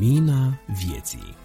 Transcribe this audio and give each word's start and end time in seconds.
Lumina 0.00 0.60
vieții 0.66 1.36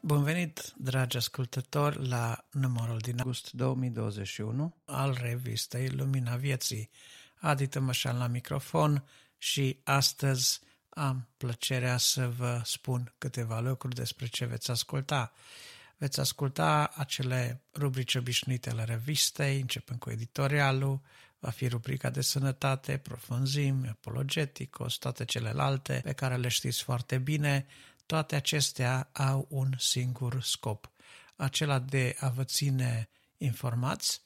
Bun 0.00 0.22
venit, 0.22 0.72
dragi 0.76 1.16
ascultători, 1.16 2.08
la 2.08 2.44
numărul 2.50 2.98
din 2.98 3.18
august 3.18 3.52
2021 3.52 4.76
al 4.84 5.18
revistei 5.20 5.88
Lumina 5.88 6.36
Vieții. 6.36 6.90
Adi 7.40 7.66
Tămășan 7.66 8.18
la 8.18 8.26
microfon 8.26 9.04
și 9.38 9.80
astăzi 9.84 10.60
am 10.88 11.28
plăcerea 11.36 11.96
să 11.96 12.28
vă 12.28 12.60
spun 12.64 13.14
câteva 13.18 13.60
lucruri 13.60 13.94
despre 13.94 14.26
ce 14.26 14.44
veți 14.44 14.70
asculta. 14.70 15.32
Veți 15.96 16.20
asculta 16.20 16.90
acele 16.94 17.62
rubrici 17.74 18.14
obișnuite 18.14 18.70
ale 18.70 18.84
revistei, 18.84 19.60
începând 19.60 19.98
cu 19.98 20.10
editorialul, 20.10 21.00
va 21.38 21.50
fi 21.50 21.68
rubrica 21.68 22.10
de 22.10 22.20
sănătate, 22.20 22.96
profunzimi, 22.96 23.88
apologeticos, 23.88 24.94
toate 24.94 25.24
celelalte 25.24 26.00
pe 26.04 26.12
care 26.12 26.36
le 26.36 26.48
știți 26.48 26.82
foarte 26.82 27.18
bine, 27.18 27.66
toate 28.06 28.36
acestea 28.36 29.08
au 29.12 29.46
un 29.48 29.72
singur 29.78 30.42
scop, 30.42 30.90
acela 31.36 31.78
de 31.78 32.16
a 32.20 32.28
vă 32.28 32.44
ține 32.44 33.08
informați, 33.36 34.20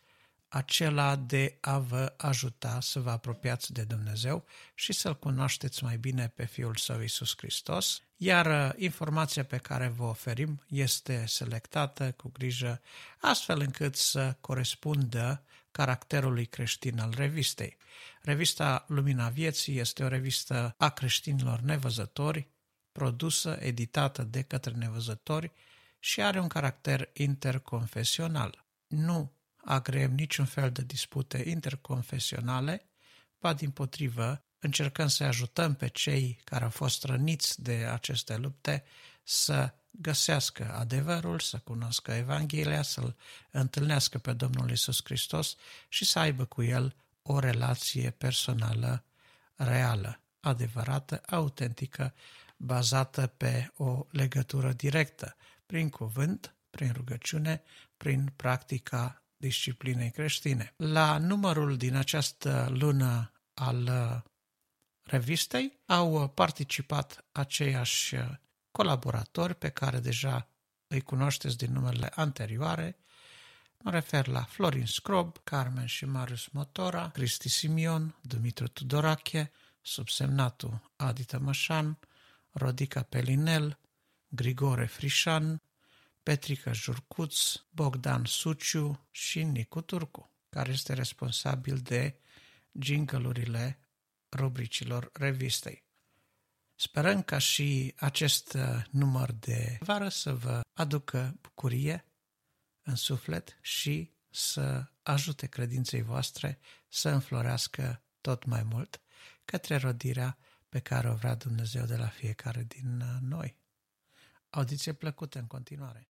acela 0.49 1.17
de 1.17 1.57
a 1.61 1.79
vă 1.79 2.15
ajuta 2.17 2.81
să 2.81 3.01
vă 3.01 3.11
apropiați 3.11 3.73
de 3.73 3.83
Dumnezeu 3.83 4.45
și 4.75 4.93
să-L 4.93 5.19
cunoașteți 5.19 5.85
mai 5.85 5.97
bine 5.97 6.29
pe 6.29 6.45
Fiul 6.45 6.77
Său 6.77 7.01
Iisus 7.01 7.35
Hristos, 7.37 8.03
iar 8.17 8.47
uh, 8.47 8.75
informația 8.77 9.45
pe 9.45 9.57
care 9.57 9.89
vă 9.89 10.05
oferim 10.05 10.63
este 10.69 11.25
selectată 11.27 12.13
cu 12.13 12.31
grijă 12.33 12.81
astfel 13.21 13.61
încât 13.61 13.97
să 13.97 14.37
corespundă 14.41 15.43
caracterului 15.73 16.47
creștin 16.47 16.99
al 16.99 17.13
revistei. 17.17 17.77
Revista 18.23 18.85
Lumina 18.89 19.29
Vieții 19.29 19.79
este 19.79 20.05
o 20.05 20.09
revistă 20.09 20.75
a 20.79 20.91
creștinilor 20.91 21.61
nevăzători, 21.61 22.49
produsă, 22.93 23.57
editată 23.61 24.23
de 24.23 24.43
către 24.43 24.73
nevăzători 24.73 25.53
și 25.99 26.23
are 26.23 26.41
un 26.41 26.49
caracter 26.49 27.11
interconfesional. 27.13 28.65
Nu 28.87 29.33
agreem 29.57 30.15
niciun 30.15 30.45
fel 30.45 30.71
de 30.71 30.83
dispute 30.83 31.43
interconfesionale, 31.49 32.87
ba 33.39 33.53
din 33.53 33.71
potrivă, 33.71 34.45
încercăm 34.59 35.09
să 35.09 35.25
ajutăm 35.25 35.75
pe 35.75 35.89
cei 35.89 36.41
care 36.45 36.65
au 36.65 36.71
fost 36.71 37.05
răniți 37.05 37.63
de 37.63 37.73
aceste 37.73 38.37
lupte 38.37 38.85
să 39.23 39.75
găsească 40.01 40.75
adevărul, 40.75 41.39
să 41.41 41.59
cunoască 41.59 42.13
Evanghelia, 42.13 42.83
să-L 42.83 43.17
întâlnească 43.51 44.19
pe 44.19 44.33
Domnul 44.33 44.71
Isus 44.71 45.01
Hristos 45.05 45.57
și 45.89 46.05
să 46.05 46.19
aibă 46.19 46.45
cu 46.45 46.63
El 46.63 46.95
o 47.23 47.39
relație 47.39 48.11
personală 48.11 49.05
reală, 49.55 50.21
adevărată, 50.41 51.23
autentică, 51.27 52.15
bazată 52.57 53.27
pe 53.27 53.71
o 53.77 54.07
legătură 54.11 54.73
directă, 54.73 55.37
prin 55.67 55.89
cuvânt, 55.89 56.55
prin 56.71 56.93
rugăciune, 56.93 57.63
prin 57.97 58.33
practica 58.37 59.23
disciplinei 59.37 60.11
creștine. 60.11 60.73
La 60.77 61.19
numărul 61.19 61.77
din 61.77 61.95
această 61.95 62.69
lună 62.71 63.33
al 63.55 63.91
revistei 65.03 65.79
au 65.87 66.29
participat 66.29 67.25
aceiași 67.33 68.17
colaboratori 68.73 69.55
pe 69.55 69.69
care 69.69 69.99
deja 69.99 70.49
îi 70.87 71.01
cunoașteți 71.01 71.57
din 71.57 71.73
numele 71.73 72.13
anterioare. 72.15 72.97
Mă 73.79 73.91
refer 73.91 74.27
la 74.27 74.43
Florin 74.43 74.87
Scrob, 74.87 75.37
Carmen 75.45 75.87
și 75.87 76.05
Marius 76.05 76.47
Motora, 76.47 77.09
Cristi 77.11 77.49
Simion, 77.49 78.15
Dumitru 78.21 78.69
Tudorache, 78.69 79.53
subsemnatul 79.81 80.91
Adi 80.97 81.25
Tămășan, 81.25 81.99
Rodica 82.51 83.03
Pelinel, 83.03 83.79
Grigore 84.29 84.87
Frișan, 84.87 85.63
Petrica 86.23 86.73
Jurcuț, 86.73 87.55
Bogdan 87.71 88.25
Suciu 88.25 89.07
și 89.11 89.43
Nicu 89.43 89.81
Turcu, 89.81 90.31
care 90.49 90.73
este 90.73 90.93
responsabil 90.93 91.77
de 91.77 92.17
jingle 92.81 93.79
rubricilor 94.31 95.11
revistei. 95.13 95.85
Sperăm 96.83 97.23
ca 97.23 97.39
și 97.39 97.95
acest 97.97 98.53
uh, 98.53 98.85
număr 98.91 99.33
de 99.33 99.79
vară 99.81 100.09
să 100.09 100.35
vă 100.35 100.61
aducă 100.73 101.39
bucurie 101.41 102.05
în 102.83 102.95
suflet 102.95 103.59
și 103.61 104.13
să 104.31 104.85
ajute 105.03 105.47
credinței 105.47 106.03
voastre 106.03 106.59
să 106.89 107.09
înflorească 107.09 108.03
tot 108.21 108.45
mai 108.45 108.63
mult 108.63 109.01
către 109.45 109.77
rodirea 109.77 110.39
pe 110.69 110.79
care 110.79 111.11
o 111.11 111.15
vrea 111.15 111.35
Dumnezeu 111.35 111.85
de 111.85 111.97
la 111.97 112.07
fiecare 112.07 112.65
din 112.69 113.01
uh, 113.01 113.21
noi. 113.21 113.57
Audiție 114.51 114.93
plăcută 114.93 115.39
în 115.39 115.47
continuare! 115.47 116.09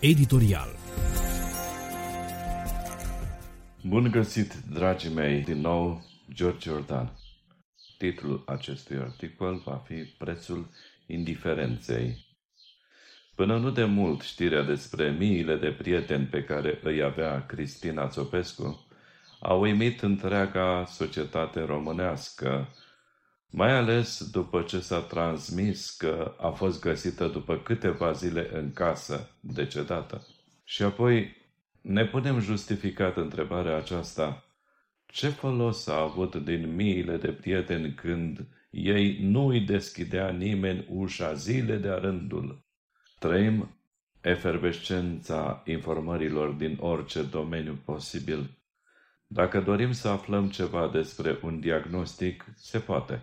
Editorial 0.00 0.81
Bun 3.84 4.10
găsit, 4.10 4.54
dragii 4.54 5.10
mei, 5.10 5.40
din 5.40 5.60
nou 5.60 6.04
George 6.32 6.70
Jordan. 6.70 7.18
Titlul 7.98 8.42
acestui 8.46 8.96
articol 8.96 9.62
va 9.64 9.82
fi 9.86 9.94
Prețul 9.94 10.68
indiferenței. 11.06 12.26
Până 13.34 13.58
nu 13.58 13.70
de 13.70 13.84
mult 13.84 14.20
știrea 14.20 14.62
despre 14.62 15.10
miile 15.10 15.56
de 15.56 15.70
prieteni 15.70 16.26
pe 16.26 16.44
care 16.44 16.80
îi 16.82 17.02
avea 17.02 17.46
Cristina 17.46 18.08
Țopescu 18.08 18.86
a 19.40 19.54
uimit 19.54 20.02
întreaga 20.02 20.84
societate 20.86 21.60
românească, 21.60 22.68
mai 23.50 23.72
ales 23.76 24.30
după 24.30 24.62
ce 24.62 24.80
s-a 24.80 25.00
transmis 25.00 25.90
că 25.90 26.34
a 26.40 26.48
fost 26.48 26.80
găsită 26.80 27.26
după 27.26 27.56
câteva 27.56 28.12
zile 28.12 28.48
în 28.52 28.72
casă, 28.72 29.30
decedată. 29.40 30.26
Și 30.64 30.82
apoi 30.82 31.41
ne 31.82 32.04
punem 32.06 32.40
justificat 32.40 33.16
întrebarea 33.16 33.76
aceasta. 33.76 34.44
Ce 35.06 35.28
folos 35.28 35.86
a 35.86 36.00
avut 36.00 36.34
din 36.34 36.74
miile 36.74 37.16
de 37.16 37.32
prieteni 37.32 37.94
când 37.94 38.46
ei 38.70 39.18
nu 39.20 39.46
îi 39.46 39.60
deschidea 39.60 40.30
nimeni 40.30 40.86
ușa 40.88 41.32
zile 41.32 41.76
de-a 41.76 41.98
rândul? 41.98 42.64
Trăim 43.18 43.76
efervescența 44.20 45.62
informărilor 45.66 46.50
din 46.50 46.76
orice 46.80 47.22
domeniu 47.22 47.78
posibil. 47.84 48.50
Dacă 49.26 49.60
dorim 49.60 49.92
să 49.92 50.08
aflăm 50.08 50.48
ceva 50.48 50.88
despre 50.88 51.38
un 51.42 51.60
diagnostic, 51.60 52.44
se 52.56 52.78
poate. 52.78 53.22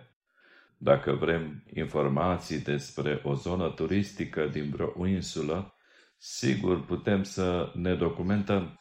Dacă 0.76 1.12
vrem 1.12 1.64
informații 1.74 2.58
despre 2.58 3.20
o 3.24 3.34
zonă 3.34 3.68
turistică 3.70 4.46
din 4.46 4.70
vreo 4.70 5.06
insulă, 5.06 5.74
sigur 6.22 6.84
putem 6.84 7.22
să 7.22 7.72
ne 7.74 7.94
documentăm. 7.94 8.80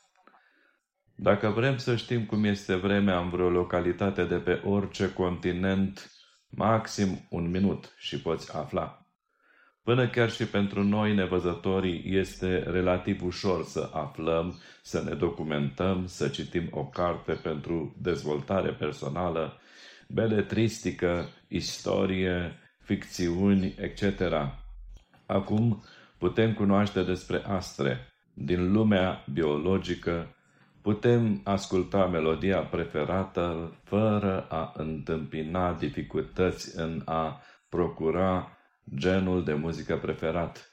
Dacă 1.16 1.50
vrem 1.50 1.78
să 1.78 1.96
știm 1.96 2.26
cum 2.26 2.44
este 2.44 2.76
vremea 2.76 3.20
în 3.20 3.30
vreo 3.30 3.50
localitate 3.50 4.24
de 4.24 4.36
pe 4.36 4.62
orice 4.66 5.14
continent, 5.14 6.12
maxim 6.50 7.28
un 7.30 7.50
minut 7.50 7.94
și 7.98 8.22
poți 8.22 8.56
afla. 8.56 9.06
Până 9.84 10.10
chiar 10.10 10.32
și 10.32 10.46
pentru 10.46 10.84
noi 10.84 11.16
nevăzătorii 11.16 12.04
este 12.18 12.58
relativ 12.58 13.24
ușor 13.24 13.64
să 13.64 13.90
aflăm, 13.94 14.60
să 14.84 15.04
ne 15.04 15.14
documentăm, 15.14 16.08
să 16.08 16.28
citim 16.28 16.68
o 16.72 16.86
carte 16.86 17.34
pentru 17.34 17.96
dezvoltare 18.02 18.72
personală, 18.72 19.60
beletristică, 20.08 21.30
istorie, 21.48 22.60
ficțiuni, 22.80 23.76
etc. 23.78 24.22
Acum, 25.26 25.84
putem 26.20 26.54
cunoaște 26.54 27.04
despre 27.04 27.44
astre. 27.46 28.14
Din 28.34 28.72
lumea 28.72 29.24
biologică 29.34 30.36
putem 30.82 31.42
asculta 31.44 32.06
melodia 32.08 32.60
preferată 32.60 33.74
fără 33.84 34.46
a 34.50 34.74
întâmpina 34.76 35.74
dificultăți 35.74 36.78
în 36.78 37.02
a 37.06 37.42
procura 37.70 38.58
genul 38.96 39.44
de 39.44 39.54
muzică 39.54 39.98
preferat. 39.98 40.72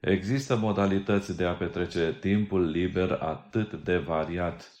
Există 0.00 0.56
modalități 0.56 1.36
de 1.36 1.44
a 1.44 1.52
petrece 1.52 2.16
timpul 2.20 2.70
liber 2.70 3.10
atât 3.10 3.72
de 3.72 3.96
variat, 3.96 4.72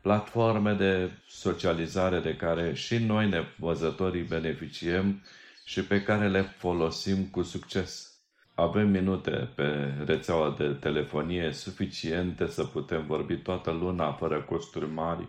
platforme 0.00 0.72
de 0.72 1.10
socializare 1.28 2.20
de 2.20 2.36
care 2.36 2.74
și 2.74 2.98
noi 2.98 3.28
nevăzătorii 3.28 4.22
beneficiem 4.22 5.22
și 5.64 5.84
pe 5.84 6.02
care 6.02 6.28
le 6.28 6.42
folosim 6.42 7.24
cu 7.26 7.42
succes. 7.42 8.13
Avem 8.54 8.88
minute 8.88 9.48
pe 9.54 9.94
rețeaua 10.04 10.54
de 10.58 10.68
telefonie 10.68 11.52
suficiente 11.52 12.46
să 12.46 12.64
putem 12.64 13.06
vorbi 13.06 13.36
toată 13.36 13.70
luna 13.70 14.12
fără 14.12 14.42
costuri 14.42 14.88
mari 14.88 15.28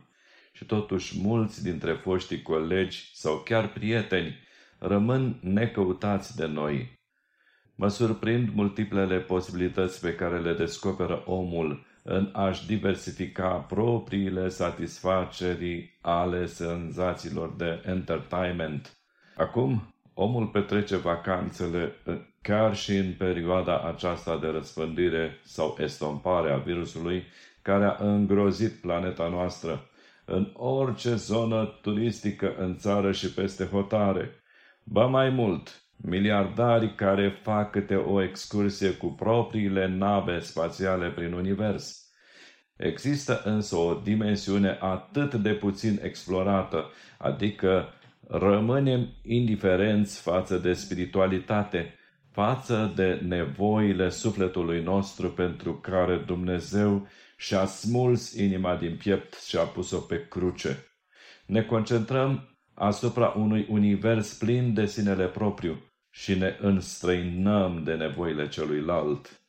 și 0.51 0.65
totuși 0.65 1.19
mulți 1.21 1.63
dintre 1.63 1.93
foștii 1.93 2.41
colegi 2.41 3.11
sau 3.13 3.37
chiar 3.37 3.67
prieteni 3.73 4.39
rămân 4.77 5.39
necăutați 5.41 6.35
de 6.35 6.45
noi. 6.45 6.99
Mă 7.75 7.87
surprind 7.87 8.49
multiplele 8.53 9.19
posibilități 9.19 10.01
pe 10.01 10.15
care 10.15 10.39
le 10.39 10.53
descoperă 10.53 11.23
omul 11.25 11.85
în 12.03 12.29
a-și 12.33 12.67
diversifica 12.67 13.47
propriile 13.47 14.49
satisfaceri 14.49 15.97
ale 16.01 16.45
senzațiilor 16.45 17.53
de 17.57 17.83
entertainment. 17.85 18.97
Acum, 19.35 19.94
omul 20.17 20.47
petrece 20.47 20.95
vacanțele 20.95 21.91
chiar 22.41 22.75
și 22.75 22.95
în 22.95 23.13
perioada 23.17 23.79
aceasta 23.79 24.37
de 24.37 24.47
răspândire 24.47 25.39
sau 25.43 25.77
estompare 25.79 26.51
a 26.51 26.57
virusului 26.57 27.23
care 27.61 27.85
a 27.85 27.95
îngrozit 27.99 28.71
planeta 28.81 29.27
noastră, 29.27 29.89
în 30.25 30.51
orice 30.53 31.15
zonă 31.15 31.79
turistică 31.81 32.55
în 32.57 32.77
țară 32.77 33.11
și 33.11 33.33
peste 33.33 33.65
hotare. 33.65 34.31
Ba 34.83 35.05
mai 35.05 35.29
mult, 35.29 35.83
miliardarii 35.97 36.95
care 36.95 37.39
fac 37.41 37.71
câte 37.71 37.95
o 37.95 38.21
excursie 38.21 38.91
cu 38.91 39.07
propriile 39.07 39.87
nave 39.87 40.39
spațiale 40.39 41.09
prin 41.09 41.33
univers. 41.33 42.09
Există 42.75 43.41
însă 43.43 43.75
o 43.75 43.93
dimensiune 44.03 44.77
atât 44.81 45.33
de 45.33 45.53
puțin 45.53 45.99
explorată, 46.03 46.91
adică 47.17 47.89
rămânem 48.27 49.07
indiferenți 49.23 50.21
față 50.21 50.57
de 50.57 50.73
spiritualitate, 50.73 51.93
față 52.31 52.91
de 52.95 53.19
nevoile 53.23 54.09
sufletului 54.09 54.81
nostru 54.81 55.31
pentru 55.31 55.73
care 55.73 56.17
Dumnezeu 56.17 57.07
și-a 57.37 57.65
smuls 57.65 58.33
inima 58.33 58.75
din 58.75 58.97
piept 58.97 59.33
și 59.33 59.57
a 59.57 59.63
pus-o 59.63 59.97
pe 59.97 60.27
cruce. 60.27 60.85
Ne 61.45 61.63
concentrăm 61.63 62.57
asupra 62.73 63.27
unui 63.27 63.65
univers 63.69 64.33
plin 64.33 64.73
de 64.73 64.85
sinele 64.85 65.27
propriu 65.27 65.83
și 66.09 66.37
ne 66.37 66.57
înstrăinăm 66.61 67.83
de 67.83 67.93
nevoile 67.93 68.47
celuilalt. 68.47 69.41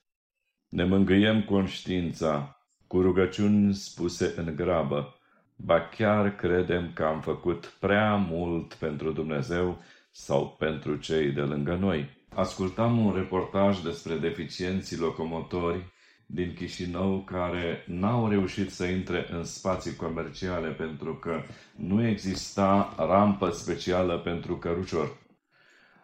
Ne 0.68 0.84
mângâiem 0.84 1.42
conștiința 1.42 2.60
cu 2.86 3.00
rugăciuni 3.00 3.74
spuse 3.74 4.32
în 4.36 4.56
grabă, 4.56 5.14
ba 5.56 5.88
chiar 5.88 6.34
credem 6.36 6.90
că 6.94 7.04
am 7.04 7.20
făcut 7.20 7.76
prea 7.80 8.14
mult 8.14 8.74
pentru 8.74 9.10
Dumnezeu 9.12 9.82
sau 10.10 10.56
pentru 10.58 10.96
cei 10.96 11.30
de 11.30 11.40
lângă 11.40 11.74
noi. 11.74 12.08
Ascultam 12.34 13.06
un 13.06 13.14
reportaj 13.14 13.80
despre 13.80 14.14
deficienții 14.16 14.98
locomotori 14.98 15.84
din 16.26 16.54
Chișinău 16.54 17.22
care 17.26 17.84
n-au 17.86 18.28
reușit 18.28 18.70
să 18.70 18.84
intre 18.84 19.26
în 19.30 19.44
spații 19.44 19.96
comerciale 19.96 20.68
pentru 20.68 21.14
că 21.14 21.42
nu 21.76 22.06
exista 22.06 22.94
rampă 22.96 23.50
specială 23.50 24.18
pentru 24.18 24.56
cărucior. 24.56 25.16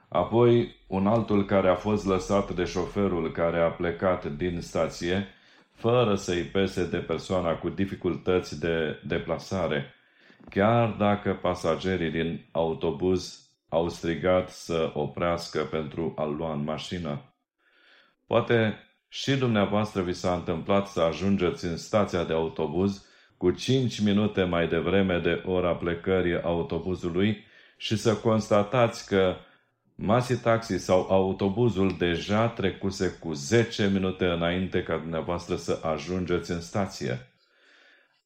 Apoi, 0.08 0.76
un 0.86 1.06
altul 1.06 1.44
care 1.44 1.68
a 1.68 1.74
fost 1.74 2.06
lăsat 2.06 2.54
de 2.54 2.64
șoferul 2.64 3.32
care 3.32 3.60
a 3.60 3.68
plecat 3.70 4.36
din 4.36 4.60
stație, 4.60 5.26
fără 5.74 6.14
să-i 6.14 6.42
pese 6.42 6.86
de 6.86 6.98
persoana 6.98 7.54
cu 7.54 7.68
dificultăți 7.68 8.60
de 8.60 9.00
deplasare, 9.06 9.94
chiar 10.50 10.88
dacă 10.88 11.38
pasagerii 11.42 12.10
din 12.10 12.44
autobuz 12.50 13.46
au 13.68 13.88
strigat 13.88 14.50
să 14.50 14.90
oprească 14.94 15.60
pentru 15.60 16.14
a 16.16 16.24
lua 16.24 16.52
în 16.52 16.64
mașină. 16.64 17.34
Poate 18.26 18.78
și 19.08 19.36
dumneavoastră 19.36 20.02
vi 20.02 20.12
s-a 20.12 20.34
întâmplat 20.34 20.88
să 20.88 21.00
ajungeți 21.00 21.64
în 21.64 21.76
stația 21.76 22.24
de 22.24 22.32
autobuz 22.32 23.06
cu 23.36 23.50
5 23.50 24.00
minute 24.00 24.42
mai 24.42 24.68
devreme 24.68 25.18
de 25.18 25.42
ora 25.46 25.74
plecării 25.74 26.42
autobuzului 26.42 27.44
și 27.76 27.96
să 27.96 28.16
constatați 28.16 29.06
că 29.06 29.36
Masi 29.94 30.40
taxi 30.40 30.78
sau 30.78 31.06
autobuzul 31.10 31.94
deja 31.98 32.48
trecuse 32.48 33.10
cu 33.10 33.32
10 33.32 33.88
minute 33.88 34.24
înainte 34.24 34.82
ca 34.82 34.96
dumneavoastră 34.96 35.56
să 35.56 35.80
ajungeți 35.82 36.50
în 36.50 36.60
stație. 36.60 37.26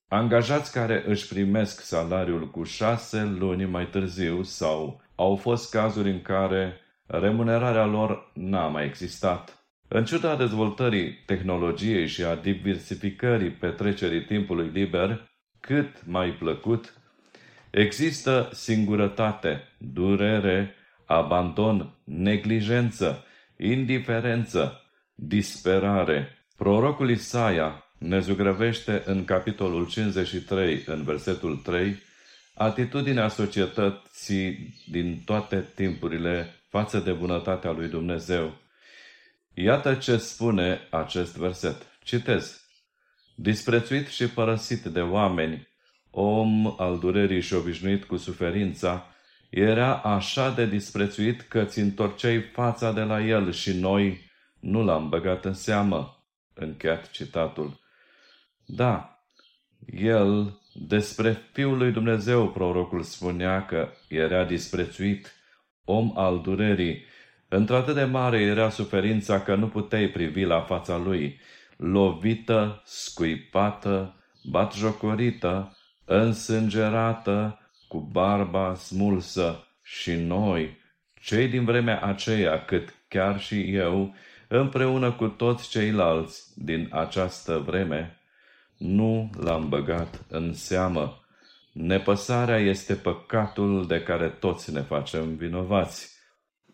Angajați 0.09 0.73
care 0.73 1.05
își 1.07 1.29
primesc 1.29 1.81
salariul 1.81 2.51
cu 2.51 2.63
6 2.63 3.25
luni 3.39 3.65
mai 3.65 3.87
târziu 3.87 4.43
sau 4.43 5.01
au 5.15 5.37
fost 5.37 5.71
cazuri 5.71 6.11
în 6.11 6.23
care 6.23 6.81
remunerarea 7.07 7.85
lor 7.85 8.31
n-a 8.35 8.67
mai 8.67 8.85
existat. 8.85 9.67
În 9.89 10.05
ciuda 10.05 10.37
dezvoltării 10.37 11.23
tehnologiei 11.27 12.07
și 12.07 12.23
a 12.23 12.35
diversificării 12.35 13.51
petrecerii 13.51 14.25
timpului 14.25 14.71
liber, 14.73 15.31
cât 15.61 16.07
mai 16.07 16.31
plăcut, 16.31 16.95
există 17.71 18.49
singurătate, 18.53 19.63
durere, 19.79 20.75
abandon, 21.07 21.95
neglijență, 22.05 23.25
indiferență, 23.57 24.81
disperare. 25.15 26.47
Prorocul 26.57 27.11
Isaia 27.11 27.85
ne 27.99 28.21
zugrăvește 28.21 29.03
în 29.05 29.25
capitolul 29.25 29.87
53, 29.87 30.83
în 30.87 31.03
versetul 31.03 31.57
3, 31.57 32.03
atitudinea 32.55 33.29
societății 33.29 34.75
din 34.89 35.23
toate 35.25 35.65
timpurile 35.75 36.55
față 36.69 36.99
de 36.99 37.13
bunătatea 37.13 37.71
lui 37.71 37.89
Dumnezeu. 37.89 38.55
Iată 39.55 39.95
ce 39.95 40.17
spune 40.17 40.81
acest 40.91 41.37
verset. 41.37 41.77
Citez. 42.03 42.65
Disprețuit 43.35 44.07
și 44.07 44.29
părăsit 44.29 44.83
de 44.83 45.01
oameni, 45.01 45.69
om 46.11 46.75
al 46.79 46.99
durerii 46.99 47.41
și 47.41 47.55
obișnuit 47.55 48.05
cu 48.05 48.17
suferința, 48.17 49.16
era 49.51 49.97
așa 49.97 50.51
de 50.51 50.67
disprețuit 50.67 51.41
că 51.41 51.65
ți 51.65 51.79
întorceai 51.79 52.41
fața 52.41 52.93
de 52.93 53.01
la 53.01 53.21
el 53.21 53.53
și 53.53 53.73
noi 53.73 54.31
nu 54.61 54.85
l-am 54.85 55.09
băgat 55.09 55.45
în 55.45 55.55
seamă. 55.55 56.27
Încheiat 56.55 57.11
citatul. 57.11 57.81
Da, 58.67 59.21
el, 59.87 60.61
despre 60.73 61.43
Fiul 61.53 61.77
lui 61.77 61.93
Dumnezeu, 61.93 62.49
prorocul 62.49 63.03
spunea 63.03 63.65
că 63.65 63.89
era 64.09 64.45
disprețuit, 64.45 65.33
om 65.85 66.13
al 66.19 66.41
durerii. 66.41 67.05
Într-atât 67.49 67.95
de 67.95 68.05
mare 68.05 68.41
era 68.41 68.69
suferința 68.71 69.41
că 69.41 69.55
nu 69.55 69.69
puteai 69.69 70.09
privi 70.09 70.45
la 70.45 70.61
fața 70.61 70.97
lui, 70.97 71.41
lovită, 71.77 72.83
scuipată, 72.85 74.15
batjocorită, 74.43 75.77
însângerată, 76.05 77.66
cu 77.89 78.01
barba 78.01 78.75
smulsă 78.75 79.67
și 79.83 80.13
noi, 80.13 80.79
cei 81.21 81.49
din 81.49 81.65
vremea 81.65 82.01
aceea, 82.01 82.65
cât 82.65 82.95
chiar 83.09 83.41
și 83.41 83.75
eu, 83.75 84.15
împreună 84.49 85.13
cu 85.13 85.29
toți 85.29 85.69
ceilalți 85.69 86.65
din 86.65 86.89
această 86.93 87.63
vreme, 87.67 88.21
nu 88.77 89.31
l-am 89.41 89.69
băgat 89.69 90.25
în 90.29 90.53
seamă. 90.53 91.21
Nepăsarea 91.73 92.59
este 92.59 92.95
păcatul 92.95 93.87
de 93.87 94.03
care 94.03 94.29
toți 94.29 94.73
ne 94.73 94.81
facem 94.81 95.37
vinovați. 95.37 96.15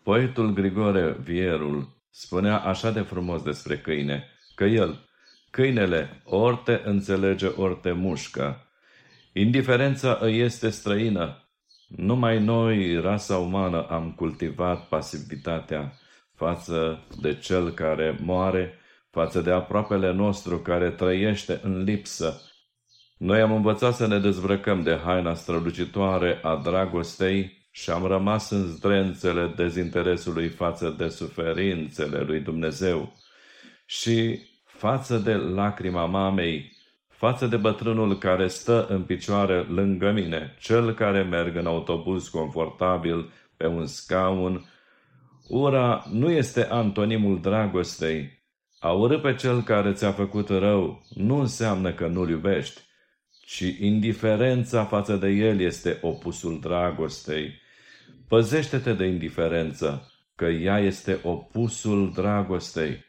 Poetul 0.03 0.53
Grigore 0.53 1.17
Vierul 1.19 2.01
spunea 2.09 2.57
așa 2.57 2.91
de 2.91 3.01
frumos 3.01 3.43
despre 3.43 3.77
câine, 3.77 4.23
că 4.55 4.63
el, 4.63 5.09
câinele, 5.49 6.21
ori 6.23 6.61
te 6.63 6.81
înțelege, 6.83 7.47
ori 7.47 7.79
te 7.81 7.91
mușcă, 7.91 8.67
Indiferența 9.33 10.17
îi 10.21 10.39
este 10.39 10.69
străină. 10.69 11.47
Numai 11.87 12.39
noi, 12.39 12.99
rasa 12.99 13.37
umană, 13.37 13.87
am 13.89 14.11
cultivat 14.11 14.87
pasivitatea 14.87 15.93
față 16.35 17.07
de 17.21 17.35
cel 17.35 17.71
care 17.71 18.17
moare, 18.21 18.79
față 19.09 19.41
de 19.41 19.51
aproapele 19.51 20.11
nostru 20.11 20.59
care 20.59 20.89
trăiește 20.89 21.59
în 21.63 21.83
lipsă. 21.83 22.41
Noi 23.17 23.41
am 23.41 23.51
învățat 23.51 23.95
să 23.95 24.07
ne 24.07 24.19
dezbrăcăm 24.19 24.83
de 24.83 24.99
haina 25.03 25.33
strălucitoare 25.33 26.39
a 26.43 26.55
dragostei 26.55 27.67
și 27.71 27.89
am 27.89 28.05
rămas 28.05 28.49
în 28.49 28.63
zdrențele 28.67 29.53
dezinteresului 29.55 30.47
față 30.47 30.95
de 30.97 31.07
suferințele 31.07 32.21
lui 32.21 32.39
Dumnezeu 32.39 33.13
și 33.85 34.39
față 34.65 35.17
de 35.17 35.33
lacrima 35.33 36.05
mamei 36.05 36.72
față 37.23 37.47
de 37.47 37.57
bătrânul 37.57 38.17
care 38.17 38.47
stă 38.47 38.85
în 38.89 39.01
picioare 39.01 39.61
lângă 39.61 40.11
mine, 40.11 40.55
cel 40.59 40.93
care 40.93 41.21
merg 41.21 41.55
în 41.55 41.65
autobuz 41.65 42.27
confortabil 42.27 43.31
pe 43.57 43.67
un 43.67 43.85
scaun. 43.85 44.65
Ura 45.47 46.05
nu 46.11 46.31
este 46.31 46.65
antonimul 46.65 47.41
dragostei. 47.41 48.43
A 48.79 48.91
urâ 48.91 49.19
pe 49.19 49.35
cel 49.35 49.61
care 49.61 49.93
ți-a 49.93 50.11
făcut 50.11 50.49
rău 50.49 51.01
nu 51.09 51.39
înseamnă 51.39 51.93
că 51.93 52.07
nu-l 52.07 52.29
iubești, 52.29 52.81
ci 53.45 53.75
indiferența 53.79 54.85
față 54.85 55.15
de 55.15 55.29
el 55.29 55.59
este 55.59 55.97
opusul 56.01 56.59
dragostei. 56.59 57.61
Păzește-te 58.27 58.93
de 58.93 59.05
indiferență, 59.05 60.11
că 60.35 60.45
ea 60.45 60.79
este 60.79 61.19
opusul 61.23 62.11
dragostei. 62.13 63.03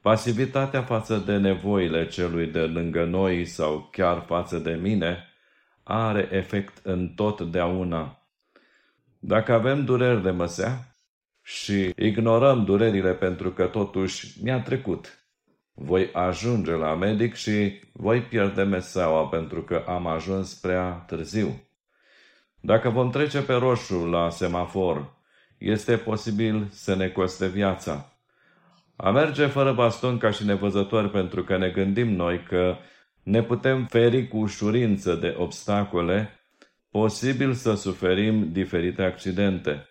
Pasivitatea 0.00 0.82
față 0.82 1.16
de 1.26 1.36
nevoile 1.36 2.08
celui 2.08 2.46
de 2.46 2.60
lângă 2.60 3.04
noi 3.04 3.44
sau 3.44 3.88
chiar 3.92 4.24
față 4.26 4.58
de 4.58 4.72
mine 4.72 5.24
are 5.82 6.28
efect 6.32 6.78
în 6.82 7.08
totdeauna. 7.08 8.22
Dacă 9.18 9.52
avem 9.52 9.84
dureri 9.84 10.22
de 10.22 10.30
măsea 10.30 10.96
și 11.42 11.92
ignorăm 11.96 12.64
durerile 12.64 13.12
pentru 13.12 13.50
că 13.50 13.66
totuși 13.66 14.42
mi-a 14.42 14.60
trecut, 14.62 15.18
voi 15.74 16.10
ajunge 16.12 16.70
la 16.70 16.94
medic 16.94 17.34
și 17.34 17.80
voi 17.92 18.22
pierde 18.22 18.62
meseaua 18.62 19.26
pentru 19.26 19.62
că 19.62 19.84
am 19.86 20.06
ajuns 20.06 20.54
prea 20.54 20.90
târziu. 20.90 21.62
Dacă 22.60 22.88
vom 22.88 23.10
trece 23.10 23.42
pe 23.42 23.52
roșu 23.52 24.06
la 24.06 24.30
semafor, 24.30 25.16
este 25.58 25.96
posibil 25.96 26.68
să 26.70 26.94
ne 26.94 27.08
coste 27.08 27.46
viața. 27.46 28.17
A 29.00 29.10
merge 29.10 29.46
fără 29.46 29.72
baston 29.72 30.18
ca 30.18 30.30
și 30.30 30.44
nevăzători 30.44 31.10
pentru 31.10 31.44
că 31.44 31.56
ne 31.56 31.68
gândim 31.70 32.08
noi 32.08 32.42
că 32.42 32.76
ne 33.22 33.42
putem 33.42 33.86
feri 33.86 34.28
cu 34.28 34.36
ușurință 34.36 35.14
de 35.14 35.34
obstacole, 35.38 36.40
posibil 36.90 37.52
să 37.52 37.74
suferim 37.74 38.52
diferite 38.52 39.02
accidente. 39.02 39.88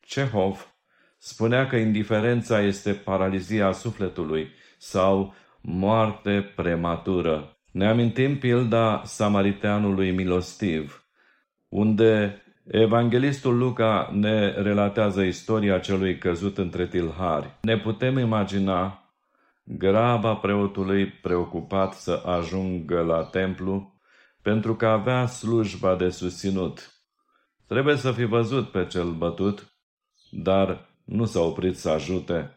Cehov 0.00 0.74
spunea 1.18 1.66
că 1.66 1.76
indiferența 1.76 2.60
este 2.60 2.92
paralizia 2.92 3.72
sufletului 3.72 4.48
sau 4.78 5.34
moarte 5.60 6.52
prematură. 6.56 7.56
Ne 7.72 7.88
amintim 7.88 8.38
pilda 8.38 9.02
samariteanului 9.04 10.10
milostiv, 10.10 11.08
unde 11.68 12.42
evanghelistul 12.70 13.58
Luca 13.58 14.10
ne 14.12 14.50
relatează 14.50 15.22
istoria 15.22 15.78
celui 15.78 16.18
căzut 16.18 16.58
între 16.58 16.86
tilhari. 16.86 17.58
Ne 17.60 17.78
putem 17.78 18.18
imagina 18.18 19.02
graba 19.64 20.34
preotului 20.34 21.06
preocupat 21.06 21.94
să 21.94 22.22
ajungă 22.26 23.00
la 23.00 23.22
templu 23.22 23.96
pentru 24.42 24.74
că 24.76 24.86
avea 24.86 25.26
slujba 25.26 25.96
de 25.96 26.08
susținut. 26.08 26.92
Trebuie 27.66 27.96
să 27.96 28.12
fi 28.12 28.24
văzut 28.24 28.70
pe 28.70 28.86
cel 28.86 29.10
bătut, 29.10 29.72
dar 30.30 30.88
nu 31.04 31.24
s-a 31.24 31.40
oprit 31.40 31.76
să 31.76 31.88
ajute. 31.90 32.56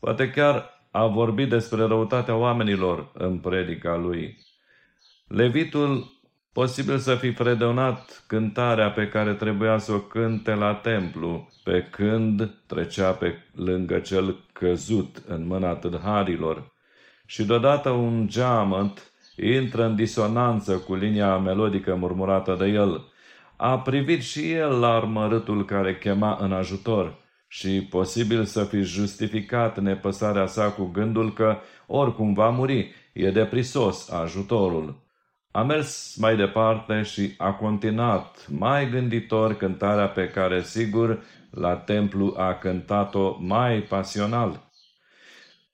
Poate 0.00 0.30
chiar 0.30 0.70
a 0.90 1.06
vorbit 1.06 1.48
despre 1.48 1.82
răutatea 1.82 2.36
oamenilor 2.36 3.10
în 3.14 3.38
predica 3.38 3.96
lui. 3.96 4.38
Levitul 5.28 6.21
posibil 6.52 6.98
să 6.98 7.14
fi 7.14 7.32
fredonat 7.32 8.24
cântarea 8.26 8.90
pe 8.90 9.08
care 9.08 9.34
trebuia 9.34 9.78
să 9.78 9.92
o 9.92 9.98
cânte 9.98 10.54
la 10.54 10.74
templu, 10.74 11.48
pe 11.64 11.88
când 11.90 12.50
trecea 12.66 13.10
pe 13.10 13.34
lângă 13.54 13.98
cel 13.98 14.36
căzut 14.52 15.22
în 15.26 15.46
mâna 15.46 15.74
tâlharilor. 15.74 16.72
Și 17.26 17.44
deodată 17.44 17.90
un 17.90 18.26
geamăt 18.28 19.12
intră 19.36 19.84
în 19.84 19.96
disonanță 19.96 20.78
cu 20.78 20.94
linia 20.94 21.38
melodică 21.38 21.94
murmurată 21.94 22.56
de 22.58 22.66
el. 22.66 23.04
A 23.56 23.78
privit 23.78 24.22
și 24.22 24.52
el 24.52 24.80
la 24.80 24.88
armărâtul 24.88 25.64
care 25.64 25.98
chema 25.98 26.38
în 26.40 26.52
ajutor 26.52 27.20
și 27.48 27.86
posibil 27.90 28.44
să 28.44 28.64
fi 28.64 28.80
justificat 28.80 29.78
nepăsarea 29.78 30.46
sa 30.46 30.70
cu 30.70 30.84
gândul 30.84 31.32
că 31.32 31.56
oricum 31.86 32.32
va 32.32 32.48
muri, 32.48 32.94
e 33.12 33.30
de 33.30 33.44
prisos 33.44 34.10
ajutorul. 34.10 35.01
A 35.54 35.62
mers 35.62 36.16
mai 36.16 36.36
departe 36.36 37.02
și 37.02 37.34
a 37.38 37.52
continuat 37.52 38.46
mai 38.48 38.90
gânditor 38.90 39.56
cântarea 39.56 40.08
pe 40.08 40.28
care, 40.28 40.62
sigur, 40.62 41.22
la 41.50 41.76
templu 41.76 42.34
a 42.36 42.54
cântat-o 42.54 43.36
mai 43.40 43.80
pasional. 43.80 44.70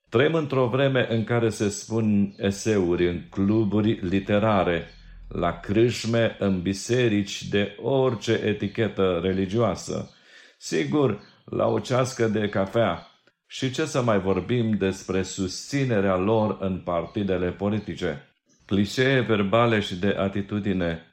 Trăim 0.09 0.35
într-o 0.35 0.67
vreme 0.67 1.07
în 1.11 1.25
care 1.25 1.49
se 1.49 1.69
spun 1.69 2.35
eseuri 2.37 3.09
în 3.09 3.23
cluburi 3.31 3.93
literare, 3.93 4.87
la 5.29 5.61
crâșme, 5.61 6.37
în 6.39 6.63
biserici 6.63 7.49
de 7.49 7.77
orice 7.83 8.33
etichetă 8.33 9.21
religioasă. 9.23 10.11
Sigur, 10.59 11.21
la 11.45 11.67
o 11.67 11.79
cească 11.79 12.27
de 12.27 12.49
cafea. 12.49 13.07
Și 13.47 13.71
ce 13.71 13.85
să 13.85 14.03
mai 14.03 14.21
vorbim 14.21 14.71
despre 14.71 15.23
susținerea 15.23 16.17
lor 16.17 16.57
în 16.61 16.79
partidele 16.79 17.51
politice? 17.51 18.28
Clișee 18.69 19.21
verbale 19.21 19.81
și 19.81 19.97
de 19.97 20.17
atitudine. 20.19 21.07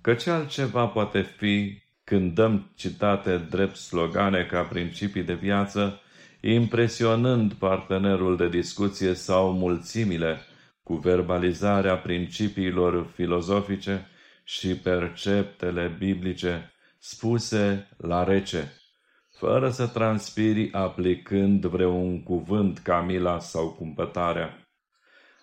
Că 0.00 0.14
ce 0.14 0.30
altceva 0.30 0.86
poate 0.86 1.20
fi 1.22 1.82
când 2.04 2.34
dăm 2.34 2.70
citate 2.74 3.36
drept 3.50 3.76
slogane 3.76 4.44
ca 4.50 4.62
principii 4.62 5.22
de 5.22 5.34
viață, 5.34 6.00
impresionând 6.40 7.52
partenerul 7.52 8.36
de 8.36 8.48
discuție 8.48 9.14
sau 9.14 9.52
mulțimile 9.52 10.38
cu 10.82 10.94
verbalizarea 10.94 11.96
principiilor 11.96 13.10
filozofice 13.14 14.06
și 14.44 14.76
perceptele 14.76 15.96
biblice 15.98 16.72
spuse 16.98 17.88
la 17.96 18.24
rece 18.24 18.72
fără 19.38 19.70
să 19.70 19.86
transpiri 19.86 20.72
aplicând 20.72 21.64
vreun 21.64 22.22
cuvânt 22.22 22.78
ca 22.78 23.00
mila 23.00 23.38
sau 23.38 23.68
cumpătarea. 23.68 24.59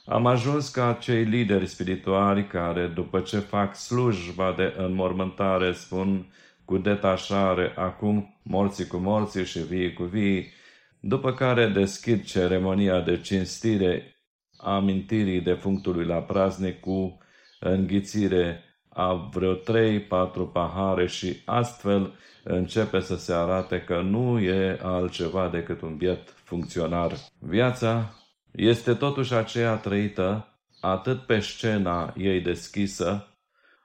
Am 0.10 0.26
ajuns 0.26 0.70
ca 0.70 0.94
cei 0.94 1.24
lideri 1.24 1.68
spirituali 1.68 2.48
care, 2.48 2.88
după 2.88 3.20
ce 3.20 3.40
fac 3.40 3.76
slujba 3.76 4.54
de 4.58 4.74
înmormântare, 4.78 5.72
spun 5.72 6.34
cu 6.66 6.78
detașare 6.78 7.74
acum 7.76 8.40
morții 8.44 8.88
cu 8.88 8.98
morții 8.98 9.46
și 9.46 9.60
vii 9.60 9.94
cu 9.94 10.04
vii, 10.04 10.52
după 11.00 11.34
care 11.34 11.68
deschid 11.68 12.24
ceremonia 12.24 13.02
de 13.02 13.22
cinstire 13.22 14.16
amintirii 14.58 15.42
defunctului 15.42 16.06
la 16.06 16.22
praznic 16.22 16.80
cu 16.80 17.18
înghițire 17.60 18.64
a 18.90 19.14
vreo 19.14 19.54
trei, 19.54 20.00
patru 20.00 20.48
pahare 20.48 21.08
și 21.08 21.42
astfel 21.46 22.14
începe 22.44 23.00
să 23.00 23.16
se 23.16 23.34
arate 23.34 23.82
că 23.82 24.02
nu 24.02 24.40
e 24.40 24.80
altceva 24.82 25.48
decât 25.48 25.82
un 25.82 25.96
biet 25.96 26.34
funcționar. 26.44 27.12
Viața 27.40 28.14
este 28.58 28.94
totuși 28.94 29.34
aceea 29.34 29.76
trăită 29.76 30.48
atât 30.82 31.22
pe 31.22 31.40
scena 31.40 32.14
ei 32.18 32.42
deschisă, 32.42 33.28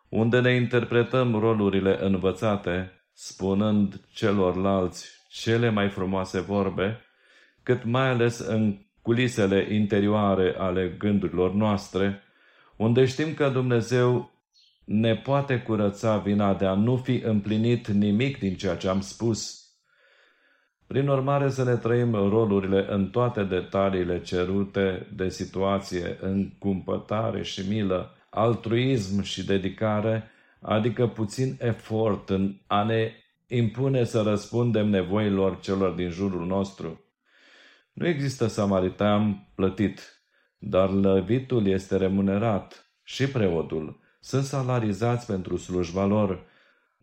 unde 0.08 0.40
ne 0.40 0.54
interpretăm 0.54 1.38
rolurile 1.38 2.04
învățate, 2.04 2.92
spunând 3.12 4.00
celorlalți 4.12 5.08
cele 5.28 5.70
mai 5.70 5.88
frumoase 5.88 6.40
vorbe, 6.40 7.00
cât 7.62 7.84
mai 7.84 8.08
ales 8.08 8.38
în 8.38 8.78
culisele 9.02 9.74
interioare 9.74 10.54
ale 10.58 10.94
gândurilor 10.98 11.52
noastre, 11.52 12.22
unde 12.76 13.04
știm 13.04 13.34
că 13.34 13.48
Dumnezeu 13.48 14.30
ne 14.84 15.16
poate 15.16 15.58
curăța 15.58 16.18
vina 16.18 16.54
de 16.54 16.66
a 16.66 16.74
nu 16.74 16.96
fi 16.96 17.22
împlinit 17.24 17.86
nimic 17.88 18.38
din 18.38 18.54
ceea 18.54 18.76
ce 18.76 18.88
am 18.88 19.00
spus. 19.00 19.61
Prin 20.92 21.08
urmare 21.08 21.50
să 21.50 21.64
ne 21.64 21.76
trăim 21.76 22.12
rolurile 22.14 22.86
în 22.88 23.10
toate 23.10 23.42
detaliile 23.42 24.20
cerute 24.20 25.06
de 25.14 25.28
situație, 25.28 26.18
în 26.20 26.50
cumpătare 26.58 27.42
și 27.42 27.68
milă, 27.68 28.14
altruism 28.30 29.22
și 29.22 29.46
dedicare, 29.46 30.30
adică 30.60 31.06
puțin 31.06 31.56
efort 31.60 32.30
în 32.30 32.54
a 32.66 32.82
ne 32.82 33.12
impune 33.46 34.04
să 34.04 34.22
răspundem 34.22 34.88
nevoilor 34.88 35.60
celor 35.60 35.92
din 35.92 36.10
jurul 36.10 36.46
nostru. 36.46 37.04
Nu 37.92 38.06
există 38.06 38.46
samaritan 38.46 39.48
plătit, 39.54 40.22
dar 40.58 40.90
lăvitul 40.90 41.66
este 41.66 41.96
remunerat 41.96 42.92
și 43.02 43.28
preotul 43.28 44.00
sunt 44.20 44.44
salarizați 44.44 45.26
pentru 45.26 45.56
slujba 45.56 46.04
lor, 46.04 46.44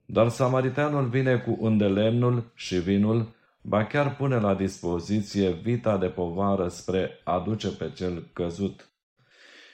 dar 0.06 0.28
samariteanul 0.28 1.08
vine 1.08 1.38
cu 1.38 1.66
îndelemnul 1.66 2.52
și 2.56 2.76
vinul, 2.76 3.38
ba 3.70 3.86
chiar 3.86 4.16
pune 4.16 4.40
la 4.40 4.56
dispoziție 4.56 5.52
vita 5.52 5.98
de 5.98 6.08
povară 6.08 6.68
spre 6.68 7.22
a 7.24 7.40
duce 7.40 7.68
pe 7.68 7.92
cel 7.96 8.30
căzut. 8.34 8.90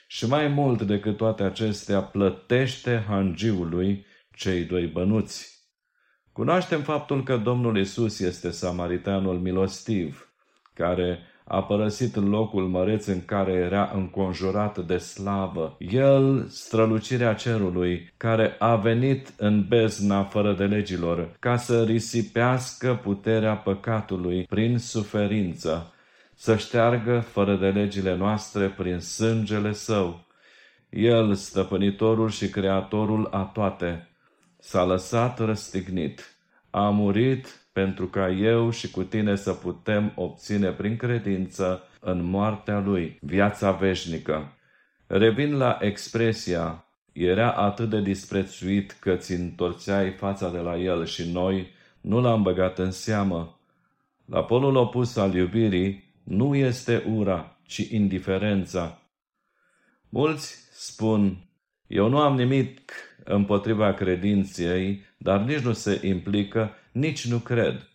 Și 0.06 0.26
mai 0.26 0.48
mult 0.48 0.82
decât 0.82 1.16
toate 1.16 1.42
acestea, 1.42 2.02
plătește 2.02 3.04
hangiului 3.08 4.06
cei 4.34 4.64
doi 4.64 4.86
bănuți. 4.86 5.64
Cunoaștem 6.32 6.82
faptul 6.82 7.22
că 7.22 7.36
Domnul 7.36 7.78
Isus 7.78 8.20
este 8.20 8.50
samariteanul 8.50 9.38
milostiv, 9.38 10.32
care 10.74 11.18
a 11.48 11.62
părăsit 11.62 12.14
locul 12.14 12.68
măreț 12.68 13.06
în 13.06 13.24
care 13.24 13.52
era 13.52 13.90
înconjurat 13.94 14.78
de 14.78 14.96
slavă. 14.96 15.76
El, 15.78 16.46
strălucirea 16.48 17.34
cerului, 17.34 18.12
care 18.16 18.56
a 18.58 18.76
venit 18.76 19.32
în 19.36 19.64
bezna 19.68 20.24
fără 20.24 20.52
de 20.52 20.64
legilor, 20.64 21.36
ca 21.38 21.56
să 21.56 21.84
risipească 21.84 23.00
puterea 23.02 23.56
păcatului 23.56 24.42
prin 24.42 24.78
suferință, 24.78 25.92
să 26.34 26.56
șteargă 26.56 27.20
fără 27.20 27.56
de 27.56 27.68
legile 27.68 28.16
noastre 28.16 28.66
prin 28.66 28.98
sângele 28.98 29.72
său. 29.72 30.24
El, 30.90 31.34
stăpânitorul 31.34 32.30
și 32.30 32.48
creatorul 32.48 33.28
a 33.30 33.42
toate, 33.42 34.08
s-a 34.58 34.84
lăsat 34.84 35.38
răstignit, 35.38 36.36
a 36.70 36.88
murit 36.90 37.65
pentru 37.76 38.06
ca 38.06 38.30
eu 38.30 38.70
și 38.70 38.90
cu 38.90 39.02
tine 39.02 39.34
să 39.34 39.52
putem 39.52 40.12
obține 40.14 40.70
prin 40.70 40.96
credință 40.96 41.82
în 42.00 42.24
moartea 42.24 42.78
lui 42.80 43.18
viața 43.20 43.70
veșnică. 43.70 44.52
Revin 45.06 45.56
la 45.56 45.78
expresia, 45.80 46.84
era 47.12 47.50
atât 47.52 47.90
de 47.90 48.00
disprețuit 48.00 48.96
că 49.00 49.14
ți 49.14 49.32
întorțeai 49.32 50.10
fața 50.10 50.50
de 50.50 50.58
la 50.58 50.76
el 50.76 51.04
și 51.04 51.30
noi 51.32 51.70
nu 52.00 52.20
l-am 52.20 52.42
băgat 52.42 52.78
în 52.78 52.90
seamă. 52.90 53.60
La 54.24 54.44
polul 54.44 54.76
opus 54.76 55.16
al 55.16 55.34
iubirii, 55.34 56.14
nu 56.22 56.54
este 56.54 57.04
ura, 57.14 57.56
ci 57.66 57.78
indiferența. 57.78 59.02
Mulți 60.08 60.56
spun, 60.72 61.36
eu 61.86 62.08
nu 62.08 62.18
am 62.18 62.36
nimic 62.36 62.92
împotriva 63.24 63.92
credinței, 63.92 65.04
dar 65.16 65.40
nici 65.40 65.60
nu 65.60 65.72
se 65.72 66.00
implică, 66.06 66.70
nici 66.96 67.26
nu 67.26 67.38
cred. 67.38 67.88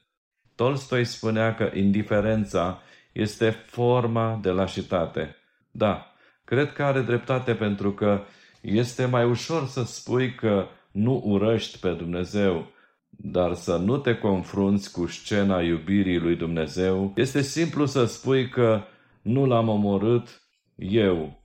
Tolstoi 0.56 1.06
spunea 1.06 1.56
că 1.56 1.72
indiferența 1.74 2.82
este 3.12 3.50
forma 3.50 4.40
de 4.42 4.50
lașitate. 4.50 5.36
Da, 5.72 6.14
cred 6.46 6.74
că 6.74 6.84
are 6.84 7.02
dreptate 7.02 7.54
pentru 7.56 7.92
că 7.92 8.22
este 8.62 9.06
mai 9.06 9.26
ușor 9.26 9.68
să 9.68 9.84
spui 9.84 10.36
că 10.36 10.68
nu 10.92 11.22
urăști 11.26 11.80
pe 11.80 11.92
Dumnezeu, 11.92 12.72
dar 13.10 13.54
să 13.54 13.78
nu 13.78 13.98
te 13.98 14.18
confrunți 14.18 14.92
cu 14.92 15.08
scena 15.08 15.62
iubirii 15.62 16.20
lui 16.20 16.36
Dumnezeu, 16.36 17.14
este 17.16 17.42
simplu 17.42 17.86
să 17.86 18.06
spui 18.06 18.50
că 18.50 18.82
nu 19.22 19.46
l-am 19.46 19.68
omorât 19.68 20.42
eu, 20.76 21.44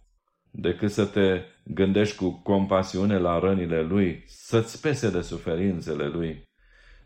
decât 0.51 0.91
să 0.91 1.05
te 1.05 1.43
gândești 1.65 2.17
cu 2.17 2.41
compasiune 2.43 3.19
la 3.19 3.39
rănile 3.39 3.83
lui, 3.83 4.25
să-ți 4.27 4.81
pese 4.81 5.11
de 5.11 5.21
suferințele 5.21 6.07
lui. 6.07 6.46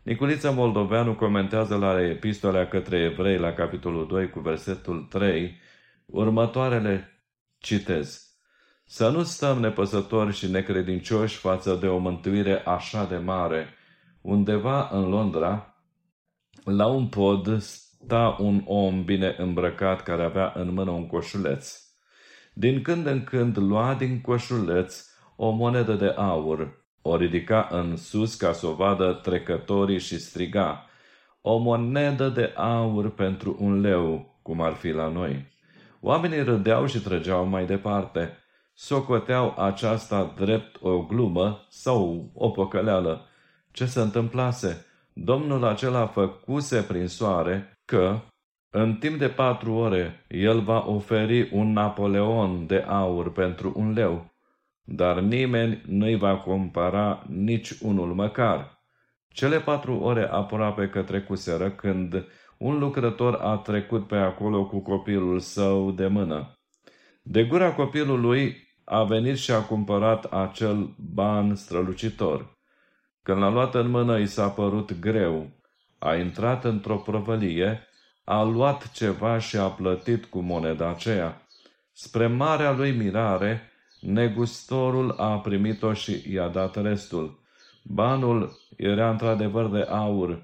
Niculița 0.03 0.51
Moldoveanu 0.51 1.15
comentează 1.15 1.75
la 1.75 2.01
epistolea 2.01 2.67
către 2.67 2.99
evrei 2.99 3.37
la 3.37 3.53
capitolul 3.53 4.07
2 4.07 4.29
cu 4.29 4.39
versetul 4.39 5.07
3 5.09 5.59
următoarele 6.05 7.23
citez. 7.57 8.35
Să 8.85 9.09
nu 9.09 9.23
stăm 9.23 9.59
nepăsători 9.59 10.33
și 10.33 10.51
necredincioși 10.51 11.37
față 11.37 11.75
de 11.75 11.87
o 11.87 11.97
mântuire 11.97 12.61
așa 12.65 13.05
de 13.05 13.17
mare. 13.17 13.67
Undeva 14.21 14.89
în 14.91 15.09
Londra, 15.09 15.75
la 16.63 16.87
un 16.87 17.07
pod, 17.07 17.61
sta 17.61 18.35
un 18.39 18.61
om 18.65 19.03
bine 19.03 19.35
îmbrăcat 19.37 20.03
care 20.03 20.23
avea 20.23 20.53
în 20.55 20.73
mână 20.73 20.91
un 20.91 21.07
coșuleț. 21.07 21.81
Din 22.53 22.81
când 22.81 23.05
în 23.05 23.23
când 23.23 23.57
lua 23.57 23.93
din 23.93 24.21
coșuleț 24.21 25.05
o 25.35 25.49
monedă 25.49 25.93
de 25.93 26.07
aur, 26.07 26.80
o 27.01 27.15
ridica 27.15 27.67
în 27.71 27.97
sus 27.97 28.35
ca 28.35 28.51
să 28.51 28.67
o 28.67 28.73
vadă 28.73 29.19
trecătorii 29.23 29.99
și 29.99 30.19
striga, 30.19 30.85
o 31.41 31.57
monedă 31.57 32.29
de 32.29 32.53
aur 32.55 33.09
pentru 33.09 33.57
un 33.59 33.81
leu, 33.81 34.35
cum 34.41 34.61
ar 34.61 34.73
fi 34.73 34.89
la 34.89 35.07
noi. 35.07 35.49
Oamenii 36.01 36.43
râdeau 36.43 36.85
și 36.85 36.99
trăgeau 36.99 37.45
mai 37.45 37.65
departe. 37.65 38.37
Socoteau 38.73 39.55
aceasta 39.57 40.33
drept 40.37 40.81
o 40.81 41.01
glumă 41.03 41.65
sau 41.69 42.31
o 42.33 42.49
păcăleală. 42.49 43.25
Ce 43.71 43.85
se 43.85 43.99
întâmplase? 43.99 44.85
Domnul 45.13 45.63
acela 45.63 46.07
făcuse 46.07 46.81
prin 46.81 47.07
soare 47.07 47.79
că, 47.85 48.19
în 48.69 48.95
timp 48.95 49.19
de 49.19 49.27
patru 49.27 49.73
ore, 49.73 50.25
el 50.27 50.59
va 50.59 50.85
oferi 50.87 51.49
un 51.51 51.71
Napoleon 51.71 52.65
de 52.67 52.85
aur 52.87 53.31
pentru 53.31 53.73
un 53.75 53.93
leu 53.93 54.30
dar 54.83 55.19
nimeni 55.19 55.81
nu-i 55.87 56.15
va 56.15 56.37
compara 56.37 57.23
nici 57.27 57.71
unul 57.71 58.13
măcar. 58.13 58.79
Cele 59.27 59.59
patru 59.59 59.99
ore 59.99 60.27
aproape 60.31 60.89
că 60.89 61.01
trecuseră 61.01 61.71
când 61.71 62.25
un 62.57 62.79
lucrător 62.79 63.39
a 63.41 63.55
trecut 63.55 64.07
pe 64.07 64.15
acolo 64.15 64.65
cu 64.65 64.79
copilul 64.79 65.39
său 65.39 65.91
de 65.91 66.07
mână. 66.07 66.59
De 67.21 67.43
gura 67.43 67.73
copilului 67.73 68.69
a 68.83 69.03
venit 69.03 69.37
și 69.37 69.51
a 69.51 69.61
cumpărat 69.61 70.25
acel 70.25 70.95
ban 70.97 71.55
strălucitor. 71.55 72.57
Când 73.23 73.37
l-a 73.37 73.49
luat 73.49 73.75
în 73.75 73.89
mână, 73.89 74.19
i 74.19 74.25
s-a 74.25 74.49
părut 74.49 74.99
greu. 74.99 75.49
A 75.99 76.15
intrat 76.15 76.63
într-o 76.63 76.95
prăvălie, 76.97 77.87
a 78.23 78.43
luat 78.43 78.91
ceva 78.91 79.39
și 79.39 79.57
a 79.57 79.67
plătit 79.67 80.25
cu 80.25 80.39
moneda 80.39 80.89
aceea. 80.89 81.41
Spre 81.91 82.27
marea 82.27 82.71
lui 82.71 82.91
mirare, 82.91 83.70
Negustorul 84.01 85.11
a 85.11 85.39
primit-o 85.39 85.93
și 85.93 86.33
i-a 86.33 86.47
dat 86.47 86.81
restul. 86.81 87.39
Banul 87.83 88.59
era 88.77 89.09
într-adevăr 89.09 89.69
de 89.69 89.81
aur. 89.81 90.43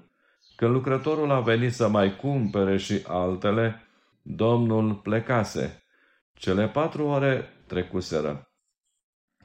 Când 0.56 0.72
lucrătorul 0.72 1.30
a 1.30 1.40
venit 1.40 1.72
să 1.72 1.88
mai 1.88 2.16
cumpere 2.16 2.76
și 2.76 3.02
altele, 3.06 3.88
Domnul 4.22 4.94
plecase. 4.94 5.82
Cele 6.34 6.68
patru 6.68 7.06
ore 7.06 7.48
trecuseră. 7.66 8.52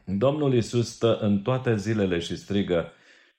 Domnul 0.05 0.53
Isus 0.53 0.93
stă 0.93 1.17
în 1.17 1.41
toate 1.41 1.75
zilele 1.75 2.19
și 2.19 2.37
strigă, 2.37 2.91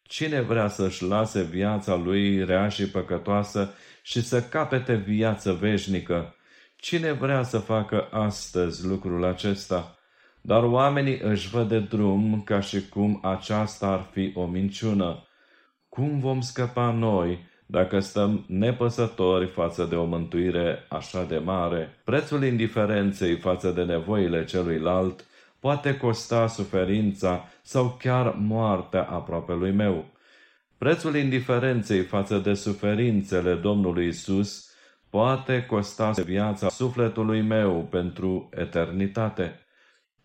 Cine 0.03 0.41
vrea 0.41 0.69
să-și 0.69 1.05
lase 1.05 1.43
viața 1.43 1.95
lui 1.95 2.45
rea 2.45 2.69
și 2.69 2.91
păcătoasă 2.91 3.75
și 4.03 4.23
să 4.23 4.43
capete 4.43 4.95
viață 4.95 5.53
veșnică? 5.53 6.35
Cine 6.77 7.13
vrea 7.13 7.43
să 7.43 7.59
facă 7.59 8.09
astăzi 8.11 8.87
lucrul 8.87 9.25
acesta? 9.25 9.99
Dar 10.46 10.62
oamenii 10.62 11.18
își 11.22 11.48
văd 11.48 11.68
de 11.68 11.80
drum 11.80 12.42
ca 12.44 12.61
și 12.61 12.88
cum 12.88 13.18
aceasta 13.22 13.87
ar 13.87 14.09
fi 14.12 14.33
o 14.35 14.46
minciună. 14.46 15.26
Cum 15.88 16.18
vom 16.18 16.40
scăpa 16.40 16.90
noi 16.90 17.46
dacă 17.66 17.98
stăm 17.98 18.44
nepăsători 18.48 19.46
față 19.46 19.85
de 19.85 19.94
o 19.94 20.04
mântuire 20.04 20.87
așa 20.88 21.24
de 21.24 21.38
mare? 21.38 22.00
Prețul 22.04 22.44
indiferenței 22.44 23.37
față 23.37 23.70
de 23.70 23.85
nevoile 23.85 24.44
celuilalt 24.44 25.24
poate 25.61 25.96
costa 25.96 26.46
suferința 26.46 27.48
sau 27.62 27.96
chiar 27.98 28.35
moartea 28.38 29.02
aproape 29.02 29.52
lui 29.52 29.72
meu. 29.72 30.04
Prețul 30.78 31.16
indiferenței 31.16 32.02
față 32.02 32.38
de 32.38 32.54
suferințele 32.54 33.54
Domnului 33.54 34.07
Isus 34.07 34.70
poate 35.11 35.66
costa 35.66 36.11
viața 36.11 36.68
sufletului 36.68 37.42
meu 37.42 37.88
pentru 37.90 38.48
eternitate. 38.54 39.59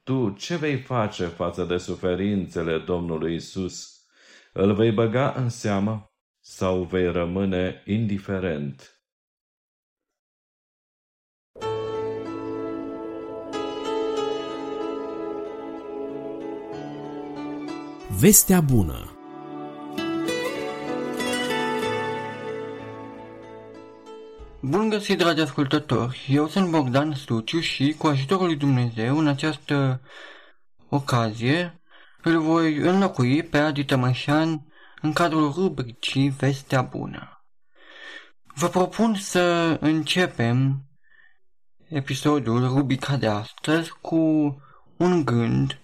Tu 0.09 0.29
ce 0.29 0.55
vei 0.55 0.77
face 0.77 1.25
față 1.25 1.63
de 1.63 1.77
suferințele 1.77 2.77
Domnului 2.77 3.35
Isus? 3.35 4.05
Îl 4.53 4.73
vei 4.73 4.91
băga 4.91 5.33
în 5.37 5.49
seamă 5.49 6.11
sau 6.39 6.83
vei 6.83 7.11
rămâne 7.11 7.83
indiferent? 7.85 9.01
Vestea 18.19 18.61
bună 18.61 19.08
Bun 24.61 24.89
găsit, 24.89 25.17
dragi 25.17 25.41
ascultători! 25.41 26.25
Eu 26.29 26.47
sunt 26.47 26.69
Bogdan 26.69 27.13
Stuciu 27.13 27.59
și, 27.59 27.95
cu 27.97 28.07
ajutorul 28.07 28.45
lui 28.45 28.55
Dumnezeu, 28.55 29.17
în 29.17 29.27
această 29.27 30.01
ocazie, 30.89 31.81
îl 32.21 32.39
voi 32.39 32.75
înlocui 32.75 33.43
pe 33.43 33.57
Adi 33.57 33.85
Tămășan 33.85 34.65
în 35.01 35.13
cadrul 35.13 35.51
rubricii 35.51 36.29
Vestea 36.29 36.81
Bună. 36.81 37.45
Vă 38.55 38.67
propun 38.67 39.15
să 39.15 39.77
începem 39.81 40.85
episodul, 41.87 42.67
rubrica 42.67 43.17
de 43.17 43.27
astăzi, 43.27 43.91
cu 44.01 44.17
un 44.97 45.25
gând 45.25 45.81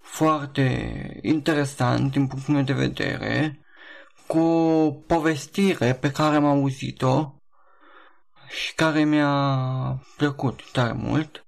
foarte 0.00 1.18
interesant 1.22 2.10
din 2.10 2.26
punctul 2.26 2.54
meu 2.54 2.62
de 2.62 2.72
vedere, 2.72 3.60
cu 4.26 4.38
o 4.38 4.90
povestire 4.90 5.94
pe 5.94 6.10
care 6.10 6.36
am 6.36 6.44
auzit-o 6.44 7.32
și 8.48 8.74
care 8.74 9.04
mi-a 9.04 10.02
plăcut 10.16 10.70
tare 10.72 10.92
mult. 10.92 11.46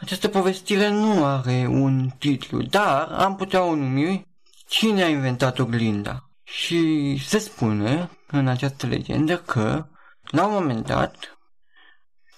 Această 0.00 0.28
povestire 0.28 0.88
nu 0.88 1.24
are 1.24 1.66
un 1.68 2.08
titlu, 2.18 2.62
dar 2.62 3.08
am 3.12 3.36
putea 3.36 3.62
o 3.62 3.74
numi 3.74 4.30
Cine 4.70 5.02
a 5.02 5.08
inventat 5.08 5.58
oglinda? 5.58 6.30
Și 6.44 7.16
se 7.26 7.38
spune 7.38 8.10
în 8.26 8.48
această 8.48 8.86
legendă 8.86 9.38
că, 9.38 9.86
la 10.22 10.46
un 10.46 10.52
moment 10.52 10.86
dat, 10.86 11.38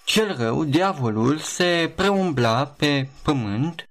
cel 0.05 0.37
rău, 0.37 0.63
diavolul, 0.63 1.37
se 1.37 1.93
preumbla 1.95 2.65
pe 2.65 3.09
pământ, 3.23 3.89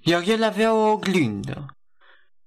iar 0.00 0.22
el 0.26 0.42
avea 0.42 0.74
o 0.74 0.90
oglindă. 0.90 1.66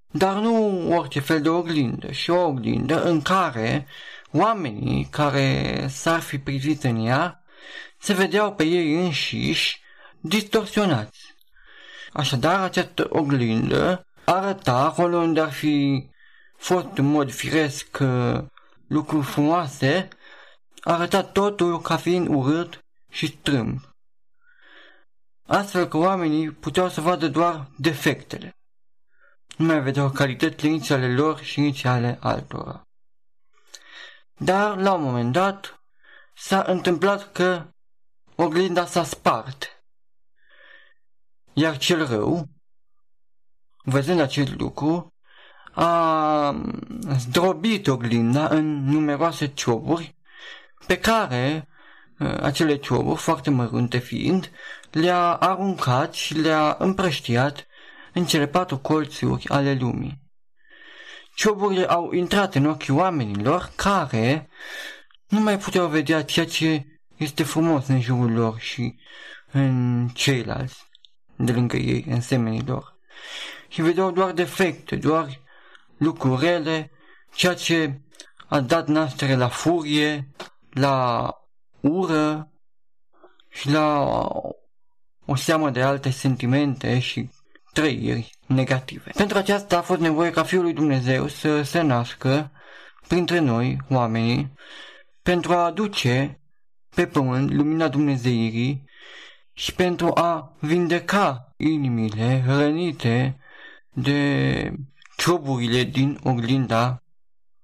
Dar 0.07 0.35
nu 0.35 0.87
orice 0.95 1.19
fel 1.19 1.41
de 1.41 1.49
oglindă, 1.49 2.11
și 2.11 2.29
o 2.29 2.45
oglindă 2.45 3.03
în 3.03 3.21
care 3.21 3.87
Oamenii 4.31 5.05
care 5.05 5.85
s-ar 5.87 6.19
fi 6.19 6.39
privit 6.39 6.83
în 6.83 7.05
ea 7.05 7.43
se 7.99 8.13
vedeau 8.13 8.53
pe 8.53 8.63
ei 8.63 8.93
înșiși 8.93 9.81
distorsionați. 10.19 11.35
Așadar, 12.13 12.61
această 12.61 13.07
oglindă 13.09 14.07
arăta 14.25 14.75
acolo 14.75 15.17
unde 15.17 15.41
ar 15.41 15.51
fi 15.51 16.07
fost 16.57 16.87
în 16.95 17.05
mod 17.05 17.31
firesc 17.31 17.97
uh, 18.01 18.43
lucruri 18.87 19.25
frumoase, 19.25 20.07
arăta 20.79 21.23
totul 21.23 21.81
ca 21.81 21.97
fiind 21.97 22.27
urât 22.27 22.85
și 23.09 23.27
strâmb. 23.27 23.79
Astfel 25.47 25.87
că 25.87 25.97
oamenii 25.97 26.51
puteau 26.51 26.89
să 26.89 27.01
vadă 27.01 27.27
doar 27.27 27.67
defectele. 27.77 28.53
Nu 29.57 29.65
mai 29.65 29.81
vedeau 29.81 30.09
calitățile 30.09 30.71
nici 30.71 30.89
ale 30.89 31.13
lor 31.13 31.39
și 31.39 31.59
nici 31.59 31.83
ale 31.83 32.17
altora. 32.21 32.88
Dar, 34.41 34.77
la 34.77 34.93
un 34.93 35.03
moment 35.03 35.31
dat, 35.31 35.83
s-a 36.35 36.63
întâmplat 36.67 37.31
că 37.31 37.65
oglinda 38.35 38.85
s-a 38.85 39.03
spart. 39.03 39.83
Iar 41.53 41.77
cel 41.77 42.07
rău, 42.07 42.47
văzând 43.83 44.19
acest 44.19 44.55
lucru, 44.55 45.13
a 45.73 46.55
zdrobit 47.17 47.87
oglinda 47.87 48.47
în 48.47 48.83
numeroase 48.83 49.47
cioburi 49.47 50.17
pe 50.87 50.97
care 50.97 51.67
ă, 52.19 52.43
acele 52.43 52.75
cioburi, 52.75 53.21
foarte 53.21 53.49
mărunte 53.49 53.97
fiind, 53.97 54.51
le-a 54.91 55.33
aruncat 55.33 56.13
și 56.13 56.33
le-a 56.33 56.75
împrăștiat 56.79 57.67
în 58.13 58.25
cele 58.25 58.47
patru 58.47 58.77
colțuri 58.77 59.49
ale 59.49 59.73
lumii. 59.73 60.28
Cioburile 61.39 61.85
au 61.85 62.11
intrat 62.11 62.55
în 62.55 62.65
ochii 62.65 62.93
oamenilor 62.93 63.71
care 63.75 64.49
nu 65.27 65.39
mai 65.39 65.57
puteau 65.57 65.87
vedea 65.87 66.23
ceea 66.23 66.45
ce 66.45 66.85
este 67.15 67.43
frumos 67.43 67.87
în 67.87 68.01
jurul 68.01 68.31
lor 68.31 68.59
și 68.59 68.99
în 69.51 70.07
ceilalți 70.13 70.85
de 71.35 71.51
lângă 71.51 71.77
ei, 71.77 72.05
în 72.07 72.21
semenii 72.21 72.63
lor. 72.65 72.95
Și 73.67 73.81
vedeau 73.81 74.11
doar 74.11 74.31
defecte, 74.31 74.95
doar 74.95 75.41
lucruri 75.97 76.45
rele, 76.45 76.91
ceea 77.33 77.53
ce 77.53 78.01
a 78.47 78.59
dat 78.59 78.87
naștere 78.87 79.35
la 79.35 79.47
furie, 79.47 80.33
la 80.69 81.29
ură 81.79 82.51
și 83.49 83.69
la 83.69 83.99
o 85.25 85.35
seamă 85.35 85.69
de 85.69 85.81
alte 85.81 86.09
sentimente 86.09 86.99
și 86.99 87.29
trăiri 87.73 88.38
negative. 88.49 89.11
Pentru 89.15 89.37
aceasta 89.37 89.77
a 89.77 89.81
fost 89.81 89.99
nevoie 89.99 90.31
ca 90.31 90.43
Fiul 90.43 90.63
lui 90.63 90.73
Dumnezeu 90.73 91.27
să 91.27 91.61
se 91.61 91.81
nască 91.81 92.51
printre 93.07 93.39
noi, 93.39 93.77
oamenii, 93.89 94.53
pentru 95.21 95.53
a 95.53 95.65
aduce 95.65 96.39
pe 96.95 97.05
pământ 97.05 97.51
lumina 97.51 97.87
Dumnezeirii 97.87 98.85
și 99.53 99.73
pentru 99.73 100.11
a 100.13 100.55
vindeca 100.59 101.53
inimile 101.57 102.43
rănite 102.47 103.39
de 103.93 104.73
cioburile 105.17 105.83
din 105.83 106.19
oglinda 106.23 107.03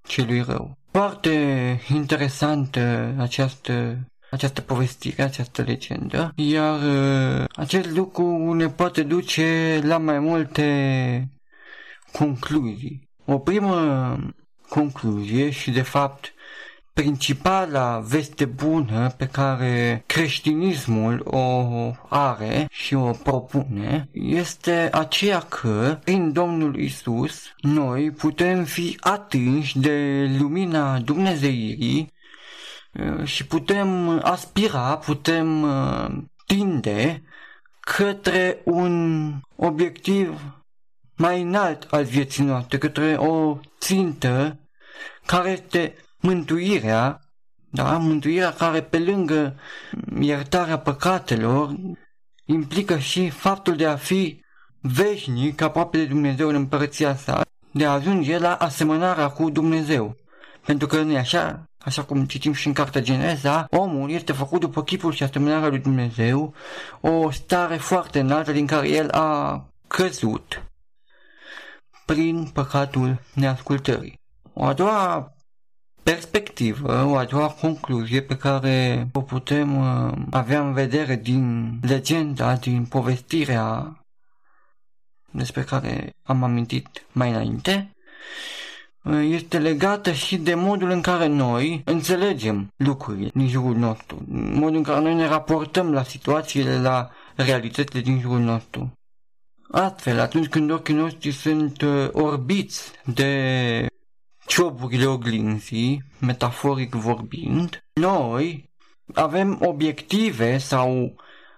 celui 0.07 0.41
rău. 0.41 0.77
Foarte 0.91 1.79
interesantă 1.93 3.15
această 3.19 3.97
această 4.35 4.61
povestire, 4.61 5.23
această 5.23 5.61
legendă, 5.61 6.33
iar 6.35 6.79
uh, 6.81 7.45
acest 7.55 7.89
lucru 7.89 8.53
ne 8.53 8.67
poate 8.67 9.03
duce 9.03 9.79
la 9.83 9.97
mai 9.97 10.19
multe 10.19 11.29
concluzii. 12.11 13.09
O 13.25 13.37
primă 13.37 14.17
concluzie 14.69 15.49
și 15.49 15.71
de 15.71 15.81
fapt 15.81 16.33
principala 16.93 17.99
veste 18.07 18.45
bună 18.45 19.13
pe 19.17 19.27
care 19.27 20.03
creștinismul 20.05 21.21
o 21.25 21.65
are 22.09 22.67
și 22.71 22.93
o 22.93 23.11
propune 23.11 24.09
este 24.11 24.89
aceea 24.91 25.39
că 25.39 25.99
prin 26.03 26.31
Domnul 26.31 26.79
Isus 26.79 27.43
noi 27.61 28.11
putem 28.11 28.63
fi 28.63 28.97
atinși 28.99 29.79
de 29.79 30.25
lumina 30.39 30.99
Dumnezeirii 30.99 31.99
uh, 31.99 32.14
și 33.23 33.45
putem 33.45 34.19
aspira, 34.23 34.97
putem 34.97 35.61
uh, 35.61 36.07
tinde 36.45 37.23
către 37.79 38.61
un 38.63 39.33
obiectiv 39.55 40.41
mai 41.15 41.41
înalt 41.41 41.87
al 41.91 42.03
vieții 42.03 42.43
noastre, 42.43 42.77
către 42.77 43.15
o 43.15 43.59
țintă 43.79 44.59
care 45.25 45.49
este 45.49 45.95
mântuirea, 46.19 47.19
da, 47.69 47.97
mântuirea 47.97 48.53
care 48.53 48.81
pe 48.81 48.99
lângă 48.99 49.55
iertarea 50.19 50.79
păcatelor 50.79 51.75
implică 52.45 52.97
și 52.97 53.29
faptul 53.29 53.75
de 53.75 53.85
a 53.85 53.95
fi 53.95 54.43
veșnic 54.81 55.61
aproape 55.61 55.97
de 55.97 56.05
Dumnezeu 56.05 56.47
în 56.47 56.55
împărăția 56.55 57.15
sa, 57.15 57.41
de 57.71 57.85
a 57.85 57.91
ajunge 57.91 58.37
la 58.37 58.55
asemănarea 58.55 59.27
cu 59.27 59.49
Dumnezeu. 59.49 60.15
Pentru 60.65 60.87
că 60.87 61.01
nu 61.01 61.11
e 61.11 61.17
așa, 61.17 61.63
așa 61.85 62.03
cum 62.03 62.25
citim 62.25 62.53
și 62.53 62.67
în 62.67 62.73
cartea 62.73 63.01
Geneza, 63.01 63.67
omul 63.69 64.09
este 64.09 64.33
făcut 64.33 64.59
după 64.59 64.83
chipul 64.83 65.13
și 65.13 65.23
asemănarea 65.23 65.69
lui 65.69 65.79
Dumnezeu, 65.79 66.53
o 67.01 67.31
stare 67.31 67.77
foarte 67.77 68.19
înaltă 68.19 68.51
din 68.51 68.65
care 68.65 68.89
el 68.89 69.09
a 69.09 69.63
căzut 69.87 70.63
prin 72.05 72.45
păcatul 72.53 73.21
neascultării. 73.33 74.19
O 74.53 74.63
a 74.63 74.73
doua 74.73 75.33
perspectivă, 76.03 77.03
o 77.03 77.15
a 77.15 77.25
doua 77.25 77.49
concluzie 77.49 78.21
pe 78.21 78.37
care 78.37 79.07
o 79.13 79.21
putem 79.21 79.77
uh, 79.77 80.13
avea 80.31 80.59
în 80.61 80.73
vedere 80.73 81.15
din 81.15 81.73
legenda, 81.81 82.55
din 82.55 82.85
povestirea 82.85 83.99
despre 85.31 85.63
care 85.63 86.09
am 86.23 86.43
amintit 86.43 87.05
mai 87.11 87.29
înainte, 87.29 87.89
uh, 87.89 87.95
este 89.11 89.59
legată 89.59 90.11
și 90.11 90.37
de 90.37 90.53
modul 90.53 90.89
în 90.89 91.01
care 91.01 91.27
noi 91.27 91.81
înțelegem 91.85 92.73
lucrurile 92.75 93.29
din 93.33 93.47
jurul 93.47 93.75
nostru, 93.75 94.23
modul 94.29 94.75
în 94.75 94.83
care 94.83 95.01
noi 95.01 95.13
ne 95.13 95.27
raportăm 95.27 95.91
la 95.91 96.03
situațiile, 96.03 96.81
la 96.81 97.09
realitățile 97.35 98.01
din 98.01 98.19
jurul 98.19 98.39
nostru. 98.39 98.91
Astfel, 99.71 100.19
atunci 100.19 100.47
când 100.47 100.71
ochii 100.71 100.93
noștri 100.93 101.31
sunt 101.31 101.81
uh, 101.81 102.07
orbiți 102.11 102.91
de 103.03 103.85
cioburile 104.45 105.05
oglinzii, 105.05 106.03
metaforic 106.19 106.93
vorbind, 106.93 107.83
noi 107.93 108.69
avem 109.13 109.57
obiective 109.61 110.57
sau 110.57 111.15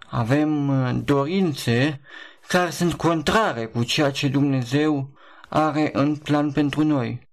avem 0.09 0.67
uh, 0.67 0.99
dorințe 1.03 2.01
care 2.47 2.69
sunt 2.69 2.93
contrare 2.93 3.65
cu 3.65 3.83
ceea 3.83 4.11
ce 4.11 4.27
Dumnezeu 4.27 5.09
are 5.49 5.89
în 5.93 6.15
plan 6.15 6.51
pentru 6.51 6.83
noi. 6.83 7.26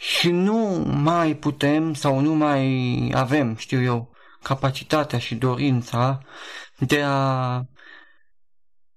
Și 0.00 0.30
nu 0.30 0.56
mai 1.02 1.34
putem 1.34 1.94
sau 1.94 2.20
nu 2.20 2.34
mai 2.34 3.10
avem, 3.14 3.56
știu 3.56 3.82
eu, 3.82 4.12
capacitatea 4.42 5.18
și 5.18 5.34
dorința 5.34 6.22
de 6.78 7.02
a 7.04 7.60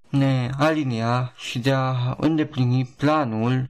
ne 0.09 0.49
alinia 0.57 1.33
și 1.37 1.59
de 1.59 1.71
a 1.71 2.15
îndeplini 2.17 2.93
planul 2.97 3.69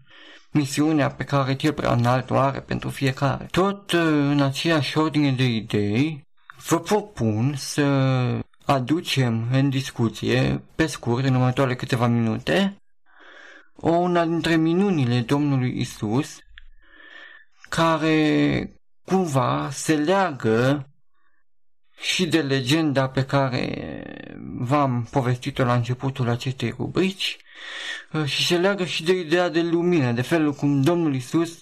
misiunea 0.51 1.09
pe 1.09 1.23
care 1.23 1.55
cel 1.55 1.73
prea 1.73 1.91
înalt 1.91 2.29
o 2.29 2.37
are 2.37 2.59
pentru 2.59 2.89
fiecare. 2.89 3.47
Tot 3.51 3.91
uh, 3.91 4.01
în 4.05 4.41
aceeași 4.41 4.97
ordine 4.97 5.31
de 5.31 5.45
idei, 5.45 6.27
vă 6.67 6.79
propun 6.79 7.53
să 7.55 7.85
aducem 8.65 9.47
în 9.51 9.69
discuție, 9.69 10.63
pe 10.75 10.85
scurt, 10.85 11.25
în 11.25 11.35
următoarele 11.35 11.75
câteva 11.75 12.07
minute, 12.07 12.75
o 13.75 13.89
una 13.89 14.25
dintre 14.25 14.55
minunile 14.55 15.19
Domnului 15.19 15.79
Isus, 15.79 16.37
care 17.75 18.73
cumva 19.05 19.69
se 19.71 19.95
leagă 19.95 20.89
și 22.01 22.27
de 22.27 22.41
legenda 22.41 23.09
pe 23.09 23.25
care 23.25 24.03
v-am 24.57 25.07
povestit-o 25.11 25.63
la 25.63 25.73
începutul 25.73 26.29
acestei 26.29 26.73
rubrici 26.77 27.37
uh, 28.11 28.25
și 28.25 28.45
se 28.45 28.57
leagă 28.57 28.85
și 28.85 29.03
de 29.03 29.11
ideea 29.11 29.49
de 29.49 29.61
lumină, 29.61 30.11
de 30.11 30.21
felul 30.21 30.53
cum 30.53 30.81
Domnul 30.81 31.15
Isus 31.15 31.57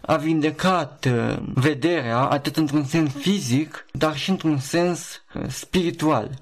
a 0.00 0.16
vindecat 0.16 1.04
uh, 1.04 1.36
vederea 1.54 2.18
atât 2.18 2.56
într-un 2.56 2.84
sens 2.84 3.12
fizic, 3.12 3.86
dar 3.92 4.16
și 4.16 4.30
într-un 4.30 4.58
sens 4.58 5.22
uh, 5.34 5.42
spiritual. 5.48 6.40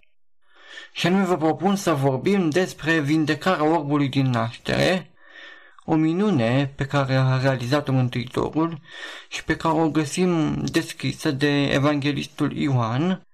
Și 0.92 1.06
anume 1.06 1.24
vă 1.24 1.36
propun 1.36 1.76
să 1.76 1.92
vorbim 1.92 2.50
despre 2.50 3.00
vindecarea 3.00 3.64
orbului 3.64 4.08
din 4.08 4.30
naștere, 4.30 5.10
o 5.86 5.94
minune 5.94 6.72
pe 6.76 6.84
care 6.84 7.14
a 7.14 7.40
realizat-o 7.40 7.92
Mântuitorul 7.92 8.80
și 9.28 9.44
pe 9.44 9.56
care 9.56 9.74
o 9.74 9.90
găsim 9.90 10.62
descrisă 10.64 11.30
de 11.30 11.62
Evanghelistul 11.62 12.56
Ioan 12.56 13.26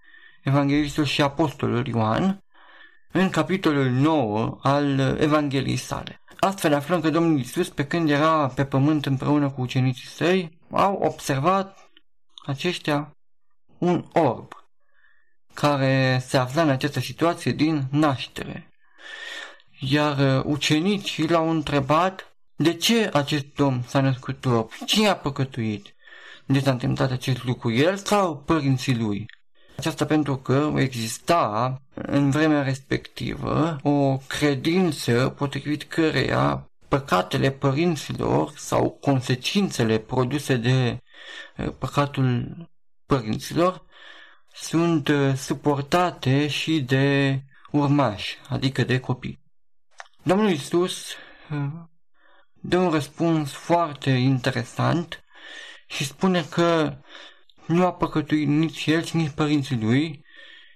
evanghelistul 0.42 1.04
și 1.04 1.22
apostolul 1.22 1.86
Ioan, 1.86 2.44
în 3.12 3.30
capitolul 3.30 3.90
9 3.90 4.58
al 4.62 4.98
Evangheliei 5.20 5.76
sale. 5.76 6.20
Astfel 6.38 6.74
aflăm 6.74 7.00
că 7.00 7.10
Domnul 7.10 7.38
Isus, 7.38 7.68
pe 7.68 7.86
când 7.86 8.10
era 8.10 8.48
pe 8.48 8.64
pământ 8.64 9.06
împreună 9.06 9.50
cu 9.50 9.60
ucenicii 9.60 10.08
săi, 10.08 10.58
au 10.70 10.94
observat 10.94 11.90
aceștia 12.46 13.16
un 13.78 14.04
orb 14.12 14.52
care 15.54 16.22
se 16.26 16.36
afla 16.36 16.62
în 16.62 16.68
această 16.68 17.00
situație 17.00 17.52
din 17.52 17.82
naștere. 17.90 18.70
Iar 19.78 20.42
ucenicii 20.44 21.28
l-au 21.28 21.50
întrebat 21.50 22.31
de 22.56 22.74
ce 22.74 23.10
acest 23.12 23.44
domn 23.54 23.82
s-a 23.86 24.00
născut 24.00 24.44
orb, 24.46 24.70
cine 24.86 25.08
a 25.08 25.16
păcătuit, 25.16 25.94
de 26.46 26.60
s-a 26.60 26.70
întâmplat 26.70 27.10
acest 27.10 27.44
lucru, 27.44 27.72
el 27.72 27.96
sau 27.96 28.36
părinții 28.36 28.96
lui. 28.96 29.26
Aceasta 29.76 30.06
pentru 30.06 30.36
că 30.36 30.72
exista 30.76 31.76
în 31.94 32.30
vremea 32.30 32.62
respectivă 32.62 33.76
o 33.82 34.16
credință 34.16 35.34
potrivit 35.36 35.82
căreia 35.82 36.70
păcatele 36.88 37.50
părinților 37.50 38.52
sau 38.56 38.90
consecințele 38.90 39.98
produse 39.98 40.56
de 40.56 40.98
eh, 41.56 41.68
păcatul 41.78 42.54
părinților 43.06 43.82
sunt 44.52 45.08
uh, 45.08 45.34
suportate 45.36 46.48
și 46.48 46.80
de 46.80 47.38
urmași, 47.70 48.38
adică 48.48 48.84
de 48.84 49.00
copii. 49.00 49.40
Domnul 50.22 50.50
Isus 50.50 51.12
uh, 51.50 51.58
dă 52.62 52.76
un 52.76 52.90
răspuns 52.90 53.52
foarte 53.52 54.10
interesant 54.10 55.24
și 55.86 56.04
spune 56.04 56.44
că 56.50 56.96
nu 57.66 57.84
a 57.84 57.92
păcătuit 57.92 58.48
nici 58.48 58.86
el, 58.86 59.04
nici 59.12 59.30
părinții 59.30 59.80
lui 59.80 60.24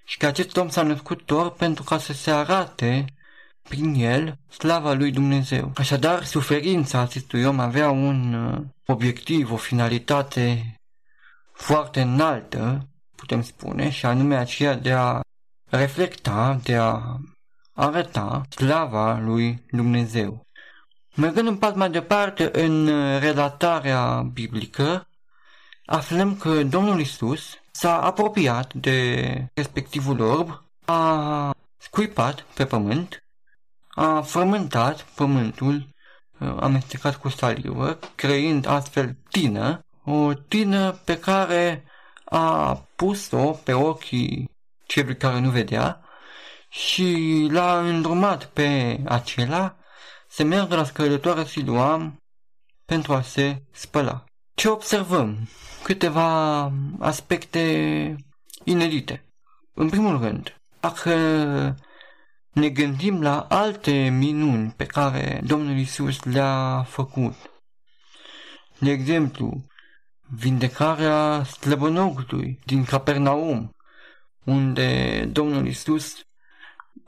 și 0.05 0.17
că 0.17 0.25
acest 0.25 0.57
om 0.57 0.69
s-a 0.69 0.83
născut 0.83 1.25
doar 1.25 1.49
pentru 1.49 1.83
ca 1.83 1.97
să 1.97 2.13
se 2.13 2.31
arate 2.31 3.05
prin 3.69 3.93
el 3.93 4.39
slava 4.49 4.93
lui 4.93 5.11
Dumnezeu. 5.11 5.71
Așadar, 5.75 6.23
suferința 6.23 6.99
acestui 6.99 7.43
om 7.43 7.59
avea 7.59 7.89
un 7.89 8.33
uh, 8.33 8.61
obiectiv, 8.85 9.51
o 9.51 9.55
finalitate 9.55 10.75
foarte 11.53 12.01
înaltă, 12.01 12.87
putem 13.15 13.41
spune, 13.41 13.89
și 13.89 14.05
anume 14.05 14.35
aceea 14.35 14.75
de 14.75 14.91
a 14.91 15.19
reflecta, 15.69 16.59
de 16.63 16.75
a 16.75 17.17
arăta 17.73 18.41
slava 18.49 19.19
lui 19.19 19.65
Dumnezeu. 19.71 20.46
Mergând 21.17 21.47
un 21.47 21.57
pas 21.57 21.73
mai 21.73 21.89
departe 21.89 22.49
în 22.63 22.87
uh, 22.87 23.19
relatarea 23.19 24.21
biblică, 24.33 25.07
aflăm 25.85 26.35
că 26.35 26.63
Domnul 26.63 26.99
Isus 26.99 27.41
s-a 27.71 28.01
apropiat 28.01 28.73
de 28.73 29.51
respectivul 29.53 30.21
orb, 30.21 30.63
a 30.85 31.55
scuipat 31.77 32.41
pe 32.53 32.65
pământ, 32.65 33.23
a 33.87 34.21
frământat 34.21 35.01
pământul 35.01 35.87
uh, 36.39 36.55
amestecat 36.59 37.15
cu 37.15 37.29
salivă, 37.29 37.99
creând 38.15 38.67
astfel 38.67 39.15
tină, 39.29 39.79
o 40.03 40.33
tină 40.33 40.91
pe 40.91 41.19
care 41.19 41.83
a 42.25 42.73
pus-o 42.95 43.51
pe 43.51 43.73
ochii 43.73 44.49
celui 44.85 45.17
care 45.17 45.39
nu 45.39 45.49
vedea 45.49 46.01
și 46.69 47.47
l-a 47.51 47.79
îndrumat 47.79 48.45
pe 48.45 48.99
acela 49.05 49.76
să 50.37 50.43
meargă 50.43 50.75
la 50.75 50.83
scăldătoarea 50.83 51.45
Siluam 51.45 52.21
pentru 52.85 53.13
a 53.13 53.21
se 53.21 53.61
spăla. 53.71 54.23
Ce 54.53 54.69
observăm? 54.69 55.49
Câteva 55.83 56.61
aspecte 56.99 58.15
inedite. 58.63 59.25
În 59.73 59.89
primul 59.89 60.19
rând, 60.19 60.55
dacă 60.79 61.13
ne 62.51 62.69
gândim 62.69 63.21
la 63.21 63.39
alte 63.39 64.09
minuni 64.09 64.71
pe 64.71 64.85
care 64.85 65.41
Domnul 65.45 65.77
Isus 65.77 66.23
le-a 66.23 66.83
făcut, 66.83 67.35
de 68.79 68.91
exemplu, 68.91 69.65
vindecarea 70.21 71.43
slăbănogului 71.43 72.59
din 72.65 72.83
Capernaum, 72.83 73.75
unde 74.43 75.19
Domnul 75.31 75.67
Isus 75.67 76.26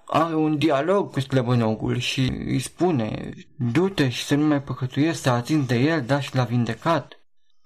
are 0.05 0.35
un 0.35 0.57
dialog 0.57 1.11
cu 1.11 1.19
slăbănogul 1.19 1.97
și 1.97 2.21
îi 2.45 2.59
spune 2.59 3.33
du-te 3.55 4.09
și 4.09 4.23
să 4.23 4.35
nu 4.35 4.45
mai 4.45 4.61
păcătuiești, 4.61 5.21
să 5.21 5.29
atingi 5.29 5.67
de 5.67 5.75
el, 5.75 6.01
da 6.01 6.19
și 6.19 6.35
l-a 6.35 6.43
vindecat. 6.43 7.19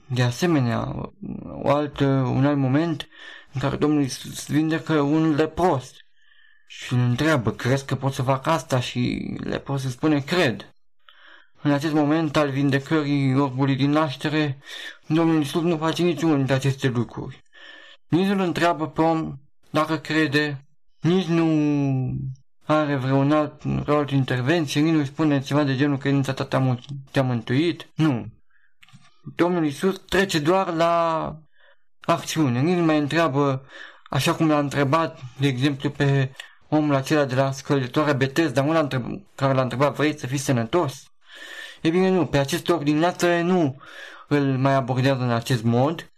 De 0.06 0.22
asemenea, 0.22 1.12
o 1.62 1.70
altă, 1.70 2.06
un 2.06 2.46
alt 2.46 2.58
moment 2.58 3.08
în 3.54 3.60
care 3.60 3.76
Domnul 3.76 4.02
Iisus 4.02 4.48
vindecă 4.48 4.94
un 4.94 5.36
lepros 5.36 5.92
și 6.68 6.94
îl 6.94 7.00
întreabă, 7.00 7.52
crezi 7.52 7.86
că 7.86 7.96
pot 7.96 8.14
să 8.14 8.22
fac 8.22 8.48
asta? 8.48 8.80
Și 8.80 9.34
leprosul 9.44 9.90
spune, 9.90 10.20
cred. 10.20 10.76
În 11.62 11.72
acest 11.72 11.94
moment 11.94 12.36
al 12.36 12.50
vindecării 12.50 13.36
orbului 13.36 13.76
din 13.76 13.90
naștere, 13.90 14.60
Domnul 15.08 15.38
Iisus 15.38 15.62
nu 15.62 15.78
face 15.78 16.04
niciunul 16.04 16.36
dintre 16.38 16.54
aceste 16.54 16.88
lucruri. 16.88 17.44
Nici 18.08 18.28
nu-l 18.28 18.40
întreabă 18.40 18.88
pe 18.88 19.02
om 19.02 19.34
dacă 19.70 19.98
crede, 19.98 20.66
nici 21.04 21.26
nu 21.26 21.48
are 22.66 22.96
vreun 22.96 23.32
alt, 23.32 23.64
vreo 23.64 23.98
altă 23.98 24.16
intervenție, 24.16 24.82
nici 24.82 24.94
nu 24.94 25.06
spune 25.06 25.42
ceva 25.42 25.64
de 25.64 25.76
genul 25.76 25.98
credința 25.98 26.34
ta 26.34 26.46
te-a, 26.46 26.80
te 27.12 27.22
mântuit. 27.22 27.90
Nu. 27.96 28.26
Domnul 29.36 29.64
Iisus 29.64 30.02
trece 30.10 30.40
doar 30.40 30.74
la 30.74 31.36
acțiune. 32.02 32.62
Nici 32.62 32.78
nu 32.78 32.84
mai 32.84 32.98
întreabă, 32.98 33.66
așa 34.10 34.34
cum 34.34 34.48
l-a 34.48 34.60
întrebat, 34.60 35.20
de 35.38 35.48
exemplu, 35.48 35.90
pe 35.90 36.32
omul 36.70 36.96
acela 36.96 37.26
de 37.26 37.36
la 37.36 37.52
scăldătoarea 37.52 38.14
Betesda, 38.14 38.62
unul 38.62 38.76
întreb, 38.76 39.06
care 39.36 39.54
l-a 39.54 39.62
întrebat, 39.62 39.96
vrei 39.96 40.20
să 40.20 40.28
fii 40.28 40.38
sănătos? 40.38 41.04
E 41.82 41.90
bine, 41.90 42.10
nu, 42.10 42.26
pe 42.26 42.38
acest 42.38 42.70
ordinație 42.70 43.42
nu 43.42 43.82
îl 44.28 44.58
mai 44.58 44.74
abordează 44.74 45.22
în 45.22 45.32
acest 45.32 45.64
mod 45.64 46.12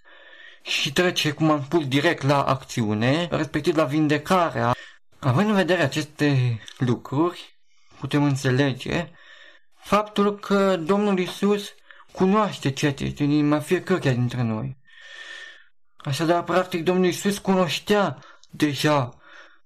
și 0.62 0.94
trece, 0.94 1.32
cum 1.32 1.52
am 1.52 1.64
spus, 1.64 1.88
direct 1.88 2.24
la 2.24 2.42
acțiune, 2.44 3.28
respectiv 3.32 3.76
la 3.76 3.84
vindecarea. 3.84 4.75
Având 5.26 5.50
în 5.50 5.56
vedere 5.56 5.82
aceste 5.82 6.60
lucruri, 6.78 7.58
putem 8.00 8.24
înțelege 8.24 9.10
faptul 9.76 10.40
că 10.40 10.76
Domnul 10.76 11.20
Isus 11.20 11.74
cunoaște 12.12 12.72
ceea 12.72 12.94
ce 12.94 13.04
este 13.04 13.24
în 13.24 13.30
inima 13.30 13.60
fiecăruia 13.60 14.12
dintre 14.12 14.42
noi. 14.42 14.78
Așadar, 15.98 16.44
practic, 16.44 16.84
Domnul 16.84 17.06
Isus 17.06 17.38
cunoștea 17.38 18.18
deja 18.50 19.14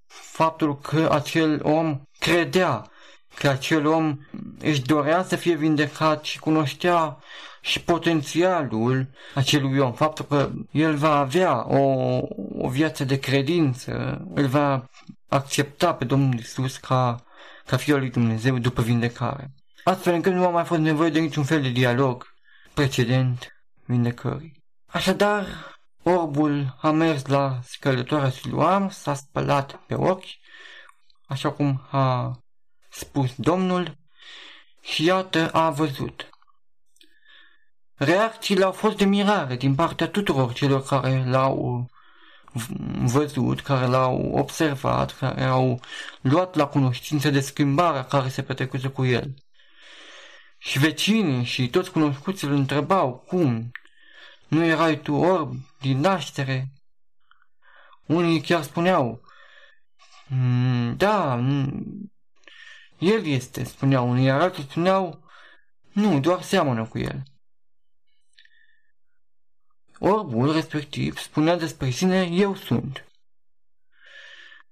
faptul 0.06 0.78
că 0.78 1.08
acel 1.12 1.60
om 1.62 2.02
credea 2.18 2.90
că 3.34 3.48
acel 3.48 3.86
om 3.86 4.18
își 4.60 4.82
dorea 4.82 5.22
să 5.22 5.36
fie 5.36 5.54
vindecat 5.54 6.24
și 6.24 6.38
cunoștea 6.38 7.18
și 7.60 7.80
potențialul 7.80 9.08
acelui 9.34 9.78
om, 9.78 9.92
faptul 9.92 10.24
că 10.24 10.50
el 10.70 10.94
va 10.94 11.18
avea 11.18 11.66
o, 11.68 12.18
o 12.58 12.68
viață 12.68 13.04
de 13.04 13.18
credință, 13.18 14.22
îl 14.34 14.46
va 14.46 14.84
accepta 15.30 15.94
pe 15.94 16.04
Domnul 16.04 16.38
Isus 16.38 16.76
ca, 16.76 17.24
ca 17.66 17.76
Fiul 17.76 17.98
lui 17.98 18.10
Dumnezeu 18.10 18.58
după 18.58 18.82
vindecare. 18.82 19.50
Astfel 19.84 20.14
încât 20.14 20.32
nu 20.32 20.46
a 20.46 20.50
mai 20.50 20.64
fost 20.64 20.80
nevoie 20.80 21.10
de 21.10 21.20
niciun 21.20 21.44
fel 21.44 21.62
de 21.62 21.68
dialog 21.68 22.26
precedent 22.74 23.62
vindecării. 23.84 24.62
Așadar, 24.86 25.46
orbul 26.02 26.76
a 26.80 26.90
mers 26.90 27.26
la 27.26 27.58
scălătoarea 27.62 28.30
Siluam, 28.30 28.88
s-a 28.88 29.14
spălat 29.14 29.74
pe 29.86 29.94
ochi, 29.94 30.38
așa 31.26 31.52
cum 31.52 31.86
a 31.90 32.38
spus 32.90 33.34
Domnul, 33.36 33.98
și 34.80 35.04
iată 35.04 35.50
a 35.50 35.70
văzut. 35.70 36.28
Reacțiile 37.94 38.64
au 38.64 38.72
fost 38.72 38.96
de 38.96 39.04
mirare 39.04 39.56
din 39.56 39.74
partea 39.74 40.08
tuturor 40.08 40.52
celor 40.52 40.82
care 40.82 41.24
l-au 41.26 41.86
văzut, 43.04 43.60
care 43.60 43.86
l-au 43.86 44.32
observat, 44.32 45.16
care 45.18 45.44
au 45.44 45.80
luat 46.20 46.54
la 46.54 46.66
cunoștință 46.66 47.30
de 47.30 47.40
schimbarea 47.40 48.04
care 48.04 48.28
se 48.28 48.42
petrecuse 48.42 48.88
cu 48.88 49.04
el. 49.04 49.34
Și 50.58 50.78
vecinii 50.78 51.44
și 51.44 51.68
toți 51.68 51.90
cunoscuții 51.90 52.48
îl 52.48 52.54
întrebau, 52.54 53.24
cum? 53.26 53.70
Nu 54.48 54.64
erai 54.64 55.00
tu 55.00 55.14
orb 55.14 55.54
din 55.80 56.00
naștere? 56.00 56.72
Unii 58.06 58.40
chiar 58.40 58.62
spuneau, 58.62 59.20
mm, 60.28 60.96
da, 60.96 61.40
el 62.98 63.26
este, 63.26 63.64
spuneau 63.64 64.10
unii, 64.10 64.24
iar 64.24 64.40
alții 64.40 64.62
spuneau, 64.62 65.24
nu, 65.92 66.20
doar 66.20 66.42
seamănă 66.42 66.84
cu 66.84 66.98
el. 66.98 67.22
Orbul 70.02 70.52
respectiv 70.52 71.18
spunea 71.18 71.56
despre 71.56 71.90
sine, 71.90 72.28
eu 72.32 72.54
sunt. 72.54 73.04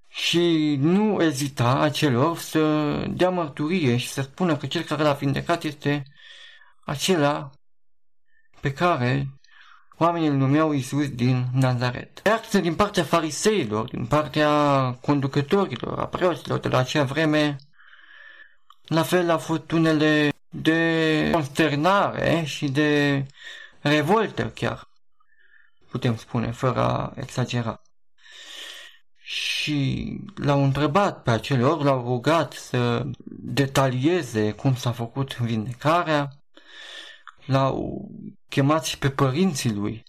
Și 0.09 0.77
nu 0.81 1.23
ezita 1.23 1.79
acel 1.79 2.17
orb 2.17 2.37
să 2.37 2.89
dea 3.11 3.31
mărturie 3.31 3.97
și 3.97 4.09
să 4.09 4.23
spună 4.23 4.57
că 4.57 4.67
cel 4.67 4.83
care 4.83 5.03
l-a 5.03 5.13
vindecat 5.13 5.63
este 5.63 6.03
acela 6.85 7.51
pe 8.61 8.73
care 8.73 9.27
oamenii 9.97 10.29
îl 10.29 10.35
numeau 10.35 10.73
Isus 10.73 11.09
din 11.09 11.47
Nazaret. 11.53 12.21
Reacția 12.23 12.61
din 12.61 12.75
partea 12.75 13.05
fariseilor, 13.05 13.89
din 13.89 14.07
partea 14.07 14.51
conducătorilor, 15.01 15.99
a 15.99 16.07
preoților 16.07 16.59
de 16.59 16.69
la 16.69 16.79
acea 16.79 17.05
vreme, 17.05 17.57
la 18.87 19.03
fel 19.03 19.31
a 19.31 19.39
fost 19.39 19.71
unele 19.71 20.33
de 20.49 21.29
consternare 21.33 22.43
și 22.45 22.69
de 22.69 23.25
revoltă 23.81 24.51
chiar, 24.51 24.88
putem 25.91 26.17
spune, 26.17 26.51
fără 26.51 26.81
a 26.81 27.13
exagera. 27.17 27.83
Și 29.17 30.07
l-au 30.35 30.65
întrebat 30.65 31.23
pe 31.23 31.31
acele 31.31 31.65
ori, 31.65 31.85
l-au 31.85 32.03
rugat 32.03 32.53
să 32.53 33.07
detalieze 33.29 34.53
cum 34.53 34.75
s-a 34.75 34.93
făcut 34.93 35.39
vindecarea, 35.39 36.29
l-au 37.47 38.09
chemat 38.49 38.85
și 38.85 38.99
pe 38.99 39.11
părinții 39.11 39.73
lui 39.73 40.03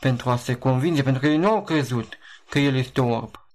pentru 0.00 0.30
a 0.30 0.36
se 0.36 0.54
convinge, 0.54 1.02
pentru 1.02 1.20
că 1.20 1.28
ei 1.28 1.36
nu 1.36 1.50
au 1.50 1.62
crezut 1.62 2.18
că 2.48 2.58
el 2.58 2.74
este 2.74 3.00
orb. 3.00 3.46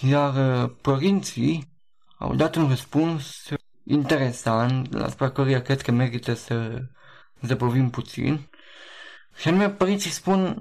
Iar 0.00 0.62
uh, 0.64 0.70
părinții 0.80 1.72
au 2.18 2.34
dat 2.34 2.54
un 2.54 2.68
răspuns 2.68 3.48
interesant, 3.84 4.92
la 4.92 5.04
asupra 5.04 5.30
căruia 5.30 5.62
cred 5.62 5.80
că 5.80 5.90
merită 5.90 6.34
să 6.34 6.82
zăbovim 7.40 7.90
puțin. 7.90 8.48
Și 9.36 9.48
anume, 9.48 9.70
părinții 9.70 10.10
spun, 10.10 10.58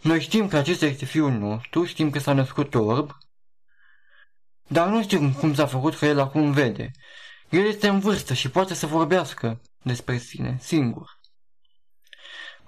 Noi 0.00 0.20
știm 0.20 0.48
că 0.48 0.56
acesta 0.56 0.86
este 0.86 1.04
fiul 1.04 1.32
nostru, 1.32 1.84
știm 1.84 2.10
că 2.10 2.18
s-a 2.18 2.32
născut 2.32 2.74
orb, 2.74 3.16
dar 4.66 4.88
nu 4.88 5.02
știm 5.02 5.32
cum 5.32 5.54
s-a 5.54 5.66
făcut 5.66 5.94
că 5.94 6.06
el 6.06 6.18
acum 6.18 6.52
vede. 6.52 6.90
El 7.48 7.66
este 7.66 7.88
în 7.88 7.98
vârstă 8.00 8.34
și 8.34 8.50
poate 8.50 8.74
să 8.74 8.86
vorbească 8.86 9.60
despre 9.82 10.18
sine, 10.18 10.56
singur. 10.60 11.18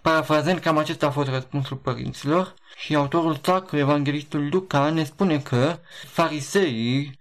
Parafrazând 0.03 0.59
cam 0.59 0.79
acesta 0.79 1.07
a 1.07 1.11
fost 1.11 1.29
răspunsul 1.29 1.76
părinților 1.76 2.55
și 2.76 2.94
autorul 2.94 3.40
sacru, 3.42 3.76
evanghelistul 3.76 4.48
Luca, 4.48 4.90
ne 4.90 5.05
spune 5.05 5.40
că 5.40 5.79
fariseii 6.07 7.20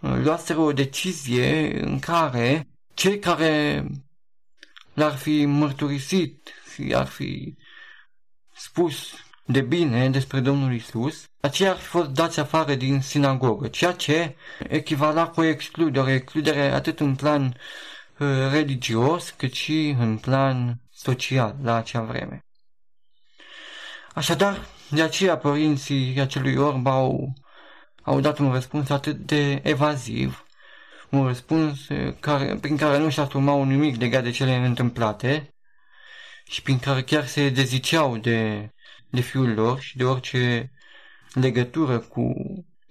uh, 0.00 0.16
luaseră 0.22 0.58
o 0.58 0.72
decizie 0.72 1.80
în 1.84 1.98
care 1.98 2.68
cei 2.94 3.18
care 3.18 3.86
l-ar 4.94 5.16
fi 5.16 5.44
mărturisit 5.44 6.50
și 6.84 6.94
ar 6.94 7.06
fi 7.06 7.56
spus 8.54 9.12
de 9.44 9.60
bine 9.60 10.10
despre 10.10 10.40
Domnul 10.40 10.74
Isus, 10.74 11.28
aceia 11.40 11.70
ar 11.70 11.76
fi 11.76 11.86
fost 11.86 12.08
dați 12.08 12.40
afară 12.40 12.74
din 12.74 13.00
sinagogă, 13.00 13.68
ceea 13.68 13.92
ce 13.92 14.36
echivala 14.58 15.28
cu 15.28 15.40
o 15.40 15.44
excludere, 15.44 16.12
excludere 16.12 16.60
atât 16.60 17.00
în 17.00 17.14
plan 17.14 17.44
uh, 17.44 18.28
religios 18.50 19.30
cât 19.30 19.52
și 19.52 19.96
în 19.98 20.18
plan 20.18 20.80
social 20.90 21.56
la 21.62 21.74
acea 21.74 22.00
vreme. 22.00 22.40
Așadar, 24.14 24.66
de 24.90 25.02
aceea 25.02 25.36
părinții 25.36 26.20
acelui 26.20 26.56
orb 26.56 26.86
au, 26.86 27.32
au 28.02 28.20
dat 28.20 28.38
un 28.38 28.52
răspuns 28.52 28.90
atât 28.90 29.16
de 29.16 29.60
evaziv, 29.62 30.46
un 31.10 31.26
răspuns 31.26 31.86
care, 32.20 32.56
prin 32.60 32.76
care 32.76 32.98
nu 32.98 33.08
și 33.08 33.20
asumau 33.20 33.64
nimic 33.64 34.00
legat 34.00 34.22
de 34.22 34.30
cele 34.30 34.54
întâmplate 34.54 35.57
și 36.48 36.62
prin 36.62 36.78
care 36.78 37.02
chiar 37.02 37.26
se 37.26 37.48
deziceau 37.48 38.16
de, 38.16 38.70
de 39.10 39.20
fiul 39.20 39.54
lor 39.54 39.80
și 39.80 39.96
de 39.96 40.04
orice 40.04 40.72
legătură 41.32 41.98
cu 41.98 42.34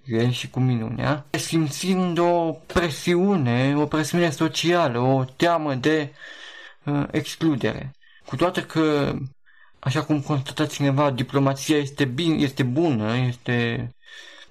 el 0.04 0.30
și 0.30 0.50
cu 0.50 0.60
minunea, 0.60 1.26
simțind 1.30 2.18
o 2.18 2.52
presiune, 2.52 3.76
o 3.76 3.86
presiune 3.86 4.30
socială, 4.30 4.98
o 4.98 5.24
teamă 5.24 5.74
de 5.74 6.12
uh, 6.84 7.04
excludere. 7.10 7.92
Cu 8.26 8.36
toate 8.36 8.62
că, 8.62 9.16
așa 9.78 10.04
cum 10.04 10.20
constata 10.20 10.66
cineva, 10.66 11.10
diplomația 11.10 11.76
este, 11.76 12.04
bine, 12.04 12.34
este 12.34 12.62
bună, 12.62 13.16
este 13.16 13.88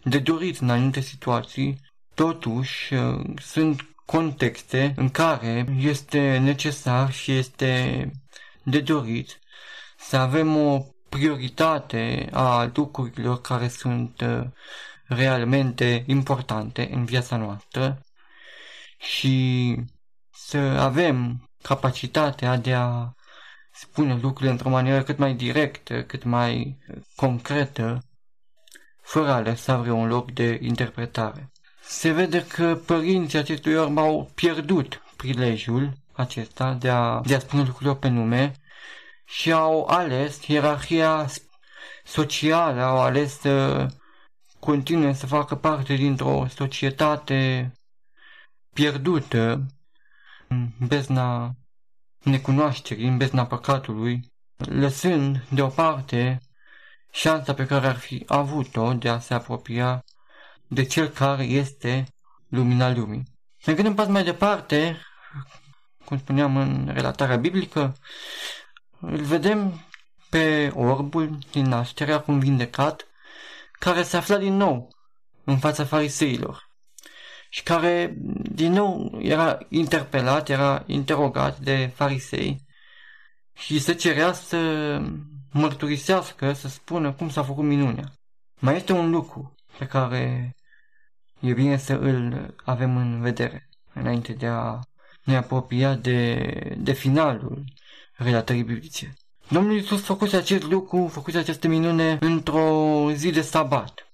de 0.04 0.20
dorit 0.20 0.58
în 0.58 0.70
anumite 0.70 1.00
situații, 1.00 1.80
totuși 2.14 2.94
uh, 2.94 3.26
sunt 3.42 3.90
contexte 4.06 4.94
în 4.96 5.10
care 5.10 5.66
este 5.80 6.38
necesar 6.38 7.12
și 7.12 7.32
este 7.32 8.12
de 8.70 8.82
dorit 8.82 9.40
să 9.98 10.18
avem 10.18 10.58
o 10.58 10.86
prioritate 11.10 12.30
a 12.32 12.72
lucrurilor 12.74 13.42
care 13.42 13.68
sunt 13.68 14.22
uh, 14.22 14.44
realmente 15.06 16.04
importante 16.08 16.90
în 16.92 17.06
viața 17.06 17.38
noastră 17.38 18.02
și 18.98 19.76
să 20.34 20.58
avem 20.58 21.50
capacitatea 21.62 22.58
de 22.58 22.74
a 22.74 23.12
spune 23.72 24.20
lucrurile 24.22 24.52
într-o 24.52 24.70
manieră 24.70 25.04
cât 25.04 25.18
mai 25.18 25.34
directă, 25.34 26.04
cât 26.04 26.24
mai 26.24 26.78
concretă, 27.16 28.04
fără 29.02 29.32
a 29.32 29.40
lăsa 29.40 29.78
vreun 29.78 30.08
loc 30.08 30.32
de 30.32 30.60
interpretare. 30.62 31.52
Se 31.82 32.12
vede 32.12 32.46
că 32.46 32.76
părinții 32.86 33.38
acestui 33.38 33.76
orb 33.76 33.98
au 33.98 34.32
pierdut 34.36 35.02
prilejul 35.18 35.94
acesta 36.18 36.74
de 36.74 36.90
a, 36.90 37.22
de 37.22 37.36
a 37.36 37.40
spune 37.40 37.64
lucrurile 37.64 37.96
pe 37.96 38.08
nume 38.08 38.52
și 39.26 39.52
au 39.52 39.86
ales 39.86 40.48
ierarhia 40.48 41.26
socială, 42.04 42.82
au 42.82 43.00
ales 43.00 43.40
să 43.40 43.88
continue 44.60 45.14
să 45.14 45.28
facă 45.28 45.56
parte 45.56 45.94
dintr-o 45.96 46.48
societate 46.48 47.72
pierdută 48.74 49.66
în 50.48 50.70
bezna 50.88 51.56
necunoașterii, 52.24 53.08
în 53.08 53.18
bezna 53.18 53.46
păcatului, 53.46 54.32
lăsând 54.56 55.46
deoparte 55.50 56.42
șansa 57.12 57.54
pe 57.54 57.66
care 57.66 57.88
ar 57.88 57.96
fi 57.96 58.24
avut-o 58.28 58.94
de 58.94 59.10
a 59.10 59.20
se 59.20 59.34
apropia 59.34 60.04
de 60.68 60.84
cel 60.84 61.08
care 61.08 61.44
este 61.44 62.06
lumina 62.48 62.90
lumii. 62.90 63.24
Ne 63.66 63.74
gândim 63.74 63.96
pas 63.96 64.08
mai 64.08 64.24
departe, 64.24 65.02
cum 66.08 66.18
spuneam 66.18 66.58
în 66.58 66.90
relatarea 66.94 67.36
biblică, 67.36 67.96
îl 69.00 69.22
vedem 69.22 69.88
pe 70.30 70.72
orbul 70.76 71.38
din 71.52 71.66
naștere, 71.66 72.12
acum 72.12 72.40
vindecat, 72.40 73.08
care 73.72 74.04
se 74.04 74.18
afla 74.18 74.38
din 74.38 74.54
nou 74.54 74.90
în 75.44 75.58
fața 75.58 75.86
fariseilor 75.86 76.70
și 77.50 77.64
care 77.64 78.14
din 78.52 78.72
nou 78.72 79.18
era 79.22 79.58
interpelat, 79.70 80.50
era 80.50 80.84
interogat 80.86 81.60
de 81.60 81.92
farisei 81.96 82.66
și 83.54 83.80
se 83.80 83.94
cerea 83.94 84.34
să 84.34 84.58
mărturisească, 85.52 86.54
să 86.54 86.68
spună 86.68 87.14
cum 87.14 87.30
s-a 87.30 87.44
făcut 87.44 87.64
minunea. 87.64 88.12
Mai 88.60 88.76
este 88.76 88.92
un 88.92 89.10
lucru 89.10 89.56
pe 89.78 89.86
care 89.86 90.56
e 91.40 91.54
bine 91.54 91.78
să 91.78 91.94
îl 91.94 92.54
avem 92.64 92.98
în 92.98 93.22
vedere 93.22 93.70
înainte 93.94 94.34
de 94.34 94.48
a 94.48 94.80
ne 95.28 95.36
apropia 95.36 95.96
de, 95.96 96.50
de 96.78 96.94
finalul 96.94 97.64
relatării 98.14 98.64
biblice. 98.64 99.14
Domnul 99.50 99.76
Iisus 99.76 100.02
făcuse 100.02 100.36
acest 100.36 100.64
lucru, 100.64 101.08
făcuse 101.08 101.38
această 101.38 101.68
minune 101.68 102.18
într-o 102.22 103.10
zi 103.14 103.32
de 103.32 103.42
sabat 103.42 104.08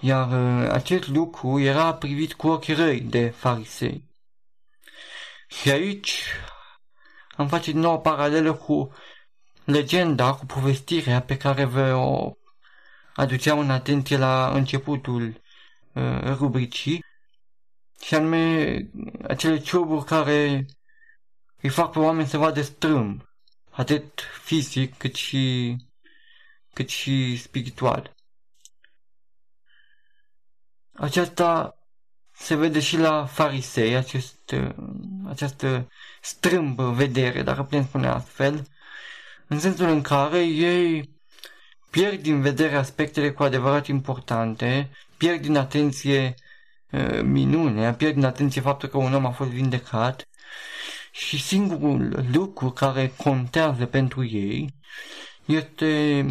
iar 0.00 0.62
uh, 0.62 0.70
acest 0.70 1.08
lucru 1.08 1.58
era 1.60 1.94
privit 1.94 2.32
cu 2.32 2.48
ochi 2.48 2.68
răi 2.68 3.00
de 3.00 3.28
farisei. 3.28 4.04
Și 5.46 5.70
aici 5.70 6.22
am 7.36 7.48
face 7.48 7.70
din 7.70 7.80
nou 7.80 7.94
o 7.94 7.98
paralelă 7.98 8.54
cu 8.54 8.92
legenda, 9.64 10.34
cu 10.34 10.46
povestirea 10.46 11.20
pe 11.20 11.36
care 11.36 11.64
vă 11.64 11.94
o 11.94 12.32
aduceam 13.14 13.58
în 13.58 13.70
atenție 13.70 14.16
la 14.16 14.50
începutul 14.54 15.40
uh, 15.92 16.22
rubricii, 16.22 17.04
și 18.02 18.14
anume 18.14 18.76
acele 19.22 19.58
cioburi 19.58 20.04
care 20.04 20.66
îi 21.60 21.68
fac 21.68 21.92
pe 21.92 21.98
oameni 21.98 22.28
să 22.28 22.38
vadă 22.38 22.62
strâmb, 22.62 23.22
atât 23.70 24.20
fizic 24.42 24.96
cât 24.96 25.14
și, 25.14 25.76
cât 26.72 26.88
și 26.88 27.36
spiritual. 27.36 28.14
Aceasta 30.92 31.74
se 32.32 32.54
vede 32.54 32.80
și 32.80 32.96
la 32.96 33.26
farisei, 33.26 33.96
acest, 33.96 34.54
această 35.26 35.88
strâmbă 36.20 36.90
vedere, 36.90 37.42
dacă 37.42 37.62
putem 37.62 37.84
spune 37.84 38.08
astfel, 38.08 38.66
în 39.46 39.58
sensul 39.58 39.88
în 39.88 40.02
care 40.02 40.42
ei 40.44 41.18
pierd 41.90 42.22
din 42.22 42.40
vedere 42.40 42.76
aspectele 42.76 43.32
cu 43.32 43.42
adevărat 43.42 43.86
importante, 43.86 44.90
pierd 45.16 45.40
din 45.40 45.56
atenție 45.56 46.34
uh, 46.92 47.20
minunea, 47.22 47.94
pierd 47.94 48.14
din 48.14 48.24
atenție 48.24 48.60
faptul 48.60 48.88
că 48.88 48.96
un 48.96 49.14
om 49.14 49.26
a 49.26 49.30
fost 49.30 49.50
vindecat 49.50 50.28
și 51.10 51.42
singurul 51.42 52.24
lucru 52.32 52.70
care 52.70 53.12
contează 53.16 53.86
pentru 53.86 54.24
ei 54.24 54.74
este 55.44 56.24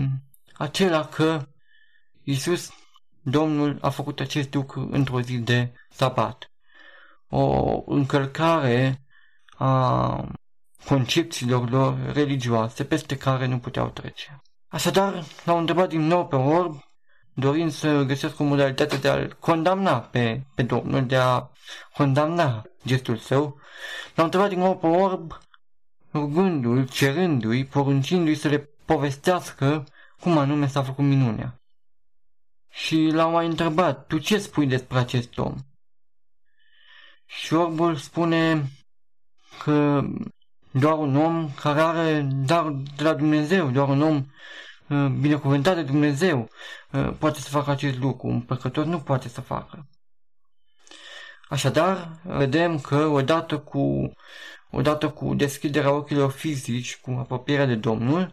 acela 0.53 1.05
că 1.05 1.47
Isus 2.23 2.69
Domnul 3.21 3.77
a 3.81 3.89
făcut 3.89 4.19
acest 4.19 4.53
lucru 4.53 4.87
într-o 4.91 5.21
zi 5.21 5.37
de 5.37 5.73
sabat. 5.89 6.51
O 7.29 7.81
încălcare 7.85 9.03
a 9.57 10.25
concepțiilor 10.85 11.69
lor 11.69 12.11
religioase 12.13 12.83
peste 12.83 13.17
care 13.17 13.45
nu 13.45 13.59
puteau 13.59 13.89
trece. 13.89 14.41
Așadar, 14.67 15.23
l-au 15.45 15.57
întrebat 15.57 15.89
din 15.89 16.01
nou 16.01 16.27
pe 16.27 16.35
orb, 16.35 16.88
dorind 17.39 17.71
să 17.71 18.03
găsească 18.03 18.43
o 18.43 18.45
modalitate 18.45 18.97
de 18.97 19.09
a-l 19.09 19.37
condamna 19.39 19.99
pe, 19.99 20.41
pe 20.55 20.63
Domnul, 20.63 21.05
de 21.05 21.15
a 21.15 21.49
condamna 21.93 22.63
gestul 22.85 23.17
său. 23.17 23.59
L-au 24.15 24.25
întrebat 24.25 24.49
din 24.49 24.59
nou 24.59 24.77
pe 24.77 24.87
orb, 24.87 25.37
rugându-l, 26.13 26.87
cerându-i, 26.87 27.65
poruncindu-i 27.65 28.35
să 28.35 28.47
le 28.47 28.69
povestească 28.85 29.83
cum 30.19 30.37
anume 30.37 30.67
s-a 30.67 30.83
făcut 30.83 31.03
minunea 31.03 31.59
și 32.69 33.09
l-au 33.11 33.31
mai 33.31 33.45
întrebat, 33.45 34.07
tu 34.07 34.17
ce 34.17 34.37
spui 34.37 34.67
despre 34.67 34.97
acest 34.97 35.37
om? 35.37 35.55
Și 37.25 37.53
orbul 37.53 37.95
spune 37.95 38.71
că 39.63 40.01
doar 40.71 40.97
un 40.97 41.15
om 41.15 41.49
care 41.61 41.81
are 41.81 42.21
dar 42.21 42.71
de 42.95 43.03
la 43.03 43.13
Dumnezeu, 43.13 43.69
doar 43.69 43.87
un 43.87 44.01
om 44.01 44.15
uh, 44.15 44.23
binecuvântat 45.19 45.75
de 45.75 45.83
Dumnezeu 45.83 46.49
uh, 46.91 47.13
poate 47.19 47.39
să 47.39 47.49
facă 47.49 47.71
acest 47.71 47.97
lucru, 47.97 48.27
un 48.27 48.41
păcător 48.41 48.85
nu 48.85 48.99
poate 48.99 49.27
să 49.27 49.41
facă. 49.41 49.87
Așadar, 51.49 52.19
vedem 52.23 52.79
că 52.79 53.05
odată 53.05 53.57
cu, 53.59 54.13
odată 54.71 55.09
cu 55.09 55.33
deschiderea 55.33 55.91
ochilor 55.91 56.31
fizici, 56.31 56.97
cu 56.97 57.11
apropierea 57.11 57.65
de 57.65 57.75
Domnul, 57.75 58.29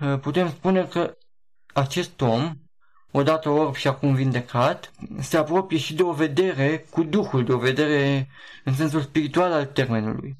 uh, 0.00 0.18
putem 0.20 0.48
spune 0.48 0.84
că 0.84 1.16
acest 1.72 2.20
om, 2.20 2.52
odată 3.10 3.48
orb 3.48 3.74
și 3.74 3.88
acum 3.88 4.14
vindecat, 4.14 4.92
se 5.20 5.36
apropie 5.36 5.78
și 5.78 5.94
de 5.94 6.02
o 6.02 6.12
vedere 6.12 6.86
cu 6.90 7.02
Duhul, 7.02 7.44
de 7.44 7.52
o 7.52 7.58
vedere 7.58 8.28
în 8.64 8.74
sensul 8.74 9.00
spiritual 9.00 9.52
al 9.52 9.66
termenului. 9.66 10.34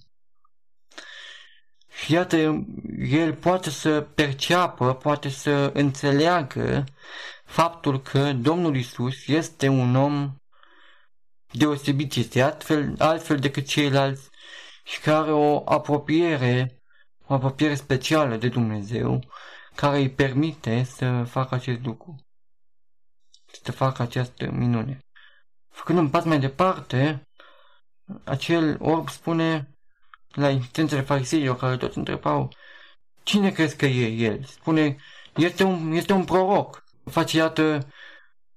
Și 1.95 2.13
iată, 2.13 2.67
el 2.99 3.35
poate 3.35 3.71
să 3.71 4.01
perceapă, 4.01 4.95
poate 4.95 5.29
să 5.29 5.71
înțeleagă 5.75 6.85
faptul 7.45 8.01
că 8.01 8.33
Domnul 8.33 8.77
Isus 8.77 9.27
este 9.27 9.69
un 9.69 9.97
om 9.97 10.37
deosebit, 11.51 12.15
este 12.15 12.43
altfel, 12.43 12.95
altfel 12.99 13.39
decât 13.39 13.67
ceilalți 13.67 14.29
și 14.85 15.01
care 15.01 15.33
o 15.33 15.63
apropiere, 15.65 16.83
o 17.27 17.35
apropiere 17.35 17.75
specială 17.75 18.37
de 18.37 18.49
Dumnezeu, 18.49 19.21
care 19.75 19.97
îi 19.97 20.11
permite 20.11 20.83
să 20.83 21.25
facă 21.29 21.55
acest 21.55 21.85
lucru, 21.85 22.17
să 23.63 23.73
facă 23.73 24.03
această 24.03 24.51
minune. 24.51 24.99
Făcând 25.69 25.99
un 25.99 26.11
pas 26.11 26.25
mai 26.25 26.41
departe, 26.41 27.29
acel 28.25 28.77
orb 28.81 29.09
spune 29.09 29.72
la 30.33 30.51
insistențele 30.51 31.01
fariseilor 31.01 31.57
care 31.57 31.77
toți 31.77 31.99
întrebau 31.99 32.51
cine 33.23 33.51
crezi 33.51 33.77
că 33.77 33.87
e 33.87 34.07
el? 34.07 34.45
Spune, 34.45 34.97
este 35.37 35.63
un, 35.63 35.93
este 35.93 36.13
un 36.13 36.25
proroc. 36.25 36.85
Face, 37.11 37.37
iată, 37.37 37.87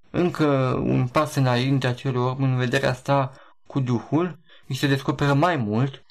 încă 0.10 0.46
un 0.84 1.08
pas 1.08 1.36
înainte 1.36 1.88
acelor 1.88 2.36
în 2.40 2.58
vederea 2.58 2.90
asta 2.90 3.34
cu 3.68 3.80
Duhul, 3.80 4.40
îi 4.68 4.76
se 4.76 4.88
descoperă 4.88 5.34
mai 5.34 5.56
mult 5.56 6.04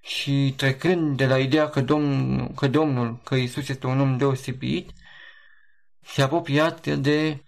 și 0.00 0.54
trecând 0.56 1.16
de 1.16 1.26
la 1.26 1.38
ideea 1.38 1.68
că, 1.68 1.80
Domn, 1.80 2.54
că 2.54 2.68
Domnul, 2.68 3.20
că 3.24 3.34
Isus 3.34 3.68
este 3.68 3.86
un 3.86 4.00
om 4.00 4.16
deosebit, 4.16 4.90
se 6.00 6.22
apropiat 6.22 6.86
de 6.86 7.42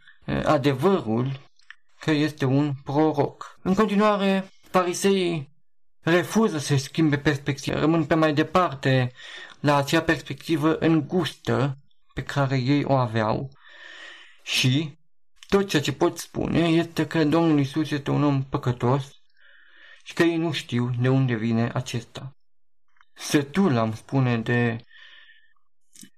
adevărul 0.44 1.40
că 1.98 2.10
este 2.10 2.44
un 2.44 2.72
proroc. 2.84 3.58
În 3.62 3.74
continuare, 3.74 4.50
fariseii 4.70 5.49
refuză 6.00 6.58
să 6.58 6.76
schimbe 6.76 7.18
perspectiva, 7.18 7.78
rămân 7.78 8.04
pe 8.04 8.14
mai 8.14 8.34
departe 8.34 9.12
la 9.60 9.76
acea 9.76 10.02
perspectivă 10.02 10.76
îngustă 10.78 11.78
pe 12.14 12.22
care 12.22 12.56
ei 12.56 12.84
o 12.84 12.96
aveau 12.96 13.50
și 14.42 14.98
tot 15.48 15.68
ceea 15.68 15.82
ce 15.82 15.92
pot 15.92 16.18
spune 16.18 16.58
este 16.58 17.06
că 17.06 17.24
Domnul 17.24 17.58
Isus 17.58 17.90
este 17.90 18.10
un 18.10 18.24
om 18.24 18.44
păcătos 18.44 19.04
și 20.02 20.14
că 20.14 20.22
ei 20.22 20.36
nu 20.36 20.52
știu 20.52 20.90
de 21.00 21.08
unde 21.08 21.34
vine 21.34 21.70
acesta. 21.74 22.36
Sătul 23.12 23.76
am 23.76 23.94
spune 23.94 24.38
de 24.38 24.84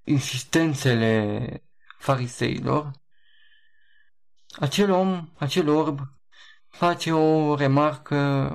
insistențele 0.04 1.62
fariseilor, 1.98 2.90
acel 4.58 4.90
om, 4.90 5.28
acel 5.38 5.68
orb, 5.68 6.00
face 6.68 7.12
o 7.12 7.54
remarcă 7.54 8.52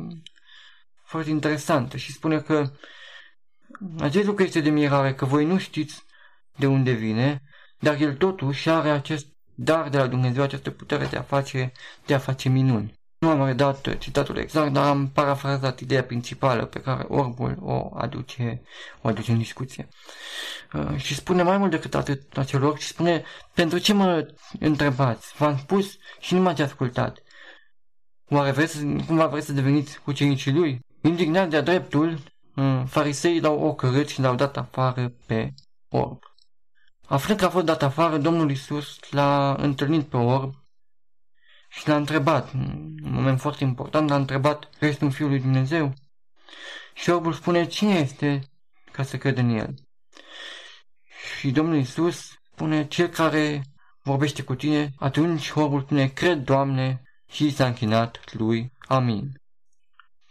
foarte 1.07 1.29
interesantă 1.29 1.97
și 1.97 2.11
spune 2.11 2.39
că 2.39 2.71
acest 3.99 4.25
lucru 4.25 4.43
este 4.43 4.59
de 4.59 4.69
mirare, 4.69 5.13
că 5.13 5.25
voi 5.25 5.45
nu 5.45 5.57
știți 5.57 6.03
de 6.55 6.65
unde 6.65 6.91
vine, 6.91 7.41
dar 7.79 8.01
el 8.01 8.15
totuși 8.15 8.69
are 8.69 8.89
acest 8.89 9.27
dar 9.59 9.89
de 9.89 9.97
la 9.97 10.07
Dumnezeu, 10.07 10.43
această 10.43 10.71
putere 10.71 11.05
de 11.05 11.17
a 11.17 11.21
face, 11.21 11.71
de 12.05 12.13
a 12.13 12.17
face 12.17 12.49
minuni. 12.49 12.93
Nu 13.19 13.29
am 13.29 13.45
redat 13.45 13.97
citatul 13.97 14.37
exact, 14.37 14.73
dar 14.73 14.87
am 14.87 15.09
parafrazat 15.09 15.79
ideea 15.79 16.03
principală 16.03 16.65
pe 16.65 16.79
care 16.79 17.05
orbul 17.07 17.57
o 17.61 17.89
aduce, 17.93 18.61
o 19.01 19.07
aduce 19.07 19.31
în 19.31 19.37
discuție. 19.37 19.87
Uh, 20.73 20.97
și 20.97 21.15
spune 21.15 21.43
mai 21.43 21.57
mult 21.57 21.71
decât 21.71 21.95
atât 21.95 22.37
acel 22.37 22.63
orb 22.63 22.77
și 22.77 22.87
spune, 22.87 23.23
pentru 23.53 23.77
ce 23.77 23.93
mă 23.93 24.27
întrebați? 24.59 25.33
V-am 25.37 25.57
spus 25.57 25.95
și 26.19 26.33
nu 26.33 26.41
m-ați 26.41 26.61
ascultat. 26.61 27.17
Oare 28.29 28.51
vreți, 28.51 28.79
cumva 28.81 29.27
vreți 29.27 29.45
să 29.45 29.51
deveniți 29.51 29.99
ucenicii 30.05 30.53
lui? 30.53 30.79
Indignat 31.01 31.49
de-a 31.49 31.61
dreptul, 31.61 32.19
uh, 32.55 32.83
fariseii 32.85 33.41
l-au 33.41 33.59
ocărât 33.59 34.07
și 34.07 34.21
l-au 34.21 34.35
dat 34.35 34.57
afară 34.57 35.13
pe 35.25 35.53
orb. 35.89 36.19
Aflând 37.07 37.39
că 37.39 37.45
a 37.45 37.49
fost 37.49 37.65
dat 37.65 37.83
afară, 37.83 38.17
Domnul 38.17 38.51
Isus 38.51 38.99
l-a 39.09 39.53
întâlnit 39.53 40.07
pe 40.07 40.17
orb 40.17 40.53
și 41.69 41.87
l-a 41.87 41.95
întrebat, 41.95 42.51
un 42.53 42.95
moment 43.01 43.39
foarte 43.39 43.63
important, 43.63 44.09
l-a 44.09 44.15
întrebat 44.15 44.69
că 44.79 44.85
este 44.85 45.03
un 45.03 45.11
Fiul 45.11 45.29
lui 45.29 45.39
Dumnezeu. 45.39 45.93
Și 46.93 47.09
orbul 47.09 47.33
spune, 47.33 47.65
cine 47.65 47.93
este 47.93 48.41
ca 48.91 49.03
să 49.03 49.17
crede 49.17 49.41
în 49.41 49.49
el? 49.49 49.73
Și 51.39 51.51
Domnul 51.51 51.77
Isus 51.77 52.31
spune, 52.53 52.87
cel 52.87 53.07
care 53.07 53.63
vorbește 54.03 54.43
cu 54.43 54.55
tine, 54.55 54.93
atunci 54.97 55.51
orbul 55.55 55.81
spune, 55.81 56.07
cred, 56.07 56.43
Doamne, 56.43 57.01
și 57.29 57.51
s-a 57.51 57.65
închinat 57.65 58.33
lui. 58.33 58.71
Amin. 58.87 59.41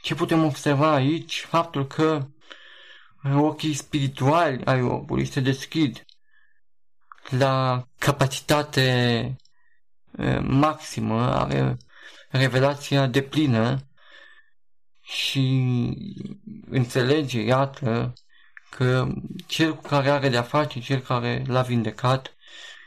Ce 0.06 0.14
putem 0.14 0.44
observa 0.44 0.92
aici? 0.92 1.44
Faptul 1.48 1.86
că 1.86 2.26
ochii 3.34 3.74
spirituali 3.74 4.64
ai 4.64 4.82
orbului 4.82 5.24
se 5.24 5.40
deschid 5.40 6.04
la 7.30 7.86
capacitate 7.98 9.36
maximă, 10.40 11.34
are 11.34 11.76
revelația 12.28 13.06
de 13.06 13.22
plină 13.22 13.78
și 15.02 15.40
înțelege, 16.70 17.40
iată, 17.40 18.12
că 18.70 19.08
cel 19.46 19.74
cu 19.74 19.82
care 19.82 20.10
are 20.10 20.28
de-a 20.28 20.42
face, 20.42 20.80
cel 20.80 21.00
care 21.00 21.44
l-a 21.46 21.62
vindecat, 21.62 22.34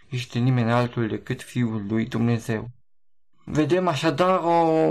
este 0.10 0.40
nimeni 0.40 0.72
altul 0.72 1.08
decât 1.08 1.42
Fiul 1.42 1.86
lui 1.88 2.06
Dumnezeu. 2.06 2.70
Vedem 3.44 3.88
așadar 3.88 4.40
o 4.44 4.82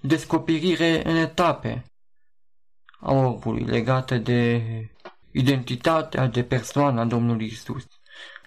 descoperire 0.00 1.08
în 1.08 1.16
etape 1.16 1.84
a 3.00 3.12
orbului 3.12 3.64
legată 3.64 4.18
de 4.18 4.62
identitatea 5.30 6.26
de 6.26 6.44
persoana 6.44 7.04
Domnului 7.04 7.46
Isus. 7.46 7.86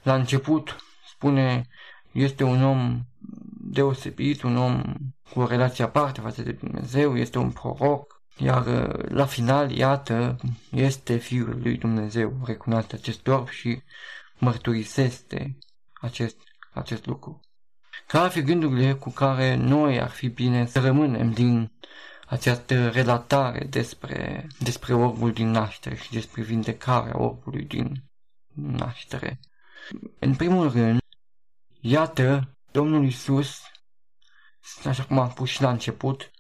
La 0.04 0.16
început 0.16 0.76
spune 1.14 1.68
este 2.12 2.44
un 2.44 2.64
om 2.64 3.02
deosebit, 3.72 4.42
un 4.42 4.58
om 4.58 4.84
cu 5.34 5.40
o 5.40 5.48
relație 5.48 5.84
aparte 5.84 6.22
față 6.22 6.42
de 6.42 6.52
Dumnezeu, 6.52 7.18
este 7.18 7.38
un 7.38 7.52
proroc, 7.52 8.22
iar 8.38 8.66
la 9.10 9.26
final, 9.26 9.72
iată, 9.72 10.38
este 10.72 11.18
Fiul 11.18 11.60
lui 11.62 11.78
Dumnezeu, 11.78 12.42
recunoaște 12.46 12.96
acest 12.96 13.28
orb 13.28 13.50
și 13.50 13.82
mărturisește 14.40 15.58
acest, 15.94 16.38
acest 16.74 17.06
lucru. 17.06 17.40
Care 18.12 18.24
ar 18.24 18.32
fi 18.32 18.42
gândurile 18.42 18.94
cu 18.94 19.10
care 19.10 19.56
noi 19.56 20.02
ar 20.02 20.10
fi 20.10 20.28
bine 20.28 20.66
să 20.66 20.80
rămânem 20.80 21.32
din 21.32 21.72
această 22.28 22.90
relatare 22.90 23.66
despre, 23.70 24.48
despre 24.60 24.94
orbul 24.94 25.32
din 25.32 25.52
naștere 25.52 25.96
și 25.96 26.12
despre 26.12 26.42
vindecarea 26.42 27.20
orbului 27.22 27.64
din 27.64 28.04
naștere? 28.54 29.40
În 30.20 30.36
primul 30.36 30.72
rând, 30.72 31.00
iată, 31.80 32.58
Domnul 32.72 33.06
Isus, 33.06 33.62
așa 34.86 35.04
cum 35.04 35.20
am 35.20 35.30
spus 35.30 35.50
și 35.50 35.62
la 35.62 35.70
început, 35.70 36.32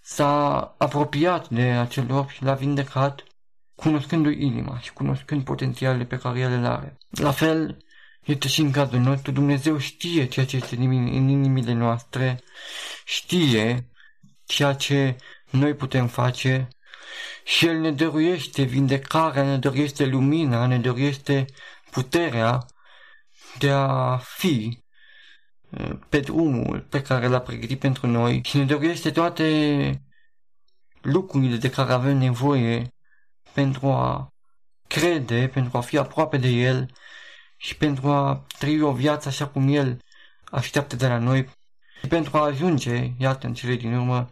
s-a 0.00 0.60
apropiat 0.78 1.48
de 1.48 1.62
acel 1.62 2.10
orb 2.10 2.28
și 2.28 2.42
l-a 2.42 2.54
vindecat 2.54 3.22
cunoscându-i 3.74 4.42
inima 4.42 4.78
și 4.78 4.92
cunoscând 4.92 5.44
potențialele 5.44 6.04
pe 6.04 6.18
care 6.18 6.38
el 6.38 6.60
le 6.60 6.66
are. 6.66 6.98
La 7.10 7.30
fel, 7.30 7.84
este 8.24 8.48
și 8.48 8.60
în 8.60 8.70
cazul 8.70 8.98
nostru, 8.98 9.32
Dumnezeu 9.32 9.78
știe 9.78 10.26
ceea 10.26 10.46
ce 10.46 10.56
este 10.56 10.74
în 10.74 11.28
inimile 11.28 11.72
noastre, 11.72 12.40
știe 13.04 13.88
ceea 14.44 14.72
ce 14.72 15.16
noi 15.50 15.74
putem 15.74 16.06
face 16.06 16.68
și 17.44 17.66
El 17.66 17.78
ne 17.78 17.90
dăruiește 17.90 18.62
vindecarea, 18.62 19.42
ne 19.42 19.58
dăruiește 19.58 20.04
lumina, 20.04 20.66
ne 20.66 20.78
dăruiește 20.78 21.44
puterea 21.90 22.66
de 23.58 23.70
a 23.70 24.16
fi 24.16 24.82
pe 26.08 26.20
drumul 26.20 26.80
pe 26.80 27.02
care 27.02 27.26
l-a 27.26 27.40
pregătit 27.40 27.78
pentru 27.78 28.06
noi 28.06 28.40
și 28.44 28.56
ne 28.56 28.64
dăruiește 28.64 29.10
toate 29.10 30.02
lucrurile 31.00 31.56
de 31.56 31.70
care 31.70 31.92
avem 31.92 32.16
nevoie 32.16 32.94
pentru 33.52 33.86
a 33.86 34.32
crede, 34.86 35.50
pentru 35.52 35.76
a 35.76 35.80
fi 35.80 35.98
aproape 35.98 36.36
de 36.36 36.48
El 36.48 36.90
și 37.62 37.76
pentru 37.76 38.08
a 38.08 38.46
trăi 38.58 38.80
o 38.80 38.92
viață 38.92 39.28
așa 39.28 39.46
cum 39.46 39.68
El 39.68 39.98
așteaptă 40.44 40.96
de 40.96 41.06
la 41.06 41.18
noi 41.18 41.48
și 42.00 42.06
pentru 42.06 42.36
a 42.36 42.44
ajunge, 42.44 43.12
iată, 43.18 43.46
în 43.46 43.54
cele 43.54 43.74
din 43.74 43.94
urmă, 43.94 44.30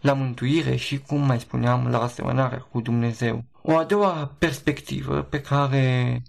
la 0.00 0.12
mântuire 0.12 0.76
și, 0.76 0.98
cum 0.98 1.20
mai 1.20 1.40
spuneam, 1.40 1.88
la 1.88 2.02
asemănare 2.02 2.64
cu 2.70 2.80
Dumnezeu. 2.80 3.44
O 3.62 3.76
a 3.76 3.84
doua 3.84 4.34
perspectivă 4.38 5.22
pe 5.22 5.40
care 5.40 6.22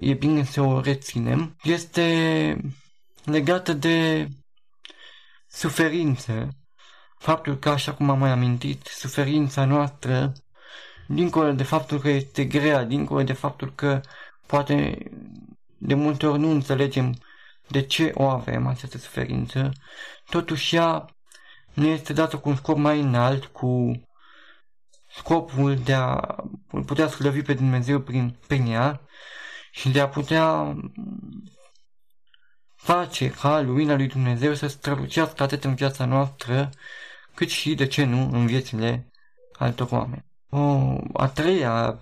e 0.00 0.12
bine 0.12 0.44
să 0.44 0.60
o 0.60 0.80
reținem 0.80 1.56
este 1.62 2.56
legată 3.24 3.72
de 3.72 4.28
suferință. 5.48 6.48
Faptul 7.18 7.56
că, 7.58 7.68
așa 7.68 7.94
cum 7.94 8.10
am 8.10 8.18
mai 8.18 8.30
amintit, 8.30 8.86
suferința 8.86 9.64
noastră, 9.64 10.32
dincolo 11.06 11.52
de 11.52 11.62
faptul 11.62 11.98
că 11.98 12.08
este 12.08 12.44
grea, 12.44 12.84
dincolo 12.84 13.22
de 13.22 13.32
faptul 13.32 13.72
că 13.74 14.00
poate 14.46 14.98
de 15.86 15.94
multe 15.94 16.26
ori 16.26 16.38
nu 16.38 16.50
înțelegem 16.50 17.14
de 17.68 17.82
ce 17.82 18.10
o 18.14 18.28
avem, 18.28 18.66
această 18.66 18.98
suferință, 18.98 19.72
totuși 20.28 20.76
ea 20.76 21.06
ne 21.72 21.86
este 21.86 22.12
dată 22.12 22.36
cu 22.36 22.48
un 22.48 22.56
scop 22.56 22.76
mai 22.76 23.00
înalt, 23.00 23.44
cu 23.44 24.00
scopul 25.08 25.76
de 25.76 25.92
a 25.92 26.20
putea 26.86 27.08
slăvi 27.08 27.42
pe 27.42 27.54
Dumnezeu 27.54 28.00
prin, 28.00 28.36
prin 28.46 28.66
ea 28.66 29.00
și 29.70 29.90
de 29.90 30.00
a 30.00 30.08
putea 30.08 30.76
face 32.76 33.30
ca 33.30 33.60
lumina 33.60 33.94
lui 33.94 34.06
Dumnezeu 34.06 34.54
să 34.54 34.66
strălucească 34.66 35.42
atât 35.42 35.64
în 35.64 35.74
viața 35.74 36.04
noastră, 36.04 36.70
cât 37.34 37.48
și, 37.48 37.74
de 37.74 37.86
ce 37.86 38.04
nu, 38.04 38.30
în 38.32 38.46
viețile 38.46 39.10
altor 39.52 39.88
oameni. 39.90 40.24
O 40.48 40.96
a 41.12 41.28
treia 41.28 42.00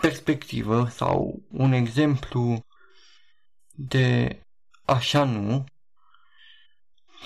perspectivă 0.00 0.88
sau 0.88 1.42
un 1.50 1.72
exemplu 1.72 2.66
de 3.74 4.40
așa 4.84 5.24
nu 5.24 5.64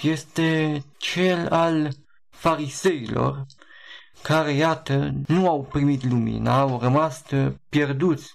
este 0.02 0.82
cel 0.96 1.48
al 1.48 1.90
fariseilor 2.30 3.46
care, 4.22 4.52
iată, 4.52 5.10
nu 5.26 5.48
au 5.48 5.64
primit 5.64 6.04
lumina, 6.04 6.60
au 6.60 6.80
rămas 6.80 7.22
pierduți 7.68 8.34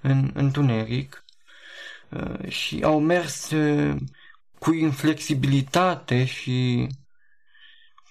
în 0.00 0.30
întuneric 0.34 1.24
uh, 2.10 2.48
și 2.48 2.82
au 2.82 3.00
mers 3.00 3.50
uh, 3.50 3.96
cu 4.58 4.72
inflexibilitate 4.72 6.24
și 6.24 6.88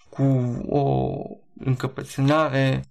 cu 0.10 0.24
o 0.68 1.18
încăpățânare 1.56 2.86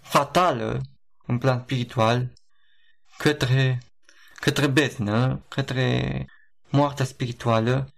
fatală 0.00 0.80
în 1.26 1.38
plan 1.38 1.60
spiritual 1.62 2.32
către, 3.18 3.82
către 4.34 4.66
beznă, 4.66 5.44
către 5.48 6.26
moartea 6.68 7.04
spirituală, 7.04 7.94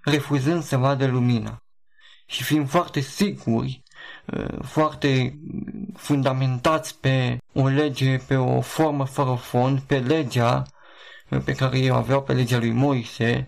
refuzând 0.00 0.62
să 0.62 0.76
vadă 0.76 1.06
lumina 1.06 1.62
și 2.26 2.42
fiind 2.42 2.68
foarte 2.68 3.00
siguri, 3.00 3.82
uh, 4.26 4.64
foarte 4.64 5.38
fundamentați 5.96 6.98
pe 7.00 7.38
o 7.52 7.66
lege, 7.66 8.16
pe 8.16 8.36
o 8.36 8.60
formă 8.60 9.04
fără 9.04 9.34
fond, 9.34 9.80
pe 9.80 9.98
legea 9.98 10.62
uh, 11.28 11.40
pe 11.44 11.52
care 11.52 11.78
ei 11.78 11.90
o 11.90 11.94
aveau, 11.94 12.22
pe 12.22 12.32
legea 12.32 12.58
lui 12.58 12.70
Moise, 12.70 13.44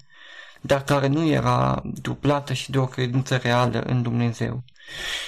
dar 0.60 0.82
care 0.84 1.06
nu 1.06 1.26
era 1.26 1.82
duplată 1.84 2.52
și 2.52 2.70
de 2.70 2.78
o 2.78 2.86
credință 2.86 3.36
reală 3.36 3.80
în 3.80 4.02
Dumnezeu. 4.02 4.64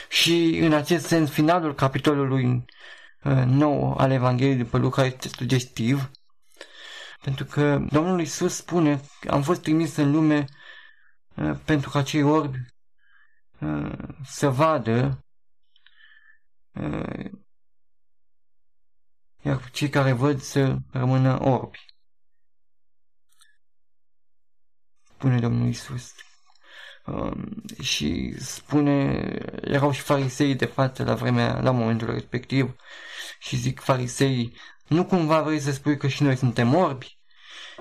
Și 0.08 0.58
în 0.62 0.72
acest 0.72 1.06
sens, 1.06 1.30
finalul 1.30 1.74
capitolului 1.74 2.64
9 3.22 3.90
uh, 3.90 3.94
al 3.98 4.10
Evangheliei 4.10 4.56
după 4.56 4.78
Luca 4.78 5.04
este 5.04 5.28
sugestiv, 5.28 6.10
pentru 7.20 7.44
că 7.44 7.78
Domnul 7.90 8.20
Isus 8.20 8.54
spune, 8.54 9.00
am 9.28 9.42
fost 9.42 9.62
trimis 9.62 9.96
în 9.96 10.10
lume 10.10 10.44
uh, 11.34 11.56
pentru 11.64 11.90
ca 11.90 12.02
cei 12.02 12.22
orbi 12.22 12.58
uh, 13.60 13.92
să 14.24 14.48
vadă, 14.48 15.22
iar 19.42 19.70
cei 19.70 19.88
care 19.88 20.12
văd 20.12 20.40
să 20.40 20.76
rămână 20.90 21.42
orbi. 21.42 21.78
Spune 25.02 25.40
Domnul 25.40 25.68
Isus. 25.68 26.14
Um, 27.12 27.62
și 27.82 28.34
spune, 28.38 29.28
erau 29.60 29.90
și 29.90 30.00
farisei 30.00 30.54
de 30.54 30.64
față 30.64 31.04
la 31.04 31.14
vremea, 31.14 31.60
la 31.60 31.70
momentul 31.70 32.10
respectiv 32.10 32.74
și 33.38 33.56
zic 33.56 33.80
farisei, 33.80 34.52
nu 34.86 35.04
cumva 35.04 35.42
vrei 35.42 35.58
să 35.58 35.72
spui 35.72 35.96
că 35.96 36.08
și 36.08 36.22
noi 36.22 36.36
suntem 36.36 36.74
orbi? 36.74 37.18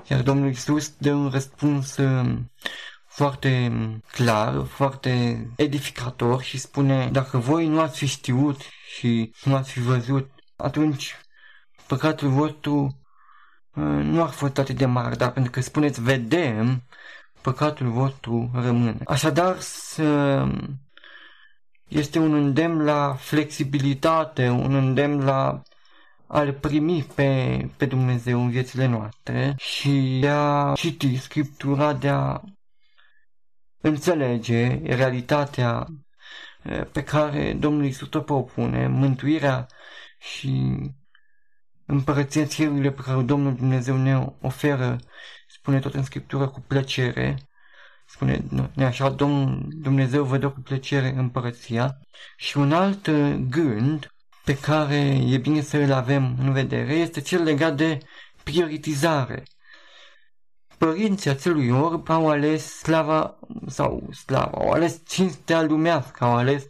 Iar 0.08 0.22
Domnul 0.22 0.48
Iisus 0.48 0.96
dă 0.98 1.14
un 1.14 1.30
răspuns 1.30 1.98
um, 1.98 2.52
foarte 3.06 3.72
clar, 4.12 4.66
foarte 4.66 5.46
edificator 5.56 6.42
și 6.42 6.58
spune, 6.58 7.10
dacă 7.12 7.38
voi 7.38 7.68
nu 7.68 7.80
ați 7.80 7.98
fi 7.98 8.06
știut 8.06 8.62
și 8.96 9.34
nu 9.44 9.56
ați 9.56 9.72
fi 9.72 9.80
văzut, 9.80 10.30
atunci 10.56 11.16
păcatul 11.88 12.30
vostru 12.30 13.02
uh, 13.74 13.84
nu 13.84 14.24
ar 14.24 14.30
fi 14.30 14.36
fost 14.36 14.58
atât 14.58 14.76
de 14.76 14.86
mare, 14.86 15.16
dar 15.16 15.32
pentru 15.32 15.52
că 15.52 15.62
spuneți 15.62 16.02
vedem, 16.02 16.84
păcatul 17.42 17.88
vostru 17.88 18.50
rămâne. 18.54 18.98
Așadar, 19.06 19.56
să 19.60 20.44
este 21.88 22.20
un 22.20 22.34
îndemn 22.34 22.84
la 22.84 23.16
flexibilitate, 23.20 24.50
un 24.50 24.74
îndemn 24.74 25.24
la 25.24 25.62
a-L 26.28 26.54
primi 26.54 27.04
pe, 27.16 27.70
pe 27.78 27.86
Dumnezeu 27.86 28.42
în 28.42 28.50
viețile 28.50 28.86
noastre 28.86 29.56
și 29.58 30.18
de 30.22 30.30
a 30.30 30.74
citi 30.76 31.18
Scriptura, 31.18 31.94
de 31.94 32.08
a 32.10 32.42
înțelege 33.82 34.80
realitatea 34.84 35.88
pe 36.92 37.04
care 37.04 37.54
Domnul 37.54 37.84
Iisus 37.84 38.14
o 38.14 38.20
propune, 38.20 38.88
mântuirea 38.88 39.68
și 40.20 40.78
împărăția 41.86 42.46
țierurile 42.46 42.92
pe 42.92 43.02
care 43.02 43.22
Domnul 43.22 43.56
Dumnezeu 43.56 43.98
ne 43.98 44.26
oferă, 44.42 44.98
spune 45.68 45.82
tot 45.82 45.94
în 45.94 46.04
Scriptură, 46.04 46.48
cu 46.48 46.60
plăcere, 46.68 47.38
spune, 48.06 48.44
nu 48.50 48.86
așa, 48.86 49.10
Domnul 49.10 49.68
Dumnezeu 49.70 50.24
vă 50.24 50.38
dă 50.38 50.50
cu 50.50 50.60
plăcere 50.60 51.14
împărăția. 51.18 52.00
Și 52.38 52.58
un 52.58 52.74
alt 52.74 53.08
uh, 53.08 53.36
gând 53.50 54.14
pe 54.44 54.58
care 54.58 54.96
e 55.26 55.38
bine 55.38 55.62
să 55.62 55.78
îl 55.78 55.92
avem 55.92 56.36
în 56.40 56.52
vedere 56.52 56.94
este 56.94 57.22
cel 57.22 57.44
legat 57.44 57.76
de 57.76 57.98
prioritizare. 58.44 59.44
Părinții 60.78 61.30
acelui 61.30 61.70
orb 61.70 62.10
au 62.10 62.30
ales 62.30 62.78
slava 62.78 63.40
sau 63.66 64.10
slava, 64.14 64.58
au 64.58 64.72
ales 64.72 65.02
cinstea 65.08 65.62
lumească, 65.62 66.24
au 66.24 66.36
ales 66.36 66.68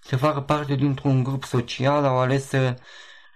să 0.00 0.16
facă 0.16 0.40
parte 0.40 0.74
dintr-un 0.74 1.22
grup 1.22 1.44
social, 1.44 2.04
au 2.04 2.18
ales 2.18 2.46
să 2.46 2.76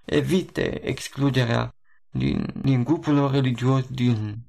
evite 0.04 0.86
excluderea 0.86 1.74
din, 2.10 2.52
din 2.62 2.84
grupul 2.84 3.14
lor 3.14 3.30
religios, 3.30 3.86
din, 3.88 4.46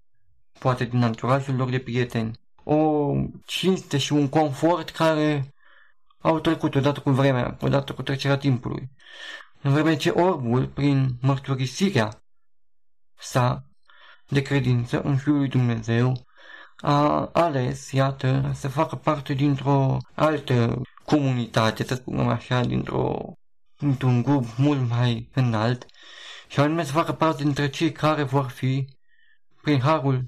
poate 0.63 0.85
din 0.85 1.03
anturajul 1.03 1.55
lor 1.55 1.69
de 1.69 1.79
prieteni 1.79 2.39
o 2.63 3.11
cinste 3.45 3.97
și 3.97 4.13
un 4.13 4.29
confort 4.29 4.89
care 4.89 5.53
au 6.19 6.39
trecut 6.39 6.75
odată 6.75 6.99
cu 6.99 7.09
vremea, 7.09 7.57
odată 7.61 7.93
cu 7.93 8.01
trecerea 8.01 8.37
timpului. 8.37 8.89
În 9.61 9.71
vreme 9.71 9.95
ce 9.95 10.09
orbul, 10.09 10.67
prin 10.67 11.09
mărturisirea 11.21 12.23
sa 13.15 13.65
de 14.27 14.41
credință 14.41 15.01
în 15.01 15.17
Fiul 15.17 15.37
lui 15.37 15.47
Dumnezeu, 15.47 16.25
a 16.77 17.29
ales, 17.33 17.91
iată, 17.91 18.51
să 18.53 18.67
facă 18.67 18.95
parte 18.95 19.33
dintr-o 19.33 19.97
altă 20.15 20.81
comunitate, 21.05 21.83
să 21.83 21.95
spunem 21.95 22.27
așa, 22.27 22.61
dintr-o, 22.61 23.33
dintr-un 23.77 24.21
grup 24.21 24.45
mult 24.57 24.89
mai 24.89 25.29
înalt, 25.33 25.85
și 26.47 26.59
anume 26.59 26.83
să 26.83 26.91
facă 26.91 27.11
parte 27.11 27.43
dintre 27.43 27.69
cei 27.69 27.91
care 27.91 28.23
vor 28.23 28.49
fi, 28.49 28.87
prin 29.61 29.79
harul 29.79 30.23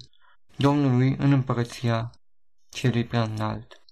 Domnului, 0.56 1.16
în 1.18 1.32
împărăția 1.32 2.10
celui 2.68 3.04
prea 3.04 3.22
înalt. 3.22 3.82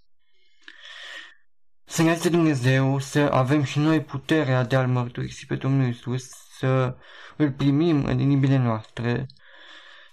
Să 1.84 2.02
ne 2.02 2.10
ajute 2.10 2.28
Dumnezeu 2.28 2.98
să 2.98 3.20
avem 3.20 3.62
și 3.62 3.78
noi 3.78 4.02
puterea 4.02 4.64
de 4.64 4.76
a-L 4.76 4.86
mărturisi 4.88 5.46
pe 5.46 5.54
Domnul 5.54 5.88
Isus, 5.88 6.28
să 6.58 6.96
îl 7.36 7.52
primim 7.52 8.04
în 8.04 8.18
inimile 8.18 8.56
noastre, 8.56 9.26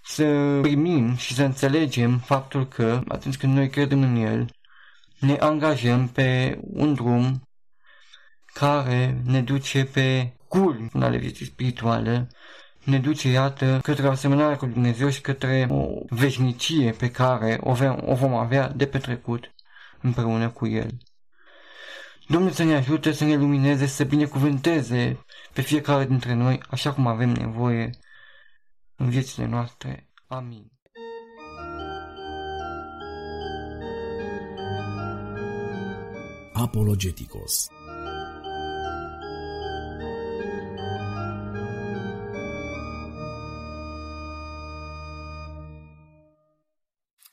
să 0.04 0.58
primim 0.62 1.16
și 1.16 1.34
să 1.34 1.44
înțelegem 1.44 2.20
faptul 2.20 2.68
că 2.68 3.02
atunci 3.08 3.38
când 3.38 3.56
noi 3.56 3.70
credem 3.70 4.02
în 4.02 4.16
El, 4.16 4.52
ne 5.20 5.36
angajăm 5.36 6.08
pe 6.08 6.60
un 6.62 6.94
drum 6.94 7.42
care 8.54 9.22
ne 9.24 9.42
duce 9.42 9.86
pe 9.86 10.36
culmi 10.48 10.90
ale 10.94 11.18
vieții 11.18 11.46
spirituale, 11.46 12.28
ne 12.84 13.00
duce, 13.00 13.30
iată, 13.30 13.80
către 13.84 14.08
o 14.08 14.12
asemănare 14.12 14.56
cu 14.56 14.66
Dumnezeu 14.66 15.10
și 15.10 15.22
către 15.22 15.68
o 15.70 15.86
veșnicie 16.10 16.92
pe 16.92 17.12
care 17.12 17.58
o, 17.62 17.74
vom, 17.74 17.98
o 18.06 18.16
vom 18.16 18.34
avea 18.34 18.70
de 18.70 18.86
petrecut 18.86 19.54
împreună 20.02 20.50
cu 20.50 20.68
El. 20.68 20.90
Domnul 22.28 22.52
să 22.52 22.64
ne 22.64 22.76
ajute 22.76 23.12
să 23.12 23.24
ne 23.24 23.36
lumineze, 23.36 23.86
să 23.86 24.04
binecuvânteze 24.04 25.26
pe 25.54 25.62
fiecare 25.62 26.06
dintre 26.06 26.34
noi 26.34 26.64
așa 26.70 26.94
cum 26.94 27.08
avem 27.08 27.30
nevoie 27.30 27.90
în 28.96 29.10
viețile 29.10 29.46
noastre. 29.46 30.10
Amin. 30.28 30.72
Apologeticos 36.54 37.68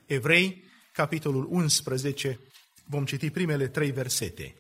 Evrei, 0.09 0.64
capitolul 0.92 1.46
11, 1.50 2.40
vom 2.86 3.04
citi 3.04 3.30
primele 3.30 3.68
trei 3.68 3.90
versete. 3.90 4.54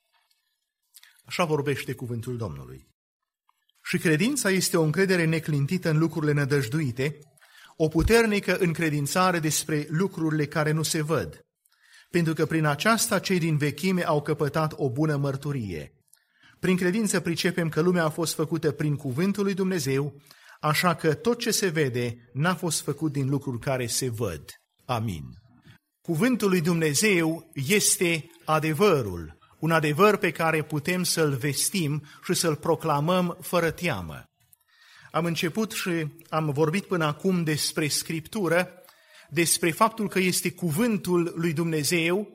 Așa 1.24 1.44
vorbește 1.44 1.92
cuvântul 1.92 2.36
Domnului. 2.36 2.86
Și 3.82 3.98
credința 3.98 4.50
este 4.50 4.76
o 4.76 4.82
încredere 4.82 5.24
neclintită 5.24 5.90
în 5.90 5.98
lucrurile 5.98 6.32
nădăjduite, 6.32 7.18
o 7.76 7.88
puternică 7.88 8.56
încredințare 8.56 9.38
despre 9.38 9.86
lucrurile 9.90 10.46
care 10.46 10.70
nu 10.70 10.82
se 10.82 11.02
văd, 11.02 11.40
pentru 12.10 12.32
că 12.32 12.46
prin 12.46 12.64
aceasta 12.64 13.18
cei 13.18 13.38
din 13.38 13.56
vechime 13.56 14.02
au 14.02 14.22
căpătat 14.22 14.72
o 14.76 14.90
bună 14.90 15.16
mărturie. 15.16 15.92
Prin 16.58 16.76
credință 16.76 17.20
pricepem 17.20 17.68
că 17.68 17.80
lumea 17.80 18.04
a 18.04 18.10
fost 18.10 18.34
făcută 18.34 18.72
prin 18.72 18.96
cuvântul 18.96 19.44
lui 19.44 19.54
Dumnezeu, 19.54 20.20
așa 20.60 20.94
că 20.94 21.14
tot 21.14 21.38
ce 21.38 21.50
se 21.50 21.68
vede 21.68 22.30
n-a 22.32 22.54
fost 22.54 22.80
făcut 22.80 23.12
din 23.12 23.28
lucruri 23.28 23.58
care 23.58 23.86
se 23.86 24.10
văd. 24.10 24.44
Amin. 24.88 25.24
Cuvântul 26.00 26.48
lui 26.48 26.60
Dumnezeu 26.60 27.50
este 27.54 28.30
adevărul, 28.44 29.38
un 29.58 29.70
adevăr 29.70 30.16
pe 30.16 30.30
care 30.30 30.62
putem 30.62 31.02
să-l 31.02 31.34
vestim 31.34 32.02
și 32.24 32.34
să-l 32.34 32.56
proclamăm 32.56 33.38
fără 33.40 33.70
teamă. 33.70 34.24
Am 35.10 35.24
început 35.24 35.72
și 35.72 36.06
am 36.28 36.50
vorbit 36.50 36.84
până 36.84 37.04
acum 37.04 37.44
despre 37.44 37.88
Scriptură, 37.88 38.72
despre 39.30 39.70
faptul 39.70 40.08
că 40.08 40.18
este 40.18 40.50
cuvântul 40.50 41.32
lui 41.36 41.52
Dumnezeu 41.52 42.28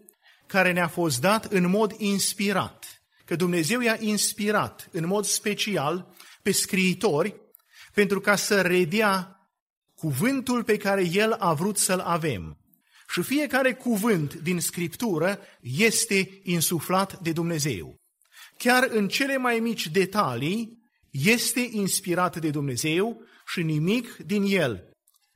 care 0.47 0.71
ne-a 0.71 0.87
fost 0.87 1.21
dat 1.21 1.45
în 1.45 1.69
mod 1.69 1.93
inspirat, 1.97 3.03
că 3.25 3.35
Dumnezeu 3.35 3.79
i-a 3.81 3.97
inspirat 3.99 4.89
în 4.91 5.07
mod 5.07 5.25
special 5.25 6.15
pe 6.41 6.51
scriitori 6.51 7.41
pentru 7.93 8.19
ca 8.19 8.35
să 8.35 8.61
redea 8.61 9.32
cuvântul 10.03 10.63
pe 10.63 10.77
care 10.77 11.09
El 11.11 11.31
a 11.31 11.53
vrut 11.53 11.77
să-l 11.77 11.99
avem. 11.99 12.57
Și 13.09 13.21
fiecare 13.21 13.73
cuvânt 13.73 14.33
din 14.33 14.59
Scriptură 14.59 15.39
este 15.61 16.39
insuflat 16.43 17.19
de 17.19 17.31
Dumnezeu. 17.31 17.95
Chiar 18.57 18.87
în 18.91 19.07
cele 19.07 19.37
mai 19.37 19.59
mici 19.59 19.87
detalii 19.87 20.77
este 21.11 21.67
inspirat 21.71 22.39
de 22.39 22.49
Dumnezeu 22.49 23.21
și 23.45 23.61
nimic 23.61 24.15
din 24.15 24.43
el 24.47 24.83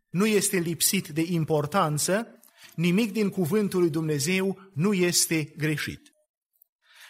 nu 0.10 0.26
este 0.26 0.58
lipsit 0.58 1.08
de 1.08 1.22
importanță, 1.22 2.42
nimic 2.76 3.12
din 3.12 3.30
cuvântul 3.30 3.80
lui 3.80 3.90
Dumnezeu 3.90 4.60
nu 4.74 4.94
este 4.94 5.54
greșit. 5.58 6.02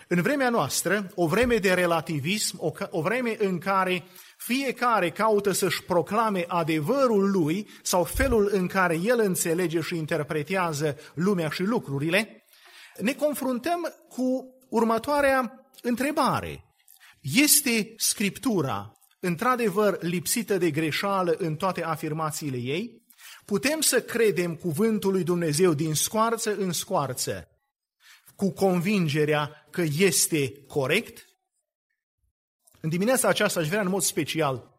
În 0.07 0.21
vremea 0.21 0.49
noastră, 0.49 1.11
o 1.15 1.27
vreme 1.27 1.55
de 1.55 1.73
relativism, 1.73 2.55
o, 2.59 2.71
o 2.89 3.01
vreme 3.01 3.35
în 3.39 3.57
care 3.57 4.03
fiecare 4.37 5.09
caută 5.09 5.51
să-și 5.51 5.83
proclame 5.83 6.45
adevărul 6.47 7.31
lui 7.31 7.69
sau 7.81 8.03
felul 8.03 8.49
în 8.51 8.67
care 8.67 8.99
el 9.03 9.19
înțelege 9.19 9.81
și 9.81 9.95
interpretează 9.95 10.97
lumea 11.13 11.49
și 11.49 11.63
lucrurile, 11.63 12.45
ne 12.97 13.13
confruntăm 13.13 13.93
cu 14.09 14.55
următoarea 14.69 15.69
întrebare. 15.81 16.63
Este 17.21 17.93
Scriptura 17.97 18.91
într-adevăr 19.19 19.97
lipsită 20.01 20.57
de 20.57 20.71
greșeală 20.71 21.35
în 21.37 21.55
toate 21.55 21.83
afirmațiile 21.83 22.57
ei? 22.57 23.05
Putem 23.45 23.81
să 23.81 24.01
credem 24.01 24.55
cuvântul 24.55 25.11
lui 25.11 25.23
Dumnezeu 25.23 25.73
din 25.73 25.93
scoarță 25.93 26.55
în 26.55 26.71
scoarță 26.71 27.47
cu 28.35 28.51
convingerea 28.51 29.67
că 29.71 29.83
este 29.97 30.65
corect? 30.67 31.26
În 32.81 32.89
dimineața 32.89 33.27
aceasta 33.27 33.59
aș 33.59 33.67
vrea 33.67 33.81
în 33.81 33.89
mod 33.89 34.01
special 34.01 34.75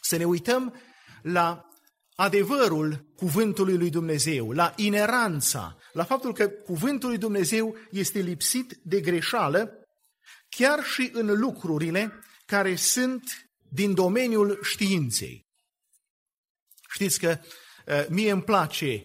să 0.00 0.16
ne 0.16 0.24
uităm 0.24 0.74
la 1.22 1.68
adevărul 2.14 3.12
cuvântului 3.16 3.76
lui 3.76 3.90
Dumnezeu, 3.90 4.50
la 4.50 4.72
ineranța, 4.76 5.76
la 5.92 6.04
faptul 6.04 6.32
că 6.32 6.48
cuvântul 6.48 7.08
lui 7.08 7.18
Dumnezeu 7.18 7.76
este 7.90 8.18
lipsit 8.18 8.78
de 8.82 9.00
greșeală 9.00 9.74
chiar 10.48 10.84
și 10.84 11.10
în 11.12 11.38
lucrurile 11.38 12.12
care 12.46 12.74
sunt 12.74 13.50
din 13.68 13.94
domeniul 13.94 14.58
științei. 14.62 15.46
Știți 16.92 17.18
că 17.18 17.38
mie 18.08 18.30
îmi 18.30 18.42
place 18.42 19.04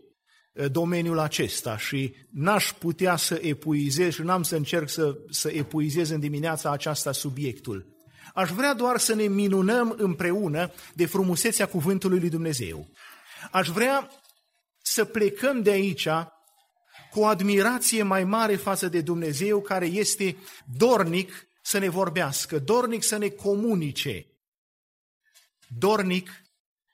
domeniul 0.71 1.19
acesta 1.19 1.77
și 1.77 2.15
n-aș 2.31 2.73
putea 2.73 3.15
să 3.15 3.39
epuizez 3.41 4.13
și 4.13 4.21
n-am 4.21 4.43
să 4.43 4.55
încerc 4.55 4.89
să, 4.89 5.17
să 5.29 5.49
epuizez 5.49 6.09
în 6.09 6.19
dimineața 6.19 6.71
aceasta 6.71 7.11
subiectul. 7.11 7.94
Aș 8.35 8.49
vrea 8.49 8.73
doar 8.73 8.97
să 8.97 9.13
ne 9.13 9.27
minunăm 9.27 9.95
împreună 9.97 10.71
de 10.93 11.05
frumusețea 11.05 11.67
cuvântului 11.67 12.19
lui 12.19 12.29
Dumnezeu. 12.29 12.89
Aș 13.51 13.67
vrea 13.67 14.09
să 14.81 15.05
plecăm 15.05 15.61
de 15.61 15.69
aici 15.69 16.07
cu 17.11 17.19
o 17.19 17.25
admirație 17.25 18.03
mai 18.03 18.23
mare 18.23 18.55
față 18.55 18.87
de 18.87 19.01
Dumnezeu 19.01 19.61
care 19.61 19.85
este 19.85 20.37
dornic 20.77 21.47
să 21.61 21.77
ne 21.77 21.89
vorbească, 21.89 22.59
dornic 22.59 23.03
să 23.03 23.17
ne 23.17 23.29
comunice, 23.29 24.25
dornic 25.67 26.29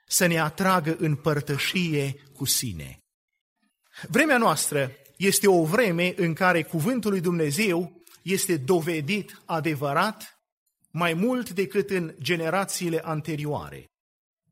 să 0.07 0.25
ne 0.25 0.39
atragă 0.39 0.95
în 0.99 1.15
părtășie 1.15 2.15
cu 2.33 2.45
sine. 2.45 2.97
Vremea 4.07 4.37
noastră 4.37 4.91
este 5.17 5.47
o 5.47 5.65
vreme 5.65 6.13
în 6.17 6.33
care 6.33 6.63
cuvântul 6.63 7.11
lui 7.11 7.21
Dumnezeu 7.21 8.03
este 8.21 8.57
dovedit 8.57 9.41
adevărat 9.45 10.30
mai 10.91 11.13
mult 11.13 11.49
decât 11.49 11.89
în 11.89 12.15
generațiile 12.21 13.01
anterioare. 13.03 13.85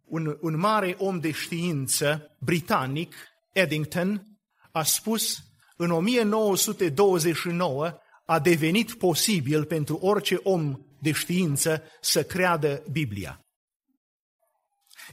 Un, 0.06 0.38
un 0.42 0.60
mare 0.60 0.96
om 0.98 1.20
de 1.20 1.32
știință 1.32 2.36
britanic, 2.40 3.16
Eddington, 3.54 4.24
a 4.72 4.84
spus 4.84 5.38
în 5.78 5.92
1929 5.92 7.98
a 8.26 8.40
devenit 8.40 8.94
posibil 8.94 9.66
pentru 9.66 9.96
orice 9.96 10.40
om 10.44 10.80
de 11.02 11.12
știință 11.12 11.84
să 12.02 12.24
creadă 12.24 12.84
Biblia. 12.92 13.40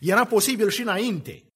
Era 0.01 0.25
posibil 0.25 0.69
și 0.69 0.81
înainte, 0.81 1.47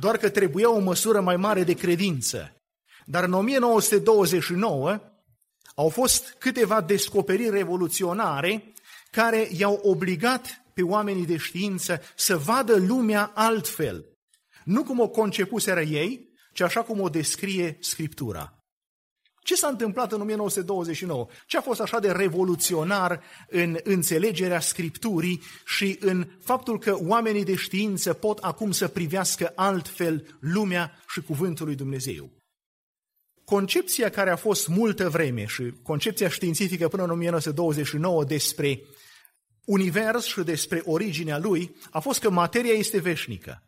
doar 0.00 0.16
că 0.16 0.30
trebuia 0.30 0.70
o 0.70 0.78
măsură 0.78 1.20
mai 1.20 1.36
mare 1.36 1.64
de 1.64 1.74
credință. 1.74 2.56
Dar 3.04 3.24
în 3.24 3.32
1929 3.32 5.00
au 5.74 5.88
fost 5.88 6.36
câteva 6.38 6.80
descoperiri 6.80 7.50
revoluționare 7.50 8.73
care 9.14 9.48
i-au 9.56 9.80
obligat 9.82 10.64
pe 10.72 10.82
oamenii 10.82 11.26
de 11.26 11.36
știință 11.36 12.00
să 12.16 12.36
vadă 12.36 12.76
lumea 12.76 13.30
altfel. 13.34 14.04
Nu 14.64 14.84
cum 14.84 15.00
o 15.00 15.08
concepuseră 15.08 15.80
ei, 15.80 16.28
ci 16.52 16.60
așa 16.60 16.82
cum 16.82 17.00
o 17.00 17.08
descrie 17.08 17.76
Scriptura. 17.80 18.58
Ce 19.42 19.54
s-a 19.54 19.68
întâmplat 19.68 20.12
în 20.12 20.20
1929? 20.20 21.26
Ce 21.46 21.56
a 21.56 21.60
fost 21.60 21.80
așa 21.80 21.98
de 21.98 22.12
revoluționar 22.12 23.22
în 23.48 23.78
înțelegerea 23.82 24.60
Scripturii 24.60 25.42
și 25.66 25.96
în 26.00 26.28
faptul 26.42 26.78
că 26.78 26.96
oamenii 27.00 27.44
de 27.44 27.54
știință 27.54 28.12
pot 28.12 28.38
acum 28.38 28.70
să 28.70 28.88
privească 28.88 29.52
altfel 29.54 30.36
lumea 30.40 31.02
și 31.08 31.22
cuvântul 31.22 31.66
lui 31.66 31.74
Dumnezeu? 31.74 32.30
Concepția 33.44 34.10
care 34.10 34.30
a 34.30 34.36
fost 34.36 34.68
multă 34.68 35.08
vreme 35.08 35.46
și 35.46 35.72
concepția 35.82 36.28
științifică 36.28 36.88
până 36.88 37.02
în 37.02 37.10
1929 37.10 38.24
despre 38.24 38.80
univers 39.64 40.24
și 40.24 40.40
despre 40.40 40.82
originea 40.84 41.38
lui 41.38 41.76
a 41.90 42.00
fost 42.00 42.20
că 42.20 42.30
materia 42.30 42.72
este 42.72 42.98
veșnică. 42.98 43.62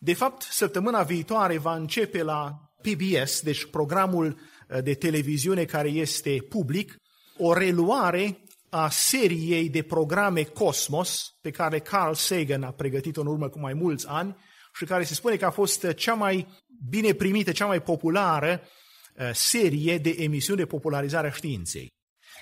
De 0.00 0.14
fapt, 0.14 0.42
săptămâna 0.42 1.02
viitoare 1.02 1.58
va 1.58 1.74
începe 1.74 2.22
la 2.22 2.58
PBS, 2.82 3.40
deci 3.40 3.66
programul 3.66 4.38
uh, 4.68 4.82
de 4.82 4.94
televiziune 4.94 5.64
care 5.64 5.88
este 5.88 6.36
public, 6.48 6.96
o 7.38 7.52
reluare 7.52 8.38
a 8.70 8.88
seriei 8.90 9.68
de 9.68 9.82
programe 9.82 10.42
Cosmos, 10.42 11.36
pe 11.40 11.50
care 11.50 11.78
Carl 11.78 12.12
Sagan 12.12 12.62
a 12.62 12.70
pregătit-o 12.70 13.20
în 13.20 13.26
urmă 13.26 13.48
cu 13.48 13.60
mai 13.60 13.74
mulți 13.74 14.06
ani 14.08 14.36
și 14.74 14.84
care 14.84 15.04
se 15.04 15.14
spune 15.14 15.36
că 15.36 15.44
a 15.44 15.50
fost 15.50 15.92
cea 15.92 16.14
mai 16.14 16.46
bine 16.90 17.12
primită, 17.12 17.52
cea 17.52 17.66
mai 17.66 17.82
populară 17.82 18.60
uh, 18.60 19.30
serie 19.32 19.98
de 19.98 20.16
emisiuni 20.18 20.58
de 20.58 20.66
popularizare 20.66 21.26
a 21.26 21.32
științei. 21.32 21.93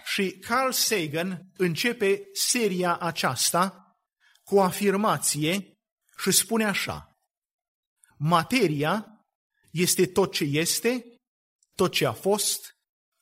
Și 0.05 0.39
Carl 0.39 0.71
Sagan 0.71 1.51
începe 1.57 2.29
seria 2.33 2.97
aceasta 2.97 3.97
cu 4.43 4.55
o 4.55 4.63
afirmație 4.63 5.79
și 6.19 6.31
spune 6.31 6.65
așa. 6.65 7.17
Materia 8.17 9.07
este 9.71 10.07
tot 10.07 10.33
ce 10.33 10.45
este, 10.45 11.05
tot 11.75 11.93
ce 11.93 12.07
a 12.07 12.13
fost 12.13 12.77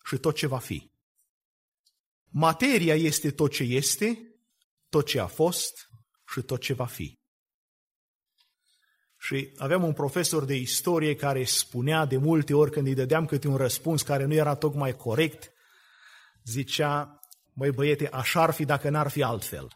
și 0.05 0.17
tot 0.17 0.35
ce 0.35 0.47
va 0.47 0.59
fi. 0.59 0.91
Materia 2.33 2.95
este 2.95 3.31
tot 3.31 3.53
ce 3.53 3.63
este, 3.63 4.39
tot 4.89 5.07
ce 5.07 5.21
a 5.21 5.27
fost 5.27 5.89
și 6.33 6.43
tot 6.43 6.61
ce 6.61 6.73
va 6.73 6.87
fi. 6.87 7.19
Și 9.19 9.53
aveam 9.57 9.83
un 9.83 9.93
profesor 9.93 10.45
de 10.45 10.55
istorie 10.55 11.15
care 11.15 11.45
spunea 11.45 12.05
de 12.05 12.17
multe 12.17 12.55
ori 12.55 12.71
când 12.71 12.87
îi 12.87 12.95
dădeam 12.95 13.27
câte 13.27 13.49
un 13.49 13.57
răspuns 13.57 14.03
care 14.03 14.25
nu 14.25 14.35
era 14.35 14.55
tocmai 14.55 14.97
corect, 14.97 15.53
zicea, 16.45 17.21
măi 17.53 17.71
băiete, 17.71 18.09
așa 18.09 18.43
ar 18.43 18.51
fi 18.51 18.65
dacă 18.65 18.91
n-ar 18.91 19.09
fi 19.09 19.23
altfel. 19.23 19.69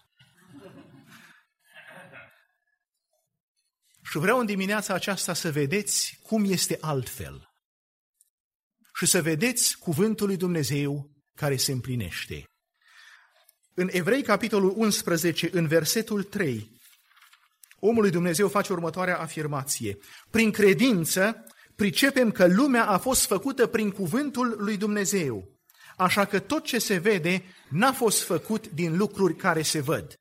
Și 4.02 4.18
vreau 4.18 4.38
în 4.38 4.46
dimineața 4.46 4.94
aceasta 4.94 5.34
să 5.34 5.50
vedeți 5.50 6.18
cum 6.22 6.44
este 6.44 6.78
altfel. 6.80 7.48
Și 8.94 9.06
să 9.06 9.22
vedeți 9.22 9.78
cuvântul 9.78 10.26
lui 10.26 10.36
Dumnezeu 10.36 11.10
care 11.34 11.56
se 11.56 11.72
împlinește. 11.72 12.44
În 13.74 13.88
Evrei, 13.92 14.22
capitolul 14.22 14.72
11, 14.76 15.48
în 15.52 15.66
versetul 15.66 16.22
3, 16.22 16.80
omul 17.78 18.02
lui 18.02 18.10
Dumnezeu 18.10 18.48
face 18.48 18.72
următoarea 18.72 19.18
afirmație. 19.18 19.98
Prin 20.30 20.50
credință 20.50 21.44
pricepem 21.74 22.30
că 22.30 22.46
lumea 22.46 22.86
a 22.86 22.98
fost 22.98 23.26
făcută 23.26 23.66
prin 23.66 23.90
cuvântul 23.90 24.54
lui 24.58 24.76
Dumnezeu, 24.76 25.53
așa 25.96 26.24
că 26.24 26.38
tot 26.38 26.64
ce 26.64 26.78
se 26.78 26.96
vede 26.96 27.42
n-a 27.70 27.92
fost 27.92 28.22
făcut 28.22 28.68
din 28.68 28.96
lucruri 28.96 29.36
care 29.36 29.62
se 29.62 29.80
văd. 29.80 30.14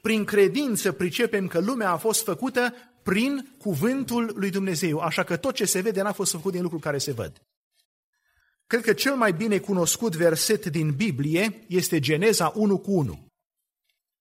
Prin 0.00 0.24
credință 0.24 0.92
pricepem 0.92 1.46
că 1.46 1.60
lumea 1.60 1.90
a 1.90 1.96
fost 1.96 2.24
făcută 2.24 2.74
prin 3.02 3.54
cuvântul 3.58 4.32
lui 4.34 4.50
Dumnezeu, 4.50 4.98
așa 4.98 5.24
că 5.24 5.36
tot 5.36 5.54
ce 5.54 5.64
se 5.64 5.80
vede 5.80 6.02
n-a 6.02 6.12
fost 6.12 6.30
făcut 6.30 6.52
din 6.52 6.62
lucruri 6.62 6.82
care 6.82 6.98
se 6.98 7.12
văd. 7.12 7.42
Cred 8.66 8.82
că 8.82 8.92
cel 8.92 9.14
mai 9.14 9.32
bine 9.32 9.58
cunoscut 9.58 10.16
verset 10.16 10.66
din 10.66 10.94
Biblie 10.94 11.64
este 11.68 12.00
Geneza 12.00 12.52
1 12.54 12.78
cu 12.78 12.92
1. 12.92 13.26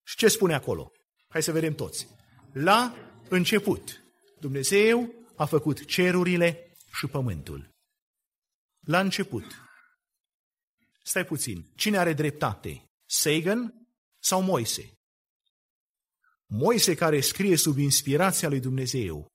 Și 0.04 0.16
ce 0.16 0.28
spune 0.28 0.54
acolo? 0.54 0.92
Hai 1.28 1.44
să 1.44 1.52
vedem 1.52 1.74
toți. 1.74 2.08
La 2.54 2.96
început, 3.30 4.04
Dumnezeu 4.40 5.14
a 5.36 5.46
făcut 5.46 5.86
cerurile 5.86 6.72
și 6.94 7.08
pământul. 7.08 7.70
La 8.86 9.00
început. 9.00 9.67
Stai 11.08 11.26
puțin. 11.26 11.66
Cine 11.76 11.98
are 11.98 12.14
dreptate? 12.14 12.90
Sagan 13.06 13.88
sau 14.20 14.42
Moise? 14.42 14.94
Moise 16.46 16.96
care 16.96 17.20
scrie 17.20 17.56
sub 17.56 17.78
inspirația 17.78 18.50
lui 18.50 18.60
Dumnezeu, 18.60 19.28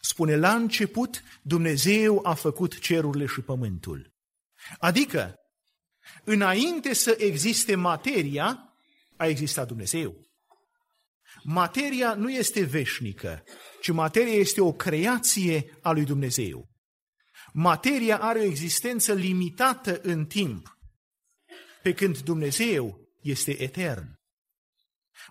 spune 0.00 0.36
la 0.36 0.54
început 0.54 1.22
Dumnezeu 1.42 2.20
a 2.26 2.34
făcut 2.34 2.78
cerurile 2.78 3.26
și 3.26 3.40
pământul. 3.40 4.12
Adică, 4.78 5.34
înainte 6.24 6.92
să 6.92 7.16
existe 7.18 7.74
materia, 7.74 8.74
a 9.16 9.26
existat 9.26 9.66
Dumnezeu. 9.66 10.16
Materia 11.42 12.14
nu 12.14 12.30
este 12.30 12.62
veșnică, 12.62 13.44
ci 13.80 13.90
materia 13.90 14.34
este 14.34 14.60
o 14.60 14.72
creație 14.72 15.78
a 15.82 15.92
lui 15.92 16.04
Dumnezeu. 16.04 16.68
Materia 17.52 18.18
are 18.18 18.38
o 18.38 18.42
existență 18.42 19.12
limitată 19.12 20.00
în 20.00 20.26
timp, 20.26 20.78
pe 21.82 21.92
când 21.94 22.18
Dumnezeu 22.18 23.08
este 23.20 23.62
etern. 23.62 24.18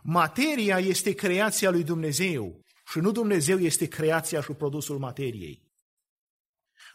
Materia 0.04 0.80
este 0.80 1.14
creația 1.14 1.70
lui 1.70 1.84
Dumnezeu 1.84 2.62
și 2.91 3.00
nu 3.00 3.12
Dumnezeu 3.12 3.58
este 3.58 3.88
creația 3.88 4.41
și 4.41 4.52
produsul 4.52 4.97
materiei. 4.97 5.68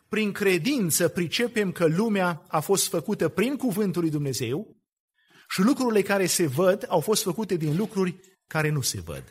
Prin 0.08 0.32
credință 0.32 1.08
pricepem 1.08 1.72
că 1.72 1.86
lumea 1.86 2.44
a 2.48 2.60
fost 2.60 2.88
făcută 2.88 3.28
prin 3.28 3.56
cuvântul 3.56 4.00
lui 4.00 4.10
Dumnezeu 4.10 4.76
și 5.48 5.60
lucrurile 5.60 6.02
care 6.02 6.26
se 6.26 6.46
văd 6.46 6.84
au 6.88 7.00
fost 7.00 7.22
făcute 7.22 7.56
din 7.56 7.76
lucruri 7.76 8.20
care 8.46 8.68
nu 8.68 8.80
se 8.80 9.00
văd. 9.00 9.30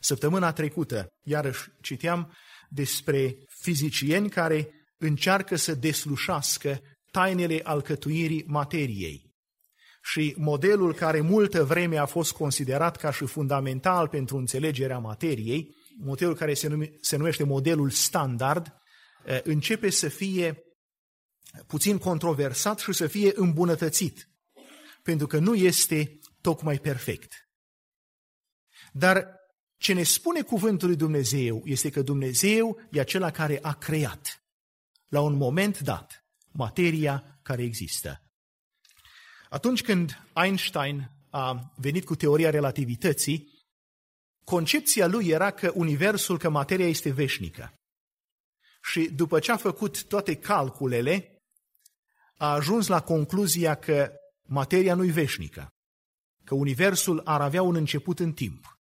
Săptămâna 0.00 0.52
trecută, 0.52 1.08
iarăși 1.22 1.70
citeam 1.80 2.32
despre 2.68 3.36
fizicieni 3.46 4.30
care 4.30 4.70
încearcă 4.96 5.56
să 5.56 5.74
deslușească 5.74 6.80
tainele 7.16 7.60
alcătuirii 7.62 8.44
materiei 8.46 9.34
și 10.02 10.34
modelul 10.38 10.94
care 10.94 11.20
multă 11.20 11.64
vreme 11.64 11.96
a 11.96 12.06
fost 12.06 12.32
considerat 12.32 12.96
ca 12.96 13.12
și 13.12 13.26
fundamental 13.26 14.08
pentru 14.08 14.36
înțelegerea 14.36 14.98
materiei, 14.98 15.74
modelul 15.98 16.34
care 16.34 16.54
se, 16.54 16.68
nume, 16.68 16.90
se 17.00 17.16
numește 17.16 17.44
modelul 17.44 17.90
standard, 17.90 18.72
începe 19.42 19.90
să 19.90 20.08
fie 20.08 20.62
puțin 21.66 21.98
controversat 21.98 22.78
și 22.78 22.92
să 22.92 23.06
fie 23.06 23.32
îmbunătățit, 23.34 24.28
pentru 25.02 25.26
că 25.26 25.38
nu 25.38 25.54
este 25.54 26.18
tocmai 26.40 26.78
perfect. 26.78 27.32
Dar 28.92 29.26
ce 29.76 29.92
ne 29.92 30.02
spune 30.02 30.42
cuvântul 30.42 30.88
lui 30.88 30.96
Dumnezeu 30.96 31.62
este 31.64 31.90
că 31.90 32.02
Dumnezeu 32.02 32.80
e 32.90 33.00
acela 33.00 33.30
care 33.30 33.58
a 33.62 33.74
creat, 33.74 34.44
la 35.08 35.20
un 35.20 35.34
moment 35.34 35.78
dat, 35.78 36.25
materia 36.56 37.38
care 37.42 37.62
există. 37.62 38.20
Atunci 39.48 39.82
când 39.82 40.22
Einstein 40.34 41.10
a 41.30 41.72
venit 41.76 42.04
cu 42.04 42.14
teoria 42.14 42.50
relativității, 42.50 43.54
concepția 44.44 45.06
lui 45.06 45.28
era 45.28 45.50
că 45.50 45.72
universul, 45.74 46.38
că 46.38 46.48
materia 46.48 46.88
este 46.88 47.10
veșnică. 47.10 47.72
Și 48.82 49.10
după 49.10 49.38
ce 49.38 49.52
a 49.52 49.56
făcut 49.56 50.04
toate 50.04 50.34
calculele, 50.34 51.40
a 52.36 52.52
ajuns 52.52 52.86
la 52.86 53.00
concluzia 53.00 53.74
că 53.74 54.12
materia 54.42 54.94
nu-i 54.94 55.10
veșnică, 55.10 55.68
că 56.44 56.54
universul 56.54 57.20
ar 57.24 57.40
avea 57.40 57.62
un 57.62 57.74
început 57.74 58.18
în 58.18 58.32
timp. 58.32 58.78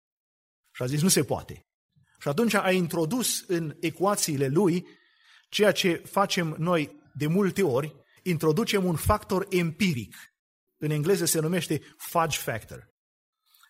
Și 0.74 0.82
a 0.82 0.86
zis, 0.86 1.02
nu 1.02 1.08
se 1.08 1.24
poate. 1.24 1.60
Și 2.18 2.28
atunci 2.28 2.54
a 2.54 2.70
introdus 2.70 3.44
în 3.46 3.76
ecuațiile 3.80 4.48
lui 4.48 4.86
ceea 5.48 5.72
ce 5.72 5.94
facem 5.94 6.54
noi 6.58 7.02
de 7.14 7.26
multe 7.26 7.62
ori, 7.62 7.94
introducem 8.22 8.84
un 8.84 8.96
factor 8.96 9.46
empiric 9.50 10.14
în 10.84 10.90
engleză 10.90 11.24
se 11.24 11.40
numește 11.40 11.82
fudge 11.96 12.38
factor. 12.38 12.92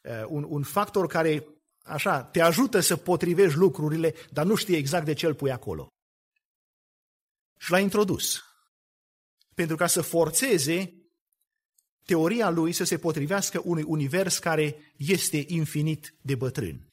Uh, 0.02 0.24
un, 0.28 0.44
un 0.48 0.62
factor 0.62 1.06
care, 1.06 1.46
așa, 1.82 2.22
te 2.22 2.40
ajută 2.40 2.80
să 2.80 2.96
potrivești 2.96 3.58
lucrurile, 3.58 4.14
dar 4.30 4.46
nu 4.46 4.54
știi 4.54 4.76
exact 4.76 5.04
de 5.04 5.12
ce 5.12 5.26
îl 5.26 5.34
pui 5.34 5.50
acolo. 5.50 5.88
Și 7.58 7.70
l-a 7.70 7.78
introdus. 7.78 8.42
Pentru 9.54 9.76
ca 9.76 9.86
să 9.86 10.02
forțeze 10.02 10.94
teoria 12.04 12.50
lui 12.50 12.72
să 12.72 12.84
se 12.84 12.98
potrivească 12.98 13.60
unui 13.64 13.82
univers 13.82 14.38
care 14.38 14.94
este 14.96 15.44
infinit 15.46 16.14
de 16.20 16.34
bătrân. 16.34 16.92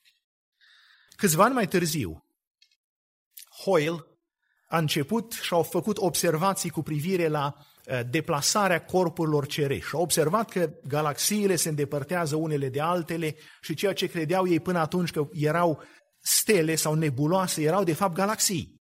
Câțiva 1.16 1.44
ani 1.44 1.54
mai 1.54 1.68
târziu, 1.68 2.26
Hoyle 3.64 4.06
a 4.72 4.78
început 4.78 5.32
și 5.32 5.54
au 5.54 5.64
făcut 5.64 5.98
observații 5.98 6.70
cu 6.70 6.82
privire 6.82 7.28
la 7.28 7.56
Uh, 7.88 8.00
deplasarea 8.10 8.86
corpurilor 8.86 9.48
cerești. 9.48 9.88
Și 9.88 9.96
au 9.96 10.02
observat 10.02 10.50
că 10.50 10.74
galaxiile 10.88 11.56
se 11.56 11.70
îndepărtează 11.70 12.36
unele 12.36 12.70
de 12.70 12.82
altele 12.82 13.36
și 13.62 13.74
ceea 13.74 13.94
ce 13.94 14.08
credeau 14.08 14.48
ei 14.48 14.60
până 14.60 14.80
atunci 14.80 15.12
că 15.12 15.28
erau 15.32 15.84
stele 16.20 16.76
sau 16.76 16.94
nebuloase, 16.94 17.62
erau 17.62 17.84
de 17.84 17.94
fapt 17.94 18.16
galaxii. 18.16 18.76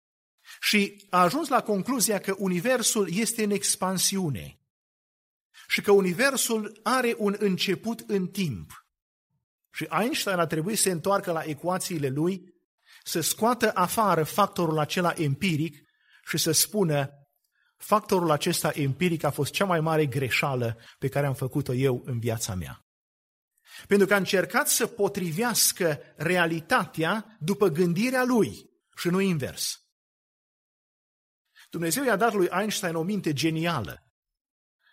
Și 0.61 1.07
a 1.11 1.21
ajuns 1.21 1.49
la 1.49 1.63
concluzia 1.63 2.19
că 2.19 2.35
Universul 2.39 3.09
este 3.13 3.43
în 3.43 3.51
expansiune 3.51 4.61
și 5.69 5.81
că 5.81 5.93
Universul 5.93 6.81
are 6.83 7.15
un 7.19 7.37
început 7.39 8.01
în 8.07 8.27
timp. 8.27 8.87
Și 9.73 9.87
Einstein 10.01 10.39
a 10.39 10.47
trebuit 10.47 10.77
să 10.77 10.83
se 10.83 10.91
întoarcă 10.91 11.33
la 11.33 11.43
ecuațiile 11.43 12.09
lui, 12.09 12.55
să 13.11 13.21
scoată 13.21 13.71
afară 13.75 14.25
factorul 14.25 14.79
acela 14.79 15.13
empiric 15.17 15.77
și 16.25 16.39
să 16.39 16.53
spună 16.53 17.11
Factorul 17.83 18.31
acesta 18.31 18.71
empiric 18.75 19.25
a 19.25 19.31
fost 19.31 19.53
cea 19.53 19.65
mai 19.65 19.81
mare 19.81 20.07
greșeală 20.07 20.79
pe 20.99 21.09
care 21.09 21.27
am 21.27 21.35
făcut-o 21.35 21.75
eu 21.75 22.03
în 22.05 22.19
viața 22.19 22.55
mea. 22.55 22.85
Pentru 23.87 24.07
că 24.07 24.15
a 24.15 24.17
încercat 24.17 24.69
să 24.69 24.87
potrivească 24.87 26.01
realitatea 26.17 27.37
după 27.39 27.69
gândirea 27.69 28.25
lui 28.25 28.71
și 28.97 29.09
nu 29.09 29.21
invers. 29.21 29.79
Dumnezeu 31.71 32.05
i-a 32.05 32.17
dat 32.17 32.35
lui 32.35 32.49
Einstein 32.51 32.95
o 32.95 33.03
minte 33.03 33.33
genială 33.33 34.05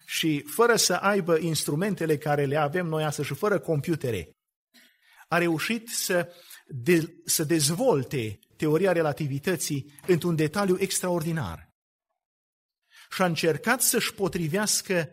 și 0.06 0.44
fără 0.46 0.76
să 0.76 0.94
aibă 0.94 1.38
instrumentele 1.38 2.18
care 2.18 2.46
le 2.46 2.58
avem 2.58 2.86
noi 2.86 3.04
astăzi 3.04 3.28
și 3.28 3.34
fără 3.34 3.60
computere, 3.60 4.38
a 5.28 5.38
reușit 5.38 5.90
să, 5.90 6.34
de, 6.68 7.22
să 7.26 7.44
dezvolte 7.44 8.40
teoria 8.56 8.92
relativității 8.92 9.94
într-un 10.08 10.36
detaliu 10.36 10.78
extraordinar 10.80 11.68
și 13.10 13.22
a 13.22 13.26
încercat 13.26 13.82
să-și 13.82 14.14
potrivească 14.14 15.10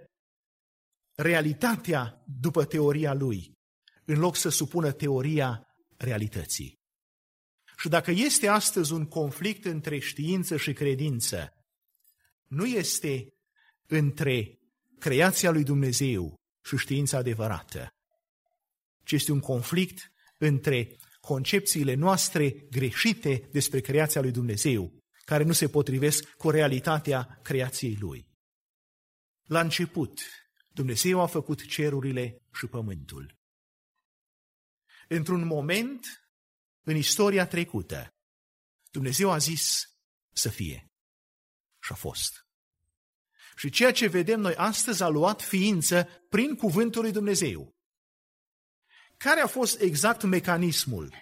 realitatea 1.14 2.24
după 2.40 2.64
teoria 2.64 3.12
lui, 3.12 3.52
în 4.04 4.18
loc 4.18 4.36
să 4.36 4.48
supună 4.48 4.92
teoria 4.92 5.66
realității. 5.96 6.78
Și 7.76 7.88
dacă 7.88 8.10
este 8.10 8.48
astăzi 8.48 8.92
un 8.92 9.06
conflict 9.06 9.64
între 9.64 9.98
știință 9.98 10.56
și 10.56 10.72
credință, 10.72 11.52
nu 12.46 12.66
este 12.66 13.34
între 13.86 14.58
creația 14.98 15.50
lui 15.50 15.64
Dumnezeu 15.64 16.34
și 16.64 16.76
știința 16.76 17.16
adevărată, 17.16 17.88
ci 19.04 19.12
este 19.12 19.32
un 19.32 19.40
conflict 19.40 20.12
între 20.38 20.96
concepțiile 21.24 21.94
noastre 21.94 22.50
greșite 22.50 23.48
despre 23.52 23.80
creația 23.80 24.20
lui 24.20 24.30
Dumnezeu 24.30 25.02
care 25.24 25.44
nu 25.44 25.52
se 25.52 25.68
potrivesc 25.68 26.30
cu 26.30 26.50
realitatea 26.50 27.40
creației 27.42 27.96
Lui. 28.00 28.28
La 29.42 29.60
început, 29.60 30.20
Dumnezeu 30.68 31.20
a 31.20 31.26
făcut 31.26 31.66
cerurile 31.66 32.42
și 32.52 32.66
pământul. 32.66 33.38
Într-un 35.08 35.46
moment, 35.46 36.28
în 36.82 36.96
istoria 36.96 37.46
trecută, 37.46 38.14
Dumnezeu 38.90 39.30
a 39.30 39.38
zis 39.38 39.82
să 40.32 40.48
fie. 40.48 40.92
Și 41.82 41.92
a 41.92 41.94
fost. 41.94 42.46
Și 43.56 43.70
ceea 43.70 43.92
ce 43.92 44.06
vedem 44.06 44.40
noi 44.40 44.54
astăzi 44.54 45.02
a 45.02 45.08
luat 45.08 45.42
ființă 45.42 46.08
prin 46.28 46.54
cuvântul 46.54 47.02
lui 47.02 47.12
Dumnezeu. 47.12 47.73
Care 49.24 49.40
a 49.40 49.46
fost 49.46 49.80
exact 49.80 50.22
mecanismul 50.22 51.14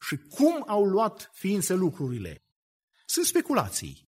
și 0.00 0.16
cum 0.16 0.64
au 0.66 0.84
luat 0.84 1.30
ființă 1.32 1.74
lucrurile? 1.74 2.44
Sunt 3.06 3.26
speculații. 3.26 4.08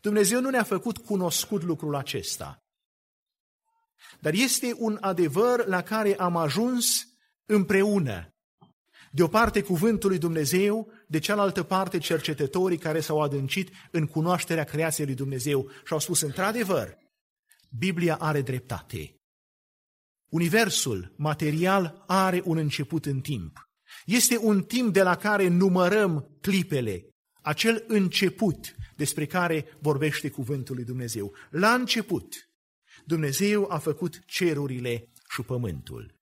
Dumnezeu 0.00 0.40
nu 0.40 0.50
ne-a 0.50 0.62
făcut 0.62 0.98
cunoscut 0.98 1.62
lucrul 1.62 1.94
acesta. 1.94 2.62
Dar 4.20 4.32
este 4.32 4.74
un 4.76 4.98
adevăr 5.00 5.66
la 5.66 5.82
care 5.82 6.16
am 6.16 6.36
ajuns 6.36 7.06
împreună. 7.46 8.34
De 9.10 9.22
o 9.22 9.28
parte 9.28 9.62
cuvântul 9.62 10.08
lui 10.08 10.18
Dumnezeu, 10.18 10.92
de 11.06 11.18
cealaltă 11.18 11.62
parte 11.62 11.98
cercetătorii 11.98 12.78
care 12.78 13.00
s-au 13.00 13.22
adâncit 13.22 13.70
în 13.90 14.06
cunoașterea 14.06 14.64
creației 14.64 15.06
lui 15.06 15.14
Dumnezeu 15.14 15.70
și 15.70 15.92
au 15.92 15.98
spus 15.98 16.20
într-adevăr, 16.20 16.98
Biblia 17.78 18.16
are 18.16 18.40
dreptate. 18.40 19.21
Universul 20.32 21.14
material 21.16 22.04
are 22.06 22.42
un 22.44 22.56
început 22.56 23.06
în 23.06 23.20
timp. 23.20 23.70
Este 24.04 24.38
un 24.38 24.62
timp 24.62 24.92
de 24.92 25.02
la 25.02 25.16
care 25.16 25.48
numărăm 25.48 26.38
clipele, 26.40 27.06
acel 27.42 27.84
început 27.86 28.74
despre 28.96 29.26
care 29.26 29.76
vorbește 29.80 30.30
cuvântul 30.30 30.74
lui 30.74 30.84
Dumnezeu. 30.84 31.34
La 31.50 31.74
început, 31.74 32.50
Dumnezeu 33.04 33.70
a 33.70 33.78
făcut 33.78 34.24
cerurile 34.26 35.08
și 35.28 35.42
pământul. 35.42 36.14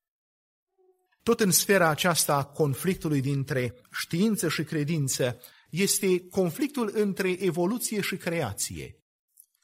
Tot 1.22 1.40
în 1.40 1.50
sfera 1.50 1.88
aceasta 1.88 2.34
a 2.34 2.44
conflictului 2.44 3.20
dintre 3.20 3.74
știință 3.92 4.48
și 4.48 4.64
credință 4.64 5.40
este 5.70 6.28
conflictul 6.28 6.90
între 6.94 7.30
evoluție 7.30 8.00
și 8.00 8.16
creație. 8.16 8.98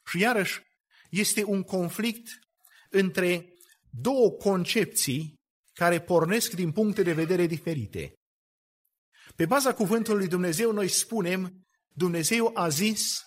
Și 0.05 0.19
iarăși 0.19 0.61
este 1.09 1.43
un 1.43 1.63
conflict 1.63 2.39
între 2.89 3.51
două 3.89 4.31
concepții 4.31 5.33
care 5.73 6.01
pornesc 6.01 6.51
din 6.51 6.71
puncte 6.71 7.03
de 7.03 7.13
vedere 7.13 7.45
diferite. 7.45 8.13
Pe 9.35 9.45
baza 9.45 9.73
cuvântului 9.73 10.19
lui 10.19 10.27
Dumnezeu 10.27 10.71
noi 10.71 10.87
spunem, 10.87 11.67
Dumnezeu 11.87 12.51
a 12.53 12.69
zis 12.69 13.21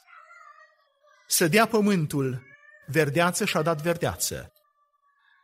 să 1.27 1.49
dea 1.49 1.67
pământul 1.67 2.43
verdeață 2.87 3.45
și 3.45 3.57
a 3.57 3.63
dat 3.63 3.83
verdeață. 3.83 4.53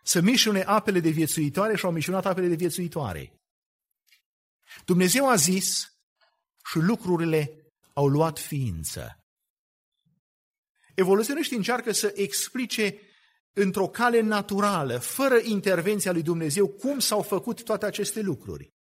Să 0.02 0.20
mișune 0.20 0.62
apele 0.62 1.00
de 1.00 1.08
viețuitoare 1.08 1.76
și 1.76 1.84
au 1.84 1.92
mișunat 1.92 2.26
apele 2.26 2.46
de 2.46 2.54
viețuitoare. 2.54 3.32
Dumnezeu 4.84 5.28
a 5.28 5.34
zis 5.34 5.86
și 6.70 6.78
lucrurile 6.78 7.66
au 7.92 8.06
luat 8.06 8.38
ființă. 8.38 9.18
Evoluționiștii 10.94 11.56
încearcă 11.56 11.92
să 11.92 12.12
explice 12.14 13.00
într-o 13.59 13.86
cale 13.86 14.20
naturală, 14.20 14.98
fără 14.98 15.38
intervenția 15.42 16.12
lui 16.12 16.22
Dumnezeu, 16.22 16.66
cum 16.66 16.98
s-au 16.98 17.22
făcut 17.22 17.62
toate 17.62 17.86
aceste 17.86 18.20
lucruri. 18.20 18.74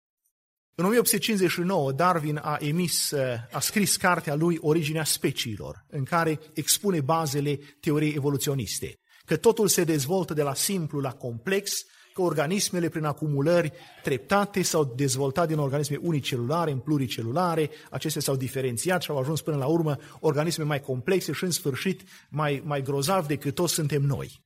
În 0.74 0.84
1859, 0.84 1.92
Darwin 1.92 2.40
a 2.42 2.56
emis, 2.60 3.12
a 3.52 3.60
scris 3.60 3.96
cartea 3.96 4.34
lui 4.34 4.58
Originea 4.60 5.04
speciilor, 5.04 5.84
în 5.88 6.04
care 6.04 6.40
expune 6.54 7.00
bazele 7.00 7.58
teoriei 7.80 8.14
evoluționiste, 8.14 8.94
că 9.24 9.36
totul 9.36 9.68
se 9.68 9.84
dezvoltă 9.84 10.34
de 10.34 10.42
la 10.42 10.54
simplu 10.54 11.00
la 11.00 11.12
complex, 11.12 11.84
că 12.14 12.22
organismele 12.22 12.88
prin 12.88 13.04
acumulări 13.04 13.72
treptate 14.02 14.62
s-au 14.62 14.84
dezvoltat 14.96 15.48
din 15.48 15.58
organisme 15.58 15.98
unicelulare 16.00 16.70
în 16.70 16.78
pluricelulare, 16.78 17.70
acestea 17.90 18.20
s-au 18.20 18.36
diferențiat 18.36 19.02
și 19.02 19.10
au 19.10 19.18
ajuns 19.18 19.40
până 19.40 19.56
la 19.56 19.66
urmă 19.66 19.96
organisme 20.20 20.64
mai 20.64 20.80
complexe 20.80 21.32
și 21.32 21.44
în 21.44 21.50
sfârșit 21.50 22.02
mai, 22.30 22.62
mai 22.64 22.82
grozav 22.82 23.26
decât 23.26 23.54
toți 23.54 23.72
suntem 23.72 24.02
noi, 24.02 24.45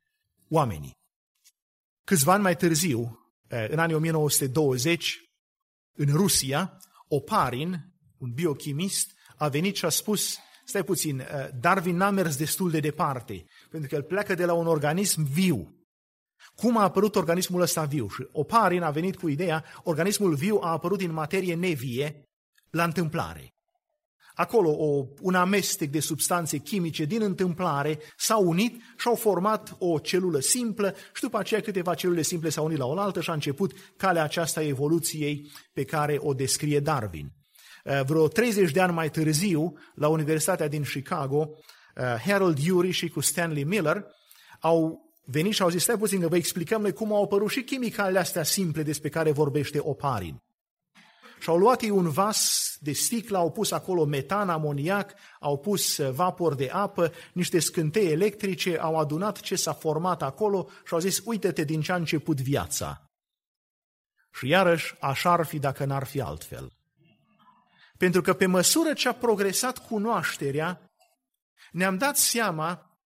oamenii. 0.50 0.98
Câțiva 2.04 2.32
ani 2.32 2.42
mai 2.42 2.56
târziu, 2.56 3.18
în 3.68 3.78
anii 3.78 3.94
1920, 3.94 5.18
în 5.92 6.12
Rusia, 6.12 6.76
Oparin, 7.08 7.94
un 8.18 8.32
biochimist, 8.32 9.12
a 9.36 9.48
venit 9.48 9.76
și 9.76 9.84
a 9.84 9.88
spus, 9.88 10.38
stai 10.64 10.84
puțin, 10.84 11.18
uh, 11.18 11.48
Darwin 11.60 11.96
n-a 11.96 12.10
mers 12.10 12.36
destul 12.36 12.70
de 12.70 12.80
departe, 12.80 13.44
pentru 13.70 13.88
că 13.88 13.94
el 13.94 14.02
pleacă 14.02 14.34
de 14.34 14.44
la 14.44 14.52
un 14.52 14.66
organism 14.66 15.22
viu. 15.22 15.74
Cum 16.54 16.76
a 16.76 16.82
apărut 16.82 17.16
organismul 17.16 17.60
ăsta 17.60 17.84
viu? 17.84 18.08
Și 18.08 18.28
Oparin 18.32 18.82
a 18.82 18.90
venit 18.90 19.16
cu 19.16 19.28
ideea, 19.28 19.64
organismul 19.82 20.34
viu 20.34 20.58
a 20.62 20.70
apărut 20.70 20.98
din 20.98 21.12
materie 21.12 21.54
nevie 21.54 22.22
la 22.70 22.84
întâmplare. 22.84 23.54
Acolo 24.40 24.70
o, 24.70 25.06
un 25.20 25.34
amestec 25.34 25.90
de 25.90 26.00
substanțe 26.00 26.58
chimice 26.58 27.04
din 27.04 27.22
întâmplare 27.22 27.98
s-au 28.16 28.48
unit 28.48 28.82
și 28.98 29.08
au 29.08 29.14
format 29.14 29.76
o 29.78 29.98
celulă 29.98 30.40
simplă 30.40 30.94
și 31.14 31.22
după 31.22 31.38
aceea 31.38 31.60
câteva 31.60 31.94
celule 31.94 32.22
simple 32.22 32.48
s-au 32.48 32.64
unit 32.64 32.78
la 32.78 32.86
oaltă 32.86 33.20
și 33.20 33.30
a 33.30 33.32
început 33.32 33.72
calea 33.96 34.22
aceasta 34.22 34.62
evoluției 34.62 35.50
pe 35.72 35.84
care 35.84 36.18
o 36.20 36.34
descrie 36.34 36.80
Darwin. 36.80 37.32
Uh, 37.84 38.00
vreo 38.06 38.28
30 38.28 38.70
de 38.70 38.80
ani 38.80 38.92
mai 38.92 39.10
târziu, 39.10 39.72
la 39.94 40.08
Universitatea 40.08 40.68
din 40.68 40.82
Chicago, 40.82 41.48
uh, 41.48 42.02
Harold 42.26 42.58
Urey 42.70 42.90
și 42.90 43.08
cu 43.08 43.20
Stanley 43.20 43.64
Miller 43.64 44.04
au 44.60 45.00
venit 45.24 45.52
și 45.52 45.62
au 45.62 45.68
zis, 45.68 45.82
stai 45.82 45.98
puțin 45.98 46.20
că 46.20 46.28
vă 46.28 46.36
explicăm 46.36 46.80
noi 46.80 46.92
cum 46.92 47.12
au 47.12 47.22
apărut 47.22 47.50
și 47.50 47.62
chimicalele 47.62 48.18
astea 48.18 48.42
simple 48.42 48.82
despre 48.82 49.08
care 49.08 49.30
vorbește 49.30 49.78
Oparin. 49.82 50.42
Și 51.40 51.48
au 51.48 51.56
luat 51.56 51.82
ei 51.82 51.90
un 51.90 52.10
vas 52.10 52.72
de 52.80 52.92
sticlă, 52.92 53.38
au 53.38 53.50
pus 53.50 53.70
acolo 53.70 54.04
metan, 54.04 54.48
amoniac, 54.48 55.14
au 55.40 55.58
pus 55.58 55.96
uh, 55.96 56.10
vapor 56.10 56.54
de 56.54 56.68
apă, 56.72 57.12
niște 57.32 57.58
scântei 57.58 58.10
electrice, 58.10 58.78
au 58.78 58.98
adunat 58.98 59.40
ce 59.40 59.54
s-a 59.54 59.72
format 59.72 60.22
acolo 60.22 60.68
și 60.86 60.92
au 60.92 60.98
zis, 60.98 61.20
uite-te 61.24 61.64
din 61.64 61.80
ce 61.80 61.92
a 61.92 61.94
început 61.94 62.40
viața. 62.40 63.10
Și 64.32 64.48
iarăși, 64.48 64.94
așa 65.00 65.32
ar 65.32 65.46
fi 65.46 65.58
dacă 65.58 65.84
n-ar 65.84 66.06
fi 66.06 66.20
altfel. 66.20 66.72
Pentru 67.98 68.20
că 68.20 68.32
pe 68.32 68.46
măsură 68.46 68.92
ce 68.92 69.08
a 69.08 69.14
progresat 69.14 69.86
cunoașterea, 69.86 70.90
ne-am 71.72 71.96
dat 71.98 72.16
seama 72.16 72.98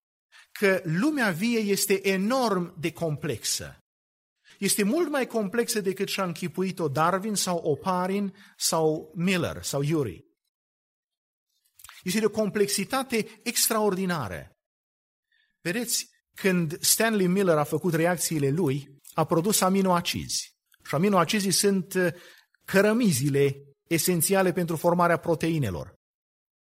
că 0.53 0.81
lumea 0.85 1.31
vie 1.31 1.59
este 1.59 2.09
enorm 2.09 2.75
de 2.81 2.93
complexă 2.93 3.84
este 4.59 4.83
mult 4.83 5.11
mai 5.11 5.27
complexă 5.27 5.81
decât 5.81 6.09
și-a 6.09 6.25
închipuit-o 6.25 6.89
Darwin 6.89 7.35
sau 7.35 7.57
Oparin 7.57 8.35
sau 8.57 9.13
Miller 9.17 9.63
sau 9.63 9.83
Yuri. 9.83 10.25
Este 12.03 12.19
de 12.19 12.27
o 12.27 12.31
complexitate 12.31 13.41
extraordinară. 13.43 14.51
Vedeți, 15.61 16.09
când 16.35 16.81
Stanley 16.81 17.27
Miller 17.27 17.57
a 17.57 17.65
făcut 17.65 17.95
reacțiile 17.95 18.51
lui, 18.51 18.89
a 19.15 19.25
produs 19.25 19.61
aminoacizi. 19.61 20.55
Și 20.85 20.95
aminoacizii 20.95 21.51
sunt 21.51 21.95
uh, 21.95 22.13
cărămizile 22.65 23.57
esențiale 23.89 24.53
pentru 24.53 24.77
formarea 24.77 25.17
proteinelor. 25.17 25.95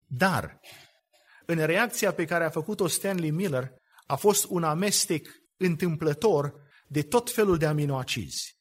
Dar, 0.08 0.60
în 1.46 1.66
reacția 1.66 2.14
pe 2.14 2.26
care 2.26 2.44
a 2.44 2.50
făcut-o 2.50 2.88
Stanley 2.88 3.32
Miller, 3.32 3.72
a 4.06 4.16
fost 4.16 4.46
un 4.50 4.64
amestec 4.64 5.28
întâmplător 5.58 6.54
de 6.92 7.02
tot 7.02 7.32
felul 7.32 7.58
de 7.58 7.66
aminoacizi. 7.66 8.58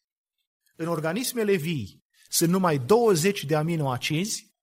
În 0.76 0.86
organismele 0.86 1.54
vii 1.54 2.04
sunt 2.28 2.50
numai 2.50 2.78
20 2.78 3.44
de 3.44 3.56
aminoacizi 3.56 4.54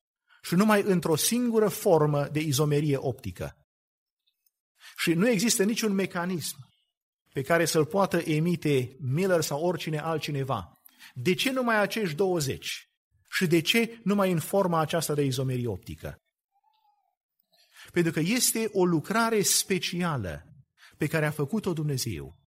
și 0.42 0.56
numai 0.56 0.82
într-o 0.82 1.16
singură 1.16 1.68
formă 1.68 2.28
de 2.28 2.40
izomerie 2.40 2.98
optică. 2.98 3.58
Și 4.98 5.14
nu 5.14 5.30
există 5.30 5.64
niciun 5.64 5.94
mecanism 5.94 6.56
pe 7.34 7.42
care 7.42 7.66
să-l 7.66 7.86
poată 7.86 8.18
emite 8.18 8.96
Miller 9.00 9.42
sau 9.42 9.64
oricine 9.64 10.00
altcineva. 10.00 10.82
De 11.14 11.34
ce 11.34 11.52
numai 11.52 11.80
acești 11.80 12.16
20? 12.16 12.90
Și 13.30 13.48
de 13.48 13.62
ce 13.62 14.00
numai 14.04 14.32
în 14.32 14.40
forma 14.40 14.80
aceasta 14.80 15.14
de 15.14 15.24
izomerie 15.24 15.68
optică? 15.68 16.22
Pentru 17.92 18.12
că 18.12 18.20
este 18.20 18.70
o 18.74 18.86
lucrare 18.86 19.42
specială 19.42 20.44
pe 20.98 21.08
care 21.08 21.26
a 21.26 21.32
făcut-o 21.32 21.74
Dumnezeu. 21.74 22.47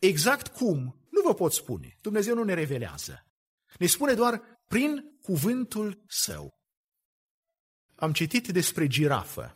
Exact 0.00 0.48
cum, 0.48 0.78
nu 1.08 1.20
vă 1.24 1.34
pot 1.34 1.52
spune. 1.52 1.98
Dumnezeu 2.00 2.34
nu 2.34 2.44
ne 2.44 2.54
revelează. 2.54 3.26
Ne 3.78 3.86
spune 3.86 4.14
doar 4.14 4.42
prin 4.66 5.18
cuvântul 5.22 6.04
său. 6.08 6.50
Am 7.94 8.12
citit 8.12 8.48
despre 8.48 8.86
girafă. 8.86 9.54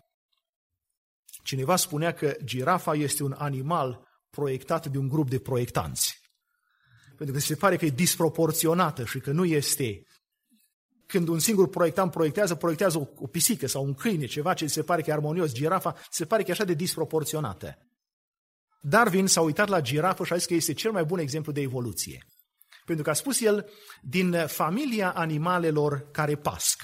Cineva 1.42 1.76
spunea 1.76 2.12
că 2.12 2.36
girafa 2.44 2.94
este 2.94 3.22
un 3.22 3.34
animal 3.38 4.08
proiectat 4.30 4.86
de 4.86 4.98
un 4.98 5.08
grup 5.08 5.30
de 5.30 5.38
proiectanți. 5.38 6.20
Pentru 7.16 7.34
că 7.34 7.40
se 7.40 7.54
pare 7.54 7.76
că 7.76 7.84
e 7.84 7.90
disproporționată 7.90 9.04
și 9.04 9.20
că 9.20 9.30
nu 9.30 9.44
este 9.44 10.02
când 11.06 11.28
un 11.28 11.38
singur 11.38 11.68
proiectant 11.68 12.10
proiectează, 12.10 12.54
proiectează 12.54 12.98
o, 12.98 13.06
o 13.16 13.26
pisică 13.26 13.66
sau 13.66 13.84
un 13.84 13.94
câine, 13.94 14.26
ceva 14.26 14.54
ce 14.54 14.66
se 14.66 14.82
pare 14.82 15.02
că 15.02 15.10
e 15.10 15.12
armonios, 15.12 15.52
girafa 15.52 15.96
se 16.10 16.24
pare 16.24 16.42
că 16.42 16.50
e 16.50 16.52
așa 16.52 16.64
de 16.64 16.74
disproporționată. 16.74 17.78
Darwin 18.86 19.26
s-a 19.26 19.40
uitat 19.40 19.68
la 19.68 19.80
girafă 19.80 20.24
și 20.24 20.32
a 20.32 20.36
zis 20.36 20.46
că 20.46 20.54
este 20.54 20.72
cel 20.72 20.92
mai 20.92 21.04
bun 21.04 21.18
exemplu 21.18 21.52
de 21.52 21.60
evoluție. 21.60 22.26
Pentru 22.84 23.04
că 23.04 23.10
a 23.10 23.12
spus 23.12 23.40
el, 23.40 23.70
din 24.02 24.46
familia 24.46 25.10
animalelor 25.10 26.10
care 26.10 26.36
pasc. 26.36 26.82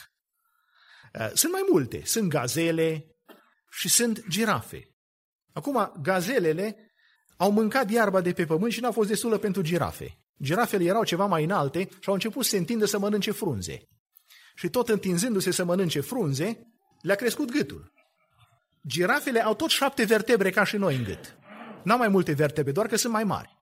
Uh, 1.19 1.31
sunt 1.35 1.53
mai 1.53 1.65
multe. 1.71 2.03
Sunt 2.05 2.29
gazele 2.29 3.07
și 3.71 3.89
sunt 3.89 4.29
girafe. 4.29 4.89
Acum, 5.53 5.93
gazelele 6.03 6.93
au 7.37 7.51
mâncat 7.51 7.91
iarba 7.91 8.21
de 8.21 8.33
pe 8.33 8.45
pământ 8.45 8.73
și 8.73 8.81
n-a 8.81 8.91
fost 8.91 9.09
destulă 9.09 9.39
pentru 9.39 9.63
girafe. 9.63 10.19
Girafele 10.43 10.85
erau 10.85 11.05
ceva 11.05 11.27
mai 11.27 11.45
înalte 11.45 11.89
și 12.01 12.09
au 12.09 12.15
început 12.15 12.45
să 12.45 12.51
se 12.51 12.57
întindă 12.57 12.85
să 12.85 12.99
mănânce 12.99 13.31
frunze. 13.31 13.83
Și 14.55 14.69
tot 14.69 14.89
întinzându-se 14.89 15.51
să 15.51 15.65
mănânce 15.65 16.01
frunze, 16.01 16.61
le-a 17.01 17.15
crescut 17.15 17.51
gâtul. 17.51 17.93
Girafele 18.87 19.45
au 19.45 19.55
tot 19.55 19.71
șapte 19.71 20.05
vertebre 20.05 20.51
ca 20.51 20.65
și 20.65 20.77
noi 20.77 20.97
în 20.97 21.05
gât. 21.05 21.39
N-au 21.85 21.99
mai 21.99 22.09
multe 22.09 22.33
vertebre, 22.33 22.73
doar 22.73 22.87
că 22.87 22.97
sunt 22.97 23.13
mai 23.13 23.25
mari. 23.25 23.59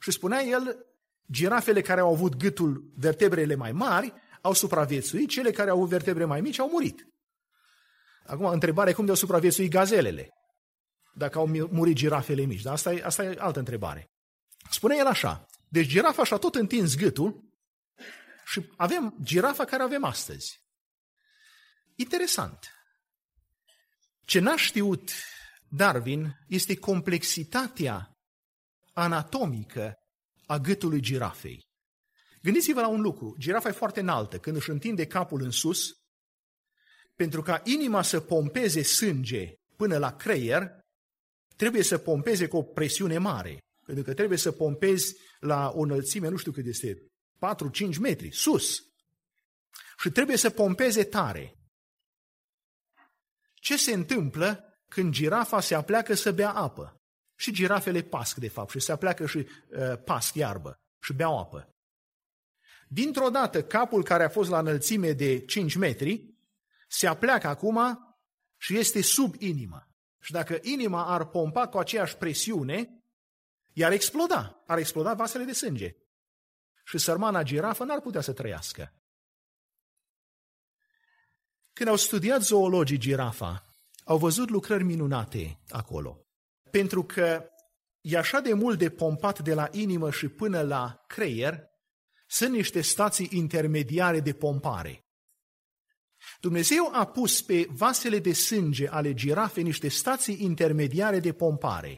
Și 0.00 0.10
spunea 0.10 0.42
el, 0.42 0.86
girafele 1.30 1.80
care 1.80 2.00
au 2.00 2.12
avut 2.12 2.36
gâtul, 2.36 2.92
vertebrele 2.96 3.54
mai 3.54 3.72
mari, 3.72 4.12
au 4.40 4.52
supraviețuit, 4.52 5.28
cele 5.28 5.50
care 5.50 5.70
au 5.70 5.76
avut 5.76 5.88
vertebre 5.88 6.24
mai 6.24 6.40
mici 6.40 6.58
au 6.58 6.68
murit. 6.68 7.06
Acum, 8.26 8.44
întrebarea 8.44 8.92
e 8.92 8.94
cum 8.94 9.04
de-au 9.04 9.16
supraviețuit 9.16 9.70
gazelele, 9.70 10.28
dacă 11.14 11.38
au 11.38 11.46
murit 11.46 11.96
girafele 11.96 12.42
mici. 12.42 12.62
Dar 12.62 12.72
asta 12.72 12.92
e, 12.92 13.02
asta 13.04 13.24
e 13.24 13.36
altă 13.38 13.58
întrebare. 13.58 14.10
Spune 14.70 14.96
el 14.96 15.06
așa, 15.06 15.46
deci 15.68 15.86
girafa 15.86 16.24
și-a 16.24 16.36
tot 16.36 16.54
întins 16.54 16.96
gâtul 16.96 17.44
și 18.44 18.72
avem 18.76 19.16
girafa 19.22 19.64
care 19.64 19.82
avem 19.82 20.04
astăzi. 20.04 20.64
Interesant. 21.94 22.74
Ce 24.24 24.38
n-a 24.38 24.56
știut 24.56 25.10
Darwin 25.72 26.38
este 26.48 26.76
complexitatea 26.76 28.12
anatomică 28.92 29.94
a 30.46 30.58
gâtului 30.58 31.00
girafei. 31.00 31.60
Gândiți-vă 32.42 32.80
la 32.80 32.88
un 32.88 33.00
lucru. 33.00 33.34
Girafa 33.38 33.68
e 33.68 33.72
foarte 33.72 34.00
înaltă. 34.00 34.38
Când 34.38 34.56
își 34.56 34.70
întinde 34.70 35.06
capul 35.06 35.42
în 35.42 35.50
sus, 35.50 35.92
pentru 37.16 37.42
ca 37.42 37.60
inima 37.64 38.02
să 38.02 38.20
pompeze 38.20 38.82
sânge 38.82 39.54
până 39.76 39.98
la 39.98 40.16
creier, 40.16 40.78
trebuie 41.56 41.82
să 41.82 41.98
pompeze 41.98 42.48
cu 42.48 42.56
o 42.56 42.62
presiune 42.62 43.18
mare. 43.18 43.58
Pentru 43.86 44.04
că 44.04 44.14
trebuie 44.14 44.38
să 44.38 44.52
pompezi 44.52 45.16
la 45.40 45.72
o 45.74 45.80
înălțime, 45.80 46.28
nu 46.28 46.36
știu 46.36 46.52
cât 46.52 46.66
este, 46.66 47.06
4-5 47.94 47.98
metri, 48.00 48.30
sus. 48.32 48.78
Și 49.98 50.10
trebuie 50.10 50.36
să 50.36 50.50
pompeze 50.50 51.04
tare. 51.04 51.54
Ce 53.54 53.76
se 53.76 53.92
întâmplă 53.92 54.69
când 54.90 55.12
girafa 55.12 55.60
se 55.60 55.74
apleacă 55.74 56.14
să 56.14 56.32
bea 56.32 56.52
apă? 56.52 57.00
Și 57.36 57.52
girafele 57.52 58.02
pasc, 58.02 58.36
de 58.36 58.48
fapt, 58.48 58.70
și 58.70 58.80
se 58.80 58.92
apleacă 58.92 59.26
și 59.26 59.36
uh, 59.38 60.02
pasc 60.04 60.34
iarbă 60.34 60.80
și 61.02 61.12
beau 61.12 61.38
apă. 61.38 61.74
Dintr-o 62.88 63.30
dată, 63.30 63.64
capul 63.64 64.02
care 64.02 64.24
a 64.24 64.28
fost 64.28 64.50
la 64.50 64.58
înălțime 64.58 65.12
de 65.12 65.44
5 65.44 65.74
metri 65.74 66.34
se 66.88 67.06
apleacă 67.06 67.46
acum 67.46 67.78
și 68.56 68.78
este 68.78 69.02
sub 69.02 69.34
inimă. 69.38 69.88
Și 70.20 70.32
dacă 70.32 70.58
inima 70.62 71.06
ar 71.06 71.28
pompa 71.28 71.68
cu 71.68 71.78
aceeași 71.78 72.16
presiune, 72.16 73.04
i-ar 73.72 73.92
exploda, 73.92 74.62
ar 74.66 74.78
exploda 74.78 75.14
vasele 75.14 75.44
de 75.44 75.52
sânge. 75.52 75.96
Și 76.84 76.98
sărmana 76.98 77.42
girafă 77.42 77.84
n-ar 77.84 78.00
putea 78.00 78.20
să 78.20 78.32
trăiască. 78.32 78.94
Când 81.72 81.88
au 81.88 81.96
studiat 81.96 82.42
zoologii 82.42 82.98
girafa, 82.98 83.69
au 84.10 84.18
văzut 84.18 84.50
lucrări 84.50 84.84
minunate 84.84 85.60
acolo. 85.68 86.26
Pentru 86.70 87.04
că 87.04 87.44
e 88.00 88.18
așa 88.18 88.40
de 88.40 88.52
mult 88.52 88.78
de 88.78 88.90
pompat 88.90 89.38
de 89.38 89.54
la 89.54 89.68
inimă 89.70 90.10
și 90.10 90.28
până 90.28 90.62
la 90.62 91.04
creier, 91.06 91.60
sunt 92.26 92.52
niște 92.52 92.80
stații 92.80 93.28
intermediare 93.30 94.20
de 94.20 94.32
pompare. 94.32 95.04
Dumnezeu 96.40 96.90
a 96.92 97.06
pus 97.06 97.42
pe 97.42 97.66
vasele 97.70 98.18
de 98.18 98.32
sânge 98.32 98.88
ale 98.88 99.14
girafei 99.14 99.62
niște 99.62 99.88
stații 99.88 100.42
intermediare 100.42 101.20
de 101.20 101.32
pompare, 101.32 101.96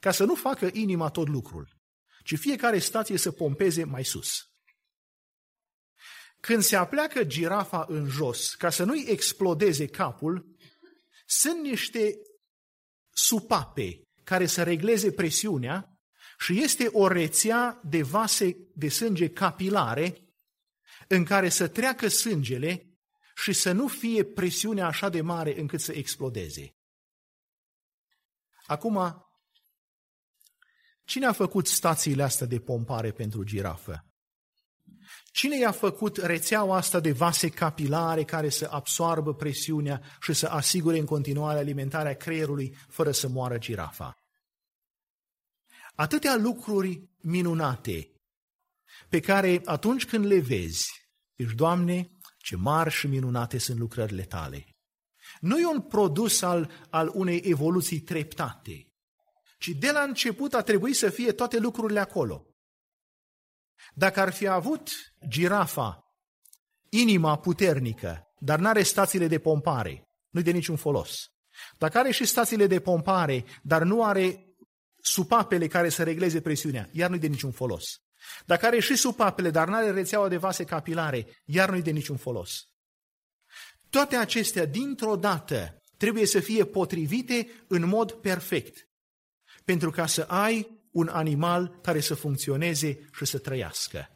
ca 0.00 0.10
să 0.10 0.24
nu 0.24 0.34
facă 0.34 0.70
inima 0.72 1.08
tot 1.08 1.28
lucrul, 1.28 1.68
ci 2.24 2.38
fiecare 2.38 2.78
stație 2.78 3.16
să 3.16 3.30
pompeze 3.30 3.84
mai 3.84 4.04
sus. 4.04 4.50
Când 6.40 6.62
se 6.62 6.76
apleacă 6.76 7.24
girafa 7.24 7.84
în 7.88 8.06
jos, 8.06 8.54
ca 8.54 8.70
să 8.70 8.84
nu-i 8.84 9.04
explodeze 9.08 9.86
capul, 9.86 10.58
sunt 11.30 11.60
niște 11.60 12.14
supape 13.10 14.02
care 14.24 14.46
să 14.46 14.62
regleze 14.62 15.12
presiunea 15.12 16.00
și 16.38 16.62
este 16.62 16.86
o 16.86 17.08
rețea 17.08 17.80
de 17.84 18.02
vase 18.02 18.56
de 18.74 18.88
sânge 18.88 19.28
capilare 19.28 20.34
în 21.08 21.24
care 21.24 21.48
să 21.48 21.68
treacă 21.68 22.08
sângele 22.08 22.98
și 23.34 23.52
să 23.52 23.72
nu 23.72 23.88
fie 23.88 24.24
presiunea 24.24 24.86
așa 24.86 25.08
de 25.08 25.20
mare 25.20 25.60
încât 25.60 25.80
să 25.80 25.92
explodeze. 25.92 26.76
Acum, 28.66 29.26
cine 31.04 31.26
a 31.26 31.32
făcut 31.32 31.66
stațiile 31.66 32.22
astea 32.22 32.46
de 32.46 32.60
pompare 32.60 33.12
pentru 33.12 33.44
girafă? 33.44 34.09
Cine 35.30 35.58
i-a 35.58 35.70
făcut 35.70 36.16
rețeaua 36.16 36.76
asta 36.76 37.00
de 37.00 37.12
vase 37.12 37.48
capilare 37.48 38.24
care 38.24 38.48
să 38.48 38.68
absoarbă 38.70 39.34
presiunea 39.34 40.02
și 40.20 40.32
să 40.32 40.46
asigure 40.46 40.98
în 40.98 41.04
continuare 41.04 41.58
alimentarea 41.58 42.14
creierului 42.14 42.76
fără 42.88 43.10
să 43.10 43.28
moară 43.28 43.58
girafa? 43.58 44.14
Atâtea 45.94 46.36
lucruri 46.36 47.08
minunate 47.20 48.10
pe 49.08 49.20
care 49.20 49.60
atunci 49.64 50.06
când 50.06 50.24
le 50.24 50.38
vezi, 50.38 50.88
ești, 51.34 51.54
Doamne, 51.54 52.10
ce 52.38 52.56
mari 52.56 52.90
și 52.90 53.06
minunate 53.06 53.58
sunt 53.58 53.78
lucrările 53.78 54.22
tale. 54.22 54.66
Nu 55.40 55.58
e 55.58 55.66
un 55.66 55.80
produs 55.80 56.42
al, 56.42 56.70
al 56.90 57.10
unei 57.14 57.42
evoluții 57.44 58.00
treptate, 58.00 58.86
ci 59.58 59.68
de 59.68 59.90
la 59.90 60.00
început 60.00 60.54
a 60.54 60.62
trebuit 60.62 60.96
să 60.96 61.10
fie 61.10 61.32
toate 61.32 61.58
lucrurile 61.58 62.00
acolo. 62.00 62.49
Dacă 63.94 64.20
ar 64.20 64.32
fi 64.32 64.46
avut 64.46 64.90
girafa 65.28 66.04
inima 66.88 67.38
puternică, 67.38 68.22
dar 68.38 68.58
nu 68.58 68.68
are 68.68 68.82
stațiile 68.82 69.26
de 69.26 69.38
pompare, 69.38 70.08
nu-i 70.30 70.42
de 70.42 70.50
niciun 70.50 70.76
folos. 70.76 71.30
Dacă 71.78 71.98
are 71.98 72.10
și 72.10 72.24
stațiile 72.24 72.66
de 72.66 72.80
pompare, 72.80 73.44
dar 73.62 73.82
nu 73.82 74.04
are 74.04 74.44
supapele 75.02 75.66
care 75.66 75.88
să 75.88 76.02
regleze 76.02 76.40
presiunea, 76.40 76.88
iar 76.92 77.10
nu-i 77.10 77.18
de 77.18 77.26
niciun 77.26 77.50
folos. 77.50 78.00
Dacă 78.46 78.66
are 78.66 78.80
și 78.80 78.96
supapele, 78.96 79.50
dar 79.50 79.68
nu 79.68 79.74
are 79.74 79.90
rețeaua 79.90 80.28
de 80.28 80.36
vase 80.36 80.64
capilare, 80.64 81.26
iar 81.44 81.70
nu-i 81.70 81.82
de 81.82 81.90
niciun 81.90 82.16
folos. 82.16 82.64
Toate 83.90 84.16
acestea, 84.16 84.66
dintr-o 84.66 85.16
dată, 85.16 85.82
trebuie 85.96 86.26
să 86.26 86.40
fie 86.40 86.64
potrivite 86.64 87.64
în 87.68 87.86
mod 87.86 88.12
perfect, 88.12 88.88
pentru 89.64 89.90
ca 89.90 90.06
să 90.06 90.22
ai 90.22 90.79
un 90.90 91.08
animal 91.08 91.78
care 91.82 92.00
să 92.00 92.14
funcționeze 92.14 93.08
și 93.12 93.24
să 93.24 93.38
trăiască. 93.38 94.12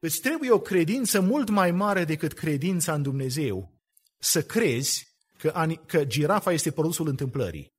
Îți 0.00 0.20
trebuie 0.20 0.50
o 0.50 0.60
credință 0.60 1.20
mult 1.20 1.48
mai 1.48 1.70
mare 1.70 2.04
decât 2.04 2.32
credința 2.32 2.94
în 2.94 3.02
Dumnezeu, 3.02 3.72
să 4.18 4.42
crezi 4.42 5.06
că, 5.38 5.66
că 5.86 6.04
girafa 6.04 6.52
este 6.52 6.72
produsul 6.72 7.08
întâmplării. 7.08 7.70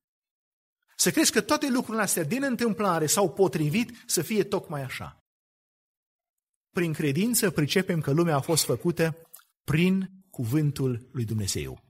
Să 0.96 1.10
crezi 1.10 1.32
că 1.32 1.40
toate 1.40 1.68
lucrurile 1.70 2.02
astea 2.02 2.24
din 2.24 2.42
întâmplare 2.42 3.06
s-au 3.06 3.32
potrivit 3.32 4.02
să 4.06 4.22
fie 4.22 4.44
tocmai 4.44 4.82
așa. 4.82 5.18
Prin 6.70 6.92
credință 6.92 7.50
pricepem 7.50 8.00
că 8.00 8.10
lumea 8.10 8.36
a 8.36 8.40
fost 8.40 8.64
făcută 8.64 9.16
prin 9.64 10.10
cuvântul 10.30 11.08
lui 11.12 11.24
Dumnezeu. 11.24 11.82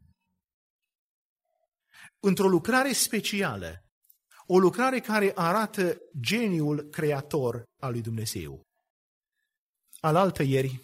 Într-o 2.20 2.48
lucrare 2.48 2.92
specială, 2.92 3.83
o 4.46 4.58
lucrare 4.58 5.00
care 5.00 5.32
arată 5.34 5.98
geniul 6.20 6.82
creator 6.82 7.62
al 7.80 7.92
lui 7.92 8.00
Dumnezeu. 8.00 8.62
Alaltă 10.00 10.42
ieri 10.42 10.80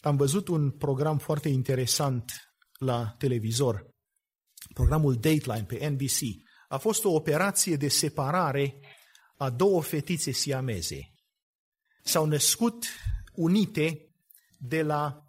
am 0.00 0.16
văzut 0.16 0.48
un 0.48 0.70
program 0.70 1.18
foarte 1.18 1.48
interesant 1.48 2.32
la 2.78 3.14
televizor, 3.18 3.86
programul 4.74 5.14
Dateline 5.14 5.64
pe 5.64 5.88
NBC. 5.88 6.20
A 6.68 6.78
fost 6.78 7.04
o 7.04 7.12
operație 7.14 7.76
de 7.76 7.88
separare 7.88 8.80
a 9.36 9.50
două 9.50 9.82
fetițe 9.82 10.30
siameze. 10.30 11.12
S-au 12.02 12.26
născut 12.26 12.86
unite 13.32 14.08
de 14.58 14.82
la 14.82 15.24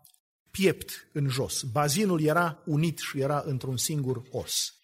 piept 0.51 1.09
în 1.13 1.28
jos. 1.28 1.61
Bazinul 1.61 2.21
era 2.21 2.63
unit 2.65 2.97
și 2.97 3.19
era 3.19 3.41
într-un 3.45 3.78
singur 3.78 4.21
os 4.32 4.76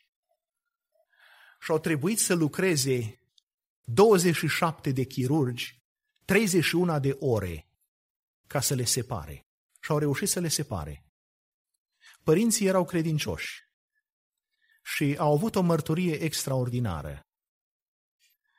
și 1.61 1.71
au 1.71 1.79
trebuit 1.79 2.19
să 2.19 2.33
lucreze 2.33 3.19
27 3.83 4.91
de 4.91 5.03
chirurgi 5.03 5.81
31 6.25 6.99
de 6.99 7.17
ore 7.19 7.67
ca 8.47 8.59
să 8.59 8.73
le 8.73 8.83
separe. 8.83 9.45
Și 9.79 9.91
au 9.91 9.97
reușit 9.97 10.29
să 10.29 10.39
le 10.39 10.47
separe. 10.47 11.05
Părinții 12.23 12.67
erau 12.67 12.85
credincioși 12.85 13.69
și 14.83 15.15
au 15.17 15.33
avut 15.33 15.55
o 15.55 15.61
mărturie 15.61 16.15
extraordinară. 16.15 17.21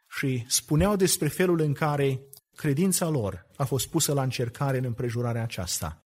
Și 0.09 0.45
spuneau 0.49 0.97
despre 0.97 1.29
felul 1.29 1.61
în 1.61 1.75
care 1.75 2.21
credința 2.55 3.09
lor 3.09 3.47
a 3.57 3.65
fost 3.65 3.89
pusă 3.89 4.13
la 4.13 4.23
încercare 4.23 4.79
în 4.79 4.85
împrejurarea 4.85 5.43
aceasta. 5.43 6.07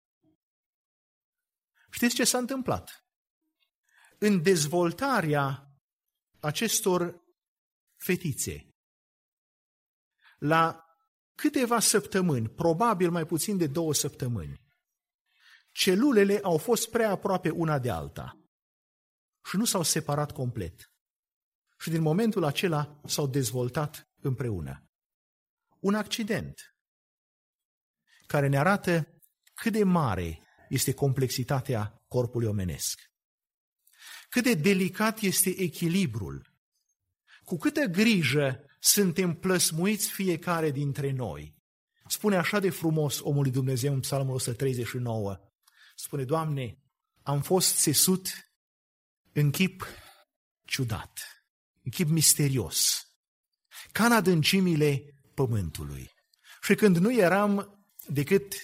Știți 1.90 2.14
ce 2.14 2.24
s-a 2.24 2.38
întâmplat? 2.38 3.05
În 4.18 4.42
dezvoltarea 4.42 5.73
acestor 6.45 7.22
fetițe. 7.97 8.68
La 10.38 10.84
câteva 11.34 11.80
săptămâni, 11.80 12.49
probabil 12.49 13.11
mai 13.11 13.26
puțin 13.26 13.57
de 13.57 13.66
două 13.66 13.95
săptămâni, 13.95 14.61
celulele 15.72 16.38
au 16.42 16.59
fost 16.59 16.90
prea 16.90 17.11
aproape 17.11 17.51
una 17.51 17.78
de 17.78 17.90
alta 17.90 18.38
și 19.45 19.57
nu 19.57 19.64
s-au 19.64 19.82
separat 19.82 20.32
complet. 20.32 20.92
Și 21.78 21.90
din 21.90 22.03
momentul 22.03 22.45
acela 22.45 23.01
s-au 23.07 23.26
dezvoltat 23.26 24.09
împreună. 24.20 24.88
Un 25.78 25.95
accident 25.95 26.76
care 28.26 28.49
ne 28.49 28.59
arată 28.59 29.22
cât 29.55 29.72
de 29.72 29.84
mare 29.84 30.42
este 30.68 30.95
complexitatea 30.95 32.05
corpului 32.09 32.49
omenesc. 32.49 33.13
Cât 34.35 34.43
de 34.43 34.55
delicat 34.55 35.20
este 35.20 35.61
echilibrul. 35.61 36.53
Cu 37.45 37.57
câtă 37.57 37.85
grijă 37.85 38.64
suntem 38.80 39.35
plăsmuiți 39.35 40.11
fiecare 40.11 40.70
dintre 40.70 41.11
noi. 41.11 41.55
Spune 42.07 42.37
așa 42.37 42.59
de 42.59 42.70
frumos 42.70 43.20
omul 43.20 43.43
lui 43.43 43.51
Dumnezeu 43.51 43.93
în 43.93 44.01
Psalmul 44.01 44.35
139. 44.35 45.41
Spune, 45.97 46.24
Doamne, 46.24 46.78
am 47.22 47.43
fost 47.43 47.76
țesut 47.76 48.28
în 49.32 49.51
chip 49.51 49.87
ciudat, 50.64 51.45
în 51.82 51.91
chip 51.91 52.09
misterios, 52.09 53.09
ca 53.93 54.05
în 54.05 54.12
adâncimile 54.12 55.22
pământului. 55.35 56.11
Și 56.62 56.74
când 56.74 56.97
nu 56.97 57.12
eram 57.12 57.85
decât 58.07 58.55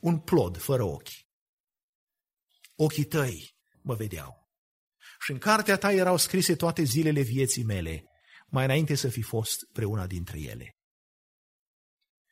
un 0.00 0.18
plod 0.18 0.56
fără 0.56 0.82
ochi, 0.82 1.26
ochii 2.74 3.04
tăi 3.04 3.56
mă 3.82 3.94
vedeau. 3.94 4.37
Și 5.20 5.30
în 5.30 5.38
cartea 5.38 5.76
ta 5.76 5.92
erau 5.92 6.16
scrise 6.16 6.56
toate 6.56 6.82
zilele 6.82 7.20
vieții 7.20 7.64
mele, 7.64 8.04
mai 8.46 8.64
înainte 8.64 8.94
să 8.94 9.08
fi 9.08 9.22
fost 9.22 9.56
preuna 9.72 10.06
dintre 10.06 10.40
ele. 10.40 10.72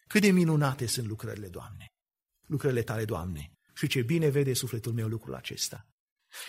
Cât 0.07 0.21
de 0.21 0.31
minunate 0.31 0.87
sunt 0.87 1.07
lucrările, 1.07 1.49
Doamne! 1.49 1.87
Lucrările 2.47 2.83
tale, 2.83 3.05
Doamne! 3.05 3.51
Și 3.75 3.87
ce 3.87 4.03
bine 4.03 4.29
vede 4.29 4.53
sufletul 4.53 4.93
meu 4.93 5.09
lucrul 5.09 5.35
acesta. 5.35 5.87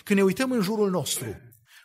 Când 0.04 0.20
ne 0.20 0.26
uităm 0.26 0.52
în 0.52 0.62
jurul 0.62 0.90
nostru, 0.90 1.38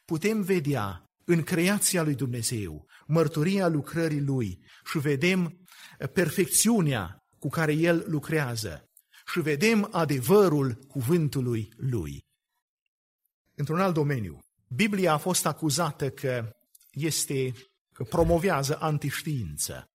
putem 0.05 0.43
vedea 0.43 1.05
în 1.25 1.43
creația 1.43 2.03
lui 2.03 2.15
Dumnezeu 2.15 2.89
mărturia 3.07 3.69
lucrării 3.69 4.21
lui 4.21 4.59
și 4.91 4.99
vedem 4.99 5.67
perfecțiunea 6.13 7.17
cu 7.39 7.49
care 7.49 7.73
el 7.73 8.05
lucrează 8.07 8.85
și 9.33 9.41
vedem 9.41 9.89
adevărul 9.93 10.75
cuvântului 10.75 11.73
lui. 11.77 12.21
Într-un 13.55 13.81
alt 13.81 13.95
domeniu, 13.95 14.39
Biblia 14.69 15.13
a 15.13 15.17
fost 15.17 15.47
acuzată 15.47 16.11
că 16.11 16.57
este 16.91 17.53
că 17.93 18.05
promovează 18.05 18.79
antiștiință. 18.81 19.91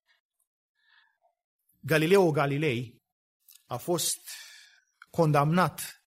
Galileo 1.80 2.32
Galilei 2.32 3.02
a 3.66 3.78
fost 3.78 4.20
condamnat 5.10 6.04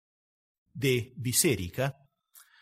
de 0.72 1.14
biserică 1.22 1.96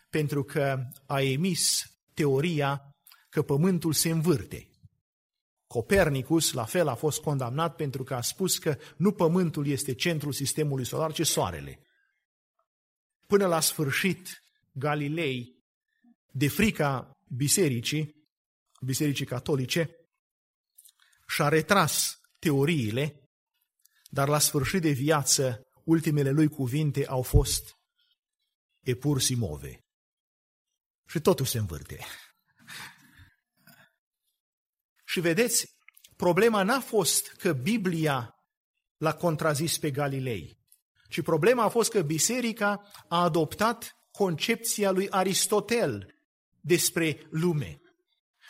pentru 0.09 0.43
că 0.43 0.83
a 1.05 1.21
emis 1.21 1.83
teoria 2.13 2.95
că 3.29 3.41
pământul 3.41 3.93
se 3.93 4.09
învârte. 4.09 4.69
Copernicus, 5.67 6.51
la 6.51 6.65
fel, 6.65 6.87
a 6.87 6.95
fost 6.95 7.21
condamnat 7.21 7.75
pentru 7.75 8.03
că 8.03 8.13
a 8.13 8.21
spus 8.21 8.57
că 8.57 8.77
nu 8.97 9.11
pământul 9.11 9.67
este 9.67 9.93
centrul 9.93 10.31
sistemului 10.31 10.85
solar, 10.85 11.11
ci 11.11 11.25
soarele. 11.25 11.79
Până 13.25 13.45
la 13.45 13.59
sfârșit, 13.59 14.43
Galilei, 14.77 15.63
de 16.31 16.47
frica 16.47 17.11
bisericii, 17.35 18.15
bisericii 18.85 19.25
catolice, 19.25 19.89
și-a 21.27 21.47
retras 21.47 22.15
teoriile, 22.39 23.29
dar 24.09 24.27
la 24.27 24.39
sfârșit 24.39 24.81
de 24.81 24.91
viață, 24.91 25.61
ultimele 25.83 26.31
lui 26.31 26.47
cuvinte 26.47 27.05
au 27.05 27.21
fost 27.21 27.75
e 28.79 28.95
pur 28.95 29.21
si 29.21 29.35
move. 29.35 29.79
Și 31.07 31.19
totul 31.19 31.45
se 31.45 31.57
învârte. 31.57 32.05
Și 35.05 35.19
vedeți, 35.19 35.65
problema 36.15 36.63
n-a 36.63 36.79
fost 36.79 37.27
că 37.27 37.53
Biblia 37.53 38.31
l-a 38.97 39.13
contrazis 39.13 39.77
pe 39.77 39.91
Galilei, 39.91 40.57
ci 41.09 41.21
problema 41.21 41.63
a 41.63 41.69
fost 41.69 41.91
că 41.91 42.01
biserica 42.01 42.91
a 43.07 43.23
adoptat 43.23 43.96
concepția 44.17 44.91
lui 44.91 45.09
Aristotel 45.09 46.15
despre 46.61 47.27
lume. 47.29 47.81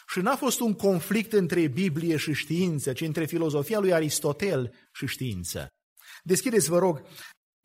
Și 0.07 0.20
n-a 0.20 0.36
fost 0.36 0.59
un 0.59 0.74
conflict 0.74 1.34
între 1.34 1.68
Biblie 1.68 2.18
și 2.18 2.34
știință, 2.34 2.93
ci 2.93 3.01
între 3.01 3.26
filozofia 3.26 3.80
lui 3.80 3.93
Aristotel 3.93 4.74
și 4.93 5.07
știință. 5.07 5.68
Deschideți, 6.24 6.70
vă 6.70 6.80
rog, 6.80 7.01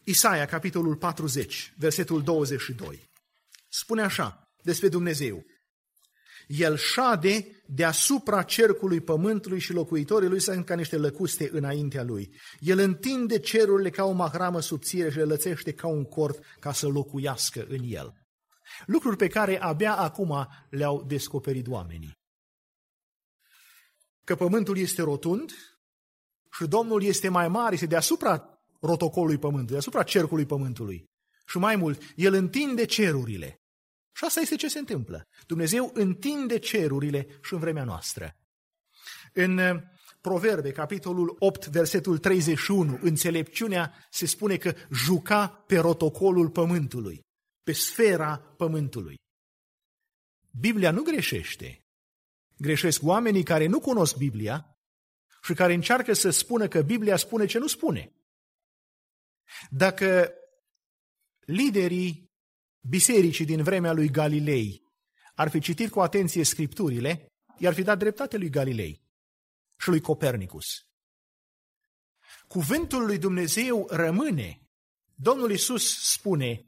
Isaia, 0.05 0.47
capitolul 0.47 0.97
40, 0.97 1.73
versetul 1.77 2.23
22. 2.23 3.11
Spune 3.69 4.03
așa 4.03 4.43
despre 4.63 4.89
Dumnezeu. 4.89 5.45
El 6.59 6.77
șade 6.77 7.63
deasupra 7.67 8.43
cercului 8.43 9.01
pământului 9.01 9.59
și 9.59 9.73
locuitorii 9.73 10.29
lui 10.29 10.41
sunt 10.41 10.65
ca 10.65 10.75
niște 10.75 10.97
lăcuste 10.97 11.49
înaintea 11.53 12.03
lui. 12.03 12.35
El 12.59 12.79
întinde 12.79 13.39
cerurile 13.39 13.91
ca 13.91 14.05
o 14.05 14.13
mahramă 14.13 14.61
subțire 14.61 15.11
și 15.11 15.17
le 15.17 15.25
lățește 15.25 15.73
ca 15.73 15.87
un 15.87 16.05
cort 16.05 16.45
ca 16.61 16.73
să 16.73 16.87
locuiască 16.87 17.67
în 17.69 17.81
el. 17.85 18.13
Lucruri 18.87 19.17
pe 19.17 19.29
care 19.29 19.61
abia 19.61 19.97
acum 19.97 20.49
le-au 20.71 21.05
descoperit 21.05 21.67
oamenii. 21.67 22.13
Că 24.25 24.35
pământul 24.35 24.79
este 24.79 25.03
rotund 25.03 25.53
și 26.53 26.67
Domnul 26.67 27.03
este 27.03 27.29
mai 27.29 27.49
mare, 27.49 27.75
este 27.75 27.87
deasupra 27.87 28.63
rotocolului 28.81 29.39
pământului, 29.39 29.73
deasupra 29.73 30.03
cercului 30.03 30.47
pământului. 30.47 31.05
Și 31.47 31.59
mai 31.59 31.77
mult, 31.77 32.03
El 32.17 32.35
întinde 32.35 32.85
cerurile. 32.85 33.62
Și 34.13 34.25
asta 34.25 34.41
este 34.41 34.57
ce 34.57 34.69
se 34.69 34.79
întâmplă. 34.79 35.29
Dumnezeu 35.47 35.91
întinde 35.95 36.59
cerurile 36.59 37.27
și 37.43 37.53
în 37.53 37.59
vremea 37.59 37.85
noastră. 37.85 38.37
În 39.33 39.59
uh, 39.59 39.81
Proverbe, 40.21 40.73
capitolul 40.73 41.37
8, 41.39 41.67
versetul 41.67 42.19
31, 42.19 42.99
înțelepciunea 43.01 43.95
se 44.11 44.27
spune 44.27 44.57
că 44.57 44.75
juca 44.93 45.49
pe 45.49 45.79
rotocolul 45.79 46.51
pământului, 46.51 47.21
pe 47.63 47.73
sfera 47.73 48.39
pământului. 48.39 49.17
Biblia 50.61 50.91
nu 50.91 51.03
greșește. 51.03 51.87
Greșesc 52.57 53.03
oamenii 53.03 53.43
care 53.43 53.67
nu 53.67 53.81
cunosc 53.81 54.17
Biblia 54.17 54.77
și 55.43 55.55
care 55.55 55.73
încearcă 55.73 56.13
să 56.13 56.31
spună 56.31 56.69
că 56.69 56.83
Biblia 56.83 57.17
spune 57.17 57.47
ce 57.47 57.59
nu 57.59 57.67
spune. 57.67 58.13
Dacă 59.71 60.33
liderii 61.41 62.32
bisericii 62.89 63.45
din 63.45 63.63
vremea 63.63 63.93
lui 63.93 64.11
Galilei 64.11 64.83
ar 65.35 65.49
fi 65.49 65.61
citit 65.61 65.91
cu 65.91 66.01
atenție 66.01 66.45
scripturile, 66.45 67.27
i-ar 67.59 67.75
fi 67.75 67.83
dat 67.83 67.99
dreptate 67.99 68.37
lui 68.37 68.51
Galilei 68.51 69.03
și 69.79 69.89
lui 69.89 70.01
Copernicus. 70.01 70.67
Cuvântul 72.49 73.07
lui 73.07 73.19
Dumnezeu 73.19 73.87
rămâne. 73.91 74.61
Domnul 75.15 75.51
Isus 75.51 76.13
spune, 76.13 76.67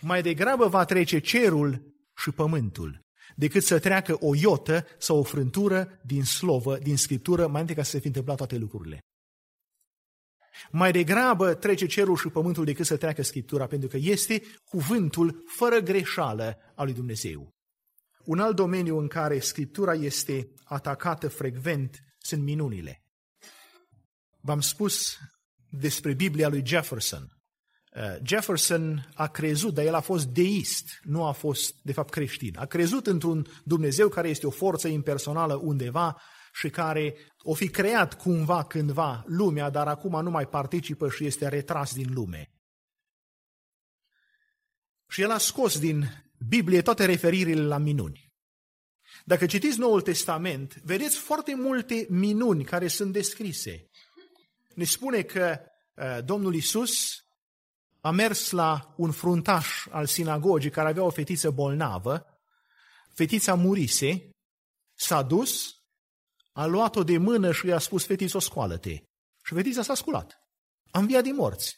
mai 0.00 0.22
degrabă 0.22 0.68
va 0.68 0.84
trece 0.84 1.18
cerul 1.18 1.94
și 2.16 2.30
pământul, 2.30 3.04
decât 3.36 3.62
să 3.62 3.78
treacă 3.78 4.16
o 4.20 4.34
iotă 4.34 4.86
sau 4.98 5.18
o 5.18 5.22
frântură 5.22 6.00
din 6.04 6.24
slovă, 6.24 6.78
din 6.78 6.96
scriptură, 6.96 7.40
mai 7.40 7.50
înainte 7.50 7.74
ca 7.74 7.82
să 7.82 7.90
se 7.90 7.98
fi 7.98 8.06
întâmplat 8.06 8.36
toate 8.36 8.56
lucrurile. 8.56 8.98
Mai 10.70 10.92
degrabă 10.92 11.54
trece 11.54 11.86
cerul 11.86 12.16
și 12.16 12.28
pământul 12.28 12.64
decât 12.64 12.86
să 12.86 12.96
treacă 12.96 13.22
Scriptura, 13.22 13.66
pentru 13.66 13.88
că 13.88 13.96
este 14.00 14.42
cuvântul 14.64 15.42
fără 15.46 15.78
greșeală 15.78 16.56
al 16.74 16.84
lui 16.84 16.94
Dumnezeu. 16.94 17.54
Un 18.24 18.38
alt 18.38 18.56
domeniu 18.56 18.98
în 18.98 19.08
care 19.08 19.38
Scriptura 19.38 19.92
este 19.92 20.48
atacată 20.64 21.28
frecvent 21.28 22.00
sunt 22.18 22.42
minunile. 22.42 23.02
V-am 24.40 24.60
spus 24.60 25.16
despre 25.68 26.14
Biblia 26.14 26.48
lui 26.48 26.62
Jefferson. 26.66 27.36
Uh, 27.96 28.16
Jefferson 28.22 29.08
a 29.14 29.26
crezut, 29.26 29.74
dar 29.74 29.84
el 29.84 29.94
a 29.94 30.00
fost 30.00 30.26
deist, 30.26 30.98
nu 31.02 31.24
a 31.24 31.32
fost, 31.32 31.74
de 31.82 31.92
fapt, 31.92 32.10
creștin. 32.10 32.58
A 32.58 32.64
crezut 32.64 33.06
într-un 33.06 33.46
Dumnezeu 33.64 34.08
care 34.08 34.28
este 34.28 34.46
o 34.46 34.50
forță 34.50 34.88
impersonală 34.88 35.54
undeva 35.54 36.20
și 36.56 36.70
care 36.70 37.16
o 37.38 37.54
fi 37.54 37.68
creat 37.68 38.14
cumva 38.14 38.64
cândva 38.64 39.24
lumea, 39.26 39.70
dar 39.70 39.88
acum 39.88 40.22
nu 40.22 40.30
mai 40.30 40.48
participă 40.48 41.10
și 41.10 41.26
este 41.26 41.48
retras 41.48 41.94
din 41.94 42.12
lume. 42.12 42.50
Și 45.08 45.22
el 45.22 45.30
a 45.30 45.38
scos 45.38 45.78
din 45.78 46.04
Biblie 46.48 46.82
toate 46.82 47.04
referirile 47.04 47.62
la 47.62 47.78
minuni. 47.78 48.32
Dacă 49.24 49.46
citiți 49.46 49.78
Noul 49.78 50.00
Testament, 50.00 50.74
vedeți 50.82 51.16
foarte 51.16 51.54
multe 51.54 52.06
minuni 52.08 52.64
care 52.64 52.88
sunt 52.88 53.12
descrise. 53.12 53.90
Ne 54.74 54.84
spune 54.84 55.22
că 55.22 55.60
uh, 55.94 56.24
Domnul 56.24 56.54
Isus 56.54 57.24
a 58.00 58.10
mers 58.10 58.50
la 58.50 58.94
un 58.96 59.10
fruntaș 59.10 59.86
al 59.90 60.06
sinagogii 60.06 60.70
care 60.70 60.88
avea 60.88 61.02
o 61.02 61.10
fetiță 61.10 61.50
bolnavă, 61.50 62.26
fetița 63.14 63.54
murise 63.54 64.30
S-a 64.98 65.22
dus, 65.22 65.75
a 66.56 66.66
luat-o 66.66 67.04
de 67.04 67.18
mână 67.18 67.52
și 67.52 67.66
i-a 67.66 67.78
spus, 67.78 68.06
fetiță, 68.06 68.38
scoală-te. 68.38 68.96
Și 69.44 69.54
fetița 69.54 69.82
s-a 69.82 69.94
sculat. 69.94 70.38
A 70.90 70.98
înviat 70.98 71.22
din 71.22 71.34
morți. 71.34 71.76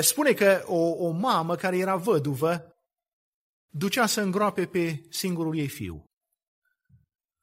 Spune 0.00 0.32
că 0.32 0.62
o, 0.66 1.06
o 1.06 1.10
mamă 1.10 1.56
care 1.56 1.76
era 1.76 1.96
văduvă 1.96 2.76
ducea 3.68 4.06
să 4.06 4.20
îngroape 4.20 4.66
pe 4.66 5.02
singurul 5.10 5.56
ei 5.56 5.68
fiu. 5.68 6.04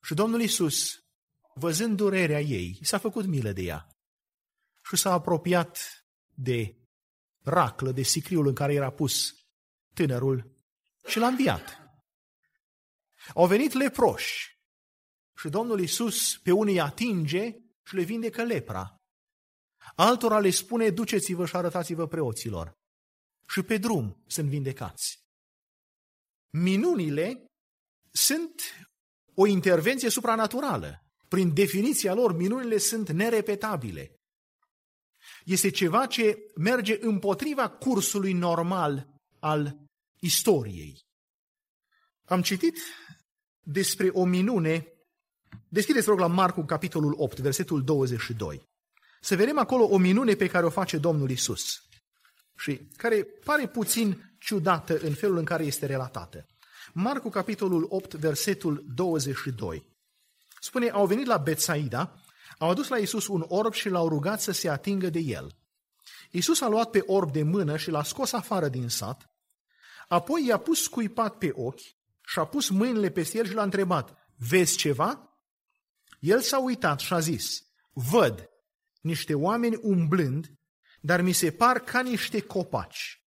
Și 0.03 0.13
Domnul 0.13 0.41
Isus, 0.41 0.99
văzând 1.53 1.97
durerea 1.97 2.41
ei, 2.41 2.79
s-a 2.81 2.97
făcut 2.97 3.25
milă 3.25 3.51
de 3.51 3.61
ea 3.61 3.87
și 4.83 4.95
s-a 4.95 5.11
apropiat 5.11 6.03
de 6.33 6.75
raclă, 7.43 7.91
de 7.91 8.01
sicriul 8.01 8.47
în 8.47 8.55
care 8.55 8.73
era 8.73 8.91
pus 8.91 9.33
tânărul 9.93 10.55
și 11.07 11.19
l-a 11.19 11.27
înviat. 11.27 11.79
Au 13.33 13.47
venit 13.47 13.73
leproși 13.73 14.58
și 15.39 15.49
Domnul 15.49 15.79
Isus 15.79 16.37
pe 16.37 16.51
unii 16.51 16.79
atinge 16.79 17.55
și 17.83 17.95
le 17.95 18.03
vindecă 18.03 18.43
lepra. 18.43 18.95
Altora 19.95 20.39
le 20.39 20.49
spune, 20.49 20.89
duceți-vă 20.89 21.45
și 21.45 21.55
arătați-vă 21.55 22.07
preoților. 22.07 22.73
Și 23.47 23.61
pe 23.61 23.77
drum 23.77 24.23
sunt 24.27 24.49
vindecați. 24.49 25.19
Minunile 26.49 27.45
sunt 28.11 28.61
o 29.33 29.45
intervenție 29.45 30.09
supranaturală. 30.09 31.03
Prin 31.27 31.53
definiția 31.53 32.13
lor, 32.13 32.35
minunile 32.35 32.77
sunt 32.77 33.09
nerepetabile. 33.09 34.15
Este 35.45 35.69
ceva 35.69 36.05
ce 36.05 36.37
merge 36.55 36.97
împotriva 37.01 37.69
cursului 37.69 38.33
normal 38.33 39.07
al 39.39 39.77
istoriei. 40.19 40.99
Am 42.25 42.41
citit 42.41 42.77
despre 43.59 44.09
o 44.09 44.25
minune, 44.25 44.98
deschideți 45.67 46.07
rog 46.07 46.19
la 46.19 46.27
Marcu, 46.27 46.61
capitolul 46.61 47.13
8, 47.17 47.39
versetul 47.39 47.83
22. 47.83 48.61
Să 49.21 49.35
vedem 49.35 49.57
acolo 49.57 49.83
o 49.83 49.97
minune 49.97 50.33
pe 50.33 50.47
care 50.47 50.65
o 50.65 50.69
face 50.69 50.97
Domnul 50.97 51.29
Isus 51.29 51.83
și 52.57 52.87
care 52.97 53.23
pare 53.43 53.67
puțin 53.67 54.35
ciudată 54.39 54.97
în 54.97 55.13
felul 55.13 55.37
în 55.37 55.45
care 55.45 55.63
este 55.63 55.85
relatată. 55.85 56.45
Marcu, 56.93 57.29
capitolul 57.29 57.85
8, 57.89 58.13
versetul 58.13 58.85
22. 58.95 59.87
Spune, 60.61 60.89
au 60.89 61.05
venit 61.05 61.25
la 61.25 61.37
Betsaida, 61.37 62.13
au 62.57 62.69
adus 62.69 62.87
la 62.87 62.97
Isus 62.97 63.27
un 63.27 63.45
orb 63.47 63.73
și 63.73 63.89
l-au 63.89 64.09
rugat 64.09 64.41
să 64.41 64.51
se 64.51 64.69
atingă 64.69 65.09
de 65.09 65.19
el. 65.19 65.51
Isus 66.31 66.61
a 66.61 66.67
luat 66.67 66.89
pe 66.89 67.03
orb 67.05 67.31
de 67.31 67.43
mână 67.43 67.77
și 67.77 67.89
l-a 67.89 68.03
scos 68.03 68.31
afară 68.31 68.67
din 68.67 68.89
sat, 68.89 69.29
apoi 70.07 70.45
i-a 70.45 70.57
pus 70.57 70.83
scuipat 70.83 71.37
pe 71.37 71.51
ochi 71.53 71.97
și 72.25 72.39
a 72.39 72.45
pus 72.45 72.69
mâinile 72.69 73.09
peste 73.09 73.37
el 73.37 73.45
și 73.47 73.53
l-a 73.53 73.63
întrebat, 73.63 74.17
vezi 74.35 74.77
ceva? 74.77 75.28
El 76.19 76.41
s-a 76.41 76.59
uitat 76.59 76.99
și 76.99 77.13
a 77.13 77.19
zis, 77.19 77.61
văd 77.93 78.49
niște 79.01 79.33
oameni 79.33 79.79
umblând, 79.81 80.53
dar 81.01 81.21
mi 81.21 81.31
se 81.31 81.51
par 81.51 81.79
ca 81.79 82.01
niște 82.01 82.41
copaci. 82.41 83.23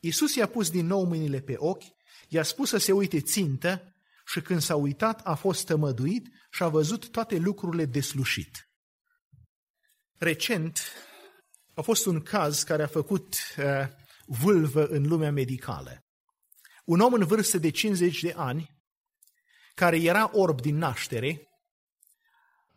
Isus 0.00 0.34
i-a 0.34 0.46
pus 0.46 0.70
din 0.70 0.86
nou 0.86 1.04
mâinile 1.04 1.40
pe 1.40 1.54
ochi, 1.56 1.84
i-a 2.28 2.42
spus 2.42 2.68
să 2.68 2.76
se 2.76 2.92
uite 2.92 3.20
țintă 3.20 3.94
și 4.26 4.40
când 4.40 4.60
s-a 4.60 4.74
uitat 4.74 5.20
a 5.26 5.34
fost 5.34 5.66
tămăduit 5.66 6.28
și 6.50 6.62
a 6.62 6.68
văzut 6.68 7.10
toate 7.10 7.36
lucrurile 7.36 7.84
deslușit. 7.84 8.68
Recent 10.18 10.80
a 11.74 11.80
fost 11.80 12.06
un 12.06 12.20
caz 12.20 12.62
care 12.62 12.82
a 12.82 12.86
făcut 12.86 13.34
uh, 13.58 13.88
vâlvă 14.26 14.86
în 14.86 15.06
lumea 15.06 15.30
medicală. 15.30 15.98
Un 16.84 17.00
om 17.00 17.12
în 17.12 17.24
vârstă 17.26 17.58
de 17.58 17.70
50 17.70 18.22
de 18.22 18.32
ani, 18.36 18.82
care 19.74 19.96
era 19.96 20.30
orb 20.32 20.60
din 20.60 20.76
naștere, 20.76 21.48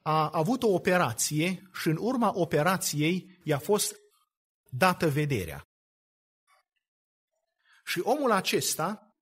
a 0.09 0.29
avut 0.29 0.63
o 0.63 0.67
operație 0.67 1.69
și 1.73 1.87
în 1.87 1.97
urma 1.99 2.31
operației 2.33 3.39
i-a 3.43 3.59
fost 3.59 3.95
dată 4.69 5.09
vederea. 5.09 5.61
Și 7.85 7.99
omul 7.99 8.31
acesta 8.31 9.15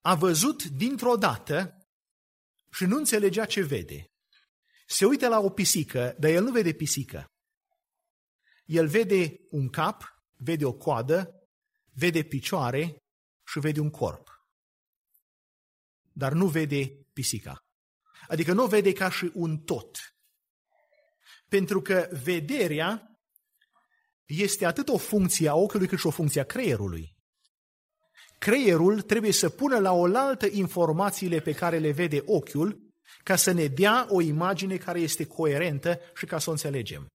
a 0.00 0.14
văzut 0.14 0.64
dintr-o 0.64 1.16
dată 1.16 1.86
și 2.72 2.84
nu 2.84 2.96
înțelegea 2.96 3.44
ce 3.44 3.62
vede. 3.62 4.06
Se 4.86 5.04
uită 5.04 5.28
la 5.28 5.38
o 5.38 5.50
pisică, 5.50 6.14
dar 6.18 6.30
el 6.30 6.42
nu 6.42 6.50
vede 6.50 6.72
pisică. 6.72 7.26
El 8.64 8.88
vede 8.88 9.36
un 9.50 9.68
cap, 9.68 10.04
vede 10.36 10.64
o 10.64 10.72
coadă, 10.72 11.48
vede 11.92 12.22
picioare 12.22 12.96
și 13.46 13.58
vede 13.58 13.80
un 13.80 13.90
corp. 13.90 14.28
Dar 16.12 16.32
nu 16.32 16.48
vede 16.48 16.88
pisica. 17.12 17.58
Adică 18.28 18.52
nu 18.52 18.66
vede 18.66 18.92
ca 18.92 19.10
și 19.10 19.30
un 19.34 19.58
tot. 19.58 20.11
Pentru 21.52 21.82
că 21.82 22.08
vederea 22.22 23.16
este 24.24 24.66
atât 24.66 24.88
o 24.88 24.96
funcție 24.96 25.48
a 25.48 25.54
ochiului 25.54 25.86
cât 25.86 25.98
și 25.98 26.06
o 26.06 26.10
funcție 26.10 26.40
a 26.40 26.44
creierului. 26.44 27.16
Creierul 28.38 29.00
trebuie 29.00 29.32
să 29.32 29.48
pună 29.48 29.78
la 29.78 29.92
oaltă 29.92 30.46
informațiile 30.46 31.40
pe 31.40 31.52
care 31.52 31.78
le 31.78 31.90
vede 31.90 32.22
ochiul 32.24 32.80
ca 33.22 33.36
să 33.36 33.52
ne 33.52 33.66
dea 33.66 34.06
o 34.08 34.20
imagine 34.20 34.76
care 34.76 35.00
este 35.00 35.26
coerentă 35.26 36.00
și 36.14 36.26
ca 36.26 36.38
să 36.38 36.48
o 36.48 36.52
înțelegem. 36.52 37.06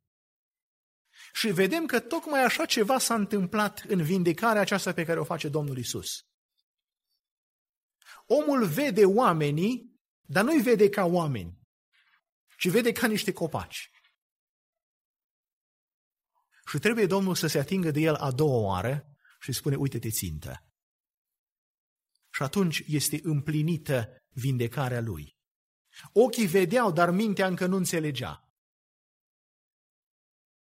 Și 1.34 1.48
vedem 1.48 1.86
că 1.86 2.00
tocmai 2.00 2.44
așa 2.44 2.66
ceva 2.66 3.00
s-a 3.00 3.16
întâmplat 3.16 3.84
în 3.88 4.04
vindecarea 4.04 4.62
aceasta 4.62 4.94
pe 4.94 5.06
care 5.06 5.20
o 5.20 5.24
face 5.24 5.48
Domnul 5.50 5.78
Isus. 5.78 6.08
Omul 8.26 8.66
vede 8.66 9.06
oamenii, 9.06 9.96
dar 10.22 10.44
nu-i 10.44 10.62
vede 10.62 10.90
ca 10.90 11.06
oameni, 11.06 11.60
ci 12.58 12.70
vede 12.70 12.92
ca 12.92 13.08
niște 13.08 13.34
copaci. 13.34 13.92
Și 16.68 16.80
trebuie 16.80 17.06
Domnul 17.06 17.36
să 17.36 17.48
se 17.48 17.60
atingă 17.60 17.92
de 17.92 18.00
el 18.00 18.16
a 18.16 18.32
doua 18.32 18.58
oară 18.58 19.18
și 19.40 19.52
spune, 19.52 19.76
uite-te 19.76 20.10
țintă. 20.10 20.64
Și 22.30 22.44
atunci 22.44 22.84
este 22.88 23.20
împlinită 23.24 24.18
vindecarea 24.30 25.02
lui. 25.02 25.36
Ochii 26.14 26.48
vedeau, 26.48 26.92
dar 26.92 27.12
mintea 27.12 27.48
încă 27.48 27.66
nu 27.66 27.76
înțelegea. 27.76 28.52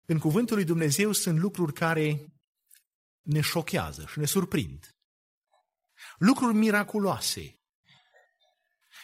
În 0.05 0.19
cuvântul 0.19 0.57
lui 0.57 0.65
Dumnezeu 0.65 1.12
sunt 1.12 1.39
lucruri 1.39 1.73
care 1.73 2.33
ne 3.20 3.41
șochează 3.41 4.07
și 4.07 4.19
ne 4.19 4.27
surprind. 4.27 4.97
Lucruri 6.19 6.55
miraculoase. 6.55 7.61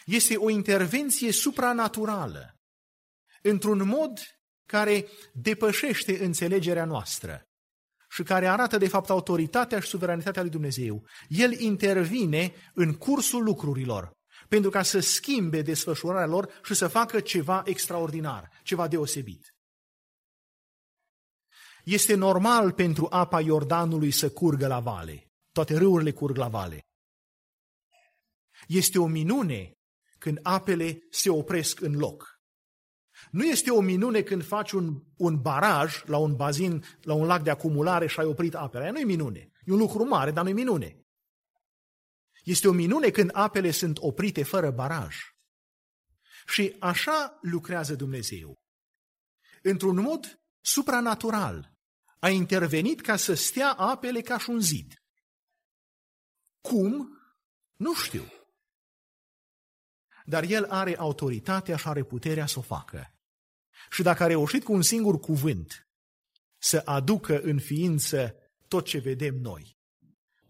Este 0.05 0.37
o 0.37 0.49
intervenție 0.49 1.31
supranaturală, 1.31 2.59
într-un 3.41 3.87
mod 3.87 4.19
care 4.65 5.07
depășește 5.33 6.23
înțelegerea 6.23 6.85
noastră 6.85 7.41
și 8.09 8.23
care 8.23 8.47
arată 8.47 8.77
de 8.77 8.87
fapt 8.87 9.09
autoritatea 9.09 9.79
și 9.79 9.87
suveranitatea 9.87 10.41
lui 10.41 10.51
Dumnezeu. 10.51 11.07
El 11.27 11.59
intervine 11.59 12.53
în 12.73 12.93
cursul 12.93 13.43
lucrurilor 13.43 14.11
pentru 14.47 14.69
ca 14.69 14.83
să 14.83 14.99
schimbe 14.99 15.61
desfășurarea 15.61 16.27
lor 16.27 16.59
și 16.63 16.73
să 16.73 16.87
facă 16.87 17.19
ceva 17.19 17.61
extraordinar, 17.65 18.49
ceva 18.63 18.87
deosebit. 18.87 19.55
Este 21.83 22.15
normal 22.15 22.71
pentru 22.71 23.07
apa 23.09 23.41
Iordanului 23.41 24.11
să 24.11 24.31
curgă 24.31 24.67
la 24.67 24.79
vale. 24.79 25.27
Toate 25.51 25.77
râurile 25.77 26.11
curg 26.11 26.37
la 26.37 26.47
vale. 26.47 26.81
Este 28.67 28.99
o 28.99 29.05
minune 29.07 29.71
când 30.17 30.39
apele 30.43 30.99
se 31.09 31.29
opresc 31.29 31.81
în 31.81 31.97
loc. 31.97 32.34
Nu 33.35 33.45
este 33.45 33.71
o 33.71 33.81
minune 33.81 34.21
când 34.21 34.43
faci 34.43 34.71
un, 34.71 35.03
un 35.17 35.41
baraj 35.41 36.03
la 36.05 36.17
un 36.17 36.35
bazin, 36.35 36.85
la 37.01 37.13
un 37.13 37.25
lac 37.25 37.43
de 37.43 37.49
acumulare 37.49 38.07
și 38.07 38.19
ai 38.19 38.25
oprit 38.25 38.53
apele. 38.53 38.83
Aia 38.83 38.91
nu 38.91 38.99
e 38.99 39.03
minune. 39.03 39.51
E 39.65 39.71
un 39.71 39.77
lucru 39.77 40.03
mare, 40.03 40.31
dar 40.31 40.43
nu 40.43 40.49
e 40.49 40.53
minune. 40.53 41.05
Este 42.43 42.67
o 42.67 42.71
minune 42.71 43.09
când 43.09 43.29
apele 43.33 43.71
sunt 43.71 43.97
oprite 43.97 44.43
fără 44.43 44.71
baraj. 44.71 45.15
Și 46.47 46.75
așa 46.79 47.39
lucrează 47.41 47.95
Dumnezeu. 47.95 48.53
Într-un 49.61 50.01
mod 50.01 50.39
supranatural 50.61 51.73
a 52.19 52.29
intervenit 52.29 53.01
ca 53.01 53.15
să 53.15 53.33
stea 53.33 53.71
apele 53.71 54.21
ca 54.21 54.37
și 54.37 54.49
un 54.49 54.59
zid. 54.59 54.93
Cum? 56.61 57.19
Nu 57.75 57.93
știu. 57.93 58.23
Dar 60.25 60.43
el 60.43 60.65
are 60.65 60.97
autoritatea 60.97 61.77
și 61.77 61.87
are 61.87 62.03
puterea 62.03 62.45
să 62.45 62.59
o 62.59 62.61
facă. 62.61 63.09
Și 63.95 64.03
dacă 64.03 64.23
a 64.23 64.27
reușit 64.27 64.63
cu 64.63 64.73
un 64.73 64.81
singur 64.81 65.19
cuvânt 65.19 65.87
să 66.57 66.81
aducă 66.85 67.39
în 67.41 67.59
ființă 67.59 68.35
tot 68.67 68.85
ce 68.85 68.97
vedem 68.97 69.35
noi, 69.35 69.77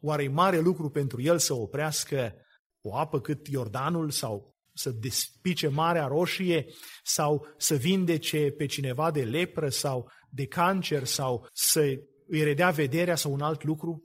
oare 0.01 0.23
e 0.23 0.27
mare 0.27 0.59
lucru 0.59 0.89
pentru 0.89 1.21
el 1.21 1.39
să 1.39 1.53
oprească 1.53 2.33
o 2.81 2.95
apă 2.95 3.21
cât 3.21 3.47
Iordanul 3.47 4.09
sau 4.09 4.55
să 4.73 4.89
despice 4.89 5.67
Marea 5.67 6.07
Roșie 6.07 6.65
sau 7.03 7.47
să 7.57 7.75
vindece 7.75 8.51
pe 8.51 8.65
cineva 8.65 9.11
de 9.11 9.23
lepră 9.23 9.69
sau 9.69 10.11
de 10.29 10.47
cancer 10.47 11.03
sau 11.03 11.47
să 11.53 11.79
îi 12.27 12.43
redea 12.43 12.71
vederea 12.71 13.15
sau 13.15 13.33
un 13.33 13.41
alt 13.41 13.63
lucru? 13.63 14.03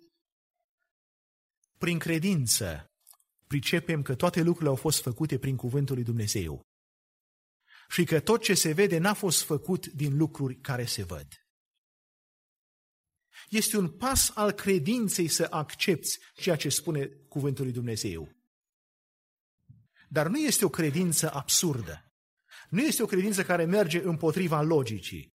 Prin 1.78 1.98
credință, 1.98 2.90
pricepem 3.46 4.02
că 4.02 4.14
toate 4.14 4.42
lucrurile 4.42 4.70
au 4.70 4.76
fost 4.76 5.02
făcute 5.02 5.38
prin 5.38 5.56
cuvântul 5.56 5.94
lui 5.94 6.04
Dumnezeu 6.04 6.69
și 7.90 8.04
că 8.04 8.20
tot 8.20 8.42
ce 8.42 8.54
se 8.54 8.72
vede 8.72 8.98
n-a 8.98 9.14
fost 9.14 9.42
făcut 9.42 9.86
din 9.86 10.16
lucruri 10.16 10.60
care 10.60 10.84
se 10.84 11.02
văd. 11.02 11.26
Este 13.48 13.76
un 13.76 13.88
pas 13.88 14.30
al 14.34 14.52
credinței 14.52 15.28
să 15.28 15.46
accepti 15.50 16.18
ceea 16.34 16.56
ce 16.56 16.68
spune 16.68 17.06
cuvântul 17.06 17.64
lui 17.64 17.72
Dumnezeu. 17.72 18.32
Dar 20.08 20.26
nu 20.26 20.38
este 20.38 20.64
o 20.64 20.68
credință 20.68 21.32
absurdă. 21.32 22.04
Nu 22.68 22.80
este 22.80 23.02
o 23.02 23.06
credință 23.06 23.42
care 23.42 23.64
merge 23.64 24.02
împotriva 24.02 24.62
logicii, 24.62 25.34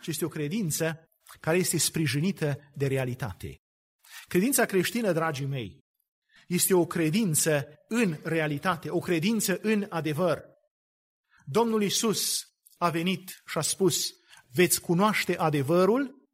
ci 0.00 0.06
este 0.06 0.24
o 0.24 0.28
credință 0.28 1.10
care 1.40 1.56
este 1.56 1.78
sprijinită 1.78 2.70
de 2.74 2.86
realitate. 2.86 3.56
Credința 4.28 4.64
creștină, 4.64 5.12
dragii 5.12 5.46
mei, 5.46 5.84
este 6.48 6.74
o 6.74 6.86
credință 6.86 7.66
în 7.88 8.18
realitate, 8.22 8.90
o 8.90 8.98
credință 8.98 9.58
în 9.62 9.86
adevăr. 9.88 10.49
Domnul 11.44 11.82
Isus 11.82 12.44
a 12.76 12.90
venit 12.90 13.42
și 13.46 13.58
a 13.58 13.60
spus, 13.60 14.12
veți 14.52 14.80
cunoaște 14.80 15.38
adevărul 15.38 16.28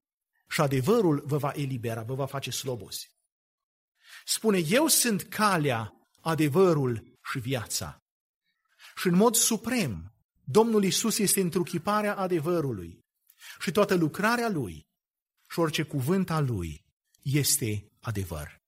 și 0.48 0.60
adevărul 0.60 1.22
vă 1.26 1.36
va 1.36 1.52
elibera, 1.54 2.02
vă 2.02 2.14
va 2.14 2.26
face 2.26 2.50
slobozi. 2.50 3.10
Spune, 4.24 4.58
eu 4.58 4.86
sunt 4.86 5.22
calea, 5.22 5.92
adevărul 6.20 7.18
și 7.30 7.38
viața. 7.38 7.98
Și 8.96 9.06
în 9.06 9.14
mod 9.14 9.34
suprem, 9.34 10.14
Domnul 10.44 10.84
Isus 10.84 11.18
este 11.18 11.40
întruchiparea 11.40 12.16
adevărului 12.16 12.98
și 13.60 13.70
toată 13.70 13.94
lucrarea 13.94 14.48
Lui 14.48 14.86
și 15.50 15.58
orice 15.58 15.82
cuvânt 15.82 16.30
al 16.30 16.44
Lui 16.44 16.84
este 17.22 17.88
adevăr. 18.00 18.60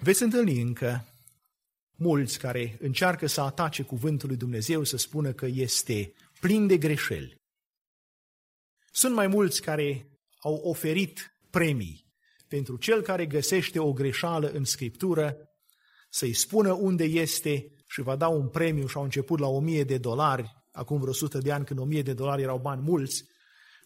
Veți 0.00 0.22
întâlni 0.22 0.60
încă 0.60 1.15
mulți 1.96 2.38
care 2.38 2.76
încearcă 2.80 3.26
să 3.26 3.40
atace 3.40 3.82
cuvântul 3.82 4.28
lui 4.28 4.36
Dumnezeu, 4.36 4.84
să 4.84 4.96
spună 4.96 5.32
că 5.32 5.46
este 5.46 6.12
plin 6.40 6.66
de 6.66 6.78
greșeli. 6.78 7.40
Sunt 8.92 9.14
mai 9.14 9.26
mulți 9.26 9.62
care 9.62 10.10
au 10.38 10.54
oferit 10.54 11.36
premii 11.50 12.06
pentru 12.48 12.76
cel 12.76 13.02
care 13.02 13.26
găsește 13.26 13.78
o 13.78 13.92
greșeală 13.92 14.48
în 14.48 14.64
Scriptură, 14.64 15.36
să-i 16.10 16.32
spună 16.32 16.72
unde 16.72 17.04
este 17.04 17.70
și 17.86 18.00
va 18.00 18.16
da 18.16 18.28
un 18.28 18.48
premiu 18.48 18.86
și 18.86 18.96
au 18.96 19.02
început 19.02 19.38
la 19.38 19.46
1000 19.46 19.84
de 19.84 19.98
dolari, 19.98 20.64
acum 20.72 20.98
vreo 20.98 21.10
100 21.10 21.38
de 21.38 21.52
ani 21.52 21.64
când 21.64 21.78
1000 21.78 22.02
de 22.02 22.12
dolari 22.12 22.42
erau 22.42 22.58
bani 22.58 22.82
mulți, 22.82 23.24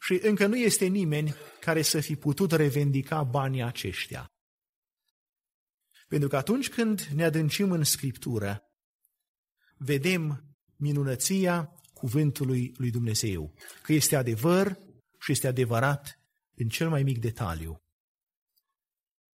și 0.01 0.21
încă 0.23 0.47
nu 0.47 0.57
este 0.57 0.87
nimeni 0.87 1.35
care 1.61 1.83
să 1.83 2.01
fi 2.01 2.17
putut 2.17 2.53
revendica 2.53 3.23
banii 3.23 3.63
aceștia. 3.63 4.30
Pentru 6.11 6.29
că 6.29 6.37
atunci 6.37 6.69
când 6.69 7.01
ne 7.01 7.25
adâncim 7.25 7.71
în 7.71 7.85
Scriptură, 7.85 8.63
vedem 9.77 10.55
minunăția 10.77 11.81
cuvântului 11.93 12.75
lui 12.77 12.91
Dumnezeu, 12.91 13.55
că 13.83 13.93
este 13.93 14.17
adevăr 14.17 14.79
și 15.19 15.33
este 15.33 15.47
adevărat 15.47 16.21
în 16.57 16.69
cel 16.69 16.89
mai 16.89 17.03
mic 17.03 17.19
detaliu. 17.19 17.83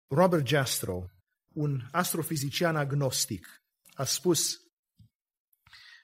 Robert 0.07 0.47
Jastrow, 0.47 1.09
un 1.53 1.87
astrofizician 1.91 2.75
agnostic, 2.75 3.61
a 3.93 4.03
spus 4.03 4.57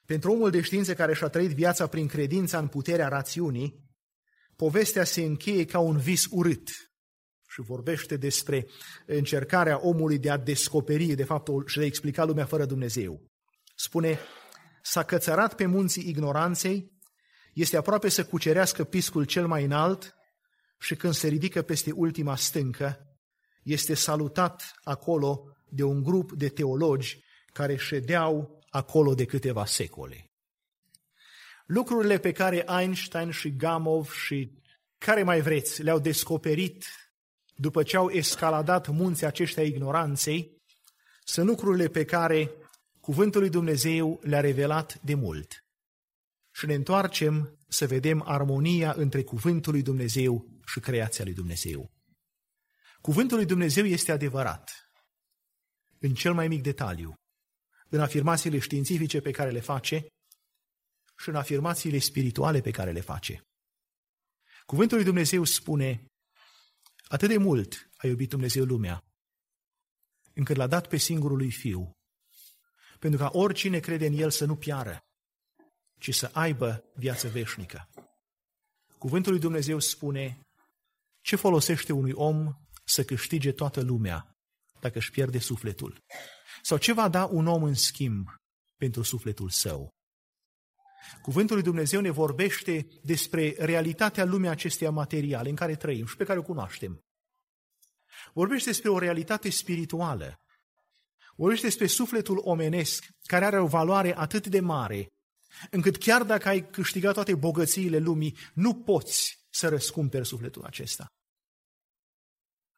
pentru 0.06 0.32
omul 0.32 0.50
de 0.50 0.62
știință 0.62 0.94
care 0.94 1.14
și-a 1.14 1.28
trăit 1.28 1.52
viața 1.52 1.88
prin 1.88 2.08
credința 2.08 2.60
în 2.60 2.68
puterea 2.68 3.08
rațiunii, 3.08 3.84
povestea 4.56 5.04
se 5.04 5.22
încheie 5.22 5.66
ca 5.66 5.80
un 5.80 5.98
vis 5.98 6.26
urât 6.32 6.89
și 7.60 7.66
vorbește 7.66 8.18
despre 8.18 8.68
încercarea 9.06 9.80
omului 9.82 10.18
de 10.18 10.30
a 10.30 10.38
descoperi, 10.38 11.06
de 11.06 11.24
fapt, 11.24 11.50
și 11.66 11.78
de 11.78 11.84
a 11.84 11.88
explica 11.88 12.24
lumea 12.24 12.46
fără 12.46 12.66
Dumnezeu. 12.66 13.22
Spune, 13.76 14.20
s-a 14.82 15.04
cățărat 15.04 15.56
pe 15.56 15.66
munții 15.66 16.10
ignoranței, 16.10 16.92
este 17.54 17.78
aproape 17.78 18.10
să 18.10 18.26
cucerească 18.26 18.84
piscul 18.84 19.24
cel 19.24 19.48
mai 19.48 19.64
înalt 19.64 20.16
și 20.80 20.96
când 20.96 21.14
se 21.14 21.28
ridică 21.28 21.62
peste 21.62 21.92
ultima 21.92 22.36
stâncă, 22.36 22.98
este 23.64 23.94
salutat 23.94 24.74
acolo 24.84 25.44
de 25.70 25.84
un 25.84 26.04
grup 26.04 26.32
de 26.32 26.50
teologi 26.50 27.24
care 27.54 27.76
ședeau 27.76 28.62
acolo 28.70 29.14
de 29.14 29.26
câteva 29.26 29.66
secole. 29.66 30.26
Lucrurile 31.66 32.18
pe 32.18 32.32
care 32.32 32.66
Einstein 32.80 33.30
și 33.30 33.56
Gamov 33.56 34.12
și 34.12 34.62
care 34.98 35.24
mai 35.24 35.42
vreți 35.42 35.84
le-au 35.84 36.00
descoperit 36.00 36.86
după 37.60 37.84
ce 37.84 37.98
au 37.98 38.10
escaladat 38.10 38.88
munții 38.88 39.26
aceștia 39.26 39.64
ignoranței, 39.64 40.58
sunt 41.24 41.48
lucrurile 41.48 41.88
pe 41.88 42.06
care 42.06 42.52
Cuvântul 43.00 43.42
lui 43.42 43.50
Dumnezeu 43.50 44.20
le-a 44.24 44.40
revelat 44.40 45.02
de 45.02 45.14
mult. 45.14 45.66
Și 46.52 46.66
ne 46.66 46.74
întoarcem 46.74 47.58
să 47.68 47.88
vedem 47.88 48.24
armonia 48.26 48.94
între 48.98 49.24
Cuvântul 49.24 49.74
lui 49.74 49.82
Dumnezeu 49.82 50.46
și 50.66 50.80
creația 50.80 51.24
lui 51.24 51.34
Dumnezeu. 51.34 51.92
Cuvântul 53.02 53.38
lui 53.38 53.46
Dumnezeu 53.46 53.86
este 53.86 54.12
adevărat, 54.12 54.72
în 56.00 56.14
cel 56.14 56.34
mai 56.34 56.48
mic 56.48 56.62
detaliu, 56.62 57.14
în 57.90 58.00
afirmațiile 58.00 58.60
științifice 58.60 59.20
pe 59.22 59.32
care 59.32 59.50
le 59.50 59.60
face 59.60 60.08
și 61.18 61.30
în 61.30 61.36
afirmațiile 61.36 62.00
spirituale 62.00 62.62
pe 62.62 62.72
care 62.72 62.92
le 62.92 63.02
face. 63.02 63.42
Cuvântul 64.66 64.96
lui 64.96 65.06
Dumnezeu 65.06 65.44
spune, 65.44 66.09
atât 67.10 67.30
de 67.30 67.38
mult 67.38 67.90
a 67.98 68.08
iubit 68.08 68.30
Dumnezeu 68.30 68.66
lumea, 68.66 69.04
încât 70.34 70.56
l-a 70.56 70.68
dat 70.68 70.88
pe 70.88 70.98
singurul 70.98 71.38
lui 71.38 71.52
Fiu, 71.52 71.92
pentru 73.00 73.20
ca 73.20 73.30
oricine 73.34 73.80
crede 73.80 74.06
în 74.06 74.14
El 74.14 74.30
să 74.30 74.46
nu 74.46 74.56
piară, 74.56 74.98
ci 76.00 76.16
să 76.16 76.30
aibă 76.34 76.84
viață 76.96 77.28
veșnică. 77.28 77.90
Cuvântul 78.98 79.32
lui 79.32 79.42
Dumnezeu 79.42 79.80
spune, 79.80 80.40
ce 81.22 81.36
folosește 81.36 81.94
unui 81.94 82.12
om 82.12 82.54
să 82.86 83.04
câștige 83.04 83.52
toată 83.52 83.82
lumea 83.82 84.38
dacă 84.80 84.98
își 84.98 85.12
pierde 85.12 85.40
sufletul? 85.40 86.04
Sau 86.62 86.78
ce 86.78 86.94
va 86.94 87.10
da 87.10 87.26
un 87.26 87.48
om 87.48 87.64
în 87.64 87.74
schimb 87.74 88.28
pentru 88.78 89.02
sufletul 89.02 89.50
său? 89.50 89.90
Cuvântul 91.22 91.56
lui 91.56 91.64
Dumnezeu 91.64 92.02
ne 92.02 92.10
vorbește 92.10 92.88
despre 93.04 93.56
realitatea 93.58 94.26
lumii 94.26 94.50
acesteia 94.50 94.92
materiale 94.92 95.50
în 95.50 95.56
care 95.56 95.76
trăim 95.76 96.06
și 96.06 96.16
pe 96.16 96.24
care 96.24 96.40
o 96.40 96.44
cunoaștem. 96.44 97.04
Vorbește 98.34 98.70
despre 98.70 98.90
o 98.90 98.98
realitate 98.98 99.50
spirituală. 99.50 100.40
Vorbește 101.36 101.66
despre 101.66 101.88
sufletul 101.88 102.42
omenesc 102.44 103.06
care 103.24 103.46
are 103.46 103.60
o 103.60 103.68
valoare 103.68 104.18
atât 104.18 104.48
de 104.48 104.60
mare 104.60 105.08
încât 105.70 105.98
chiar 105.98 106.24
dacă 106.24 106.48
ai 106.48 106.70
câștigat 106.70 107.14
toate 107.14 107.36
bogățiile 107.36 107.98
lumii, 107.98 108.38
nu 108.54 108.76
poți 108.76 109.40
să 109.50 109.70
răscumperi 109.70 110.26
sufletul 110.26 110.64
acesta. 110.64 111.08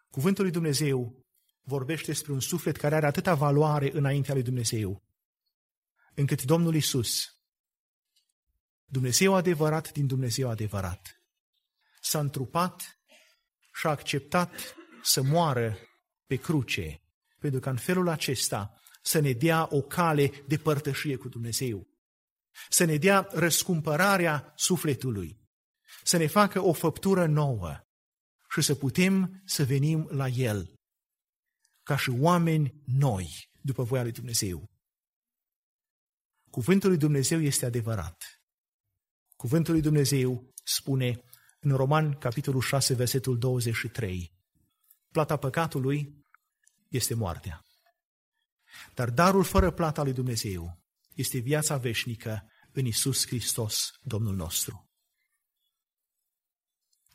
Cuvântul 0.09 0.43
lui 0.43 0.53
Dumnezeu 0.53 1.25
vorbește 1.61 2.05
despre 2.11 2.31
un 2.31 2.39
suflet 2.39 2.77
care 2.77 2.95
are 2.95 3.05
atâta 3.05 3.33
valoare 3.33 3.91
înaintea 3.91 4.33
lui 4.33 4.43
Dumnezeu, 4.43 5.03
încât 6.15 6.43
Domnul 6.43 6.75
Isus 6.75 7.40
Dumnezeu 8.91 9.35
adevărat 9.35 9.91
din 9.91 10.07
Dumnezeu 10.07 10.49
adevărat. 10.49 11.21
S-a 12.01 12.19
întrupat 12.19 12.99
și 13.73 13.87
a 13.87 13.89
acceptat 13.89 14.75
să 15.03 15.21
moară 15.21 15.77
pe 16.25 16.35
cruce, 16.35 17.01
pentru 17.39 17.59
că 17.59 17.69
în 17.69 17.77
felul 17.77 18.07
acesta 18.07 18.73
să 19.01 19.19
ne 19.19 19.31
dea 19.31 19.67
o 19.71 19.81
cale 19.81 20.31
de 20.47 20.57
părtășie 20.57 21.15
cu 21.15 21.29
Dumnezeu, 21.29 21.87
să 22.69 22.83
ne 22.83 22.95
dea 22.97 23.27
răscumpărarea 23.31 24.53
sufletului, 24.55 25.39
să 26.03 26.17
ne 26.17 26.27
facă 26.27 26.59
o 26.59 26.73
făptură 26.73 27.25
nouă 27.25 27.79
și 28.49 28.61
să 28.61 28.75
putem 28.75 29.41
să 29.45 29.63
venim 29.63 30.07
la 30.09 30.27
El 30.27 30.73
ca 31.83 31.97
și 31.97 32.09
oameni 32.09 32.81
noi 32.85 33.49
după 33.61 33.83
voia 33.83 34.01
lui 34.01 34.11
Dumnezeu. 34.11 34.69
Cuvântul 36.49 36.89
lui 36.89 36.97
Dumnezeu 36.97 37.41
este 37.41 37.65
adevărat. 37.65 38.40
Cuvântul 39.41 39.73
lui 39.73 39.81
Dumnezeu 39.81 40.53
spune 40.63 41.23
în 41.59 41.75
Roman, 41.75 42.13
capitolul 42.13 42.61
6, 42.61 42.93
versetul 42.93 43.37
23, 43.37 44.33
plata 45.11 45.37
păcatului 45.37 46.25
este 46.87 47.13
moartea. 47.13 47.65
Dar 48.93 49.09
darul 49.09 49.43
fără 49.43 49.71
plata 49.71 50.03
lui 50.03 50.13
Dumnezeu 50.13 50.81
este 51.13 51.37
viața 51.37 51.77
veșnică 51.77 52.51
în 52.71 52.85
Isus 52.85 53.27
Hristos, 53.27 53.91
Domnul 54.01 54.35
nostru. 54.35 54.89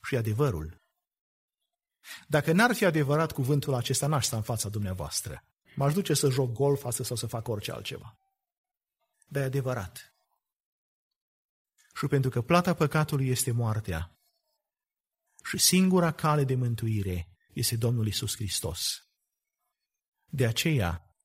Și 0.02 0.16
adevărul. 0.16 0.82
Dacă 2.28 2.52
n-ar 2.52 2.74
fi 2.74 2.84
adevărat 2.84 3.32
cuvântul 3.32 3.74
acesta, 3.74 4.06
n-aș 4.06 4.24
sta 4.24 4.36
în 4.36 4.42
fața 4.42 4.68
dumneavoastră. 4.68 5.42
M-aș 5.76 5.92
duce 5.92 6.14
să 6.14 6.30
joc 6.30 6.52
golf 6.52 6.84
astăzi 6.84 7.08
sau 7.08 7.16
să 7.16 7.26
fac 7.26 7.48
orice 7.48 7.72
altceva. 7.72 8.16
Dar 9.26 9.42
e 9.42 9.46
adevărat 9.46 10.15
și 11.96 12.06
pentru 12.06 12.30
că 12.30 12.42
plata 12.42 12.74
păcatului 12.74 13.28
este 13.28 13.50
moartea. 13.50 14.18
Și 15.44 15.58
singura 15.58 16.12
cale 16.12 16.44
de 16.44 16.54
mântuire 16.54 17.28
este 17.52 17.76
Domnul 17.76 18.06
Isus 18.06 18.34
Hristos. 18.34 19.00
De 20.26 20.46
aceea 20.46 21.16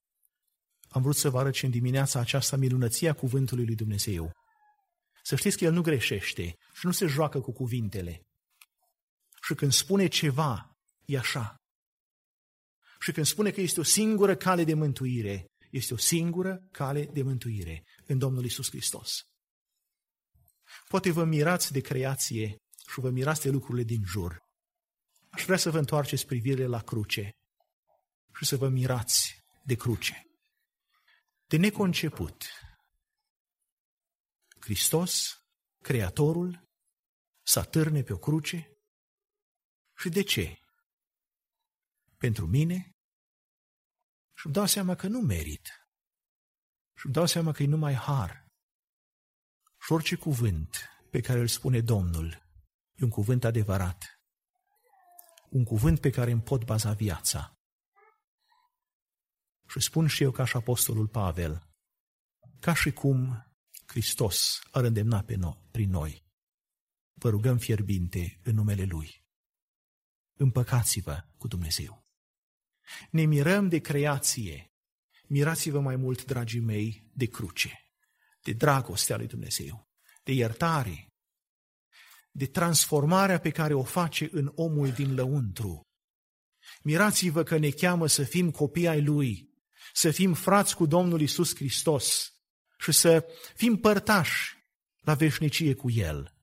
am 0.90 1.02
vrut 1.02 1.16
să 1.16 1.30
vă 1.30 1.40
arăt 1.40 1.54
și 1.54 1.66
în 1.66 1.72
dimineața 1.72 2.20
aceasta 2.20 2.56
minunăția 2.56 3.14
cuvântului 3.14 3.66
lui 3.66 3.76
Dumnezeu. 3.76 4.32
Să 5.24 5.36
știți 5.36 5.58
că 5.58 5.64
El 5.64 5.74
nu 5.74 5.82
greșește 5.82 6.56
și 6.74 6.86
nu 6.86 6.92
se 6.92 7.06
joacă 7.06 7.42
cu 7.42 7.52
cuvintele. 7.52 8.22
Și 9.42 9.54
când 9.54 9.72
spune 9.72 10.08
ceva, 10.08 10.78
e 11.06 11.18
așa. 11.18 11.56
Și 13.00 13.12
când 13.12 13.26
spune 13.26 13.52
că 13.52 13.62
este 13.62 13.80
o 13.80 13.84
singură 13.84 14.36
cale 14.36 14.64
de 14.64 14.74
mântuire, 14.74 15.46
este 15.72 15.94
o 15.94 15.98
singură 15.98 16.68
cale 16.72 17.06
de 17.06 17.24
mântuire 17.24 17.84
în 18.06 18.18
Domnul 18.18 18.46
Isus 18.46 18.70
Hristos. 18.70 19.31
Poate 20.92 21.12
vă 21.12 21.24
mirați 21.24 21.72
de 21.72 21.82
creație 21.82 22.56
și 22.88 23.00
vă 23.00 23.10
mirați 23.10 23.42
de 23.42 23.50
lucrurile 23.50 23.84
din 23.84 24.04
jur. 24.06 24.38
Aș 25.30 25.44
vrea 25.44 25.58
să 25.58 25.70
vă 25.70 25.78
întoarceți 25.78 26.26
privirile 26.26 26.66
la 26.66 26.82
cruce 26.82 27.30
și 28.36 28.46
să 28.46 28.58
vă 28.58 28.68
mirați 28.68 29.44
de 29.64 29.76
cruce. 29.76 30.24
De 31.48 31.58
neconceput. 31.58 32.44
Hristos, 34.60 35.42
Creatorul, 35.84 36.64
să 37.46 37.60
atârne 37.60 38.04
pe 38.04 38.14
o 38.14 38.18
cruce. 38.18 38.72
Și 39.98 40.10
de 40.10 40.24
ce? 40.24 40.58
Pentru 42.18 42.48
mine? 42.48 42.92
Și 44.34 44.46
îmi 44.46 44.56
dau 44.56 44.66
seama 44.66 44.96
că 44.96 45.08
nu 45.08 45.20
merit. 45.20 45.68
Și 46.96 47.06
îmi 47.06 47.14
dau 47.14 47.26
seama 47.26 47.52
că 47.52 47.64
e 47.64 47.66
numai 47.66 47.94
har. 47.94 48.41
Și 49.92 49.98
orice 49.98 50.16
cuvânt 50.16 50.90
pe 51.10 51.20
care 51.22 51.40
îl 51.40 51.48
spune 51.48 51.82
Domnul 51.82 52.44
e 52.94 53.04
un 53.04 53.10
cuvânt 53.10 53.44
adevărat. 53.44 54.22
Un 55.50 55.64
cuvânt 55.64 56.00
pe 56.00 56.10
care 56.10 56.32
îmi 56.32 56.42
pot 56.42 56.66
baza 56.66 56.94
viața. 56.94 57.60
Și 59.68 59.80
spun 59.80 60.08
și 60.08 60.24
eu 60.24 60.32
ca 60.32 60.46
și 60.46 60.56
Apostolul 60.56 61.08
Pavel, 61.08 61.68
ca 62.60 62.74
și 62.74 62.92
cum 62.92 63.46
Hristos 63.86 64.62
ar 64.72 64.84
îndemna 64.84 65.24
pe 65.24 65.36
noi, 65.36 65.68
prin 65.72 65.90
noi. 65.90 66.26
Vă 67.14 67.30
rugăm 67.30 67.58
fierbinte 67.58 68.40
în 68.44 68.56
numele 68.56 68.84
Lui. 68.84 69.26
Împăcați-vă 70.34 71.26
cu 71.38 71.48
Dumnezeu. 71.48 72.08
Ne 73.10 73.26
mirăm 73.26 73.70
de 73.70 73.80
creație. 73.80 74.74
Mirați-vă 75.28 75.80
mai 75.80 75.96
mult, 75.96 76.26
dragii 76.26 76.60
mei, 76.60 77.12
de 77.14 77.26
cruce, 77.26 77.91
de 78.42 78.54
dragostea 78.54 79.18
lui 79.18 79.28
Dumnezeu, 79.28 79.90
de 80.24 80.32
iertare, 80.32 81.08
de 82.32 82.46
transformarea 82.46 83.40
pe 83.40 83.50
care 83.50 83.74
o 83.74 83.84
face 83.84 84.30
în 84.32 84.52
omul 84.56 84.92
din 84.92 85.16
lăuntru. 85.16 85.82
Mirați-vă 86.84 87.44
că 87.44 87.58
ne 87.58 87.70
cheamă 87.70 88.08
să 88.08 88.24
fim 88.24 88.52
copii 88.52 88.88
ai 88.88 89.04
Lui, 89.04 89.50
să 89.94 90.12
fim 90.12 90.34
frați 90.34 90.76
cu 90.76 90.86
Domnul 90.86 91.22
Isus 91.22 91.56
Hristos 91.56 92.34
și 92.78 92.92
să 92.92 93.26
fim 93.56 93.78
părtași 93.78 94.56
la 95.00 95.14
veșnicie 95.14 95.74
cu 95.74 95.90
El. 95.90 96.36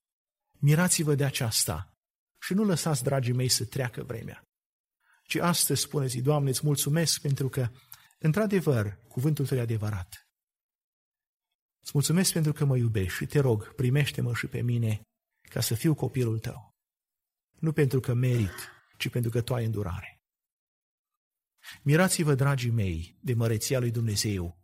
Mirați-vă 0.51 1.15
de 1.15 1.25
aceasta 1.25 1.93
și 2.41 2.55
nu 2.55 2.65
lăsați, 2.65 3.03
dragii 3.03 3.33
mei, 3.33 3.49
să 3.49 3.65
treacă 3.65 4.03
vremea. 4.03 4.43
Ci 5.23 5.35
astăzi 5.35 5.81
spuneți, 5.81 6.19
Doamne, 6.19 6.49
îți 6.49 6.67
mulțumesc 6.67 7.21
pentru 7.21 7.49
că, 7.49 7.71
într-adevăr, 8.19 8.99
cuvântul 9.09 9.47
tău 9.47 9.59
e 9.59 9.61
adevărat. 9.61 10.28
Îți 11.89 11.97
mulțumesc 11.97 12.33
pentru 12.33 12.53
că 12.53 12.65
mă 12.65 12.77
iubești 12.77 13.17
și 13.17 13.27
te 13.27 13.39
rog, 13.39 13.75
primește-mă 13.75 14.35
și 14.35 14.47
pe 14.47 14.61
mine 14.61 15.01
ca 15.51 15.61
să 15.61 15.75
fiu 15.75 15.95
copilul 15.95 16.39
tău. 16.39 16.77
Nu 17.59 17.73
pentru 17.73 18.01
că 18.01 18.15
merit, 18.15 18.71
ci 18.97 19.09
pentru 19.09 19.31
că 19.31 19.43
tu 19.43 19.55
ai 19.55 19.65
îndurare. 19.65 20.21
Mirați-vă, 21.83 22.35
dragii 22.35 22.71
mei, 22.71 23.19
de 23.21 23.35
măreția 23.35 23.79
lui 23.79 23.91
Dumnezeu, 23.91 24.59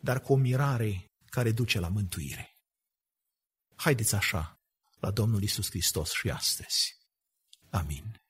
dar 0.00 0.20
cu 0.20 0.32
o 0.32 0.36
mirare 0.36 1.04
care 1.24 1.52
duce 1.52 1.80
la 1.80 1.88
mântuire. 1.88 2.56
Haideți 3.76 4.14
așa 4.14 4.60
la 5.00 5.10
Domnul 5.10 5.42
Isus 5.42 5.70
Hristos 5.70 6.12
și 6.12 6.30
astăzi. 6.30 6.96
Amin. 7.70 8.20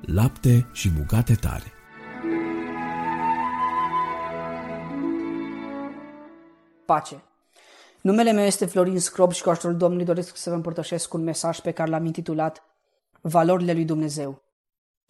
Lapte 0.00 0.70
și 0.72 0.88
bucate 0.88 1.34
tare 1.34 1.78
pace. 6.90 7.22
Numele 8.00 8.32
meu 8.32 8.44
este 8.44 8.66
Florin 8.66 9.00
Scrob 9.00 9.32
și 9.32 9.42
cu 9.42 9.50
ajutorul 9.50 9.76
Domnului 9.76 10.04
doresc 10.04 10.36
să 10.36 10.50
vă 10.50 10.56
împărtășesc 10.56 11.14
un 11.14 11.22
mesaj 11.22 11.60
pe 11.60 11.70
care 11.70 11.90
l-am 11.90 12.04
intitulat 12.04 12.62
Valorile 13.20 13.72
lui 13.72 13.84
Dumnezeu. 13.84 14.42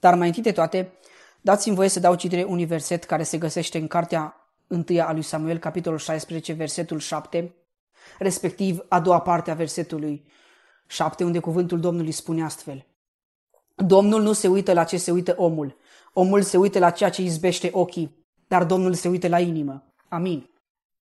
Dar 0.01 0.15
mai 0.15 0.27
întâi 0.27 0.43
de 0.43 0.53
toate, 0.53 0.93
dați-mi 1.41 1.75
voie 1.75 1.89
să 1.89 2.01
dau 2.01 2.15
citire 2.15 2.43
unui 2.43 2.65
verset 2.65 3.05
care 3.05 3.23
se 3.23 3.39
găsește 3.39 3.79
în 3.79 3.87
cartea 3.87 4.51
1 4.67 4.85
a 5.07 5.13
lui 5.13 5.23
Samuel, 5.23 5.59
capitolul 5.59 5.99
16, 5.99 6.53
versetul 6.53 6.99
7, 6.99 7.55
respectiv 8.19 8.85
a 8.89 9.01
doua 9.01 9.21
parte 9.21 9.51
a 9.51 9.55
versetului 9.55 10.27
7, 10.87 11.25
unde 11.25 11.39
cuvântul 11.39 11.81
Domnului 11.81 12.13
spune 12.13 12.45
astfel. 12.45 12.87
Domnul 13.75 14.23
nu 14.23 14.33
se 14.33 14.49
uită 14.49 14.73
la 14.73 14.85
ce 14.85 14.97
se 14.97 15.11
uită 15.11 15.35
omul. 15.37 15.77
Omul 16.13 16.43
se 16.43 16.57
uită 16.57 16.79
la 16.79 16.91
ceea 16.91 17.11
ce 17.11 17.23
izbește 17.23 17.69
ochii, 17.73 18.27
dar 18.49 18.65
Domnul 18.65 18.95
se 18.95 19.09
uită 19.09 19.29
la 19.29 19.39
inimă. 19.39 19.95
Amin. 20.09 20.51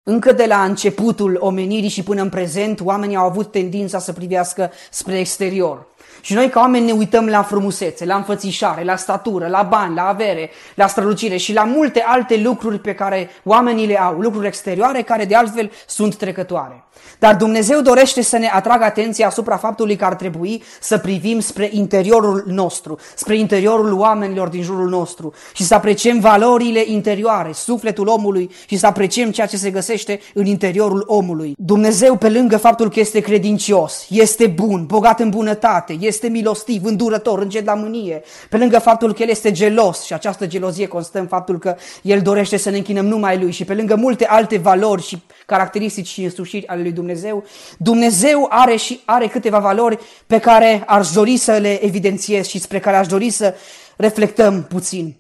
Încă 0.09 0.32
de 0.32 0.44
la 0.47 0.64
începutul 0.64 1.36
omenirii 1.40 1.89
și 1.89 2.02
până 2.02 2.22
în 2.22 2.28
prezent, 2.28 2.80
oamenii 2.80 3.16
au 3.16 3.24
avut 3.24 3.51
tendința 3.51 3.98
să 3.98 4.12
privească 4.12 4.70
spre 4.90 5.18
exterior. 5.18 5.86
Și 6.20 6.35
noi 6.35 6.48
ca 6.48 6.60
oameni 6.60 6.86
ne 6.86 6.93
uităm 6.93 7.26
la 7.26 7.43
frumusețe, 7.43 8.05
la 8.05 8.14
înfățișare, 8.14 8.85
la 8.85 8.97
statură, 8.97 9.47
la 9.47 9.62
bani, 9.62 9.94
la 9.94 10.09
avere, 10.09 10.51
la 10.74 10.86
strălucire 10.86 11.36
și 11.36 11.52
la 11.52 11.64
multe 11.64 12.05
alte 12.06 12.36
lucruri 12.36 12.78
pe 12.78 12.94
care 12.94 13.30
oamenii 13.44 13.86
le 13.86 14.01
au, 14.01 14.18
lucruri 14.18 14.47
exterioare 14.47 15.02
care 15.02 15.24
de 15.24 15.35
altfel 15.35 15.70
sunt 15.86 16.16
trecătoare. 16.16 16.82
Dar 17.18 17.36
Dumnezeu 17.36 17.80
dorește 17.80 18.22
să 18.22 18.39
ne 18.39 18.51
atragă 18.52 18.85
atenția 18.85 19.26
asupra 19.26 19.56
faptului 19.56 19.97
că 19.97 20.05
ar 20.05 20.14
trebui 20.14 20.62
să 20.80 20.98
privim 20.98 21.40
spre 21.40 21.68
interiorul 21.72 22.44
nostru, 22.47 22.98
spre 23.14 23.36
interiorul 23.36 23.93
oamenilor 23.93 24.48
din 24.48 24.62
jurul 24.62 24.89
nostru 24.89 25.32
și 25.55 25.64
să 25.64 25.74
apreciem 25.74 26.20
valorile 26.20 26.82
interioare, 26.86 27.52
sufletul 27.52 28.06
omului 28.06 28.51
și 28.66 28.76
să 28.76 28.86
apreciem 28.86 29.30
ceea 29.30 29.47
ce 29.47 29.56
se 29.56 29.70
găsește 29.70 30.20
în 30.35 30.47
interiorul 30.47 31.05
omului. 31.06 31.55
Dumnezeu, 31.59 32.16
pe 32.16 32.28
lângă 32.28 32.56
faptul 32.56 32.90
că 32.90 33.01
este 33.01 33.20
credincios, 33.20 34.06
este 34.09 34.47
bun, 34.47 34.86
bogat 34.86 35.20
în 35.20 35.30
bunătate, 35.30 35.97
este 36.01 36.29
milostiv, 36.29 36.85
îndurător, 36.85 37.39
încet 37.39 37.65
la 37.65 37.75
mânie, 37.75 38.23
pe 38.51 38.57
lângă 38.57 38.79
faptul 38.79 39.15
că 39.15 39.23
El 39.23 39.29
este 39.29 39.53
gelos 39.53 40.03
și 40.03 40.12
această 40.12 40.47
gelozie 40.47 40.87
constă 40.87 41.19
în 41.19 41.27
faptul 41.27 41.59
că 41.59 41.77
El 42.03 42.20
dorește 42.20 42.57
să 42.57 42.70
ne 42.70 42.77
închinăm 42.77 43.07
numai 43.07 43.39
Lui 43.39 43.51
și 43.51 43.65
pe 43.65 43.75
lângă 43.75 43.95
multe 43.95 44.27
alte 44.27 44.59
valori 44.59 45.03
și 45.03 45.23
caracteristici 45.47 46.07
și 46.07 46.25
însușiri 46.25 46.66
ale 46.66 46.83
lui 46.83 46.93
Dumnezeu, 46.93 47.45
Dumnezeu 47.79 48.47
are 48.49 48.77
și 48.77 49.01
are 49.05 49.27
câteva 49.27 49.59
valori 49.59 49.99
pe 50.27 50.39
care 50.39 50.83
aș 50.87 51.11
dori 51.11 51.37
să 51.37 51.53
le 51.53 51.85
evidențiez 51.85 52.47
și 52.47 52.59
spre 52.59 52.79
care 52.79 52.97
aș 52.97 53.07
dori 53.07 53.31
să 53.31 53.55
reflectăm 53.97 54.62
puțin. 54.62 55.16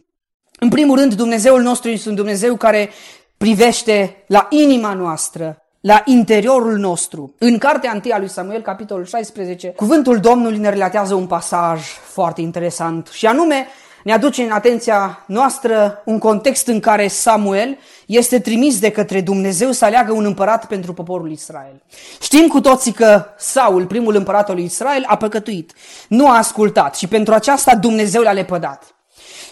În 0.60 0.68
primul 0.68 0.98
rând, 0.98 1.14
Dumnezeul 1.14 1.62
nostru 1.62 1.90
este 1.90 2.08
un 2.08 2.14
Dumnezeu 2.14 2.56
care 2.56 2.90
privește 3.36 4.24
la 4.26 4.46
inima 4.50 4.94
noastră, 4.94 5.67
la 5.88 6.02
interiorul 6.04 6.78
nostru. 6.78 7.34
În 7.38 7.58
cartea 7.58 8.00
1 8.04 8.18
lui 8.18 8.28
Samuel, 8.28 8.62
capitolul 8.62 9.04
16, 9.04 9.68
cuvântul 9.68 10.18
Domnului 10.18 10.58
ne 10.58 10.68
relatează 10.68 11.14
un 11.14 11.26
pasaj 11.26 11.82
foarte 12.04 12.40
interesant 12.40 13.06
și 13.12 13.26
anume 13.26 13.66
ne 14.04 14.12
aduce 14.12 14.42
în 14.42 14.50
atenția 14.50 15.24
noastră 15.26 16.02
un 16.04 16.18
context 16.18 16.66
în 16.66 16.80
care 16.80 17.08
Samuel 17.08 17.78
este 18.06 18.40
trimis 18.40 18.78
de 18.78 18.90
către 18.90 19.20
Dumnezeu 19.20 19.70
să 19.70 19.84
aleagă 19.84 20.12
un 20.12 20.24
împărat 20.24 20.66
pentru 20.66 20.92
poporul 20.92 21.30
Israel. 21.30 21.82
Știm 22.20 22.46
cu 22.46 22.60
toții 22.60 22.92
că 22.92 23.24
Saul, 23.38 23.86
primul 23.86 24.14
împărat 24.14 24.48
al 24.48 24.54
lui 24.54 24.64
Israel, 24.64 25.04
a 25.06 25.16
păcătuit, 25.16 25.72
nu 26.08 26.28
a 26.28 26.36
ascultat 26.36 26.96
și 26.96 27.06
pentru 27.06 27.34
aceasta 27.34 27.74
Dumnezeu 27.74 28.22
l-a 28.22 28.32
lepădat. 28.32 28.97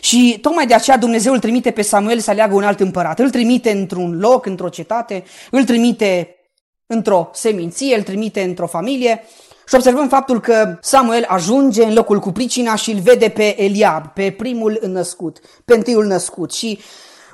Și 0.01 0.39
tocmai 0.41 0.67
de 0.67 0.75
aceea 0.75 0.99
Dumnezeu 0.99 1.33
îl 1.33 1.39
trimite 1.39 1.71
pe 1.71 1.83
Samuel 1.83 2.19
să 2.19 2.31
aleagă 2.31 2.55
un 2.55 2.65
alt 2.65 2.81
împărat. 2.81 3.19
Îl 3.19 3.31
trimite 3.31 3.71
într-un 3.71 4.19
loc, 4.19 4.47
într-o 4.47 4.69
cetate, 4.69 5.25
îl 5.51 5.65
trimite 5.65 6.37
într-o 6.87 7.31
seminție, 7.33 7.97
îl 7.97 8.03
trimite 8.03 8.43
într-o 8.43 8.67
familie 8.67 9.25
și 9.69 9.75
observăm 9.75 10.09
faptul 10.09 10.41
că 10.41 10.79
Samuel 10.81 11.25
ajunge 11.29 11.85
în 11.85 11.95
locul 11.95 12.19
cu 12.19 12.33
pricina 12.33 12.75
și 12.75 12.91
îl 12.91 13.01
vede 13.01 13.29
pe 13.29 13.63
Eliab, 13.63 14.07
pe 14.07 14.31
primul 14.31 14.81
născut, 14.87 15.41
pe 15.65 15.75
întâiul 15.75 16.07
născut. 16.07 16.53
Și 16.53 16.79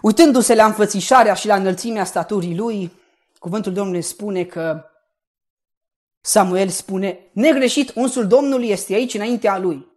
uitându-se 0.02 0.54
la 0.54 0.64
înfățișarea 0.64 1.34
și 1.34 1.46
la 1.46 1.54
înălțimea 1.54 2.04
staturii 2.04 2.56
lui, 2.56 2.92
cuvântul 3.38 3.72
Domnului 3.72 4.02
spune 4.02 4.44
că 4.44 4.84
Samuel 6.20 6.68
spune, 6.68 7.18
negreșit, 7.32 7.92
unsul 7.94 8.26
Domnului 8.26 8.68
este 8.68 8.94
aici 8.94 9.14
înaintea 9.14 9.58
lui. 9.58 9.91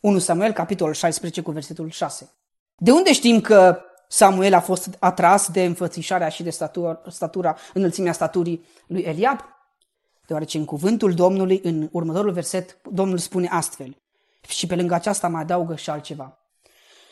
1 0.00 0.18
Samuel, 0.18 0.52
capitolul 0.52 0.94
16, 0.94 1.40
cu 1.40 1.50
versetul 1.50 1.90
6. 1.90 2.30
De 2.76 2.90
unde 2.90 3.12
știm 3.12 3.40
că 3.40 3.80
Samuel 4.08 4.54
a 4.54 4.60
fost 4.60 4.96
atras 4.98 5.48
de 5.48 5.64
înfățișarea 5.64 6.28
și 6.28 6.42
de 6.42 6.50
statura, 6.50 7.00
statura, 7.08 7.56
înălțimea 7.74 8.12
staturii 8.12 8.64
lui 8.86 9.02
Eliab? 9.02 9.40
Deoarece 10.26 10.58
în 10.58 10.64
cuvântul 10.64 11.14
Domnului, 11.14 11.60
în 11.64 11.88
următorul 11.92 12.32
verset, 12.32 12.78
Domnul 12.90 13.18
spune 13.18 13.48
astfel. 13.48 13.96
Și 14.48 14.66
pe 14.66 14.74
lângă 14.74 14.94
aceasta 14.94 15.28
mai 15.28 15.42
adaugă 15.42 15.76
și 15.76 15.90
altceva. 15.90 16.38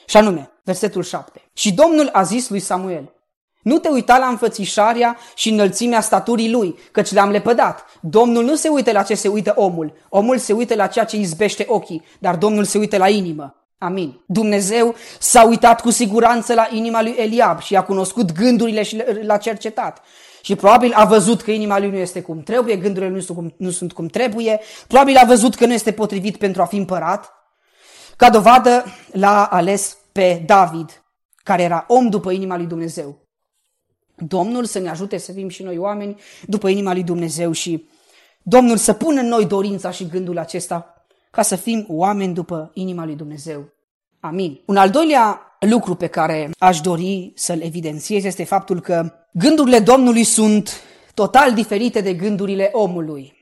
Și 0.07 0.17
anume, 0.17 0.51
versetul 0.63 1.03
7. 1.03 1.43
Și 1.53 1.73
Domnul 1.73 2.09
a 2.13 2.23
zis 2.23 2.49
lui 2.49 2.61
Samuel, 2.61 3.13
nu 3.67 3.79
te 3.79 3.89
uita 3.89 4.19
la 4.19 4.27
înfățișarea 4.27 5.17
și 5.35 5.51
înălțimea 5.51 6.01
staturii 6.01 6.51
lui, 6.51 6.79
căci 6.93 7.13
le-am 7.13 7.31
lepădat. 7.31 7.85
Domnul 8.01 8.45
nu 8.45 8.55
se 8.55 8.69
uită 8.69 8.93
la 8.93 9.03
ce 9.03 9.15
se 9.15 9.29
uită 9.29 9.53
omul. 9.57 9.93
Omul 10.09 10.39
se 10.39 10.53
uită 10.53 10.75
la 10.75 10.87
ceea 10.87 11.05
ce 11.05 11.17
izbește 11.17 11.65
ochii, 11.69 12.05
dar 12.19 12.37
Domnul 12.37 12.65
se 12.65 12.79
uită 12.79 12.97
la 12.97 13.09
inimă. 13.09 13.55
Amin. 13.79 14.21
Dumnezeu 14.27 14.95
s-a 15.19 15.45
uitat 15.45 15.81
cu 15.81 15.91
siguranță 15.91 16.55
la 16.55 16.69
inima 16.71 17.03
lui 17.03 17.15
Eliab 17.19 17.61
și 17.61 17.77
a 17.77 17.83
cunoscut 17.83 18.33
gândurile 18.33 18.83
și 18.83 19.03
l-a 19.23 19.37
cercetat. 19.37 20.03
Și 20.43 20.57
probabil 20.57 20.93
a 20.95 21.05
văzut 21.05 21.43
că 21.43 21.51
inima 21.51 21.79
lui 21.79 21.91
nu 21.91 21.97
este 21.97 22.23
cum 22.23 22.43
trebuie, 22.43 22.77
gândurile 22.77 23.11
lui 23.11 23.19
nu 23.19 23.25
sunt 23.25 23.39
cum, 23.39 23.55
nu 23.59 23.71
sunt 23.71 23.93
cum 23.93 24.07
trebuie, 24.07 24.61
probabil 24.87 25.17
a 25.17 25.25
văzut 25.25 25.55
că 25.55 25.67
nu 25.67 25.73
este 25.73 25.93
potrivit 25.93 26.37
pentru 26.37 26.63
a 26.63 26.65
fi 26.65 26.77
împărat. 26.77 27.33
Ca 28.17 28.31
dovadă 28.31 28.85
l-a 29.13 29.45
ales 29.45 29.97
pe 30.13 30.43
David, 30.47 31.03
care 31.43 31.63
era 31.63 31.85
om 31.89 32.09
după 32.09 32.31
inima 32.31 32.57
lui 32.57 32.67
Dumnezeu. 32.67 33.26
Domnul 34.17 34.65
să 34.65 34.79
ne 34.79 34.89
ajute 34.89 35.17
să 35.17 35.33
fim 35.33 35.49
și 35.49 35.63
noi 35.63 35.79
oameni 35.79 36.21
după 36.47 36.69
inima 36.69 36.93
lui 36.93 37.03
Dumnezeu 37.03 37.53
și 37.53 37.89
Domnul 38.43 38.77
să 38.77 38.93
pună 38.93 39.21
în 39.21 39.27
noi 39.27 39.47
dorința 39.47 39.91
și 39.91 40.07
gândul 40.07 40.39
acesta 40.39 41.05
ca 41.31 41.43
să 41.43 41.57
fim 41.57 41.85
oameni 41.89 42.35
după 42.35 42.71
inima 42.75 43.05
lui 43.05 43.15
Dumnezeu. 43.15 43.73
Amin. 44.21 44.61
Un 44.67 44.77
al 44.77 44.91
doilea 44.91 45.57
lucru 45.61 45.95
pe 45.95 46.07
care 46.07 46.51
aș 46.59 46.81
dori 46.81 47.33
să-l 47.35 47.61
evidențiez 47.61 48.25
este 48.25 48.45
faptul 48.45 48.81
că 48.81 49.13
gândurile 49.33 49.79
Domnului 49.79 50.25
sunt 50.25 50.81
total 51.15 51.55
diferite 51.55 52.01
de 52.01 52.15
gândurile 52.15 52.71
omului. 52.73 53.35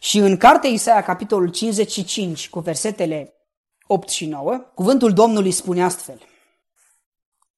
Și 0.00 0.18
în 0.18 0.36
cartea 0.36 0.70
Isaia, 0.70 1.02
capitolul 1.02 1.50
55, 1.50 2.48
cu 2.48 2.60
versetele 2.60 3.34
8 3.86 4.08
și 4.08 4.26
9, 4.26 4.52
cuvântul 4.74 5.12
Domnului 5.12 5.50
spune 5.50 5.82
astfel. 5.82 6.20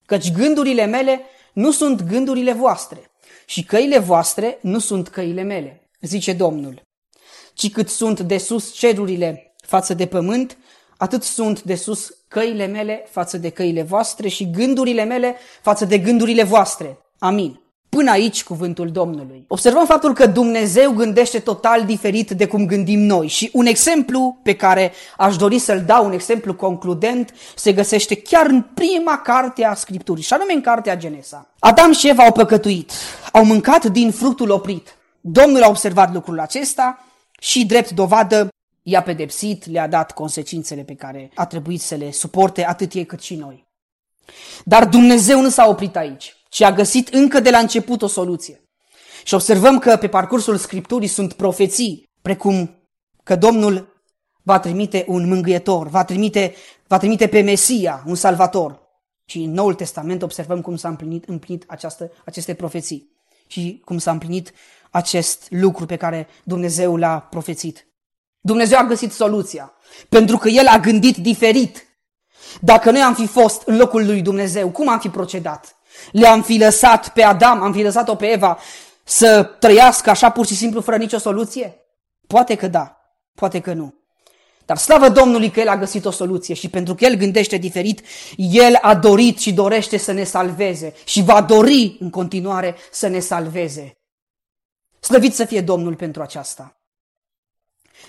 Căci 0.06 0.32
gândurile 0.32 0.84
mele 0.84 1.20
nu 1.54 1.70
sunt 1.70 2.02
gândurile 2.02 2.52
voastre 2.52 3.10
și 3.46 3.64
căile 3.64 3.98
voastre 3.98 4.58
nu 4.60 4.78
sunt 4.78 5.08
căile 5.08 5.42
mele, 5.42 5.90
zice 6.00 6.32
Domnul. 6.32 6.82
Ci 7.54 7.70
cât 7.70 7.88
sunt 7.88 8.20
de 8.20 8.38
sus 8.38 8.72
cerurile 8.72 9.54
față 9.56 9.94
de 9.94 10.06
pământ, 10.06 10.58
atât 10.96 11.22
sunt 11.22 11.62
de 11.62 11.74
sus 11.74 12.16
căile 12.28 12.66
mele 12.66 13.06
față 13.10 13.38
de 13.38 13.50
căile 13.50 13.82
voastre 13.82 14.28
și 14.28 14.50
gândurile 14.50 15.04
mele 15.04 15.36
față 15.62 15.84
de 15.84 15.98
gândurile 15.98 16.42
voastre. 16.42 16.98
Amin. 17.18 17.63
Până 17.94 18.10
aici 18.10 18.44
cuvântul 18.44 18.90
Domnului. 18.90 19.44
Observăm 19.48 19.86
faptul 19.86 20.14
că 20.14 20.26
Dumnezeu 20.26 20.92
gândește 20.92 21.38
total 21.38 21.84
diferit 21.84 22.30
de 22.30 22.46
cum 22.46 22.66
gândim 22.66 23.00
noi 23.00 23.26
și 23.26 23.50
un 23.52 23.66
exemplu 23.66 24.38
pe 24.42 24.54
care 24.56 24.92
aș 25.16 25.36
dori 25.36 25.58
să-l 25.58 25.82
dau, 25.86 26.04
un 26.04 26.12
exemplu 26.12 26.54
concludent, 26.54 27.34
se 27.54 27.72
găsește 27.72 28.14
chiar 28.14 28.46
în 28.46 28.62
prima 28.74 29.18
carte 29.18 29.64
a 29.64 29.74
Scripturii, 29.74 30.22
și 30.22 30.32
anume 30.32 30.52
în 30.52 30.60
cartea 30.60 30.96
Genesa. 30.96 31.54
Adam 31.58 31.92
și 31.92 32.08
Eva 32.08 32.22
au 32.22 32.32
păcătuit, 32.32 32.92
au 33.32 33.44
mâncat 33.44 33.84
din 33.84 34.10
fructul 34.10 34.50
oprit. 34.50 34.96
Domnul 35.20 35.62
a 35.62 35.68
observat 35.68 36.12
lucrul 36.12 36.40
acesta 36.40 37.04
și, 37.38 37.66
drept 37.66 37.90
dovadă, 37.90 38.48
i-a 38.82 39.02
pedepsit, 39.02 39.66
le-a 39.70 39.88
dat 39.88 40.12
consecințele 40.12 40.82
pe 40.82 40.94
care 40.94 41.30
a 41.34 41.46
trebuit 41.46 41.80
să 41.80 41.94
le 41.94 42.12
suporte 42.12 42.66
atât 42.66 42.92
ei 42.92 43.06
cât 43.06 43.20
și 43.20 43.34
noi. 43.34 43.66
Dar 44.64 44.86
Dumnezeu 44.86 45.40
nu 45.40 45.48
s-a 45.48 45.68
oprit 45.68 45.96
aici 45.96 46.36
și 46.54 46.64
a 46.64 46.72
găsit 46.72 47.08
încă 47.08 47.40
de 47.40 47.50
la 47.50 47.58
început 47.58 48.02
o 48.02 48.06
soluție. 48.06 48.62
Și 49.24 49.34
observăm 49.34 49.78
că 49.78 49.96
pe 49.96 50.08
parcursul 50.08 50.56
Scripturii 50.56 51.08
sunt 51.08 51.32
profeții, 51.32 52.08
precum 52.22 52.78
că 53.22 53.36
Domnul 53.36 54.02
va 54.42 54.58
trimite 54.58 55.04
un 55.08 55.28
mângâietor, 55.28 55.88
va 55.88 56.04
trimite, 56.04 56.54
va 56.86 56.98
trimite 56.98 57.26
pe 57.26 57.40
Mesia, 57.40 58.02
un 58.06 58.14
salvator. 58.14 58.82
Și 59.24 59.38
în 59.38 59.52
Noul 59.52 59.74
Testament 59.74 60.22
observăm 60.22 60.60
cum 60.60 60.76
s-a 60.76 60.88
împlinit, 60.88 61.24
împlinit 61.24 61.64
această, 61.66 62.12
aceste 62.24 62.54
profeții 62.54 63.10
și 63.46 63.82
cum 63.84 63.98
s-a 63.98 64.10
împlinit 64.10 64.52
acest 64.90 65.46
lucru 65.50 65.86
pe 65.86 65.96
care 65.96 66.28
Dumnezeu 66.44 66.96
l-a 66.96 67.18
profețit. 67.18 67.86
Dumnezeu 68.40 68.78
a 68.78 68.84
găsit 68.84 69.12
soluția, 69.12 69.72
pentru 70.08 70.36
că 70.36 70.48
El 70.48 70.66
a 70.66 70.78
gândit 70.78 71.16
diferit. 71.16 71.86
Dacă 72.60 72.90
noi 72.90 73.00
am 73.00 73.14
fi 73.14 73.26
fost 73.26 73.62
în 73.66 73.76
locul 73.76 74.06
lui 74.06 74.22
Dumnezeu, 74.22 74.70
cum 74.70 74.88
am 74.88 74.98
fi 74.98 75.08
procedat? 75.08 75.76
Le-am 76.10 76.42
fi 76.42 76.58
lăsat 76.58 77.08
pe 77.08 77.22
Adam, 77.22 77.62
am 77.62 77.72
fi 77.72 77.82
lăsat-o 77.82 78.14
pe 78.14 78.26
Eva 78.26 78.58
să 79.04 79.42
trăiască 79.42 80.10
așa 80.10 80.30
pur 80.30 80.46
și 80.46 80.56
simplu 80.56 80.80
fără 80.80 80.96
nicio 80.96 81.18
soluție? 81.18 81.78
Poate 82.26 82.54
că 82.54 82.66
da, 82.66 82.96
poate 83.34 83.60
că 83.60 83.72
nu. 83.72 83.94
Dar 84.66 84.76
slavă 84.76 85.08
Domnului 85.08 85.50
că 85.50 85.60
El 85.60 85.68
a 85.68 85.76
găsit 85.76 86.04
o 86.04 86.10
soluție 86.10 86.54
și 86.54 86.68
pentru 86.68 86.94
că 86.94 87.04
El 87.04 87.14
gândește 87.14 87.56
diferit, 87.56 88.00
El 88.36 88.78
a 88.80 88.94
dorit 88.94 89.38
și 89.38 89.52
dorește 89.52 89.96
să 89.96 90.12
ne 90.12 90.24
salveze 90.24 90.94
și 91.04 91.22
va 91.22 91.42
dori 91.42 91.96
în 92.00 92.10
continuare 92.10 92.76
să 92.90 93.06
ne 93.06 93.18
salveze. 93.18 93.98
Slăvit 95.00 95.34
să 95.34 95.44
fie 95.44 95.60
Domnul 95.60 95.94
pentru 95.94 96.22
aceasta. 96.22 96.76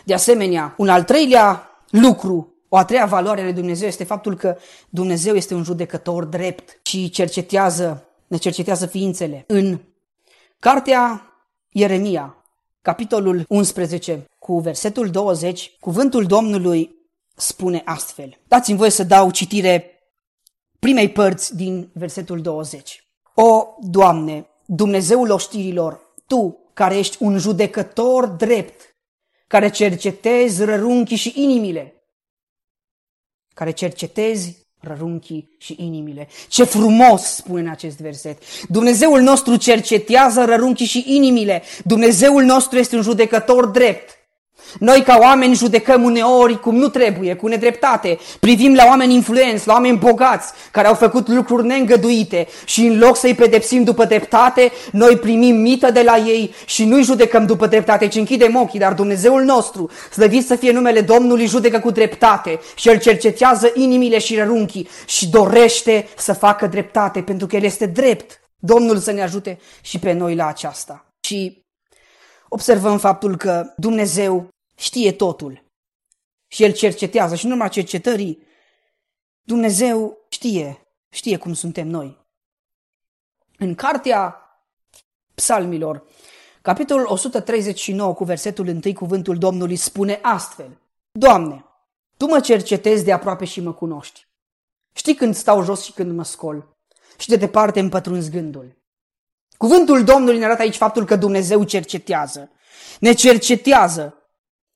De 0.04 0.14
asemenea, 0.14 0.74
un 0.78 0.90
al 0.90 1.04
treilea 1.04 1.70
lucru 1.90 2.55
o 2.76 2.78
a 2.78 2.86
treia 2.86 3.06
valoare 3.06 3.42
ale 3.42 3.52
Dumnezeu 3.52 3.88
este 3.88 4.04
faptul 4.04 4.36
că 4.36 4.58
Dumnezeu 4.90 5.36
este 5.36 5.54
un 5.54 5.64
judecător 5.64 6.24
drept 6.24 6.80
și 6.84 7.10
cercetează, 7.10 8.08
ne 8.28 8.38
cercetează 8.38 8.86
ființele. 8.86 9.44
În 9.48 9.80
cartea 10.60 11.22
Ieremia, 11.70 12.38
capitolul 12.82 13.46
11, 13.48 14.26
cu 14.40 14.60
versetul 14.60 15.10
20, 15.10 15.72
cuvântul 15.80 16.26
Domnului 16.26 16.96
spune 17.36 17.82
astfel. 17.86 18.38
Dați-mi 18.48 18.78
voie 18.78 18.90
să 18.90 19.04
dau 19.04 19.32
citire 19.32 19.92
primei 20.80 21.10
părți 21.10 21.56
din 21.56 21.90
versetul 21.94 22.42
20. 22.42 23.08
O, 23.36 23.66
Doamne, 23.80 24.48
Dumnezeul 24.66 25.32
oștirilor, 25.32 26.00
Tu, 26.28 26.58
care 26.74 26.98
ești 26.98 27.18
un 27.20 27.38
judecător 27.38 28.26
drept, 28.26 28.96
care 29.48 29.70
cercetezi 29.70 30.64
rărunchii 30.64 31.18
și 31.18 31.34
inimile, 31.36 31.95
care 33.56 33.72
cercetezi 33.72 34.58
rărunchii 34.80 35.56
și 35.58 35.76
inimile. 35.80 36.28
Ce 36.48 36.64
frumos 36.64 37.22
spune 37.22 37.62
în 37.62 37.70
acest 37.70 37.98
verset. 37.98 38.38
Dumnezeul 38.68 39.22
nostru 39.22 39.56
cercetează 39.56 40.46
rărunchii 40.46 40.86
și 40.86 41.04
inimile. 41.08 41.64
Dumnezeul 41.84 42.44
nostru 42.44 42.78
este 42.78 42.96
un 42.96 43.02
judecător 43.02 43.66
drept. 43.66 44.25
Noi 44.80 45.02
ca 45.02 45.18
oameni 45.22 45.56
judecăm 45.56 46.04
uneori 46.04 46.60
cum 46.60 46.76
nu 46.76 46.88
trebuie, 46.88 47.36
cu 47.36 47.48
nedreptate. 47.48 48.18
Privim 48.40 48.76
la 48.76 48.86
oameni 48.86 49.14
influenți, 49.14 49.68
la 49.68 49.74
oameni 49.74 49.98
bogați, 49.98 50.54
care 50.72 50.88
au 50.88 50.94
făcut 50.94 51.28
lucruri 51.28 51.66
neîngăduite 51.66 52.48
și 52.66 52.86
în 52.86 53.00
loc 53.00 53.18
să-i 53.18 53.36
pedepsim 53.36 53.84
după 53.84 54.06
dreptate, 54.06 54.72
noi 54.92 55.18
primim 55.18 55.56
mită 55.56 55.92
de 55.92 56.02
la 56.02 56.18
ei 56.18 56.54
și 56.66 56.86
nu-i 56.86 57.04
judecăm 57.04 57.46
după 57.46 57.68
dreptate, 57.68 58.08
ci 58.08 58.16
închidem 58.16 58.56
ochii. 58.56 58.80
Dar 58.80 58.94
Dumnezeul 58.94 59.44
nostru, 59.44 59.90
slăvit 60.12 60.46
să 60.46 60.56
fie 60.56 60.72
numele 60.72 61.02
Domnului, 61.02 61.46
judecă 61.46 61.80
cu 61.80 61.92
dreptate 61.92 62.60
și 62.76 62.90
El 62.90 63.00
cercetează 63.00 63.72
inimile 63.74 64.18
și 64.18 64.36
rărunchii 64.36 64.88
și 65.06 65.30
dorește 65.30 66.08
să 66.18 66.34
facă 66.34 66.68
dreptate, 66.68 67.22
pentru 67.22 67.48
că 67.48 67.56
El 67.56 67.64
este 67.64 67.86
drept. 67.86 68.40
Domnul 68.60 68.98
să 68.98 69.12
ne 69.12 69.22
ajute 69.22 69.58
și 69.82 70.00
pe 70.00 70.12
noi 70.12 70.36
la 70.36 70.48
aceasta. 70.48 71.06
Și 71.28 71.64
observăm 72.50 72.98
faptul 72.98 73.38
că 73.38 73.74
Dumnezeu 73.78 74.48
știe 74.76 75.12
totul. 75.12 75.64
Și 76.48 76.64
el 76.64 76.74
cercetează 76.74 77.36
și 77.36 77.46
în 77.46 77.52
urma 77.52 77.68
cercetării 77.68 78.44
Dumnezeu 79.42 80.18
știe, 80.30 80.88
știe 81.10 81.38
cum 81.38 81.54
suntem 81.54 81.88
noi. 81.88 82.26
În 83.58 83.76
cartea 83.76 84.40
psalmilor, 85.34 86.04
capitolul 86.62 87.06
139 87.06 88.14
cu 88.14 88.24
versetul 88.24 88.68
1, 88.68 88.94
cuvântul 88.94 89.38
Domnului 89.38 89.76
spune 89.76 90.20
astfel. 90.22 90.78
Doamne, 91.12 91.66
Tu 92.18 92.26
mă 92.26 92.40
cercetezi 92.40 93.04
de 93.04 93.12
aproape 93.12 93.46
și 93.46 93.62
mă 93.62 93.74
cunoști. 93.74 94.28
Știi 94.94 95.16
când 95.16 95.36
stau 95.36 95.64
jos 95.64 95.84
și 95.84 95.92
când 95.92 96.12
mă 96.12 96.24
scol 96.24 96.76
și 97.18 97.30
de 97.30 97.36
departe 97.36 97.80
îmi 97.80 97.90
pătrunzi 97.90 98.30
gândul. 98.30 98.78
Cuvântul 99.58 100.04
Domnului 100.04 100.40
ne 100.40 100.46
arată 100.46 100.62
aici 100.62 100.76
faptul 100.76 101.06
că 101.06 101.16
Dumnezeu 101.16 101.64
cercetează. 101.64 102.52
Ne 103.00 103.14
cercetează 103.14 104.25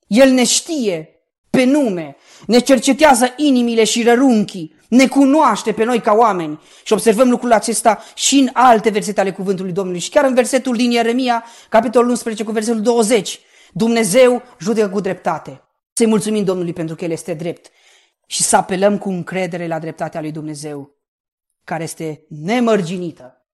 el 0.10 0.32
ne 0.32 0.44
știe 0.44 1.10
pe 1.50 1.64
nume, 1.64 2.16
ne 2.48 2.60
cercetează 2.60 3.34
inimile 3.38 3.84
și 3.84 4.04
rărunchii, 4.04 4.76
ne 4.88 5.08
cunoaște 5.08 5.72
pe 5.72 5.84
noi 5.84 6.02
ca 6.02 6.14
oameni. 6.14 6.60
Și 6.84 6.94
observăm 6.94 7.30
lucrul 7.30 7.52
acesta 7.52 8.04
și 8.16 8.40
în 8.40 8.50
alte 8.54 8.90
versete 8.90 9.20
ale 9.20 9.32
cuvântului 9.32 9.72
Domnului. 9.72 10.00
Și 10.00 10.10
chiar 10.10 10.26
în 10.26 10.34
versetul 10.34 10.76
din 10.76 10.92
Ieremia, 10.92 11.44
capitolul 11.70 12.10
11 12.10 12.44
cu 12.44 12.52
versetul 12.52 12.82
20, 12.82 13.40
Dumnezeu 13.74 14.42
judecă 14.60 14.90
cu 14.90 15.00
dreptate. 15.00 15.62
Să-i 15.94 16.08
mulțumim 16.08 16.44
Domnului 16.44 16.74
pentru 16.74 16.96
că 16.96 17.04
El 17.04 17.12
este 17.12 17.34
drept 17.34 17.72
și 18.26 18.44
să 18.44 18.56
apelăm 18.56 18.98
cu 18.98 19.10
încredere 19.10 19.68
la 19.68 19.80
dreptatea 19.80 20.22
lui 20.22 20.32
Dumnezeu, 20.32 20.96
care 21.64 21.84
este 21.84 22.26
nemărginită. 22.28 23.46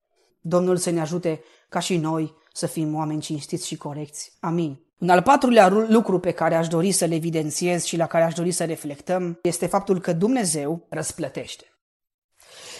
Domnul 0.41 0.77
să 0.77 0.89
ne 0.89 1.01
ajute 1.01 1.43
ca 1.69 1.79
și 1.79 1.97
noi 1.97 2.33
să 2.53 2.67
fim 2.67 2.95
oameni 2.95 3.21
cinstiți 3.21 3.67
și 3.67 3.77
corecți. 3.77 4.33
Amin. 4.39 4.84
Un 4.97 5.09
al 5.09 5.21
patrulea 5.21 5.67
lucru 5.67 6.19
pe 6.19 6.31
care 6.31 6.55
aș 6.55 6.67
dori 6.67 6.91
să-l 6.91 7.11
evidențiez 7.11 7.83
și 7.83 7.97
la 7.97 8.07
care 8.07 8.23
aș 8.23 8.33
dori 8.33 8.51
să 8.51 8.65
reflectăm 8.65 9.39
este 9.41 9.65
faptul 9.65 9.99
că 9.99 10.13
Dumnezeu 10.13 10.85
răsplătește. 10.89 11.65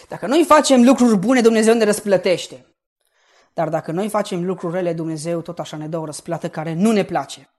Dacă 0.10 0.28
noi 0.28 0.44
facem 0.48 0.84
lucruri 0.84 1.18
bune, 1.18 1.42
Dumnezeu 1.42 1.74
ne 1.74 1.84
răsplătește. 1.84 2.66
Dar 3.54 3.70
dacă 3.70 3.92
noi 3.92 4.10
facem 4.10 4.46
lucruri 4.46 4.74
rele, 4.74 4.94
Dumnezeu 4.94 5.42
tot 5.42 5.60
așa 5.60 5.78
ne 5.78 5.88
dă 5.88 5.98
o 5.98 6.06
răsplată 6.06 6.50
care 6.50 6.74
nu 6.74 6.92
ne 6.92 7.04
place. 7.04 7.50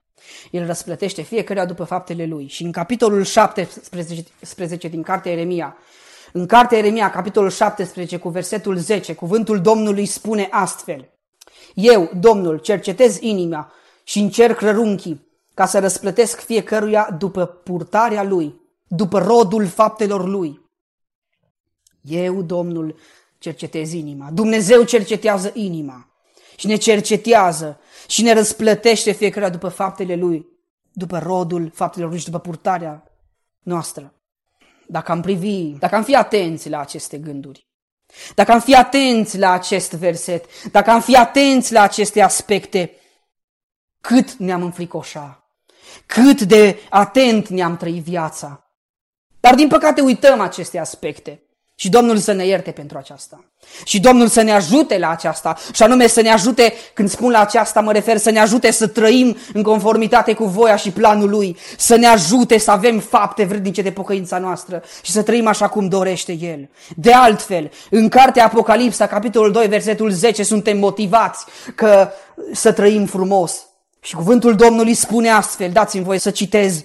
El 0.50 0.66
răsplătește 0.66 1.22
fiecare 1.22 1.64
după 1.64 1.84
faptele 1.84 2.24
lui. 2.24 2.46
Și 2.48 2.62
în 2.62 2.72
capitolul 2.72 3.24
17 3.24 4.88
din 4.88 5.02
cartea 5.02 5.32
Eremia, 5.32 5.76
în 6.32 6.46
cartea 6.46 6.78
Eremia, 6.78 7.10
capitolul 7.10 7.50
17, 7.50 8.16
cu 8.16 8.28
versetul 8.28 8.76
10, 8.76 9.14
cuvântul 9.14 9.60
Domnului 9.60 10.06
spune 10.06 10.48
astfel. 10.50 11.10
Eu, 11.74 12.10
Domnul, 12.20 12.58
cercetez 12.58 13.18
inima 13.20 13.72
și 14.08 14.18
încerc 14.18 14.60
rărunchii 14.60 15.26
ca 15.54 15.66
să 15.66 15.78
răsplătesc 15.78 16.40
fiecăruia 16.40 17.16
după 17.18 17.46
purtarea 17.46 18.22
lui, 18.22 18.60
după 18.86 19.18
rodul 19.18 19.66
faptelor 19.66 20.28
lui. 20.28 20.60
Eu, 22.00 22.42
Domnul, 22.42 22.98
cercetez 23.38 23.92
inima. 23.92 24.30
Dumnezeu 24.30 24.82
cercetează 24.82 25.50
inima 25.54 26.08
și 26.56 26.66
ne 26.66 26.76
cercetează 26.76 27.80
și 28.08 28.22
ne 28.22 28.32
răsplătește 28.32 29.12
fiecare 29.12 29.48
după 29.48 29.68
faptele 29.68 30.14
lui, 30.14 30.46
după 30.92 31.18
rodul 31.18 31.70
faptelor 31.74 32.08
lui 32.08 32.18
și 32.18 32.24
după 32.24 32.38
purtarea 32.38 33.12
noastră. 33.62 34.14
Dacă 34.86 35.12
am 35.12 35.20
privi, 35.20 35.78
dacă 35.78 35.94
am 35.94 36.04
fi 36.04 36.14
atenți 36.14 36.68
la 36.68 36.80
aceste 36.80 37.18
gânduri, 37.18 37.66
dacă 38.34 38.52
am 38.52 38.60
fi 38.60 38.74
atenți 38.74 39.38
la 39.38 39.50
acest 39.50 39.92
verset, 39.92 40.44
dacă 40.70 40.90
am 40.90 41.00
fi 41.00 41.16
atenți 41.16 41.72
la 41.72 41.80
aceste 41.80 42.20
aspecte, 42.20 42.90
cât 44.00 44.32
ne-am 44.32 44.62
înfricoșa, 44.62 45.50
cât 46.06 46.40
de 46.40 46.78
atent 46.88 47.48
ne-am 47.48 47.76
trăit 47.76 48.02
viața. 48.02 48.70
Dar 49.40 49.54
din 49.54 49.68
păcate 49.68 50.00
uităm 50.00 50.40
aceste 50.40 50.78
aspecte. 50.78 51.40
Și 51.78 51.88
Domnul 51.88 52.16
să 52.16 52.32
ne 52.32 52.46
ierte 52.46 52.70
pentru 52.70 52.98
aceasta. 52.98 53.44
Și 53.84 54.00
Domnul 54.00 54.28
să 54.28 54.42
ne 54.42 54.52
ajute 54.52 54.98
la 54.98 55.10
aceasta. 55.10 55.56
Și 55.72 55.82
anume 55.82 56.06
să 56.06 56.20
ne 56.20 56.30
ajute, 56.30 56.72
când 56.94 57.10
spun 57.10 57.30
la 57.30 57.40
aceasta, 57.40 57.80
mă 57.80 57.92
refer 57.92 58.16
să 58.16 58.30
ne 58.30 58.38
ajute 58.38 58.70
să 58.70 58.86
trăim 58.86 59.36
în 59.52 59.62
conformitate 59.62 60.34
cu 60.34 60.44
voia 60.44 60.76
și 60.76 60.90
planul 60.90 61.30
Lui. 61.30 61.56
Să 61.76 61.96
ne 61.96 62.06
ajute 62.06 62.58
să 62.58 62.70
avem 62.70 62.98
fapte 62.98 63.44
vrednice 63.44 63.82
de 63.82 63.92
pocăința 63.92 64.38
noastră 64.38 64.82
și 65.02 65.12
să 65.12 65.22
trăim 65.22 65.46
așa 65.46 65.68
cum 65.68 65.88
dorește 65.88 66.32
El. 66.32 66.68
De 66.96 67.12
altfel, 67.12 67.70
în 67.90 68.08
cartea 68.08 68.44
Apocalipsa, 68.44 69.06
capitolul 69.06 69.52
2, 69.52 69.66
versetul 69.66 70.10
10, 70.10 70.42
suntem 70.42 70.78
motivați 70.78 71.44
că 71.74 72.10
să 72.52 72.72
trăim 72.72 73.06
frumos. 73.06 73.65
Și 74.06 74.14
cuvântul 74.14 74.54
Domnului 74.54 74.94
spune 74.94 75.28
astfel, 75.28 75.72
dați-mi 75.72 76.04
voie 76.04 76.18
să 76.18 76.30
citez 76.30 76.84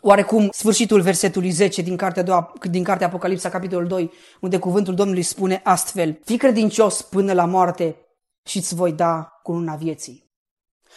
oarecum 0.00 0.48
sfârșitul 0.52 1.00
versetului 1.00 1.50
10 1.50 1.82
din 1.82 1.96
cartea, 1.96 2.22
doua, 2.22 2.52
din 2.70 2.82
cartea 2.84 3.06
Apocalipsa, 3.06 3.48
capitolul 3.48 3.86
2, 3.86 4.10
unde 4.40 4.58
cuvântul 4.58 4.94
Domnului 4.94 5.22
spune 5.22 5.60
astfel, 5.64 6.20
Fii 6.24 6.36
credincios 6.36 7.02
până 7.02 7.32
la 7.32 7.44
moarte 7.44 7.96
și 8.44 8.56
îți 8.56 8.74
voi 8.74 8.92
da 8.92 9.40
cununa 9.42 9.74
vieții. 9.74 10.30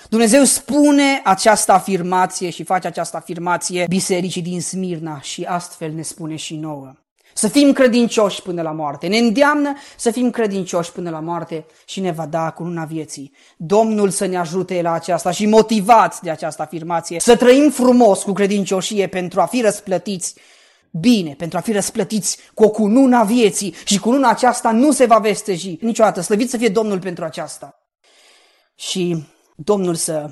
Dumnezeu 0.09 0.43
spune 0.43 1.21
această 1.23 1.71
afirmație 1.71 2.49
și 2.49 2.63
face 2.63 2.87
această 2.87 3.17
afirmație 3.17 3.85
bisericii 3.89 4.41
din 4.41 4.61
Smirna 4.61 5.21
și 5.21 5.43
astfel 5.43 5.91
ne 5.91 6.01
spune 6.01 6.35
și 6.35 6.55
nouă. 6.55 6.93
Să 7.37 7.47
fim 7.47 7.71
credincioși 7.71 8.41
până 8.41 8.61
la 8.61 8.71
moarte. 8.71 9.07
Ne 9.07 9.17
îndeamnă 9.17 9.73
să 9.97 10.11
fim 10.11 10.29
credincioși 10.29 10.91
până 10.91 11.09
la 11.09 11.19
moarte 11.19 11.65
și 11.85 11.99
ne 11.99 12.11
va 12.11 12.25
da 12.25 12.51
cu 12.51 12.63
luna 12.63 12.85
vieții. 12.85 13.33
Domnul 13.57 14.09
să 14.09 14.25
ne 14.25 14.37
ajute 14.37 14.81
la 14.81 14.91
aceasta 14.91 15.31
și 15.31 15.45
motivați 15.45 16.21
de 16.21 16.29
această 16.29 16.61
afirmație 16.61 17.19
să 17.19 17.35
trăim 17.35 17.69
frumos 17.69 18.23
cu 18.23 18.33
credincioșie 18.33 19.07
pentru 19.07 19.41
a 19.41 19.45
fi 19.45 19.61
răsplătiți 19.61 20.35
bine, 20.91 21.33
pentru 21.37 21.57
a 21.57 21.61
fi 21.61 21.71
răsplătiți 21.71 22.37
cu 22.53 22.63
o 22.63 22.69
cununa 22.69 23.23
vieții 23.23 23.75
și 23.85 23.99
cununa 23.99 24.29
aceasta 24.29 24.71
nu 24.71 24.91
se 24.91 25.05
va 25.05 25.17
vesteji 25.17 25.77
niciodată. 25.81 26.21
Slăvit 26.21 26.49
să 26.49 26.57
fie 26.57 26.69
Domnul 26.69 26.99
pentru 26.99 27.23
aceasta. 27.23 27.79
Și 28.75 29.25
Domnul 29.55 29.95
să 29.95 30.29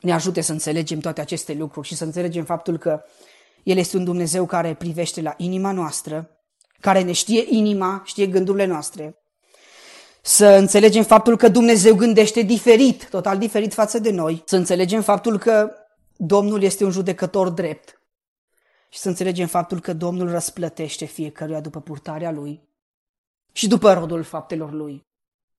ne 0.00 0.12
ajute 0.12 0.40
să 0.40 0.52
înțelegem 0.52 0.98
toate 0.98 1.20
aceste 1.20 1.52
lucruri 1.52 1.86
și 1.86 1.96
să 1.96 2.04
înțelegem 2.04 2.44
faptul 2.44 2.78
că 2.78 3.02
el 3.62 3.76
este 3.76 3.96
un 3.96 4.04
Dumnezeu 4.04 4.46
care 4.46 4.74
privește 4.74 5.20
la 5.20 5.34
inima 5.36 5.72
noastră, 5.72 6.30
care 6.80 7.02
ne 7.02 7.12
știe 7.12 7.44
inima, 7.48 8.02
știe 8.04 8.26
gândurile 8.26 8.64
noastre. 8.64 9.16
Să 10.22 10.46
înțelegem 10.46 11.02
faptul 11.02 11.36
că 11.36 11.48
Dumnezeu 11.48 11.94
gândește 11.94 12.42
diferit, 12.42 13.08
total 13.08 13.38
diferit 13.38 13.74
față 13.74 13.98
de 13.98 14.10
noi. 14.10 14.42
Să 14.46 14.56
înțelegem 14.56 15.02
faptul 15.02 15.38
că 15.38 15.72
Domnul 16.16 16.62
este 16.62 16.84
un 16.84 16.90
judecător 16.90 17.48
drept. 17.48 18.00
Și 18.88 18.98
să 18.98 19.08
înțelegem 19.08 19.46
faptul 19.46 19.80
că 19.80 19.92
Domnul 19.92 20.30
răsplătește 20.30 21.04
fiecăruia 21.04 21.60
după 21.60 21.80
purtarea 21.80 22.30
lui 22.30 22.68
și 23.52 23.68
după 23.68 23.92
rodul 23.92 24.22
faptelor 24.22 24.72
lui. 24.72 25.06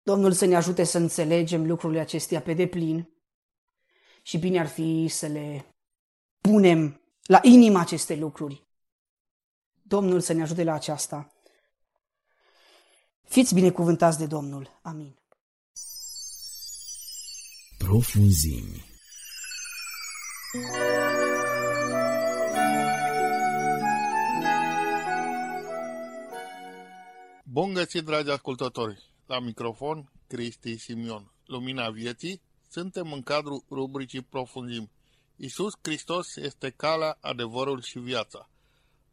Domnul 0.04 0.32
să 0.32 0.46
ne 0.46 0.56
ajute 0.56 0.84
să 0.84 0.98
înțelegem 0.98 1.68
lucrurile 1.68 2.00
acestea 2.00 2.42
pe 2.42 2.54
deplin 2.54 3.10
și 4.22 4.38
bine 4.38 4.60
ar 4.60 4.68
fi 4.68 5.08
să 5.08 5.28
le 5.28 5.66
punem 6.42 7.03
la 7.24 7.40
inima 7.44 7.80
aceste 7.80 8.16
lucruri. 8.16 8.68
Domnul 9.82 10.20
să 10.20 10.34
ne 10.34 10.42
ajute 10.42 10.64
la 10.64 10.74
aceasta. 10.74 11.34
Fiți 13.24 13.54
binecuvântați 13.54 14.18
de 14.18 14.26
Domnul. 14.26 14.80
Amin. 14.82 15.18
Profunzimi 17.78 18.92
Bun 27.44 27.74
găsit, 27.74 28.04
dragi 28.04 28.30
ascultători! 28.30 29.12
La 29.26 29.40
microfon, 29.40 30.12
Cristi 30.28 30.78
Simion. 30.78 31.32
Lumina 31.46 31.90
vieții, 31.90 32.42
suntem 32.70 33.12
în 33.12 33.22
cadrul 33.22 33.64
rubricii 33.70 34.22
Profunzimi 34.22 34.92
Isus 35.36 35.74
Hristos 35.82 36.36
este 36.36 36.70
calea, 36.70 37.18
adevărul 37.22 37.82
și 37.82 38.00
viața. 38.00 38.50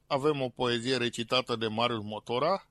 Avem 0.06 0.40
o 0.40 0.48
poezie 0.48 0.97
recitată 0.97 1.56
de 1.56 1.66
Marius 1.66 2.02
Motora, 2.02 2.68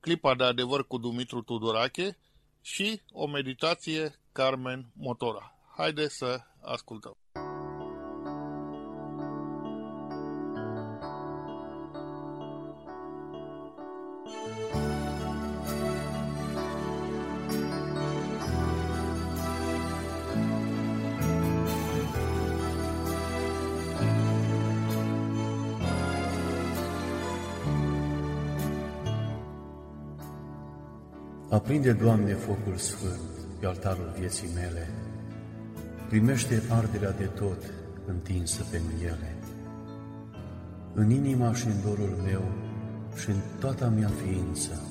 clipa 0.00 0.34
de 0.34 0.44
adevăr 0.44 0.86
cu 0.86 0.98
Dumitru 0.98 1.42
Tudorache 1.42 2.18
și 2.60 3.02
o 3.12 3.26
meditație 3.26 4.20
Carmen 4.32 4.90
Motora. 4.94 5.58
Haideți 5.76 6.16
să 6.16 6.40
ascultăm. 6.62 7.16
Aprinde, 31.66 31.92
Doamne, 31.92 32.34
focul 32.34 32.76
sfânt 32.76 33.20
pe 33.60 33.66
altarul 33.66 34.12
vieții 34.18 34.48
mele. 34.54 34.88
Primește 36.08 36.62
arderea 36.68 37.10
de 37.10 37.24
tot 37.24 37.62
întinsă 38.06 38.64
pe 38.70 38.80
ele. 39.02 39.36
În 40.94 41.10
inima 41.10 41.54
și 41.54 41.66
în 41.66 41.80
dorul 41.84 42.16
meu 42.24 42.42
și 43.16 43.30
în 43.30 43.36
toată 43.60 43.92
mea 43.96 44.10
ființă, 44.24 44.82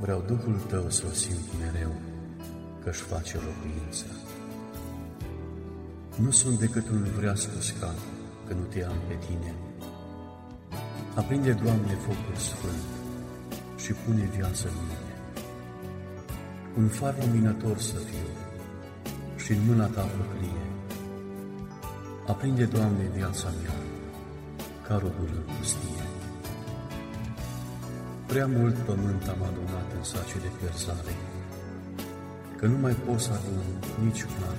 vreau 0.00 0.24
Duhul 0.26 0.60
Tău 0.68 0.90
să 0.90 1.04
o 1.10 1.12
simt 1.12 1.46
mereu, 1.60 1.92
că-și 2.84 3.00
face 3.00 3.36
locuință. 3.36 4.06
Nu 6.22 6.30
sunt 6.30 6.58
decât 6.58 6.88
un 6.88 7.06
vrească 7.16 7.60
scat, 7.60 7.98
că 8.46 8.54
nu 8.54 8.62
te 8.62 8.84
am 8.84 8.96
pe 9.08 9.18
tine. 9.26 9.54
Aprinde, 11.14 11.52
Doamne, 11.52 11.94
focul 11.94 12.36
sfânt 12.36 12.86
și 13.76 13.92
pune 13.92 14.30
viață 14.36 14.68
în 14.68 14.74
mine 14.82 14.99
un 16.78 16.88
far 16.88 17.14
luminător 17.20 17.78
să 17.78 17.94
fiu 17.94 18.28
și 19.36 19.52
în 19.52 19.58
mâna 19.66 19.86
ta 19.86 20.00
făclie. 20.00 20.64
Aprinde, 22.26 22.64
Doamne, 22.64 23.10
viața 23.14 23.48
mea, 23.62 23.74
ca 24.86 24.94
rodul 24.94 25.30
în 25.34 25.54
pustie. 25.56 26.04
Prea 28.26 28.46
mult 28.46 28.74
pământ 28.74 29.22
am 29.22 29.42
adunat 29.50 29.88
în 29.98 30.04
sace 30.04 30.38
de 30.38 30.50
pierzare, 30.58 31.14
că 32.56 32.66
nu 32.66 32.78
mai 32.78 32.92
pot 32.92 33.20
să 33.20 33.30
adun 33.32 33.64
nici 34.04 34.24
har, 34.24 34.58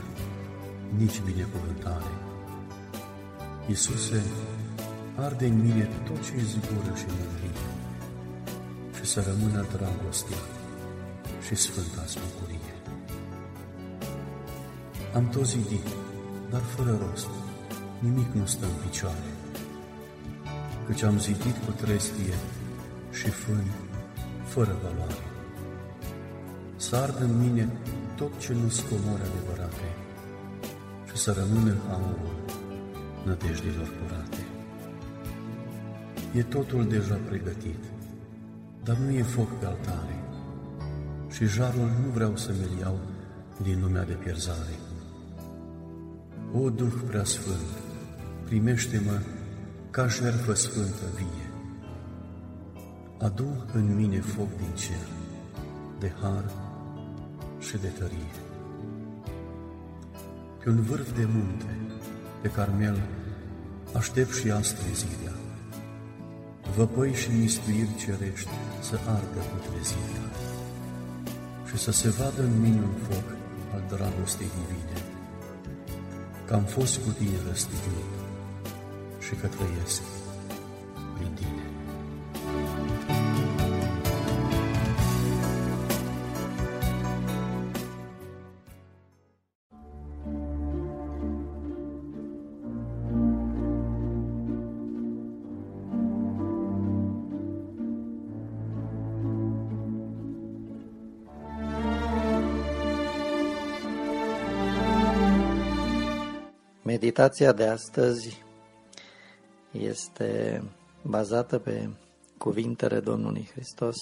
nici 0.98 1.22
binecuvântare. 1.22 2.14
Iisuse, 3.68 4.24
arde 5.16 5.46
în 5.46 5.62
mine 5.62 5.90
tot 6.08 6.22
ce 6.26 6.34
zgură 6.52 6.94
și 6.96 7.06
mândrie 7.08 7.64
și 8.96 9.06
să 9.06 9.26
rămână 9.28 9.66
dragostea 9.76 10.61
și 11.46 11.56
sfânta 11.56 12.06
smucurie. 12.06 12.74
Am 15.14 15.30
tot 15.30 15.46
zidit, 15.46 15.88
dar 16.50 16.62
fără 16.62 17.00
rost, 17.10 17.28
nimic 18.00 18.32
nu 18.34 18.46
stă 18.46 18.66
în 18.66 18.88
picioare. 18.88 19.32
Căci 20.88 21.04
am 21.04 21.20
zidit 21.20 21.56
cu 21.66 21.72
trestie 21.72 22.34
și 23.12 23.30
fân 23.30 23.66
fără 24.44 24.78
valoare. 24.84 25.26
Să 26.76 26.96
ardă 26.96 27.24
în 27.24 27.40
mine 27.40 27.70
tot 28.16 28.40
ce 28.40 28.54
nu 28.54 28.70
scomori 28.70 29.22
adevărate 29.22 29.96
și 31.10 31.16
să 31.16 31.32
rămână 31.32 31.76
aurul 31.90 32.36
nădejdilor 33.26 33.92
curate. 34.02 34.46
E 36.34 36.44
totul 36.44 36.88
deja 36.88 37.20
pregătit, 37.28 37.84
dar 38.84 38.98
nu 38.98 39.12
e 39.12 39.24
foc 39.24 39.60
pe 39.60 39.66
altare 39.66 40.21
și 41.42 41.48
jarul 41.48 41.90
nu 42.04 42.12
vreau 42.14 42.38
să 42.38 42.52
mi 42.52 42.80
iau 42.80 43.00
din 43.62 43.82
lumea 43.82 44.04
de 44.04 44.14
pierzare. 44.14 44.76
O 46.54 46.70
Duh 46.70 46.94
Preasfânt, 47.08 47.70
primește-mă 48.46 49.20
ca 49.90 50.08
jertfă 50.08 50.54
sfântă 50.54 51.06
vie. 51.16 51.50
Adu 53.18 53.66
în 53.74 53.96
mine 53.96 54.20
foc 54.20 54.58
din 54.58 54.74
cer, 54.76 55.08
de 56.00 56.12
har 56.22 56.52
și 57.60 57.78
de 57.78 57.88
tărie. 57.88 58.36
Pe 60.64 60.70
un 60.70 60.82
vârf 60.82 61.16
de 61.16 61.28
munte, 61.34 61.78
pe 62.42 62.50
Carmel, 62.50 63.02
aștept 63.94 64.34
și 64.34 64.52
astăzi 64.52 65.06
zilea. 65.06 65.34
Văpăi 66.76 67.14
și 67.14 67.30
mistuiri 67.32 67.96
cerești 67.98 68.50
să 68.82 69.00
ardă 69.06 69.42
trezirea 69.70 70.41
și 71.72 71.78
să 71.78 71.92
se 71.92 72.10
vadă 72.10 72.42
în 72.42 72.60
mine 72.62 72.82
un 72.82 72.98
foc 73.08 73.28
al 73.74 73.84
dragostei 73.88 74.48
divine, 74.60 75.00
că 76.46 76.54
am 76.54 76.64
fost 76.64 76.98
cu 76.98 77.10
tine 77.10 77.38
răstignit 77.48 78.12
și 79.20 79.34
că 79.36 79.48
trăiesc 79.48 80.02
Meditația 107.12 107.52
de 107.52 107.66
astăzi 107.66 108.44
este 109.72 110.64
bazată 111.02 111.60
pe 111.60 111.90
cuvintele 112.38 113.00
Domnului 113.00 113.50
Hristos 113.52 113.96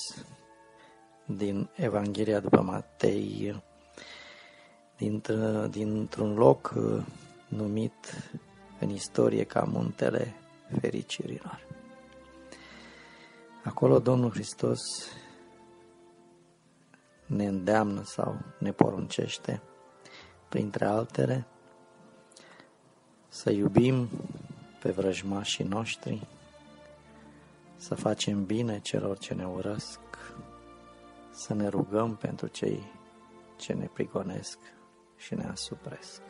din 1.25 1.69
Evanghelia 1.75 2.39
după 2.39 2.61
Matei, 2.61 3.63
dintr-un 5.69 6.33
loc 6.33 6.73
numit 7.47 7.93
în 8.79 8.89
istorie 8.89 9.43
ca 9.43 9.61
Muntele 9.61 10.33
Fericirilor. 10.81 11.67
Acolo 13.63 13.99
Domnul 13.99 14.31
Hristos 14.31 14.79
ne 17.25 17.45
îndeamnă 17.45 18.01
sau 18.05 18.37
ne 18.59 18.71
poruncește, 18.71 19.61
printre 20.49 20.85
altele, 20.85 21.47
să 23.29 23.51
iubim 23.51 24.09
pe 24.81 24.91
vrăjmașii 24.91 25.65
noștri, 25.65 26.27
să 27.75 27.95
facem 27.95 28.45
bine 28.45 28.79
celor 28.79 29.17
ce 29.17 29.33
ne 29.33 29.45
urăsc, 29.45 29.99
să 31.31 31.53
ne 31.53 31.67
rugăm 31.67 32.15
pentru 32.15 32.47
cei 32.47 32.83
ce 33.57 33.73
ne 33.73 33.85
prigonesc 33.93 34.57
și 35.17 35.35
ne 35.35 35.43
asupresc. 35.43 36.21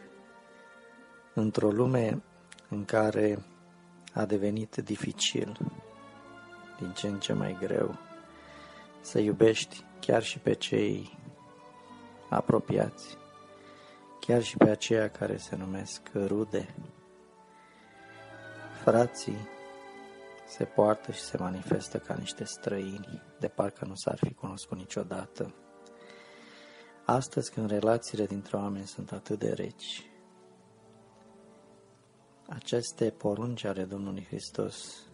Într-o 1.33 1.71
lume 1.71 2.21
în 2.69 2.85
care 2.85 3.43
a 4.13 4.25
devenit 4.25 4.75
dificil, 4.75 5.57
din 6.79 6.91
ce 6.91 7.07
în 7.07 7.19
ce 7.19 7.33
mai 7.33 7.57
greu, 7.59 7.95
să 9.01 9.19
iubești 9.19 9.83
chiar 9.99 10.23
și 10.23 10.39
pe 10.39 10.53
cei 10.53 11.17
apropiați, 12.29 13.17
chiar 14.29 14.43
și 14.43 14.57
pe 14.57 14.69
aceia 14.69 15.09
care 15.09 15.37
se 15.37 15.55
numesc 15.55 16.11
rude. 16.13 16.75
Frații 18.83 19.37
se 20.47 20.63
poartă 20.63 21.11
și 21.11 21.19
se 21.19 21.37
manifestă 21.37 21.97
ca 21.97 22.15
niște 22.15 22.43
străini, 22.43 23.21
de 23.39 23.47
parcă 23.47 23.85
nu 23.85 23.95
s-ar 23.95 24.17
fi 24.17 24.33
cunoscut 24.33 24.77
niciodată. 24.77 25.53
Astăzi, 27.05 27.51
când 27.51 27.69
relațiile 27.69 28.25
dintre 28.25 28.57
oameni 28.57 28.85
sunt 28.85 29.11
atât 29.11 29.39
de 29.39 29.53
reci, 29.53 30.09
aceste 32.47 33.09
porunci 33.09 33.63
ale 33.63 33.83
Domnului 33.83 34.25
Hristos, 34.25 35.05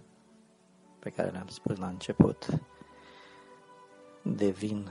pe 1.00 1.10
care 1.10 1.30
le-am 1.30 1.48
spus 1.48 1.78
la 1.78 1.88
început, 1.88 2.48
devin 4.24 4.90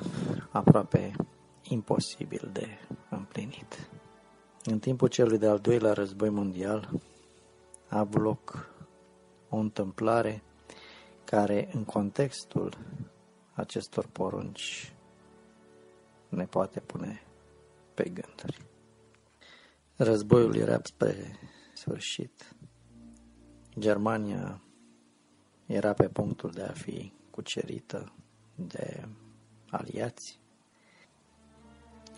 aproape 0.51 1.13
imposibil 1.63 2.51
de 2.53 2.69
împlinit. 3.11 3.89
În 4.67 4.79
timpul 4.79 5.09
celui 5.09 5.39
de-al 5.39 5.59
doilea 5.59 5.93
război 5.93 6.29
mondial 6.29 6.91
a 7.89 7.99
avut 7.99 8.23
loc 8.23 8.69
o 9.49 9.57
întâmplare 9.57 10.43
care 11.25 11.69
în 11.73 11.85
contextul 11.85 12.79
acestor 13.53 14.07
porunci 14.07 14.95
ne 16.29 16.45
poate 16.45 16.81
pune 16.81 17.23
pe 17.95 18.03
gânduri. 18.03 18.67
Războiul 19.97 20.57
era 20.57 20.81
spre 20.83 21.39
sfârșit. 21.75 22.55
Germania 23.79 24.63
era 25.67 25.93
pe 25.93 26.09
punctul 26.09 26.51
de 26.51 26.63
a 26.63 26.73
fi 26.73 27.13
cucerită 27.31 28.13
de 28.55 29.09
aliați. 29.71 30.41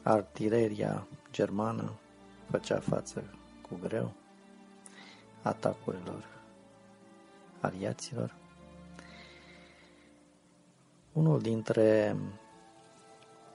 Artileria 0.03 1.07
germană 1.31 1.99
făcea 2.51 2.81
față 2.81 3.25
cu 3.69 3.79
greu 3.83 4.13
atacurilor 5.43 6.25
aliaților. 7.61 8.35
Unul 11.13 11.41
dintre 11.41 12.17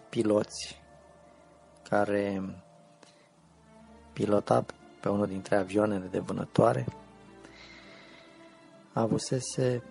piloți 0.09 0.81
care 1.89 2.41
pilota 4.13 4.65
pe 5.01 5.09
unul 5.09 5.27
dintre 5.27 5.55
avioanele 5.55 6.05
de 6.05 6.19
vânătoare 6.19 6.85
avusese 8.93 9.83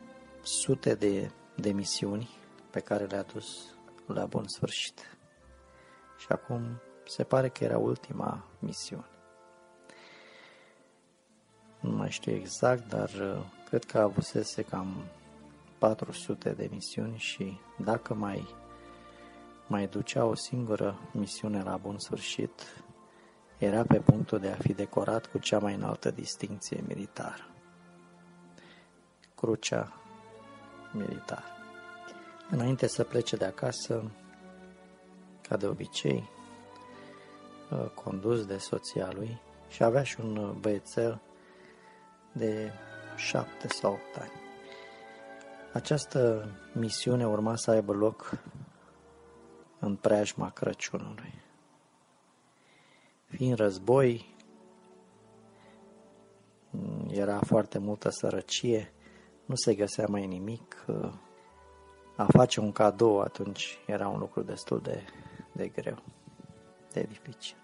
sute 0.42 0.94
de, 0.94 1.30
de 1.54 1.72
misiuni 1.72 2.30
pe 2.70 2.80
care 2.80 3.04
le-a 3.04 3.22
dus 3.22 3.46
la 4.06 4.26
bun 4.26 4.44
sfârșit. 4.46 5.16
Și 6.18 6.26
acum 6.28 6.80
se 7.10 7.24
pare 7.24 7.48
că 7.48 7.64
era 7.64 7.78
ultima 7.78 8.44
misiune. 8.58 9.04
Nu 11.80 11.90
mai 11.90 12.10
știu 12.10 12.32
exact, 12.32 12.88
dar 12.88 13.08
uh, 13.08 13.42
cred 13.68 13.84
că 13.84 13.98
avusese 13.98 14.62
cam 14.62 15.04
400 15.78 16.50
de 16.50 16.68
misiuni 16.72 17.16
și 17.16 17.58
dacă 17.78 18.14
mai, 18.14 18.46
mai 19.66 19.86
ducea 19.86 20.24
o 20.24 20.34
singură 20.34 20.98
misiune 21.12 21.62
la 21.62 21.76
bun 21.76 21.98
sfârșit, 21.98 22.84
era 23.58 23.82
pe 23.82 23.98
punctul 23.98 24.38
de 24.38 24.48
a 24.48 24.54
fi 24.54 24.72
decorat 24.72 25.26
cu 25.26 25.38
cea 25.38 25.58
mai 25.58 25.74
înaltă 25.74 26.10
distinție 26.10 26.84
militară. 26.86 27.46
Crucea 29.34 29.92
militară. 30.92 31.44
Înainte 32.50 32.86
să 32.86 33.04
plece 33.04 33.36
de 33.36 33.44
acasă, 33.44 34.10
ca 35.48 35.56
de 35.56 35.66
obicei, 35.66 36.16
uh, 36.16 36.39
condus 37.94 38.46
de 38.46 38.56
soția 38.56 39.08
lui 39.12 39.40
și 39.68 39.82
avea 39.82 40.02
și 40.02 40.20
un 40.20 40.36
uh, 40.36 40.50
băiețel 40.50 41.20
de 42.32 42.72
șapte 43.16 43.68
sau 43.68 43.92
opt 43.92 44.16
ani. 44.16 44.32
Această 45.72 46.50
misiune 46.74 47.26
urma 47.26 47.56
să 47.56 47.70
aibă 47.70 47.92
loc 47.92 48.42
în 49.78 49.96
preajma 49.96 50.50
Crăciunului. 50.50 51.34
Fiind 53.26 53.56
război, 53.56 54.36
era 57.08 57.38
foarte 57.38 57.78
multă 57.78 58.08
sărăcie, 58.08 58.92
nu 59.44 59.54
se 59.54 59.74
găsea 59.74 60.06
mai 60.08 60.26
nimic. 60.26 60.84
A 62.16 62.26
face 62.26 62.60
un 62.60 62.72
cadou 62.72 63.20
atunci 63.20 63.78
era 63.86 64.08
un 64.08 64.18
lucru 64.18 64.42
destul 64.42 64.80
de, 64.80 65.04
de 65.52 65.68
greu, 65.68 66.02
de 66.92 67.02
dificil. 67.02 67.59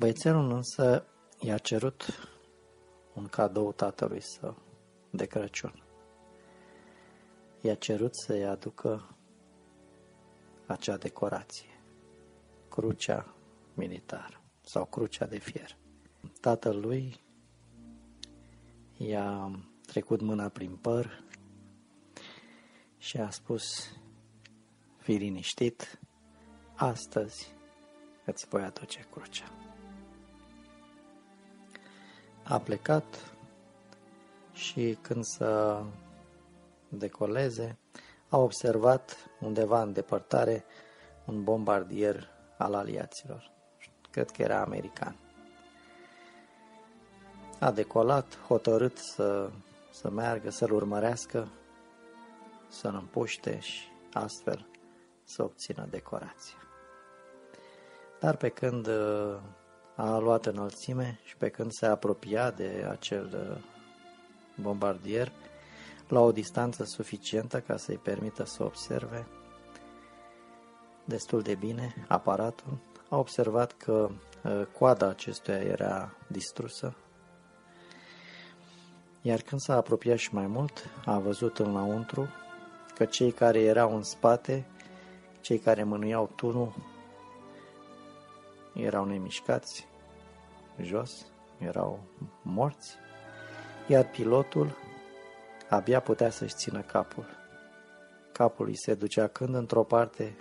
Băiețelul 0.00 0.50
însă 0.50 1.06
i-a 1.40 1.58
cerut 1.58 2.28
un 3.14 3.26
cadou 3.26 3.72
tatălui 3.72 4.20
său 4.20 4.56
de 5.10 5.26
Crăciun. 5.26 5.82
I-a 7.60 7.74
cerut 7.74 8.16
să-i 8.16 8.44
aducă 8.44 9.16
acea 10.66 10.96
decorație, 10.96 11.82
crucea 12.68 13.34
militară 13.74 14.40
sau 14.60 14.84
crucea 14.84 15.26
de 15.26 15.38
fier. 15.38 15.76
Tatălui 16.40 17.20
i-a 18.96 19.50
trecut 19.86 20.20
mâna 20.20 20.48
prin 20.48 20.76
păr 20.76 21.24
și 22.98 23.16
a 23.16 23.30
spus, 23.30 23.64
fii 24.96 25.16
liniștit, 25.16 26.00
astăzi 26.74 27.54
îți 28.24 28.46
voi 28.48 28.62
aduce 28.62 29.06
crucea. 29.10 29.69
A 32.50 32.58
plecat 32.58 33.32
și 34.52 34.98
când 35.00 35.24
să 35.24 35.82
decoleze, 36.88 37.78
a 38.28 38.36
observat 38.36 39.16
undeva 39.40 39.82
în 39.82 39.92
depărtare 39.92 40.64
un 41.24 41.44
bombardier 41.44 42.28
al 42.58 42.74
aliaților. 42.74 43.50
Cred 44.10 44.30
că 44.30 44.42
era 44.42 44.60
american. 44.60 45.16
A 47.58 47.70
decolat, 47.70 48.38
hotărât 48.46 48.98
să, 48.98 49.50
să 49.90 50.10
meargă, 50.10 50.50
să-l 50.50 50.72
urmărească, 50.72 51.48
să-l 52.68 52.94
împuște 52.94 53.58
și 53.60 53.88
astfel 54.12 54.66
să 55.24 55.42
obțină 55.42 55.86
decorația. 55.90 56.58
Dar 58.20 58.36
pe 58.36 58.48
când 58.48 58.86
uh, 58.86 59.38
a 60.02 60.18
luat 60.18 60.46
înălțime 60.46 61.18
și 61.24 61.36
pe 61.36 61.48
când 61.48 61.72
se 61.72 61.86
apropia 61.86 62.50
de 62.50 62.86
acel 62.90 63.50
uh, 63.50 63.62
bombardier, 64.62 65.32
la 66.08 66.20
o 66.20 66.32
distanță 66.32 66.84
suficientă 66.84 67.60
ca 67.60 67.76
să-i 67.76 67.96
permită 67.96 68.44
să 68.44 68.64
observe 68.64 69.26
destul 71.04 71.42
de 71.42 71.54
bine 71.54 71.94
aparatul, 72.08 72.78
a 73.08 73.16
observat 73.16 73.72
că 73.72 74.10
uh, 74.44 74.66
coada 74.78 75.08
acestuia 75.08 75.58
era 75.58 76.12
distrusă, 76.26 76.94
iar 79.22 79.40
când 79.40 79.60
s-a 79.60 79.76
apropiat 79.76 80.18
și 80.18 80.34
mai 80.34 80.46
mult, 80.46 80.84
a 81.04 81.18
văzut 81.18 81.58
înăuntru 81.58 82.28
că 82.94 83.04
cei 83.04 83.32
care 83.32 83.60
erau 83.60 83.96
în 83.96 84.02
spate, 84.02 84.66
cei 85.40 85.58
care 85.58 85.82
mânuiau 85.82 86.30
tunul, 86.36 86.74
erau 88.74 89.04
nemișcați, 89.04 89.88
jos, 90.84 91.26
erau 91.58 92.00
morți, 92.42 92.94
iar 93.86 94.10
pilotul 94.10 94.76
abia 95.68 96.00
putea 96.00 96.30
să-și 96.30 96.54
țină 96.54 96.80
capul. 96.80 97.26
Capul 98.32 98.66
îi 98.66 98.78
se 98.78 98.94
ducea 98.94 99.26
când 99.26 99.54
într-o 99.54 99.84
parte, 99.84 100.36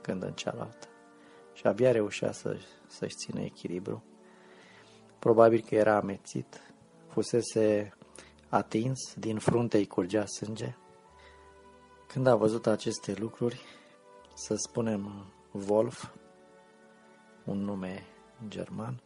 când 0.00 0.22
în 0.22 0.32
cealaltă 0.32 0.86
și 1.52 1.66
abia 1.66 1.92
reușea 1.92 2.32
să, 2.32 2.56
să-și 2.86 3.16
țină 3.16 3.40
echilibru. 3.40 4.04
Probabil 5.18 5.64
că 5.68 5.74
era 5.74 5.96
amețit, 5.96 6.60
fusese 7.08 7.96
atins, 8.48 9.14
din 9.14 9.38
frunte 9.38 9.76
îi 9.76 9.86
curgea 9.86 10.26
sânge. 10.26 10.76
Când 12.06 12.26
a 12.26 12.36
văzut 12.36 12.66
aceste 12.66 13.14
lucruri, 13.18 13.60
să 14.34 14.54
spunem 14.54 15.32
Wolf, 15.68 16.10
un 17.44 17.58
nume 17.58 18.06
german, 18.48 19.02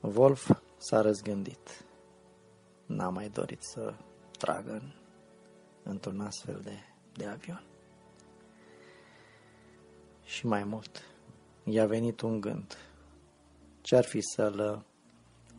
Wolf 0.00 0.50
s-a 0.76 1.00
răzgândit. 1.00 1.84
N-a 2.86 3.08
mai 3.08 3.28
dorit 3.28 3.62
să 3.62 3.94
tragă 4.38 4.72
în, 4.72 4.92
într-un 5.82 6.20
astfel 6.20 6.60
de, 6.64 6.78
de 7.12 7.26
avion. 7.26 7.62
Și 10.24 10.46
mai 10.46 10.64
mult, 10.64 11.02
i-a 11.64 11.86
venit 11.86 12.20
un 12.20 12.40
gând. 12.40 12.76
Ce-ar 13.80 14.04
fi 14.04 14.20
să-l, 14.20 14.84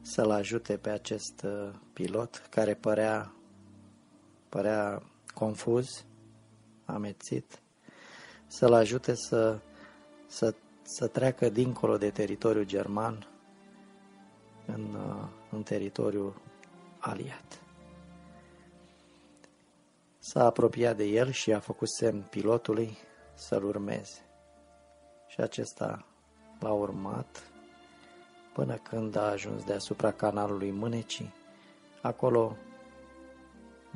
să-l 0.01 0.31
ajute 0.31 0.77
pe 0.77 0.89
acest 0.89 1.41
uh, 1.43 1.73
pilot 1.93 2.47
care 2.49 2.73
părea, 2.73 3.33
părea 4.49 5.03
confuz, 5.33 6.05
amețit, 6.85 7.61
să-l 8.47 8.73
ajute 8.73 9.15
să, 9.15 9.59
să, 10.27 10.55
să 10.81 11.07
treacă 11.07 11.49
dincolo 11.49 11.97
de 11.97 12.09
teritoriul 12.09 12.65
german 12.65 13.30
în, 14.73 14.93
uh, 14.93 15.27
în 15.49 15.63
teritoriul 15.63 16.33
aliat. 16.99 17.61
S-a 20.19 20.45
apropiat 20.45 20.95
de 20.95 21.03
el 21.03 21.31
și 21.31 21.53
a 21.53 21.59
făcut 21.59 21.89
semn 21.89 22.27
pilotului 22.29 22.97
să-l 23.33 23.63
urmeze. 23.63 24.19
Și 25.27 25.41
acesta 25.41 26.05
l-a 26.59 26.71
urmat 26.71 27.43
până 28.53 28.75
când 28.75 29.15
a 29.15 29.29
ajuns 29.29 29.63
deasupra 29.63 30.11
canalului 30.11 30.71
Mânecii. 30.71 31.33
Acolo 32.01 32.57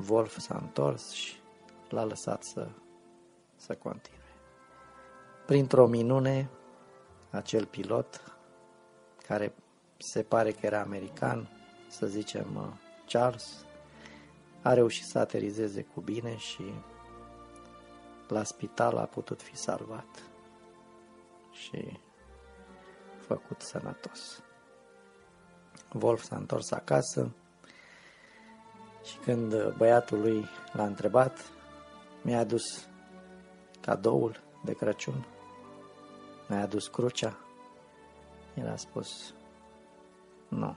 Wolf 0.08 0.38
s-a 0.38 0.58
întors 0.60 1.10
și 1.10 1.36
l-a 1.88 2.04
lăsat 2.04 2.42
să, 2.42 2.68
să 3.56 3.74
continue. 3.74 4.20
Printr-o 5.46 5.86
minune, 5.86 6.48
acel 7.30 7.66
pilot, 7.66 8.38
care 9.26 9.54
se 9.96 10.22
pare 10.22 10.52
că 10.52 10.66
era 10.66 10.80
american, 10.80 11.48
să 11.88 12.06
zicem 12.06 12.56
uh, 12.56 12.66
Charles, 13.06 13.64
a 14.62 14.72
reușit 14.72 15.04
să 15.04 15.18
aterizeze 15.18 15.82
cu 15.82 16.00
bine 16.00 16.36
și 16.36 16.64
la 18.28 18.42
spital 18.42 18.96
a 18.96 19.04
putut 19.04 19.42
fi 19.42 19.56
salvat 19.56 20.22
și 21.52 22.00
făcut 23.18 23.60
sănătos. 23.60 24.42
Wolf 26.00 26.22
s-a 26.22 26.36
întors 26.36 26.70
acasă 26.70 27.30
și 29.04 29.16
când 29.16 29.72
băiatul 29.76 30.20
lui 30.20 30.44
l-a 30.72 30.86
întrebat, 30.86 31.50
mi-a 32.22 32.38
adus 32.38 32.88
cadoul 33.80 34.40
de 34.64 34.72
Crăciun, 34.72 35.26
mi-a 36.48 36.62
adus 36.62 36.88
crucea. 36.88 37.38
El 38.54 38.68
a 38.68 38.76
spus, 38.76 39.34
nu, 40.48 40.76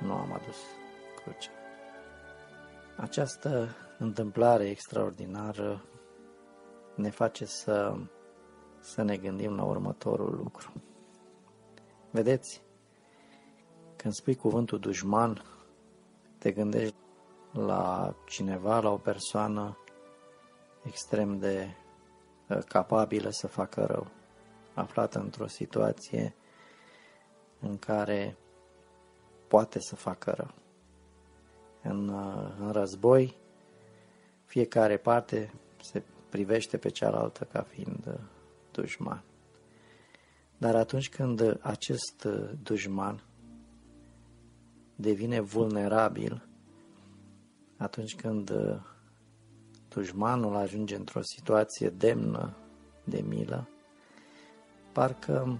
nu 0.00 0.12
am 0.12 0.32
adus 0.32 0.56
crucea. 1.22 1.50
Această 2.96 3.68
întâmplare 3.98 4.68
extraordinară 4.68 5.84
ne 6.94 7.10
face 7.10 7.44
să, 7.44 7.96
să 8.80 9.02
ne 9.02 9.16
gândim 9.16 9.56
la 9.56 9.64
următorul 9.64 10.36
lucru. 10.36 10.72
Vedeți, 12.10 12.62
când 13.96 14.14
spui 14.14 14.34
cuvântul 14.34 14.78
dușman, 14.78 15.42
te 16.38 16.52
gândești 16.52 16.96
la 17.52 18.14
cineva, 18.26 18.80
la 18.80 18.90
o 18.90 18.96
persoană 18.96 19.76
extrem 20.82 21.38
de 21.38 21.68
uh, 22.48 22.58
capabilă 22.58 23.30
să 23.30 23.46
facă 23.46 23.84
rău, 23.84 24.06
aflată 24.74 25.18
într-o 25.18 25.46
situație 25.46 26.34
în 27.62 27.78
care 27.78 28.36
poate 29.48 29.78
să 29.80 29.96
facă 29.96 30.34
rău. 30.36 30.54
În, 31.82 32.08
uh, 32.08 32.54
în 32.58 32.70
război, 32.70 33.36
fiecare 34.44 34.96
parte 34.96 35.52
se 35.82 36.02
privește 36.28 36.76
pe 36.76 36.88
cealaltă 36.88 37.44
ca 37.44 37.62
fiind 37.62 38.06
uh, 38.06 38.14
dușman. 38.70 39.22
Dar 40.58 40.74
atunci 40.74 41.08
când 41.08 41.58
acest 41.60 42.28
dușman 42.62 43.22
devine 44.94 45.40
vulnerabil 45.40 46.46
atunci 47.82 48.14
când 48.14 48.50
uh, 48.50 48.80
dușmanul 49.88 50.56
ajunge 50.56 50.96
într-o 50.96 51.20
situație 51.22 51.88
demnă 51.88 52.56
de 53.04 53.20
milă, 53.20 53.68
parcă 54.92 55.58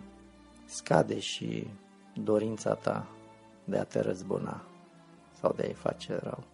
scade 0.64 1.18
și 1.18 1.66
dorința 2.14 2.74
ta 2.74 3.06
de 3.64 3.78
a 3.78 3.84
te 3.84 4.00
răzbuna 4.00 4.62
sau 5.40 5.52
de 5.52 5.62
a-i 5.62 5.72
face 5.72 6.18
rău, 6.22 6.44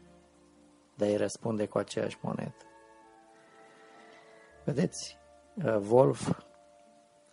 de 0.95 1.05
a-i 1.05 1.17
răspunde 1.17 1.67
cu 1.67 1.79
aceeași 1.79 2.19
monedă. 2.21 2.65
Vedeți, 4.65 5.19
uh, 5.65 5.77
Wolf 5.89 6.39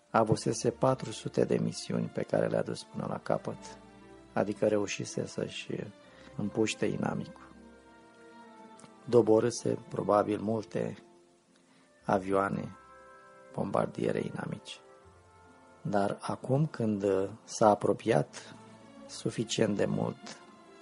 avusese 0.09 0.69
400 0.69 1.45
de 1.45 1.57
misiuni 1.57 2.07
pe 2.07 2.21
care 2.21 2.47
le-a 2.47 2.63
dus 2.63 2.83
până 2.83 3.05
la 3.09 3.19
capăt 3.19 3.77
adică 4.35 4.67
reușise 4.67 5.25
să-și 5.25 5.75
împuște 6.35 6.85
inamicul. 6.85 7.47
Doborâse 9.05 9.77
probabil 9.89 10.39
multe 10.39 10.97
avioane 12.05 12.75
bombardiere 13.53 14.19
inamice. 14.19 14.75
Dar 15.89 16.17
acum 16.21 16.65
când 16.65 17.05
s-a 17.43 17.69
apropiat 17.69 18.55
suficient 19.07 19.75
de 19.75 19.85
mult 19.85 20.37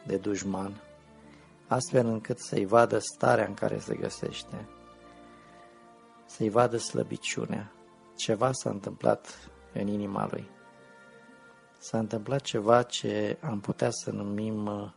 de 0.06 0.18
dușman, 0.18 0.82
astfel 1.68 2.06
încât 2.06 2.40
să-i 2.40 2.66
vadă 2.66 3.00
starea 3.00 3.46
în 3.46 3.54
care 3.54 3.80
se 3.80 3.96
găsește, 3.96 4.68
să-i 6.26 6.50
vadă 6.50 6.78
slăbiciunea, 6.78 7.72
ceva 8.16 8.52
s-a 8.52 8.70
întâmplat 8.70 9.52
în 9.74 9.88
inima 9.88 10.28
lui. 10.32 10.50
S-a 11.80 11.98
întâmplat 11.98 12.42
ceva 12.42 12.84
ce 12.84 13.38
am 13.42 13.60
putea 13.60 13.90
să 13.92 14.12
numim 14.12 14.66
uh, 14.66 14.92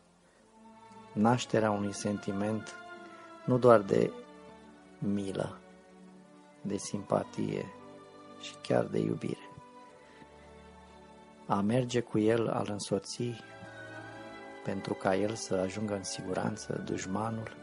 nașterea 1.12 1.70
unui 1.70 1.92
sentiment 1.92 2.74
nu 3.44 3.58
doar 3.58 3.80
de 3.80 4.10
milă, 4.98 5.58
de 6.62 6.76
simpatie 6.76 7.66
și 8.40 8.54
chiar 8.62 8.84
de 8.84 8.98
iubire. 8.98 9.45
A 11.46 11.60
merge 11.60 12.00
cu 12.00 12.18
el, 12.18 12.48
al 12.48 12.68
însoții, 12.70 13.40
pentru 14.64 14.94
ca 14.94 15.16
el 15.16 15.34
să 15.34 15.54
ajungă 15.54 15.94
în 15.94 16.02
siguranță, 16.02 16.82
dușmanul, 16.84 17.56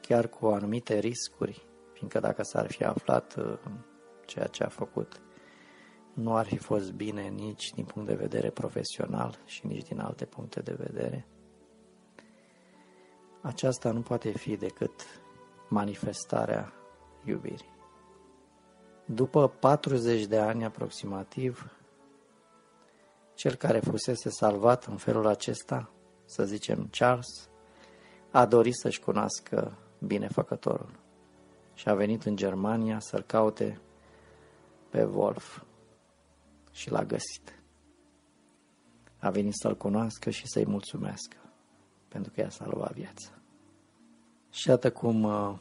chiar 0.00 0.28
cu 0.28 0.46
anumite 0.46 0.98
riscuri, 0.98 1.66
fiindcă 1.92 2.20
dacă 2.20 2.42
s-ar 2.42 2.70
fi 2.70 2.84
aflat 2.84 3.36
uh, 3.36 3.58
ceea 4.26 4.46
ce 4.46 4.64
a 4.64 4.68
făcut, 4.68 5.20
nu 6.14 6.36
ar 6.36 6.46
fi 6.46 6.56
fost 6.56 6.92
bine 6.92 7.22
nici 7.22 7.72
din 7.74 7.84
punct 7.84 8.08
de 8.08 8.14
vedere 8.14 8.50
profesional 8.50 9.38
și 9.44 9.66
nici 9.66 9.88
din 9.88 10.00
alte 10.00 10.24
puncte 10.24 10.60
de 10.60 10.74
vedere. 10.78 11.26
Aceasta 13.40 13.90
nu 13.90 14.00
poate 14.00 14.30
fi 14.30 14.56
decât 14.56 15.04
manifestarea 15.68 16.72
iubirii. 17.24 17.76
După 19.04 19.48
40 19.48 20.26
de 20.26 20.38
ani 20.38 20.64
aproximativ, 20.64 21.77
cel 23.38 23.54
care 23.54 23.80
fusese 23.80 24.30
salvat 24.30 24.84
în 24.84 24.96
felul 24.96 25.26
acesta, 25.26 25.90
să 26.24 26.44
zicem 26.44 26.88
Charles, 26.90 27.48
a 28.30 28.46
dorit 28.46 28.74
să-și 28.74 29.00
cunoască 29.00 29.78
binefăcătorul 29.98 30.98
și 31.74 31.88
a 31.88 31.94
venit 31.94 32.24
în 32.24 32.36
Germania 32.36 33.00
să-l 33.00 33.22
caute 33.22 33.80
pe 34.88 35.04
Wolf 35.04 35.62
și 36.72 36.90
l-a 36.90 37.04
găsit. 37.04 37.62
A 39.18 39.30
venit 39.30 39.54
să-l 39.54 39.76
cunoască 39.76 40.30
și 40.30 40.46
să-i 40.46 40.66
mulțumească 40.66 41.36
pentru 42.08 42.32
că 42.32 42.40
i-a 42.40 42.50
salvat 42.50 42.92
viața. 42.92 43.30
Și 44.50 44.68
iată 44.68 44.92
cum 44.92 45.22
uh, 45.22 45.58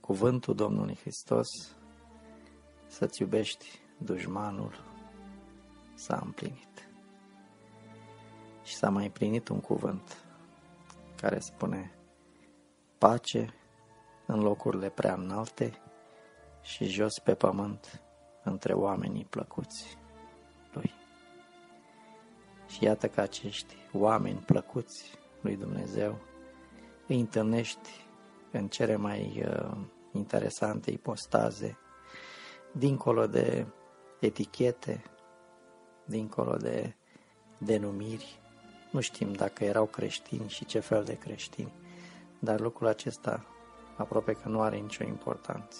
cuvântul 0.00 0.54
Domnului 0.54 0.96
Hristos 0.96 1.48
să-ți 2.86 3.22
iubești 3.22 3.80
dușmanul 3.98 4.84
s-a 5.94 6.20
împlinit. 6.24 6.75
Și 8.66 8.74
s-a 8.74 8.90
mai 8.90 9.04
împlinit 9.04 9.48
un 9.48 9.60
cuvânt 9.60 10.24
care 11.16 11.38
spune 11.38 11.94
pace 12.98 13.54
în 14.26 14.40
locurile 14.40 14.88
prea 14.88 15.14
înalte 15.14 15.72
și 16.62 16.84
jos 16.84 17.18
pe 17.18 17.34
pământ 17.34 18.02
între 18.42 18.72
oamenii 18.72 19.24
plăcuți 19.24 19.98
lui. 20.72 20.92
Și 22.66 22.84
iată 22.84 23.08
că 23.08 23.20
acești 23.20 23.76
oameni 23.92 24.38
plăcuți 24.38 25.18
lui 25.40 25.56
Dumnezeu 25.56 26.18
îi 27.06 27.20
întâlnești 27.20 28.06
în 28.50 28.68
cele 28.68 28.96
mai 28.96 29.44
uh, 29.48 29.76
interesante 30.12 30.90
ipostaze, 30.90 31.78
dincolo 32.72 33.26
de 33.26 33.66
etichete, 34.20 35.02
dincolo 36.04 36.56
de 36.56 36.96
denumiri. 37.58 38.40
Nu 38.96 39.02
știm 39.02 39.32
dacă 39.32 39.64
erau 39.64 39.86
creștini 39.86 40.48
și 40.48 40.64
ce 40.64 40.78
fel 40.78 41.04
de 41.04 41.18
creștini, 41.18 41.72
dar 42.38 42.60
lucrul 42.60 42.86
acesta 42.86 43.44
aproape 43.96 44.32
că 44.32 44.48
nu 44.48 44.60
are 44.60 44.76
nicio 44.76 45.04
importanță. 45.04 45.78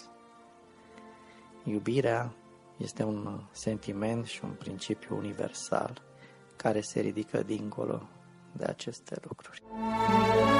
Iubirea 1.63 2.33
este 2.77 3.03
un 3.03 3.41
sentiment 3.51 4.25
și 4.25 4.43
un 4.43 4.51
principiu 4.51 5.17
universal 5.17 6.01
care 6.55 6.81
se 6.81 6.99
ridică 6.99 7.43
dincolo 7.43 8.09
de 8.51 8.65
aceste 8.65 9.15
lucruri. 9.21 9.61
Credința 9.61 10.56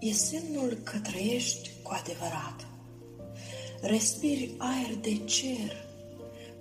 e 0.00 0.12
semnul 0.12 0.78
că 0.82 0.98
trăiești 0.98 1.70
cu 1.82 1.90
adevărat. 1.92 2.66
Respiri 3.80 4.54
aer 4.58 4.94
de 5.00 5.16
cer, 5.16 5.86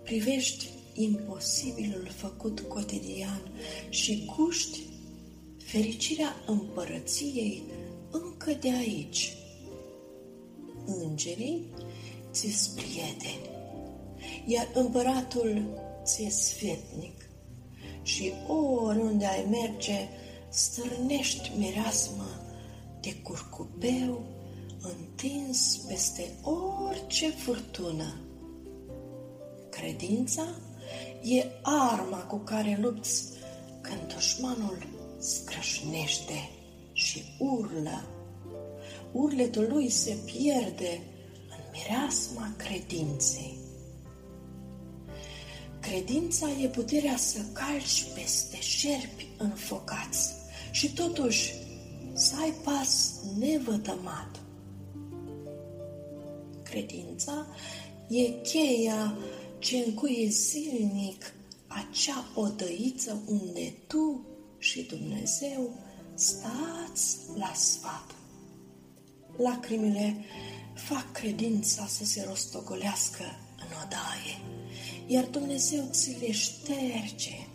privești 0.04 0.66
imposibilul 0.94 2.12
făcut 2.16 2.60
cotidian 2.60 3.42
și 3.90 4.32
guști 4.36 4.80
fericirea 5.58 6.36
împărăției 6.46 7.64
încă 8.12 8.52
de 8.52 8.70
aici. 8.70 9.34
Îngerii 10.86 11.66
ți 12.32 12.70
prieteni, 12.76 13.50
iar 14.46 14.70
împăratul 14.74 15.68
ți 16.04 16.28
sfetnic 16.30 17.30
și 18.02 18.32
oriunde 18.48 19.26
ai 19.26 19.46
merge, 19.50 20.08
stârnești 20.50 21.52
mireasmă 21.58 22.47
de 23.08 23.16
curcubeu 23.24 24.26
întins 24.82 25.78
peste 25.88 26.32
orice 26.44 27.30
furtună. 27.30 28.22
Credința 29.70 30.48
e 31.24 31.46
arma 31.62 32.18
cu 32.18 32.38
care 32.38 32.78
lupți 32.82 33.24
când 33.82 34.14
dușmanul 34.14 34.88
scrășnește 35.20 36.50
și 36.94 37.24
urlă. 37.40 38.08
Urletul 39.12 39.68
lui 39.70 39.90
se 39.90 40.18
pierde 40.26 41.02
mireasma 41.72 42.54
credinței. 42.58 43.58
Credința 45.80 46.50
e 46.62 46.68
puterea 46.68 47.18
să 47.18 47.40
calci 47.54 48.06
peste 48.14 48.60
șerpi 48.60 49.28
înfocați 49.38 50.34
și 50.72 50.94
totuși 50.94 51.54
să 52.18 52.36
ai 52.42 52.54
pas 52.64 53.14
nevătămat. 53.40 54.40
Credința 56.64 57.46
e 58.10 58.30
cheia 58.30 59.18
ce 59.60 59.78
încuie 59.78 60.30
zilnic 60.30 61.34
acea 61.68 62.26
odăiță 62.36 63.22
unde 63.28 63.74
tu 63.88 64.26
și 64.58 64.82
Dumnezeu 64.82 65.70
stați 66.14 67.18
la 67.36 67.52
sfat. 67.54 68.16
Lacrimile 69.38 70.16
fac 70.74 71.12
credința 71.12 71.86
să 71.88 72.06
se 72.06 72.26
rostogolească 72.28 73.24
în 73.58 73.76
odaie, 73.86 74.38
iar 75.08 75.26
Dumnezeu 75.26 75.88
ți 75.92 76.18
le 76.20 76.32
șterge 76.32 77.48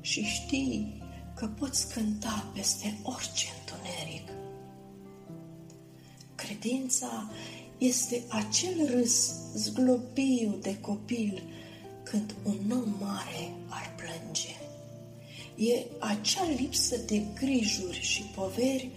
și 0.00 0.22
știi 0.22 0.99
că 1.40 1.46
poți 1.46 1.92
cânta 1.92 2.50
peste 2.54 2.98
orice 3.02 3.46
întuneric. 3.58 4.28
Credința 6.34 7.30
este 7.78 8.22
acel 8.28 8.86
râs 8.90 9.32
zglobiu 9.54 10.58
de 10.60 10.80
copil 10.80 11.42
când 12.02 12.34
un 12.44 12.70
om 12.70 12.94
mare 13.00 13.52
ar 13.68 13.94
plânge. 13.96 14.48
e 15.56 15.86
acea 15.98 16.44
lipsă 16.56 16.96
de 16.96 17.22
grijuri 17.34 18.00
și 18.00 18.22
poveri 18.22 18.90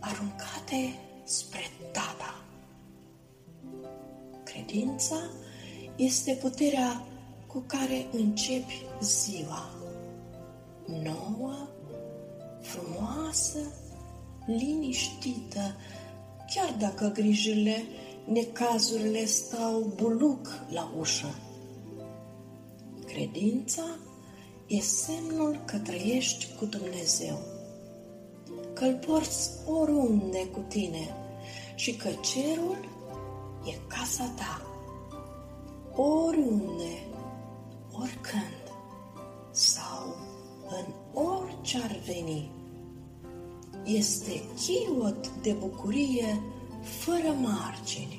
aruncate 0.00 0.98
spre 1.24 1.70
tata. 1.92 2.44
Credința 4.44 5.30
este 5.96 6.32
puterea 6.32 7.06
cu 7.46 7.58
care 7.66 8.06
începi 8.12 8.82
ziua. 9.00 9.75
Nouă, 10.86 11.68
frumoasă, 12.60 13.58
liniștită, 14.46 15.76
chiar 16.54 16.74
dacă 16.78 17.08
grijile, 17.14 17.82
necazurile 18.24 19.24
stau 19.24 19.92
buluc 19.96 20.48
la 20.70 20.92
ușă. 20.98 21.34
Credința 23.06 23.82
e 24.66 24.80
semnul 24.80 25.60
că 25.64 25.78
trăiești 25.78 26.46
cu 26.58 26.64
Dumnezeu, 26.64 27.38
că 28.72 28.84
îl 28.84 28.94
porți 28.94 29.50
oriunde 29.66 30.46
cu 30.46 30.60
tine 30.68 31.14
și 31.74 31.96
că 31.96 32.08
cerul 32.08 32.88
e 33.64 33.78
casa 33.86 34.32
ta, 34.36 34.62
oriunde, 36.02 37.06
oricând 37.92 38.72
sau 39.50 40.25
în 40.68 40.92
orice 41.22 41.78
ar 41.82 42.00
veni. 42.06 42.50
Este 43.84 44.42
chiot 44.56 45.30
de 45.42 45.52
bucurie 45.52 46.40
fără 46.82 47.34
margini. 47.40 48.15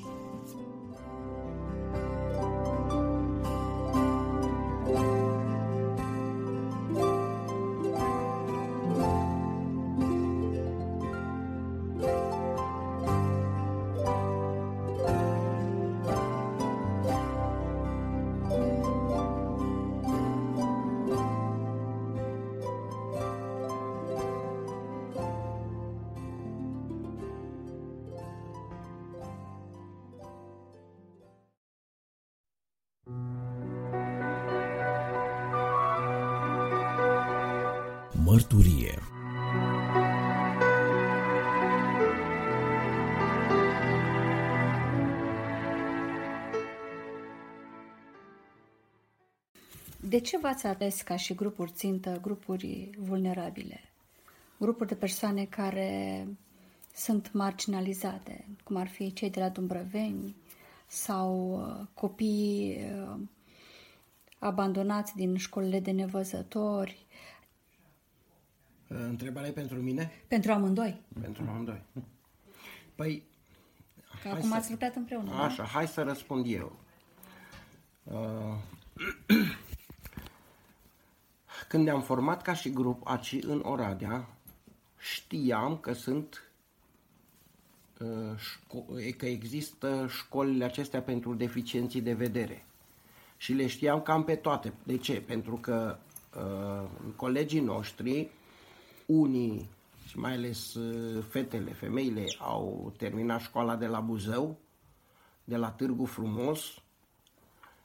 De 50.18 50.24
ce 50.24 50.38
v-ați 50.38 50.66
ales 50.68 51.02
ca 51.02 51.16
și 51.16 51.34
grupuri 51.36 51.72
țintă, 51.72 52.20
grupuri 52.22 52.90
vulnerabile? 52.98 53.80
Grupuri 54.60 54.88
de 54.88 54.96
persoane 54.96 55.46
care 55.46 56.28
sunt 56.96 57.34
marginalizate, 57.34 58.46
cum 58.64 58.76
ar 58.76 58.88
fi 58.88 59.14
cei 59.14 59.30
de 59.30 59.40
la 59.40 59.50
Dumbrăveni 59.50 60.36
sau 60.88 61.52
uh, 61.62 61.86
copii 61.94 62.78
uh, 62.94 63.20
abandonați 64.40 65.16
din 65.16 65.38
școlile 65.38 65.80
de 65.80 65.92
nevăzători. 65.92 67.06
Întrebarea 68.88 69.50
e 69.50 69.52
pentru 69.52 69.82
mine? 69.82 70.12
Pentru 70.28 70.52
amândoi. 70.52 71.02
Pentru 71.22 71.44
amândoi. 71.48 71.82
Păi, 72.96 73.24
Că 74.22 74.28
hai 74.28 74.32
acum 74.32 74.50
să- 74.50 74.56
ați 74.56 74.72
lucrat 74.72 74.96
împreună. 74.96 75.30
da? 75.30 75.44
Așa, 75.44 75.64
hai 75.64 75.88
să 75.88 76.02
răspund 76.04 76.46
eu. 76.50 76.76
Uh, 78.04 78.56
Când 81.68 81.84
ne-am 81.84 82.02
format 82.02 82.42
ca 82.42 82.54
și 82.54 82.70
grup 82.70 83.08
aici 83.08 83.38
în 83.42 83.62
Oradea, 83.66 84.38
știam 85.00 85.78
că 85.78 85.94
sunt 85.94 86.52
uh, 88.00 88.36
șco- 88.36 89.18
că 89.18 89.26
există 89.26 90.08
școlile 90.10 90.64
acestea 90.64 91.02
pentru 91.02 91.34
deficienții 91.34 92.02
de 92.02 92.14
vedere. 92.14 92.66
Și 93.38 93.54
le 93.54 93.68
știam 93.68 94.02
cam 94.02 94.24
pe 94.24 94.36
toate. 94.36 94.74
De 94.84 94.98
ce? 94.98 95.22
Pentru 95.22 95.56
că 95.56 95.98
uh, 96.36 96.90
colegii 97.16 97.60
noștri, 97.60 98.30
unii 99.06 99.70
și 100.08 100.20
mai 100.20 100.34
ales 100.34 100.74
uh, 100.74 101.24
fetele, 101.30 101.74
femeile, 101.74 102.26
au 102.40 102.94
terminat 102.98 103.42
școala 103.42 103.76
de 103.76 103.86
la 103.88 104.00
Buzău, 104.00 104.58
de 105.44 105.56
la 105.56 105.72
Târgu 105.72 106.06
Frumos 106.06 106.82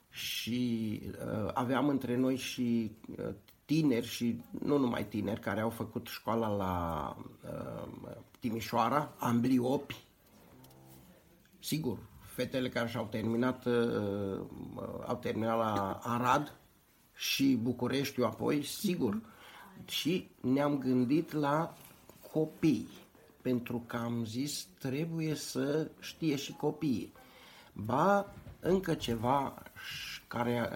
și 0.09 1.01
uh, 1.05 1.49
aveam 1.53 1.87
între 1.87 2.15
noi 2.15 2.35
și 2.35 2.91
uh, 3.17 3.33
tineri 3.65 4.07
și 4.07 4.41
nu 4.59 4.77
numai 4.77 5.05
tineri 5.05 5.39
care 5.39 5.61
au 5.61 5.69
făcut 5.69 6.07
școala 6.07 6.47
la 6.47 7.15
uh, 7.43 8.15
Timișoara, 8.39 9.13
ambliopi, 9.17 10.03
sigur, 11.59 11.97
fetele 12.19 12.69
care 12.69 12.87
și-au 12.87 13.07
terminat, 13.11 13.65
uh, 13.65 14.39
au 15.07 15.15
terminat 15.21 15.57
la 15.57 15.99
Arad 16.03 16.57
și 17.13 17.59
Bucureștiu 17.61 18.25
apoi, 18.25 18.63
sigur. 18.63 19.21
Și 19.85 20.29
ne-am 20.41 20.77
gândit 20.77 21.31
la 21.31 21.73
copii, 22.31 22.87
pentru 23.41 23.83
că 23.87 23.97
am 23.97 24.25
zis 24.25 24.67
trebuie 24.79 25.35
să 25.35 25.91
știe 25.99 26.35
și 26.35 26.51
copiii. 26.53 27.13
Ba, 27.73 28.33
încă 28.59 28.93
ceva 28.93 29.63
ș- 29.63 30.27
care 30.27 30.69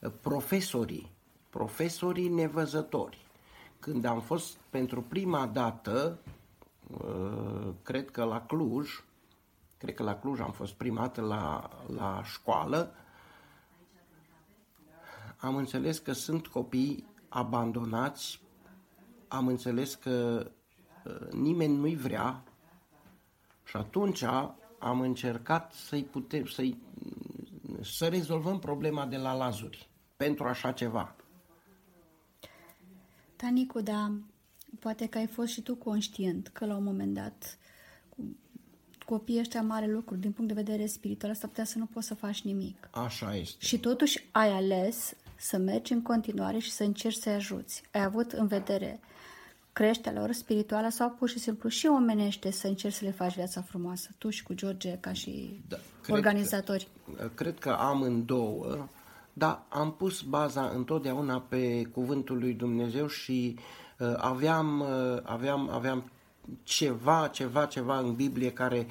uh, 0.00 0.10
profesorii, 0.20 1.13
profesorii 1.54 2.28
nevăzători. 2.28 3.26
Când 3.78 4.04
am 4.04 4.20
fost 4.20 4.56
pentru 4.70 5.02
prima 5.02 5.46
dată, 5.46 6.18
uh, 6.90 7.68
cred 7.82 8.10
că 8.10 8.24
la 8.24 8.40
Cluj, 8.40 9.04
cred 9.78 9.94
că 9.94 10.02
la 10.02 10.18
Cluj 10.18 10.40
am 10.40 10.52
fost 10.52 10.72
prima 10.72 11.00
dată 11.00 11.20
la, 11.20 11.70
la 11.96 12.22
școală, 12.24 12.94
am 15.36 15.56
înțeles 15.56 15.98
că 15.98 16.12
sunt 16.12 16.46
copii 16.46 17.06
abandonați, 17.28 18.40
am 19.28 19.46
înțeles 19.46 19.94
că 19.94 20.46
uh, 21.04 21.30
nimeni 21.32 21.76
nu-i 21.76 21.96
vrea 21.96 22.42
și 23.64 23.76
atunci 23.76 24.22
am 24.78 25.00
încercat 25.00 25.72
să-i 25.72 26.04
putem, 26.04 26.46
să-i, 26.46 26.78
să 27.82 28.06
rezolvăm 28.06 28.58
problema 28.58 29.06
de 29.06 29.16
la 29.16 29.32
lazuri 29.32 29.88
pentru 30.16 30.44
așa 30.44 30.72
ceva. 30.72 31.14
Tanicu, 33.44 33.80
da, 33.80 34.12
poate 34.78 35.06
că 35.06 35.18
ai 35.18 35.26
fost 35.26 35.52
și 35.52 35.60
tu 35.60 35.74
conștient 35.74 36.48
că 36.48 36.66
la 36.66 36.76
un 36.76 36.84
moment 36.84 37.14
dat 37.14 37.58
cu 38.08 38.36
copiii 39.04 39.38
ăștia 39.38 39.62
mare 39.62 39.86
lucruri 39.86 40.20
din 40.20 40.32
punct 40.32 40.54
de 40.54 40.62
vedere 40.62 40.86
spiritual, 40.86 41.34
s-ar 41.34 41.48
putea 41.48 41.64
să 41.64 41.78
nu 41.78 41.86
poți 41.86 42.06
să 42.06 42.14
faci 42.14 42.42
nimic. 42.42 42.88
Așa 42.90 43.36
este. 43.36 43.64
Și 43.64 43.78
totuși 43.78 44.28
ai 44.30 44.48
ales 44.48 45.14
să 45.36 45.56
mergi 45.56 45.92
în 45.92 46.02
continuare 46.02 46.58
și 46.58 46.70
să 46.70 46.82
încerci 46.84 47.16
să-i 47.16 47.32
ajuți. 47.32 47.82
Ai 47.92 48.02
avut 48.02 48.32
în 48.32 48.46
vedere 48.46 49.00
creșterea 49.72 50.20
lor 50.20 50.32
spirituală 50.32 50.88
sau 50.88 51.10
pur 51.10 51.28
și 51.28 51.38
simplu 51.38 51.68
și 51.68 51.86
omenește 51.86 52.50
să 52.50 52.66
încerci 52.66 52.94
să 52.94 53.04
le 53.04 53.10
faci 53.10 53.34
viața 53.34 53.62
frumoasă, 53.62 54.10
tu 54.18 54.30
și 54.30 54.42
cu 54.42 54.54
George 54.54 54.98
ca 55.00 55.12
și 55.12 55.62
Da, 55.68 55.76
organizatori. 56.08 56.88
Că, 57.16 57.30
cred 57.34 57.58
că 57.58 57.70
amândouă, 57.70 58.88
dar 59.36 59.66
am 59.68 59.92
pus 59.92 60.20
baza 60.20 60.68
întotdeauna 60.74 61.40
pe 61.40 61.84
cuvântul 61.92 62.38
lui 62.38 62.52
Dumnezeu 62.52 63.06
și 63.06 63.58
uh, 63.98 64.14
aveam, 64.16 64.80
uh, 64.80 65.18
aveam, 65.22 65.70
aveam 65.70 66.10
ceva, 66.62 67.28
ceva, 67.28 67.66
ceva 67.66 67.98
în 67.98 68.14
Biblie 68.14 68.52
care 68.52 68.86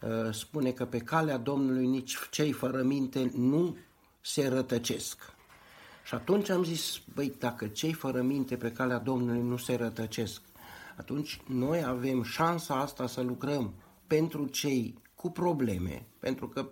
uh, 0.00 0.34
spune 0.34 0.70
că 0.70 0.84
pe 0.84 0.98
calea 0.98 1.36
Domnului 1.36 1.86
nici 1.86 2.16
cei 2.30 2.52
fără 2.52 2.82
minte 2.82 3.30
nu 3.34 3.76
se 4.20 4.48
rătăcesc. 4.48 5.34
Și 6.04 6.14
atunci 6.14 6.48
am 6.48 6.64
zis, 6.64 7.00
băi, 7.14 7.34
dacă 7.38 7.66
cei 7.66 7.92
fără 7.92 8.22
minte 8.22 8.56
pe 8.56 8.72
calea 8.72 8.98
Domnului 8.98 9.42
nu 9.42 9.56
se 9.56 9.74
rătăcesc, 9.74 10.42
atunci 10.96 11.40
noi 11.46 11.84
avem 11.84 12.22
șansa 12.22 12.74
asta 12.74 13.06
să 13.06 13.20
lucrăm 13.20 13.74
pentru 14.06 14.46
cei 14.46 14.98
cu 15.14 15.30
probleme, 15.30 16.06
pentru 16.18 16.48
că 16.48 16.68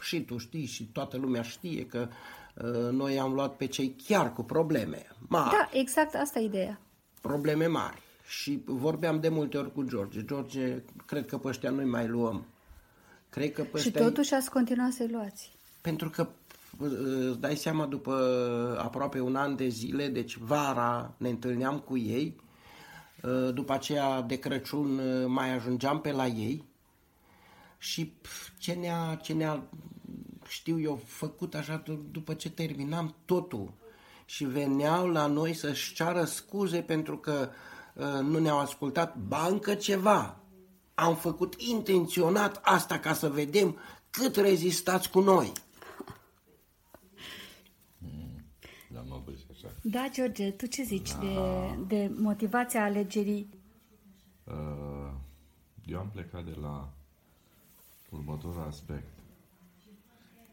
și 0.00 0.20
tu 0.24 0.36
știi 0.38 0.64
și 0.66 0.84
toată 0.84 1.16
lumea 1.16 1.42
știe 1.42 1.86
că 1.86 2.08
uh, 2.54 2.90
noi 2.90 3.18
am 3.18 3.32
luat 3.32 3.56
pe 3.56 3.66
cei 3.66 3.96
chiar 4.06 4.32
cu 4.32 4.42
probleme 4.42 5.06
mari, 5.28 5.50
Da, 5.50 5.68
exact 5.78 6.14
asta 6.14 6.38
e 6.38 6.44
ideea. 6.44 6.80
probleme 7.20 7.66
mari. 7.66 8.02
Și 8.26 8.62
vorbeam 8.64 9.20
de 9.20 9.28
multe 9.28 9.56
ori 9.58 9.72
cu 9.72 9.82
George. 9.82 10.24
George, 10.24 10.82
cred 11.06 11.26
că 11.26 11.38
pe 11.38 11.48
ăștia 11.48 11.70
noi 11.70 11.84
mai 11.84 12.08
luăm. 12.08 12.44
Cred 13.30 13.52
că 13.52 13.62
pe 13.62 13.78
Și 13.78 13.88
ăștia- 13.88 14.02
totuși 14.02 14.34
ați 14.34 14.50
continuat 14.50 14.92
să-i 14.92 15.08
luați. 15.08 15.50
pentru 15.80 16.10
că 16.10 16.26
îți 17.28 17.40
dai 17.40 17.56
seama 17.56 17.86
după 17.86 18.14
aproape 18.82 19.20
un 19.20 19.36
an 19.36 19.56
de 19.56 19.68
zile, 19.68 20.08
deci 20.08 20.36
vara 20.36 21.14
ne 21.16 21.28
întâlneam 21.28 21.78
cu 21.78 21.96
ei, 21.98 22.40
după 23.54 23.72
aceea 23.72 24.20
de 24.22 24.38
Crăciun 24.38 25.00
mai 25.26 25.54
ajungeam 25.54 26.00
pe 26.00 26.12
la 26.12 26.26
ei 26.26 26.64
și 27.82 28.12
ce 28.58 28.72
ne-a, 28.72 29.14
ce 29.14 29.32
ne-a 29.32 29.68
știu 30.48 30.80
eu, 30.80 31.00
făcut 31.04 31.54
așa 31.54 31.82
după 32.10 32.34
ce 32.34 32.50
terminam 32.50 33.14
totul 33.24 33.72
și 34.24 34.44
veneau 34.44 35.08
la 35.08 35.26
noi 35.26 35.54
să-și 35.54 35.94
ceară 35.94 36.24
scuze 36.24 36.82
pentru 36.82 37.18
că 37.18 37.50
uh, 37.94 38.04
nu 38.22 38.38
ne-au 38.38 38.58
ascultat 38.58 39.16
bancă 39.18 39.74
ceva. 39.74 40.40
Am 40.94 41.16
făcut 41.16 41.54
intenționat 41.60 42.60
asta 42.62 42.98
ca 42.98 43.12
să 43.12 43.28
vedem 43.28 43.78
cât 44.10 44.36
rezistați 44.36 45.10
cu 45.10 45.20
noi. 45.20 45.52
Da, 48.92 49.00
mă 49.00 49.22
așa. 49.50 49.68
Da, 49.82 50.08
George, 50.12 50.50
tu 50.50 50.66
ce 50.66 50.82
zici 50.82 51.10
da. 51.10 51.18
de, 51.18 51.36
de 51.86 52.14
motivația 52.16 52.84
alegerii? 52.84 53.48
Uh, 54.44 55.12
eu 55.84 55.98
am 55.98 56.10
plecat 56.12 56.44
de 56.44 56.56
la 56.60 56.92
următorul 58.10 58.62
aspect. 58.62 59.18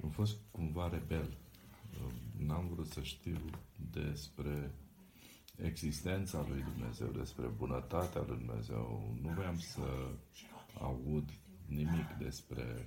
Am 0.03 0.09
fost 0.09 0.37
cumva 0.51 0.89
rebel. 0.89 1.37
N-am 2.37 2.67
vrut 2.67 2.87
să 2.87 3.01
știu 3.01 3.39
despre 3.91 4.71
existența 5.55 6.45
lui 6.49 6.61
Dumnezeu, 6.61 7.07
despre 7.07 7.47
bunătatea 7.47 8.23
lui 8.27 8.37
Dumnezeu. 8.37 9.15
Nu 9.21 9.29
voiam 9.29 9.59
să 9.59 10.11
aud 10.79 11.29
nimic 11.65 12.09
despre 12.19 12.85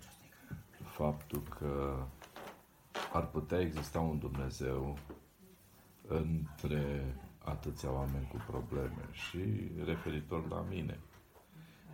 faptul 0.84 1.42
că 1.42 2.04
ar 3.12 3.26
putea 3.26 3.60
exista 3.60 4.00
un 4.00 4.18
Dumnezeu 4.18 4.98
între 6.08 7.14
atâția 7.38 7.92
oameni 7.92 8.28
cu 8.28 8.44
probleme 8.46 9.08
și 9.12 9.70
referitor 9.84 10.48
la 10.48 10.60
mine. 10.60 11.00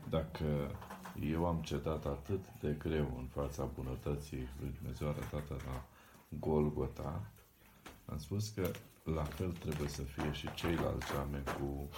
Dacă 0.09 0.71
eu 1.23 1.47
am 1.47 1.63
cedat 1.63 2.05
atât 2.05 2.45
de 2.61 2.77
greu 2.79 3.15
în 3.19 3.27
fața 3.27 3.65
bunătății 3.65 4.49
lui 4.61 4.75
Dumnezeu 4.79 5.09
arătată 5.09 5.57
la 5.67 5.85
Golgota, 6.29 7.31
am 8.05 8.19
spus 8.19 8.49
că 8.49 8.71
la 9.05 9.25
fel 9.25 9.53
trebuie 9.53 9.89
să 9.89 10.03
fie 10.03 10.33
și 10.33 10.55
ceilalți 10.55 11.15
oameni 11.15 11.45
cu 11.45 11.89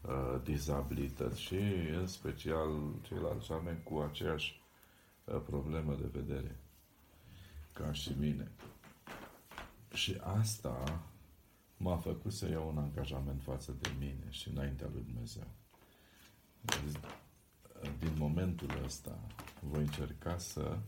uh, 0.00 0.40
dizabilități 0.42 1.40
și 1.40 1.56
în 2.00 2.06
special 2.06 2.94
ceilalți 3.02 3.50
oameni 3.50 3.82
cu 3.82 3.98
aceeași 3.98 4.62
uh, 5.24 5.40
problemă 5.46 5.94
de 5.94 6.08
vedere 6.12 6.56
ca 7.72 7.92
și 7.92 8.12
mine. 8.18 8.50
Și 9.92 10.20
asta 10.22 11.02
m-a 11.76 11.96
făcut 11.96 12.32
să 12.32 12.48
iau 12.48 12.68
un 12.68 12.78
angajament 12.78 13.42
față 13.42 13.76
de 13.80 13.90
mine 13.98 14.26
și 14.30 14.48
înaintea 14.48 14.88
lui 14.92 15.02
Dumnezeu 15.02 15.46
din 17.98 18.12
momentul 18.18 18.70
ăsta 18.84 19.18
voi 19.60 19.80
încerca 19.80 20.38
să 20.38 20.78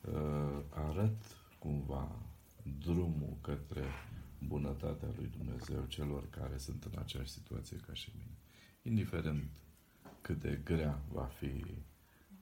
uh, 0.00 0.62
arăt 0.70 1.16
cumva 1.58 2.10
drumul 2.80 3.36
către 3.40 3.84
bunătatea 4.38 5.08
lui 5.16 5.30
Dumnezeu 5.36 5.84
celor 5.88 6.28
care 6.30 6.56
sunt 6.56 6.84
în 6.84 6.98
aceeași 6.98 7.30
situație 7.30 7.76
ca 7.86 7.92
și 7.92 8.12
mine. 8.14 8.36
Indiferent 8.82 9.50
cât 10.20 10.40
de 10.40 10.60
grea 10.64 10.98
va 11.12 11.24
fi 11.24 11.64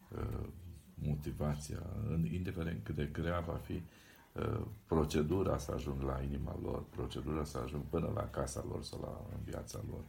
uh, 0.09 0.49
motivația, 0.95 1.83
indiferent 2.31 2.85
cât 2.85 2.95
de 2.95 3.09
grea 3.13 3.41
va 3.41 3.55
fi 3.55 3.83
uh, 4.33 4.61
procedura 4.87 5.59
să 5.59 5.73
ajung 5.73 6.03
la 6.03 6.21
inima 6.23 6.59
lor, 6.63 6.85
procedura 6.91 7.45
să 7.45 7.59
ajung 7.59 7.83
până 7.83 8.13
la 8.15 8.31
casa 8.31 8.65
lor 8.69 8.83
sau 8.83 9.01
la 9.01 9.39
viața 9.45 9.81
lor. 9.91 10.05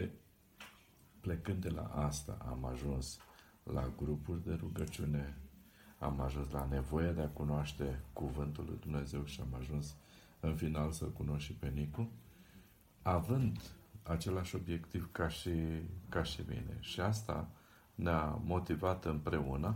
E, 0.00 0.08
Plecând 1.26 1.62
de 1.62 1.68
la 1.68 1.82
asta, 1.82 2.38
am 2.48 2.64
ajuns 2.64 3.18
la 3.62 3.92
grupuri 3.96 4.44
de 4.44 4.54
rugăciune, 4.60 5.36
am 5.98 6.20
ajuns 6.20 6.50
la 6.50 6.66
nevoia 6.70 7.12
de 7.12 7.20
a 7.20 7.28
cunoaște 7.28 8.00
Cuvântul 8.12 8.64
lui 8.64 8.78
Dumnezeu 8.80 9.24
și 9.24 9.40
am 9.40 9.58
ajuns 9.60 9.96
în 10.40 10.54
final 10.54 10.90
să-L 10.90 11.12
cunosc 11.12 11.44
și 11.44 11.52
pe 11.52 11.68
Nicu, 11.68 12.10
având 13.02 13.60
același 14.02 14.56
obiectiv 14.56 15.08
ca 15.12 15.28
și, 15.28 15.50
ca 16.08 16.22
și 16.22 16.40
mine. 16.48 16.76
Și 16.80 17.00
asta 17.00 17.48
ne-a 17.94 18.40
motivat 18.44 19.04
împreună 19.04 19.74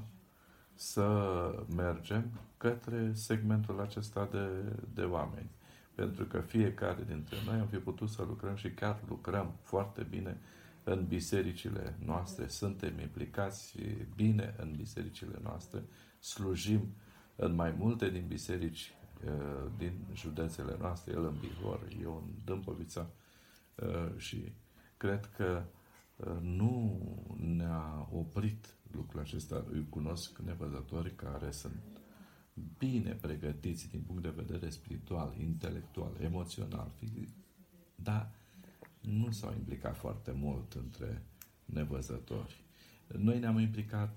să 0.74 1.06
mergem 1.76 2.30
către 2.56 3.12
segmentul 3.14 3.80
acesta 3.80 4.28
de, 4.30 4.48
de 4.94 5.02
oameni. 5.02 5.50
Pentru 5.94 6.24
că 6.24 6.40
fiecare 6.40 7.04
dintre 7.06 7.36
noi 7.46 7.58
am 7.58 7.66
fi 7.66 7.76
putut 7.76 8.08
să 8.08 8.22
lucrăm 8.22 8.54
și 8.54 8.70
chiar 8.70 9.00
lucrăm 9.08 9.52
foarte 9.62 10.02
bine 10.02 10.40
în 10.84 11.06
bisericile 11.06 11.96
noastre, 12.04 12.48
suntem 12.48 12.98
implicați 12.98 13.78
bine 14.14 14.54
în 14.58 14.74
bisericile 14.76 15.38
noastre, 15.42 15.82
slujim 16.18 16.94
în 17.36 17.54
mai 17.54 17.74
multe 17.78 18.10
din 18.10 18.24
biserici 18.26 18.92
uh, 19.24 19.70
din 19.78 19.92
județele 20.14 20.76
noastre, 20.78 21.12
el 21.12 21.24
în 21.24 21.36
Bihor, 21.40 21.88
eu 22.02 22.24
în 22.26 22.32
Dâmbovița 22.44 23.10
uh, 23.74 24.16
și 24.16 24.52
cred 24.96 25.30
că 25.36 25.62
uh, 26.16 26.36
nu 26.40 27.00
ne-a 27.36 28.08
oprit 28.12 28.74
lucrul 28.92 29.20
acesta. 29.20 29.64
Îi 29.72 29.86
cunosc 29.88 30.38
nevăzători 30.38 31.14
care 31.14 31.50
sunt 31.50 32.00
bine 32.78 33.12
pregătiți 33.12 33.88
din 33.88 34.00
punct 34.00 34.22
de 34.22 34.34
vedere 34.36 34.70
spiritual, 34.70 35.34
intelectual, 35.38 36.16
emoțional, 36.20 36.92
dar 37.94 38.30
nu 39.00 39.30
s-au 39.30 39.52
implicat 39.52 39.96
foarte 39.96 40.32
mult 40.32 40.72
între 40.72 41.22
nevăzători. 41.64 42.64
Noi 43.06 43.38
ne-am 43.38 43.58
implicat, 43.58 44.16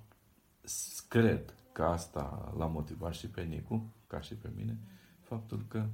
cred 1.08 1.54
că 1.72 1.84
asta 1.84 2.54
l-a 2.58 2.66
motivat 2.66 3.14
și 3.14 3.28
pe 3.28 3.42
Nicu, 3.42 3.94
ca 4.08 4.22
și 4.22 4.34
pe 4.34 4.50
mine, 4.56 4.78
faptul 5.22 5.66
că 5.68 5.88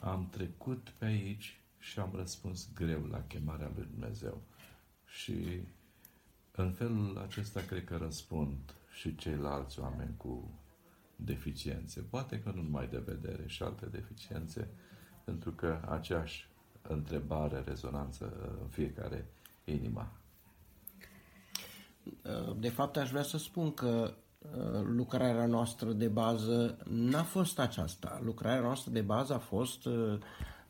am 0.00 0.28
trecut 0.30 0.88
pe 0.98 1.04
aici 1.04 1.60
și 1.78 1.98
am 2.00 2.10
răspuns 2.14 2.72
greu 2.74 3.04
la 3.04 3.22
chemarea 3.22 3.72
lui 3.74 3.86
Dumnezeu. 3.90 4.42
Și 5.06 5.60
în 6.52 6.72
felul 6.72 7.18
acesta 7.18 7.60
cred 7.60 7.84
că 7.84 7.96
răspund 7.96 8.74
și 8.92 9.14
ceilalți 9.14 9.80
oameni 9.80 10.14
cu 10.16 10.60
deficiențe. 11.16 12.00
Poate 12.00 12.40
că 12.40 12.52
nu 12.54 12.62
numai 12.62 12.88
de 12.88 12.98
vedere 12.98 13.46
și 13.46 13.62
alte 13.62 13.86
deficiențe, 13.86 14.68
pentru 15.24 15.50
că 15.52 15.86
aceeași 15.88 16.48
întrebare, 16.88 17.62
rezonanță 17.66 18.32
în 18.62 18.68
fiecare 18.68 19.26
inima. 19.64 20.12
De 22.58 22.68
fapt, 22.68 22.96
aș 22.96 23.10
vrea 23.10 23.22
să 23.22 23.38
spun 23.38 23.74
că 23.74 24.14
uh, 24.40 24.80
lucrarea 24.82 25.46
noastră 25.46 25.92
de 25.92 26.08
bază 26.08 26.78
n-a 26.84 27.22
fost 27.22 27.58
aceasta. 27.58 28.20
Lucrarea 28.24 28.60
noastră 28.60 28.90
de 28.90 29.00
bază 29.00 29.34
a 29.34 29.38
fost 29.38 29.84
uh, 29.84 30.18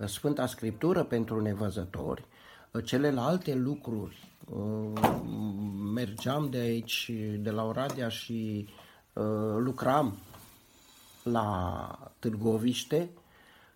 Sfânta 0.05 0.47
Scriptură 0.47 1.05
pentru 1.05 1.41
nevăzători, 1.41 2.25
uh, 2.71 2.85
celelalte 2.85 3.55
lucruri. 3.55 4.35
Mergeam 5.95 6.51
de 6.51 6.59
aici, 6.59 7.11
de 7.39 7.51
la 7.51 7.65
Oradea 7.65 8.09
și 8.09 8.69
lucram 9.57 10.17
la 11.23 12.13
Târgoviște 12.19 13.11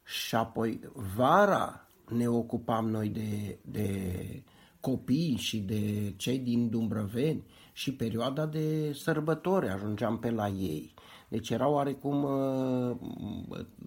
și 0.05 0.35
apoi 0.35 0.81
vara 1.17 1.90
ne 2.11 2.29
ocupam 2.29 2.89
noi 2.89 3.09
de, 3.09 3.59
de 3.63 4.43
copii 4.81 5.37
și 5.37 5.59
de 5.59 6.15
cei 6.17 6.39
din 6.39 6.69
Dumbrăveni 6.69 7.45
și 7.73 7.95
perioada 7.95 8.47
de 8.47 8.93
sărbători 8.93 9.69
ajungeam 9.69 10.19
pe 10.19 10.31
la 10.31 10.49
ei. 10.49 10.95
Deci 11.29 11.51
era 11.51 11.69
oarecum 11.69 12.23
uh, 12.23 12.97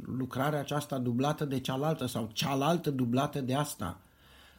lucrarea 0.05 0.59
aceasta 0.59 0.97
dublată 0.97 1.45
de 1.45 1.59
cealaltă 1.59 2.05
sau 2.05 2.29
cealaltă 2.33 2.91
dublată 2.91 3.41
de 3.41 3.53
asta. 3.53 4.01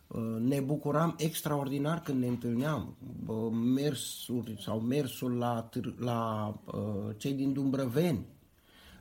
Uh, 0.06 0.36
ne 0.40 0.60
bucuram 0.60 1.14
extraordinar 1.18 2.00
când 2.00 2.20
ne 2.20 2.26
întâlneam. 2.26 2.96
Uh, 3.26 3.52
mersuri 3.74 4.62
sau 4.62 4.80
mersul 4.80 5.32
la, 5.32 5.68
la 5.98 6.54
uh, 6.64 7.14
cei 7.16 7.32
din 7.32 7.52
Dumbrăveni, 7.52 8.26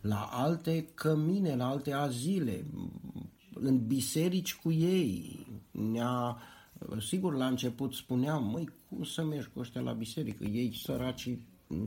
la 0.01 0.29
alte 0.31 0.85
cămine, 0.93 1.55
la 1.55 1.67
alte 1.67 1.93
azile, 1.93 2.65
în 3.63 3.87
biserici 3.87 4.55
cu 4.55 4.71
ei. 4.71 5.47
Ne-a, 5.71 6.37
sigur, 6.99 7.35
la 7.35 7.47
început 7.47 7.93
spuneam, 7.93 8.49
măi, 8.49 8.69
cum 8.89 9.03
să 9.03 9.23
mergi 9.23 9.49
cu 9.53 9.59
ăștia 9.59 9.81
la 9.81 9.91
biserică? 9.91 10.43
Ei, 10.43 10.75
săraci, 10.83 11.37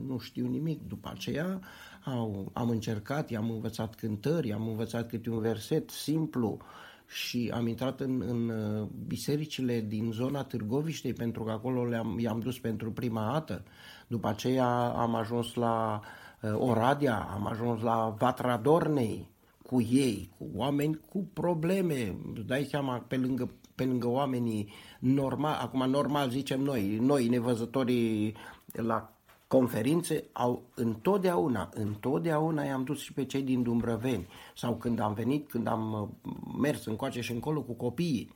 nu 0.07 0.19
știu 0.19 0.47
nimic. 0.47 0.89
După 0.89 1.11
aceea 1.15 1.61
au, 2.05 2.51
am 2.53 2.69
încercat, 2.69 3.31
i-am 3.31 3.51
învățat 3.51 3.95
cântări, 3.95 4.53
am 4.53 4.69
învățat 4.69 5.09
câte 5.09 5.31
un 5.31 5.41
verset 5.41 5.91
simplu 5.91 6.59
și 7.07 7.51
am 7.55 7.67
intrat 7.67 8.01
în, 8.01 8.23
în 8.27 8.49
uh, 8.49 8.89
bisericile 9.07 9.81
din 9.81 10.11
zona 10.13 10.43
Târgoviștei 10.43 11.13
pentru 11.13 11.43
că 11.43 11.51
acolo 11.51 11.85
le-am, 11.85 12.19
i-am 12.19 12.41
dus 12.41 12.59
pentru 12.59 12.93
prima 12.93 13.33
dată. 13.33 13.65
După 14.07 14.29
aceea 14.29 14.89
am 14.89 15.15
ajuns 15.15 15.55
la 15.55 16.01
uh, 16.41 16.53
Oradea, 16.55 17.17
am 17.17 17.47
ajuns 17.47 17.81
la 17.81 18.15
Vatra 18.19 18.57
Dornei, 18.57 19.29
cu 19.67 19.81
ei, 19.81 20.31
cu 20.39 20.51
oameni 20.55 21.01
cu 21.09 21.29
probleme. 21.33 22.17
Dai 22.47 22.65
seama, 22.65 22.99
pe 22.99 23.17
lângă, 23.17 23.51
pe 23.75 23.85
lângă 23.85 24.09
oamenii 24.09 24.73
normal, 24.99 25.59
acum 25.61 25.91
normal 25.91 26.31
zicem 26.31 26.61
noi, 26.61 26.99
noi 27.01 27.29
nevăzătorii 27.29 28.35
la 28.73 29.17
conferințe 29.49 30.25
au 30.33 30.63
întotdeauna, 30.75 31.71
întotdeauna 31.75 32.63
i-am 32.63 32.85
dus 32.85 33.01
și 33.01 33.13
pe 33.13 33.25
cei 33.25 33.43
din 33.43 33.63
Dumbrăveni 33.63 34.27
sau 34.55 34.77
când 34.77 35.01
am 35.01 35.15
venit, 35.15 35.49
când 35.49 35.67
am 35.67 36.13
uh, 36.23 36.33
mers 36.59 36.85
încoace 36.85 37.21
și 37.21 37.33
încolo 37.33 37.63
cu 37.63 37.73
copiii. 37.73 38.35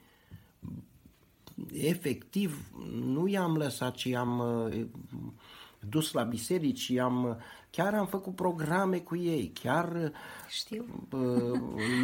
Efectiv, 1.73 2.70
nu 3.05 3.27
i-am 3.27 3.57
lăsat, 3.57 3.94
ci 3.94 4.05
i-am 4.05 4.39
uh, 4.39 4.86
dus 5.89 6.12
la 6.12 6.23
biserici, 6.23 6.89
i-am, 6.89 7.24
uh, 7.24 7.35
chiar 7.70 7.94
am 7.94 8.07
făcut 8.07 8.35
programe 8.35 8.98
cu 8.98 9.16
ei, 9.16 9.52
chiar 9.62 10.12
Știu. 10.48 11.09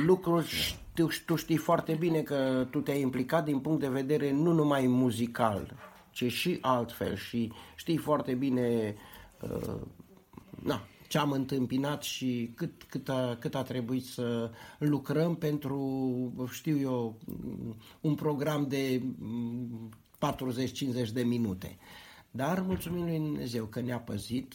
lucruri, 0.04 0.46
știu, 0.92 1.08
tu 1.26 1.36
știi 1.36 1.56
foarte 1.56 1.94
bine 1.94 2.20
că 2.20 2.66
tu 2.70 2.80
te-ai 2.80 3.00
implicat 3.00 3.44
din 3.44 3.58
punct 3.58 3.80
de 3.80 3.88
vedere 3.88 4.32
nu 4.32 4.52
numai 4.52 4.86
muzical, 4.86 5.76
ci 6.10 6.32
și 6.32 6.58
altfel 6.60 7.16
și 7.16 7.52
știi 7.76 7.96
foarte 7.96 8.34
bine 8.34 8.96
uh, 9.40 9.80
na, 10.62 10.82
ce 11.08 11.18
am 11.18 11.30
întâmpinat 11.30 12.02
și 12.02 12.52
cât, 12.54 12.82
cât, 12.88 13.08
a, 13.08 13.36
cât 13.40 13.54
a 13.54 13.62
trebuit 13.62 14.04
să 14.04 14.50
lucrăm 14.78 15.34
pentru, 15.34 16.48
știu 16.50 16.78
eu, 16.78 17.18
un 18.00 18.14
program 18.14 18.66
de 18.68 19.02
40-50 21.08 21.12
de 21.12 21.22
minute. 21.22 21.78
Dar 22.36 22.60
mulțumim 22.60 23.04
lui 23.04 23.18
Dumnezeu 23.18 23.64
că 23.64 23.80
ne-a 23.80 23.98
păzit, 23.98 24.54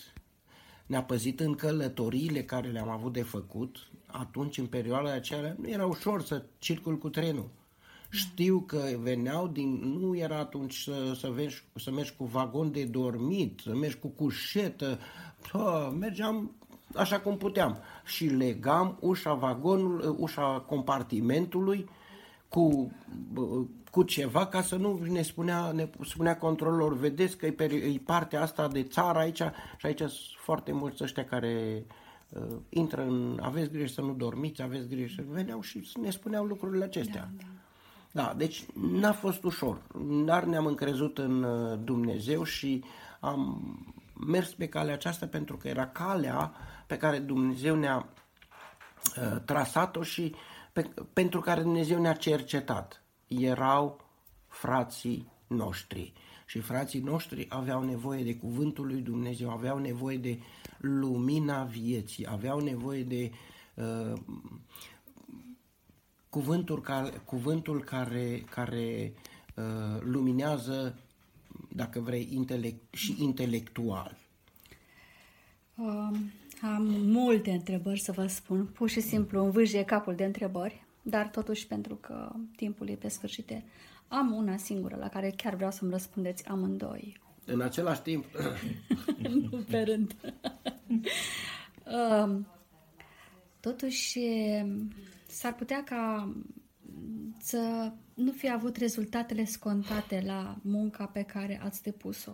ne-a 0.85 1.03
păzit 1.03 1.39
în 1.39 1.55
călătoriile 1.55 2.43
care 2.43 2.67
le-am 2.67 2.89
avut 2.89 3.13
de 3.13 3.23
făcut. 3.23 3.87
Atunci, 4.05 4.57
în 4.57 4.65
perioada 4.65 5.13
aceea, 5.13 5.55
nu 5.59 5.69
era 5.69 5.85
ușor 5.85 6.21
să 6.21 6.43
circul 6.57 6.97
cu 6.97 7.09
trenul 7.09 7.49
știu 8.11 8.59
că 8.59 8.81
veneau 9.01 9.47
din... 9.47 9.97
Nu 9.99 10.17
era 10.17 10.37
atunci 10.37 10.75
să, 10.75 11.13
să, 11.19 11.27
vezi, 11.27 11.63
să 11.75 11.91
mergi 11.91 12.13
cu 12.17 12.25
vagon 12.25 12.71
de 12.71 12.83
dormit, 12.83 13.59
să 13.63 13.75
mergi 13.75 13.97
cu 13.97 14.07
cușetă. 14.07 14.99
Pă, 15.51 15.93
mergeam 15.99 16.55
așa 16.95 17.19
cum 17.19 17.37
puteam. 17.37 17.77
Și 18.05 18.25
legam 18.25 18.97
ușa 18.99 19.33
vagonului, 19.33 20.15
ușa 20.17 20.63
compartimentului 20.67 21.89
cu, 22.49 22.91
cu 23.91 24.03
ceva 24.03 24.47
ca 24.47 24.61
să 24.61 24.75
nu 24.75 24.99
ne 25.09 25.21
spunea, 25.21 25.71
ne 25.71 25.89
spunea 26.05 26.37
controlor, 26.37 26.97
vedeți 26.97 27.37
că 27.37 27.45
e, 27.45 27.55
e 27.63 28.01
partea 28.05 28.41
asta 28.41 28.67
de 28.67 28.83
țară 28.83 29.19
aici 29.19 29.41
și 29.77 29.85
aici 29.85 29.97
sunt 29.97 30.11
foarte 30.37 30.71
mulți 30.71 31.03
ăștia 31.03 31.25
care 31.25 31.85
uh, 32.29 32.57
intră 32.69 33.01
în, 33.01 33.39
aveți 33.41 33.69
grijă 33.69 33.87
să 33.87 34.01
nu 34.01 34.13
dormiți, 34.13 34.61
aveți 34.61 34.87
grijă, 34.87 35.23
veneau 35.29 35.61
și 35.61 35.89
ne 36.01 36.09
spuneau 36.09 36.45
lucrurile 36.45 36.83
acestea. 36.83 37.29
Da, 37.37 37.43
da. 37.43 37.45
Da, 38.11 38.33
deci 38.37 38.65
n-a 38.73 39.11
fost 39.11 39.43
ușor, 39.43 39.81
dar 40.25 40.43
ne-am 40.43 40.65
încrezut 40.65 41.17
în 41.17 41.43
uh, 41.43 41.79
Dumnezeu 41.83 42.43
și 42.43 42.83
am 43.19 43.61
mers 44.27 44.53
pe 44.53 44.67
calea 44.67 44.93
aceasta 44.93 45.25
pentru 45.25 45.57
că 45.57 45.67
era 45.67 45.87
calea 45.87 46.53
pe 46.87 46.97
care 46.97 47.19
Dumnezeu 47.19 47.75
ne-a 47.75 48.07
uh, 49.17 49.41
trasat-o 49.45 50.03
și 50.03 50.35
pe, 50.73 50.89
pentru 51.13 51.39
care 51.39 51.61
Dumnezeu 51.61 52.01
ne-a 52.01 52.13
cercetat. 52.13 53.00
Erau 53.39 53.99
frații 54.47 55.31
noștri 55.47 56.13
și 56.51 56.59
frații 56.59 56.99
noștri 56.99 57.45
aveau 57.49 57.83
nevoie 57.83 58.23
de 58.23 58.35
cuvântul 58.35 58.87
lui 58.87 59.01
Dumnezeu, 59.01 59.49
aveau 59.49 59.77
nevoie 59.77 60.17
de 60.17 60.39
lumina 60.77 61.63
vieții, 61.63 62.27
aveau 62.29 62.59
nevoie 62.59 63.03
de 63.03 63.31
uh, 63.73 64.19
cuvântul 66.29 66.81
care, 66.81 67.09
cuvântul 67.25 67.83
care, 67.83 68.43
care 68.49 69.13
uh, 69.55 70.01
luminează, 70.01 70.99
dacă 71.75 71.99
vrei, 71.99 72.27
intelect, 72.31 72.93
și 72.93 73.15
intelectual? 73.19 74.17
Um, 75.75 76.31
am 76.61 76.83
multe 77.05 77.51
întrebări 77.51 77.99
să 77.99 78.11
vă 78.11 78.27
spun. 78.27 78.65
Pur 78.65 78.89
și 78.89 79.01
simplu 79.01 79.43
învârje 79.43 79.83
capul 79.83 80.15
de 80.15 80.23
întrebări, 80.23 80.85
dar 81.01 81.27
totuși 81.27 81.67
pentru 81.67 81.95
că 81.95 82.31
timpul 82.55 82.89
e 82.89 82.95
pe 82.95 83.07
sfârșit, 83.07 83.51
am 84.07 84.31
una 84.31 84.57
singură 84.57 84.95
la 84.95 85.09
care 85.09 85.33
chiar 85.35 85.55
vreau 85.55 85.71
să-mi 85.71 85.91
răspundeți 85.91 86.47
amândoi. 86.47 87.19
În 87.45 87.61
același 87.61 88.01
timp? 88.01 88.25
nu 89.51 89.57
pe 89.69 89.81
rând. 89.81 90.15
um, 92.23 92.47
totuși, 93.59 94.19
s-ar 95.27 95.55
putea 95.55 95.83
ca 95.83 96.33
să 97.39 97.91
nu 98.13 98.31
fi 98.31 98.51
avut 98.51 98.75
rezultatele 98.75 99.45
scontate 99.45 100.23
la 100.25 100.57
munca 100.61 101.05
pe 101.05 101.21
care 101.21 101.61
ați 101.63 101.81
depus-o. 101.83 102.31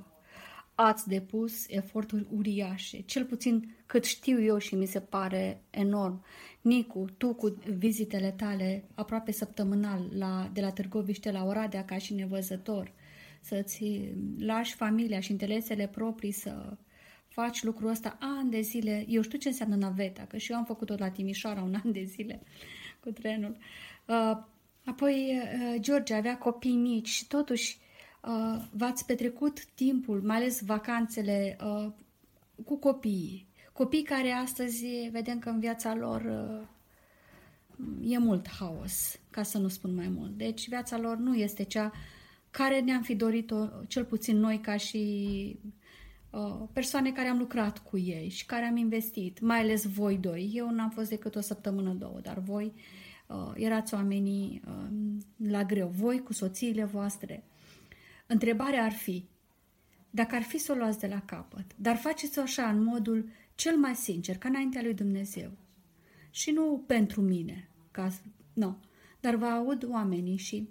Ați 0.80 1.08
depus 1.08 1.68
eforturi 1.68 2.28
uriașe, 2.36 3.02
cel 3.02 3.26
puțin 3.26 3.76
cât 3.86 4.04
știu 4.04 4.41
eu 4.41 4.58
și 4.58 4.76
mi 4.76 4.86
se 4.86 4.99
pare 4.99 5.62
enorm. 5.70 6.24
Nicu, 6.62 7.06
tu 7.18 7.34
cu 7.34 7.58
vizitele 7.78 8.32
tale 8.32 8.84
aproape 8.94 9.32
săptămânal 9.32 10.10
la, 10.18 10.49
de 10.54 10.62
la 10.62 10.72
Târgoviște 10.72 11.32
la 11.32 11.44
Oradea 11.44 11.86
ca 11.86 11.98
și 11.98 12.14
nevăzător, 12.14 12.91
să-ți 13.41 14.02
lași 14.38 14.76
familia 14.76 15.20
și 15.20 15.32
interesele 15.32 15.88
proprii 15.88 16.32
să 16.32 16.78
faci 17.28 17.64
lucrul 17.64 17.90
ăsta 17.90 18.18
ani 18.20 18.52
de 18.52 18.62
zile. 18.62 19.06
Eu 19.08 19.22
știu 19.22 19.38
ce 19.38 19.48
înseamnă 19.48 19.76
naveta, 19.76 20.26
că 20.28 20.38
și 20.38 20.52
eu 20.52 20.58
am 20.58 20.66
făcut-o 20.66 20.95
la 20.98 21.10
Timișoara 21.10 21.62
un 21.62 21.76
an 21.84 21.91
de 21.91 22.04
zile 22.04 22.41
cu 22.99 23.12
trenul. 23.12 23.58
Uh, 24.06 24.38
apoi 24.86 25.41
uh, 25.41 25.82
George 25.82 26.14
avea 26.14 26.38
copii 26.38 26.76
mici 26.76 27.08
și 27.08 27.28
totuși 27.28 27.78
uh, 27.80 27.86
v-ați 28.72 29.06
petrecut 29.06 29.66
timpul, 29.66 30.22
mai 30.22 30.36
ales 30.36 30.62
vacanțele, 30.62 31.58
uh, 31.64 31.91
cu 32.66 32.78
copiii. 32.78 33.48
Copii 33.74 34.04
care 34.04 34.32
astăzi 34.32 34.86
vedem 35.12 35.40
că 35.40 35.49
în 35.49 35.60
viața 35.60 35.95
lor 35.95 36.22
uh, 36.22 38.12
e 38.12 38.18
mult 38.18 38.49
haos, 38.49 39.20
ca 39.30 39.44
să 39.44 39.58
nu 39.58 39.68
spun 39.68 39.95
mai 39.95 40.08
mult. 40.08 40.38
Deci 40.38 40.70
viața 40.70 40.98
lor 40.98 41.18
nu 41.18 41.36
este 41.36 41.64
cea 41.64 41.91
care 42.52 42.80
ne-am 42.80 43.02
fi 43.02 43.16
dorit-o, 43.16 43.68
cel 43.88 44.06
puțin 44.06 44.38
noi 44.38 44.60
ca 44.60 44.78
și 44.78 45.60
uh, 46.30 46.68
persoane 46.74 47.12
care 47.12 47.28
am 47.28 47.38
lucrat 47.38 47.78
cu 47.80 47.98
ei 47.98 48.30
și 48.30 48.45
care 48.45 48.66
am 48.66 48.78
investit, 48.78 49.40
mai 49.40 49.60
ales 49.60 49.86
voi 49.86 50.18
doi. 50.18 50.52
Eu 50.54 50.70
n-am 50.70 50.90
fost 50.90 51.10
decât 51.10 51.36
o 51.36 51.41
săptămână, 51.41 51.94
două, 51.94 52.20
dar 52.22 52.40
voi 52.40 52.74
uh, 53.28 53.52
erați 53.56 53.94
oamenii 53.94 54.62
uh, 54.68 55.49
la 55.49 55.64
greu, 55.64 55.88
voi 55.88 56.24
cu 56.24 56.34
soțiile 56.34 56.84
voastre. 56.84 57.44
Întrebarea 58.28 58.84
ar 58.84 58.91
fi, 58.91 59.28
dacă 60.10 60.36
ar 60.36 60.41
fi 60.41 60.58
să 60.58 60.72
o 60.72 60.76
luați 60.76 60.99
de 60.99 61.08
la 61.08 61.22
capăt, 61.22 61.76
dar 61.76 61.95
faceți-o 61.95 62.41
așa, 62.41 62.70
în 62.70 62.84
modul 62.84 63.30
cel 63.56 63.78
mai 63.78 63.95
sincer, 63.95 64.38
ca 64.38 64.48
înaintea 64.48 64.82
lui 64.82 64.94
Dumnezeu. 64.94 65.52
Și 66.30 66.52
nu 66.52 66.84
pentru 66.88 67.22
mine, 67.22 67.70
ca, 67.91 68.12
nu, 68.54 68.80
dar 69.20 69.36
vă 69.36 69.45
aud 69.45 69.84
oamenii 69.90 70.38
și 70.38 70.70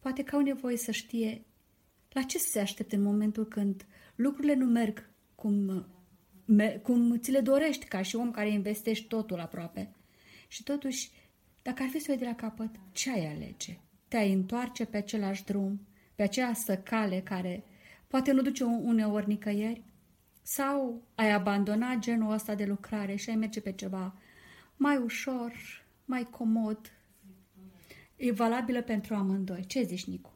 poate 0.00 0.22
că 0.22 0.36
au 0.36 0.42
nevoie 0.42 0.76
să 0.76 0.90
știe 0.90 1.44
la 2.08 2.22
ce 2.22 2.38
se 2.38 2.60
aștepte 2.60 2.96
în 2.96 3.02
momentul 3.02 3.46
când 3.46 3.86
lucrurile 4.14 4.54
nu 4.54 4.64
merg 4.64 5.10
cum, 5.34 5.86
cum 6.82 7.18
ți 7.18 7.30
le 7.30 7.40
dorești 7.40 7.86
ca 7.86 8.02
și 8.02 8.16
om 8.16 8.30
care 8.30 8.50
investești 8.50 9.06
totul 9.06 9.40
aproape. 9.40 9.94
Și 10.48 10.62
totuși, 10.62 11.10
dacă 11.62 11.82
ar 11.82 11.88
fi 11.88 11.98
să 11.98 12.12
o 12.12 12.16
de 12.16 12.24
la 12.24 12.34
capăt, 12.34 12.70
ce 12.92 13.10
ai 13.10 13.26
alege? 13.26 13.78
Te-ai 14.08 14.32
întoarce 14.32 14.84
pe 14.84 14.96
același 14.96 15.44
drum, 15.44 15.86
pe 16.14 16.22
această 16.22 16.76
cale 16.76 17.20
care 17.20 17.64
poate 18.06 18.32
nu 18.32 18.42
duce 18.42 18.64
uneori 18.64 19.28
nicăieri? 19.28 19.82
Sau 20.42 21.02
ai 21.14 21.32
abandona 21.32 21.94
genul 21.94 22.32
ăsta 22.32 22.54
de 22.54 22.64
lucrare 22.64 23.14
și 23.14 23.30
ai 23.30 23.36
merge 23.36 23.60
pe 23.60 23.72
ceva 23.72 24.14
mai 24.76 24.96
ușor, 24.96 25.52
mai 26.04 26.28
comod? 26.30 26.78
E 28.16 28.32
valabilă 28.32 28.82
pentru 28.82 29.14
amândoi. 29.14 29.64
Ce 29.66 29.82
zici, 29.82 30.04
Nicu? 30.04 30.32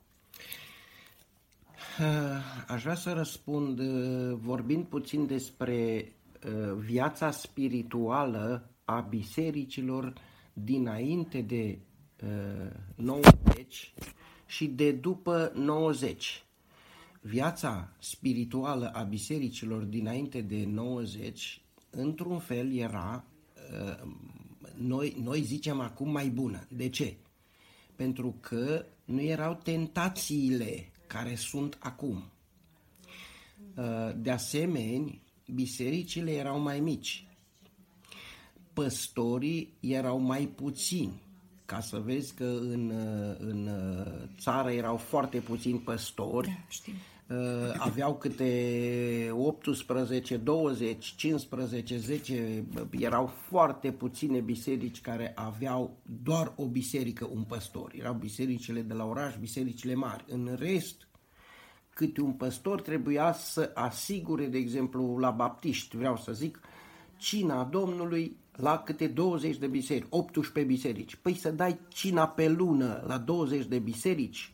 Aș 2.67 2.83
vrea 2.83 2.95
să 2.95 3.13
răspund 3.13 3.81
vorbind 4.33 4.85
puțin 4.85 5.27
despre 5.27 6.13
viața 6.77 7.31
spirituală 7.31 8.71
a 8.85 9.01
bisericilor 9.01 10.13
dinainte 10.53 11.41
de 11.41 11.79
90 12.95 13.95
și 14.49 14.67
de 14.67 14.93
după 14.93 15.53
90. 15.55 16.43
Viața 17.21 17.93
spirituală 17.99 18.91
a 18.95 19.03
bisericilor 19.03 19.83
dinainte 19.83 20.41
de 20.41 20.65
90, 20.65 21.61
într-un 21.91 22.39
fel, 22.39 22.75
era, 22.75 23.25
noi, 24.75 25.17
noi 25.23 25.43
zicem 25.43 25.81
acum, 25.81 26.11
mai 26.11 26.29
bună. 26.29 26.67
De 26.69 26.89
ce? 26.89 27.17
Pentru 27.97 28.37
că 28.41 28.85
nu 29.05 29.21
erau 29.21 29.61
tentațiile 29.63 30.93
care 31.07 31.35
sunt 31.35 31.77
acum. 31.81 32.25
Uh, 33.77 34.11
de 34.17 34.31
asemenea, 34.31 35.19
bisericile 35.55 36.33
erau 36.33 36.61
mai 36.61 36.81
mici. 36.81 37.23
păstorii 38.73 39.75
erau 39.81 40.19
mai 40.19 40.47
puțini. 40.47 41.23
Ca 41.69 41.81
să 41.81 41.99
vezi 42.05 42.35
că 42.35 42.45
în, 42.45 42.91
uh, 42.91 43.37
în 43.39 43.67
uh, 43.67 44.29
țară 44.39 44.71
erau 44.71 44.97
foarte 44.97 45.39
puțini 45.39 45.79
păstori. 45.79 46.47
Da, 46.47 46.65
știu. 46.69 46.93
Uh, 47.29 47.75
aveau 47.79 48.15
câte 48.15 49.31
18, 49.33 50.37
20, 50.37 51.15
15, 51.17 51.97
10, 51.97 52.65
erau 52.91 53.27
foarte 53.27 53.93
puține 53.93 54.41
biserici 54.41 55.01
care 55.01 55.33
aveau 55.37 55.97
doar 56.23 56.53
o 56.57 56.67
biserică, 56.67 57.29
un 57.33 57.43
păstor. 57.43 57.93
Erau 57.99 58.15
bisericile 58.15 58.81
de 58.81 58.95
la 58.95 59.05
oraș, 59.05 59.37
bisericile 59.37 59.95
mari. 59.95 60.25
În 60.29 60.57
rest, 60.59 61.09
câte 61.95 62.21
un 62.21 62.33
păstor 62.33 62.81
trebuia 62.81 63.33
să 63.33 63.71
asigure, 63.75 64.47
de 64.47 64.59
exemplu, 64.59 65.17
la 65.19 65.31
baptiști, 65.31 65.97
vreau 65.97 66.17
să 66.17 66.33
zic, 66.33 66.61
cina 67.17 67.65
Domnului 67.65 68.37
la 68.59 68.79
câte 68.79 69.07
20 69.07 69.57
de 69.57 69.67
biserici, 69.67 70.07
18 70.11 70.73
biserici. 70.73 71.17
Păi 71.17 71.35
să 71.35 71.51
dai 71.51 71.79
cina 71.89 72.29
pe 72.29 72.49
lună 72.49 73.05
la 73.07 73.19
20 73.19 73.67
de 73.67 73.79
biserici, 73.79 74.53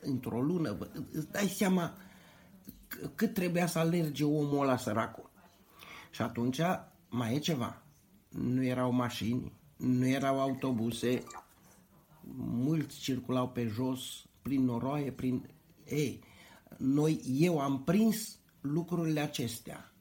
într-o 0.00 0.42
lună, 0.42 0.78
îți 1.12 1.30
dai 1.30 1.46
seama 1.46 1.94
cât 3.14 3.34
trebuia 3.34 3.66
să 3.66 3.78
alerge 3.78 4.24
omul 4.24 4.60
ăla 4.60 4.76
săracul. 4.76 5.30
Și 6.10 6.22
atunci 6.22 6.60
mai 7.08 7.34
e 7.34 7.38
ceva. 7.38 7.82
Nu 8.28 8.64
erau 8.64 8.92
mașini, 8.92 9.52
nu 9.76 10.06
erau 10.06 10.40
autobuse, 10.40 11.22
mulți 12.36 12.98
circulau 12.98 13.48
pe 13.48 13.66
jos, 13.66 14.24
prin 14.42 14.64
noroaie, 14.64 15.12
prin... 15.12 15.48
Ei, 15.84 16.20
noi, 16.78 17.20
eu 17.26 17.58
am 17.58 17.82
prins 17.82 18.38
lucrurile 18.60 19.20
acestea. 19.20 19.92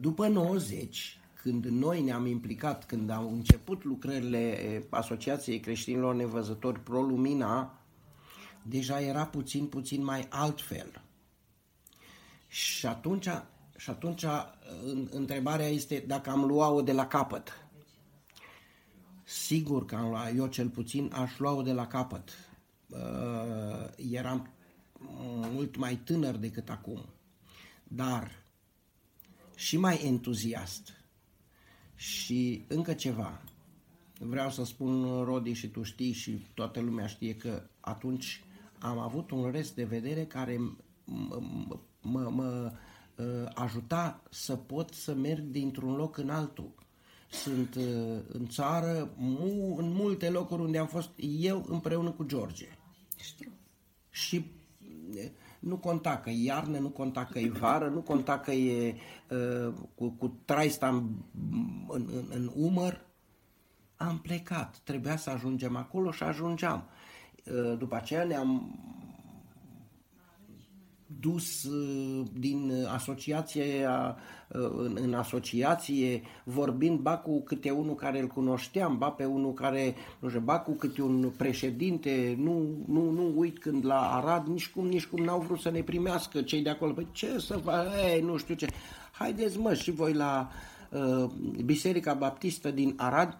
După 0.00 0.28
90, 0.28 1.20
când 1.48 1.64
noi 1.64 2.02
ne-am 2.02 2.26
implicat, 2.26 2.86
când 2.86 3.10
au 3.10 3.32
început 3.32 3.84
lucrările 3.84 4.82
Asociației 4.90 5.60
Creștinilor 5.60 6.14
Nevăzători 6.14 6.80
Pro 6.80 7.00
Lumina, 7.00 7.80
deja 8.62 9.00
era 9.00 9.26
puțin, 9.26 9.66
puțin 9.66 10.04
mai 10.04 10.26
altfel. 10.28 11.02
Și 12.48 12.86
atunci, 12.86 13.28
și 13.76 13.90
atunci 13.90 14.24
întrebarea 15.10 15.66
este 15.66 16.04
dacă 16.06 16.30
am 16.30 16.44
luat-o 16.44 16.82
de 16.82 16.92
la 16.92 17.06
capăt. 17.06 17.68
Sigur 19.24 19.84
că 19.84 19.94
am 19.94 20.08
luat, 20.08 20.36
eu 20.36 20.46
cel 20.46 20.68
puțin 20.68 21.12
aș 21.14 21.38
lua-o 21.38 21.62
de 21.62 21.72
la 21.72 21.86
capăt. 21.86 22.30
Uh, 22.88 24.08
eram 24.12 24.50
mult 25.52 25.76
mai 25.76 25.96
tânăr 25.96 26.36
decât 26.36 26.68
acum, 26.68 27.04
dar 27.84 28.30
și 29.54 29.76
mai 29.76 30.00
entuziast. 30.04 30.97
Și 31.98 32.64
încă 32.68 32.92
ceva, 32.92 33.42
vreau 34.18 34.50
să 34.50 34.64
spun, 34.64 35.22
Rodi, 35.24 35.52
și 35.52 35.68
tu 35.68 35.82
știi 35.82 36.12
și 36.12 36.46
toată 36.54 36.80
lumea 36.80 37.06
știe 37.06 37.36
că 37.36 37.62
atunci 37.80 38.44
am 38.78 38.98
avut 38.98 39.30
un 39.30 39.50
rest 39.50 39.74
de 39.74 39.84
vedere 39.84 40.26
care 40.26 40.60
mă, 42.00 42.30
mă 42.30 42.72
uh, 43.16 43.24
ajuta 43.54 44.22
să 44.30 44.56
pot 44.56 44.94
să 44.94 45.14
merg 45.14 45.42
dintr-un 45.42 45.94
loc 45.94 46.16
în 46.16 46.30
altul. 46.30 46.74
Sunt 47.30 47.74
uh, 47.74 48.18
în 48.28 48.46
țară, 48.46 49.10
mu- 49.16 49.76
în 49.78 49.92
multe 49.92 50.30
locuri 50.30 50.62
unde 50.62 50.78
am 50.78 50.86
fost 50.86 51.10
eu 51.40 51.64
împreună 51.68 52.10
cu 52.10 52.24
George. 52.24 52.68
Știu. 53.16 53.50
Și 54.10 54.44
nu 55.58 55.76
conta 55.76 56.18
că 56.18 56.30
e 56.30 56.44
iarnă, 56.44 56.78
nu 56.78 56.88
conta 56.88 57.24
că 57.24 57.38
e 57.38 57.48
vară, 57.48 57.88
nu 57.88 58.00
conta 58.00 58.38
că 58.38 58.50
e 58.50 58.96
uh, 59.30 59.72
cu, 59.94 60.08
cu 60.08 60.38
traista 60.44 60.88
în, 60.88 61.08
în, 61.88 62.08
în, 62.12 62.24
în 62.30 62.50
umăr. 62.54 63.06
Am 63.96 64.18
plecat, 64.18 64.76
trebuia 64.84 65.16
să 65.16 65.30
ajungem 65.30 65.76
acolo 65.76 66.10
și 66.10 66.22
ajungeam. 66.22 66.84
Uh, 67.44 67.78
după 67.78 67.94
aceea 67.96 68.24
ne-am 68.24 68.78
dus 71.20 71.64
uh, 71.64 72.26
din 72.32 72.86
asociație 72.92 73.86
uh, 73.86 74.14
în, 74.48 74.98
în 75.00 75.14
asociație, 75.14 76.22
vorbind 76.44 76.98
ba 76.98 77.16
cu 77.16 77.42
câte 77.42 77.70
unul 77.70 77.94
care 77.94 78.20
îl 78.20 78.26
cunoșteam, 78.26 78.98
ba 78.98 79.08
pe 79.08 79.24
unul 79.24 79.52
care, 79.52 79.94
nu 80.18 80.28
știu, 80.28 80.40
ba 80.40 80.58
cu 80.58 80.72
câte 80.72 81.02
un 81.02 81.32
președinte, 81.36 82.34
nu, 82.38 82.84
nu, 82.86 83.10
nu 83.10 83.32
uit 83.36 83.58
când 83.58 83.84
la 83.84 84.14
Arad, 84.14 84.46
nici 84.46 84.68
cum, 84.68 84.86
nici 84.86 85.06
cum 85.06 85.24
n-au 85.24 85.40
vrut 85.40 85.60
să 85.60 85.70
ne 85.70 85.80
primească 85.80 86.42
cei 86.42 86.62
de 86.62 86.70
acolo. 86.70 86.92
Păi 86.92 87.06
ce 87.12 87.38
să 87.38 87.56
fac, 87.56 87.86
ei, 88.12 88.20
nu 88.20 88.36
știu 88.36 88.54
ce. 88.54 88.66
Haideți 89.12 89.58
mă 89.58 89.74
și 89.74 89.90
voi 89.90 90.12
la 90.12 90.50
uh, 90.90 91.30
Biserica 91.64 92.14
Baptistă 92.14 92.70
din 92.70 92.94
Arad, 92.96 93.36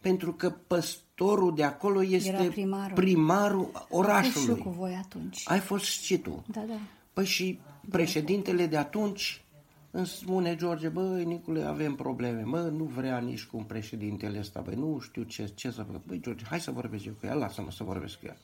pentru 0.00 0.32
că 0.32 0.50
păstorul 0.66 1.54
de 1.54 1.64
acolo 1.64 2.04
este 2.04 2.28
Era 2.28 2.42
primarul, 2.42 2.94
primarul 2.94 3.86
orașului. 3.88 4.48
Ai 4.48 4.56
fost 4.56 4.58
și 4.58 4.62
cu 4.62 4.68
voi 4.68 5.00
atunci. 5.04 5.42
Ai 5.44 5.58
fost 5.58 5.84
și 5.84 6.18
tu. 6.18 6.44
Da, 6.46 6.64
da. 6.68 6.74
Păi 7.14 7.24
și 7.24 7.60
președintele 7.90 8.66
de 8.66 8.76
atunci 8.76 9.44
îmi 9.90 10.06
spune 10.06 10.56
George, 10.56 10.88
băi, 10.88 11.24
Nicule, 11.24 11.62
avem 11.62 11.94
probleme, 11.94 12.42
mă, 12.42 12.60
nu 12.60 12.84
vrea 12.84 13.18
nici 13.18 13.44
cum 13.44 13.64
președintele 13.64 14.38
ăsta, 14.38 14.60
băi, 14.60 14.74
nu 14.74 14.98
știu 14.98 15.22
ce, 15.22 15.46
ce 15.54 15.70
să 15.70 15.82
fac. 15.82 16.04
Băi, 16.04 16.20
George, 16.20 16.44
hai 16.44 16.60
să 16.60 16.70
vorbesc 16.70 17.04
eu 17.04 17.12
cu 17.12 17.26
el, 17.26 17.38
lasă-mă 17.38 17.70
să 17.70 17.84
vorbesc 17.84 18.18
cu 18.18 18.26
el. 18.26 18.36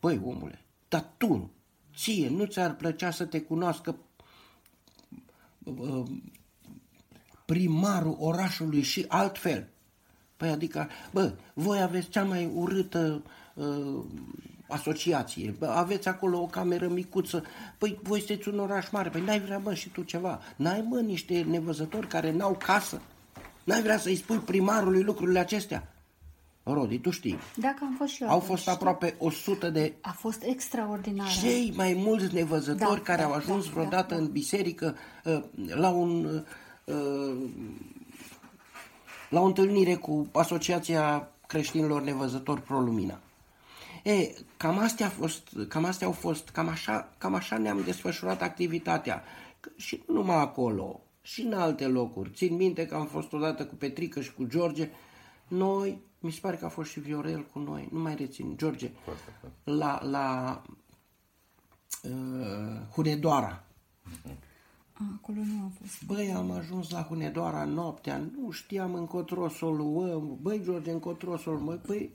Băi, 0.00 0.20
omule, 0.24 0.64
dar 0.88 1.12
tu, 1.16 1.50
ție, 1.96 2.28
nu 2.28 2.44
ți-ar 2.44 2.76
plăcea 2.76 3.10
să 3.10 3.24
te 3.24 3.40
cunoască 3.40 3.96
uh, 5.64 6.02
primarul 7.44 8.16
orașului 8.18 8.82
și 8.82 9.04
altfel? 9.08 9.68
Păi 10.36 10.48
adică, 10.48 10.88
bă, 11.12 11.34
voi 11.54 11.82
aveți 11.82 12.08
cea 12.08 12.24
mai 12.24 12.50
urâtă 12.54 13.22
uh, 13.54 14.04
asociație, 14.68 15.54
bă, 15.58 15.66
aveți 15.66 16.08
acolo 16.08 16.38
o 16.40 16.46
cameră 16.46 16.88
micuță, 16.88 17.42
păi 17.78 17.98
voi 18.02 18.18
sunteți 18.18 18.48
un 18.48 18.58
oraș 18.58 18.90
mare, 18.90 19.08
păi 19.08 19.20
n-ai 19.20 19.40
vrea, 19.40 19.58
mă, 19.58 19.74
și 19.74 19.88
tu 19.88 20.02
ceva, 20.02 20.40
n-ai, 20.56 20.84
mă, 20.88 21.00
niște 21.00 21.46
nevăzători 21.48 22.06
care 22.06 22.32
n-au 22.32 22.56
casă, 22.64 23.00
n-ai 23.64 23.82
vrea 23.82 23.98
să-i 23.98 24.16
spui 24.16 24.36
primarului 24.38 25.02
lucrurile 25.02 25.38
acestea? 25.38 25.90
Rodi, 26.62 26.98
tu 26.98 27.10
știi. 27.10 27.38
Dacă 27.56 27.76
am 27.80 27.94
fost 27.98 28.12
și 28.12 28.22
eu 28.22 28.28
Au 28.28 28.34
atunci, 28.34 28.48
fost 28.50 28.60
știu. 28.62 28.72
aproape 28.72 29.14
100 29.18 29.70
de 29.70 29.92
A 30.00 30.10
fost 30.18 30.42
extraordinar. 30.42 31.28
cei 31.28 31.72
mai 31.76 31.94
mulți 31.98 32.34
nevăzători 32.34 32.96
Da, 32.96 33.02
care 33.02 33.22
da, 33.22 33.28
au 33.28 33.32
ajuns 33.34 33.64
da, 33.64 33.70
vreodată 33.72 34.14
da, 34.14 34.20
da. 34.20 34.22
în 34.26 34.30
biserică 34.30 34.96
uh, 35.24 35.42
la 35.66 35.88
un 35.90 36.42
uh, 36.84 37.50
la 39.30 39.40
o 39.40 39.44
întâlnire 39.44 39.94
cu 39.94 40.28
Asociația 40.32 41.28
Creștinilor 41.46 42.02
Nevăzători 42.02 42.62
Pro 42.62 42.78
Lumina. 42.80 43.18
E, 44.04 44.30
cam 44.56 44.78
astea, 44.78 45.06
a 45.06 45.10
fost, 45.10 45.48
cam 45.68 45.84
astea 45.84 46.06
au 46.06 46.12
fost, 46.12 46.48
cam 46.48 46.68
așa, 46.68 47.14
cam 47.18 47.34
așa 47.34 47.58
ne-am 47.58 47.82
desfășurat 47.84 48.42
activitatea. 48.42 49.22
Că 49.60 49.70
Și 49.76 50.02
nu 50.06 50.14
numai 50.14 50.36
acolo, 50.36 51.00
și 51.26 51.42
în 51.42 51.52
alte 51.52 51.86
locuri. 51.86 52.30
Țin 52.30 52.54
minte 52.56 52.86
că 52.86 52.94
am 52.94 53.06
fost 53.06 53.32
odată 53.32 53.66
cu 53.66 53.74
Petrică 53.74 54.20
și 54.20 54.34
cu 54.34 54.44
George. 54.44 54.90
Noi, 55.48 56.00
mi 56.20 56.30
se 56.30 56.38
pare 56.42 56.56
că 56.56 56.64
a 56.64 56.68
fost 56.68 56.90
și 56.90 57.00
Viorel 57.00 57.46
cu 57.52 57.58
noi, 57.58 57.88
nu 57.92 58.00
mai 58.00 58.14
rețin, 58.14 58.56
George, 58.56 58.90
la, 59.64 60.04
la 60.04 60.62
uh, 62.02 62.80
Hunedoara. 62.92 63.64
A, 64.92 65.04
acolo 65.14 65.38
nu 65.38 65.62
am 65.62 65.72
fost. 65.80 66.04
Băi, 66.04 66.32
am 66.32 66.50
ajuns 66.50 66.90
la 66.90 67.02
Hunedoara 67.02 67.64
noaptea, 67.64 68.16
nu 68.16 68.50
știam 68.50 68.94
încotro 68.94 69.48
să 69.48 69.64
o 69.64 69.70
luăm. 69.70 70.38
Băi, 70.40 70.62
George, 70.64 70.90
încotro 70.90 71.36
să 71.36 71.50
o 71.50 71.52
luăm. 71.52 71.80
Băi, 71.86 72.10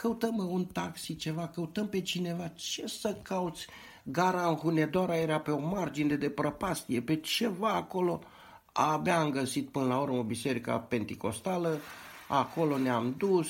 căutăm 0.00 0.34
mă, 0.34 0.42
un 0.42 0.64
taxi, 0.64 1.16
ceva, 1.16 1.48
căutăm 1.48 1.88
pe 1.88 2.00
cineva. 2.00 2.48
Ce 2.48 2.86
să 2.86 3.16
cauți? 3.22 3.66
Gara 4.02 4.48
în 4.48 4.54
Hunedoara 4.54 5.16
era 5.16 5.40
pe 5.40 5.50
o 5.50 5.58
margine 5.58 6.14
de 6.14 6.30
prăpastie, 6.30 7.00
pe 7.00 7.16
ceva 7.16 7.68
acolo. 7.68 8.20
Abia 8.72 9.20
am 9.20 9.30
găsit 9.30 9.68
până 9.68 9.86
la 9.86 9.98
urmă 9.98 10.18
o 10.18 10.22
biserică 10.22 10.86
penticostală, 10.88 11.78
acolo 12.28 12.78
ne-am 12.78 13.14
dus, 13.16 13.48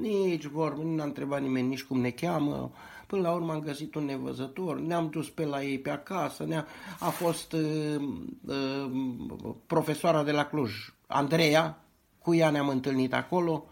nici 0.00 0.44
vorbă, 0.44 0.82
nu 0.82 0.94
ne-a 0.94 1.04
întrebat 1.04 1.40
nimeni 1.40 1.68
nici 1.68 1.82
cum 1.82 2.00
ne 2.00 2.10
cheamă. 2.10 2.72
Până 3.06 3.22
la 3.22 3.32
urmă 3.32 3.52
am 3.52 3.60
găsit 3.60 3.94
un 3.94 4.04
nevăzător, 4.04 4.80
ne-am 4.80 5.08
dus 5.08 5.30
pe 5.30 5.44
la 5.44 5.62
ei 5.62 5.78
pe 5.78 5.90
acasă, 5.90 6.44
ne-a, 6.44 6.66
a 6.98 7.08
fost 7.08 7.52
uh, 7.52 8.02
uh, 8.46 9.54
profesoara 9.66 10.22
de 10.22 10.32
la 10.32 10.44
Cluj, 10.44 10.72
Andreea, 11.06 11.84
cu 12.18 12.34
ea 12.34 12.50
ne-am 12.50 12.68
întâlnit 12.68 13.14
acolo 13.14 13.66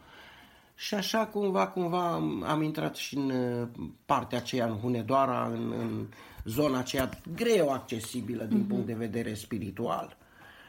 și 0.81 0.94
așa 0.94 1.27
cumva, 1.27 1.69
cumva 1.69 2.12
am, 2.12 2.43
am 2.43 2.62
intrat 2.62 2.97
și 2.97 3.16
în 3.16 3.31
uh, 3.31 3.69
partea 4.05 4.39
aceea, 4.39 4.66
în 4.66 4.77
Hunedoara, 4.77 5.47
în, 5.47 5.73
în 5.73 6.07
zona 6.44 6.78
aceea 6.78 7.11
greu 7.35 7.70
accesibilă 7.73 8.44
din 8.44 8.65
punct 8.65 8.86
de 8.86 8.93
vedere 8.93 9.35
spiritual. 9.35 10.16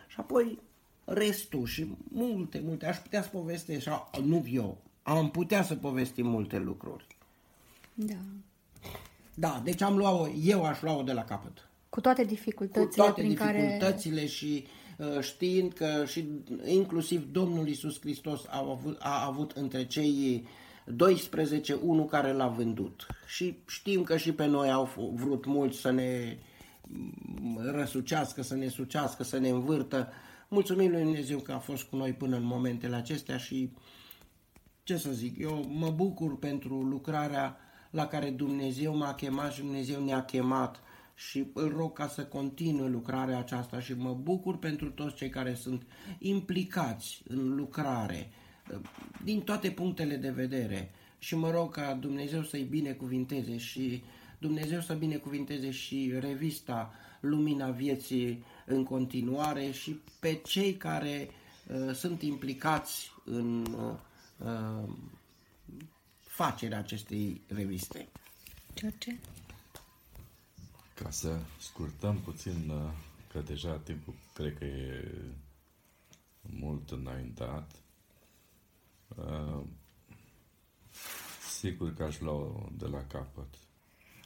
Și 0.07 0.15
apoi 0.19 0.59
restul 1.03 1.65
și 1.65 1.95
multe, 2.07 2.61
multe, 2.65 2.85
aș 2.85 2.97
putea 2.97 3.21
să 3.21 3.29
povestesc, 3.29 3.83
sau 3.83 4.09
nu 4.23 4.45
eu, 4.51 4.77
am 5.03 5.29
putea 5.29 5.63
să 5.63 5.75
povestim 5.75 6.27
multe 6.27 6.57
lucruri. 6.57 7.07
Da. 7.93 8.17
Da, 9.33 9.61
deci 9.63 9.81
am 9.81 9.97
luat-o, 9.97 10.27
eu 10.43 10.63
aș 10.63 10.81
lua-o 10.81 11.01
de 11.01 11.13
la 11.13 11.23
capăt. 11.23 11.67
Cu 11.89 12.01
toate 12.01 12.21
Cu 12.21 12.27
dificultățile 12.27 13.03
toate 13.03 13.21
prin 13.21 13.35
care... 13.35 13.61
dificultățile 13.61 14.25
și 14.27 14.63
uh, 14.65 14.80
știind 15.19 15.73
că 15.73 16.05
și 16.05 16.25
inclusiv 16.65 17.31
Domnul 17.31 17.67
Isus 17.67 17.99
Hristos 17.99 18.41
a 18.47 18.57
avut, 18.69 18.97
a 18.99 19.25
avut 19.25 19.51
între 19.51 19.85
cei 19.85 20.47
12 20.85 21.73
unul 21.73 22.05
care 22.05 22.33
l-a 22.33 22.47
vândut. 22.47 23.07
Și 23.27 23.57
știm 23.67 24.03
că 24.03 24.17
și 24.17 24.31
pe 24.31 24.45
noi 24.45 24.71
au 24.71 24.89
vrut 25.13 25.45
mulți 25.45 25.79
să 25.79 25.91
ne 25.91 26.37
mm, 26.81 27.59
răsucească, 27.71 28.41
să 28.41 28.55
ne 28.55 28.67
sucească, 28.67 29.23
să 29.23 29.37
ne 29.37 29.49
învârtă. 29.49 30.11
Mulțumim 30.47 30.91
lui 30.91 31.01
Dumnezeu 31.01 31.39
că 31.39 31.51
a 31.51 31.59
fost 31.59 31.83
cu 31.83 31.95
noi 31.95 32.13
până 32.13 32.35
în 32.35 32.43
momentele 32.43 32.95
acestea 32.95 33.37
și 33.37 33.71
ce 34.83 34.97
să 34.97 35.11
zic, 35.11 35.39
eu 35.39 35.65
mă 35.69 35.89
bucur 35.89 36.39
pentru 36.39 36.81
lucrarea 36.81 37.57
la 37.89 38.07
care 38.07 38.29
Dumnezeu 38.29 38.95
m-a 38.95 39.13
chemat 39.13 39.53
și 39.53 39.59
Dumnezeu 39.59 40.03
ne-a 40.03 40.25
chemat 40.25 40.81
și 41.29 41.45
îl 41.53 41.73
rog 41.75 41.93
ca 41.93 42.07
să 42.07 42.25
continue 42.25 42.87
lucrarea 42.87 43.37
aceasta 43.37 43.79
și 43.79 43.93
mă 43.93 44.13
bucur 44.13 44.57
pentru 44.57 44.89
toți 44.89 45.15
cei 45.15 45.29
care 45.29 45.53
sunt 45.53 45.85
implicați 46.19 47.21
în 47.27 47.55
lucrare 47.55 48.29
din 49.23 49.41
toate 49.41 49.71
punctele 49.71 50.15
de 50.15 50.29
vedere 50.29 50.91
și 51.19 51.35
mă 51.35 51.51
rog 51.51 51.73
ca 51.73 51.93
Dumnezeu 51.93 52.43
să-i 52.43 52.63
binecuvinteze 52.63 53.57
și 53.57 54.03
Dumnezeu 54.37 54.81
să 54.81 54.93
binecuvinteze 54.93 55.71
și 55.71 56.13
revista 56.19 56.93
Lumina 57.19 57.69
Vieții 57.69 58.43
în 58.65 58.83
continuare 58.83 59.71
și 59.71 59.99
pe 60.19 60.41
cei 60.45 60.73
care 60.73 61.29
uh, 61.67 61.93
sunt 61.93 62.21
implicați 62.21 63.11
în 63.25 63.65
uh, 64.37 64.89
facerea 66.17 66.77
acestei 66.77 67.41
reviste. 67.47 68.07
George? 68.75 69.15
Ca 71.03 71.09
să 71.09 71.39
scurtăm 71.59 72.19
puțin, 72.19 72.69
uh, 72.69 72.91
că 73.31 73.39
deja 73.39 73.77
timpul 73.77 74.13
cred 74.33 74.57
că 74.57 74.65
e 74.65 75.11
mult 76.41 76.91
înaintat, 76.91 77.75
uh, 79.15 79.63
sigur 81.49 81.93
că 81.93 82.03
aș 82.03 82.19
lua 82.19 82.69
de 82.77 82.85
la 82.85 83.05
capăt. 83.07 83.55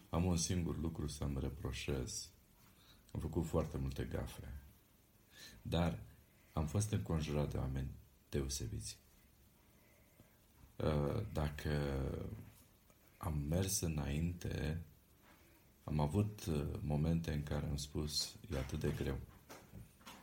Am 0.09 0.25
un 0.25 0.37
singur 0.37 0.77
lucru 0.77 1.07
să-mi 1.07 1.39
reproșez. 1.39 2.29
Am 3.11 3.19
făcut 3.19 3.45
foarte 3.45 3.77
multe 3.77 4.03
gafe. 4.03 4.53
Dar 5.61 5.99
am 6.53 6.67
fost 6.67 6.91
înconjurat 6.91 7.51
de 7.51 7.57
oameni 7.57 7.91
deosebiți. 8.29 8.97
Uh, 10.75 11.21
dacă 11.33 12.01
am 13.17 13.37
mers 13.49 13.79
înainte, 13.79 14.81
am 15.85 15.99
avut 15.99 16.45
uh, 16.45 16.63
momente 16.81 17.31
în 17.31 17.43
care 17.43 17.65
am 17.69 17.77
spus, 17.77 18.35
e 18.53 18.57
atât 18.57 18.79
de 18.79 18.93
greu 18.97 19.17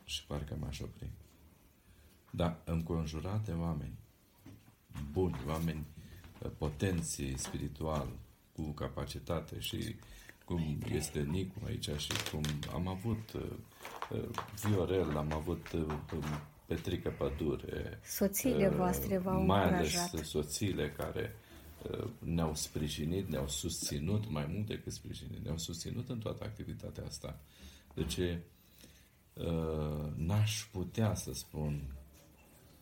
și 0.05 0.25
parcă 0.25 0.57
m-aș 0.59 0.79
opri. 0.79 1.09
Dar 2.29 2.57
înconjurat 2.65 3.45
de 3.45 3.51
oameni 3.51 3.93
buni, 5.11 5.41
oameni 5.47 5.85
uh, 6.41 6.51
potenții 6.57 7.37
spiritual, 7.37 8.07
cu 8.51 8.61
capacitate 8.61 9.59
și 9.59 9.95
cum 10.45 10.77
este 10.91 11.19
Nicu 11.19 11.61
aici 11.65 11.89
și 11.97 12.11
cum 12.31 12.43
am 12.73 12.87
avut 12.87 13.31
Viorel, 14.63 15.17
am 15.17 15.33
avut 15.33 15.67
Petrică 16.65 17.09
Pădure. 17.09 17.99
Soțiile 18.05 18.67
uh, 18.67 18.75
voastre 18.75 19.17
v-au 19.17 19.45
Mai 19.45 19.63
încurajat. 19.63 20.13
ales 20.13 20.29
soțiile 20.29 20.91
care 20.91 21.35
uh, 21.35 21.42
ne-au 22.19 22.55
sprijinit, 22.55 23.27
ne-au 23.29 23.47
susținut, 23.47 24.29
mai 24.29 24.45
mult 24.53 24.67
decât 24.67 24.91
sprijinit, 24.91 25.43
ne-au 25.43 25.57
susținut 25.57 26.09
în 26.09 26.19
toată 26.19 26.43
activitatea 26.43 27.05
asta. 27.05 27.39
Deci, 27.93 28.17
uh, 28.17 28.37
n-aș 30.15 30.63
putea 30.71 31.13
să 31.13 31.33
spun 31.33 31.81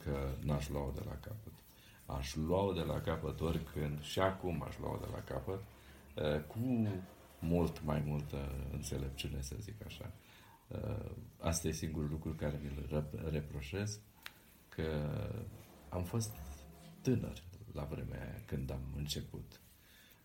că 0.03 0.30
n-aș 0.44 0.69
lua 0.69 0.91
de 0.95 1.02
la 1.06 1.15
capăt. 1.15 1.53
Aș 2.06 2.36
lua 2.36 2.73
de 2.73 2.82
la 2.82 3.02
capăt 3.02 3.41
oricând 3.41 4.02
și 4.02 4.19
acum 4.19 4.64
aș 4.68 4.78
lua 4.80 4.98
de 5.02 5.07
la 5.11 5.23
capăt 5.23 5.64
cu 6.48 6.57
mult 7.40 7.84
mai 7.84 8.03
multă 8.06 8.52
înțelepciune, 8.72 9.41
să 9.41 9.56
zic 9.60 9.86
așa. 9.86 10.11
Uh, 10.68 11.11
asta 11.40 11.68
e 11.68 11.72
singurul 11.72 12.10
lucru 12.10 12.32
care 12.32 12.60
mi-l 12.64 13.06
reproșez, 13.32 13.99
că 14.69 15.10
am 15.90 16.03
fost 16.03 16.36
tânăr 17.02 17.41
la 17.73 17.84
vremea 17.84 18.22
aia 18.22 18.41
când 18.45 18.72
am 18.72 18.81
început. 18.95 19.60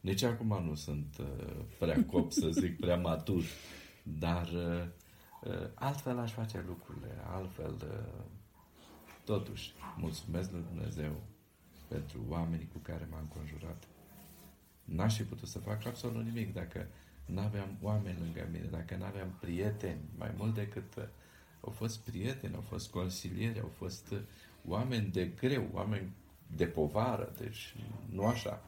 Nici 0.00 0.22
acum 0.22 0.64
nu 0.64 0.74
sunt 0.74 1.16
uh, 1.20 1.64
prea 1.78 2.04
cop, 2.04 2.32
să 2.32 2.48
zic, 2.48 2.80
prea 2.80 2.96
matur, 2.96 3.42
dar 4.02 4.48
uh, 4.48 5.68
altfel 5.74 6.18
aș 6.18 6.32
face 6.32 6.64
lucrurile, 6.66 7.14
altfel 7.26 7.74
totuși 9.24 9.72
mulțumesc 9.96 10.52
lui 10.52 10.64
Dumnezeu 10.72 11.22
pentru 11.88 12.24
oamenii 12.28 12.68
cu 12.72 12.78
care 12.78 13.08
m-am 13.10 13.32
conjurat. 13.36 13.84
N-aș 14.84 15.16
fi 15.16 15.22
putut 15.22 15.48
să 15.48 15.58
fac 15.58 15.86
absolut 15.86 16.24
nimic 16.24 16.52
dacă 16.52 16.86
nu 17.26 17.40
aveam 17.40 17.76
oameni 17.82 18.18
lângă 18.18 18.48
mine, 18.52 18.66
dacă 18.70 18.96
nu 18.96 19.04
aveam 19.04 19.36
prieteni, 19.40 20.00
mai 20.18 20.34
mult 20.36 20.54
decât 20.54 20.94
uh, 20.96 21.04
au 21.60 21.70
fost 21.70 21.98
prieteni, 21.98 22.54
au 22.54 22.60
fost 22.60 22.90
consilieri, 22.90 23.60
au 23.60 23.70
fost 23.76 24.10
uh, 24.10 24.18
oameni 24.64 25.06
de 25.06 25.26
greu, 25.26 25.68
oameni 25.72 26.12
de 26.56 26.66
povară, 26.66 27.32
deci 27.38 27.74
nu 28.10 28.26
așa. 28.26 28.62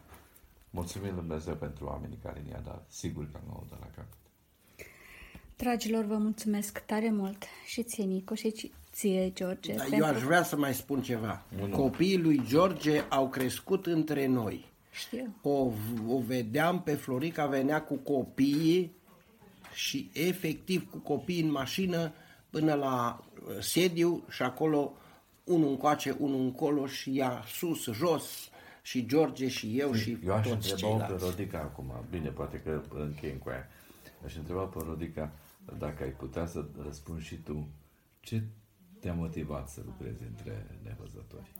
Mulțumim 0.70 1.14
Lui 1.14 1.18
Dumnezeu 1.18 1.54
pentru 1.54 1.84
oamenii 1.84 2.18
care 2.22 2.42
ne-a 2.48 2.60
dat. 2.60 2.86
Sigur 2.88 3.28
că 3.32 3.38
nu 3.46 3.66
de 3.68 3.76
la 3.80 3.86
capăt. 3.86 4.16
Dragilor, 5.56 6.04
vă 6.04 6.16
mulțumesc 6.16 6.78
tare 6.78 7.10
mult 7.10 7.44
și 7.66 7.82
ție, 7.82 8.04
Nico, 8.04 8.34
și 8.34 8.72
ție, 8.92 9.32
George. 9.34 9.74
Da, 9.74 9.82
pentru... 9.82 9.98
Eu 9.98 10.04
aș 10.14 10.22
vrea 10.22 10.42
să 10.42 10.56
mai 10.56 10.74
spun 10.74 11.02
ceva. 11.02 11.42
Nu. 11.58 11.76
Copiii 11.76 12.18
lui 12.18 12.42
George 12.46 13.04
au 13.08 13.28
crescut 13.28 13.86
între 13.86 14.26
noi. 14.26 14.64
Știu. 14.90 15.34
O, 15.42 15.70
o 16.08 16.18
vedeam 16.26 16.82
pe 16.82 16.94
Florica, 16.94 17.46
venea 17.46 17.82
cu 17.82 17.94
copiii 17.94 18.92
și 19.74 20.10
efectiv 20.12 20.90
cu 20.90 20.98
copiii 20.98 21.42
în 21.42 21.50
mașină 21.50 22.12
până 22.50 22.74
la 22.74 23.24
uh, 23.48 23.56
sediu 23.60 24.24
și 24.30 24.42
acolo 24.42 24.92
unul 25.48 25.68
încoace, 25.68 26.16
unul 26.18 26.40
încolo 26.40 26.86
și 26.86 27.18
ea 27.18 27.42
sus, 27.46 27.84
jos 27.84 28.50
și 28.82 29.06
George 29.06 29.48
și 29.48 29.78
eu 29.78 29.92
și 29.92 30.18
eu 30.24 30.34
aș 30.34 30.46
toți 30.46 30.54
întreba 30.54 30.76
ceilalți. 30.76 31.24
pe 31.24 31.30
Rodica 31.30 31.58
acum, 31.58 31.92
bine, 32.10 32.28
poate 32.28 32.60
că 32.60 32.82
încheiem 32.94 33.36
cu 33.36 33.48
aia. 33.48 33.68
Aș 34.24 34.36
întreba 34.36 34.62
pe 34.62 34.78
Rodica 34.86 35.32
dacă 35.78 36.02
ai 36.02 36.10
putea 36.10 36.46
să 36.46 36.64
răspunzi 36.82 37.26
și 37.26 37.34
tu 37.34 37.68
ce 38.20 38.42
te-a 39.00 39.14
motivat 39.14 39.68
să 39.68 39.80
lucrezi 39.84 40.22
între 40.22 40.66
nevăzători? 40.82 41.52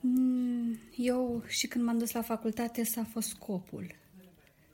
Mm, 0.00 0.78
eu 0.96 1.42
și 1.46 1.66
când 1.66 1.84
m-am 1.84 1.98
dus 1.98 2.12
la 2.12 2.22
facultate, 2.22 2.84
s 2.84 2.96
a 2.96 3.04
fost 3.12 3.28
scopul. 3.28 3.94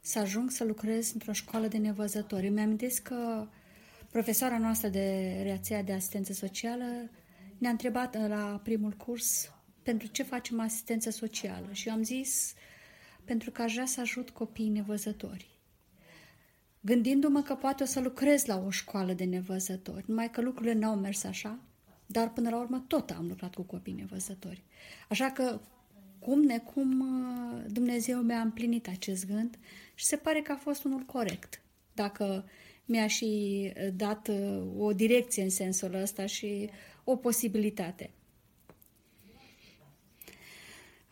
Să 0.01 0.19
ajung 0.19 0.51
să 0.51 0.65
lucrez 0.65 1.13
într-o 1.13 1.33
școală 1.33 1.67
de 1.67 1.79
nevăzători. 1.79 2.47
Îmi 2.47 2.61
amintesc 2.61 3.03
că 3.03 3.47
profesoara 4.11 4.59
noastră 4.59 4.89
de 4.89 5.39
reația 5.43 5.83
de 5.83 5.93
asistență 5.93 6.33
socială 6.33 7.11
ne-a 7.63 7.71
întrebat 7.71 8.29
la 8.29 8.61
primul 8.63 8.93
curs 8.93 9.53
pentru 9.83 10.07
ce 10.07 10.23
facem 10.23 10.61
asistență 10.61 11.11
socială 11.11 11.69
și 11.73 11.89
eu 11.89 11.95
am 11.95 12.03
zis 12.03 12.55
pentru 13.25 13.51
că 13.51 13.63
aș 13.63 13.73
vrea 13.73 13.87
să 13.87 14.01
ajut 14.01 14.31
copiii 14.31 14.69
nevăzători. 14.69 15.61
Gândindu-mă 16.81 17.43
că 17.43 17.55
poate 17.55 17.83
o 17.83 17.87
să 17.87 18.01
lucrez 18.01 18.45
la 18.45 18.63
o 18.67 18.71
școală 18.71 19.13
de 19.13 19.25
nevăzători, 19.25 20.05
numai 20.07 20.31
că 20.31 20.41
lucrurile 20.41 20.73
n-au 20.73 20.95
mers 20.97 21.25
așa, 21.25 21.59
dar 22.07 22.33
până 22.33 22.51
la 22.51 22.59
urmă 22.59 22.85
tot 22.87 23.11
am 23.11 23.27
lucrat 23.29 23.55
cu 23.55 23.63
copii 23.63 23.93
nevăzători. 23.93 24.63
Așa 25.09 25.31
că 25.31 25.61
cum 26.19 26.43
necum 26.43 27.01
uh, 27.01 27.65
Dumnezeu 27.73 28.21
mi-a 28.21 28.41
împlinit 28.41 28.89
acest 28.89 29.27
gând 29.27 29.59
și 29.95 30.05
se 30.05 30.17
pare 30.17 30.41
că 30.41 30.53
a 30.53 30.57
fost 30.57 30.85
unul 30.85 31.01
corect. 31.01 31.63
Dacă 31.95 32.45
mi-a 32.85 33.07
și 33.07 33.63
uh, 33.77 33.89
dat 33.95 34.29
uh, 34.29 34.63
o 34.79 34.93
direcție 34.93 35.43
în 35.43 35.51
sensul 35.51 35.95
ăsta 35.95 36.27
și 36.27 36.71
o 37.05 37.17
posibilitate. 37.17 38.11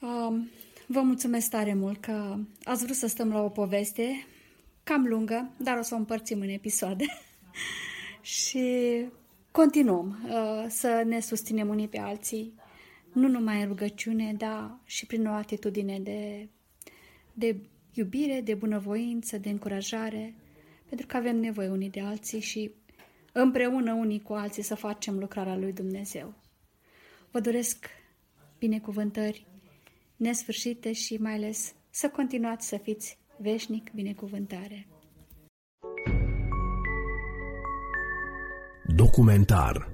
Um, 0.00 0.48
vă 0.86 1.00
mulțumesc 1.00 1.50
tare 1.50 1.74
mult 1.74 2.00
că 2.00 2.36
ați 2.64 2.84
vrut 2.84 2.96
să 2.96 3.06
stăm 3.06 3.28
la 3.32 3.42
o 3.42 3.48
poveste 3.48 4.26
cam 4.82 5.06
lungă, 5.06 5.50
dar 5.56 5.78
o 5.78 5.82
să 5.82 5.94
o 5.94 5.98
împărțim 5.98 6.40
în 6.40 6.48
episoade. 6.48 7.04
și 8.38 8.68
continuăm 9.50 10.18
uh, 10.24 10.66
să 10.68 11.02
ne 11.06 11.20
susținem 11.20 11.68
unii 11.68 11.88
pe 11.88 11.98
alții, 11.98 12.52
nu 13.12 13.28
numai 13.28 13.60
în 13.60 13.66
rugăciune, 13.68 14.34
dar 14.38 14.78
și 14.84 15.06
prin 15.06 15.26
o 15.26 15.32
atitudine 15.32 15.98
de, 15.98 16.48
de 17.32 17.56
iubire, 17.94 18.40
de 18.40 18.54
bunăvoință, 18.54 19.38
de 19.38 19.48
încurajare, 19.50 20.34
pentru 20.88 21.06
că 21.06 21.16
avem 21.16 21.36
nevoie 21.36 21.68
unii 21.68 21.90
de 21.90 22.00
alții 22.00 22.40
și 22.40 22.70
împreună 23.32 23.93
unii 23.93 24.23
cu 24.23 24.32
alții 24.32 24.62
să 24.62 24.74
facem 24.74 25.19
lucrarea 25.19 25.57
lui 25.57 25.73
Dumnezeu. 25.73 26.35
Vă 27.31 27.40
doresc 27.40 27.86
binecuvântări 28.59 29.47
nesfârșite 30.16 30.93
și 30.93 31.16
mai 31.16 31.35
ales 31.35 31.74
să 31.90 32.09
continuați 32.09 32.69
să 32.69 32.77
fiți 32.77 33.19
veșnic 33.39 33.93
binecuvântare. 33.93 34.86
Documentar 38.97 39.93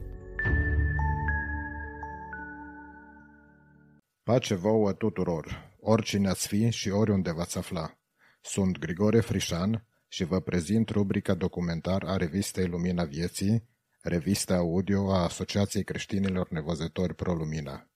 Pace 4.22 4.54
vouă 4.54 4.92
tuturor, 4.92 5.76
oricine 5.80 6.28
ați 6.28 6.48
fi 6.48 6.70
și 6.70 6.88
oriunde 6.88 7.32
v-ați 7.32 7.58
afla. 7.58 7.98
Sunt 8.40 8.78
Grigore 8.78 9.20
Frișan 9.20 9.85
și 10.08 10.24
vă 10.24 10.40
prezint 10.40 10.88
rubrica 10.88 11.34
documentar 11.34 12.02
a 12.04 12.16
revistei 12.16 12.66
Lumina 12.66 13.04
Vieții, 13.04 13.68
revista 14.00 14.54
audio 14.54 15.12
a 15.12 15.22
Asociației 15.22 15.84
Creștinilor 15.84 16.48
Nevăzători 16.50 17.14
Pro 17.14 17.34
Lumina. 17.34 17.90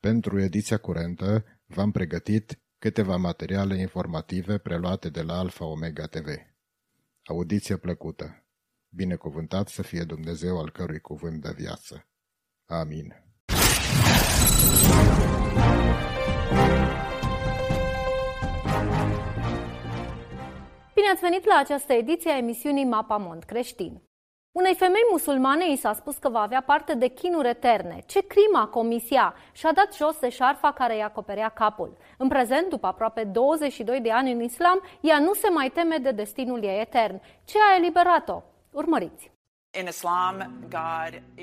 Pentru 0.00 0.40
ediția 0.40 0.78
curentă 0.78 1.44
v-am 1.66 1.90
pregătit 1.90 2.58
câteva 2.78 3.16
materiale 3.16 3.78
informative 3.78 4.58
preluate 4.58 5.08
de 5.08 5.22
la 5.22 5.38
Alfa 5.38 5.64
Omega 5.64 6.06
TV. 6.06 6.28
Audiție 7.24 7.76
plăcută! 7.76 8.46
Binecuvântat 8.88 9.68
să 9.68 9.82
fie 9.82 10.02
Dumnezeu 10.02 10.58
al 10.58 10.70
cărui 10.70 11.00
cuvânt 11.00 11.42
de 11.42 11.52
viață. 11.56 12.06
Amin. 12.66 13.14
Bine 16.52 16.81
ați 21.12 21.20
venit 21.20 21.44
la 21.46 21.56
această 21.58 21.92
ediție 21.92 22.30
a 22.30 22.36
emisiunii 22.36 22.84
Mapamont 22.84 23.44
Creștin. 23.44 24.02
Unei 24.52 24.74
femei 24.74 25.06
musulmane 25.10 25.70
i 25.70 25.76
s-a 25.76 25.92
spus 25.92 26.16
că 26.16 26.28
va 26.28 26.40
avea 26.40 26.62
parte 26.66 26.94
de 26.94 27.06
chinuri 27.06 27.48
eterne. 27.48 28.02
Ce 28.06 28.20
crima 28.26 28.66
comisia? 28.66 29.34
Și-a 29.52 29.72
dat 29.72 29.94
jos 29.94 30.18
de 30.18 30.28
șarfa 30.28 30.72
care 30.72 30.94
îi 30.94 31.02
acoperea 31.02 31.48
capul. 31.48 31.96
În 32.18 32.28
prezent, 32.28 32.68
după 32.68 32.86
aproape 32.86 33.24
22 33.24 34.00
de 34.00 34.10
ani 34.10 34.32
în 34.32 34.42
islam, 34.42 34.82
ea 35.00 35.18
nu 35.18 35.32
se 35.34 35.48
mai 35.48 35.70
teme 35.74 35.96
de 35.96 36.10
destinul 36.10 36.64
ei 36.64 36.80
etern. 36.80 37.20
Ce 37.44 37.58
a 37.58 37.76
eliberat-o? 37.76 38.42
Urmăriți! 38.70 39.30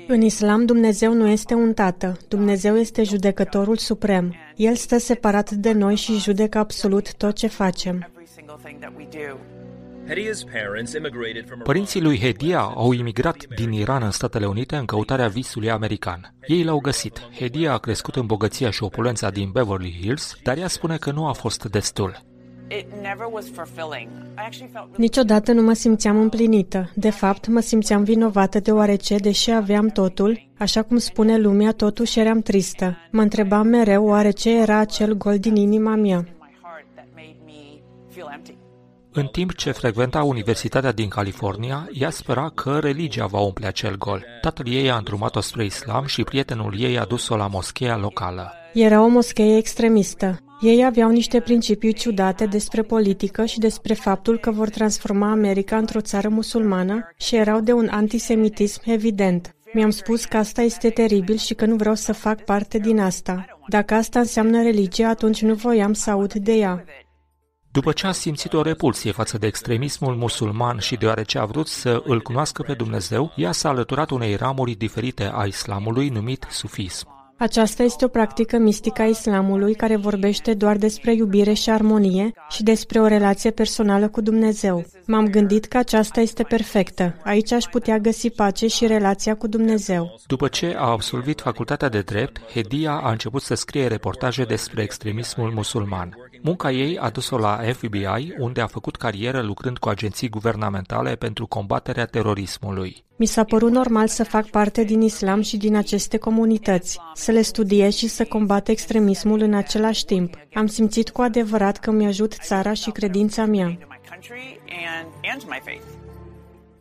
În 0.06 0.20
islam, 0.20 0.64
Dumnezeu 0.64 1.12
nu 1.12 1.26
este 1.26 1.54
un 1.54 1.74
tată. 1.74 2.16
Dumnezeu 2.28 2.76
este 2.76 3.02
judecătorul 3.02 3.76
suprem. 3.76 4.34
El 4.56 4.74
stă 4.74 4.98
separat 4.98 5.50
de 5.50 5.72
noi 5.72 5.94
și 5.94 6.18
judecă 6.18 6.58
absolut 6.58 7.14
tot 7.14 7.34
ce 7.34 7.46
facem. 7.46 8.08
Părinții 11.62 12.00
lui 12.00 12.18
Hedia 12.18 12.60
au 12.60 12.92
imigrat 12.92 13.36
din 13.54 13.72
Iran 13.72 14.02
în 14.02 14.10
Statele 14.10 14.46
Unite 14.46 14.76
în 14.76 14.84
căutarea 14.84 15.28
visului 15.28 15.70
american. 15.70 16.34
Ei 16.46 16.64
l-au 16.64 16.78
găsit. 16.78 17.28
Hedia 17.38 17.72
a 17.72 17.78
crescut 17.78 18.16
în 18.16 18.26
bogăția 18.26 18.70
și 18.70 18.82
opulența 18.82 19.30
din 19.30 19.50
Beverly 19.50 19.98
Hills, 20.00 20.36
dar 20.42 20.58
ea 20.58 20.68
spune 20.68 20.96
că 20.96 21.10
nu 21.10 21.26
a 21.26 21.32
fost 21.32 21.64
destul. 21.64 22.28
Niciodată 24.96 25.52
nu 25.52 25.62
mă 25.62 25.72
simțeam 25.72 26.20
împlinită. 26.20 26.90
De 26.94 27.10
fapt, 27.10 27.46
mă 27.46 27.60
simțeam 27.60 28.04
vinovată 28.04 28.60
deoarece, 28.60 29.16
deși 29.16 29.50
aveam 29.50 29.88
totul, 29.88 30.48
așa 30.58 30.82
cum 30.82 30.96
spune 30.96 31.38
lumea, 31.38 31.72
totuși 31.72 32.18
eram 32.18 32.40
tristă. 32.40 32.96
Mă 33.10 33.22
întrebam 33.22 33.66
mereu 33.66 34.06
oarece 34.06 34.60
era 34.60 34.78
acel 34.78 35.16
gol 35.16 35.38
din 35.38 35.56
inima 35.56 35.94
mea. 35.94 36.24
În 39.12 39.26
timp 39.26 39.54
ce 39.54 39.70
frecventa 39.70 40.22
Universitatea 40.22 40.92
din 40.92 41.08
California, 41.08 41.88
ea 41.92 42.10
spera 42.10 42.50
că 42.54 42.78
religia 42.78 43.26
va 43.26 43.38
umple 43.38 43.66
acel 43.66 43.96
gol. 43.96 44.24
Tatăl 44.40 44.66
ei 44.68 44.90
a 44.90 44.96
îndrumat-o 44.96 45.40
spre 45.40 45.64
islam 45.64 46.04
și 46.06 46.24
prietenul 46.24 46.74
ei 46.78 46.98
a 46.98 47.04
dus-o 47.04 47.36
la 47.36 47.46
moscheea 47.46 47.96
locală. 47.96 48.52
Era 48.74 49.02
o 49.02 49.08
moschee 49.08 49.56
extremistă. 49.56 50.38
Ei 50.60 50.84
aveau 50.84 51.10
niște 51.10 51.40
principii 51.40 51.92
ciudate 51.92 52.46
despre 52.46 52.82
politică 52.82 53.44
și 53.44 53.58
despre 53.58 53.94
faptul 53.94 54.38
că 54.38 54.50
vor 54.50 54.68
transforma 54.68 55.30
America 55.30 55.76
într-o 55.76 56.00
țară 56.00 56.28
musulmană 56.28 57.10
și 57.16 57.36
erau 57.36 57.60
de 57.60 57.72
un 57.72 57.88
antisemitism 57.90 58.80
evident. 58.84 59.54
Mi-am 59.72 59.90
spus 59.90 60.24
că 60.24 60.36
asta 60.36 60.62
este 60.62 60.90
teribil 60.90 61.36
și 61.36 61.54
că 61.54 61.66
nu 61.66 61.76
vreau 61.76 61.94
să 61.94 62.12
fac 62.12 62.44
parte 62.44 62.78
din 62.78 63.00
asta. 63.00 63.44
Dacă 63.68 63.94
asta 63.94 64.18
înseamnă 64.18 64.62
religie, 64.62 65.04
atunci 65.04 65.42
nu 65.42 65.54
voiam 65.54 65.92
să 65.92 66.10
aud 66.10 66.32
de 66.32 66.52
ea. 66.52 66.84
După 67.72 67.92
ce 67.92 68.06
a 68.06 68.12
simțit 68.12 68.52
o 68.52 68.62
repulsie 68.62 69.12
față 69.12 69.38
de 69.38 69.46
extremismul 69.46 70.14
musulman 70.14 70.78
și 70.78 70.96
deoarece 70.96 71.38
a 71.38 71.44
vrut 71.44 71.66
să 71.66 72.02
îl 72.04 72.20
cunoască 72.20 72.62
pe 72.62 72.74
Dumnezeu, 72.74 73.32
ea 73.36 73.52
s-a 73.52 73.68
alăturat 73.68 74.10
unei 74.10 74.34
ramuri 74.34 74.74
diferite 74.74 75.30
a 75.34 75.44
islamului 75.44 76.08
numit 76.08 76.46
sufism. 76.50 77.20
Aceasta 77.38 77.82
este 77.82 78.04
o 78.04 78.08
practică 78.08 78.58
mistică 78.58 79.02
a 79.02 79.04
islamului 79.04 79.74
care 79.74 79.96
vorbește 79.96 80.54
doar 80.54 80.76
despre 80.76 81.14
iubire 81.14 81.52
și 81.52 81.70
armonie 81.70 82.32
și 82.48 82.62
despre 82.62 83.00
o 83.00 83.06
relație 83.06 83.50
personală 83.50 84.08
cu 84.08 84.20
Dumnezeu. 84.20 84.84
M-am 85.06 85.26
gândit 85.26 85.64
că 85.64 85.78
aceasta 85.78 86.20
este 86.20 86.42
perfectă. 86.42 87.16
Aici 87.24 87.52
aș 87.52 87.64
putea 87.64 87.98
găsi 87.98 88.30
pace 88.30 88.66
și 88.66 88.86
relația 88.86 89.36
cu 89.36 89.46
Dumnezeu. 89.46 90.20
După 90.26 90.48
ce 90.48 90.74
a 90.78 90.84
absolvit 90.84 91.40
facultatea 91.40 91.88
de 91.88 92.00
drept, 92.00 92.40
Hedia 92.52 92.92
a 92.92 93.10
început 93.10 93.42
să 93.42 93.54
scrie 93.54 93.86
reportaje 93.86 94.44
despre 94.44 94.82
extremismul 94.82 95.50
musulman. 95.50 96.16
Munca 96.42 96.70
ei 96.70 96.98
a 96.98 97.10
dus-o 97.10 97.38
la 97.38 97.60
FBI, 97.72 98.34
unde 98.38 98.60
a 98.60 98.66
făcut 98.66 98.96
carieră 98.96 99.42
lucrând 99.42 99.78
cu 99.78 99.88
agenții 99.88 100.28
guvernamentale 100.28 101.14
pentru 101.16 101.46
combaterea 101.46 102.06
terorismului. 102.06 103.04
Mi 103.16 103.26
s-a 103.26 103.44
părut 103.44 103.70
normal 103.70 104.08
să 104.08 104.24
fac 104.24 104.46
parte 104.46 104.84
din 104.84 105.00
islam 105.00 105.40
și 105.42 105.56
din 105.56 105.76
aceste 105.76 106.18
comunități, 106.18 106.98
să 107.14 107.30
le 107.30 107.42
studiez 107.42 107.94
și 107.94 108.06
să 108.06 108.24
combat 108.24 108.68
extremismul 108.68 109.40
în 109.40 109.54
același 109.54 110.04
timp. 110.04 110.34
Am 110.54 110.66
simțit 110.66 111.10
cu 111.10 111.22
adevărat 111.22 111.78
că 111.78 111.90
mi-ajut 111.90 112.34
țara 112.34 112.72
și 112.72 112.90
credința 112.90 113.44
mea. 113.44 113.78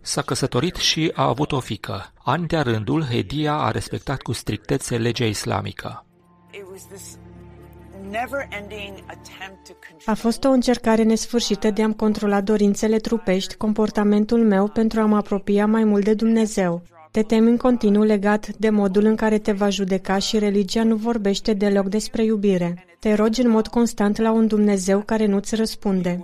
S-a 0.02 0.22
căsătorit 0.22 0.76
și 0.76 1.12
a 1.14 1.28
avut 1.28 1.52
o 1.52 1.60
fică. 1.60 2.14
Ani 2.24 2.48
de 2.48 2.58
rândul, 2.58 3.04
Hedia 3.04 3.54
a 3.54 3.72
respectat 3.72 4.22
cu 4.22 4.32
strictețe 4.32 4.98
legea 4.98 5.26
islamică. 5.26 6.06
A 10.06 10.14
fost 10.14 10.44
o 10.44 10.50
încercare 10.50 11.04
nesfârșită 11.04 11.70
de 11.70 11.84
a-mi 11.84 11.96
controla 11.96 12.42
dorințele 12.42 12.98
trupești, 12.98 13.56
comportamentul 13.56 14.44
meu 14.44 14.68
pentru 14.68 15.00
a 15.00 15.06
mă 15.06 15.16
apropia 15.16 15.66
mai 15.66 15.84
mult 15.84 16.04
de 16.04 16.14
Dumnezeu. 16.14 16.82
Te 17.12 17.22
temi 17.22 17.50
în 17.50 17.58
continuu 17.58 18.04
legat 18.04 18.48
de 18.48 18.70
modul 18.70 19.06
în 19.06 19.16
care 19.16 19.38
te 19.38 19.52
va 19.52 19.70
judeca 19.70 20.18
și 20.18 20.40
religia 20.40 20.84
nu 20.84 20.96
vorbește 20.96 21.54
deloc 21.54 21.88
despre 21.88 22.24
iubire. 22.24 22.86
Te 23.00 23.14
rogi 23.14 23.42
în 23.42 23.50
mod 23.50 23.68
constant 23.68 24.18
la 24.18 24.32
un 24.32 24.48
Dumnezeu 24.48 25.00
care 25.00 25.26
nu-ți 25.26 25.56
răspunde. 25.56 26.22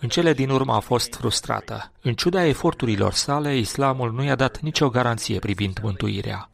În 0.00 0.08
cele 0.08 0.32
din 0.32 0.50
urmă 0.50 0.72
a 0.72 0.80
fost 0.80 1.14
frustrată. 1.14 1.92
În 2.02 2.14
ciuda 2.14 2.46
eforturilor 2.46 3.12
sale, 3.12 3.56
islamul 3.56 4.12
nu 4.12 4.24
i-a 4.24 4.34
dat 4.34 4.60
nicio 4.60 4.88
garanție 4.88 5.38
privind 5.38 5.78
mântuirea. 5.82 6.50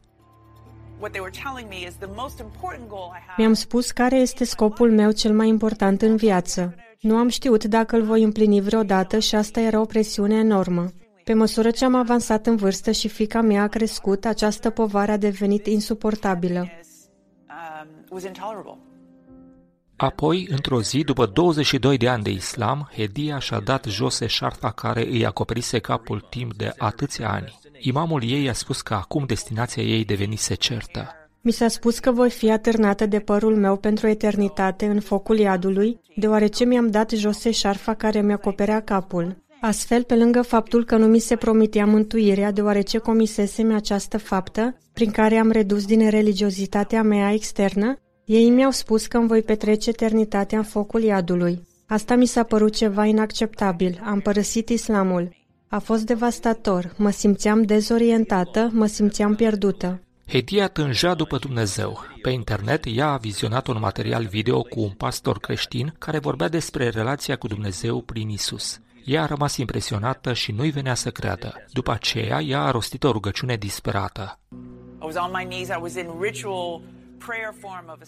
Mi-am 3.37 3.53
spus 3.53 3.91
care 3.91 4.15
este 4.15 4.43
scopul 4.43 4.91
meu 4.91 5.11
cel 5.11 5.33
mai 5.33 5.47
important 5.47 6.01
în 6.01 6.15
viață. 6.15 6.75
Nu 6.99 7.15
am 7.15 7.27
știut 7.27 7.63
dacă 7.63 7.95
îl 7.95 8.03
voi 8.03 8.23
împlini 8.23 8.61
vreodată 8.61 9.19
și 9.19 9.35
asta 9.35 9.59
era 9.59 9.79
o 9.79 9.85
presiune 9.85 10.35
enormă. 10.35 10.91
Pe 11.23 11.33
măsură 11.33 11.71
ce 11.71 11.85
am 11.85 11.95
avansat 11.95 12.45
în 12.45 12.55
vârstă 12.55 12.91
și 12.91 13.07
fica 13.07 13.41
mea 13.41 13.61
a 13.61 13.67
crescut, 13.67 14.25
această 14.25 14.69
povară 14.69 15.11
a 15.11 15.17
devenit 15.17 15.65
insuportabilă. 15.67 16.59
Um, 16.59 17.87
Apoi, 19.95 20.47
într-o 20.49 20.81
zi, 20.81 21.03
după 21.03 21.25
22 21.25 21.97
de 21.97 22.09
ani 22.09 22.23
de 22.23 22.29
islam, 22.29 22.89
Hedia 22.95 23.39
și-a 23.39 23.59
dat 23.59 23.85
jos 23.85 24.19
eșarfa 24.19 24.71
care 24.71 25.07
îi 25.07 25.25
acoperise 25.25 25.79
capul 25.79 26.27
timp 26.29 26.53
de 26.53 26.73
atâția 26.77 27.29
ani. 27.31 27.59
Imamul 27.85 28.23
ei 28.25 28.49
a 28.49 28.53
spus 28.53 28.81
că 28.81 28.93
acum 28.93 29.23
destinația 29.27 29.83
ei 29.83 30.05
devenise 30.05 30.53
certă. 30.53 31.11
Mi 31.41 31.51
s-a 31.51 31.67
spus 31.67 31.99
că 31.99 32.11
voi 32.11 32.29
fi 32.29 32.51
atârnată 32.51 33.05
de 33.05 33.19
părul 33.19 33.55
meu 33.55 33.77
pentru 33.77 34.07
eternitate 34.07 34.85
în 34.85 34.99
focul 34.99 35.37
iadului, 35.37 35.99
deoarece 36.15 36.65
mi-am 36.65 36.89
dat 36.89 37.11
jos 37.11 37.43
eșarfa 37.43 37.93
care 37.93 38.21
mi-acoperea 38.21 38.81
capul. 38.81 39.37
Astfel, 39.61 40.03
pe 40.03 40.15
lângă 40.15 40.41
faptul 40.41 40.85
că 40.85 40.97
nu 40.97 41.05
mi 41.05 41.19
se 41.19 41.35
promitea 41.35 41.85
mântuirea 41.85 42.51
deoarece 42.51 42.97
comisesem 42.97 43.73
această 43.73 44.17
faptă, 44.17 44.77
prin 44.93 45.11
care 45.11 45.35
am 45.35 45.51
redus 45.51 45.85
din 45.85 46.09
religiozitatea 46.09 47.01
mea 47.01 47.33
externă, 47.33 47.95
ei 48.25 48.49
mi-au 48.49 48.71
spus 48.71 49.07
că 49.07 49.17
îmi 49.17 49.27
voi 49.27 49.41
petrece 49.41 49.89
eternitatea 49.89 50.57
în 50.57 50.63
focul 50.63 51.01
iadului. 51.01 51.67
Asta 51.87 52.15
mi 52.15 52.25
s-a 52.25 52.43
părut 52.43 52.75
ceva 52.75 53.05
inacceptabil. 53.05 54.01
Am 54.05 54.19
părăsit 54.19 54.69
islamul. 54.69 55.41
A 55.73 55.79
fost 55.79 56.05
devastator. 56.05 56.93
Mă 56.97 57.09
simțeam 57.09 57.61
dezorientată, 57.61 58.69
mă 58.71 58.85
simțeam 58.85 59.35
pierdută. 59.35 60.01
Hedia 60.27 60.67
tânja 60.67 61.13
după 61.13 61.37
Dumnezeu. 61.37 61.99
Pe 62.21 62.29
internet, 62.29 62.83
ea 62.87 63.07
a 63.07 63.17
vizionat 63.17 63.67
un 63.67 63.77
material 63.79 64.25
video 64.25 64.61
cu 64.61 64.79
un 64.79 64.89
pastor 64.89 65.39
creștin 65.39 65.93
care 65.97 66.19
vorbea 66.19 66.47
despre 66.47 66.89
relația 66.89 67.35
cu 67.35 67.47
Dumnezeu 67.47 68.01
prin 68.01 68.29
Isus. 68.29 68.79
Ea 69.05 69.23
a 69.23 69.25
rămas 69.25 69.57
impresionată 69.57 70.33
și 70.33 70.51
nu-i 70.51 70.69
venea 70.69 70.93
să 70.93 71.09
creadă. 71.09 71.65
După 71.71 71.91
aceea, 71.91 72.41
ea 72.41 72.61
a 72.61 72.71
rostit 72.71 73.03
o 73.03 73.11
rugăciune 73.11 73.55
disperată. 73.55 74.39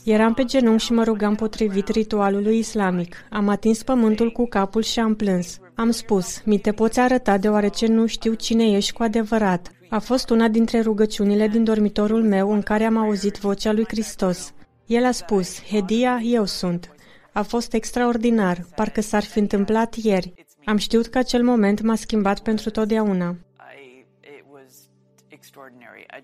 Eram 0.03 0.33
pe 0.33 0.43
genunchi 0.43 0.83
și 0.83 0.93
mă 0.93 1.03
rugam 1.03 1.35
potrivit 1.35 1.87
ritualului 1.87 2.57
islamic. 2.57 3.15
Am 3.29 3.49
atins 3.49 3.83
pământul 3.83 4.31
cu 4.31 4.47
capul 4.47 4.81
și 4.81 4.99
am 4.99 5.15
plâns. 5.15 5.59
Am 5.75 5.91
spus, 5.91 6.41
mi 6.43 6.59
te 6.59 6.71
poți 6.71 6.99
arăta 6.99 7.37
deoarece 7.37 7.87
nu 7.87 8.05
știu 8.05 8.33
cine 8.33 8.71
ești 8.71 8.93
cu 8.93 9.03
adevărat. 9.03 9.71
A 9.89 9.99
fost 9.99 10.29
una 10.29 10.47
dintre 10.47 10.81
rugăciunile 10.81 11.47
din 11.47 11.63
dormitorul 11.63 12.23
meu 12.23 12.51
în 12.51 12.61
care 12.61 12.83
am 12.83 12.97
auzit 12.97 13.37
vocea 13.37 13.71
lui 13.71 13.85
Hristos. 13.87 14.53
El 14.85 15.05
a 15.05 15.11
spus, 15.11 15.63
Hedia, 15.63 16.19
eu 16.23 16.45
sunt. 16.45 16.95
A 17.31 17.41
fost 17.41 17.73
extraordinar, 17.73 18.65
parcă 18.75 19.01
s-ar 19.01 19.23
fi 19.23 19.39
întâmplat 19.39 19.95
ieri. 19.95 20.33
Am 20.65 20.77
știut 20.77 21.07
că 21.07 21.17
acel 21.17 21.43
moment 21.43 21.81
m-a 21.81 21.95
schimbat 21.95 22.39
pentru 22.39 22.69
totdeauna. 22.69 23.35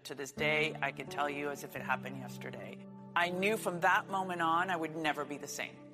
To 0.07 0.13
this 0.13 0.33
day, 0.33 0.73
I 0.89 0.91
can 0.97 1.05
tell 1.05 1.29
you 1.29 1.49
as 1.49 1.61
if 1.63 1.75
it 1.75 1.81
happened 1.87 2.15
yesterday. 2.21 2.77
I 3.25 3.29
knew 3.29 3.57
from 3.57 3.79
that 3.79 4.03
moment 4.09 4.41
on 4.41 4.69
I 4.69 4.75
would 4.75 4.95
never 4.95 5.25
be 5.25 5.35
the 5.35 5.47
same. 5.47 5.90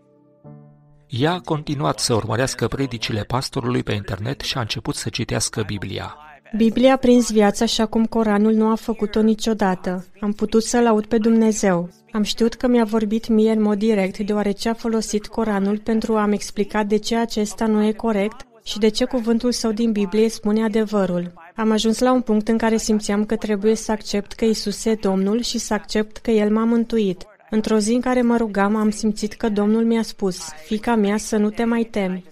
Ea 1.09 1.31
a 1.31 1.39
continuat 1.39 1.99
să 1.99 2.13
urmărească 2.13 2.67
predicile 2.67 3.23
pastorului 3.23 3.83
pe 3.83 3.93
internet 3.93 4.41
și 4.41 4.57
a 4.57 4.59
început 4.59 4.95
să 4.95 5.09
citească 5.09 5.63
Biblia. 5.67 6.17
Biblia 6.57 6.93
a 6.93 6.97
prins 6.97 7.31
viața 7.31 7.63
așa 7.63 7.85
cum 7.85 8.05
Coranul 8.05 8.53
nu 8.53 8.69
a 8.69 8.75
făcut-o 8.75 9.21
niciodată. 9.21 10.05
Am 10.19 10.31
putut 10.31 10.63
să-L 10.63 10.85
aud 10.85 11.05
pe 11.05 11.17
Dumnezeu. 11.17 11.89
Am 12.11 12.23
știut 12.23 12.53
că 12.53 12.67
mi-a 12.67 12.83
vorbit 12.83 13.27
mie 13.27 13.51
în 13.51 13.61
mod 13.61 13.77
direct, 13.77 14.17
deoarece 14.17 14.69
a 14.69 14.73
folosit 14.73 15.27
Coranul 15.27 15.77
pentru 15.77 16.15
a-mi 16.15 16.33
explica 16.33 16.83
de 16.83 16.97
ce 16.97 17.15
acesta 17.15 17.65
nu 17.65 17.83
e 17.83 17.91
corect 17.91 18.47
și 18.63 18.79
de 18.79 18.87
ce 18.87 19.05
cuvântul 19.05 19.51
său 19.51 19.71
din 19.71 19.91
Biblie 19.91 20.29
spune 20.29 20.63
adevărul. 20.63 21.33
Am 21.55 21.71
ajuns 21.71 21.99
la 21.99 22.11
un 22.11 22.21
punct 22.21 22.47
în 22.47 22.57
care 22.57 22.77
simțeam 22.77 23.25
că 23.25 23.35
trebuie 23.35 23.75
să 23.75 23.91
accept 23.91 24.31
că 24.31 24.45
Isus 24.45 24.85
e 24.85 24.93
Domnul 24.93 25.41
și 25.41 25.57
să 25.57 25.73
accept 25.73 26.17
că 26.17 26.31
El 26.31 26.51
m-a 26.51 26.63
mântuit. 26.63 27.25
Într-o 27.49 27.77
zi 27.77 27.93
în 27.93 28.01
care 28.01 28.21
mă 28.21 28.37
rugam, 28.37 28.75
am 28.75 28.89
simțit 28.89 29.33
că 29.33 29.49
Domnul 29.49 29.85
mi-a 29.85 30.01
spus, 30.01 30.49
fica 30.65 30.95
mea, 30.95 31.17
să 31.17 31.37
nu 31.37 31.49
te 31.49 31.63
mai 31.63 31.83
temi. 31.83 32.23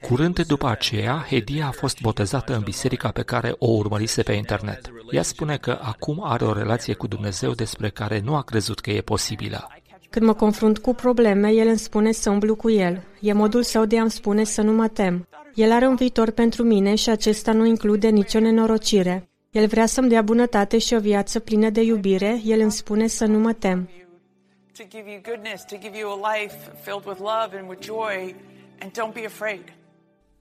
Curând 0.00 0.46
după 0.46 0.68
aceea, 0.68 1.24
Hedia 1.28 1.66
a 1.66 1.70
fost 1.70 2.00
botezată 2.00 2.54
în 2.54 2.62
biserica 2.62 3.08
pe 3.08 3.22
care 3.22 3.54
o 3.58 3.70
urmărise 3.70 4.22
pe 4.22 4.32
internet. 4.32 4.80
Ea 5.10 5.22
spune 5.22 5.56
că 5.56 5.78
acum 5.82 6.20
are 6.24 6.44
o 6.44 6.52
relație 6.52 6.94
cu 6.94 7.06
Dumnezeu 7.06 7.52
despre 7.52 7.88
care 7.88 8.20
nu 8.24 8.34
a 8.36 8.42
crezut 8.42 8.80
că 8.80 8.90
e 8.90 9.00
posibilă. 9.00 9.68
Când 10.10 10.26
mă 10.26 10.34
confrunt 10.34 10.78
cu 10.78 10.94
probleme, 10.94 11.50
el 11.50 11.66
îmi 11.66 11.78
spune 11.78 12.12
să 12.12 12.30
umblu 12.30 12.54
cu 12.54 12.70
el. 12.70 13.02
E 13.20 13.32
modul 13.32 13.62
său 13.62 13.84
de 13.84 13.98
a-mi 13.98 14.10
spune 14.10 14.44
să 14.44 14.62
nu 14.62 14.72
mă 14.72 14.88
tem. 14.88 15.28
El 15.54 15.72
are 15.72 15.86
un 15.86 15.94
viitor 15.94 16.30
pentru 16.30 16.62
mine 16.62 16.94
și 16.94 17.10
acesta 17.10 17.52
nu 17.52 17.64
include 17.64 18.08
nicio 18.08 18.38
nenorocire. 18.38 19.29
El 19.50 19.66
vrea 19.66 19.86
să-mi 19.86 20.08
dea 20.08 20.22
bunătate 20.22 20.78
și 20.78 20.94
o 20.94 21.00
viață 21.00 21.38
plină 21.38 21.70
de 21.70 21.80
iubire. 21.80 22.40
El 22.44 22.60
îmi 22.60 22.72
spune 22.72 23.06
să 23.06 23.26
nu 23.26 23.38
mă 23.38 23.52
tem. 23.52 23.88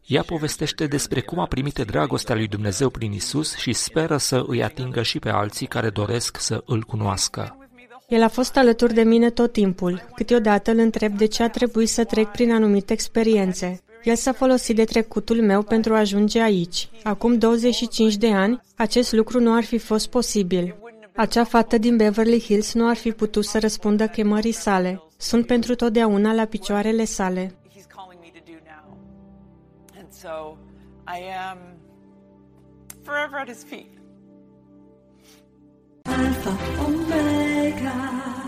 Ea 0.06 0.24
povestește 0.24 0.88
despre 0.88 1.22
cum 1.22 1.40
a 1.40 1.46
primit 1.46 1.80
dragostea 1.80 2.36
lui 2.36 2.48
Dumnezeu 2.48 2.90
prin 2.90 3.12
Isus 3.12 3.56
și 3.56 3.74
speră 3.74 4.18
să 4.18 4.44
îi 4.48 4.64
atingă 4.64 5.02
și 5.02 5.20
pe 5.20 5.30
alții 5.30 5.68
care 5.68 5.90
doresc 5.90 6.38
să 6.40 6.64
îl 6.66 6.84
cunoască. 6.84 7.58
El 8.08 8.24
a 8.24 8.28
fost 8.28 8.58
alături 8.58 8.94
de 8.94 9.04
mine 9.04 9.30
tot 9.30 9.52
timpul. 9.52 10.10
Câteodată 10.16 10.72
îl 10.72 10.78
întreb 10.78 11.18
de 11.18 11.26
ce 11.26 11.44
a 11.44 11.50
trebuit 11.50 11.90
să 11.90 12.04
trec 12.04 12.28
prin 12.28 12.54
anumite 12.54 12.94
experiențe. 12.94 13.82
El 14.04 14.16
s-a 14.16 14.32
folosit 14.32 14.76
de 14.76 14.84
trecutul 14.84 15.42
meu 15.42 15.62
pentru 15.64 15.94
a 15.94 15.98
ajunge 15.98 16.42
aici. 16.42 16.90
Acum 17.04 17.38
25 17.38 18.16
de 18.16 18.32
ani, 18.32 18.62
acest 18.76 19.14
lucru 19.14 19.40
nu 19.40 19.54
ar 19.54 19.64
fi 19.64 19.78
fost 19.78 20.08
posibil. 20.08 20.76
Acea 21.16 21.44
fată 21.44 21.78
din 21.78 21.98
Beverly 21.98 22.40
Hills 22.40 22.74
nu 22.74 22.88
ar 22.88 22.96
fi 22.96 23.12
putut 23.12 23.46
să 23.46 23.60
răspundă 23.60 24.08
chemării 24.08 24.52
sale. 24.52 25.04
Sunt 25.18 25.46
pentru 25.46 25.76
totdeauna 25.76 26.34
la 26.34 26.46
picioarele 26.46 27.06
sale. 27.06 27.54
forever 33.10 33.40
at 33.40 33.48
his 33.48 33.64
feet. 33.64 33.90
Alpha 36.06 36.52
Omega. 36.86 38.39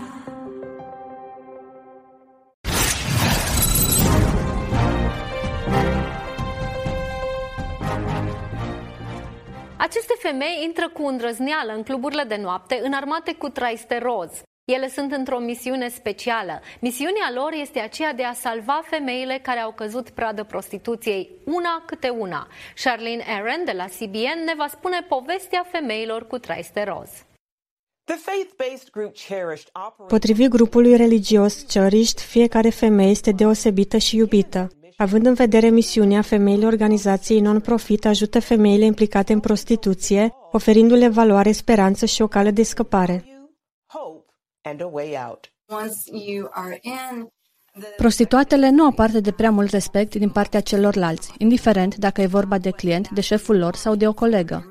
Aceste 9.86 10.14
femei 10.18 10.62
intră 10.64 10.88
cu 10.88 11.06
îndrăzneală 11.06 11.72
în 11.72 11.82
cluburile 11.82 12.24
de 12.24 12.36
noapte 12.36 12.80
înarmate 12.82 13.34
cu 13.34 13.48
traiste 13.48 13.98
roz. 13.98 14.30
Ele 14.64 14.88
sunt 14.88 15.12
într-o 15.12 15.38
misiune 15.38 15.88
specială. 15.88 16.60
Misiunea 16.80 17.30
lor 17.34 17.52
este 17.52 17.78
aceea 17.78 18.12
de 18.12 18.24
a 18.24 18.32
salva 18.32 18.80
femeile 18.84 19.38
care 19.42 19.60
au 19.60 19.72
căzut 19.72 20.10
pradă 20.10 20.44
prostituției, 20.44 21.30
una 21.44 21.82
câte 21.86 22.08
una. 22.08 22.48
Charlene 22.82 23.24
Aaron 23.28 23.64
de 23.64 23.72
la 23.72 23.84
CBN 23.84 24.44
ne 24.44 24.54
va 24.56 24.66
spune 24.66 25.06
povestea 25.08 25.66
femeilor 25.70 26.26
cu 26.26 26.38
traiste 26.38 26.82
roz. 26.82 27.10
Potrivit 30.08 30.48
grupului 30.48 30.96
religios 30.96 31.62
Cherished, 31.62 32.18
fiecare 32.18 32.70
femeie 32.70 33.10
este 33.10 33.32
deosebită 33.32 33.96
și 33.96 34.16
iubită. 34.16 34.70
Având 34.96 35.26
în 35.26 35.34
vedere 35.34 35.68
misiunea, 35.68 36.22
femeile 36.22 36.66
organizației 36.66 37.40
non-profit 37.40 38.04
ajută 38.06 38.40
femeile 38.40 38.84
implicate 38.84 39.32
în 39.32 39.40
prostituție, 39.40 40.34
oferindu-le 40.52 41.08
valoare, 41.08 41.52
speranță 41.52 42.06
și 42.06 42.22
o 42.22 42.26
cale 42.26 42.50
de 42.50 42.62
scăpare. 42.62 43.24
Prostituatele 47.96 48.70
nu 48.70 48.84
au 48.84 48.92
parte 48.92 49.20
de 49.20 49.32
prea 49.32 49.50
mult 49.50 49.70
respect 49.70 50.14
din 50.14 50.30
partea 50.30 50.60
celorlalți, 50.60 51.32
indiferent 51.38 51.96
dacă 51.96 52.20
e 52.20 52.26
vorba 52.26 52.58
de 52.58 52.70
client, 52.70 53.08
de 53.08 53.20
șeful 53.20 53.58
lor 53.58 53.74
sau 53.74 53.94
de 53.94 54.08
o 54.08 54.12
colegă. 54.12 54.66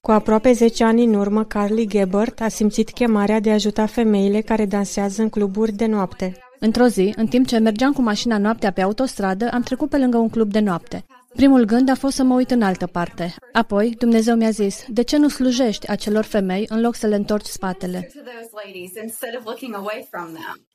Cu 0.00 0.10
aproape 0.10 0.52
10 0.52 0.84
ani 0.84 1.04
în 1.04 1.14
urmă, 1.14 1.44
Carly 1.44 1.86
Gebert 1.86 2.40
a 2.40 2.48
simțit 2.48 2.90
chemarea 2.90 3.40
de 3.40 3.50
a 3.50 3.54
ajuta 3.54 3.86
femeile 3.86 4.40
care 4.40 4.66
dansează 4.66 5.22
în 5.22 5.28
cluburi 5.28 5.72
de 5.72 5.86
noapte. 5.86 6.47
Într-o 6.60 6.86
zi, 6.86 7.12
în 7.16 7.26
timp 7.26 7.46
ce 7.46 7.58
mergeam 7.58 7.92
cu 7.92 8.02
mașina 8.02 8.38
noaptea 8.38 8.72
pe 8.72 8.82
autostradă, 8.82 9.48
am 9.52 9.62
trecut 9.62 9.88
pe 9.88 9.98
lângă 9.98 10.16
un 10.16 10.28
club 10.28 10.50
de 10.50 10.60
noapte. 10.60 11.04
Primul 11.34 11.64
gând 11.64 11.88
a 11.88 11.94
fost 11.94 12.14
să 12.14 12.22
mă 12.22 12.34
uit 12.34 12.50
în 12.50 12.62
altă 12.62 12.86
parte. 12.86 13.34
Apoi, 13.52 13.94
Dumnezeu 13.98 14.36
mi-a 14.36 14.50
zis, 14.50 14.84
de 14.88 15.02
ce 15.02 15.16
nu 15.16 15.28
slujești 15.28 15.90
acelor 15.90 16.24
femei 16.24 16.66
în 16.68 16.80
loc 16.80 16.94
să 16.94 17.06
le 17.06 17.14
întorci 17.14 17.46
spatele? 17.46 18.10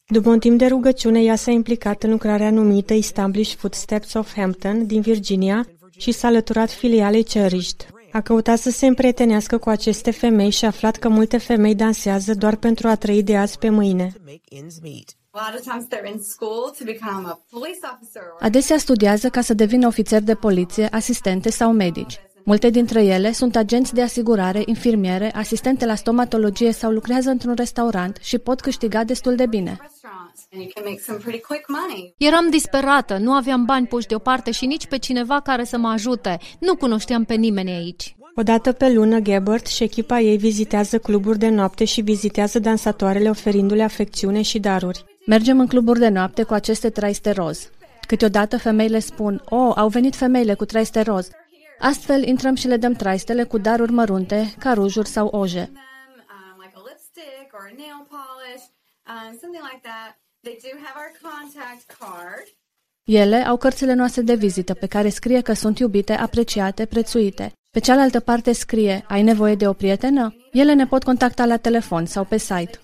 După 0.08 0.30
un 0.30 0.40
timp 0.40 0.58
de 0.58 0.66
rugăciune, 0.66 1.22
ea 1.22 1.36
s-a 1.36 1.52
implicat 1.52 2.04
în 2.04 2.10
lucrarea 2.10 2.52
numită 2.52 2.94
Established 2.94 3.58
Footsteps 3.58 4.14
of 4.14 4.34
Hampton 4.36 4.86
din 4.86 5.02
Virginia 5.02 5.68
și 5.98 6.12
s-a 6.12 6.28
alăturat 6.28 6.72
filialei 6.72 7.24
Cherished. 7.24 7.88
A 8.12 8.22
căutat 8.22 8.58
să 8.58 8.70
se 8.70 8.86
împrietenească 8.86 9.58
cu 9.58 9.70
aceste 9.70 10.12
femei 10.12 10.50
și 10.50 10.64
a 10.66 10.68
aflat 10.68 10.96
că 10.96 11.10
multe 11.10 11.38
femei 11.38 11.76
dansează 11.76 12.34
doar 12.34 12.56
pentru 12.56 12.88
a 12.88 12.96
trăi 12.96 13.24
de 13.24 13.38
azi 13.38 13.58
pe 13.58 13.70
mâine. 13.70 14.14
Adesea 18.40 18.78
studiază 18.78 19.30
ca 19.30 19.42
să 19.42 19.54
devină 19.54 19.88
ofițer 19.88 20.22
de 20.22 20.36
poliție, 20.36 20.88
asistente 20.92 21.50
sau 21.50 21.72
medici. 21.72 22.20
Multe 22.44 22.70
dintre 22.70 23.04
ele 23.04 23.32
sunt 23.32 23.56
agenți 23.56 23.94
de 23.94 24.02
asigurare, 24.02 24.62
infirmiere, 24.66 25.32
asistente 25.36 25.86
la 25.86 25.96
stomatologie 25.96 26.72
sau 26.72 26.92
lucrează 26.92 27.30
într-un 27.30 27.54
restaurant 27.54 28.18
și 28.22 28.38
pot 28.38 28.62
câștiga 28.62 29.04
destul 29.04 29.36
de 29.36 29.46
bine. 29.46 29.78
Eram 32.18 32.50
disperată, 32.50 33.18
nu 33.18 33.32
aveam 33.32 33.66
bani 33.66 33.88
puși 33.88 34.08
deoparte 34.08 34.52
și 34.52 34.66
nici 34.66 34.88
pe 34.88 34.98
cineva 34.98 35.40
care 35.40 35.64
să 35.64 35.78
mă 35.78 35.88
ajute. 35.88 36.38
Nu 36.60 36.76
cunoșteam 36.76 37.24
pe 37.24 37.34
nimeni 37.34 37.72
aici. 37.72 38.16
Odată 38.36 38.72
pe 38.72 38.92
lună, 38.92 39.20
Gebert 39.20 39.68
și 39.68 39.84
echipa 39.84 40.20
ei 40.20 40.38
vizitează 40.38 41.00
cluburi 41.00 41.38
de 41.38 41.50
noapte 41.50 41.86
și 41.86 42.02
vizitează 42.02 42.60
dansatoarele 42.60 43.30
oferindu-le 43.30 43.84
afecțiune 43.84 44.42
și 44.42 44.60
daruri. 44.60 45.13
Mergem 45.26 45.60
în 45.60 45.68
cluburi 45.68 46.00
de 46.00 46.08
noapte 46.08 46.44
cu 46.44 46.54
aceste 46.54 46.90
traiste 46.90 47.32
roz. 47.32 47.70
Câteodată 48.08 48.58
femeile 48.58 49.00
spun, 49.00 49.42
oh, 49.46 49.74
au 49.76 49.88
venit 49.88 50.16
femeile 50.16 50.54
cu 50.54 50.66
traiste 50.66 51.02
roz. 51.02 51.30
Astfel 51.80 52.28
intrăm 52.28 52.56
și 52.56 52.68
le 52.68 52.78
dăm 52.78 52.94
traistele 52.94 53.44
cu 53.44 53.58
daruri 53.58 53.92
mărunte, 53.92 54.54
ca 54.60 54.74
rujuri 54.74 55.08
sau 55.08 55.28
oje. 55.28 55.72
Ele 63.04 63.36
au 63.36 63.58
cărțile 63.58 63.94
noastre 63.94 64.22
de 64.22 64.36
vizită 64.36 64.74
pe 64.74 64.88
care 64.88 65.10
scrie 65.10 65.42
că 65.42 65.54
sunt 65.54 65.80
iubite, 65.80 66.14
apreciate, 66.14 66.86
prețuite. 66.86 67.52
Pe 67.70 67.80
cealaltă 67.80 68.20
parte 68.20 68.52
scrie, 68.52 69.06
ai 69.08 69.24
nevoie 69.24 69.56
de 69.56 69.68
o 69.68 69.74
prietenă? 69.74 70.36
Ele 70.52 70.74
ne 70.74 70.88
pot 70.88 71.04
contacta 71.04 71.46
la 71.46 71.58
telefon 71.58 72.06
sau 72.06 72.24
pe 72.24 72.38
site. 72.38 72.80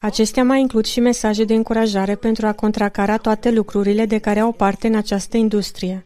Acestea 0.00 0.44
mai 0.44 0.60
includ 0.60 0.84
și 0.84 1.00
mesaje 1.00 1.44
de 1.44 1.54
încurajare 1.54 2.14
pentru 2.14 2.46
a 2.46 2.52
contracara 2.52 3.16
toate 3.16 3.50
lucrurile 3.50 4.06
de 4.06 4.18
care 4.18 4.40
au 4.40 4.52
parte 4.52 4.86
în 4.86 4.94
această 4.94 5.36
industrie. 5.36 6.02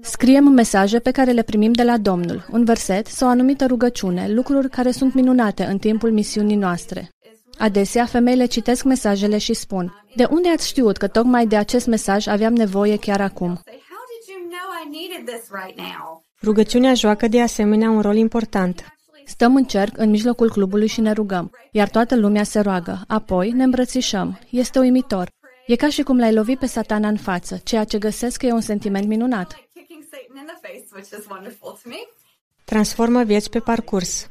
Scriem 0.00 0.44
mesaje 0.44 0.98
pe 0.98 1.10
care 1.10 1.30
le 1.30 1.42
primim 1.42 1.72
de 1.72 1.82
la 1.82 1.98
Domnul, 1.98 2.46
un 2.50 2.64
verset 2.64 3.06
sau 3.06 3.28
o 3.28 3.30
anumită 3.30 3.66
rugăciune, 3.66 4.28
lucruri 4.32 4.70
care 4.70 4.90
sunt 4.90 5.14
minunate 5.14 5.64
în 5.64 5.78
timpul 5.78 6.12
misiunii 6.12 6.56
noastre. 6.56 7.08
Adesea, 7.58 8.04
femeile 8.04 8.46
citesc 8.46 8.84
mesajele 8.84 9.38
și 9.38 9.54
spun, 9.54 10.04
de 10.16 10.24
unde 10.30 10.48
ați 10.48 10.66
știut 10.68 10.96
că 10.96 11.08
tocmai 11.08 11.46
de 11.46 11.56
acest 11.56 11.86
mesaj 11.86 12.26
aveam 12.26 12.54
nevoie 12.54 12.98
chiar 12.98 13.20
acum? 13.20 13.60
Rugăciunea 16.42 16.94
joacă 16.94 17.28
de 17.28 17.40
asemenea 17.40 17.90
un 17.90 18.00
rol 18.00 18.16
important. 18.16 18.84
Stăm 19.24 19.56
în 19.56 19.64
cerc 19.64 19.98
în 19.98 20.10
mijlocul 20.10 20.50
clubului 20.50 20.86
și 20.86 21.00
ne 21.00 21.12
rugăm, 21.12 21.50
iar 21.70 21.88
toată 21.88 22.16
lumea 22.16 22.42
se 22.42 22.60
roagă. 22.60 23.04
Apoi 23.08 23.50
ne 23.50 23.64
îmbrățișăm. 23.64 24.38
Este 24.50 24.78
uimitor. 24.78 25.28
E 25.66 25.76
ca 25.76 25.88
și 25.88 26.02
cum 26.02 26.18
l-ai 26.18 26.32
lovit 26.34 26.58
pe 26.58 26.66
satana 26.66 27.08
în 27.08 27.16
față, 27.16 27.60
ceea 27.64 27.84
ce 27.84 27.98
găsesc 27.98 28.38
că 28.38 28.46
e 28.46 28.52
un 28.52 28.60
sentiment 28.60 29.06
minunat. 29.06 29.56
Transformă 32.64 33.22
vieți 33.22 33.50
pe 33.50 33.58
parcurs. 33.58 34.28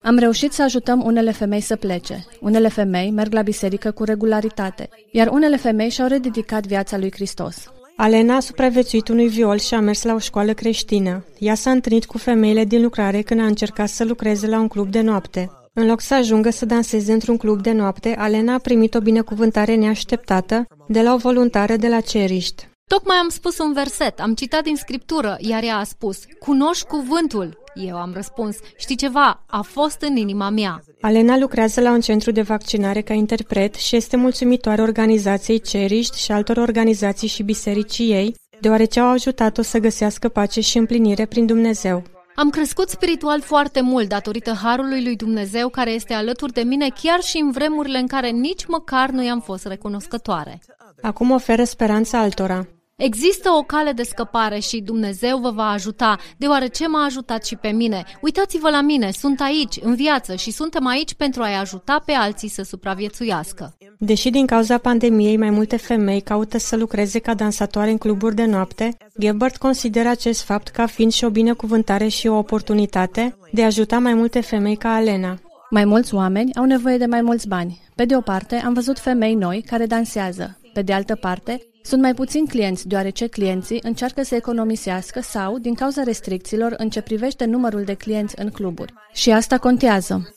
Am 0.00 0.18
reușit 0.18 0.52
să 0.52 0.62
ajutăm 0.62 1.04
unele 1.04 1.30
femei 1.30 1.60
să 1.60 1.76
plece. 1.76 2.24
Unele 2.40 2.68
femei 2.68 3.10
merg 3.10 3.32
la 3.32 3.42
biserică 3.42 3.90
cu 3.90 4.04
regularitate, 4.04 4.88
iar 5.12 5.26
unele 5.26 5.56
femei 5.56 5.88
și-au 5.88 6.08
rededicat 6.08 6.66
viața 6.66 6.98
lui 6.98 7.12
Hristos. 7.12 7.70
Alena 7.98 8.36
a 8.36 8.40
supraviețuit 8.40 9.08
unui 9.08 9.28
viol 9.28 9.58
și 9.58 9.74
a 9.74 9.80
mers 9.80 10.02
la 10.02 10.14
o 10.14 10.18
școală 10.18 10.52
creștină. 10.52 11.24
Ea 11.38 11.54
s-a 11.54 11.70
întâlnit 11.70 12.04
cu 12.04 12.18
femeile 12.18 12.64
din 12.64 12.82
lucrare 12.82 13.22
când 13.22 13.40
a 13.40 13.46
încercat 13.46 13.88
să 13.88 14.04
lucreze 14.04 14.46
la 14.46 14.58
un 14.58 14.68
club 14.68 14.90
de 14.90 15.00
noapte. 15.00 15.50
În 15.72 15.86
loc 15.86 16.00
să 16.00 16.14
ajungă 16.14 16.50
să 16.50 16.64
danseze 16.64 17.12
într-un 17.12 17.36
club 17.36 17.62
de 17.62 17.72
noapte, 17.72 18.14
Alena 18.18 18.54
a 18.54 18.58
primit 18.58 18.94
o 18.94 19.00
binecuvântare 19.00 19.74
neașteptată 19.74 20.66
de 20.88 21.02
la 21.02 21.14
o 21.14 21.16
voluntară 21.16 21.76
de 21.76 21.88
la 21.88 22.00
Ceriști. 22.00 22.68
Tocmai 22.88 23.16
am 23.16 23.28
spus 23.28 23.58
un 23.58 23.72
verset, 23.72 24.20
am 24.20 24.34
citat 24.34 24.62
din 24.62 24.76
scriptură, 24.76 25.36
iar 25.40 25.62
ea 25.62 25.76
a 25.76 25.84
spus, 25.84 26.18
cunoști 26.38 26.86
cuvântul. 26.86 27.58
Eu 27.74 27.96
am 27.96 28.12
răspuns, 28.14 28.56
știi 28.76 28.96
ceva, 28.96 29.44
a 29.46 29.60
fost 29.60 30.00
în 30.00 30.16
inima 30.16 30.50
mea. 30.50 30.82
Alena 31.00 31.38
lucrează 31.38 31.80
la 31.80 31.90
un 31.90 32.00
centru 32.00 32.30
de 32.30 32.42
vaccinare 32.42 33.00
ca 33.00 33.14
interpret 33.14 33.74
și 33.74 33.96
este 33.96 34.16
mulțumitoare 34.16 34.82
organizației 34.82 35.60
Ceriști 35.60 36.18
și 36.18 36.32
altor 36.32 36.56
organizații 36.56 37.28
și 37.28 37.42
bisericii 37.42 38.12
ei, 38.12 38.34
deoarece 38.60 39.00
au 39.00 39.08
ajutat-o 39.08 39.62
să 39.62 39.78
găsească 39.78 40.28
pace 40.28 40.60
și 40.60 40.78
împlinire 40.78 41.26
prin 41.26 41.46
Dumnezeu. 41.46 42.02
Am 42.34 42.50
crescut 42.50 42.88
spiritual 42.88 43.40
foarte 43.40 43.80
mult 43.80 44.08
datorită 44.08 44.52
harului 44.52 45.04
lui 45.04 45.16
Dumnezeu 45.16 45.68
care 45.68 45.90
este 45.90 46.14
alături 46.14 46.52
de 46.52 46.62
mine 46.62 46.88
chiar 47.02 47.20
și 47.20 47.38
în 47.38 47.50
vremurile 47.50 47.98
în 47.98 48.06
care 48.06 48.28
nici 48.28 48.66
măcar 48.66 49.10
nu 49.10 49.24
i-am 49.24 49.40
fost 49.40 49.66
recunoscătoare. 49.66 50.60
Acum 51.02 51.30
oferă 51.30 51.64
speranța 51.64 52.18
altora. 52.18 52.66
Există 52.96 53.50
o 53.58 53.62
cale 53.62 53.92
de 53.92 54.02
scăpare 54.02 54.58
și 54.58 54.80
Dumnezeu 54.80 55.38
vă 55.38 55.50
va 55.50 55.68
ajuta, 55.68 56.16
deoarece 56.36 56.88
m-a 56.88 57.04
ajutat 57.04 57.44
și 57.44 57.56
pe 57.56 57.68
mine. 57.68 58.04
Uitați-vă 58.20 58.70
la 58.70 58.80
mine, 58.80 59.10
sunt 59.10 59.40
aici, 59.40 59.78
în 59.80 59.94
viață 59.94 60.34
și 60.34 60.50
suntem 60.50 60.86
aici 60.86 61.14
pentru 61.14 61.42
a-i 61.42 61.54
ajuta 61.54 62.02
pe 62.06 62.12
alții 62.12 62.48
să 62.48 62.62
supraviețuiască. 62.62 63.76
Deși 63.98 64.30
din 64.30 64.46
cauza 64.46 64.78
pandemiei 64.78 65.36
mai 65.36 65.50
multe 65.50 65.76
femei 65.76 66.20
caută 66.20 66.58
să 66.58 66.76
lucreze 66.76 67.18
ca 67.18 67.34
dansatoare 67.34 67.90
în 67.90 67.98
cluburi 67.98 68.34
de 68.34 68.44
noapte, 68.44 68.96
Gebert 69.20 69.56
consideră 69.56 70.08
acest 70.08 70.42
fapt 70.42 70.68
ca 70.68 70.86
fiind 70.86 71.12
și 71.12 71.24
o 71.24 71.30
binecuvântare 71.30 72.08
și 72.08 72.26
o 72.26 72.36
oportunitate 72.36 73.36
de 73.52 73.62
a 73.62 73.66
ajuta 73.66 73.98
mai 73.98 74.14
multe 74.14 74.40
femei 74.40 74.76
ca 74.76 74.94
Alena. 74.94 75.38
Mai 75.70 75.84
mulți 75.84 76.14
oameni 76.14 76.54
au 76.54 76.64
nevoie 76.64 76.96
de 76.96 77.06
mai 77.06 77.22
mulți 77.22 77.48
bani. 77.48 77.80
Pe 77.94 78.04
de 78.04 78.16
o 78.16 78.20
parte, 78.20 78.54
am 78.54 78.72
văzut 78.72 78.98
femei 78.98 79.34
noi 79.34 79.64
care 79.66 79.86
dansează. 79.86 80.58
Pe 80.72 80.82
de 80.82 80.92
altă 80.92 81.14
parte, 81.14 81.60
sunt 81.86 82.02
mai 82.02 82.14
puțini 82.14 82.48
clienți, 82.48 82.88
deoarece 82.88 83.26
clienții 83.26 83.80
încearcă 83.82 84.22
să 84.22 84.34
economisească 84.34 85.20
sau, 85.20 85.58
din 85.58 85.74
cauza 85.74 86.02
restricțiilor 86.02 86.74
în 86.76 86.90
ce 86.90 87.00
privește 87.02 87.44
numărul 87.44 87.84
de 87.84 87.94
clienți 87.94 88.34
în 88.38 88.50
cluburi. 88.50 88.94
Și 89.12 89.30
asta 89.30 89.58
contează. 89.58 90.34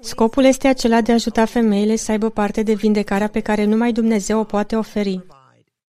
Scopul 0.00 0.44
este 0.44 0.68
acela 0.68 1.00
de 1.00 1.10
a 1.10 1.14
ajuta 1.14 1.44
femeile 1.44 1.96
să 1.96 2.10
aibă 2.10 2.30
parte 2.30 2.62
de 2.62 2.74
vindecarea 2.74 3.28
pe 3.28 3.40
care 3.40 3.64
numai 3.64 3.92
Dumnezeu 3.92 4.38
o 4.38 4.44
poate 4.44 4.76
oferi. 4.76 5.26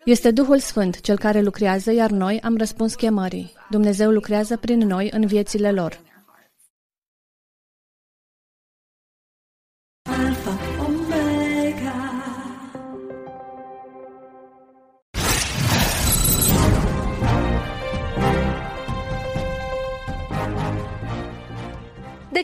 Este 0.05 0.31
Duhul 0.31 0.59
Sfânt 0.59 1.01
cel 1.01 1.19
care 1.19 1.41
lucrează, 1.41 1.93
iar 1.93 2.11
noi 2.11 2.41
am 2.41 2.57
răspuns 2.57 2.95
chemării. 2.95 3.53
Dumnezeu 3.71 4.11
lucrează 4.11 4.57
prin 4.57 4.79
noi 4.79 5.09
în 5.13 5.27
viețile 5.27 5.73
lor. 5.73 6.07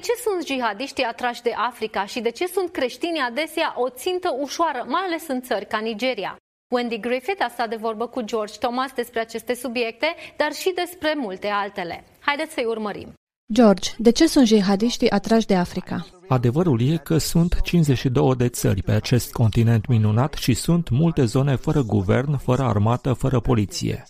Ce 0.05 0.13
sunt 0.23 0.47
jihadiștii 0.47 1.05
atrași 1.05 1.43
de 1.43 1.53
Africa 1.57 2.07
și 2.07 2.21
de 2.21 2.31
ce 2.31 2.47
sunt 2.47 2.71
creștinii 2.71 3.21
adesea 3.21 3.75
o 3.77 3.89
țintă 3.89 4.31
ușoară, 4.39 4.85
mai 4.87 5.03
ales 5.05 5.27
în 5.29 5.43
țări 5.43 5.67
ca 5.67 5.79
Nigeria? 5.79 6.37
Wendy 6.75 7.01
Griffith 7.01 7.45
a 7.45 7.49
stat 7.49 7.69
de 7.69 7.77
vorbă 7.77 8.07
cu 8.07 8.21
George 8.21 8.59
Thomas 8.59 8.93
despre 8.93 9.21
aceste 9.21 9.55
subiecte, 9.55 10.15
dar 10.37 10.53
și 10.53 10.73
despre 10.75 11.15
multe 11.17 11.49
altele. 11.49 12.05
Haideți 12.21 12.53
să-i 12.53 12.65
urmărim. 12.65 13.13
George, 13.53 13.91
de 13.99 14.11
ce 14.11 14.27
sunt 14.27 14.47
jihadiștii 14.47 15.11
atrași 15.11 15.47
de 15.47 15.55
Africa? 15.55 16.07
Adevărul 16.29 16.81
e 16.81 16.97
că 16.97 17.19
sunt 17.19 17.61
52 17.61 18.35
de 18.37 18.49
țări 18.49 18.83
pe 18.83 18.93
acest 18.93 19.33
continent 19.33 19.87
minunat 19.87 20.35
și 20.35 20.55
sunt 20.55 20.89
multe 20.89 21.25
zone 21.25 21.57
fără 21.57 21.83
guvern, 21.83 22.37
fără 22.37 22.63
armată, 22.63 23.13
fără 23.13 23.41
poliție. 23.41 24.05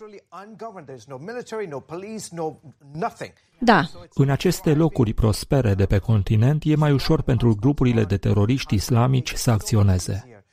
Da. 3.58 3.84
În 4.14 4.30
aceste 4.30 4.74
locuri 4.74 5.12
prospere 5.12 5.74
de 5.74 5.86
pe 5.86 5.98
continent 5.98 6.62
e 6.64 6.76
mai 6.76 6.92
ușor 6.92 7.22
pentru 7.22 7.54
grupurile 7.60 8.04
de 8.04 8.16
teroriști 8.16 8.74
islamici 8.74 9.32
să 9.32 9.50
acționeze. 9.50 10.44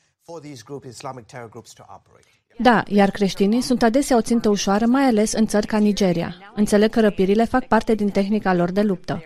Da, 2.58 2.84
iar 2.88 3.10
creștinii 3.10 3.62
sunt 3.62 3.84
adesea 3.84 4.18
o 4.18 4.22
țintă 4.22 4.50
ușoară, 4.50 4.86
mai 4.86 5.04
ales 5.04 5.34
în 5.34 5.46
țări 5.46 5.68
ca 5.68 5.78
Nigeria. 5.78 6.36
Înțeleg 6.56 6.90
că 6.90 7.00
răpirile 7.00 7.46
fac 7.46 7.68
parte 7.68 7.96
din 7.96 8.10
tehnica 8.10 8.54
lor 8.54 8.72
de 8.72 8.82
luptă. 8.82 9.22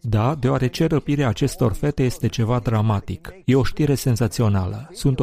Da, 0.00 0.34
deoarece 0.34 0.86
răpirea 0.86 1.28
acestor 1.28 1.72
fete 1.72 2.02
este 2.02 2.26
ceva 2.26 2.58
dramatic. 2.58 3.34
E 3.44 3.54
o 3.54 3.62
știre 3.62 3.94
senzațională. 3.94 4.88
Sunt 4.92 5.20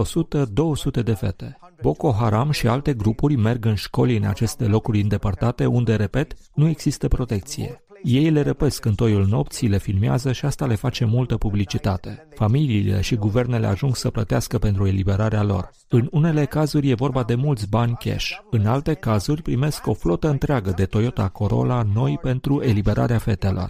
100-200 1.00 1.04
de 1.04 1.14
fete. 1.14 1.58
Boko 1.82 2.12
Haram 2.12 2.52
și 2.52 2.68
alte 2.68 2.94
grupuri 2.94 3.36
merg 3.36 3.66
în 3.66 3.76
școli 3.76 4.18
în 4.18 4.26
aceste 4.26 4.66
locuri 4.66 5.02
îndepărtate 5.02 5.66
unde, 5.66 5.96
repet, 5.96 6.34
nu 6.54 6.68
există 6.68 7.08
protecție. 7.08 7.85
Ei 8.08 8.30
le 8.30 8.42
răpesc 8.42 8.86
în 8.86 8.96
toiul 8.96 9.26
nopții, 9.26 9.68
le 9.68 9.78
filmează 9.78 10.32
și 10.32 10.46
asta 10.46 10.66
le 10.66 10.76
face 10.76 11.06
multă 11.06 11.38
publicitate. 11.38 12.28
Familiile 12.36 13.02
și 13.02 13.16
guvernele 13.16 13.68
ajung 13.68 13.96
să 13.96 14.10
plătească 14.10 14.58
pentru 14.58 14.88
eliberarea 14.88 15.44
lor. 15.44 15.70
În 15.88 16.08
unele 16.12 16.46
cazuri 16.46 16.90
e 16.90 16.94
vorba 16.94 17.24
de 17.24 17.36
mulți 17.36 17.70
bani 17.70 17.98
cash. 18.00 18.32
În 18.50 18.66
alte 18.66 18.94
cazuri 18.94 19.42
primesc 19.42 19.88
o 19.88 19.94
flotă 19.94 20.30
întreagă 20.30 20.72
de 20.72 20.86
Toyota 20.86 21.28
Corolla 21.28 21.84
noi 21.94 22.18
pentru 22.22 22.62
eliberarea 22.62 23.18
fetelor. 23.18 23.70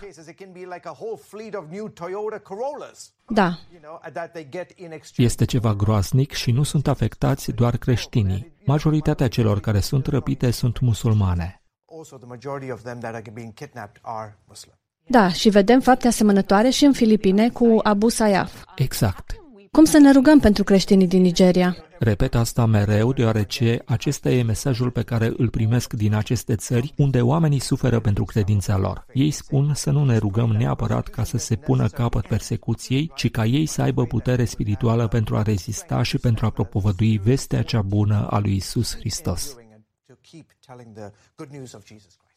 Da. 3.27 3.59
Este 5.15 5.45
ceva 5.45 5.73
groaznic 5.73 6.31
și 6.31 6.51
nu 6.51 6.63
sunt 6.63 6.87
afectați 6.87 7.51
doar 7.51 7.77
creștinii. 7.77 8.51
Majoritatea 8.65 9.27
celor 9.27 9.59
care 9.59 9.79
sunt 9.79 10.07
răpite 10.07 10.51
sunt 10.51 10.79
musulmane. 10.79 11.59
Da, 15.07 15.29
și 15.29 15.49
vedem 15.49 15.79
fapte 15.79 16.07
asemănătoare 16.07 16.69
și 16.69 16.85
în 16.85 16.93
Filipine 16.93 17.49
cu 17.49 17.79
Abu 17.83 18.09
Sayyaf. 18.09 18.63
Exact. 18.75 19.39
Cum 19.71 19.83
să 19.83 19.97
ne 19.97 20.11
rugăm 20.11 20.39
pentru 20.39 20.63
creștinii 20.63 21.07
din 21.07 21.21
Nigeria? 21.21 21.77
Repet 21.99 22.35
asta 22.35 22.65
mereu, 22.65 23.13
deoarece 23.13 23.81
acesta 23.85 24.29
e 24.29 24.43
mesajul 24.43 24.91
pe 24.91 25.01
care 25.01 25.33
îl 25.37 25.49
primesc 25.49 25.93
din 25.93 26.13
aceste 26.13 26.55
țări, 26.55 26.93
unde 26.97 27.21
oamenii 27.21 27.59
suferă 27.59 27.99
pentru 27.99 28.23
credința 28.23 28.77
lor. 28.77 29.05
Ei 29.13 29.31
spun 29.31 29.73
să 29.73 29.91
nu 29.91 30.05
ne 30.05 30.17
rugăm 30.17 30.49
neapărat 30.49 31.07
ca 31.07 31.23
să 31.23 31.37
se 31.37 31.55
pună 31.55 31.87
capăt 31.87 32.27
persecuției, 32.27 33.11
ci 33.15 33.31
ca 33.31 33.45
ei 33.45 33.65
să 33.65 33.81
aibă 33.81 34.05
putere 34.05 34.45
spirituală 34.45 35.07
pentru 35.07 35.35
a 35.35 35.41
rezista 35.41 36.01
și 36.01 36.17
pentru 36.17 36.45
a 36.45 36.49
propovădui 36.49 37.21
vestea 37.23 37.61
cea 37.61 37.81
bună 37.81 38.27
a 38.29 38.39
lui 38.39 38.55
Isus 38.55 38.95
Hristos. 38.95 39.55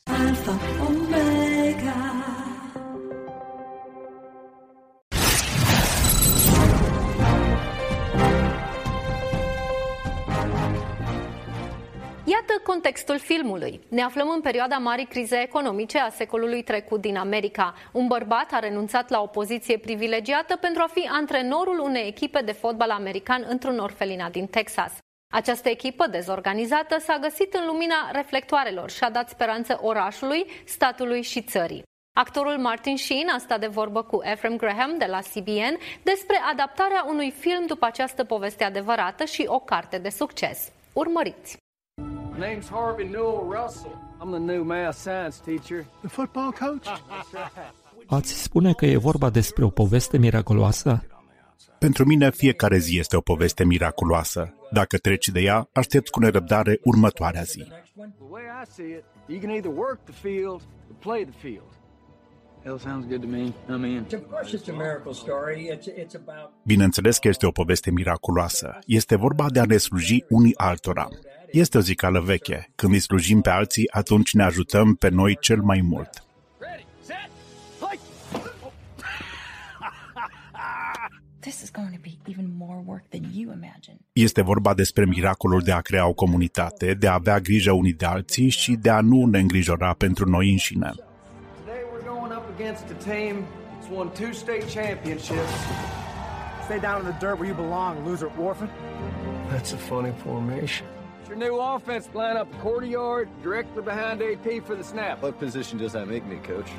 Alpha, 0.05 0.52
Omega. 0.86 2.18
contextul 12.73 13.18
filmului. 13.18 13.81
Ne 13.89 14.02
aflăm 14.02 14.31
în 14.34 14.40
perioada 14.40 14.76
marii 14.76 15.07
crize 15.07 15.42
economice 15.42 15.98
a 15.98 16.08
secolului 16.08 16.62
trecut 16.62 17.00
din 17.00 17.16
America. 17.16 17.74
Un 17.92 18.07
bărbat 18.07 18.52
a 18.52 18.58
renunțat 18.58 19.08
la 19.08 19.20
o 19.20 19.26
poziție 19.26 19.78
privilegiată 19.78 20.57
pentru 20.57 20.82
a 20.82 20.90
fi 20.92 21.08
antrenorul 21.12 21.78
unei 21.78 22.07
echipe 22.07 22.42
de 22.44 22.52
fotbal 22.52 22.90
american 22.90 23.44
într-un 23.48 23.78
orfelinat 23.78 24.32
din 24.32 24.47
Texas. 24.47 24.92
Această 25.31 25.68
echipă 25.68 26.07
dezorganizată 26.07 26.98
s-a 26.98 27.18
găsit 27.20 27.55
în 27.55 27.66
lumina 27.66 28.10
reflectoarelor 28.12 28.90
și 28.90 29.05
a 29.05 29.10
dat 29.10 29.28
speranță 29.28 29.78
orașului, 29.82 30.47
statului 30.65 31.23
și 31.23 31.42
țării. 31.42 31.82
Actorul 32.16 32.58
Martin 32.58 32.97
Sheen 32.97 33.28
a 33.28 33.39
stat 33.39 33.60
de 33.60 33.66
vorbă 33.66 34.02
cu 34.02 34.20
Ephraim 34.23 34.57
Graham 34.57 34.98
de 34.98 35.05
la 35.05 35.18
CBN 35.18 35.78
despre 36.02 36.40
adaptarea 36.52 37.05
unui 37.08 37.31
film 37.31 37.66
după 37.66 37.86
această 37.86 38.24
poveste 38.24 38.65
adevărată 38.65 39.24
și 39.24 39.44
o 39.47 39.58
carte 39.58 39.98
de 39.98 40.08
succes. 40.08 40.73
Urmăriți! 40.92 41.58
name's 42.39 42.68
Harvey 42.68 43.08
Newell 43.08 43.42
Russell. 43.58 43.94
I'm 44.20 44.31
the 44.31 44.39
new 44.39 44.65
math 44.65 44.97
science 44.97 45.36
teacher. 45.44 45.84
The 46.00 46.08
football 46.08 46.52
coach? 46.52 46.86
Ați 48.18 48.42
spune 48.42 48.73
că 48.73 48.86
e 48.86 48.97
vorba 48.97 49.31
despre 49.31 49.65
o 49.65 49.68
poveste 49.68 50.18
miraculoasă? 50.18 51.07
Pentru 51.78 52.05
mine, 52.05 52.31
fiecare 52.31 52.78
zi 52.78 52.98
este 52.98 53.16
o 53.16 53.20
poveste 53.20 53.65
miraculoasă. 53.65 54.58
Dacă 54.71 54.97
treci 54.97 55.29
de 55.29 55.41
ea, 55.41 55.69
aștept 55.73 56.09
cu 56.09 56.21
nerăbdare 56.21 56.79
următoarea 56.85 57.43
zi. 57.43 57.67
The 57.95 58.29
way 58.31 58.43
I 58.63 58.71
see 58.71 58.87
it, 58.87 59.05
you 59.27 59.41
can 59.41 59.51
either 59.51 59.73
work 59.75 60.05
the 60.05 60.15
field 60.29 60.61
or 60.91 60.97
play 60.99 61.25
the 61.25 61.39
field. 61.39 61.79
Hell 62.65 62.79
sounds 62.79 63.07
good 63.07 63.21
to 63.21 63.29
me. 63.29 63.53
I'm 63.69 63.85
in. 63.85 64.07
Of 64.13 64.29
course, 64.31 64.57
it's 64.57 64.69
a 64.69 64.73
miracle 64.73 65.13
story. 65.13 65.71
It's 65.75 65.87
it's 65.87 66.15
about 66.15 66.53
Bineînțeles 66.63 67.19
că 67.19 67.29
este 67.29 67.47
o 67.47 67.51
poveste 67.51 67.91
miraculoasă. 67.91 68.79
Este 68.87 69.17
vorba 69.17 69.51
de 69.51 69.61
a 69.61 69.65
ne 69.65 69.77
sluji 69.77 70.25
unii 70.29 70.57
altora. 70.57 71.09
Este 71.51 71.79
o 71.79 71.81
zicală 71.81 72.21
veche. 72.21 72.73
Când 72.75 72.93
îi 72.93 72.99
slujim 72.99 73.41
pe 73.41 73.51
alții, 73.51 73.91
atunci 73.93 74.33
ne 74.35 74.43
ajutăm 74.43 74.95
pe 74.95 75.09
noi 75.09 75.37
cel 75.41 75.61
mai 75.61 75.81
mult. 75.81 76.27
This 81.49 81.62
is 81.62 81.70
going 81.70 81.93
to 81.93 82.02
be 82.09 82.18
even 82.27 82.47
more 82.59 82.81
work 82.86 83.05
than 83.10 83.23
you 83.33 83.52
imagine. 83.52 83.97
Este 84.12 84.43
vorba 84.43 84.75
despre 84.75 85.05
miracolul 85.05 85.60
de 85.60 85.73
a 85.73 85.81
crea 85.81 86.07
o 86.07 86.12
comunitate, 86.12 86.94
de 86.94 87.09
a 87.09 87.12
avea 87.12 87.39
grijă 87.39 87.73
unii 87.73 87.93
de 87.93 88.05
alții 88.05 88.49
și 88.49 88.73
de 88.73 88.91
a 88.91 89.01
nu 89.01 89.27
ne 89.27 89.39
îngrijora 89.39 89.93
pentru 89.93 90.28
noi 90.28 90.51
înșine. 90.51 90.93
Today 90.94 91.83
we're 91.93 92.07
going 92.07 92.33
up 92.33 92.44
against 92.57 92.85
a 92.91 93.10
team 93.10 93.35
that's 93.36 93.91
won 93.97 94.09
two 94.09 94.33
state 94.33 94.65
championships. 94.81 95.52
Stay 96.65 96.81
down 96.81 96.99
in 97.02 97.07
the 97.12 97.18
dirt 97.25 97.36
where 97.39 97.49
you 97.52 97.57
belong, 97.65 98.07
loser 98.07 98.31
orphan. 98.39 98.68
That's 99.51 99.73
a 99.73 99.81
funny 99.93 100.12
formation. 100.25 100.86
It's 101.20 101.28
your 101.31 101.39
new 101.47 101.57
offense 101.75 102.05
line 102.20 102.36
up 102.41 102.49
the 102.52 102.59
quarter 102.67 102.89
yard, 102.99 103.27
directly 103.43 103.83
behind 103.83 104.17
AP 104.31 104.47
for 104.67 104.75
the 104.81 104.85
snap. 104.93 105.23
What 105.23 105.39
position 105.39 105.78
does 105.78 105.93
that 105.93 106.07
make 106.15 106.25
me, 106.33 106.36
coach? 106.52 106.70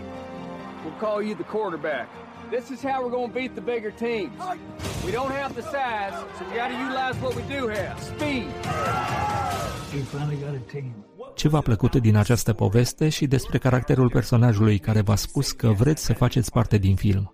We'll 0.83 0.99
call 1.05 1.19
you 1.27 1.33
the 1.43 1.49
quarterback. 1.55 2.07
This 2.51 2.69
is 2.69 2.81
how 2.81 3.03
we're 3.03 3.15
going 3.19 3.31
to 3.31 3.39
beat 3.39 3.53
the 3.53 3.61
bigger 3.61 3.91
teams. 3.91 4.39
We 5.05 5.11
don't 5.11 5.33
have 5.41 5.53
the 5.53 5.61
size, 5.61 6.15
so 6.35 6.45
we 6.49 6.57
got 6.57 6.69
to 6.73 6.77
utilize 6.85 7.15
what 7.23 7.35
we 7.35 7.43
do 7.57 7.67
have 7.67 7.95
speed. 8.11 8.47
You 9.93 10.03
finally 10.03 10.35
got 10.35 10.55
a 10.55 10.71
team. 10.71 11.05
Ce 11.35 11.47
v-a 11.47 11.61
plăcut 11.61 11.95
din 11.95 12.15
această 12.15 12.53
poveste 12.53 13.09
și 13.09 13.27
despre 13.27 13.57
caracterul 13.57 14.09
personajului 14.09 14.79
care 14.79 15.01
v-a 15.01 15.15
spus 15.15 15.51
că 15.51 15.67
vreți 15.67 16.05
să 16.05 16.13
faceți 16.13 16.51
parte 16.51 16.77
din 16.77 16.95
film? 16.95 17.33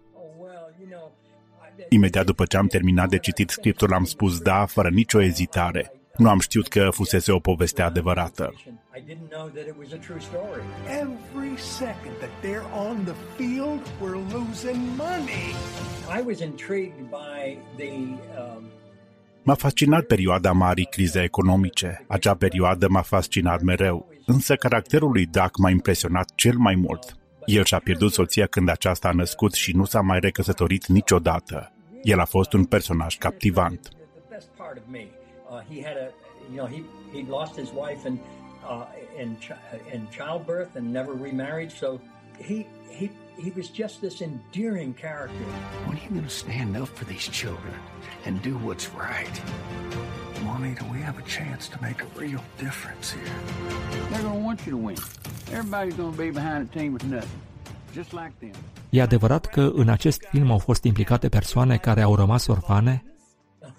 Imediat 1.89 2.25
după 2.25 2.45
ce 2.45 2.57
am 2.57 2.67
terminat 2.67 3.09
de 3.09 3.17
citit 3.17 3.49
scriptul, 3.49 3.93
am 3.93 4.03
spus 4.03 4.39
da, 4.39 4.65
fără 4.65 4.89
nicio 4.89 5.21
ezitare. 5.21 5.94
Nu 6.17 6.29
am 6.29 6.39
știut 6.39 6.67
că 6.67 6.89
fusese 6.91 7.31
o 7.31 7.39
poveste 7.39 7.81
adevărată. 7.81 8.53
I 8.97 9.01
didn't 9.01 9.29
know 9.29 9.47
that 9.47 9.65
it 9.65 9.75
was 9.77 9.91
a 9.91 9.97
true 10.07 10.19
story. 10.19 10.61
Every 11.03 11.57
second 11.57 12.15
that 12.19 12.33
they're 12.43 12.69
on 12.87 13.03
the 13.03 13.15
field, 13.37 13.81
we're 14.01 14.21
losing 14.37 14.79
money. 14.97 15.45
I 16.17 16.21
was 16.25 16.39
intrigued 16.39 17.09
by 17.09 17.57
the 17.77 17.91
um, 18.39 18.63
M-a 19.43 19.55
fascinat 19.55 20.05
perioada 20.05 20.51
marii 20.51 20.85
crize 20.85 21.21
economice. 21.21 22.05
Acea 22.07 22.35
perioadă 22.35 22.87
m-a 22.89 23.01
fascinat 23.01 23.61
mereu, 23.61 24.09
însă 24.25 24.55
caracterul 24.55 25.11
lui 25.11 25.25
Duck 25.25 25.57
m-a 25.57 25.69
impresionat 25.69 26.31
cel 26.35 26.57
mai 26.57 26.75
mult. 26.75 27.17
El 27.45 27.63
și-a 27.63 27.79
pierdut 27.79 28.13
soția 28.13 28.45
când 28.45 28.69
aceasta 28.69 29.07
a 29.07 29.11
născut 29.11 29.53
și 29.53 29.75
nu 29.75 29.85
s-a 29.85 30.01
mai 30.01 30.19
recăsătorit 30.19 30.85
niciodată. 30.85 31.71
El 32.03 32.19
a 32.19 32.25
fost 32.25 32.53
un 32.53 32.65
personaj 32.65 33.17
captivant. 33.17 33.89
The 35.59 35.65
best 35.65 35.71
part 35.71 35.71
of 35.71 35.71
me. 35.71 35.75
Uh, 35.75 35.75
he 35.75 35.81
had 35.81 35.97
a, 35.97 36.11
you 36.51 36.57
know, 36.57 36.65
he 36.65 36.83
he 37.11 37.23
lost 37.23 37.55
his 37.55 37.71
wife 37.71 38.05
in 38.05 38.19
uh, 38.67 38.85
in 39.17 39.37
chi- 39.47 39.79
in 39.93 40.07
childbirth 40.11 40.75
and 40.75 40.93
never 40.93 41.13
remarried. 41.13 41.71
So 41.71 41.99
he 42.39 42.65
he 42.89 43.09
he 43.37 43.51
was 43.51 43.69
just 43.69 44.01
this 44.01 44.21
endearing 44.21 44.93
character. 44.93 45.45
When 45.85 45.97
are 45.97 46.03
you 46.03 46.09
going 46.09 46.23
to 46.23 46.29
stand 46.29 46.77
up 46.77 46.87
for 46.87 47.05
these 47.05 47.27
children 47.31 47.73
and 48.25 48.41
do 48.41 48.57
what's 48.57 48.89
right? 48.89 49.41
Juanita, 50.43 50.83
we 50.91 50.99
have 50.99 51.17
a 51.17 51.27
chance 51.37 51.69
to 51.69 51.81
make 51.81 52.01
a 52.03 52.19
real 52.19 52.43
difference 52.57 53.13
here. 53.13 53.33
They're 54.09 54.21
going 54.21 54.39
to 54.39 54.45
want 54.45 54.59
you 54.65 54.71
to 54.71 54.77
win. 54.77 54.97
Everybody's 55.51 55.95
going 55.95 56.11
to 56.11 56.17
be 56.17 56.31
behind 56.31 56.69
a 56.69 56.79
team 56.79 56.93
with 56.93 57.03
nothing, 57.03 57.41
just 57.93 58.11
like 58.13 58.33
them. 58.39 58.51
E 58.89 59.01
adevărat 59.01 59.45
că 59.45 59.71
în 59.75 59.89
acest 59.89 60.25
film 60.29 60.51
au 60.51 60.57
fost 60.57 60.83
implicate 60.83 61.29
persoane 61.29 61.77
care 61.77 62.01
au 62.01 62.15
rămas 62.15 62.47
orfane? 62.47 63.03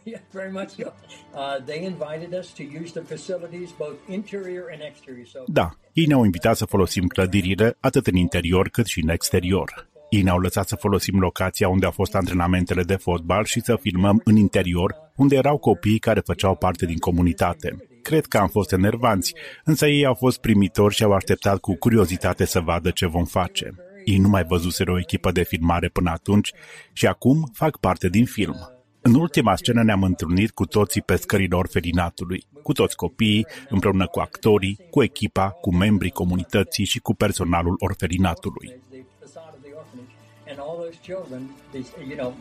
yeah, 0.12 0.20
very 0.32 0.52
much 0.52 0.70
so. 0.76 0.92
Uh, 1.34 1.58
they 1.64 1.84
invited 1.84 2.32
us 2.40 2.52
to 2.52 2.62
use 2.62 2.92
the 2.92 3.02
facilities, 3.02 3.72
both 3.72 3.98
interior 4.08 4.70
and 4.72 4.82
exterior. 4.82 5.26
So 5.26 5.38
Da, 5.46 5.70
ei 5.92 6.06
ne-au 6.06 6.24
invitat 6.24 6.56
să 6.56 6.64
folosim 6.64 7.06
clădirile 7.06 7.76
atât 7.80 8.06
în 8.06 8.14
interior 8.14 8.68
cât 8.68 8.86
și 8.86 9.00
în 9.02 9.08
exterior. 9.08 9.88
Ei 10.10 10.22
ne-au 10.22 10.38
lăsat 10.38 10.68
să 10.68 10.76
folosim 10.76 11.18
locația 11.18 11.68
unde 11.68 11.84
au 11.84 11.90
fost 11.90 12.14
antrenamentele 12.14 12.82
de 12.82 12.96
fotbal 12.96 13.44
și 13.44 13.60
să 13.60 13.76
filmăm 13.80 14.20
în 14.24 14.36
interior, 14.36 14.94
unde 15.16 15.36
erau 15.36 15.58
copii 15.58 15.98
care 15.98 16.20
făceau 16.20 16.56
parte 16.56 16.86
din 16.86 16.98
comunitate. 16.98 17.76
Cred 18.02 18.26
că 18.26 18.38
am 18.38 18.48
fost 18.48 18.72
enervanți, 18.72 19.34
însă 19.64 19.86
ei 19.86 20.06
au 20.06 20.14
fost 20.14 20.40
primitori 20.40 20.94
și 20.94 21.04
au 21.04 21.12
așteptat 21.12 21.58
cu 21.58 21.76
curiozitate 21.76 22.44
să 22.44 22.60
vadă 22.60 22.90
ce 22.90 23.06
vom 23.06 23.24
face. 23.24 23.74
Ei 24.04 24.18
nu 24.18 24.28
mai 24.28 24.44
văzuseră 24.44 24.92
o 24.92 24.98
echipă 24.98 25.32
de 25.32 25.42
filmare 25.42 25.88
până 25.88 26.10
atunci 26.10 26.52
și 26.92 27.06
acum 27.06 27.50
fac 27.52 27.76
parte 27.76 28.08
din 28.08 28.24
film. 28.24 28.75
În 29.06 29.14
ultima 29.14 29.56
scenă 29.56 29.82
ne-am 29.82 30.02
întâlnit 30.02 30.50
cu 30.50 30.66
toții 30.66 31.02
pe 31.02 31.16
scările 31.16 31.56
orfelinatului, 31.56 32.46
cu 32.62 32.72
toți 32.72 32.96
copiii, 32.96 33.46
împreună 33.68 34.06
cu 34.06 34.20
actorii, 34.20 34.78
cu 34.90 35.02
echipa, 35.02 35.50
cu 35.50 35.74
membrii 35.74 36.10
comunității 36.10 36.84
și 36.84 36.98
cu 36.98 37.14
personalul 37.14 37.76
orfelinatului. 37.78 38.80
the 38.90 39.28
facade 39.28 39.54
of 39.56 39.62
the 39.62 39.72
orphanage, 39.80 40.12
and 40.50 40.58
all 40.58 40.76
those 40.84 40.98
children, 41.02 41.40
these, 41.72 41.90
you 42.08 42.16
know, 42.16 42.32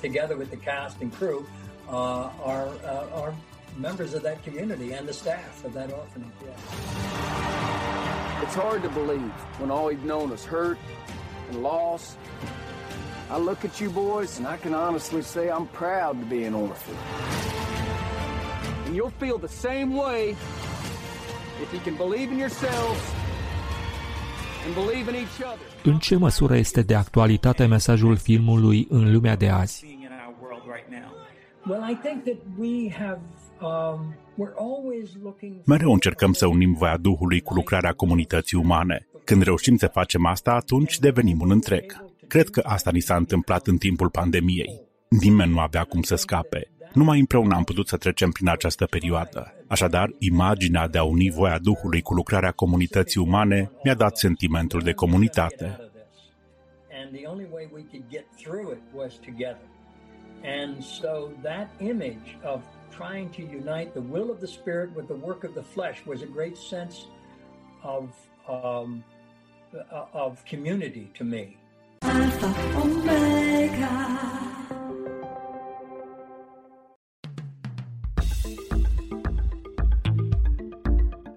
together 0.00 0.36
with 0.36 0.50
the 0.50 0.62
cast 0.70 0.96
and 1.02 1.10
crew, 1.18 1.38
uh, 1.88 2.52
are 2.52 2.68
uh, 2.92 3.22
are 3.22 3.32
members 3.80 4.12
of 4.14 4.22
that 4.22 4.38
community 4.46 4.88
and 4.98 5.06
the 5.06 5.16
staff 5.22 5.64
of 5.66 5.72
that 5.78 5.88
orphanage. 6.00 6.38
Yeah. 6.46 6.56
It's 8.44 8.56
hard 8.64 8.80
to 8.82 8.90
believe 9.00 9.34
when 9.60 9.70
all 9.70 9.86
you've 9.92 10.08
known 10.12 10.28
is 10.32 10.44
hurt 10.54 10.78
and 11.48 11.56
loss. 11.62 12.16
I 13.30 13.38
look 13.38 13.64
at 13.64 13.80
you 13.80 13.90
boys 13.90 14.38
and 14.38 14.46
I 14.46 14.56
can 14.62 14.74
honestly 14.74 15.22
say 15.22 15.48
I'm 15.48 15.66
proud 15.66 16.12
to 16.20 16.26
be 16.28 16.44
an 16.46 16.54
orphan. 16.54 16.94
And 18.86 18.94
you'll 18.94 19.18
feel 19.18 19.38
the 19.38 19.54
same 19.66 19.96
way 19.96 20.36
if 21.62 21.72
you 21.72 21.80
can 21.80 21.96
believe 21.96 22.30
in 22.32 22.38
yourselves 22.38 23.02
and 24.64 24.74
believe 24.74 25.08
in 25.08 25.14
each 25.14 25.40
other. 25.52 25.66
În 25.84 25.98
ce 25.98 26.16
măsură 26.16 26.56
este 26.56 26.82
de 26.82 26.94
actualitate 26.94 27.66
mesajul 27.66 28.16
filmului 28.16 28.86
în 28.90 29.12
lumea 29.12 29.36
de 29.36 29.48
azi? 29.48 29.84
Well, 31.66 31.90
I 31.90 31.94
think 31.94 32.24
that 32.24 32.36
we 32.58 32.90
have. 32.90 33.20
Um, 33.60 34.14
we're 34.38 34.56
always 34.58 35.08
looking. 35.22 35.52
Mereu 35.64 35.92
încercăm 35.92 36.32
să 36.32 36.46
unim 36.46 36.72
voia 36.72 36.96
Duhului 36.96 37.40
cu 37.40 37.54
lucrarea 37.54 37.92
comunității 37.92 38.58
umane. 38.58 39.06
Când 39.24 39.42
reușim 39.42 39.76
să 39.76 39.86
facem 39.86 40.26
asta, 40.26 40.52
atunci 40.52 40.98
devenim 40.98 41.40
un 41.40 41.50
întreg. 41.50 42.04
Cred 42.28 42.48
că 42.48 42.60
asta 42.64 42.90
ni 42.90 43.00
s-a 43.00 43.16
întâmplat 43.16 43.66
în 43.66 43.76
timpul 43.76 44.10
pandemiei. 44.10 44.80
Nimeni 45.08 45.52
nu 45.52 45.60
avea 45.60 45.84
cum 45.84 46.02
să 46.02 46.14
scape. 46.14 46.68
Numai 46.92 47.18
împreună 47.18 47.54
am 47.54 47.64
putut 47.64 47.88
să 47.88 47.96
trecem 47.96 48.30
prin 48.30 48.48
această 48.48 48.86
perioadă. 48.86 49.54
Așadar, 49.68 50.14
imaginea 50.18 50.88
de 50.88 50.98
a 50.98 51.02
uni 51.02 51.30
voia 51.30 51.58
Duhului 51.58 52.00
cu 52.00 52.14
lucrarea 52.14 52.50
comunității 52.50 53.20
umane 53.20 53.70
mi-a 53.84 53.94
dat 53.94 54.16
sentimentul 54.16 54.80
de 54.80 54.92
comunitate. 54.92 55.78
And 57.02 57.16
the 57.16 57.26
only 57.26 57.48
way 57.52 57.68
we 57.72 57.82
could 57.90 58.04
get 58.10 58.26
through 58.42 58.72
it 58.72 58.82
was 58.94 59.12
together. 59.14 59.66
And 60.44 60.82
so 60.82 61.30
that 61.42 61.68
image 61.80 62.38
of 62.54 62.60
trying 62.96 63.30
to 63.30 63.42
unite 63.42 63.90
the 63.92 64.04
will 64.12 64.30
of 64.30 64.38
the 64.38 64.46
Spirit 64.46 64.90
with 64.96 65.06
the 65.06 65.20
work 65.28 65.42
of 65.44 65.52
the 65.54 65.66
flesh 65.74 65.98
was 66.06 66.20
a 66.22 66.30
great 66.36 66.56
sense 66.56 66.96
of 67.82 68.02
um, 68.48 69.04
uh, 69.90 70.06
of 70.12 70.44
community 70.44 71.10
to 71.18 71.24
me. 71.24 71.56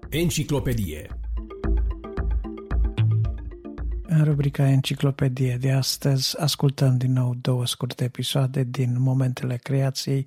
Enciclopedie 0.08 1.18
În 4.02 4.24
rubrica 4.24 4.68
Enciclopedie 4.68 5.56
de 5.60 5.70
astăzi 5.70 6.40
ascultăm 6.40 6.96
din 6.96 7.12
nou 7.12 7.34
două 7.40 7.66
scurte 7.66 8.04
episoade 8.04 8.64
din 8.64 9.00
Momentele 9.00 9.56
Creației, 9.56 10.26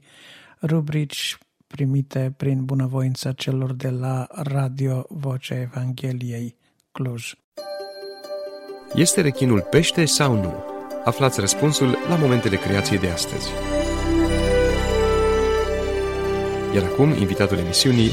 rubrici 0.62 1.38
primite 1.68 2.34
prin 2.38 2.66
bunăvoința 2.66 3.32
celor 3.32 3.74
de 3.74 3.90
la 3.90 4.28
Radio 4.30 5.06
Vocea 5.10 5.60
Evangheliei 5.60 6.56
Cluj. 6.92 7.34
Este 8.94 9.22
rechinul 9.22 9.62
pește 9.70 10.06
sau 10.06 10.34
nu? 10.34 10.64
Aflați 11.04 11.40
răspunsul 11.40 11.98
la 12.10 12.16
Momentele 12.16 12.56
Creației 12.56 13.00
de 13.00 13.08
astăzi. 13.08 13.50
Iar 16.76 16.84
acum, 16.84 17.12
invitatul 17.12 17.58
emisiunii, 17.58 18.10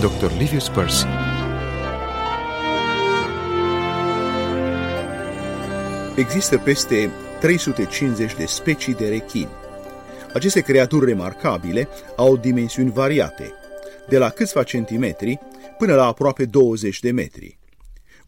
Dr. 0.00 0.30
Livius 0.38 0.68
Percy. 0.68 1.06
Există 6.16 6.58
peste 6.58 7.10
350 7.40 8.34
de 8.34 8.46
specii 8.46 8.94
de 8.94 9.08
rechini. 9.08 9.50
Aceste 10.34 10.60
creaturi 10.60 11.06
remarcabile 11.06 11.88
au 12.16 12.36
dimensiuni 12.36 12.90
variate, 12.90 13.52
de 14.08 14.18
la 14.18 14.28
câțiva 14.28 14.62
centimetri 14.62 15.38
până 15.78 15.94
la 15.94 16.06
aproape 16.06 16.44
20 16.44 17.00
de 17.00 17.10
metri. 17.10 17.59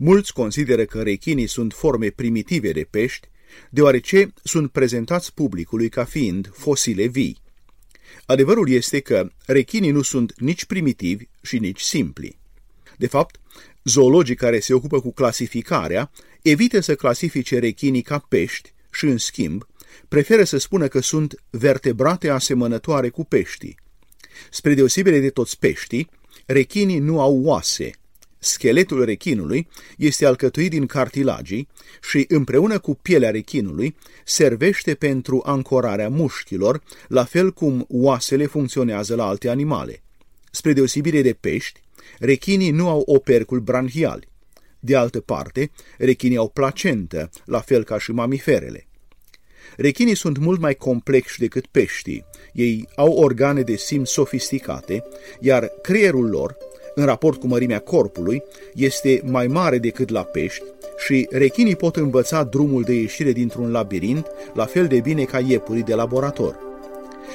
Mulți 0.04 0.32
consideră 0.32 0.84
că 0.84 1.02
rechinii 1.02 1.46
sunt 1.46 1.72
forme 1.72 2.10
primitive 2.10 2.72
de 2.72 2.86
pești, 2.90 3.28
deoarece 3.70 4.32
sunt 4.42 4.70
prezentați 4.70 5.34
publicului 5.34 5.88
ca 5.88 6.04
fiind 6.04 6.50
fosile 6.52 7.06
vii. 7.06 7.42
Adevărul 8.26 8.70
este 8.70 9.00
că 9.00 9.30
rechinii 9.46 9.90
nu 9.90 10.02
sunt 10.02 10.40
nici 10.40 10.64
primitivi 10.64 11.24
și 11.42 11.58
nici 11.58 11.80
simpli. 11.80 12.38
De 12.98 13.06
fapt, 13.06 13.40
zoologii 13.84 14.34
care 14.34 14.60
se 14.60 14.74
ocupă 14.74 15.00
cu 15.00 15.12
clasificarea 15.12 16.10
evită 16.42 16.80
să 16.80 16.94
clasifice 16.94 17.58
rechinii 17.58 18.02
ca 18.02 18.18
pești 18.18 18.72
și, 18.92 19.04
în 19.04 19.18
schimb, 19.18 19.66
preferă 20.08 20.44
să 20.44 20.58
spună 20.58 20.88
că 20.88 21.00
sunt 21.00 21.42
vertebrate 21.50 22.28
asemănătoare 22.28 23.08
cu 23.08 23.24
peștii. 23.24 23.78
Spre 24.50 24.74
deosebire 24.74 25.20
de 25.20 25.30
toți 25.30 25.58
peștii, 25.58 26.08
rechinii 26.46 26.98
nu 26.98 27.20
au 27.20 27.40
oase. 27.42 27.90
Scheletul 28.44 29.04
rechinului 29.04 29.68
este 29.96 30.26
alcătuit 30.26 30.70
din 30.70 30.86
cartilagii 30.86 31.68
și, 32.02 32.24
împreună 32.28 32.78
cu 32.78 32.94
pielea 32.94 33.30
rechinului, 33.30 33.96
servește 34.24 34.94
pentru 34.94 35.42
ancorarea 35.44 36.08
mușchilor, 36.08 36.82
la 37.08 37.24
fel 37.24 37.52
cum 37.52 37.86
oasele 37.88 38.46
funcționează 38.46 39.14
la 39.14 39.26
alte 39.26 39.48
animale. 39.48 40.02
Spre 40.50 40.72
deosebire 40.72 41.22
de 41.22 41.32
pești, 41.32 41.80
rechinii 42.18 42.70
nu 42.70 42.88
au 42.88 43.02
opercul 43.06 43.60
branhiali. 43.60 44.28
De 44.80 44.96
altă 44.96 45.20
parte, 45.20 45.70
rechinii 45.98 46.36
au 46.36 46.48
placentă, 46.48 47.30
la 47.44 47.60
fel 47.60 47.84
ca 47.84 47.98
și 47.98 48.12
mamiferele. 48.12 48.86
Rechinii 49.76 50.16
sunt 50.16 50.38
mult 50.38 50.60
mai 50.60 50.74
complexi 50.74 51.38
decât 51.38 51.66
peștii. 51.66 52.24
Ei 52.52 52.88
au 52.96 53.12
organe 53.12 53.62
de 53.62 53.76
simț 53.76 54.08
sofisticate, 54.08 55.04
iar 55.40 55.70
creierul 55.82 56.28
lor, 56.28 56.56
în 56.94 57.04
raport 57.04 57.40
cu 57.40 57.46
mărimea 57.46 57.78
corpului, 57.78 58.42
este 58.74 59.20
mai 59.24 59.46
mare 59.46 59.78
decât 59.78 60.08
la 60.08 60.22
pești 60.22 60.62
și 61.06 61.28
rechinii 61.30 61.76
pot 61.76 61.96
învăța 61.96 62.42
drumul 62.42 62.82
de 62.82 62.92
ieșire 62.92 63.32
dintr-un 63.32 63.70
labirint 63.70 64.26
la 64.54 64.64
fel 64.64 64.86
de 64.86 65.00
bine 65.00 65.24
ca 65.24 65.38
iepurii 65.38 65.82
de 65.82 65.94
laborator. 65.94 66.58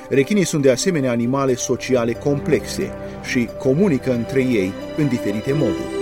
Rechinii 0.10 0.46
sunt 0.46 0.62
de 0.62 0.72
asemenea 0.72 1.12
animale 1.12 1.56
sociale 1.56 2.14
complexe 2.14 2.92
și 3.24 3.50
comunică 3.60 4.14
între 4.14 4.40
ei 4.40 4.74
în 4.98 5.08
diferite 5.08 5.54
moduri. 5.54 5.96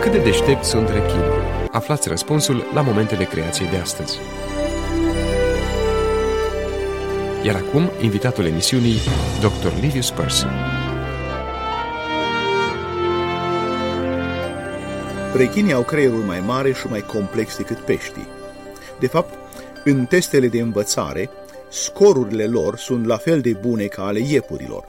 Cât 0.00 0.12
de 0.12 0.18
deștepți 0.18 0.68
sunt 0.68 0.88
rechinii? 0.88 1.42
Aflați 1.70 2.08
răspunsul 2.08 2.64
la 2.74 2.80
momentele 2.80 3.24
creației 3.24 3.68
de 3.70 3.76
astăzi. 3.76 4.18
Iar 7.44 7.56
acum, 7.56 7.90
invitatul 8.00 8.44
emisiunii, 8.44 8.96
Dr. 9.40 9.80
Livius 9.80 10.10
Percy. 10.10 10.44
Rechinii 15.34 15.72
au 15.72 15.82
creierul 15.82 16.22
mai 16.22 16.40
mare 16.40 16.72
și 16.72 16.86
mai 16.86 17.00
complex 17.00 17.56
decât 17.56 17.78
peștii. 17.78 18.26
De 19.00 19.06
fapt, 19.06 19.34
în 19.84 20.06
testele 20.06 20.48
de 20.48 20.60
învățare, 20.60 21.30
scorurile 21.70 22.46
lor 22.46 22.76
sunt 22.76 23.06
la 23.06 23.16
fel 23.16 23.40
de 23.40 23.52
bune 23.52 23.86
ca 23.86 24.06
ale 24.06 24.20
iepurilor. 24.20 24.84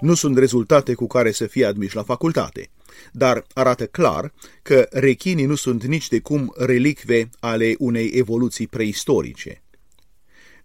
Nu 0.00 0.14
sunt 0.14 0.38
rezultate 0.38 0.94
cu 0.94 1.06
care 1.06 1.30
să 1.30 1.46
fie 1.46 1.64
admiși 1.64 1.96
la 1.96 2.02
facultate, 2.02 2.70
dar 3.12 3.44
arată 3.54 3.86
clar 3.86 4.32
că 4.62 4.88
rechinii 4.90 5.46
nu 5.46 5.54
sunt 5.54 5.84
nici 5.84 6.08
de 6.08 6.18
cum 6.18 6.54
relicve 6.56 7.28
ale 7.40 7.74
unei 7.78 8.10
evoluții 8.14 8.66
preistorice. 8.66 9.62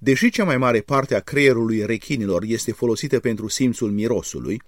Deși 0.03 0.29
cea 0.29 0.43
mai 0.43 0.57
mare 0.57 0.79
parte 0.79 1.15
a 1.15 1.19
creierului 1.19 1.85
rechinilor 1.85 2.43
este 2.45 2.71
folosită 2.71 3.19
pentru 3.19 3.47
simțul 3.47 3.91
mirosului, 3.91 4.61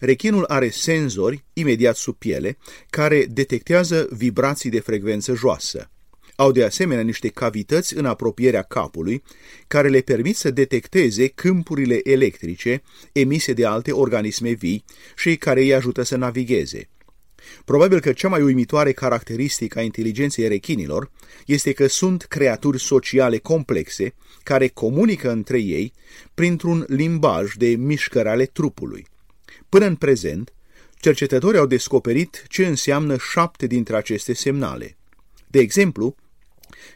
rechinul 0.00 0.44
are 0.44 0.68
senzori 0.68 1.44
imediat 1.52 1.96
sub 1.96 2.16
piele 2.16 2.58
care 2.90 3.26
detectează 3.30 4.08
vibrații 4.10 4.70
de 4.70 4.80
frecvență 4.80 5.34
joasă. 5.34 5.90
Au 6.36 6.52
de 6.52 6.64
asemenea 6.64 7.02
niște 7.02 7.28
cavități 7.28 7.96
în 7.96 8.04
apropierea 8.04 8.62
capului 8.62 9.22
care 9.66 9.88
le 9.88 10.00
permit 10.00 10.36
să 10.36 10.50
detecteze 10.50 11.26
câmpurile 11.26 12.00
electrice 12.02 12.82
emise 13.12 13.52
de 13.52 13.66
alte 13.66 13.92
organisme 13.92 14.50
vii 14.50 14.84
și 15.16 15.36
care 15.36 15.60
îi 15.60 15.74
ajută 15.74 16.02
să 16.02 16.16
navigheze. 16.16 16.88
Probabil 17.64 18.00
că 18.00 18.12
cea 18.12 18.28
mai 18.28 18.42
uimitoare 18.42 18.92
caracteristică 18.92 19.78
a 19.78 19.82
inteligenței 19.82 20.48
rechinilor 20.48 21.10
este 21.46 21.72
că 21.72 21.86
sunt 21.86 22.22
creaturi 22.22 22.80
sociale 22.80 23.38
complexe 23.38 24.14
care 24.48 24.68
comunică 24.68 25.30
între 25.30 25.58
ei 25.58 25.92
printr-un 26.34 26.84
limbaj 26.88 27.54
de 27.54 27.66
mișcări 27.66 28.28
ale 28.28 28.44
trupului. 28.44 29.06
Până 29.68 29.86
în 29.86 29.96
prezent, 29.96 30.52
cercetătorii 31.00 31.58
au 31.58 31.66
descoperit 31.66 32.44
ce 32.48 32.66
înseamnă 32.66 33.16
șapte 33.16 33.66
dintre 33.66 33.96
aceste 33.96 34.32
semnale. 34.32 34.96
De 35.46 35.58
exemplu, 35.58 36.14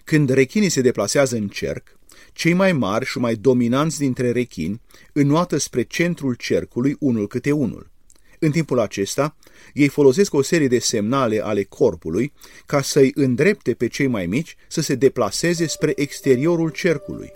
când 0.05 0.31
rechinii 0.31 0.69
se 0.69 0.81
deplasează 0.81 1.37
în 1.37 1.49
cerc, 1.49 1.99
cei 2.33 2.53
mai 2.53 2.73
mari 2.73 3.05
și 3.05 3.19
mai 3.19 3.35
dominanți 3.35 3.99
dintre 3.99 4.31
rechini 4.31 4.81
înoată 5.13 5.57
spre 5.57 5.83
centrul 5.83 6.35
cercului 6.35 6.97
unul 6.99 7.27
câte 7.27 7.51
unul. 7.51 7.91
În 8.39 8.51
timpul 8.51 8.79
acesta, 8.79 9.37
ei 9.73 9.89
folosesc 9.89 10.34
o 10.34 10.42
serie 10.42 10.68
de 10.68 10.78
semnale 10.78 11.41
ale 11.44 11.62
corpului 11.62 12.32
ca 12.66 12.82
să-i 12.82 13.12
îndrepte 13.15 13.74
pe 13.74 13.86
cei 13.86 14.07
mai 14.07 14.26
mici 14.26 14.57
să 14.68 14.81
se 14.81 14.94
deplaseze 14.94 15.66
spre 15.66 15.92
exteriorul 15.97 16.70
cercului. 16.70 17.32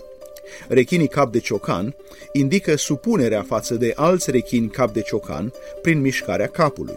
Rechinii 0.69 1.09
cap 1.09 1.33
de 1.33 1.39
ciocan 1.39 1.95
indică 2.33 2.77
supunerea 2.77 3.43
față 3.43 3.75
de 3.75 3.93
alți 3.97 4.31
rechini 4.31 4.69
cap 4.69 4.93
de 4.93 5.01
ciocan 5.01 5.53
prin 5.83 6.01
mișcarea 6.01 6.47
capului. 6.47 6.97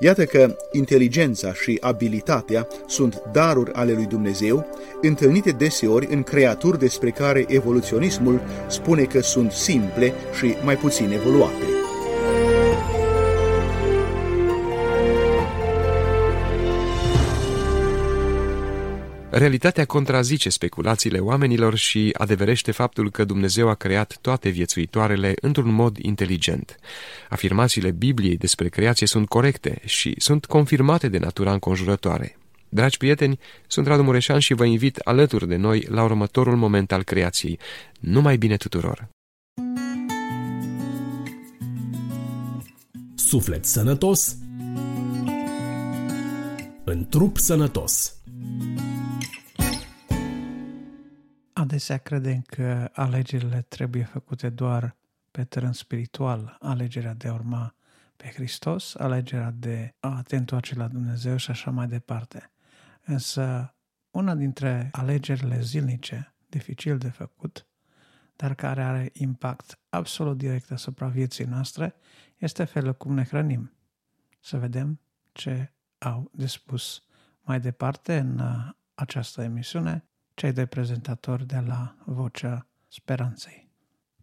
Iată 0.00 0.24
că 0.24 0.56
inteligența 0.72 1.54
și 1.54 1.78
abilitatea 1.80 2.68
sunt 2.86 3.22
daruri 3.32 3.72
ale 3.72 3.92
lui 3.92 4.06
Dumnezeu, 4.06 4.66
întâlnite 5.02 5.50
deseori 5.50 6.06
în 6.10 6.22
creaturi 6.22 6.78
despre 6.78 7.10
care 7.10 7.44
evoluționismul 7.48 8.40
spune 8.68 9.04
că 9.04 9.20
sunt 9.20 9.52
simple 9.52 10.12
și 10.38 10.54
mai 10.64 10.76
puțin 10.76 11.10
evoluate. 11.10 11.83
Realitatea 19.36 19.84
contrazice 19.84 20.48
speculațiile 20.48 21.18
oamenilor 21.18 21.76
și 21.76 22.14
adeverește 22.18 22.70
faptul 22.70 23.10
că 23.10 23.24
Dumnezeu 23.24 23.68
a 23.68 23.74
creat 23.74 24.18
toate 24.20 24.48
viețuitoarele 24.48 25.34
într-un 25.40 25.72
mod 25.72 25.96
inteligent. 25.96 26.78
Afirmațiile 27.28 27.90
Bibliei 27.90 28.36
despre 28.36 28.68
creație 28.68 29.06
sunt 29.06 29.28
corecte 29.28 29.80
și 29.84 30.14
sunt 30.18 30.44
confirmate 30.44 31.08
de 31.08 31.18
natura 31.18 31.52
înconjurătoare. 31.52 32.36
Dragi 32.68 32.96
prieteni, 32.96 33.38
sunt 33.66 33.86
Radu 33.86 34.02
Mureșan 34.02 34.38
și 34.38 34.54
vă 34.54 34.64
invit 34.64 34.96
alături 34.96 35.48
de 35.48 35.56
noi 35.56 35.86
la 35.88 36.02
următorul 36.02 36.56
moment 36.56 36.92
al 36.92 37.02
creației. 37.02 37.58
Numai 38.00 38.36
bine 38.36 38.56
tuturor! 38.56 39.08
Suflet 43.14 43.64
sănătos 43.64 44.36
în 46.84 47.06
trup 47.08 47.38
sănătos. 47.38 48.14
Adesea 51.64 51.98
credem 51.98 52.40
că 52.40 52.90
alegerile 52.92 53.62
trebuie 53.62 54.04
făcute 54.04 54.50
doar 54.50 54.96
pe 55.30 55.44
teren 55.44 55.72
spiritual, 55.72 56.56
alegerea 56.60 57.14
de 57.14 57.28
a 57.28 57.32
urma 57.32 57.74
pe 58.16 58.26
Hristos, 58.34 58.94
alegerea 58.94 59.50
de 59.50 59.94
a 60.00 60.22
te 60.22 60.36
întoarce 60.36 60.74
la 60.74 60.88
Dumnezeu 60.88 61.36
și 61.36 61.50
așa 61.50 61.70
mai 61.70 61.86
departe. 61.86 62.50
Însă, 63.04 63.74
una 64.10 64.34
dintre 64.34 64.88
alegerile 64.92 65.60
zilnice, 65.60 66.34
dificil 66.48 66.98
de 66.98 67.08
făcut, 67.08 67.66
dar 68.36 68.54
care 68.54 68.82
are 68.82 69.10
impact 69.12 69.78
absolut 69.88 70.36
direct 70.36 70.70
asupra 70.70 71.06
vieții 71.06 71.44
noastre, 71.44 71.94
este 72.36 72.64
felul 72.64 72.94
cum 72.94 73.14
ne 73.14 73.24
hrănim. 73.24 73.72
Să 74.40 74.58
vedem 74.58 75.00
ce 75.32 75.72
au 75.98 76.30
de 76.34 76.46
spus 76.46 77.02
mai 77.40 77.60
departe 77.60 78.18
în 78.18 78.38
uh, 78.38 78.70
această 78.94 79.42
emisiune 79.42 80.08
cei 80.34 80.52
doi 80.52 80.66
prezentatori 80.66 81.46
de 81.46 81.62
la 81.66 81.94
Vocea 82.04 82.66
Speranței. 82.88 83.64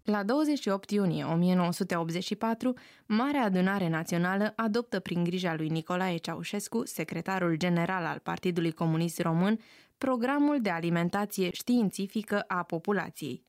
La 0.03 0.23
28 0.23 0.91
iunie 0.91 1.23
1984, 1.23 2.73
Marea 3.05 3.43
Adunare 3.43 3.89
Națională 3.89 4.53
adoptă 4.55 4.99
prin 4.99 5.23
grija 5.23 5.55
lui 5.55 5.69
Nicolae 5.69 6.17
Ceaușescu, 6.17 6.85
secretarul 6.85 7.55
general 7.55 8.05
al 8.05 8.19
Partidului 8.19 8.71
Comunist 8.71 9.19
Român, 9.19 9.59
programul 9.97 10.61
de 10.61 10.69
alimentație 10.69 11.51
științifică 11.51 12.43
a 12.47 12.63
populației. 12.63 13.45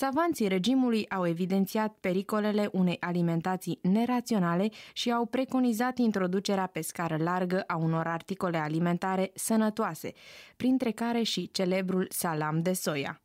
Savanții 0.00 0.48
regimului 0.48 1.08
au 1.08 1.26
evidențiat 1.26 1.96
pericolele 2.00 2.68
unei 2.72 2.96
alimentații 3.00 3.78
neraționale 3.82 4.68
și 4.92 5.12
au 5.12 5.26
preconizat 5.26 5.98
introducerea 5.98 6.66
pe 6.66 6.80
scară 6.80 7.16
largă 7.16 7.60
a 7.66 7.76
unor 7.76 8.06
articole 8.06 8.56
alimentare 8.56 9.30
sănătoase, 9.34 10.12
printre 10.56 10.90
care 10.90 11.22
și 11.22 11.50
celebrul 11.50 12.06
salam 12.10 12.62
de 12.62 12.72
soia. 12.72 13.20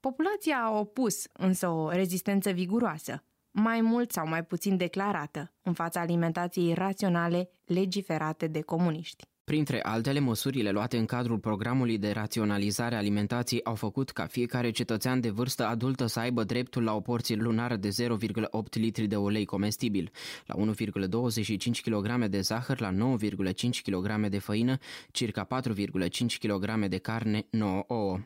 Populația 0.00 0.56
a 0.62 0.78
opus 0.78 1.26
însă 1.32 1.68
o 1.68 1.90
rezistență 1.90 2.50
viguroasă, 2.50 3.24
mai 3.50 3.80
mult 3.80 4.10
sau 4.10 4.28
mai 4.28 4.44
puțin 4.44 4.76
declarată, 4.76 5.52
în 5.62 5.72
fața 5.72 6.00
alimentației 6.00 6.74
raționale 6.74 7.50
legiferate 7.64 8.46
de 8.46 8.60
comuniști. 8.60 9.28
Printre 9.48 9.82
altele, 9.82 10.18
măsurile 10.18 10.70
luate 10.70 10.96
în 10.96 11.04
cadrul 11.04 11.38
programului 11.38 11.98
de 11.98 12.10
raționalizare 12.10 12.94
a 12.94 12.98
alimentației 12.98 13.64
au 13.64 13.74
făcut 13.74 14.10
ca 14.10 14.26
fiecare 14.26 14.70
cetățean 14.70 15.20
de 15.20 15.30
vârstă 15.30 15.66
adultă 15.66 16.06
să 16.06 16.20
aibă 16.20 16.44
dreptul 16.44 16.82
la 16.82 16.94
o 16.94 17.00
porție 17.00 17.34
lunară 17.34 17.76
de 17.76 17.88
0,8 17.88 18.70
litri 18.70 19.06
de 19.06 19.16
ulei 19.16 19.44
comestibil, 19.44 20.10
la 20.46 20.54
1,25 20.54 21.80
kg 21.84 22.24
de 22.24 22.40
zahăr, 22.40 22.80
la 22.80 22.92
9,5 22.92 23.80
kg 23.82 24.26
de 24.26 24.38
făină, 24.38 24.78
circa 25.10 25.46
4,5 25.46 26.38
kg 26.40 26.86
de 26.86 26.98
carne, 26.98 27.46
9 27.50 27.84
ouă. 27.86 28.20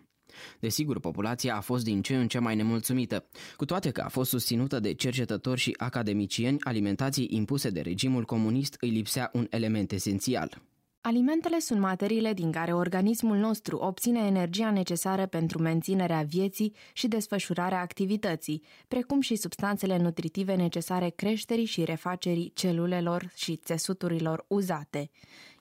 Desigur, 0.60 1.01
populația 1.01 1.57
a 1.57 1.60
fost 1.60 1.84
din 1.84 2.02
ce 2.02 2.17
în 2.17 2.28
ce 2.28 2.39
mai 2.39 2.57
nemulțumită. 2.57 3.25
Cu 3.57 3.65
toate 3.65 3.91
că 3.91 4.01
a 4.01 4.09
fost 4.09 4.31
susținută 4.31 4.81
de 4.81 4.92
cercetători 4.92 5.60
și 5.60 5.75
academicieni, 5.76 6.60
alimentației 6.60 7.28
impuse 7.31 7.70
de 7.70 7.81
regimul 7.81 8.25
comunist 8.25 8.76
îi 8.81 8.91
lipsea 8.91 9.31
un 9.33 9.47
element 9.51 9.92
esențial. 9.92 10.62
Alimentele 11.05 11.59
sunt 11.59 11.81
materiile 11.81 12.33
din 12.33 12.53
care 12.53 12.75
organismul 12.75 13.37
nostru 13.37 13.77
obține 13.77 14.27
energia 14.27 14.71
necesară 14.71 15.27
pentru 15.27 15.59
menținerea 15.59 16.23
vieții 16.23 16.75
și 16.93 17.09
desfășurarea 17.09 17.81
activității, 17.81 18.63
precum 18.89 19.21
și 19.21 19.37
substanțele 19.37 19.97
nutritive 19.97 20.55
necesare 20.55 21.09
creșterii 21.09 21.65
și 21.65 21.85
refacerii 21.85 22.53
celulelor 22.55 23.31
și 23.35 23.57
țesuturilor 23.57 24.45
uzate. 24.49 25.11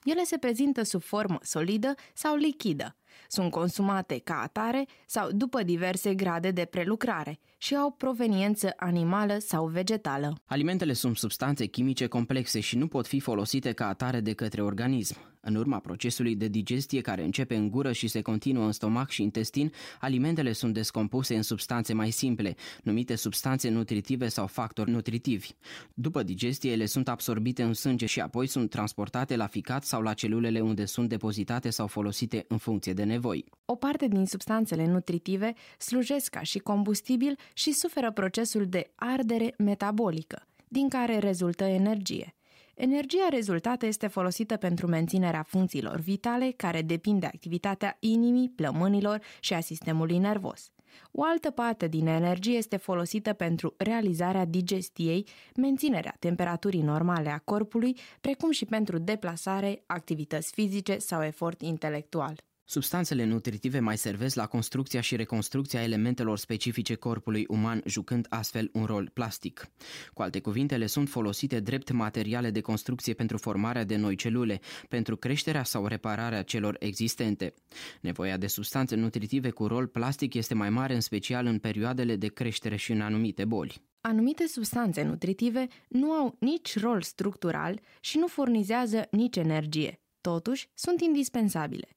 Ele 0.04 0.24
se 0.24 0.38
prezintă 0.38 0.84
sub 0.84 1.02
formă 1.02 1.40
solidă 1.42 1.94
sau 2.14 2.36
lichidă, 2.36 2.96
sunt 3.28 3.52
consumate 3.52 4.22
ca 4.24 4.42
atare 4.42 4.86
sau 5.06 5.32
după 5.32 5.64
diverse 5.64 6.16
grade 6.16 6.52
de 6.52 6.66
prelucrare 6.66 7.40
și 7.58 7.76
au 7.76 7.92
proveniență 7.92 8.74
animală 8.76 9.38
sau 9.40 9.66
vegetală. 9.66 10.38
Alimentele 10.46 10.94
sunt 10.94 11.18
substanțe 11.18 11.66
chimice 11.66 12.08
complexe 12.08 12.60
și 12.60 12.78
nu 12.78 12.88
pot 12.88 13.08
fi 13.08 13.20
folosite 13.20 13.72
ca 13.72 13.88
atare 13.88 14.20
de 14.20 14.34
către 14.34 14.64
organism. 14.64 15.18
În 15.44 15.56
urma 15.56 15.80
procesului 15.80 16.36
de 16.36 16.48
digestie 16.48 17.02
care 17.02 17.24
începe 17.24 17.56
în 17.56 17.70
gură 17.70 17.92
și 17.92 18.08
se 18.08 18.22
continuă 18.22 18.66
în 18.66 18.72
stomac 18.72 19.10
și 19.10 19.22
intestin, 19.22 19.72
alimentele 20.00 20.52
sunt 20.52 20.74
descompuse 20.74 21.36
în 21.36 21.42
substanțe 21.42 21.94
mai 21.94 22.12
simple, 22.12 22.56
numite 22.84 23.16
substanțe 23.16 23.70
nutritive 23.70 24.28
sau 24.28 24.48
factori 24.48 24.92
nutritivi. 24.92 25.50
După 25.94 26.24
digestie, 26.24 26.72
ele 26.72 26.86
sunt 26.86 27.08
absorbite 27.08 27.64
în 27.64 27.74
sânge 27.74 28.06
și 28.06 28.20
apoi 28.20 28.48
sunt 28.48 28.70
transportate 28.70 29.36
la 29.36 29.48
ficat 29.48 29.84
sau 29.84 30.02
la 30.02 30.14
celulele 30.14 30.60
unde 30.60 30.86
sunt 30.86 31.10
depozitate 31.10 31.70
sau 31.70 31.88
folosite 31.88 32.46
în 32.48 32.58
funcție 32.58 32.94
de 32.94 33.01
nevoi. 33.04 33.46
O 33.66 33.76
parte 33.76 34.08
din 34.08 34.26
substanțele 34.26 34.88
nutritive 34.88 35.54
slujesc 35.78 36.30
ca 36.30 36.42
și 36.42 36.60
combustibil 36.60 37.38
și 37.54 37.72
suferă 37.72 38.12
procesul 38.12 38.66
de 38.66 38.92
ardere 38.96 39.54
metabolică, 39.58 40.48
din 40.68 40.90
care 40.90 41.18
rezultă 41.18 41.64
energie. 41.64 42.36
Energia 42.76 43.28
rezultată 43.30 43.86
este 43.86 44.08
folosită 44.08 44.56
pentru 44.58 44.88
menținerea 44.88 45.44
funcțiilor 45.44 46.00
vitale 46.00 46.52
care 46.52 46.82
depind 46.82 47.20
de 47.20 47.26
activitatea 47.26 47.98
inimii, 48.00 48.50
plămânilor 48.50 49.22
și 49.40 49.54
a 49.54 49.60
sistemului 49.60 50.18
nervos. 50.18 50.72
O 51.12 51.24
altă 51.24 51.50
parte 51.50 51.88
din 51.88 52.08
energie 52.08 52.58
este 52.58 52.78
folosită 52.78 53.34
pentru 53.34 53.74
realizarea 53.78 54.46
digestiei, 54.46 55.28
menținerea 55.56 56.16
temperaturii 56.20 56.82
normale 56.82 57.30
a 57.30 57.38
corpului, 57.38 57.98
precum 58.22 58.52
și 58.52 58.66
pentru 58.66 58.98
deplasare, 58.98 59.84
activități 59.86 60.52
fizice 60.52 60.98
sau 60.98 61.24
efort 61.24 61.62
intelectual. 61.62 62.44
Substanțele 62.66 63.26
nutritive 63.26 63.80
mai 63.80 63.98
servesc 63.98 64.36
la 64.36 64.48
construcția 64.48 65.02
și 65.02 65.16
reconstrucția 65.16 65.84
elementelor 65.84 66.38
specifice 66.38 66.96
corpului 66.96 67.46
uman, 67.48 67.82
jucând 67.86 68.26
astfel 68.30 68.70
un 68.74 68.86
rol 68.86 69.10
plastic. 69.14 69.72
Cu 70.14 70.22
alte 70.22 70.40
cuvinte, 70.40 70.78
le 70.78 70.86
sunt 70.86 71.10
folosite 71.10 71.60
drept 71.60 71.92
materiale 71.92 72.52
de 72.52 72.62
construcție 72.62 73.14
pentru 73.14 73.38
formarea 73.38 73.84
de 73.84 73.96
noi 73.96 74.16
celule, 74.16 74.60
pentru 74.90 75.16
creșterea 75.16 75.64
sau 75.64 75.88
repararea 75.88 76.44
celor 76.44 76.76
existente. 76.80 77.54
Nevoia 78.02 78.38
de 78.38 78.48
substanțe 78.48 78.96
nutritive 78.96 79.50
cu 79.50 79.68
rol 79.68 79.88
plastic 79.88 80.34
este 80.34 80.54
mai 80.54 80.70
mare, 80.70 80.94
în 80.94 81.02
special 81.02 81.46
în 81.46 81.60
perioadele 81.60 82.16
de 82.16 82.28
creștere 82.28 82.76
și 82.76 82.92
în 82.92 83.02
anumite 83.02 83.46
boli. 83.46 83.82
Anumite 84.02 84.48
substanțe 84.48 85.04
nutritive 85.04 85.68
nu 85.88 86.12
au 86.12 86.36
nici 86.40 86.80
rol 86.80 87.02
structural 87.02 87.80
și 88.00 88.18
nu 88.18 88.28
furnizează 88.28 89.08
nici 89.12 89.36
energie. 89.36 90.02
Totuși, 90.22 90.70
sunt 90.74 91.02
indispensabile. 91.02 91.88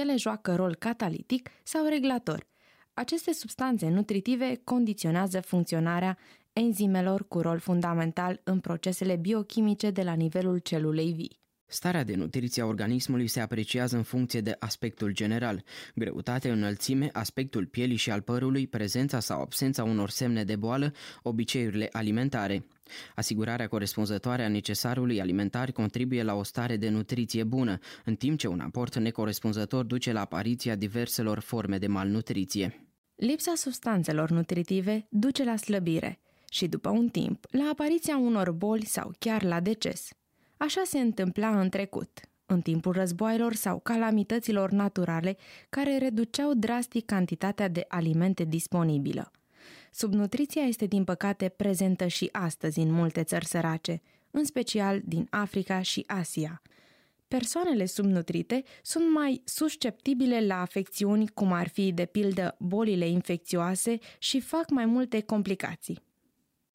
Ele 0.00 0.16
joacă 0.16 0.54
rol 0.54 0.74
catalitic 0.74 1.48
sau 1.62 1.86
reglator. 1.88 2.46
Aceste 2.94 3.32
substanțe 3.32 3.88
nutritive 3.88 4.60
condiționează 4.64 5.40
funcționarea 5.40 6.18
enzimelor 6.52 7.28
cu 7.28 7.40
rol 7.40 7.58
fundamental 7.58 8.40
în 8.44 8.60
procesele 8.60 9.16
biochimice 9.16 9.90
de 9.90 10.02
la 10.02 10.12
nivelul 10.12 10.58
celulei 10.58 11.12
vii. 11.12 11.40
Starea 11.66 12.04
de 12.04 12.14
nutriție 12.14 12.62
a 12.62 12.66
organismului 12.66 13.26
se 13.26 13.40
apreciază 13.40 13.96
în 13.96 14.02
funcție 14.02 14.40
de 14.40 14.56
aspectul 14.58 15.12
general, 15.12 15.64
greutate, 15.94 16.50
înălțime, 16.50 17.08
aspectul 17.12 17.66
pielii 17.66 17.96
și 17.96 18.10
al 18.10 18.20
părului, 18.20 18.66
prezența 18.66 19.20
sau 19.20 19.40
absența 19.40 19.84
unor 19.84 20.10
semne 20.10 20.44
de 20.44 20.56
boală, 20.56 20.92
obiceiurile 21.22 21.88
alimentare. 21.92 22.66
Asigurarea 23.14 23.68
corespunzătoare 23.68 24.44
a 24.44 24.48
necesarului 24.48 25.20
alimentar 25.20 25.70
contribuie 25.70 26.22
la 26.22 26.34
o 26.34 26.42
stare 26.42 26.76
de 26.76 26.88
nutriție 26.88 27.44
bună, 27.44 27.78
în 28.04 28.14
timp 28.14 28.38
ce 28.38 28.48
un 28.48 28.60
aport 28.60 28.96
necorespunzător 28.96 29.84
duce 29.84 30.12
la 30.12 30.20
apariția 30.20 30.74
diverselor 30.74 31.38
forme 31.38 31.78
de 31.78 31.86
malnutriție. 31.86 32.86
Lipsa 33.14 33.52
substanțelor 33.54 34.30
nutritive 34.30 35.06
duce 35.10 35.44
la 35.44 35.56
slăbire 35.56 36.20
și, 36.50 36.66
după 36.66 36.88
un 36.88 37.08
timp, 37.08 37.46
la 37.50 37.68
apariția 37.72 38.16
unor 38.16 38.50
boli 38.50 38.84
sau 38.84 39.12
chiar 39.18 39.42
la 39.42 39.60
deces. 39.60 40.08
Așa 40.56 40.82
se 40.84 40.98
întâmpla 40.98 41.60
în 41.60 41.68
trecut, 41.68 42.20
în 42.46 42.60
timpul 42.60 42.92
războaielor 42.92 43.54
sau 43.54 43.78
calamităților 43.78 44.70
naturale 44.70 45.36
care 45.68 45.98
reduceau 45.98 46.54
drastic 46.54 47.04
cantitatea 47.04 47.68
de 47.68 47.84
alimente 47.88 48.44
disponibilă. 48.44 49.30
Subnutriția 49.94 50.62
este 50.62 50.86
din 50.86 51.04
păcate 51.04 51.48
prezentă 51.48 52.06
și 52.06 52.28
astăzi 52.32 52.78
în 52.78 52.92
multe 52.92 53.22
țări 53.22 53.46
sărace, 53.46 54.02
în 54.30 54.44
special 54.44 55.00
din 55.04 55.26
Africa 55.30 55.82
și 55.82 56.04
Asia. 56.06 56.62
Persoanele 57.28 57.86
subnutrite 57.86 58.62
sunt 58.82 59.04
mai 59.12 59.42
susceptibile 59.44 60.46
la 60.46 60.60
afecțiuni 60.60 61.28
cum 61.28 61.52
ar 61.52 61.68
fi, 61.68 61.92
de 61.92 62.04
pildă, 62.04 62.56
bolile 62.58 63.08
infecțioase 63.08 63.98
și 64.18 64.40
fac 64.40 64.70
mai 64.70 64.86
multe 64.86 65.20
complicații. 65.20 66.02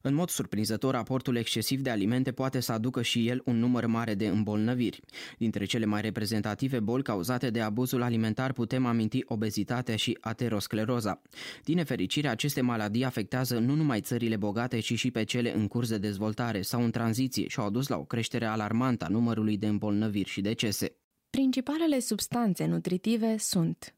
În 0.00 0.14
mod 0.14 0.28
surprinzător, 0.28 0.94
aportul 0.94 1.36
excesiv 1.36 1.80
de 1.80 1.90
alimente 1.90 2.32
poate 2.32 2.60
să 2.60 2.72
aducă 2.72 3.02
și 3.02 3.28
el 3.28 3.42
un 3.44 3.58
număr 3.58 3.86
mare 3.86 4.14
de 4.14 4.26
îmbolnăviri. 4.26 5.00
Dintre 5.38 5.64
cele 5.64 5.84
mai 5.84 6.00
reprezentative 6.00 6.80
boli 6.80 7.02
cauzate 7.02 7.50
de 7.50 7.60
abuzul 7.60 8.02
alimentar 8.02 8.52
putem 8.52 8.86
aminti 8.86 9.22
obezitatea 9.24 9.96
și 9.96 10.18
ateroscleroza. 10.20 11.22
Din 11.64 11.74
nefericire, 11.76 12.28
aceste 12.28 12.60
maladii 12.60 13.04
afectează 13.04 13.58
nu 13.58 13.74
numai 13.74 14.00
țările 14.00 14.36
bogate, 14.36 14.78
ci 14.78 14.94
și 14.94 15.10
pe 15.10 15.24
cele 15.24 15.54
în 15.54 15.68
curs 15.68 15.88
de 15.88 15.98
dezvoltare 15.98 16.62
sau 16.62 16.84
în 16.84 16.90
tranziție 16.90 17.48
și 17.48 17.58
au 17.58 17.66
adus 17.66 17.88
la 17.88 17.96
o 17.96 18.04
creștere 18.04 18.46
alarmantă 18.46 19.04
a 19.04 19.08
numărului 19.08 19.56
de 19.56 19.66
îmbolnăviri 19.66 20.28
și 20.28 20.40
decese. 20.40 20.96
Principalele 21.30 21.98
substanțe 21.98 22.66
nutritive 22.66 23.36
sunt 23.38 23.94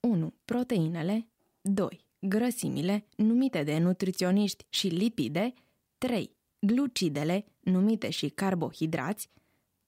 1. 0.00 0.34
Proteinele 0.44 1.28
2 1.60 2.10
grăsimile, 2.28 3.06
numite 3.16 3.62
de 3.62 3.78
nutriționiști 3.78 4.66
și 4.68 4.86
lipide, 4.86 5.52
3. 5.98 6.36
Glucidele, 6.58 7.44
numite 7.60 8.10
și 8.10 8.28
carbohidrați, 8.28 9.30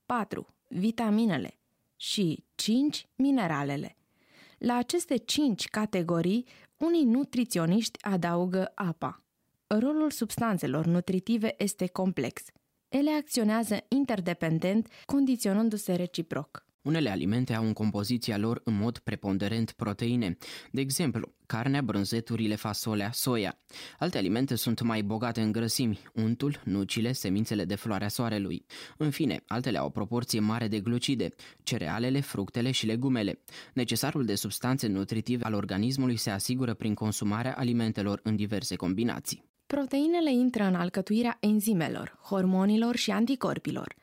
4. 0.06 0.46
Vitaminele 0.68 1.58
și 1.96 2.44
5. 2.54 3.08
Mineralele. 3.16 3.96
La 4.58 4.74
aceste 4.74 5.16
5 5.16 5.68
categorii, 5.68 6.46
unii 6.78 7.04
nutriționiști 7.04 8.04
adaugă 8.04 8.72
apa. 8.74 9.22
Rolul 9.66 10.10
substanțelor 10.10 10.86
nutritive 10.86 11.54
este 11.58 11.86
complex. 11.86 12.42
ele 12.88 13.10
acționează 13.10 13.84
interdependent, 13.88 14.88
condiționându-se 15.04 15.94
reciproc. 15.94 16.64
Unele 16.84 17.10
alimente 17.10 17.54
au 17.54 17.64
în 17.64 17.72
compoziția 17.72 18.38
lor 18.38 18.60
în 18.64 18.76
mod 18.76 18.98
preponderent 18.98 19.70
proteine, 19.70 20.36
de 20.70 20.80
exemplu, 20.80 21.32
carnea, 21.46 21.82
brânzeturile, 21.82 22.54
fasolea, 22.54 23.10
soia. 23.12 23.58
Alte 23.98 24.18
alimente 24.18 24.54
sunt 24.54 24.80
mai 24.80 25.02
bogate 25.02 25.40
în 25.40 25.52
grăsimi, 25.52 25.98
untul, 26.14 26.60
nucile, 26.64 27.12
semințele 27.12 27.64
de 27.64 27.74
floarea 27.74 28.08
soarelui. 28.08 28.66
În 28.96 29.10
fine, 29.10 29.42
altele 29.46 29.78
au 29.78 29.86
o 29.86 29.90
proporție 29.90 30.40
mare 30.40 30.68
de 30.68 30.80
glucide, 30.80 31.34
cerealele, 31.62 32.20
fructele 32.20 32.70
și 32.70 32.86
legumele. 32.86 33.42
Necesarul 33.74 34.24
de 34.24 34.34
substanțe 34.34 34.86
nutritive 34.86 35.44
al 35.44 35.54
organismului 35.54 36.16
se 36.16 36.30
asigură 36.30 36.74
prin 36.74 36.94
consumarea 36.94 37.54
alimentelor 37.56 38.20
în 38.22 38.36
diverse 38.36 38.76
combinații. 38.76 39.44
Proteinele 39.66 40.32
intră 40.32 40.64
în 40.64 40.74
alcătuirea 40.74 41.36
enzimelor, 41.40 42.18
hormonilor 42.22 42.96
și 42.96 43.10
anticorpilor. 43.10 43.94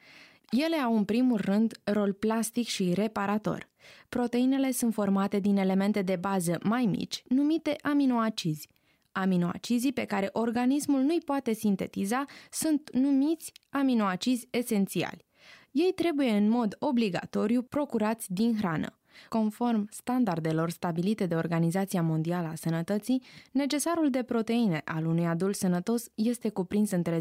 Ele 0.52 0.76
au 0.76 0.98
în 0.98 1.06
primul 1.06 1.38
rând 1.38 1.80
rol 1.84 2.14
plastic 2.14 2.68
și 2.68 2.94
reparator. 2.94 3.70
Proteinele 4.10 4.72
sunt 4.72 4.94
formate 4.94 5.40
din 5.40 5.58
elemente 5.58 6.02
de 6.02 6.16
bază 6.16 6.60
mai 6.64 6.86
mici, 6.86 7.24
numite 7.28 7.76
aminoacizi. 7.82 8.70
Aminoacizii 9.12 9.94
pe 9.94 10.06
care 10.06 10.30
organismul 10.32 11.02
nu-i 11.02 11.22
poate 11.26 11.54
sintetiza 11.54 12.26
sunt 12.52 12.90
numiți 12.94 13.52
aminoacizi 13.70 14.48
esențiali. 14.50 15.26
Ei 15.72 15.92
trebuie 15.96 16.30
în 16.30 16.50
mod 16.50 16.76
obligatoriu 16.80 17.62
procurați 17.62 18.34
din 18.34 18.58
hrană. 18.58 19.01
Conform 19.30 19.88
standardelor 19.92 20.70
stabilite 20.70 21.26
de 21.26 21.36
Organizația 21.36 22.02
Mondială 22.02 22.48
a 22.48 22.56
Sănătății, 22.56 23.22
necesarul 23.52 24.10
de 24.10 24.24
proteine 24.24 24.82
al 24.86 25.06
unui 25.06 25.26
adult 25.26 25.56
sănătos 25.56 26.06
este 26.16 26.50
cuprins 26.50 26.92
între 26.92 27.18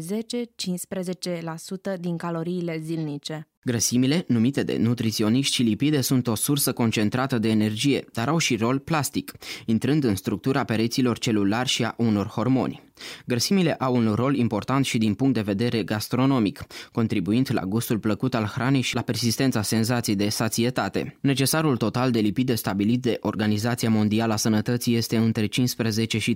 10-15% 1.95 1.99
din 1.99 2.17
caloriile 2.17 2.79
zilnice. 2.79 3.45
Grăsimile, 3.63 4.25
numite 4.27 4.63
de 4.63 4.77
nutriționiști 4.77 5.55
și 5.55 5.63
lipide, 5.63 6.01
sunt 6.01 6.27
o 6.27 6.35
sursă 6.35 6.73
concentrată 6.73 7.37
de 7.37 7.49
energie, 7.49 8.05
dar 8.13 8.27
au 8.27 8.37
și 8.37 8.55
rol 8.55 8.79
plastic, 8.79 9.33
intrând 9.65 10.03
în 10.03 10.15
structura 10.15 10.63
pereților 10.63 11.17
celulari 11.17 11.69
și 11.69 11.83
a 11.83 11.93
unor 11.97 12.27
hormoni. 12.27 12.90
Grăsimile 13.25 13.73
au 13.73 13.95
un 13.95 14.13
rol 14.15 14.35
important 14.35 14.85
și 14.85 14.97
din 14.97 15.13
punct 15.13 15.33
de 15.33 15.41
vedere 15.41 15.83
gastronomic, 15.83 16.65
contribuind 16.91 17.49
la 17.51 17.61
gustul 17.61 17.99
plăcut 17.99 18.35
al 18.35 18.43
hranei 18.45 18.81
și 18.81 18.95
la 18.95 19.01
persistența 19.01 19.61
senzației 19.61 20.15
de 20.15 20.29
sațietate. 20.29 21.17
Necesarul 21.21 21.77
total 21.77 22.11
de 22.11 22.19
lipide 22.19 22.55
stabilit 22.55 23.01
de 23.01 23.17
Organizația 23.21 23.89
Mondială 23.89 24.33
a 24.33 24.35
Sănătății 24.35 24.95
este 24.95 25.17
între 25.17 25.45
15 25.45 26.17
și 26.17 26.35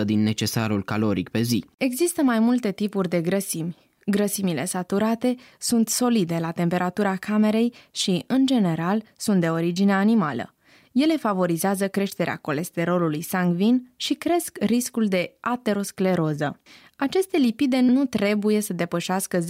30% 0.00 0.04
din 0.04 0.22
necesarul 0.22 0.84
caloric 0.84 1.28
pe 1.28 1.42
zi. 1.42 1.64
Există 1.76 2.22
mai 2.22 2.38
multe 2.38 2.72
tipuri 2.72 3.08
de 3.08 3.20
grăsimi. 3.20 3.76
Grăsimile 4.06 4.64
saturate 4.64 5.34
sunt 5.58 5.88
solide 5.88 6.38
la 6.40 6.50
temperatura 6.50 7.16
camerei 7.16 7.72
și, 7.90 8.24
în 8.26 8.46
general, 8.46 9.02
sunt 9.16 9.40
de 9.40 9.48
origine 9.48 9.92
animală. 9.92 10.52
Ele 11.02 11.16
favorizează 11.16 11.88
creșterea 11.88 12.36
colesterolului 12.36 13.22
sanguin 13.22 13.92
și 13.96 14.14
cresc 14.14 14.58
riscul 14.60 15.08
de 15.08 15.36
ateroscleroză. 15.40 16.60
Aceste 16.96 17.36
lipide 17.36 17.80
nu 17.80 18.04
trebuie 18.04 18.60
să 18.60 18.72
depășească 18.72 19.38
10% 19.38 19.44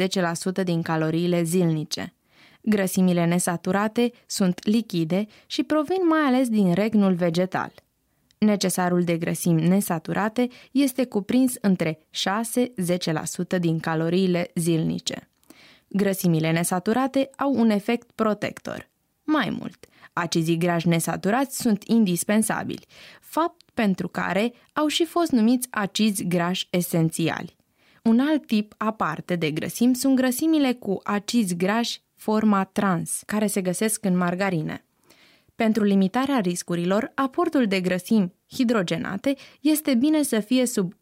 din 0.64 0.82
caloriile 0.82 1.42
zilnice. 1.42 2.14
Grăsimile 2.60 3.24
nesaturate 3.24 4.12
sunt 4.26 4.66
lichide 4.66 5.26
și 5.46 5.62
provin 5.62 6.06
mai 6.08 6.20
ales 6.20 6.48
din 6.48 6.72
regnul 6.72 7.14
vegetal. 7.14 7.72
Necesarul 8.38 9.02
de 9.02 9.16
grăsimi 9.16 9.68
nesaturate 9.68 10.48
este 10.72 11.04
cuprins 11.04 11.54
între 11.60 11.98
6-10% 13.56 13.58
din 13.58 13.78
caloriile 13.78 14.50
zilnice. 14.54 15.28
Grăsimile 15.88 16.50
nesaturate 16.50 17.30
au 17.36 17.54
un 17.54 17.70
efect 17.70 18.10
protector. 18.14 18.88
Mai 19.22 19.56
mult, 19.58 19.87
acizii 20.18 20.56
grași 20.56 20.88
nesaturați 20.88 21.60
sunt 21.60 21.82
indispensabili, 21.86 22.86
fapt 23.20 23.62
pentru 23.74 24.08
care 24.08 24.52
au 24.72 24.86
și 24.86 25.04
fost 25.04 25.30
numiți 25.30 25.68
acizi 25.70 26.24
grași 26.24 26.68
esențiali. 26.70 27.56
Un 28.02 28.20
alt 28.20 28.46
tip 28.46 28.74
aparte 28.76 29.36
de 29.36 29.50
grăsimi 29.50 29.96
sunt 29.96 30.16
grăsimile 30.16 30.72
cu 30.72 31.00
acizi 31.02 31.56
grași 31.56 32.00
forma 32.14 32.64
trans, 32.64 33.22
care 33.26 33.46
se 33.46 33.60
găsesc 33.60 34.04
în 34.04 34.16
margarine. 34.16 34.84
Pentru 35.54 35.84
limitarea 35.84 36.38
riscurilor, 36.38 37.12
aportul 37.14 37.66
de 37.66 37.80
grăsimi 37.80 38.34
hidrogenate 38.54 39.34
este 39.60 39.94
bine 39.94 40.22
să 40.22 40.40
fie 40.40 40.66
sub 40.66 40.92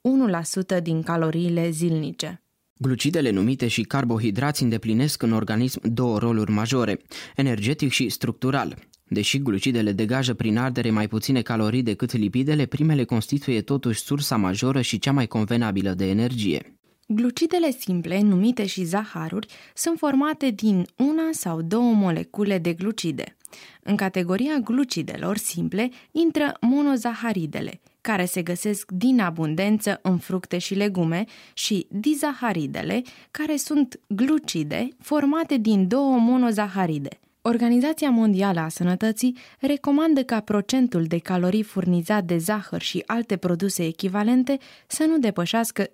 1% 0.78 0.82
din 0.82 1.02
caloriile 1.02 1.70
zilnice. 1.70 2.40
Glucidele 2.78 3.30
numite 3.30 3.68
și 3.68 3.82
carbohidrați 3.82 4.62
îndeplinesc 4.62 5.22
în 5.22 5.32
organism 5.32 5.80
două 5.88 6.18
roluri 6.18 6.50
majore, 6.50 6.98
energetic 7.36 7.90
și 7.90 8.08
structural. 8.08 8.78
Deși 9.08 9.38
glucidele 9.38 9.92
degajă 9.92 10.34
prin 10.34 10.58
ardere 10.58 10.90
mai 10.90 11.08
puține 11.08 11.42
calorii 11.42 11.82
decât 11.82 12.12
lipidele, 12.12 12.66
primele 12.66 13.04
constituie 13.04 13.62
totuși 13.62 14.00
sursa 14.00 14.36
majoră 14.36 14.80
și 14.80 14.98
cea 14.98 15.12
mai 15.12 15.26
convenabilă 15.26 15.92
de 15.92 16.08
energie. 16.08 16.76
Glucidele 17.08 17.70
simple, 17.70 18.20
numite 18.20 18.66
și 18.66 18.84
zaharuri, 18.84 19.46
sunt 19.74 19.98
formate 19.98 20.50
din 20.50 20.86
una 20.96 21.28
sau 21.30 21.62
două 21.62 21.92
molecule 21.92 22.58
de 22.58 22.72
glucide. 22.72 23.36
În 23.82 23.96
categoria 23.96 24.58
glucidelor 24.58 25.36
simple 25.36 25.90
intră 26.12 26.56
monozaharidele, 26.60 27.80
care 28.00 28.24
se 28.24 28.42
găsesc 28.42 28.90
din 28.92 29.20
abundență 29.20 29.98
în 30.02 30.18
fructe 30.18 30.58
și 30.58 30.74
legume, 30.74 31.24
și 31.54 31.86
dizaharidele, 31.90 33.02
care 33.30 33.56
sunt 33.56 34.00
glucide 34.08 34.88
formate 34.98 35.56
din 35.56 35.88
două 35.88 36.18
monozaharide. 36.18 37.18
Organizația 37.48 38.10
Mondială 38.10 38.60
a 38.60 38.68
Sănătății 38.68 39.36
recomandă 39.60 40.22
ca 40.22 40.40
procentul 40.40 41.04
de 41.04 41.18
calorii 41.18 41.62
furnizat 41.62 42.24
de 42.24 42.36
zahăr 42.36 42.80
și 42.80 43.02
alte 43.06 43.36
produse 43.36 43.84
echivalente 43.84 44.58
să 44.86 45.04
nu 45.04 45.18
depășească 45.18 45.84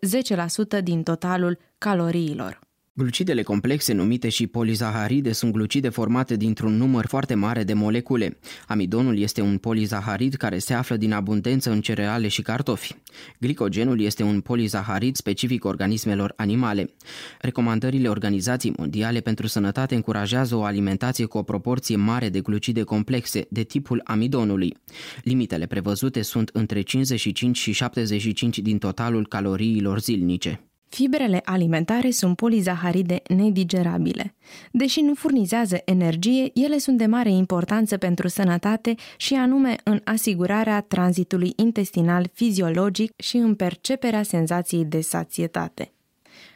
10% 0.79 0.83
din 0.83 1.03
totalul 1.03 1.59
caloriilor. 1.79 2.59
Glucidele 2.95 3.43
complexe, 3.43 3.93
numite 3.93 4.29
și 4.29 4.47
polizaharide, 4.47 5.33
sunt 5.33 5.53
glucide 5.53 5.89
formate 5.89 6.37
dintr-un 6.37 6.77
număr 6.77 7.07
foarte 7.07 7.35
mare 7.35 7.65
de 7.65 7.73
molecule. 7.73 8.39
Amidonul 8.67 9.19
este 9.19 9.41
un 9.41 9.59
polizaharid 9.59 10.35
care 10.35 10.59
se 10.59 10.75
află 10.75 10.97
din 10.97 11.13
abundență 11.13 11.71
în 11.71 11.81
cereale 11.81 12.29
și 12.29 12.43
cartofi. 12.43 12.95
Glicogenul 13.41 14.01
este 14.01 14.23
un 14.23 14.41
polizaharid 14.41 15.17
specific 15.17 15.65
organismelor 15.65 16.33
animale. 16.37 16.95
Recomandările 17.41 18.09
Organizației 18.09 18.75
Mondiale 18.77 19.21
pentru 19.21 19.47
Sănătate 19.47 19.95
încurajează 19.95 20.55
o 20.55 20.63
alimentație 20.63 21.25
cu 21.25 21.39
o 21.39 21.43
proporție 21.43 21.97
mare 21.97 22.29
de 22.29 22.41
glucide 22.41 22.83
complexe, 22.83 23.47
de 23.51 23.63
tipul 23.63 24.01
amidonului. 24.05 24.77
Limitele 25.23 25.67
prevăzute 25.67 26.23
sunt 26.23 26.51
între 26.53 26.81
55 26.81 27.57
și 27.57 27.73
75 27.73 28.59
din 28.59 28.79
totalul 28.79 29.27
caloriilor 29.27 30.01
zilnice. 30.01 30.67
Fibrele 30.95 31.41
alimentare 31.45 32.11
sunt 32.11 32.37
polizaharide 32.37 33.23
nedigerabile. 33.29 34.35
Deși 34.71 35.01
nu 35.01 35.15
furnizează 35.15 35.81
energie, 35.85 36.51
ele 36.55 36.79
sunt 36.79 36.99
de 36.99 37.07
mare 37.07 37.31
importanță 37.31 37.97
pentru 37.97 38.29
sănătate 38.29 38.95
și 39.17 39.35
anume 39.35 39.77
în 39.85 40.01
asigurarea 40.05 40.81
tranzitului 40.81 41.53
intestinal 41.57 42.31
fiziologic 42.33 43.13
și 43.17 43.37
în 43.37 43.55
perceperea 43.55 44.23
senzației 44.23 44.85
de 44.85 45.01
sațietate. 45.01 45.93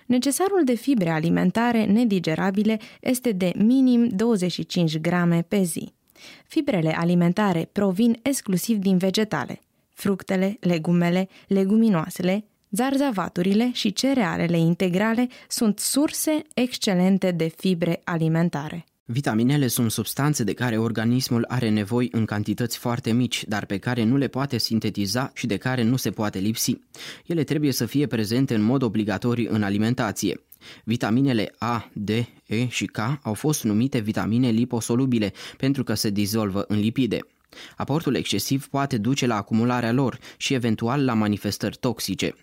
Necesarul 0.06 0.64
de 0.64 0.74
fibre 0.74 1.10
alimentare 1.10 1.84
nedigerabile 1.84 2.78
este 3.00 3.32
de 3.32 3.52
minim 3.56 4.08
25 4.08 4.98
grame 4.98 5.44
pe 5.48 5.62
zi. 5.62 5.92
Fibrele 6.46 6.96
alimentare 6.96 7.68
provin 7.72 8.18
exclusiv 8.22 8.76
din 8.76 8.96
vegetale. 8.96 9.60
Fructele, 9.94 10.56
legumele, 10.60 11.28
leguminoasele, 11.46 12.44
Zarzavaturile 12.70 13.70
și 13.72 13.92
cerealele 13.92 14.58
integrale 14.58 15.28
sunt 15.48 15.78
surse 15.78 16.42
excelente 16.54 17.30
de 17.30 17.52
fibre 17.56 18.00
alimentare. 18.04 18.84
Vitaminele 19.08 19.66
sunt 19.66 19.90
substanțe 19.90 20.44
de 20.44 20.52
care 20.52 20.78
organismul 20.78 21.44
are 21.48 21.68
nevoie 21.68 22.08
în 22.10 22.24
cantități 22.24 22.78
foarte 22.78 23.12
mici, 23.12 23.44
dar 23.48 23.64
pe 23.64 23.78
care 23.78 24.04
nu 24.04 24.16
le 24.16 24.28
poate 24.28 24.58
sintetiza 24.58 25.30
și 25.34 25.46
de 25.46 25.56
care 25.56 25.82
nu 25.82 25.96
se 25.96 26.10
poate 26.10 26.38
lipsi. 26.38 26.78
Ele 27.26 27.44
trebuie 27.44 27.72
să 27.72 27.86
fie 27.86 28.06
prezente 28.06 28.54
în 28.54 28.62
mod 28.62 28.82
obligatoriu 28.82 29.48
în 29.52 29.62
alimentație. 29.62 30.40
Vitaminele 30.84 31.54
A, 31.58 31.90
D, 31.92 32.08
E 32.46 32.68
și 32.68 32.84
K 32.84 32.98
au 33.22 33.34
fost 33.34 33.64
numite 33.64 33.98
vitamine 33.98 34.48
liposolubile 34.48 35.32
pentru 35.56 35.84
că 35.84 35.94
se 35.94 36.10
dizolvă 36.10 36.64
în 36.68 36.78
lipide. 36.78 37.18
Aportul 37.76 38.14
excesiv 38.14 38.66
poate 38.66 38.98
duce 38.98 39.26
la 39.26 39.36
acumularea 39.36 39.92
lor 39.92 40.18
și 40.36 40.54
eventual 40.54 41.04
la 41.04 41.14
manifestări 41.14 41.76
toxice. 41.80 42.34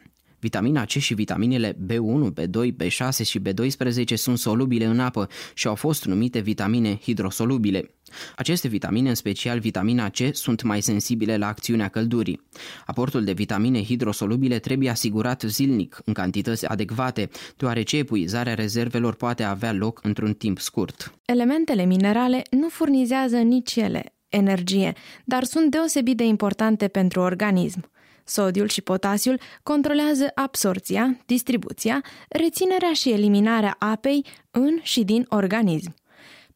Vitamina 0.44 0.86
C 0.86 0.90
și 0.90 1.14
vitaminele 1.14 1.72
B1, 1.72 2.34
B2, 2.34 2.72
B6 2.84 3.26
și 3.26 3.40
B12 3.40 4.14
sunt 4.14 4.38
solubile 4.38 4.86
în 4.86 5.00
apă 5.00 5.28
și 5.54 5.68
au 5.68 5.76
fost 5.76 6.06
numite 6.06 6.40
vitamine 6.40 6.96
hidrosolubile. 6.96 7.96
Aceste 8.36 8.68
vitamine, 8.68 9.10
în 9.10 9.16
special 9.16 9.60
vitamina 9.60 10.10
C, 10.10 10.18
sunt 10.32 10.62
mai 10.62 10.82
sensibile 10.82 11.38
la 11.38 11.48
acțiunea 11.48 11.88
căldurii. 11.88 12.42
Aportul 12.86 13.24
de 13.24 13.32
vitamine 13.32 13.84
hidrosolubile 13.84 14.60
trebuie 14.60 14.90
asigurat 14.90 15.44
zilnic, 15.48 16.02
în 16.06 16.14
cantități 16.14 16.66
adecvate, 16.66 17.30
deoarece 17.58 17.98
epuizarea 17.98 18.54
rezervelor 18.54 19.16
poate 19.16 19.44
avea 19.44 19.74
loc 19.74 20.00
într-un 20.04 20.34
timp 20.34 20.60
scurt. 20.60 21.14
Elementele 21.26 21.86
minerale 21.86 22.42
nu 22.50 22.68
furnizează 22.70 23.38
nici 23.38 23.76
ele 23.76 24.16
energie, 24.30 24.94
dar 25.26 25.44
sunt 25.44 25.72
deosebit 25.72 26.18
de 26.18 26.24
importante 26.24 26.88
pentru 26.88 27.20
organism. 27.20 27.92
Sodiul 28.24 28.68
și 28.68 28.82
potasiul 28.82 29.40
controlează 29.64 30.32
absorția, 30.36 31.18
distribuția, 31.26 32.04
reținerea 32.30 32.94
și 32.94 33.12
eliminarea 33.12 33.76
apei 33.80 34.26
în 34.52 34.80
și 34.82 35.04
din 35.04 35.26
organism. 35.30 35.96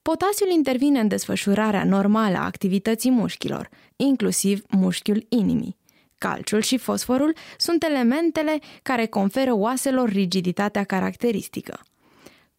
Potasiul 0.02 0.50
intervine 0.50 1.00
în 1.00 1.08
desfășurarea 1.08 1.84
normală 1.84 2.38
a 2.38 2.46
activității 2.46 3.12
mușchilor, 3.12 3.70
inclusiv 3.96 4.64
mușchiul 4.70 5.26
inimii. 5.30 5.78
Calciul 6.18 6.62
și 6.62 6.78
fosforul 6.78 7.36
sunt 7.58 7.84
elementele 7.84 8.60
care 8.84 9.06
conferă 9.06 9.54
oaselor 9.54 10.10
rigiditatea 10.10 10.84
caracteristică. 10.84 11.80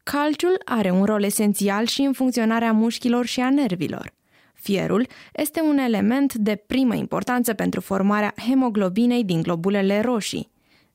Calciul 0.03 0.61
are 0.65 0.91
un 0.91 1.05
rol 1.05 1.23
esențial 1.23 1.87
și 1.87 2.01
în 2.03 2.13
funcționarea 2.13 2.73
mușchilor 2.73 3.27
și 3.27 3.41
a 3.41 3.51
nervilor. 3.51 4.17
Fierul 4.61 5.07
este 5.33 5.61
un 5.61 5.79
element 5.79 6.35
de 6.35 6.63
primă 6.67 6.95
importanță 6.95 7.55
pentru 7.55 7.81
formarea 7.81 8.35
hemoglobinei 8.49 9.25
din 9.25 9.43
globulele 9.43 10.01
roșii. 10.01 10.51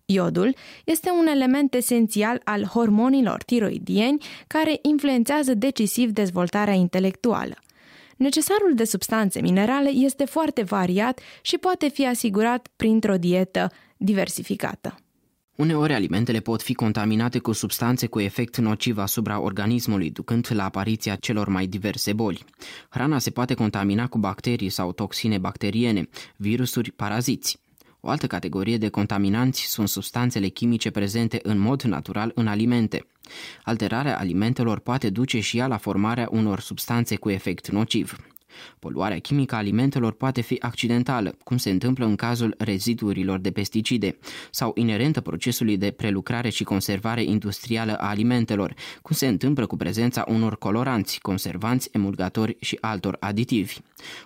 Iodul 0.05 0.55
este 0.85 1.09
un 1.09 1.25
element 1.25 1.73
esențial 1.73 2.41
al 2.43 2.63
hormonilor 2.63 3.43
tiroidieni 3.43 4.23
care 4.47 4.79
influențează 4.81 5.53
decisiv 5.53 6.09
dezvoltarea 6.09 6.73
intelectuală. 6.73 7.55
Necesarul 8.17 8.73
de 8.75 8.83
substanțe 8.83 9.41
minerale 9.41 9.89
este 9.89 10.25
foarte 10.25 10.63
variat 10.63 11.19
și 11.41 11.57
poate 11.57 11.89
fi 11.89 12.07
asigurat 12.07 12.67
printr-o 12.75 13.15
dietă 13.15 13.71
diversificată. 13.97 15.02
Uneori 15.55 15.93
alimentele 15.93 16.39
pot 16.39 16.61
fi 16.61 16.73
contaminate 16.73 17.39
cu 17.39 17.51
substanțe 17.51 18.07
cu 18.07 18.19
efect 18.19 18.57
nociv 18.57 18.97
asupra 18.97 19.39
organismului, 19.39 20.09
ducând 20.09 20.47
la 20.53 20.63
apariția 20.63 21.15
celor 21.15 21.47
mai 21.47 21.67
diverse 21.67 22.13
boli. 22.13 22.45
Hrana 22.89 23.19
se 23.19 23.29
poate 23.29 23.53
contamina 23.53 24.07
cu 24.07 24.17
bacterii 24.17 24.69
sau 24.69 24.91
toxine 24.91 25.37
bacteriene, 25.37 26.09
virusuri, 26.35 26.91
paraziți. 26.91 27.59
O 27.99 28.09
altă 28.09 28.27
categorie 28.27 28.77
de 28.77 28.89
contaminanți 28.89 29.61
sunt 29.61 29.87
substanțele 29.87 30.47
chimice 30.47 30.89
prezente 30.89 31.39
în 31.43 31.57
mod 31.57 31.81
natural 31.81 32.31
în 32.35 32.47
alimente. 32.47 33.05
Alterarea 33.63 34.19
alimentelor 34.19 34.79
poate 34.79 35.09
duce 35.09 35.39
și 35.39 35.57
ea 35.57 35.67
la 35.67 35.77
formarea 35.77 36.27
unor 36.31 36.59
substanțe 36.59 37.15
cu 37.15 37.29
efect 37.29 37.69
nociv. 37.69 38.17
Poluarea 38.79 39.19
chimică 39.19 39.55
a 39.55 39.57
alimentelor 39.57 40.13
poate 40.13 40.41
fi 40.41 40.57
accidentală, 40.59 41.35
cum 41.43 41.57
se 41.57 41.69
întâmplă 41.69 42.05
în 42.05 42.15
cazul 42.15 42.55
reziduurilor 42.57 43.39
de 43.39 43.51
pesticide, 43.51 44.17
sau 44.51 44.71
inerentă 44.75 45.21
procesului 45.21 45.77
de 45.77 45.91
prelucrare 45.91 46.49
și 46.49 46.63
conservare 46.63 47.23
industrială 47.23 47.95
a 47.95 48.09
alimentelor, 48.09 48.73
cum 49.01 49.15
se 49.15 49.27
întâmplă 49.27 49.65
cu 49.65 49.77
prezența 49.77 50.25
unor 50.27 50.57
coloranți, 50.57 51.19
conservanți, 51.19 51.89
emulgatori 51.91 52.57
și 52.59 52.77
altor 52.81 53.17
aditivi. 53.19 53.77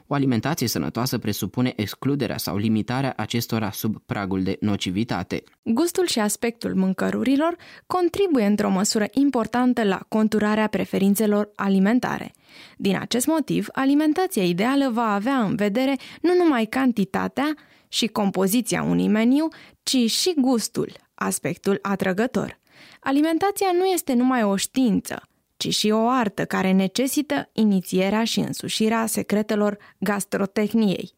O 0.07 0.13
alimentație 0.13 0.67
sănătoasă 0.67 1.17
presupune 1.17 1.73
excluderea 1.75 2.37
sau 2.37 2.57
limitarea 2.57 3.13
acestora 3.17 3.71
sub 3.71 3.97
pragul 4.05 4.43
de 4.43 4.57
nocivitate. 4.59 5.43
Gustul 5.63 6.07
și 6.07 6.19
aspectul 6.19 6.75
mâncărurilor 6.75 7.55
contribuie 7.85 8.45
într-o 8.45 8.69
măsură 8.69 9.05
importantă 9.11 9.83
la 9.83 9.99
conturarea 10.07 10.67
preferințelor 10.67 11.49
alimentare. 11.55 12.33
Din 12.77 12.97
acest 12.97 13.27
motiv, 13.27 13.67
alimentația 13.71 14.43
ideală 14.43 14.89
va 14.89 15.13
avea 15.13 15.43
în 15.43 15.55
vedere 15.55 15.95
nu 16.21 16.35
numai 16.35 16.65
cantitatea 16.65 17.53
și 17.87 18.07
compoziția 18.07 18.83
unui 18.83 19.07
meniu, 19.07 19.47
ci 19.83 20.11
și 20.11 20.33
gustul, 20.37 20.91
aspectul 21.13 21.79
atrăgător. 21.81 22.59
Alimentația 22.99 23.67
nu 23.77 23.85
este 23.85 24.13
numai 24.13 24.43
o 24.43 24.55
știință, 24.55 25.21
ci 25.57 25.73
și 25.75 25.89
o 25.89 26.07
artă 26.07 26.45
care 26.45 26.71
necesită 26.71 27.49
inițierea 27.53 28.23
și 28.23 28.39
însușirea 28.39 29.05
secretelor 29.05 29.77
gastrotehniei. 29.97 31.15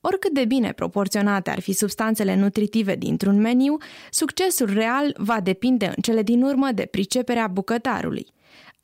Oricât 0.00 0.32
de 0.32 0.44
bine 0.44 0.72
proporționate 0.72 1.50
ar 1.50 1.60
fi 1.60 1.72
substanțele 1.72 2.34
nutritive 2.34 2.96
dintr-un 2.96 3.40
meniu, 3.40 3.76
succesul 4.10 4.72
real 4.72 5.14
va 5.18 5.40
depinde 5.40 5.86
în 5.86 6.02
cele 6.02 6.22
din 6.22 6.42
urmă 6.42 6.68
de 6.74 6.84
priceperea 6.84 7.46
bucătarului. 7.46 8.26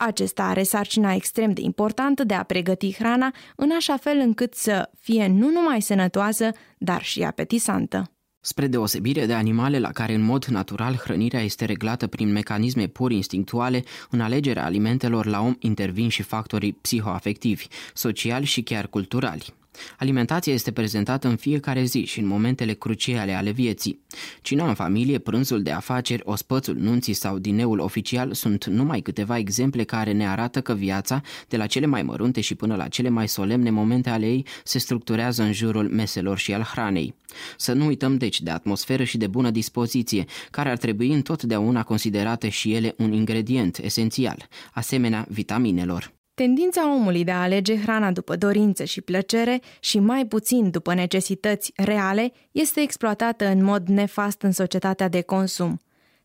Acesta 0.03 0.43
are 0.43 0.63
sarcina 0.63 1.13
extrem 1.13 1.53
de 1.53 1.61
importantă 1.61 2.23
de 2.23 2.33
a 2.33 2.43
pregăti 2.43 2.93
hrana 2.93 3.33
în 3.55 3.71
așa 3.77 3.97
fel 3.97 4.17
încât 4.17 4.53
să 4.53 4.89
fie 4.99 5.27
nu 5.27 5.49
numai 5.49 5.81
sănătoasă, 5.81 6.51
dar 6.77 7.03
și 7.03 7.23
apetisantă. 7.23 8.11
Spre 8.39 8.67
deosebire 8.67 9.25
de 9.25 9.33
animale 9.33 9.79
la 9.79 9.91
care 9.91 10.13
în 10.13 10.21
mod 10.21 10.45
natural 10.45 10.95
hrănirea 10.95 11.41
este 11.41 11.65
reglată 11.65 12.07
prin 12.07 12.31
mecanisme 12.31 12.87
pur 12.87 13.11
instinctuale, 13.11 13.83
în 14.09 14.21
alegerea 14.21 14.65
alimentelor 14.65 15.25
la 15.25 15.41
om 15.41 15.55
intervin 15.59 16.09
și 16.09 16.21
factorii 16.21 16.73
psihoafectivi, 16.73 17.67
sociali 17.93 18.45
și 18.45 18.61
chiar 18.61 18.87
culturali. 18.87 19.53
Alimentația 19.97 20.53
este 20.53 20.71
prezentată 20.71 21.27
în 21.27 21.35
fiecare 21.35 21.83
zi 21.83 22.05
și 22.05 22.19
în 22.19 22.27
momentele 22.27 22.73
cruciale 22.73 23.33
ale 23.33 23.51
vieții. 23.51 23.99
Cina 24.41 24.67
în 24.67 24.73
familie, 24.73 25.17
prânzul 25.19 25.61
de 25.61 25.71
afaceri, 25.71 26.21
ospățul 26.25 26.75
nunții 26.75 27.13
sau 27.13 27.37
dineul 27.37 27.79
oficial 27.79 28.33
sunt 28.33 28.65
numai 28.65 28.99
câteva 28.99 29.37
exemple 29.37 29.83
care 29.83 30.11
ne 30.11 30.27
arată 30.27 30.61
că 30.61 30.73
viața, 30.73 31.21
de 31.47 31.57
la 31.57 31.65
cele 31.65 31.85
mai 31.85 32.03
mărunte 32.03 32.41
și 32.41 32.55
până 32.55 32.75
la 32.75 32.87
cele 32.87 33.09
mai 33.09 33.27
solemne 33.27 33.69
momente 33.69 34.09
ale 34.09 34.25
ei, 34.25 34.45
se 34.63 34.79
structurează 34.79 35.43
în 35.43 35.53
jurul 35.53 35.89
meselor 35.89 36.37
și 36.37 36.53
al 36.53 36.61
hranei. 36.61 37.15
Să 37.57 37.73
nu 37.73 37.85
uităm 37.85 38.17
deci 38.17 38.41
de 38.41 38.51
atmosferă 38.51 39.03
și 39.03 39.17
de 39.17 39.27
bună 39.27 39.49
dispoziție, 39.49 40.25
care 40.51 40.69
ar 40.69 40.77
trebui 40.77 41.13
întotdeauna 41.13 41.83
considerate 41.83 42.49
și 42.49 42.73
ele 42.73 42.93
un 42.97 43.13
ingredient 43.13 43.77
esențial, 43.77 44.47
asemenea 44.73 45.25
vitaminelor. 45.29 46.20
Tendința 46.33 46.93
omului 46.93 47.23
de 47.23 47.31
a 47.31 47.41
alege 47.41 47.77
hrana 47.77 48.11
după 48.11 48.35
dorință 48.35 48.83
și 48.83 49.01
plăcere 49.01 49.61
și 49.79 49.99
mai 49.99 50.25
puțin 50.25 50.69
după 50.69 50.93
necesități 50.93 51.71
reale 51.75 52.31
este 52.51 52.81
exploatată 52.81 53.47
în 53.47 53.63
mod 53.63 53.87
nefast 53.87 54.41
în 54.41 54.51
societatea 54.51 55.07
de 55.07 55.21
consum. 55.21 55.81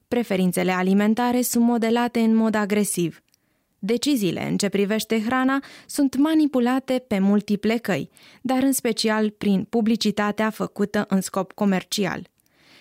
Preferințele 0.09 0.73
alimentare 0.73 1.43
sunt 1.43 1.65
modelate 1.65 2.21
în 2.21 2.35
mod 2.35 2.55
agresiv. 2.55 3.23
Deciziile 3.79 4.49
în 4.49 4.57
ce 4.57 4.69
privește 4.69 5.23
hrana 5.23 5.63
sunt 5.87 6.17
manipulate 6.17 7.05
pe 7.07 7.19
multiple 7.19 7.77
căi, 7.77 8.11
dar 8.43 8.63
în 8.63 8.73
special 8.73 9.31
prin 9.31 9.65
publicitatea 9.65 10.51
făcută 10.51 11.05
în 11.09 11.21
scop 11.21 11.53
comercial– 11.53 12.29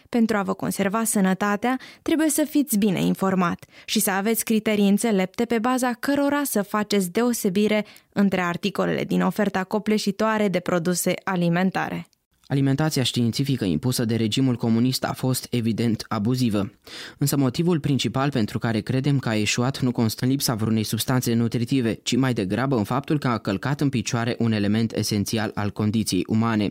pentru 0.09 0.37
a 0.37 0.43
vă 0.43 0.53
conserva 0.53 1.03
sănătatea, 1.03 1.79
trebuie 2.01 2.29
să 2.29 2.43
fiți 2.43 2.77
bine 2.77 3.01
informat 3.01 3.65
și 3.85 3.99
să 3.99 4.11
aveți 4.11 4.43
criterii 4.43 4.89
înțelepte 4.89 5.45
pe 5.45 5.59
baza 5.59 5.93
cărora 5.93 6.43
să 6.43 6.61
faceți 6.61 7.11
deosebire 7.11 7.85
între 8.13 8.41
articolele 8.41 9.03
din 9.03 9.21
oferta 9.21 9.63
copleșitoare 9.63 10.47
de 10.47 10.59
produse 10.59 11.13
alimentare. 11.23 12.07
Alimentația 12.47 13.03
științifică 13.03 13.65
impusă 13.65 14.05
de 14.05 14.15
regimul 14.15 14.55
comunist 14.55 15.03
a 15.03 15.13
fost 15.13 15.47
evident 15.49 16.05
abuzivă. 16.07 16.71
Însă 17.17 17.37
motivul 17.37 17.79
principal 17.79 18.29
pentru 18.29 18.59
care 18.59 18.79
credem 18.79 19.19
că 19.19 19.29
a 19.29 19.35
eșuat 19.35 19.81
nu 19.81 19.91
constă 19.91 20.25
în 20.25 20.31
lipsa 20.31 20.55
vreunei 20.55 20.83
substanțe 20.83 21.33
nutritive, 21.33 21.99
ci 22.03 22.15
mai 22.15 22.33
degrabă 22.33 22.77
în 22.77 22.83
faptul 22.83 23.19
că 23.19 23.27
a 23.27 23.37
călcat 23.37 23.81
în 23.81 23.89
picioare 23.89 24.35
un 24.39 24.51
element 24.51 24.93
esențial 24.93 25.51
al 25.53 25.71
condiției 25.71 26.23
umane. 26.27 26.69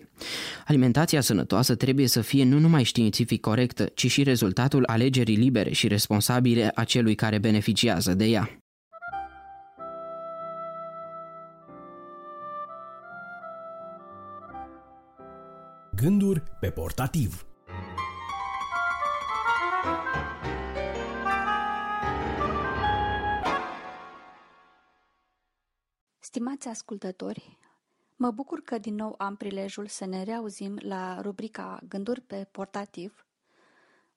Alimentația 0.66 1.20
sănătoasă 1.20 1.74
trebuie 1.74 2.06
să 2.06 2.20
fie 2.20 2.44
nu 2.44 2.58
numai 2.58 2.82
științific 2.82 3.40
corectă, 3.40 3.90
ci 3.94 4.10
și 4.10 4.22
rezultatul 4.22 4.82
alegerii 4.86 5.36
libere 5.36 5.72
și 5.72 5.88
responsabile 5.88 6.70
a 6.74 6.84
celui 6.84 7.14
care 7.14 7.38
beneficiază 7.38 8.14
de 8.14 8.24
ea. 8.24 8.63
Gânduri 16.04 16.42
pe 16.60 16.70
portativ. 16.70 17.46
Stimați 26.18 26.68
ascultători, 26.68 27.58
mă 28.16 28.30
bucur 28.30 28.60
că 28.60 28.78
din 28.78 28.94
nou 28.94 29.14
am 29.18 29.36
prilejul 29.36 29.86
să 29.86 30.04
ne 30.04 30.22
reauzim 30.22 30.78
la 30.80 31.20
rubrica 31.20 31.80
Gânduri 31.88 32.20
pe 32.20 32.48
portativ, 32.50 33.26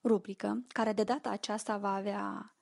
rubrică 0.04 0.64
care 0.68 0.94
de 0.94 1.04
data 1.04 1.30
aceasta 1.30 1.78
va 1.78 1.94
avea 1.94 2.56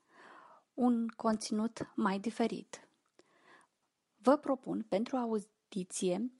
un 0.73 1.07
conținut 1.07 1.91
mai 1.95 2.19
diferit. 2.19 2.87
Vă 4.17 4.37
propun 4.37 4.85
pentru 4.89 5.15
audiție 5.15 6.31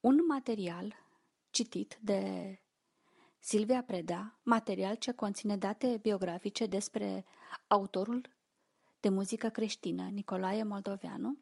un 0.00 0.20
material 0.28 1.03
citit 1.54 1.98
de 2.00 2.20
Silvia 3.38 3.82
Preda, 3.82 4.38
material 4.42 4.94
ce 4.94 5.12
conține 5.12 5.56
date 5.56 5.98
biografice 6.02 6.66
despre 6.66 7.24
autorul 7.66 8.30
de 9.00 9.08
muzică 9.08 9.48
creștină 9.48 10.08
Nicolae 10.08 10.62
Moldoveanu 10.62 11.38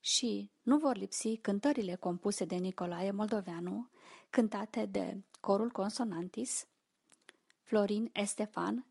și 0.00 0.50
nu 0.62 0.78
vor 0.78 0.96
lipsi 0.96 1.36
cântările 1.36 1.94
compuse 1.94 2.44
de 2.44 2.54
Nicolae 2.54 3.10
Moldoveanu, 3.10 3.88
cântate 4.30 4.86
de 4.86 5.22
corul 5.40 5.70
Consonantis, 5.70 6.66
Florin 7.62 8.10
Estefan 8.12 8.86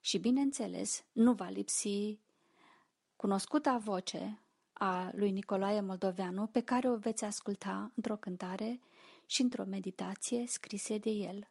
și, 0.00 0.18
bineînțeles, 0.18 1.04
nu 1.12 1.32
va 1.32 1.48
lipsi 1.48 2.18
cunoscuta 3.16 3.78
voce 3.78 4.42
a 4.72 5.10
lui 5.12 5.30
Nicolae 5.30 5.80
Moldoveanu 5.80 6.46
pe 6.46 6.60
care 6.60 6.88
o 6.88 6.96
veți 6.96 7.24
asculta 7.24 7.92
într-o 7.94 8.16
cântare 8.16 8.80
și 9.28 9.42
într-o 9.42 9.64
meditație 9.64 10.46
scrise 10.46 10.98
de 10.98 11.10
el. 11.10 11.50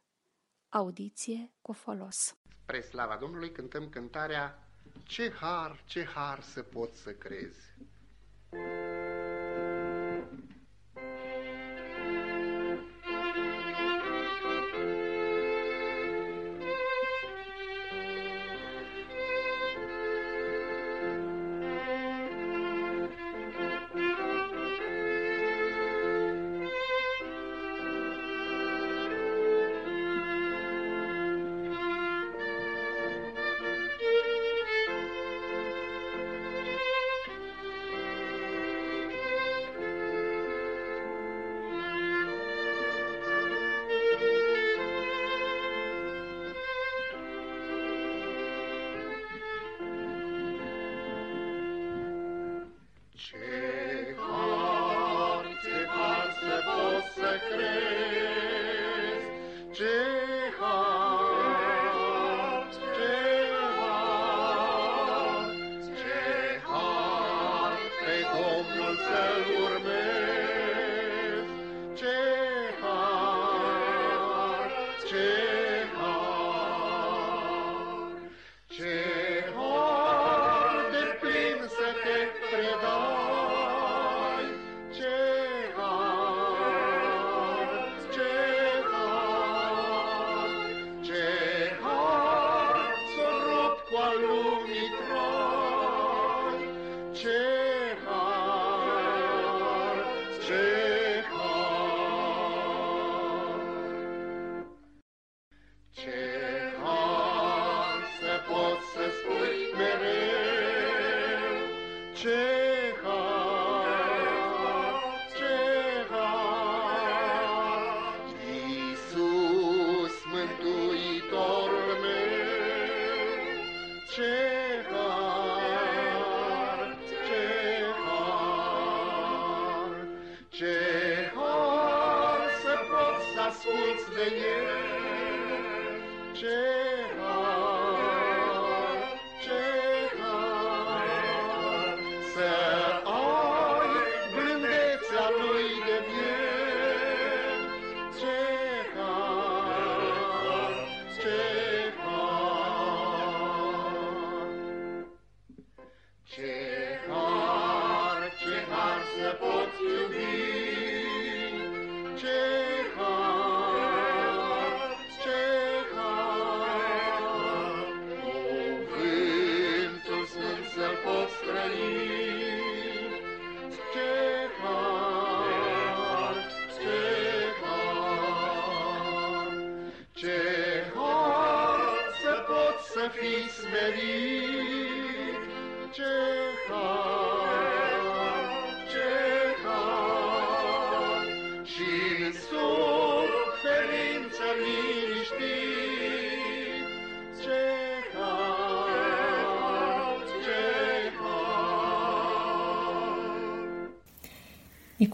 Audiție 0.70 1.54
cu 1.62 1.74
folos. 1.74 2.38
Spre 2.62 2.82
slava 2.82 3.18
Domnului 3.18 3.52
cântăm 3.52 3.90
cântarea 3.90 4.70
Ce 5.04 5.32
har, 5.32 5.84
ce 5.86 6.04
har 6.04 6.42
să 6.42 6.62
pot 6.62 6.94
să 6.94 7.12
crezi. 7.12 7.76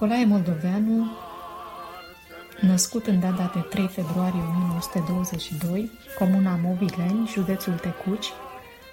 Nicolae 0.03 0.25
Moldoveanu, 0.25 1.11
născut 2.61 3.07
în 3.07 3.19
data 3.19 3.51
de 3.53 3.59
3 3.59 3.87
februarie 3.87 4.41
1922, 4.55 5.91
comuna 6.19 6.59
Movileni, 6.63 7.27
județul 7.27 7.73
Tecuci, 7.73 8.27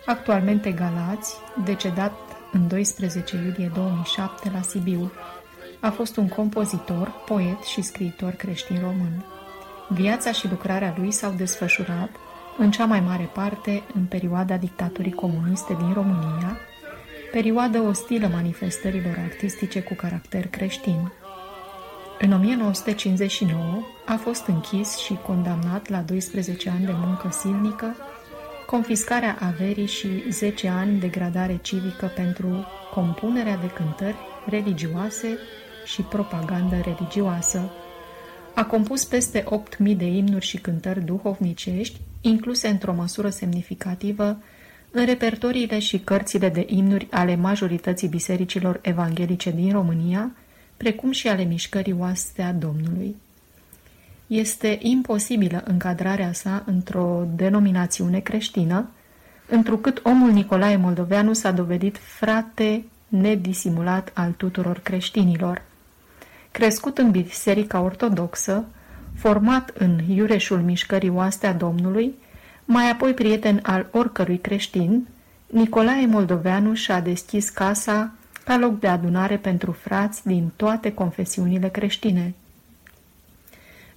actualmente 0.07 0.73
Galați, 0.73 1.37
decedat 1.65 2.13
în 2.53 2.69
12 2.69 3.37
iulie 3.37 3.71
2007 3.75 4.51
la 4.55 4.61
Sibiu, 4.61 5.13
a 5.81 5.91
fost 5.91 6.17
un 6.17 6.29
compozitor, 6.29 7.13
poet 7.27 7.63
și 7.63 7.83
scriitor 7.83 8.33
creștin 8.33 8.81
român. 8.81 9.25
Viața 9.89 10.33
și 10.33 10.49
lucrarea 10.49 10.95
lui 10.99 11.11
s-au 11.11 11.33
desfășurat, 11.33 12.11
în 12.59 12.71
cea 12.71 12.85
mai 12.85 13.01
mare 13.01 13.31
parte, 13.33 13.83
în 13.95 14.05
perioada 14.05 14.57
dictaturii 14.57 15.13
comuniste 15.13 15.75
din 15.79 15.93
România, 15.93 16.59
perioadă 17.33 17.81
ostilă 17.81 18.27
manifestărilor 18.27 19.19
artistice 19.25 19.81
cu 19.83 19.95
caracter 19.95 20.47
creștin. 20.47 21.13
În 22.21 22.33
1959 22.33 23.83
a 24.07 24.17
fost 24.17 24.47
închis 24.47 24.97
și 24.97 25.19
condamnat 25.27 25.89
la 25.89 25.99
12 25.99 26.71
ani 26.71 26.85
de 26.85 26.93
muncă 26.95 27.29
silnică, 27.31 27.97
confiscarea 28.67 29.39
averii 29.41 29.87
și 29.87 30.09
10 30.31 30.69
ani 30.69 31.01
de 31.01 31.09
gradare 31.09 31.59
civică 31.63 32.13
pentru 32.15 32.67
compunerea 32.95 33.57
de 33.57 33.67
cântări 33.67 34.17
religioase 34.47 35.39
și 35.85 36.03
propagandă 36.03 36.77
religioasă. 36.85 37.71
A 38.55 38.65
compus 38.65 39.05
peste 39.05 39.45
8.000 39.89 39.97
de 39.97 40.07
imnuri 40.07 40.45
și 40.45 40.59
cântări 40.59 41.05
duhovnicești, 41.05 42.01
incluse 42.21 42.69
într-o 42.69 42.95
măsură 42.95 43.29
semnificativă 43.29 44.43
în 44.91 45.05
repertoriile 45.05 45.79
și 45.79 45.99
cărțile 45.99 46.49
de 46.49 46.65
imnuri 46.69 47.07
ale 47.11 47.37
majorității 47.37 48.09
bisericilor 48.09 48.79
evanghelice 48.83 49.51
din 49.51 49.73
România, 49.73 50.31
precum 50.77 51.11
și 51.11 51.29
ale 51.29 51.43
mișcării 51.43 51.97
oastea 51.99 52.53
Domnului. 52.53 53.17
este 54.27 54.79
imposibilă 54.83 55.63
încadrarea 55.67 56.33
sa 56.33 56.63
într-o 56.67 57.27
denominațiune 57.35 58.19
creștină, 58.19 58.91
întrucât 59.49 60.01
omul 60.05 60.31
Nicolae 60.31 60.77
Moldoveanu 60.77 61.33
s-a 61.33 61.51
dovedit 61.51 61.99
frate 61.99 62.85
nedisimulat 63.09 64.11
al 64.15 64.31
tuturor 64.31 64.79
creștinilor. 64.79 65.63
Crescut 66.51 66.99
în 66.99 67.11
biserica 67.11 67.81
ortodoxă, 67.81 68.65
format 69.15 69.73
în 69.79 69.99
iureșul 70.09 70.59
mișcării 70.59 71.09
oastea 71.09 71.53
Domnului, 71.53 72.15
mai 72.73 72.91
apoi 72.91 73.15
prieten 73.15 73.61
al 73.63 73.87
oricărui 73.91 74.39
creștin, 74.39 75.09
Nicolae 75.47 76.07
Moldoveanu 76.07 76.75
și-a 76.75 77.01
deschis 77.01 77.49
casa 77.49 78.13
ca 78.45 78.57
loc 78.57 78.79
de 78.79 78.87
adunare 78.87 79.37
pentru 79.37 79.73
frați 79.73 80.27
din 80.27 80.53
toate 80.57 80.93
confesiunile 80.93 81.69
creștine. 81.69 82.35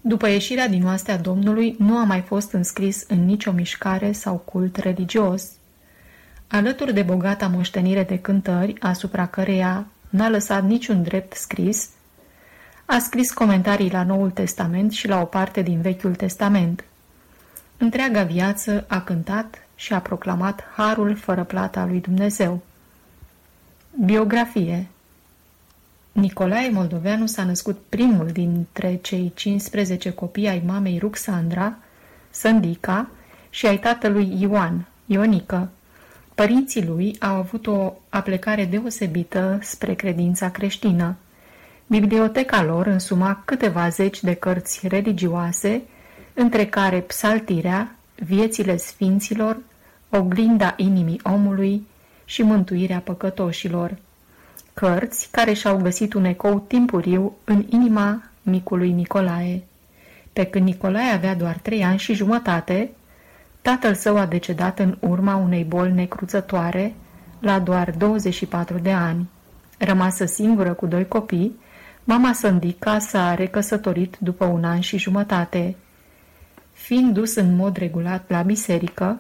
După 0.01 0.27
ieșirea 0.27 0.67
din 0.67 0.85
oastea 0.85 1.17
Domnului, 1.17 1.75
nu 1.79 1.97
a 1.97 2.03
mai 2.03 2.21
fost 2.21 2.51
înscris 2.51 3.05
în 3.07 3.25
nicio 3.25 3.51
mișcare 3.51 4.11
sau 4.11 4.35
cult 4.35 4.75
religios. 4.75 5.51
Alături 6.47 6.93
de 6.93 7.01
bogata 7.01 7.47
moștenire 7.47 8.03
de 8.03 8.19
cântări, 8.19 8.75
asupra 8.79 9.25
căreia 9.25 9.87
n-a 10.09 10.29
lăsat 10.29 10.63
niciun 10.63 11.03
drept 11.03 11.33
scris, 11.33 11.89
a 12.85 12.99
scris 12.99 13.31
comentarii 13.31 13.91
la 13.91 14.03
Noul 14.03 14.31
Testament 14.31 14.91
și 14.91 15.07
la 15.07 15.21
o 15.21 15.25
parte 15.25 15.61
din 15.61 15.81
Vechiul 15.81 16.15
Testament. 16.15 16.83
Întreaga 17.77 18.23
viață 18.23 18.85
a 18.87 19.01
cântat 19.01 19.67
și 19.75 19.93
a 19.93 19.99
proclamat 19.99 20.63
harul 20.75 21.15
fără 21.15 21.43
plata 21.43 21.79
a 21.79 21.85
lui 21.85 22.01
Dumnezeu. 22.01 22.61
Biografie 24.05 24.87
Nicolae 26.11 26.69
Moldoveanu 26.69 27.25
s-a 27.25 27.43
născut 27.43 27.77
primul 27.89 28.27
dintre 28.27 28.99
cei 29.01 29.31
15 29.35 30.11
copii 30.11 30.47
ai 30.47 30.63
mamei 30.65 30.97
Ruxandra, 30.97 31.75
Sândica, 32.31 33.09
și 33.49 33.65
ai 33.67 33.79
tatălui 33.79 34.41
Ioan, 34.41 34.85
Ionică. 35.05 35.69
Părinții 36.35 36.85
lui 36.85 37.15
au 37.19 37.35
avut 37.35 37.67
o 37.67 37.93
aplecare 38.09 38.65
deosebită 38.65 39.59
spre 39.61 39.93
credința 39.93 40.49
creștină. 40.49 41.15
Biblioteca 41.87 42.63
lor 42.63 42.87
însuma 42.87 43.41
câteva 43.45 43.89
zeci 43.89 44.23
de 44.23 44.33
cărți 44.33 44.87
religioase, 44.87 45.81
între 46.33 46.65
care 46.65 46.99
psaltirea, 46.99 47.95
viețile 48.15 48.77
sfinților, 48.77 49.57
oglinda 50.09 50.73
inimii 50.77 51.19
omului 51.23 51.87
și 52.25 52.41
mântuirea 52.41 52.99
păcătoșilor. 52.99 53.97
Cărți 54.73 55.29
care 55.31 55.53
și-au 55.53 55.77
găsit 55.77 56.13
un 56.13 56.25
ecou 56.25 56.59
timpuriu 56.59 57.35
în 57.43 57.65
inima 57.69 58.23
micului 58.41 58.91
Nicolae. 58.91 59.63
Pe 60.33 60.43
când 60.43 60.65
Nicolae 60.65 61.11
avea 61.11 61.35
doar 61.35 61.57
trei 61.57 61.83
ani 61.83 61.99
și 61.99 62.13
jumătate, 62.13 62.91
tatăl 63.61 63.93
său 63.93 64.17
a 64.17 64.25
decedat 64.25 64.79
în 64.79 64.97
urma 64.99 65.35
unei 65.35 65.63
boli 65.63 65.91
necruțătoare 65.91 66.93
la 67.39 67.59
doar 67.59 67.91
24 67.97 68.77
de 68.77 68.91
ani. 68.91 69.29
Rămasă 69.77 70.25
singură 70.25 70.73
cu 70.73 70.85
doi 70.85 71.07
copii, 71.07 71.59
mama 72.03 72.33
Sândica 72.33 72.99
s-a 72.99 73.35
recăsătorit 73.35 74.17
după 74.19 74.45
un 74.45 74.63
an 74.63 74.79
și 74.79 74.97
jumătate. 74.97 75.75
Fiind 76.83 77.13
dus 77.13 77.35
în 77.35 77.55
mod 77.55 77.77
regulat 77.77 78.23
la 78.27 78.41
biserică, 78.41 79.19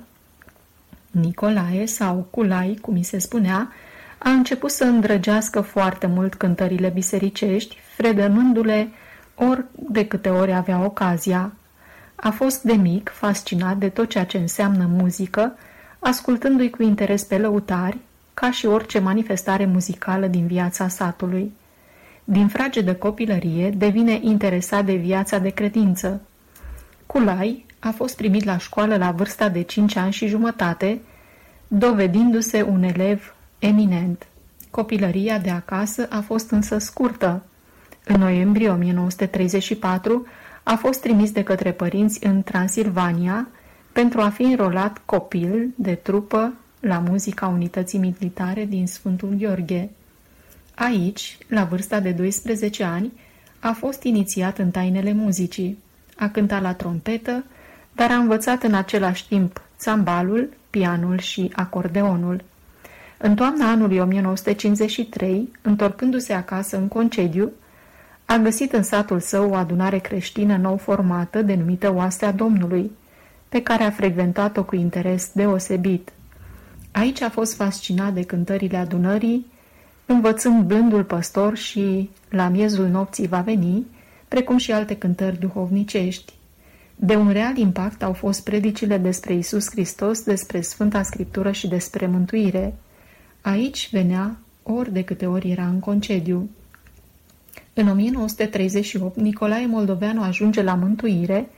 Nicolae 1.11 1.85
sau 1.85 2.27
Culai, 2.29 2.77
cum 2.81 2.93
mi 2.93 3.03
se 3.03 3.19
spunea, 3.19 3.71
a 4.17 4.29
început 4.29 4.71
să 4.71 4.83
îndrăgească 4.83 5.61
foarte 5.61 6.07
mult 6.07 6.33
cântările 6.33 6.89
bisericești, 6.89 7.77
fredănându-le 7.95 8.89
ori 9.35 9.65
de 9.75 10.07
câte 10.07 10.29
ori 10.29 10.53
avea 10.53 10.83
ocazia. 10.83 11.53
A 12.15 12.29
fost 12.29 12.61
de 12.61 12.73
mic 12.73 13.09
fascinat 13.09 13.77
de 13.77 13.89
tot 13.89 14.09
ceea 14.09 14.25
ce 14.25 14.37
înseamnă 14.37 14.89
muzică, 14.89 15.57
ascultându-i 15.99 16.69
cu 16.69 16.83
interes 16.83 17.23
pe 17.23 17.37
lăutari, 17.37 17.97
ca 18.33 18.51
și 18.51 18.65
orice 18.65 18.99
manifestare 18.99 19.65
muzicală 19.65 20.27
din 20.27 20.47
viața 20.47 20.87
satului. 20.87 21.51
Din 22.23 22.47
frage 22.47 22.81
de 22.81 22.95
copilărie 22.95 23.69
devine 23.69 24.19
interesat 24.21 24.85
de 24.85 24.95
viața 24.95 25.37
de 25.37 25.49
credință. 25.49 26.21
Culai 27.13 27.65
a 27.79 27.91
fost 27.91 28.15
primit 28.15 28.43
la 28.43 28.57
școală 28.57 28.97
la 28.97 29.11
vârsta 29.11 29.49
de 29.49 29.61
5 29.61 29.95
ani 29.95 30.11
și 30.11 30.27
jumătate, 30.27 31.01
dovedindu-se 31.67 32.61
un 32.61 32.83
elev 32.83 33.35
eminent. 33.59 34.27
Copilăria 34.71 35.37
de 35.37 35.49
acasă 35.49 36.07
a 36.09 36.19
fost 36.19 36.49
însă 36.51 36.77
scurtă. 36.77 37.43
În 38.05 38.19
noiembrie 38.19 38.69
1934 38.69 40.27
a 40.63 40.75
fost 40.75 41.01
trimis 41.01 41.31
de 41.31 41.43
către 41.43 41.71
părinți 41.71 42.25
în 42.25 42.43
Transilvania 42.43 43.47
pentru 43.91 44.21
a 44.21 44.29
fi 44.29 44.41
înrolat 44.41 45.01
copil 45.05 45.73
de 45.75 45.95
trupă 45.95 46.53
la 46.79 46.99
muzica 46.99 47.47
unității 47.47 47.99
militare 47.99 48.65
din 48.65 48.87
Sfântul 48.87 49.29
Gheorghe. 49.29 49.89
Aici, 50.75 51.37
la 51.47 51.63
vârsta 51.63 51.99
de 51.99 52.11
12 52.11 52.83
ani, 52.83 53.11
a 53.59 53.71
fost 53.71 54.03
inițiat 54.03 54.57
în 54.57 54.71
tainele 54.71 55.13
muzicii. 55.13 55.77
A 56.17 56.27
cântat 56.27 56.61
la 56.61 56.73
trompetă, 56.73 57.43
dar 57.91 58.11
a 58.11 58.15
învățat 58.15 58.63
în 58.63 58.73
același 58.73 59.27
timp 59.27 59.61
țambalul, 59.77 60.49
pianul 60.69 61.17
și 61.17 61.51
acordeonul. 61.55 62.43
În 63.17 63.35
toamna 63.35 63.69
anului 63.69 63.99
1953, 63.99 65.51
întorcându-se 65.61 66.33
acasă 66.33 66.77
în 66.77 66.87
concediu, 66.87 67.51
a 68.25 68.37
găsit 68.37 68.73
în 68.73 68.83
satul 68.83 69.19
său 69.19 69.49
o 69.49 69.55
adunare 69.55 69.97
creștină 69.97 70.57
nou 70.57 70.77
formată, 70.77 71.41
denumită 71.41 71.93
Oastea 71.93 72.31
Domnului, 72.31 72.91
pe 73.49 73.61
care 73.61 73.83
a 73.83 73.89
frecventat-o 73.89 74.63
cu 74.63 74.75
interes 74.75 75.31
deosebit. 75.33 76.11
Aici 76.91 77.21
a 77.21 77.29
fost 77.29 77.55
fascinat 77.55 78.13
de 78.13 78.23
cântările 78.23 78.77
adunării, 78.77 79.45
învățând 80.05 80.63
blândul 80.63 81.03
păstor 81.03 81.55
și 81.57 82.09
La 82.29 82.47
miezul 82.47 82.87
nopții 82.87 83.27
va 83.27 83.39
veni, 83.39 83.85
precum 84.33 84.57
și 84.57 84.71
alte 84.71 84.97
cântări 84.97 85.39
duhovnicești. 85.39 86.33
De 86.95 87.15
un 87.15 87.29
real 87.29 87.57
impact 87.57 88.03
au 88.03 88.13
fost 88.13 88.43
predicile 88.43 88.97
despre 88.97 89.33
Isus 89.33 89.69
Hristos, 89.69 90.23
despre 90.23 90.61
Sfânta 90.61 91.03
Scriptură 91.03 91.51
și 91.51 91.67
despre 91.67 92.05
mântuire. 92.05 92.75
Aici 93.41 93.89
venea 93.91 94.37
ori 94.63 94.93
de 94.93 95.03
câte 95.03 95.25
ori 95.25 95.51
era 95.51 95.65
în 95.65 95.79
concediu. 95.79 96.49
În 97.73 97.87
1938, 97.87 99.17
Nicolae 99.17 99.65
Moldoveanu 99.65 100.23
ajunge 100.23 100.61
la 100.61 100.75
mântuire 100.75 101.49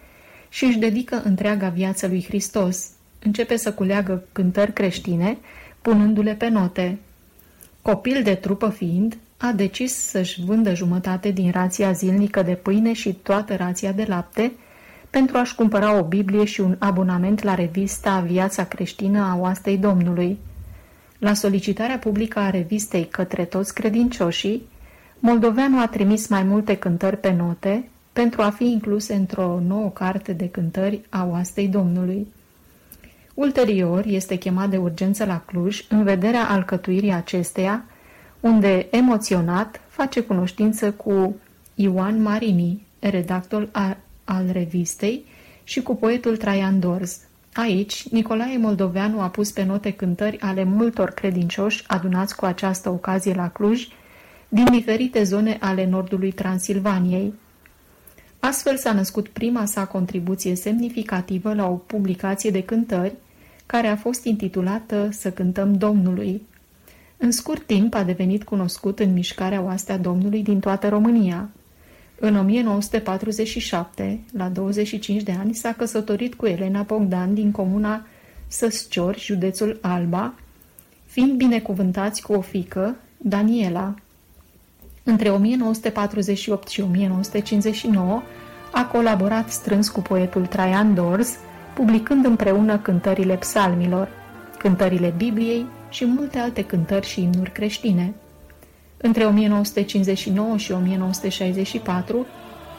și 0.50 0.66
își 0.66 0.78
dedică 0.78 1.22
întreaga 1.24 1.70
viață 1.70 2.08
lui 2.08 2.24
Hristos. 2.24 2.90
Începe 3.20 3.58
să 3.58 3.74
culeagă 3.74 4.24
cântări 4.32 4.74
creștine, 4.74 5.38
punându-le 5.82 6.34
pe 6.34 6.48
note. 6.48 6.98
Copil 7.82 8.24
de 8.24 8.34
trupă 8.34 8.70
fiind, 8.70 9.18
a 9.38 9.52
decis 9.52 9.94
să-și 9.94 10.42
vândă 10.44 10.74
jumătate 10.74 11.32
din 11.32 11.52
rația 11.52 11.92
zilnică 11.92 12.42
de 12.42 12.54
pâine 12.54 12.94
și 12.94 13.14
toată 13.14 13.56
rația 13.56 13.92
de 13.92 14.06
lapte 14.08 14.52
pentru 15.10 15.38
a-și 15.38 15.56
cumpăra 15.56 15.98
o 15.98 16.04
Biblie 16.04 16.46
și 16.46 16.62
un 16.62 16.76
abonament 16.80 17.44
la 17.44 17.56
revista 17.56 18.20
Viața 18.20 18.66
creștină 18.66 19.20
a 19.20 19.38
oastei 19.38 19.78
Domnului. 19.78 20.38
La 21.20 21.34
solicitarea 21.34 21.98
publică 21.98 22.40
a 22.40 22.50
revistei 22.50 23.06
către 23.06 23.46
toți 23.46 23.74
credincioșii, 23.74 24.68
Moldoveanu 25.20 25.80
a 25.80 25.88
trimis 25.88 26.28
mai 26.28 26.44
multe 26.44 26.76
cântări 26.76 27.18
pe 27.18 27.32
note 27.32 27.90
pentru 28.14 28.42
a 28.42 28.50
fi 28.50 28.64
incluse 28.64 29.14
într-o 29.14 29.60
nouă 29.68 29.90
carte 29.90 30.34
de 30.34 30.50
cântări 30.50 31.02
a 31.10 31.28
oastei 31.30 31.68
Domnului. 31.68 32.28
Ulterior 33.34 34.04
este 34.06 34.36
chemat 34.36 34.70
de 34.70 34.78
urgență 34.78 35.26
la 35.26 35.42
Cluj 35.46 35.86
în 35.90 36.04
vederea 36.04 36.50
alcătuirii 36.50 37.12
acesteia, 37.12 37.86
unde, 38.46 38.88
emoționat, 38.92 39.82
face 39.88 40.22
cunoștință 40.22 40.92
cu 40.92 41.36
Ioan 41.76 42.22
Marini, 42.22 42.86
redactor 43.00 43.70
al 44.24 44.50
revistei, 44.52 45.26
și 45.64 45.82
cu 45.82 45.96
poetul 45.96 46.38
Traian 46.38 46.80
Dorz. 46.80 47.20
Aici, 47.54 48.08
Nicolae 48.10 48.58
Moldoveanu 48.58 49.22
a 49.22 49.30
pus 49.30 49.52
pe 49.52 49.64
note 49.64 49.92
cântări 49.92 50.40
ale 50.40 50.64
multor 50.64 51.10
credincioși 51.10 51.84
adunați 51.88 52.36
cu 52.36 52.46
această 52.46 52.90
ocazie 52.90 53.34
la 53.34 53.50
Cluj, 53.50 53.88
din 54.50 54.66
diferite 54.72 55.24
zone 55.24 55.58
ale 55.60 55.86
nordului 55.86 56.32
Transilvaniei. 56.32 57.34
Astfel 58.40 58.78
s-a 58.78 58.94
născut 58.94 59.28
prima 59.28 59.66
sa 59.66 59.86
contribuție 59.86 60.56
semnificativă 60.56 61.54
la 61.54 61.70
o 61.70 61.76
publicație 61.76 62.50
de 62.50 62.64
cântări, 62.64 63.14
care 63.66 63.88
a 63.88 63.96
fost 63.96 64.26
intitulată 64.26 65.10
Să 65.12 65.32
cântăm 65.32 65.78
Domnului. 65.78 66.42
În 67.26 67.32
scurt 67.32 67.66
timp 67.66 67.94
a 67.94 68.04
devenit 68.04 68.44
cunoscut 68.44 69.00
în 69.00 69.14
mișcarea 69.14 69.62
oastea 69.62 69.98
Domnului 69.98 70.44
din 70.44 70.60
toată 70.60 70.88
România. 70.88 71.50
În 72.20 72.36
1947, 72.36 74.20
la 74.38 74.50
25 74.50 75.22
de 75.22 75.32
ani, 75.40 75.54
s-a 75.54 75.72
căsătorit 75.72 76.36
cu 76.36 76.45
Elena 76.45 76.82
Bogdan 76.82 77.34
din 77.34 77.52
comuna 77.52 78.08
Săsciori, 78.48 79.20
județul 79.20 79.78
Alba, 79.82 80.34
fiind 81.06 81.32
binecuvântați 81.32 82.22
cu 82.22 82.34
o 82.34 82.42
fică, 82.42 82.95
Daniela. 83.18 83.94
Între 85.04 85.30
1948 85.30 86.68
și 86.68 86.82
1959 86.82 88.22
a 88.72 88.86
colaborat 88.86 89.50
strâns 89.50 89.90
cu 89.90 90.02
poetul 90.02 90.45
Traian 90.45 90.94
Dors, 90.94 91.36
publicând 91.74 92.26
împreună 92.26 92.78
cântările 92.78 93.36
psalmilor, 93.36 94.10
cântările 94.58 95.14
Bibliei 95.18 95.66
și 95.96 96.06
multe 96.06 96.38
alte 96.38 96.64
cântări 96.64 97.08
și 97.08 97.22
imnuri 97.22 97.52
creștine. 97.52 98.14
Între 98.98 99.26
1959 99.26 100.58
și 100.58 100.72
1964 100.72 102.26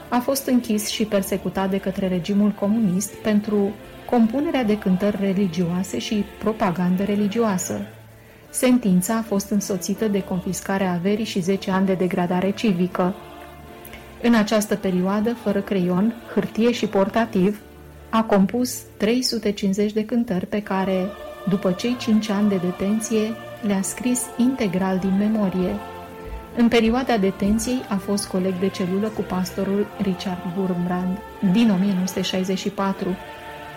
a 0.08 0.18
fost 0.18 0.46
închis 0.46 0.88
și 0.88 1.04
persecutat 1.04 1.70
de 1.70 1.78
către 1.78 2.08
regimul 2.08 2.50
comunist 2.50 3.14
pentru 3.14 3.74
compunerea 4.10 4.64
de 4.64 4.78
cântări 4.78 5.16
religioase 5.20 5.98
și 5.98 6.24
propagandă 6.38 7.04
religioasă. 7.04 7.80
Sentința 8.50 9.16
a 9.16 9.22
fost 9.22 9.50
însoțită 9.50 10.08
de 10.08 10.22
confiscarea 10.22 10.92
averii 10.92 11.24
și 11.24 11.40
10 11.40 11.70
ani 11.70 11.86
de 11.86 11.94
degradare 11.94 12.50
civică. 12.50 13.14
În 14.22 14.34
această 14.34 14.74
perioadă, 14.74 15.34
fără 15.42 15.60
creion, 15.60 16.14
hârtie 16.34 16.72
și 16.72 16.86
portativ, 16.86 17.60
a 18.10 18.22
compus 18.22 18.82
350 18.96 19.92
de 19.92 20.04
cântări 20.04 20.46
pe 20.46 20.62
care, 20.62 21.06
după 21.48 21.72
cei 21.72 21.96
5 21.96 22.28
ani 22.28 22.48
de 22.48 22.56
detenție, 22.56 23.34
le-a 23.62 23.82
scris 23.82 24.22
integral 24.36 24.98
din 24.98 25.16
memorie. 25.18 25.74
În 26.56 26.68
perioada 26.68 27.16
detenției 27.16 27.80
a 27.88 27.96
fost 27.96 28.28
coleg 28.28 28.58
de 28.58 28.68
celulă 28.68 29.08
cu 29.08 29.20
pastorul 29.20 29.86
Richard 30.02 30.42
Wurmbrand. 30.56 31.18
Din 31.52 31.70
1964 31.70 33.16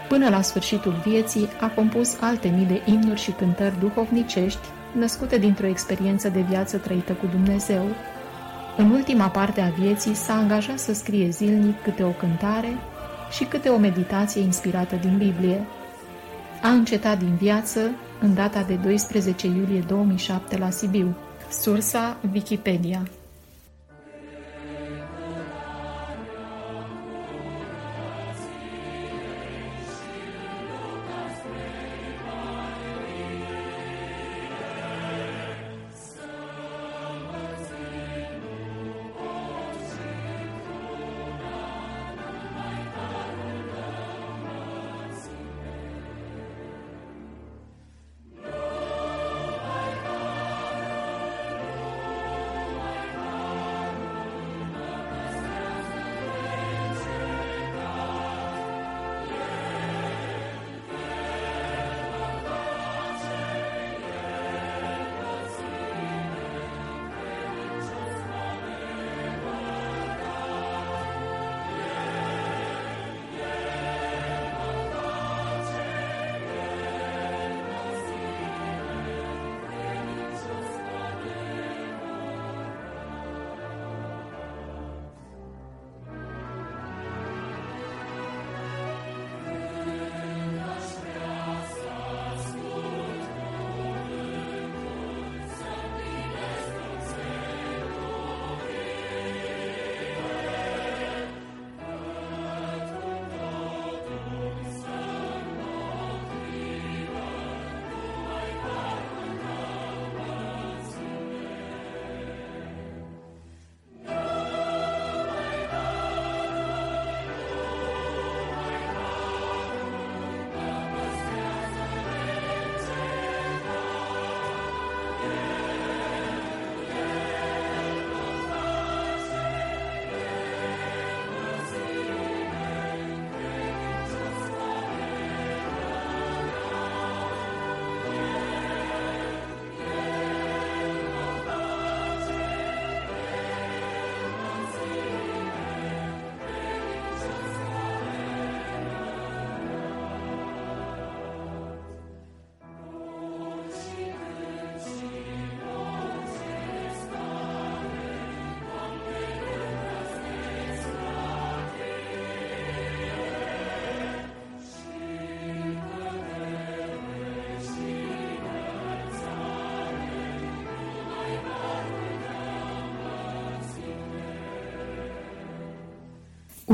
până 0.10 0.30
la 0.30 0.42
sfârșitul 0.42 1.02
vieții 1.06 1.48
a 1.60 1.68
compus 1.68 2.18
alte 2.20 2.48
mii 2.48 2.66
de 2.66 2.82
imnuri 2.86 3.20
și 3.20 3.32
cântări 3.32 3.80
duhovnicești, 3.80 4.68
născute 4.92 5.38
dintr-o 5.38 5.68
experiență 5.68 6.30
de 6.30 6.42
viață 6.42 6.78
trăită 6.78 7.14
cu 7.14 7.26
Dumnezeu. 7.26 7.86
În 8.78 8.92
ultima 8.92 9.28
parte 9.28 9.62
a 9.62 9.70
vieții 9.70 10.14
s-a 10.14 10.34
angajat 10.34 10.80
să 10.80 10.94
scrie 10.94 11.30
zilnic 11.30 11.82
câte 11.82 12.04
o 12.04 12.10
cântare 12.10 12.78
și 13.32 13.44
câte 13.44 13.70
o 13.70 13.78
meditație 13.78 14.42
inspirată 14.42 14.96
din 14.96 15.18
Biblie. 15.18 15.62
A 16.62 16.70
încetat 16.70 17.20
din 17.20 17.36
viață 17.36 17.80
în 18.22 18.34
data 18.34 18.64
de 18.64 18.76
12 18.76 19.48
iulie 19.48 19.84
2007 19.88 20.58
la 20.58 20.70
Sibiu. 20.70 21.16
Sursa 21.50 22.18
Wikipedia 22.34 23.08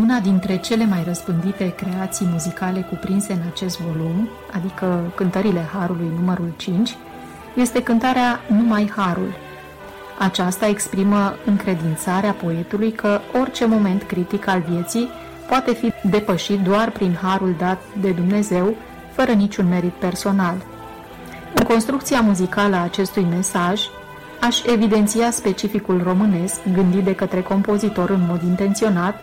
Una 0.01 0.19
dintre 0.19 0.57
cele 0.57 0.85
mai 0.85 1.03
răspândite 1.05 1.73
creații 1.75 2.27
muzicale 2.31 2.81
cuprinse 2.81 3.33
în 3.33 3.39
acest 3.51 3.79
volum, 3.79 4.29
adică 4.51 5.11
cântările 5.15 5.69
Harului 5.73 6.11
numărul 6.19 6.53
5, 6.57 6.97
este 7.53 7.83
cântarea 7.83 8.39
Numai 8.47 8.91
Harul. 8.95 9.33
Aceasta 10.19 10.67
exprimă 10.67 11.35
încredințarea 11.45 12.31
poetului 12.31 12.91
că 12.91 13.19
orice 13.41 13.65
moment 13.65 14.03
critic 14.03 14.47
al 14.47 14.63
vieții 14.69 15.09
poate 15.47 15.73
fi 15.73 15.93
depășit 16.09 16.59
doar 16.59 16.91
prin 16.91 17.17
harul 17.21 17.55
dat 17.57 17.81
de 18.01 18.11
Dumnezeu, 18.11 18.75
fără 19.11 19.31
niciun 19.31 19.67
merit 19.67 19.93
personal. 19.93 20.55
În 21.53 21.63
construcția 21.63 22.21
muzicală 22.21 22.75
a 22.75 22.83
acestui 22.83 23.27
mesaj, 23.29 23.81
aș 24.41 24.63
evidenția 24.63 25.31
specificul 25.31 26.01
românesc, 26.03 26.59
gândit 26.73 27.03
de 27.03 27.15
către 27.15 27.41
compozitor 27.41 28.09
în 28.09 28.25
mod 28.27 28.41
intenționat, 28.41 29.15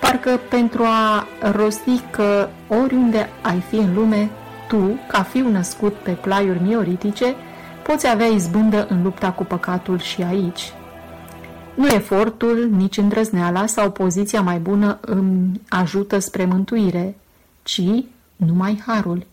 parcă 0.00 0.40
pentru 0.48 0.82
a 0.82 1.26
rosti 1.52 2.00
că 2.10 2.48
oriunde 2.68 3.28
ai 3.42 3.60
fi 3.60 3.76
în 3.76 3.94
lume, 3.94 4.30
tu, 4.68 4.98
ca 5.08 5.22
fiu 5.22 5.48
născut 5.48 5.94
pe 5.94 6.10
plaiuri 6.10 6.62
mioritice, 6.62 7.34
poți 7.82 8.08
avea 8.08 8.26
izbândă 8.26 8.86
în 8.88 9.02
lupta 9.02 9.32
cu 9.32 9.44
păcatul 9.44 9.98
și 9.98 10.22
aici. 10.22 10.72
Nu 11.74 11.86
efortul, 11.86 12.68
nici 12.76 12.96
îndrăzneala 12.96 13.66
sau 13.66 13.90
poziția 13.90 14.40
mai 14.40 14.58
bună 14.58 14.98
îmi 15.00 15.60
ajută 15.68 16.18
spre 16.18 16.44
mântuire, 16.44 17.16
ci 17.62 17.82
numai 18.36 18.82
harul. 18.86 19.26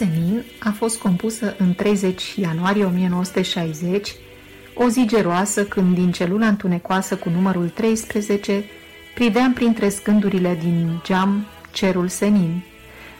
Senin 0.00 0.44
a 0.58 0.70
fost 0.70 0.98
compusă 0.98 1.54
în 1.58 1.74
30 1.74 2.34
ianuarie 2.34 2.84
1960, 2.84 4.14
o 4.74 4.88
zi 4.88 5.06
geroasă 5.06 5.64
când 5.64 5.94
din 5.94 6.10
celula 6.10 6.46
întunecoasă 6.46 7.16
cu 7.16 7.28
numărul 7.28 7.68
13 7.68 8.64
priveam 9.14 9.52
printre 9.52 9.88
scândurile 9.88 10.58
din 10.62 11.00
geam 11.04 11.46
cerul 11.72 12.08
senin. 12.08 12.62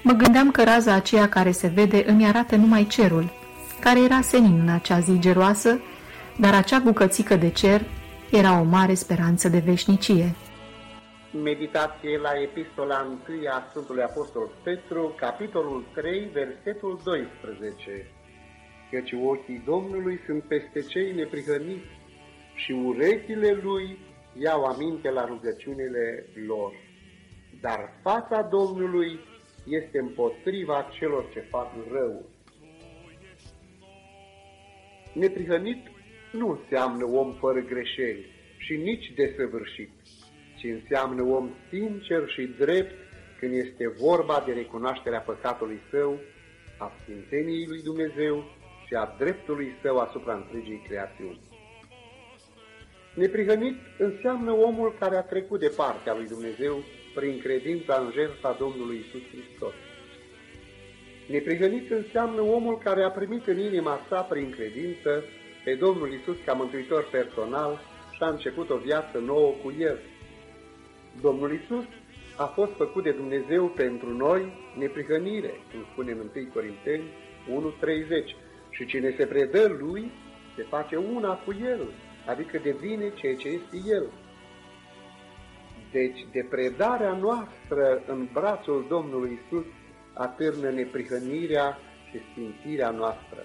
Mă 0.03 0.13
gândeam 0.13 0.51
că 0.51 0.65
raza 0.65 0.93
aceea 0.93 1.29
care 1.29 1.51
se 1.51 1.67
vede 1.75 2.05
îmi 2.07 2.27
arată 2.27 2.57
numai 2.57 2.87
cerul, 2.87 3.33
care 3.81 4.01
era 4.03 4.21
senin 4.21 4.61
în 4.63 4.69
acea 4.69 5.01
zi 5.01 5.19
geroasă, 5.19 5.81
dar 6.37 6.55
acea 6.55 6.79
bucățică 6.79 7.37
de 7.37 7.49
cer 7.49 7.83
era 8.31 8.61
o 8.61 8.65
mare 8.65 8.95
speranță 8.95 9.49
de 9.49 9.63
veșnicie. 9.65 10.35
Meditație 11.33 12.19
la 12.19 12.33
epistola 12.41 13.19
1 13.29 13.39
a 13.49 13.67
Sfântului 13.71 14.03
Apostol 14.03 14.51
Petru, 14.63 15.15
capitolul 15.17 15.85
3, 15.95 16.29
versetul 16.33 17.01
12. 17.05 18.07
Căci 18.91 19.13
ochii 19.13 19.63
Domnului 19.67 20.21
sunt 20.27 20.43
peste 20.43 20.81
cei 20.81 21.13
neprihăniți 21.13 21.87
și 22.55 22.73
urechile 22.73 23.53
Lui 23.63 23.99
iau 24.39 24.65
aminte 24.65 25.11
la 25.11 25.25
rugăciunile 25.25 26.27
lor. 26.47 26.73
Dar 27.61 27.93
fața 28.03 28.43
Domnului 28.43 29.19
este 29.67 29.99
împotriva 29.99 30.89
celor 30.99 31.29
ce 31.33 31.41
fac 31.41 31.73
rău. 31.91 32.25
Neprihănit 35.13 35.87
nu 36.33 36.49
înseamnă 36.51 37.05
om 37.05 37.33
fără 37.33 37.61
greșeli 37.61 38.27
și 38.57 38.77
nici 38.77 39.13
desăvârșit, 39.15 39.91
ci 40.61 40.65
înseamnă 40.65 41.23
om 41.23 41.51
sincer 41.69 42.29
și 42.29 42.55
drept 42.59 42.95
când 43.39 43.53
este 43.55 43.95
vorba 44.01 44.43
de 44.47 44.53
recunoașterea 44.53 45.21
păcatului 45.21 45.81
său, 45.91 46.21
a 46.79 46.93
sfințeniei 47.03 47.67
lui 47.67 47.83
Dumnezeu 47.83 48.45
și 48.87 48.95
a 48.95 49.15
dreptului 49.19 49.77
său 49.83 49.97
asupra 49.97 50.35
întregii 50.35 50.85
creațiuni. 50.89 51.41
Neprihănit 53.15 53.77
înseamnă 53.99 54.53
omul 54.53 54.97
care 54.99 55.17
a 55.17 55.23
trecut 55.23 55.61
de 55.61 55.73
partea 55.77 56.15
lui 56.15 56.27
Dumnezeu 56.27 56.83
prin 57.15 57.39
credința 57.39 57.95
în 58.05 58.11
jertfa 58.13 58.57
Domnului 58.59 58.97
Isus 58.97 59.23
Hristos. 59.33 59.75
Neprihănit 61.29 61.91
înseamnă 61.91 62.41
omul 62.41 62.79
care 62.79 63.03
a 63.03 63.11
primit 63.11 63.47
în 63.47 63.59
inima 63.59 64.01
sa 64.09 64.21
prin 64.21 64.51
credință 64.51 65.25
pe 65.65 65.75
Domnul 65.75 66.13
Isus 66.13 66.37
ca 66.45 66.53
mântuitor 66.53 67.09
personal 67.11 67.81
și 68.15 68.23
a 68.23 68.29
început 68.29 68.71
o 68.71 68.77
viață 68.77 69.19
nouă 69.19 69.53
cu 69.63 69.75
El. 69.79 69.99
Domnul 71.21 71.53
Isus 71.53 71.85
a 72.37 72.45
fost 72.45 72.73
făcut 72.77 73.03
de 73.03 73.11
Dumnezeu 73.11 73.67
pentru 73.67 74.17
noi 74.17 74.53
neprihănire, 74.79 75.53
cum 75.73 75.87
spune 75.93 76.11
în 76.11 76.19
1 76.19 76.49
Corinteni 76.55 77.05
1.30, 77.49 78.37
și 78.71 78.87
cine 78.87 79.15
se 79.17 79.27
predă 79.27 79.77
Lui 79.81 80.11
se 80.57 80.63
face 80.63 80.97
una 80.97 81.35
cu 81.35 81.57
El, 81.63 81.89
adică 82.27 82.59
devine 82.59 83.13
ceea 83.15 83.37
ce 83.37 83.49
este 83.49 83.77
El. 83.87 84.07
Deci, 85.93 86.27
de 86.33 86.47
predarea 86.51 87.13
noastră 87.13 88.03
în 88.07 88.29
brațul 88.33 88.87
Domnului 88.89 89.39
Isus 89.45 89.65
atârnă 90.13 90.71
neprihănirea 90.71 91.79
și 92.11 92.19
sfințirea 92.31 92.91
noastră. 92.91 93.45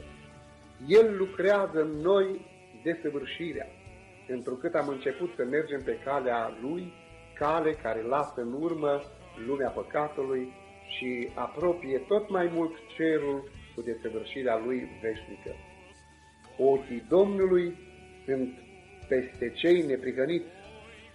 El 0.87 1.17
lucrează 1.17 1.81
în 1.81 2.01
noi 2.01 2.45
desăvârșirea, 2.83 3.67
întrucât 4.27 4.73
am 4.73 4.87
început 4.87 5.33
să 5.35 5.45
mergem 5.45 5.81
pe 5.83 5.99
calea 6.03 6.57
Lui, 6.61 6.93
cale 7.35 7.71
care 7.71 8.01
lasă 8.01 8.41
în 8.41 8.53
urmă 8.59 9.01
lumea 9.47 9.69
păcatului 9.69 10.53
și 10.97 11.29
apropie 11.33 11.97
tot 11.97 12.29
mai 12.29 12.49
mult 12.53 12.73
cerul 12.95 13.49
cu 13.75 13.81
desăvârșirea 13.81 14.61
Lui 14.65 14.87
veșnică. 15.01 15.55
Ochii 16.57 17.05
Domnului 17.09 17.77
sunt 18.25 18.53
peste 19.07 19.51
cei 19.55 19.81
neprihăniți, 19.81 20.45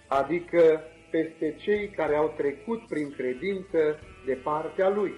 adică 0.07 0.81
peste 1.11 1.55
cei 1.59 1.89
care 1.89 2.15
au 2.15 2.33
trecut 2.37 2.87
prin 2.87 3.11
credință 3.11 3.99
de 4.25 4.33
partea 4.33 4.89
Lui. 4.89 5.13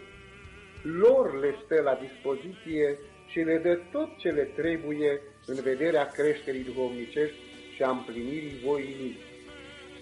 Lor 0.84 1.40
le 1.40 1.56
stă 1.66 1.82
la 1.82 2.00
dispoziție 2.02 2.98
și 3.28 3.40
le 3.40 3.58
dă 3.58 3.80
tot 3.92 4.18
ce 4.18 4.30
le 4.30 4.44
trebuie 4.44 5.22
în 5.46 5.56
vederea 5.64 6.06
creșterii 6.06 6.64
duhovnicești 6.64 7.38
și 7.76 7.84
a 7.84 7.90
împlinirii 7.90 8.60
voii 8.66 8.96
Lui. 9.00 9.18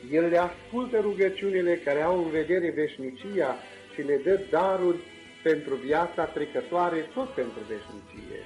El 0.10 0.28
le 0.30 0.38
ascultă 0.38 1.00
rugăciunile 1.00 1.76
care 1.76 2.02
au 2.02 2.24
în 2.24 2.30
vedere 2.30 2.72
veșnicia 2.76 3.56
și 3.94 4.02
le 4.02 4.22
dă 4.24 4.40
daruri 4.50 5.00
pentru 5.44 5.76
viața 5.76 6.26
trecătoare, 6.26 6.98
tot 7.14 7.30
pentru 7.30 7.60
veșnicie. 7.68 8.40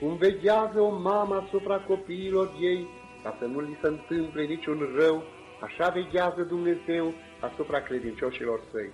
Cum 0.00 0.16
veghează 0.16 0.80
o 0.80 0.98
mamă 0.98 1.44
asupra 1.46 1.76
copiilor 1.76 2.50
ei, 2.60 2.88
ca 3.22 3.36
să 3.38 3.44
nu 3.44 3.60
li 3.60 3.78
se 3.80 3.86
întâmple 3.86 4.44
niciun 4.44 4.88
rău, 4.98 5.22
așa 5.60 5.88
veghează 5.88 6.42
Dumnezeu 6.42 7.14
asupra 7.40 7.80
credincioșilor 7.80 8.60
săi. 8.70 8.90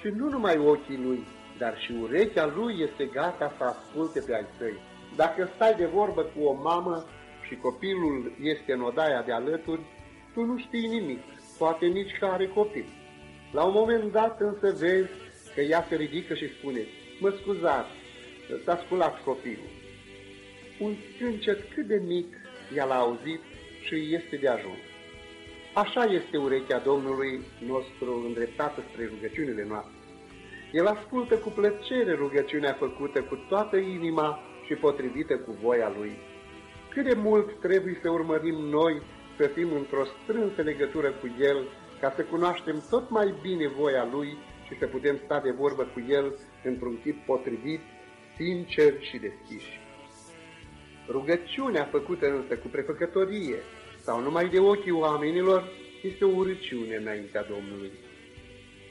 Și 0.00 0.08
nu 0.08 0.28
numai 0.28 0.58
ochii 0.58 1.02
lui, 1.04 1.26
dar 1.58 1.78
și 1.78 1.92
urechea 2.02 2.52
lui 2.56 2.74
este 2.88 3.04
gata 3.04 3.54
să 3.58 3.64
asculte 3.64 4.20
pe 4.20 4.34
ai 4.34 4.46
săi. 4.58 4.74
Dacă 5.16 5.48
stai 5.54 5.74
de 5.74 5.86
vorbă 5.86 6.22
cu 6.22 6.42
o 6.42 6.52
mamă 6.52 7.04
și 7.46 7.56
copilul 7.56 8.32
este 8.42 8.72
în 8.72 8.80
odaia 8.80 9.22
de 9.22 9.32
alături, 9.32 9.80
tu 10.34 10.44
nu 10.44 10.58
știi 10.58 10.86
nimic, 10.86 11.22
poate 11.58 11.86
nici 11.86 12.16
că 12.18 12.24
are 12.24 12.46
copil. 12.46 12.84
La 13.52 13.64
un 13.64 13.72
moment 13.72 14.12
dat 14.12 14.40
însă 14.40 14.76
vezi 14.78 15.10
că 15.54 15.60
ea 15.60 15.86
se 15.88 15.94
ridică 15.94 16.34
și 16.34 16.48
spune, 16.48 16.80
mă 17.20 17.34
scuzați, 17.40 17.90
s-a 18.64 18.82
sculat 18.84 19.22
copilul. 19.22 19.70
Un 20.78 20.94
scâncet 21.14 21.72
cât 21.74 21.86
de 21.86 22.02
mic 22.06 22.36
ea 22.76 22.84
l-a 22.84 22.98
auzit 22.98 23.40
și 23.84 24.14
este 24.14 24.36
de 24.36 24.48
ajuns. 24.48 24.84
Așa 25.74 26.04
este 26.04 26.36
urechea 26.36 26.78
Domnului 26.78 27.40
nostru 27.66 28.24
îndreptată 28.26 28.82
spre 28.90 29.10
rugăciunile 29.14 29.64
noastre. 29.68 29.92
El 30.72 30.86
ascultă 30.86 31.34
cu 31.34 31.48
plăcere 31.48 32.14
rugăciunea 32.14 32.72
făcută 32.72 33.22
cu 33.22 33.34
toată 33.48 33.76
inima 33.76 34.40
și 34.66 34.74
potrivită 34.74 35.36
cu 35.36 35.56
voia 35.62 35.92
Lui. 35.98 36.12
Cât 36.88 37.04
de 37.04 37.14
mult 37.14 37.60
trebuie 37.60 37.98
să 38.02 38.10
urmărim 38.10 38.54
noi 38.54 39.02
să 39.36 39.46
fim 39.46 39.72
într-o 39.72 40.04
strânsă 40.22 40.62
legătură 40.62 41.10
cu 41.10 41.34
El, 41.40 41.68
ca 42.00 42.12
să 42.16 42.22
cunoaștem 42.22 42.84
tot 42.90 43.10
mai 43.10 43.34
bine 43.42 43.68
voia 43.68 44.08
Lui 44.12 44.36
și 44.66 44.78
să 44.78 44.86
putem 44.86 45.20
sta 45.24 45.40
de 45.40 45.50
vorbă 45.50 45.82
cu 45.82 46.04
El 46.08 46.38
într-un 46.64 46.96
tip 47.02 47.26
potrivit, 47.26 47.80
sincer 48.36 48.92
și 49.00 49.18
deschiși. 49.18 49.80
Rugăciunea 51.08 51.84
făcută 51.84 52.26
însă 52.26 52.56
cu 52.56 52.68
prefăcătorie 52.68 53.56
sau 54.00 54.20
numai 54.20 54.48
de 54.48 54.58
ochii 54.58 54.90
oamenilor, 54.90 55.64
este 56.02 56.24
o 56.24 56.36
urăciune 56.36 56.96
înaintea 56.96 57.42
Domnului. 57.42 57.90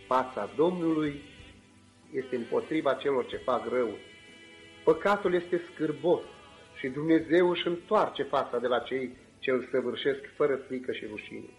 Fața 0.08 0.50
Domnului 0.56 1.22
este 2.12 2.36
împotriva 2.36 2.94
celor 2.94 3.26
ce 3.26 3.38
fac 3.38 3.70
rău. 3.70 3.90
Păcatul 4.84 5.34
este 5.34 5.62
scârbos 5.72 6.22
și 6.76 6.88
Dumnezeu 6.88 7.50
își 7.50 7.68
întoarce 7.68 8.24
fața 8.24 8.58
de 8.58 8.68
la 8.68 8.80
cei 8.80 9.16
ce 9.44 9.52
îl 9.52 9.68
săvârșesc 9.72 10.22
fără 10.36 10.56
frică 10.56 10.92
și 10.92 11.06
rușine. 11.06 11.50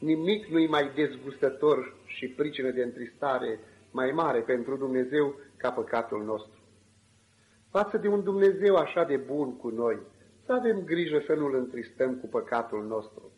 Nimic 0.00 0.46
nu-i 0.46 0.68
mai 0.68 0.92
dezgustător 0.94 1.96
și 2.04 2.28
pricină 2.28 2.70
de 2.70 2.82
întristare 2.82 3.60
mai 3.90 4.10
mare 4.10 4.40
pentru 4.40 4.76
Dumnezeu 4.76 5.34
ca 5.56 5.70
păcatul 5.72 6.24
nostru. 6.24 6.60
Față 7.70 7.96
de 7.96 8.08
un 8.08 8.22
Dumnezeu 8.22 8.74
așa 8.76 9.04
de 9.04 9.16
bun 9.16 9.56
cu 9.56 9.68
noi, 9.68 9.98
să 10.46 10.52
avem 10.52 10.84
grijă 10.84 11.22
să 11.26 11.34
nu-L 11.34 11.54
întristăm 11.54 12.16
cu 12.16 12.26
păcatul 12.26 12.86
nostru. 12.86 13.32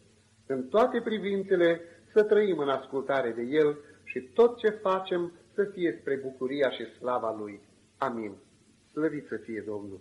În 0.47 0.69
toate 0.69 1.01
privințele 1.01 1.81
să 2.13 2.23
trăim 2.23 2.59
în 2.59 2.69
ascultare 2.69 3.31
de 3.31 3.43
El 3.43 3.79
și 4.05 4.21
tot 4.21 4.57
ce 4.57 4.69
facem 4.69 5.33
să 5.55 5.65
fie 5.65 5.99
spre 6.01 6.21
bucuria 6.23 6.71
și 6.71 6.85
slava 6.85 7.37
Lui. 7.39 7.61
Amin. 7.99 8.33
Slăvit 8.93 9.27
să 9.27 9.37
fie 9.37 9.65
Domnul! 9.67 10.01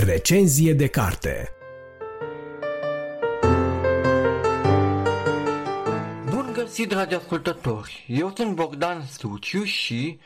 Recenzie 0.00 0.72
de 0.72 0.86
carte 0.86 1.52
Bun 6.30 6.50
găsit, 6.52 6.88
dragi 6.88 7.14
ascultători! 7.14 8.04
Eu 8.08 8.32
sunt 8.36 8.54
Bogdan 8.54 9.04
Suciu 9.18 9.64
și, 9.64 10.18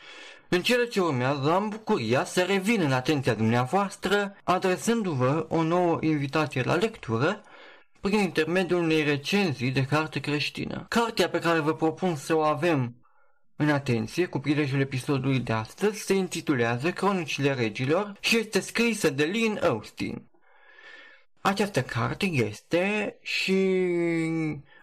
în 0.48 0.62
cele 0.62 0.86
ce 0.86 1.00
urmează, 1.00 1.52
am 1.52 1.68
bucuria 1.68 2.24
să 2.24 2.42
revin 2.42 2.80
în 2.80 2.92
atenția 2.92 3.34
dumneavoastră, 3.34 4.36
adresându-vă 4.44 5.46
o 5.48 5.62
nouă 5.62 5.98
invitație 6.00 6.62
la 6.62 6.74
lectură, 6.74 7.42
prin 8.00 8.18
intermediul 8.18 8.82
unei 8.82 9.02
recenzii 9.02 9.70
de 9.70 9.84
carte 9.84 10.20
creștină. 10.20 10.86
Cartea 10.88 11.28
pe 11.28 11.38
care 11.38 11.58
vă 11.58 11.74
propun 11.74 12.16
să 12.16 12.36
o 12.36 12.40
avem 12.40 13.01
în 13.56 13.68
atenție, 13.68 14.26
cu 14.26 14.38
prilejul 14.38 14.80
episodului 14.80 15.40
de 15.40 15.52
astăzi, 15.52 16.00
se 16.00 16.14
intitulează 16.14 16.92
Cronicile 16.92 17.54
Regilor 17.54 18.16
și 18.20 18.36
este 18.38 18.60
scrisă 18.60 19.10
de 19.10 19.24
Lynn 19.24 19.60
Austin. 19.62 20.22
Această 21.40 21.82
carte 21.82 22.26
este 22.26 23.16
și 23.22 23.54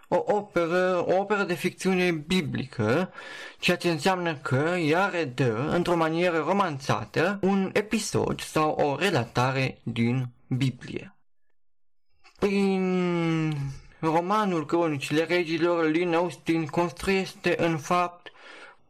o 0.08 0.24
operă, 0.26 1.06
o 1.08 1.20
operă 1.20 1.44
de 1.44 1.54
ficțiune 1.54 2.12
biblică, 2.12 3.14
ceea 3.60 3.78
ce 3.78 3.90
înseamnă 3.90 4.36
că 4.36 4.76
ea 4.80 5.08
redă, 5.08 5.70
într-o 5.70 5.96
manieră 5.96 6.38
romanțată, 6.38 7.40
un 7.42 7.70
episod 7.74 8.42
sau 8.42 8.72
o 8.72 8.96
relatare 8.96 9.80
din 9.84 10.30
Biblie. 10.48 11.16
Prin 12.40 13.54
romanul 14.00 14.66
Cronicile 14.66 15.24
Regilor, 15.24 15.86
Lynn 15.90 16.14
Austin 16.14 16.66
construiește 16.66 17.56
în 17.64 17.78
fapt 17.78 18.32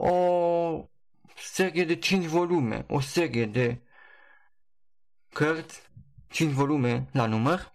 o 0.02 0.90
serie 1.36 1.86
de 1.86 1.96
5 1.96 2.26
volume, 2.26 2.86
o 2.88 3.00
serie 3.00 3.46
de 3.46 3.82
cărți, 5.30 5.82
5 6.28 6.52
volume 6.52 7.08
la 7.12 7.26
număr, 7.26 7.74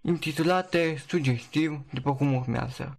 intitulate 0.00 0.96
sugestiv 1.06 1.80
după 1.92 2.14
cum 2.14 2.34
urmează. 2.34 2.98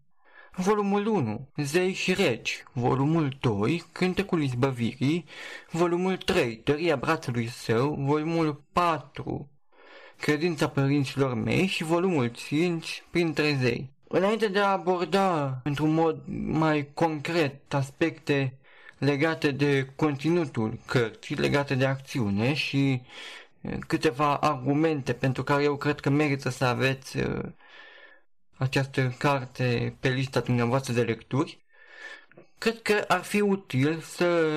Volumul 0.55 1.05
1, 1.05 1.49
Zei 1.55 1.93
și 1.93 2.13
Regi, 2.13 2.63
volumul 2.73 3.37
2, 3.39 3.83
Cântecul 3.91 4.43
Izbăvirii, 4.43 5.25
volumul 5.71 6.17
3, 6.17 6.57
Tăria 6.57 6.95
brațului 6.95 7.47
său, 7.47 7.95
volumul 7.95 8.63
4, 8.73 9.49
Credința 10.19 10.69
părinților 10.69 11.33
mei 11.33 11.65
și 11.65 11.83
volumul 11.83 12.27
5, 12.27 13.03
Printre 13.11 13.57
zei. 13.59 13.92
Înainte 14.15 14.47
de 14.47 14.59
a 14.59 14.67
aborda 14.71 15.59
într-un 15.63 15.93
mod 15.93 16.21
mai 16.45 16.89
concret 16.93 17.73
aspecte 17.73 18.57
legate 18.97 19.51
de 19.51 19.89
conținutul 19.95 20.79
cărții, 20.85 21.35
legate 21.35 21.75
de 21.75 21.85
acțiune 21.85 22.53
și 22.53 23.01
câteva 23.87 24.37
argumente 24.37 25.13
pentru 25.13 25.43
care 25.43 25.63
eu 25.63 25.75
cred 25.77 25.99
că 25.99 26.09
merită 26.09 26.49
să 26.49 26.65
aveți 26.65 27.17
această 28.57 29.15
carte 29.17 29.97
pe 29.99 30.09
lista 30.09 30.39
dumneavoastră 30.39 30.93
de 30.93 31.01
lecturi, 31.01 31.59
cred 32.57 32.81
că 32.81 33.05
ar 33.07 33.23
fi 33.23 33.41
util 33.41 33.99
să 33.99 34.47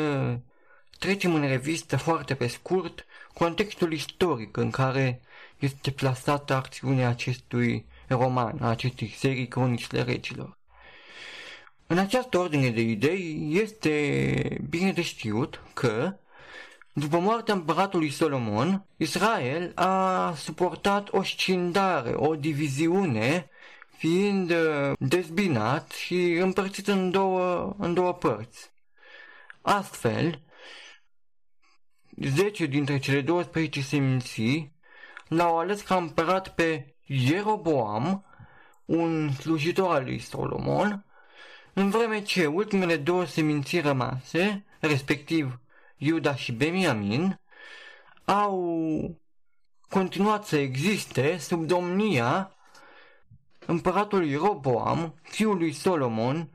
trecem 0.99 1.35
în 1.35 1.49
revistă 1.49 1.97
foarte 1.97 2.35
pe 2.35 2.47
scurt 2.47 3.07
contextul 3.35 3.93
istoric 3.93 4.57
în 4.57 4.70
care 4.70 5.20
este 5.59 5.91
plasată 5.91 6.55
acțiunea 6.55 7.09
acestui 7.09 7.86
roman 8.15 8.59
a 8.60 8.68
acestei 8.68 9.09
serii 9.09 9.49
Cronicile 9.49 10.02
Regilor. 10.02 10.59
În 11.86 11.99
această 11.99 12.39
ordine 12.39 12.70
de 12.70 12.81
idei 12.81 13.49
este 13.51 14.67
bine 14.68 14.93
de 14.93 15.02
știut 15.02 15.62
că, 15.75 16.17
după 16.93 17.18
moartea 17.18 17.55
împăratului 17.55 18.10
Solomon, 18.10 18.86
Israel 18.97 19.73
a 19.75 20.35
suportat 20.35 21.12
o 21.12 21.23
scindare, 21.23 22.12
o 22.15 22.35
diviziune, 22.35 23.51
fiind 23.97 24.51
uh, 24.51 24.93
dezbinat 24.99 25.91
și 25.91 26.33
împărțit 26.33 26.86
în 26.89 27.10
două, 27.10 27.75
în 27.78 27.94
două 27.94 28.12
părți. 28.12 28.70
Astfel, 29.62 30.41
zece 32.17 32.67
dintre 32.67 32.99
cele 32.99 33.20
12 33.20 33.81
seminții 33.81 34.73
l-au 35.28 35.59
ales 35.59 35.83
ca 35.83 35.97
împărat 35.97 36.55
pe 36.55 36.95
Jeroboam, 37.07 38.25
un 38.85 39.33
slujitor 39.33 39.94
al 39.94 40.05
lui 40.05 40.18
Solomon, 40.18 41.05
în 41.73 41.91
vreme 41.91 42.23
ce 42.23 42.47
ultimele 42.47 42.97
două 42.97 43.25
seminții 43.25 43.81
rămase, 43.81 44.65
respectiv 44.81 45.60
Iuda 45.97 46.35
și 46.35 46.52
Beniamin, 46.52 47.41
au 48.25 49.20
continuat 49.89 50.44
să 50.44 50.57
existe 50.57 51.39
sub 51.39 51.67
domnia 51.67 52.57
împăratului 53.67 54.35
Roboam, 54.35 55.15
fiul 55.23 55.57
lui 55.57 55.73
Solomon, 55.73 56.51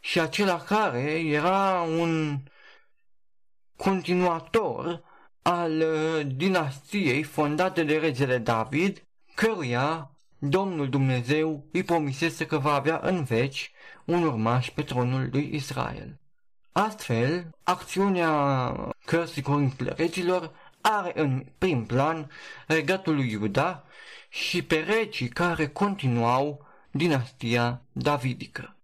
și 0.00 0.20
acela 0.20 0.60
care 0.60 1.20
era 1.20 1.80
un 1.80 2.38
continuator 3.76 5.02
al 5.42 5.80
uh, 5.80 6.26
dinastiei 6.34 7.22
fondate 7.22 7.82
de 7.82 7.98
regele 7.98 8.38
David 8.38 9.05
căruia 9.36 10.10
Domnul 10.38 10.88
Dumnezeu 10.88 11.66
îi 11.72 11.82
promisese 11.82 12.46
că 12.46 12.58
va 12.58 12.74
avea 12.74 13.00
în 13.02 13.24
veci 13.24 13.72
un 14.04 14.22
urmaș 14.22 14.70
pe 14.70 14.82
tronul 14.82 15.28
lui 15.32 15.50
Israel. 15.54 16.20
Astfel, 16.72 17.50
acțiunea 17.62 18.72
cărții 19.04 19.42
Corintile 19.42 19.92
Regilor 19.96 20.50
are 20.80 21.12
în 21.14 21.46
prim 21.58 21.86
plan 21.86 22.30
regatul 22.66 23.14
lui 23.14 23.30
Iuda 23.30 23.84
și 24.28 24.62
pe 24.62 24.76
regii 24.76 25.28
care 25.28 25.68
continuau 25.68 26.66
dinastia 26.90 27.82
davidică. 27.92 28.76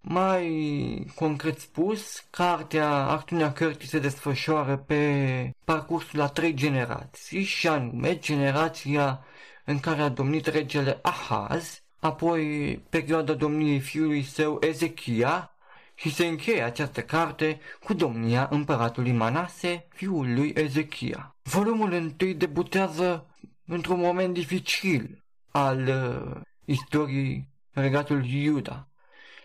Mai 0.00 1.12
concret 1.14 1.58
spus, 1.58 2.24
cartea, 2.30 2.88
acțiunea 2.88 3.52
cărții 3.52 3.88
se 3.88 3.98
desfășoară 3.98 4.76
pe 4.76 5.50
parcursul 5.64 6.20
a 6.20 6.28
trei 6.28 6.54
generații 6.54 7.42
și 7.42 7.68
anume 7.68 8.18
generația 8.18 9.24
în 9.64 9.80
care 9.80 10.02
a 10.02 10.08
domnit 10.08 10.46
regele 10.46 10.98
Ahaz, 11.02 11.82
apoi 11.98 12.76
perioada 12.88 13.32
domniei 13.32 13.80
fiului 13.80 14.22
său 14.22 14.58
Ezechia 14.60 15.56
și 15.94 16.14
se 16.14 16.26
încheie 16.26 16.62
această 16.62 17.02
carte 17.02 17.60
cu 17.84 17.94
domnia 17.94 18.48
împăratului 18.50 19.12
Manase, 19.12 19.86
fiul 19.88 20.34
lui 20.34 20.52
Ezechia. 20.56 21.36
Volumul 21.42 21.92
întâi 21.92 22.34
debutează 22.34 23.26
într-un 23.66 24.00
moment 24.00 24.34
dificil 24.34 25.24
al 25.50 25.86
uh, 25.86 26.40
istoriei 26.64 27.48
regatului 27.70 28.42
Iuda, 28.42 28.88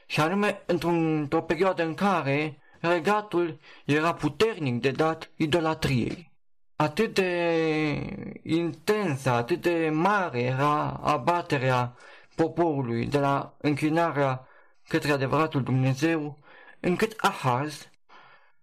și 0.08 0.20
anume 0.20 0.64
într-o 0.66 1.42
perioadă 1.42 1.84
în 1.84 1.94
care 1.94 2.62
regatul 2.80 3.60
era 3.86 4.14
puternic 4.14 4.82
de 4.82 4.92
dat 4.92 5.32
idolatriei 5.36 6.32
atât 6.78 7.14
de 7.14 8.40
intensă, 8.44 9.30
atât 9.30 9.62
de 9.62 9.90
mare 9.94 10.42
era 10.42 10.90
abaterea 10.90 11.96
poporului 12.36 13.06
de 13.06 13.20
la 13.20 13.56
închinarea 13.58 14.48
către 14.88 15.12
adevăratul 15.12 15.64
Dumnezeu, 15.64 16.38
încât 16.80 17.14
Ahaz, 17.18 17.90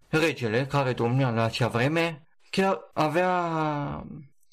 regele 0.09 0.67
care 0.67 0.93
domnea 0.93 1.31
la 1.31 1.43
acea 1.43 1.69
vreme, 1.69 2.27
chiar 2.51 2.91
avea 2.93 4.07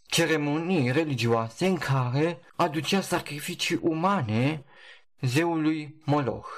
ceremonii 0.05 0.91
religioase 0.91 1.65
în 1.65 1.77
care 1.77 2.39
aducea 2.55 3.01
sacrificii 3.01 3.79
umane 3.81 4.63
zeului 5.21 6.01
Moloch. 6.05 6.49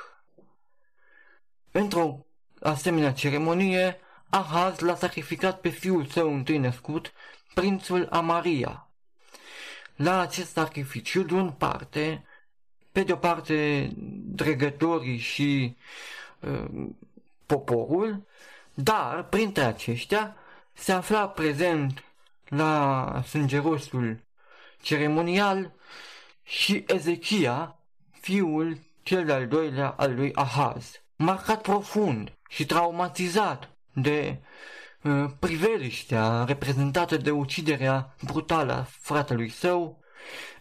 Într-o 1.72 2.26
asemenea 2.60 3.14
ceremonie, 3.14 3.98
Ahaz 4.34 4.80
l-a 4.80 4.96
sacrificat 4.96 5.60
pe 5.60 5.70
fiul 5.70 6.06
său 6.06 6.34
întâi 6.34 6.58
născut, 6.58 7.14
prințul 7.54 8.08
Amaria. 8.12 8.88
La 9.96 10.20
acest 10.20 10.52
sacrificiu, 10.52 11.26
luând 11.30 11.52
parte, 11.52 12.26
pe 12.92 13.04
de 13.04 13.12
o 13.12 13.16
parte 13.16 13.90
dregătorii 14.26 15.18
și 15.18 15.78
uh, 16.40 16.88
poporul, 17.46 18.28
dar 18.74 19.24
printre 19.24 19.64
aceștia 19.64 20.36
se 20.74 20.92
afla 20.92 21.30
prezent 21.30 22.04
la 22.48 23.22
sângerosul 23.28 24.20
ceremonial 24.82 25.72
și 26.44 26.84
Ezechia, 26.88 27.76
fiul 28.20 28.78
cel 29.04 29.26
de-al 29.26 29.48
doilea 29.48 29.88
al 29.88 30.16
lui 30.16 30.34
Ahaz, 30.34 31.02
marcat 31.16 31.62
profund 31.62 32.32
și 32.50 32.66
traumatizat 32.66 33.73
de 33.94 34.38
uh, 35.02 35.26
priveliștea 35.40 36.44
reprezentată 36.44 37.18
de 37.18 37.32
uciderea 37.32 38.16
brutală 38.22 38.74
a 38.74 38.88
fratelui 38.90 39.50
său, 39.50 40.02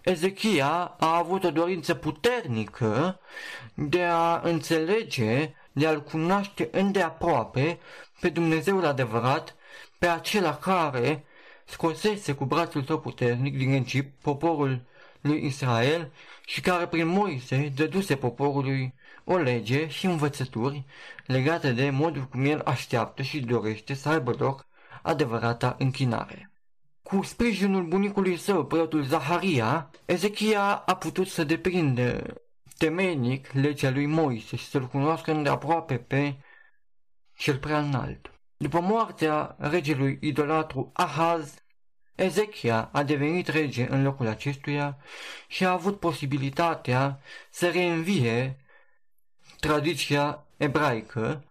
Ezechia 0.03 0.95
a 0.99 1.17
avut 1.17 1.45
o 1.45 1.51
dorință 1.51 1.95
puternică 1.95 3.21
de 3.75 4.03
a 4.03 4.41
înțelege, 4.45 5.55
de 5.73 5.87
a-L 5.87 6.03
cunoaște 6.03 6.69
îndeaproape 6.73 7.79
pe 8.21 8.29
Dumnezeul 8.29 8.85
adevărat, 8.85 9.57
pe 9.99 10.07
acela 10.07 10.57
care 10.57 11.25
scosese 11.65 12.33
cu 12.33 12.45
brațul 12.45 12.85
său 12.85 13.01
puternic 13.01 13.57
din 13.57 13.73
Egipt 13.73 14.23
poporul 14.23 14.81
lui 15.21 15.45
Israel 15.45 16.13
și 16.47 16.61
care 16.61 16.87
prin 16.87 17.07
Moise 17.07 17.73
dăduse 17.77 18.17
poporului 18.17 18.95
o 19.25 19.37
lege 19.37 19.89
și 19.89 20.07
învățături 20.07 20.85
legate 21.27 21.73
de 21.73 21.91
modul 21.91 22.23
cum 22.23 22.45
el 22.45 22.61
așteaptă 22.65 23.23
și 23.23 23.41
dorește 23.41 23.95
să 23.95 24.09
aibă 24.09 24.35
loc 24.39 24.67
adevărata 25.03 25.77
închinare. 25.79 26.51
Cu 27.03 27.23
sprijinul 27.23 27.87
bunicului 27.87 28.37
său, 28.37 28.67
preotul 28.67 29.03
Zaharia, 29.03 29.91
Ezechia 30.05 30.75
a 30.75 30.95
putut 30.95 31.29
să 31.29 31.45
deprinde 31.45 32.23
temenic 32.79 33.53
legea 33.53 33.91
lui 33.91 34.07
Moise 34.07 34.57
și 34.57 34.67
să-l 34.67 34.87
cunoască 34.87 35.33
îndeaproape 35.33 35.97
pe 35.97 36.37
cel 37.37 37.57
prea 37.59 37.79
înalt. 37.79 38.31
După 38.57 38.81
moartea 38.81 39.57
regelui 39.59 40.19
idolatru 40.21 40.91
Ahaz, 40.93 41.55
Ezechia 42.15 42.89
a 42.93 43.03
devenit 43.03 43.49
rege 43.49 43.87
în 43.91 44.03
locul 44.03 44.27
acestuia 44.27 44.99
și 45.49 45.65
a 45.65 45.71
avut 45.71 45.99
posibilitatea 45.99 47.21
să 47.51 47.69
reînvie 47.69 48.62
tradiția 49.67 50.47
ebraică, 50.57 51.45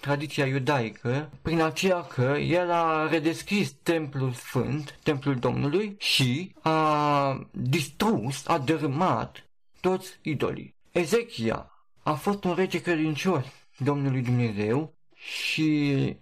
tradiția 0.00 0.46
iudaică, 0.46 1.30
prin 1.42 1.60
aceea 1.60 2.02
că 2.02 2.22
el 2.38 2.70
a 2.70 3.08
redeschis 3.08 3.72
templul 3.72 4.32
sfânt, 4.32 4.98
templul 5.02 5.36
Domnului 5.36 5.94
și 5.98 6.54
a 6.60 7.48
distrus, 7.50 8.46
a 8.46 8.58
dărâmat 8.58 9.44
toți 9.80 10.18
idolii. 10.22 10.74
Ezechia 10.92 11.70
a 12.02 12.14
fost 12.14 12.44
un 12.44 12.54
rege 12.54 12.80
credincios 12.80 13.44
Domnului 13.78 14.22
Dumnezeu 14.22 14.94
și 15.14 16.16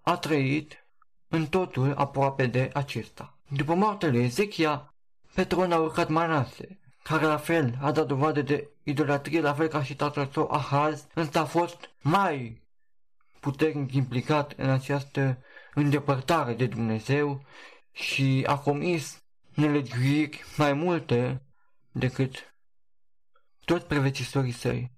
a 0.00 0.16
trăit 0.16 0.86
în 1.28 1.46
totul 1.46 1.92
aproape 1.96 2.46
de 2.46 2.70
acesta. 2.74 3.38
După 3.48 3.74
moartea 3.74 4.10
lui 4.10 4.24
Ezechia, 4.24 4.94
pe 5.34 5.44
tron 5.44 5.72
a 5.72 5.78
urcat 5.78 6.08
Manase, 6.08 6.78
care 7.08 7.24
la 7.24 7.36
fel 7.36 7.78
a 7.80 7.92
dat 7.92 8.06
dovadă 8.06 8.42
de 8.42 8.68
idolatrie, 8.82 9.40
la 9.40 9.54
fel 9.54 9.68
ca 9.68 9.82
și 9.82 9.96
tatăl 9.96 10.30
său 10.32 10.50
Ahaz, 10.50 11.06
însă 11.14 11.38
a 11.38 11.44
fost 11.44 11.90
mai 12.00 12.62
puternic 13.40 13.92
implicat 13.92 14.52
în 14.56 14.70
această 14.70 15.38
îndepărtare 15.74 16.54
de 16.54 16.66
Dumnezeu 16.66 17.44
și 17.92 18.44
a 18.46 18.58
comis 18.58 19.22
nelegiuiri 19.54 20.44
mai 20.56 20.72
multe 20.72 21.42
decât 21.92 22.54
toți 23.64 23.86
prevecisorii 23.86 24.52
săi. 24.52 24.92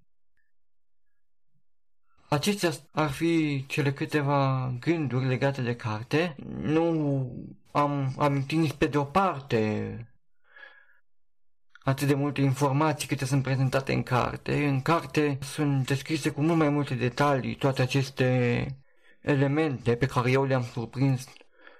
Acestea 2.28 2.70
ar 2.92 3.10
fi 3.10 3.64
cele 3.68 3.92
câteva 3.92 4.72
gânduri 4.80 5.26
legate 5.26 5.62
de 5.62 5.76
carte. 5.76 6.36
Nu 6.60 7.32
am 7.72 8.14
amintit 8.18 8.58
nici 8.58 8.72
pe 8.72 8.86
de 8.86 8.98
o 8.98 9.04
parte 9.04 10.15
atât 11.86 12.06
de 12.06 12.14
multe 12.14 12.40
informații 12.40 13.08
câte 13.08 13.24
sunt 13.24 13.42
prezentate 13.42 13.92
în 13.92 14.02
carte. 14.02 14.66
În 14.66 14.82
carte 14.82 15.38
sunt 15.42 15.86
descrise 15.86 16.30
cu 16.30 16.40
mult 16.40 16.58
mai 16.58 16.68
multe 16.68 16.94
detalii 16.94 17.54
toate 17.54 17.82
aceste 17.82 18.66
elemente 19.20 19.94
pe 19.94 20.06
care 20.06 20.30
eu 20.30 20.44
le-am 20.44 20.64
surprins 20.72 21.24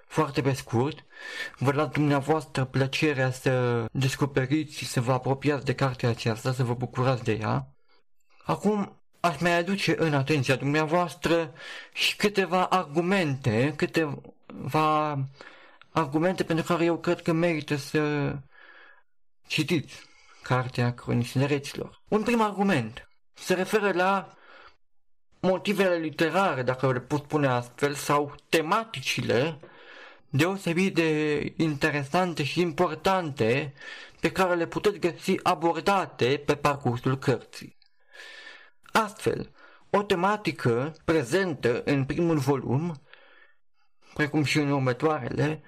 foarte 0.07 0.41
pe 0.41 0.53
scurt. 0.53 1.05
Vă 1.57 1.71
las 1.71 1.87
dumneavoastră 1.87 2.65
plăcerea 2.65 3.31
să 3.31 3.85
descoperiți 3.91 4.77
și 4.77 4.85
să 4.85 5.01
vă 5.01 5.11
apropiați 5.11 5.65
de 5.65 5.75
cartea 5.75 6.09
aceasta, 6.09 6.53
să 6.53 6.63
vă 6.63 6.73
bucurați 6.73 7.23
de 7.23 7.37
ea. 7.41 7.67
Acum 8.45 9.01
aș 9.19 9.39
mai 9.39 9.57
aduce 9.57 9.95
în 9.97 10.13
atenția 10.13 10.55
dumneavoastră 10.55 11.53
și 11.93 12.15
câteva 12.15 12.65
argumente, 12.65 13.73
câteva 13.75 15.17
argumente 15.91 16.43
pentru 16.43 16.65
care 16.65 16.85
eu 16.85 16.97
cred 16.97 17.21
că 17.21 17.31
merită 17.31 17.75
să 17.75 18.33
citiți 19.47 20.05
Cartea 20.41 20.93
Cronicile 20.93 21.45
Reților. 21.45 22.01
Un 22.07 22.23
prim 22.23 22.41
argument 22.41 23.09
se 23.33 23.53
referă 23.53 23.91
la 23.91 24.37
motivele 25.39 25.95
literare, 25.95 26.61
dacă 26.61 26.91
le 26.91 26.99
pot 26.99 27.23
spune 27.23 27.47
astfel, 27.47 27.93
sau 27.93 28.35
tematicile 28.49 29.59
deosebit 30.29 30.93
de 30.93 31.53
interesante 31.57 32.43
și 32.43 32.61
importante 32.61 33.73
pe 34.19 34.31
care 34.31 34.55
le 34.55 34.67
puteți 34.67 34.99
găsi 34.99 35.35
abordate 35.43 36.43
pe 36.45 36.55
parcursul 36.55 37.17
cărții. 37.17 37.77
Astfel, 38.91 39.51
o 39.89 40.03
tematică 40.03 40.95
prezentă 41.05 41.81
în 41.85 42.05
primul 42.05 42.37
volum, 42.37 43.01
precum 44.13 44.43
și 44.43 44.57
în 44.57 44.71
următoarele, 44.71 45.61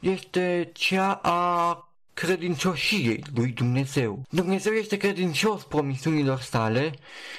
este 0.00 0.70
cea 0.74 1.12
a 1.22 1.85
credincioșiei 2.16 3.24
lui 3.34 3.52
Dumnezeu. 3.52 4.22
Dumnezeu 4.30 4.72
este 4.72 4.96
credincios 4.96 5.64
promisiunilor 5.64 6.40
sale 6.40 6.94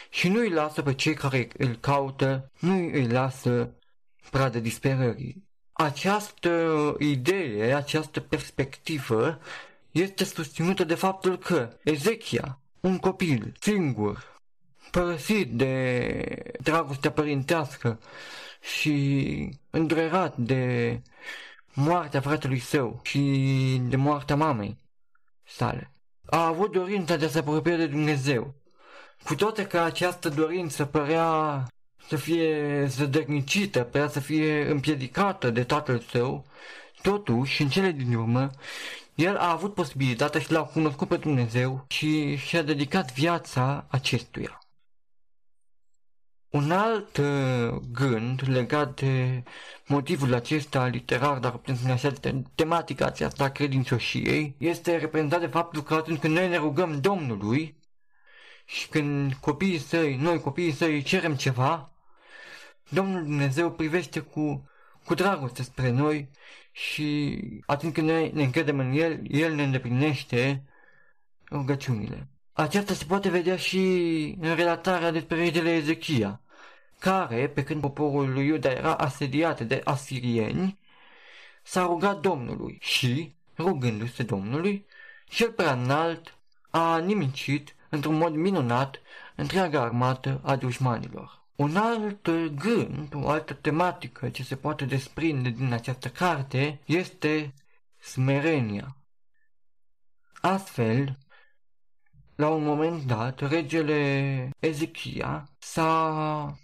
și 0.09 0.27
nu 0.27 0.39
îi 0.39 0.49
lasă 0.49 0.81
pe 0.81 0.93
cei 0.93 1.13
care 1.13 1.47
îl 1.57 1.75
caută, 1.75 2.51
nu 2.59 2.73
îi 2.73 3.07
lasă 3.07 3.71
pradă 4.31 4.59
disperării. 4.59 5.43
Această 5.71 6.95
idee, 6.99 7.75
această 7.75 8.19
perspectivă 8.19 9.39
este 9.91 10.23
susținută 10.23 10.83
de 10.83 10.95
faptul 10.95 11.37
că 11.37 11.77
Ezechia, 11.83 12.59
un 12.79 12.97
copil 12.97 13.53
singur, 13.59 14.41
părăsit 14.91 15.51
de 15.51 16.51
dragostea 16.61 17.11
părintească 17.11 17.99
și 18.77 19.49
îndurerat 19.69 20.37
de 20.37 21.01
moartea 21.79 22.21
fratelui 22.21 22.59
său 22.59 22.99
și 23.03 23.21
de 23.83 23.95
moartea 23.95 24.35
mamei 24.35 24.77
sale. 25.43 25.91
A 26.25 26.45
avut 26.45 26.71
dorința 26.71 27.15
de 27.15 27.25
a 27.25 27.29
se 27.29 27.39
apropia 27.39 27.75
de 27.75 27.87
Dumnezeu. 27.87 28.55
Cu 29.23 29.35
toate 29.35 29.65
că 29.65 29.79
această 29.79 30.29
dorință 30.29 30.85
părea 30.85 31.63
să 32.07 32.15
fie 32.15 32.85
zădărnicită, 32.85 33.83
părea 33.83 34.07
să 34.07 34.19
fie 34.19 34.69
împiedicată 34.69 35.49
de 35.49 35.63
tatăl 35.63 35.99
său, 35.99 36.45
totuși, 37.01 37.61
în 37.61 37.69
cele 37.69 37.91
din 37.91 38.15
urmă, 38.15 38.49
el 39.15 39.37
a 39.37 39.51
avut 39.51 39.73
posibilitatea 39.73 40.39
și 40.39 40.51
l-a 40.51 40.63
cunoscut 40.63 41.07
pe 41.07 41.17
Dumnezeu 41.17 41.85
și 41.87 42.35
și-a 42.35 42.61
dedicat 42.61 43.13
viața 43.13 43.85
acestuia. 43.89 44.59
Un 46.49 46.71
alt 46.71 47.17
uh, 47.17 47.81
gând 47.91 48.41
legat 48.45 48.99
de 48.99 49.43
motivul 49.87 50.33
acesta 50.33 50.85
literar, 50.87 51.39
dar 51.39 51.51
putem 51.51 51.75
spune 51.75 51.91
așa, 51.91 52.09
de 52.09 52.43
tematica 52.55 53.05
aceasta 53.05 53.43
a 53.43 53.51
credincioșiei, 53.51 54.55
este 54.57 54.97
reprezentat 54.97 55.39
de 55.39 55.47
faptul 55.47 55.83
că 55.83 55.93
atunci 55.93 56.19
când 56.19 56.33
noi 56.33 56.47
ne 56.49 56.57
rugăm 56.57 57.01
Domnului 57.01 57.77
și 58.65 58.87
când 58.87 59.33
copiii 59.33 59.77
săi, 59.79 60.15
noi 60.15 60.39
copiii 60.39 60.71
săi 60.71 61.01
cerem 61.01 61.35
ceva, 61.35 61.91
Domnul 62.89 63.23
Dumnezeu 63.23 63.71
privește 63.71 64.19
cu, 64.19 64.69
cu 65.05 65.13
dragoste 65.13 65.63
spre 65.63 65.89
noi 65.89 66.29
și 66.71 67.39
atunci 67.65 67.93
când 67.93 68.07
noi 68.07 68.31
ne 68.31 68.43
încredem 68.43 68.79
în 68.79 68.91
El, 68.91 69.21
El 69.27 69.53
ne 69.53 69.63
îndeplinește 69.63 70.63
rugăciunile. 71.51 72.27
Aceasta 72.57 72.93
se 72.93 73.05
poate 73.05 73.29
vedea 73.29 73.57
și 73.57 73.77
în 74.41 74.55
relatarea 74.55 75.11
despre 75.11 75.35
regele 75.35 75.69
Ezechia, 75.69 76.41
care, 76.99 77.49
pe 77.49 77.63
când 77.63 77.81
poporul 77.81 78.33
lui 78.33 78.45
Iuda 78.45 78.71
era 78.71 78.95
asediat 78.95 79.61
de 79.61 79.81
asirieni, 79.83 80.79
s-a 81.63 81.81
rugat 81.81 82.19
Domnului 82.19 82.77
și, 82.81 83.35
rugându-se 83.57 84.23
Domnului, 84.23 84.85
cel 85.27 85.51
prea 85.51 85.71
înalt 85.71 86.37
a 86.69 86.97
nimicit 86.97 87.75
într-un 87.89 88.15
mod 88.15 88.33
minunat 88.33 89.01
întreaga 89.35 89.81
armată 89.81 90.41
a 90.43 90.55
dușmanilor. 90.55 91.41
Un 91.55 91.75
alt 91.75 92.29
gând, 92.55 93.13
o 93.13 93.29
altă 93.29 93.53
tematică 93.53 94.29
ce 94.29 94.43
se 94.43 94.55
poate 94.55 94.85
desprinde 94.85 95.49
din 95.49 95.73
această 95.73 96.09
carte 96.09 96.79
este 96.85 97.53
smerenia. 97.99 98.95
Astfel, 100.41 101.17
la 102.37 102.49
un 102.49 102.63
moment 102.63 103.03
dat, 103.03 103.39
regele 103.39 104.49
Ezechia 104.59 105.49
s-a 105.59 106.57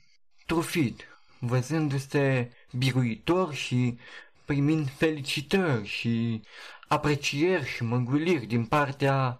trufit, 0.46 1.08
văzându-se 1.40 2.52
biruitor 2.72 3.54
și 3.54 3.98
primind 4.46 4.90
felicitări 4.90 5.88
și 5.88 6.42
aprecieri 6.88 7.68
și 7.68 7.84
măguliri 7.84 8.46
din 8.46 8.66
partea 8.66 9.40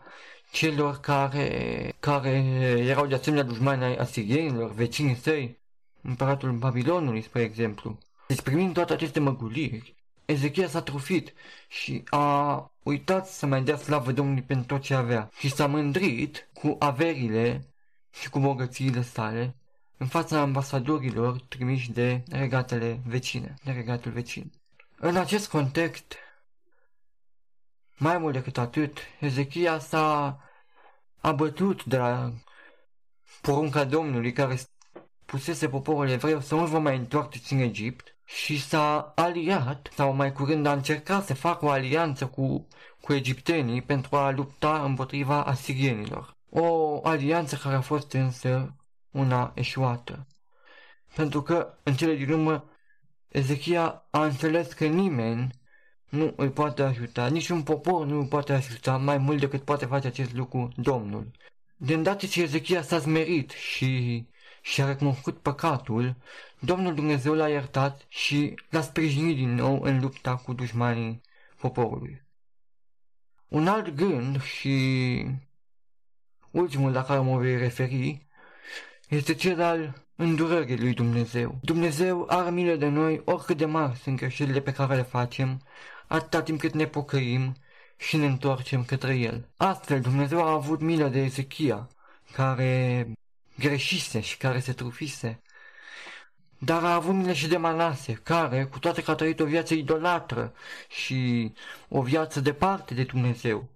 celor 0.52 1.00
care, 1.00 1.94
care 2.00 2.32
erau 2.78 3.06
de 3.06 3.16
asemenea 3.16 3.46
dușmani 3.46 3.84
ai 3.84 3.96
asirienilor, 3.96 4.72
vecinii 4.72 5.16
săi, 5.16 5.60
împăratul 6.02 6.52
Babilonului, 6.52 7.22
spre 7.22 7.42
exemplu. 7.42 7.98
Deci 8.28 8.42
primind 8.42 8.74
toate 8.74 8.94
aceste 8.94 9.20
măguliri, 9.20 9.96
Ezechia 10.26 10.68
s-a 10.68 10.82
trufit 10.82 11.34
și 11.68 12.04
a 12.10 12.73
uitat 12.84 13.28
să 13.28 13.46
mai 13.46 13.64
dea 13.64 13.78
slavă 13.78 14.12
Domnului 14.12 14.42
pentru 14.42 14.66
tot 14.66 14.82
ce 14.82 14.94
avea 14.94 15.30
și 15.38 15.50
s-a 15.50 15.68
mândrit 15.68 16.50
cu 16.54 16.76
averile 16.80 17.68
și 18.12 18.30
cu 18.30 18.40
bogățiile 18.40 19.02
sale 19.02 19.56
în 19.98 20.08
fața 20.08 20.40
ambasadorilor 20.40 21.42
trimiși 21.42 21.92
de 21.92 22.24
regatele 22.30 23.02
vecine, 23.06 23.54
de 23.64 23.72
regatul 23.72 24.12
vecin. 24.12 24.52
În 24.98 25.16
acest 25.16 25.50
context, 25.50 26.16
mai 27.98 28.18
mult 28.18 28.34
decât 28.34 28.58
atât, 28.58 28.98
Ezechia 29.20 29.80
s-a 29.80 30.40
abătut 31.20 31.86
de 31.86 31.98
la 31.98 32.34
porunca 33.42 33.84
Domnului 33.84 34.34
care 34.34 34.60
pusese 35.26 35.70
poporul 35.70 36.10
evreu 36.10 36.42
să 36.42 36.56
nu 36.56 36.66
vă 36.66 36.80
mai 36.80 36.98
întoarceți 36.98 37.54
în 37.54 37.60
Egipt 37.60 38.13
și 38.26 38.60
s-a 38.62 39.12
aliat, 39.16 39.90
sau 39.96 40.14
mai 40.14 40.32
curând 40.32 40.66
a 40.66 40.72
încercat 40.72 41.26
să 41.26 41.34
facă 41.34 41.66
o 41.66 41.70
alianță 41.70 42.28
cu, 42.28 42.68
cu 43.02 43.14
egiptenii 43.14 43.82
pentru 43.82 44.16
a 44.16 44.32
lupta 44.32 44.84
împotriva 44.84 45.44
asirienilor. 45.44 46.38
O 46.50 47.00
alianță 47.04 47.56
care 47.56 47.76
a 47.76 47.82
fost 47.82 48.14
însă 48.14 48.76
una 49.12 49.52
eșuată. 49.56 50.28
Pentru 51.16 51.42
că, 51.42 51.78
în 51.84 51.94
cele 51.94 52.16
din 52.16 52.32
urmă, 52.32 52.70
Ezechia 53.28 54.08
a 54.10 54.24
înțeles 54.24 54.74
că 54.74 54.86
nimeni 54.86 55.62
nu 56.10 56.34
îl 56.36 56.50
poate 56.50 56.82
ajuta, 56.82 57.28
niciun 57.28 57.64
popor 57.64 58.06
nu 58.06 58.18
îl 58.20 58.26
poate 58.26 58.54
ajuta 58.54 58.98
mai 58.98 59.18
mult 59.18 59.40
decât 59.40 59.64
poate 59.64 59.86
face 59.86 60.08
acest 60.08 60.34
lucru 60.34 60.72
Domnul. 60.76 61.32
De 61.76 61.94
îndată 61.94 62.26
ce 62.26 62.42
Ezechia 62.42 62.82
s-a 62.82 63.00
smerit 63.00 63.52
și 63.52 64.28
și-a 64.66 64.86
recunoscut 64.86 65.38
păcatul, 65.38 66.16
Domnul 66.60 66.96
Dumnezeu 66.96 67.34
l-a 67.34 67.50
iertat 67.50 68.06
și 68.08 68.56
l-a 68.70 68.82
sprijinit 68.82 69.36
din 69.36 69.54
nou 69.54 69.82
în 69.82 70.00
lupta 70.00 70.36
cu 70.36 70.54
dușmanii 70.54 71.22
poporului. 71.58 72.22
Un 73.48 73.68
alt 73.68 73.96
gând 73.96 74.42
și 74.42 75.26
ultimul 76.52 76.92
la 76.92 77.04
care 77.04 77.20
mă 77.20 77.38
voi 77.38 77.58
referi 77.58 78.28
este 79.10 79.34
cel 79.34 79.62
al 79.62 80.06
îndurării 80.16 80.80
lui 80.80 80.94
Dumnezeu. 80.94 81.60
Dumnezeu 81.62 82.26
are 82.30 82.50
milă 82.50 82.76
de 82.76 82.88
noi 82.88 83.22
oricât 83.26 83.58
de 83.58 83.66
mari 83.66 83.98
sunt 83.98 84.18
greșelile 84.18 84.62
pe 84.62 84.72
care 84.72 84.96
le 84.96 85.02
facem, 85.02 85.62
atâta 86.08 86.42
timp 86.42 86.60
cât 86.60 86.74
ne 86.74 86.86
pocăim 86.86 87.56
și 87.98 88.18
ne 88.18 88.26
întoarcem 88.26 88.84
către 88.84 89.16
El. 89.16 89.48
Astfel, 89.58 90.02
Dumnezeu 90.02 90.44
a 90.44 90.52
avut 90.52 90.82
milă 90.82 91.08
de 91.08 91.20
Ezechia, 91.20 91.90
care 92.32 93.08
greșise 93.58 94.20
și 94.20 94.38
care 94.38 94.60
se 94.60 94.74
trufise. 94.74 95.42
Dar 96.58 96.84
a 96.84 96.94
avut 96.94 97.14
milă 97.14 97.34
și 97.34 97.48
de 97.48 97.58
Manase, 97.58 98.14
care, 98.14 98.66
cu 98.66 98.80
toate 98.80 99.04
că 99.04 99.12
a 99.12 99.16
trăit 99.16 99.40
o 99.40 99.46
viață 99.46 99.74
idolatră 99.74 100.54
și 100.90 101.52
o 101.88 102.02
viață 102.02 102.40
departe 102.40 102.94
de 102.94 103.04
Dumnezeu, 103.04 103.74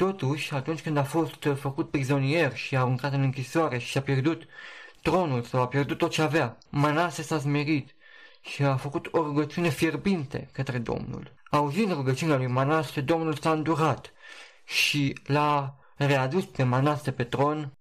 Totuși, 0.00 0.54
atunci 0.54 0.82
când 0.82 0.96
a 0.96 1.04
fost 1.04 1.48
făcut 1.54 1.90
prizonier 1.90 2.56
și 2.56 2.76
a 2.76 2.80
aruncat 2.80 3.12
în 3.12 3.22
închisoare 3.22 3.78
și 3.78 3.86
și-a 3.86 4.02
pierdut 4.02 4.42
tronul 5.02 5.42
sau 5.42 5.60
a 5.60 5.68
pierdut 5.68 5.98
tot 5.98 6.10
ce 6.10 6.22
avea, 6.22 6.58
Manase 6.68 7.22
s-a 7.22 7.38
smerit 7.38 7.94
și 8.40 8.62
a 8.62 8.76
făcut 8.76 9.08
o 9.12 9.22
rugăciune 9.22 9.68
fierbinte 9.68 10.48
către 10.52 10.78
Domnul. 10.78 11.32
Auzind 11.50 11.92
rugăciunea 11.92 12.36
lui 12.36 12.46
Manase, 12.46 13.00
Domnul 13.00 13.34
s-a 13.34 13.52
îndurat 13.52 14.12
și 14.64 15.18
l-a 15.24 15.76
readus 15.96 16.44
pe 16.44 16.62
Manase 16.62 17.12
pe 17.12 17.24
tron, 17.24 17.72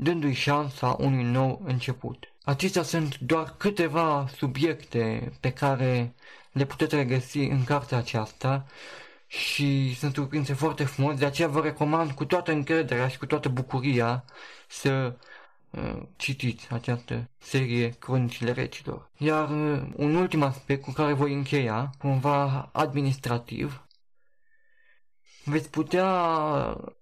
dându-i 0.00 0.32
șansa 0.32 0.96
unui 0.98 1.24
nou 1.24 1.62
început. 1.64 2.32
Acestea 2.44 2.82
sunt 2.82 3.18
doar 3.18 3.54
câteva 3.56 4.26
subiecte 4.36 5.32
pe 5.40 5.52
care 5.52 6.14
le 6.52 6.64
puteți 6.64 6.94
regăsi 6.94 7.38
în 7.38 7.64
cartea 7.64 7.98
aceasta 7.98 8.66
și 9.26 9.94
sunt 9.94 10.14
surprinse 10.14 10.52
foarte 10.54 10.84
frumos, 10.84 11.18
de 11.18 11.24
aceea 11.24 11.48
vă 11.48 11.60
recomand 11.60 12.10
cu 12.10 12.24
toată 12.24 12.52
încrederea 12.52 13.08
și 13.08 13.18
cu 13.18 13.26
toată 13.26 13.48
bucuria 13.48 14.24
să 14.68 15.16
uh, 15.70 16.02
citiți 16.16 16.68
această 16.70 17.28
serie 17.38 17.88
Cronicile 17.88 18.52
Regilor. 18.52 19.10
Iar 19.16 19.50
uh, 19.50 19.82
un 19.96 20.14
ultim 20.14 20.42
aspect 20.42 20.82
cu 20.82 20.90
care 20.90 21.12
voi 21.12 21.32
încheia, 21.32 21.90
cumva 21.98 22.68
administrativ, 22.72 23.87
veți 25.48 25.70
putea 25.70 26.06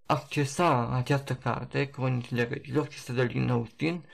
accesa 0.07 0.89
această 0.92 1.34
carte, 1.34 1.84
Cronicile 1.84 2.49
Regilor, 2.50 2.84
scrisă 2.84 3.12
de 3.12 3.23
Lin 3.23 3.50
Austin, 3.50 4.05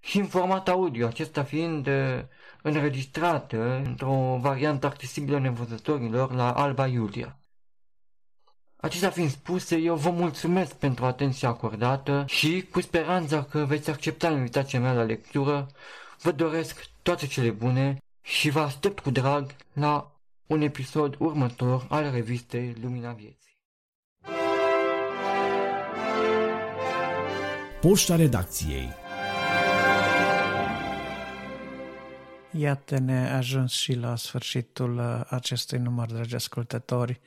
și 0.00 0.18
în 0.18 0.26
format 0.26 0.68
audio, 0.68 1.06
acesta 1.06 1.42
fiind 1.42 1.86
uh, 1.86 2.20
înregistrată 2.62 3.82
într-o 3.84 4.38
variantă 4.40 4.86
accesibilă 4.86 5.38
nevăzătorilor 5.38 6.32
la 6.32 6.52
Alba 6.52 6.86
Iulia. 6.86 7.38
Acestea 8.76 9.10
fiind 9.10 9.30
spuse, 9.30 9.76
eu 9.76 9.96
vă 9.96 10.10
mulțumesc 10.10 10.74
pentru 10.74 11.04
atenția 11.04 11.48
acordată 11.48 12.24
și, 12.28 12.66
cu 12.70 12.80
speranța 12.80 13.44
că 13.44 13.64
veți 13.64 13.90
accepta 13.90 14.30
invitația 14.30 14.80
mea 14.80 14.92
la 14.92 15.02
lectură, 15.02 15.66
vă 16.22 16.32
doresc 16.32 16.90
toate 17.02 17.26
cele 17.26 17.50
bune 17.50 17.98
și 18.22 18.50
vă 18.50 18.60
aștept 18.60 19.00
cu 19.00 19.10
drag 19.10 19.54
la 19.72 20.12
un 20.46 20.60
episod 20.60 21.14
următor 21.18 21.86
al 21.88 22.10
revistei 22.10 22.76
Lumina 22.82 23.12
Vieții. 23.12 23.39
Poșta 27.80 28.16
redacției 28.16 28.88
Iată-ne 32.50 33.30
ajuns 33.30 33.72
și 33.72 33.94
la 33.94 34.16
sfârșitul 34.16 34.98
uh, 34.98 35.20
acestui 35.28 35.78
număr, 35.78 36.12
dragi 36.12 36.34
ascultători. 36.34 37.20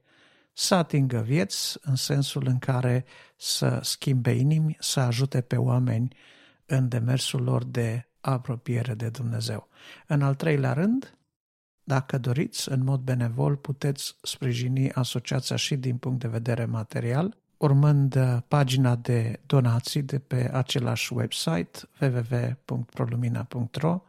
să 0.52 0.75
atingă 0.75 1.20
vieți, 1.20 1.78
în 1.83 1.94
sensul 1.94 2.47
în 2.47 2.59
care 2.59 3.05
să 3.36 3.78
schimbe 3.83 4.31
inimi, 4.31 4.76
să 4.81 5.01
ajute 5.01 5.41
pe 5.41 5.57
oameni 5.57 6.17
în 6.67 6.89
demersul 6.89 7.42
lor 7.42 7.65
de 7.65 8.07
apropiere 8.23 8.94
de 8.94 9.09
Dumnezeu. 9.09 9.68
În 10.07 10.23
al 10.23 10.34
treilea 10.34 10.73
rând, 10.73 11.17
dacă 11.84 12.18
doriți, 12.18 12.70
în 12.70 12.84
mod 12.84 13.01
benevol, 13.01 13.57
puteți 13.57 14.17
sprijini 14.23 14.92
asociația 14.92 15.57
și 15.57 15.76
din 15.76 15.97
punct 15.97 16.20
de 16.20 16.28
vedere 16.28 16.65
material, 16.65 17.36
urmând 17.57 18.15
uh, 18.15 18.36
pagina 18.49 18.97
de 18.97 19.41
donații 19.47 20.02
de 20.02 20.18
pe 20.18 20.51
același 20.52 21.12
website 21.12 21.81
www.prolumina.ro. 22.01 24.02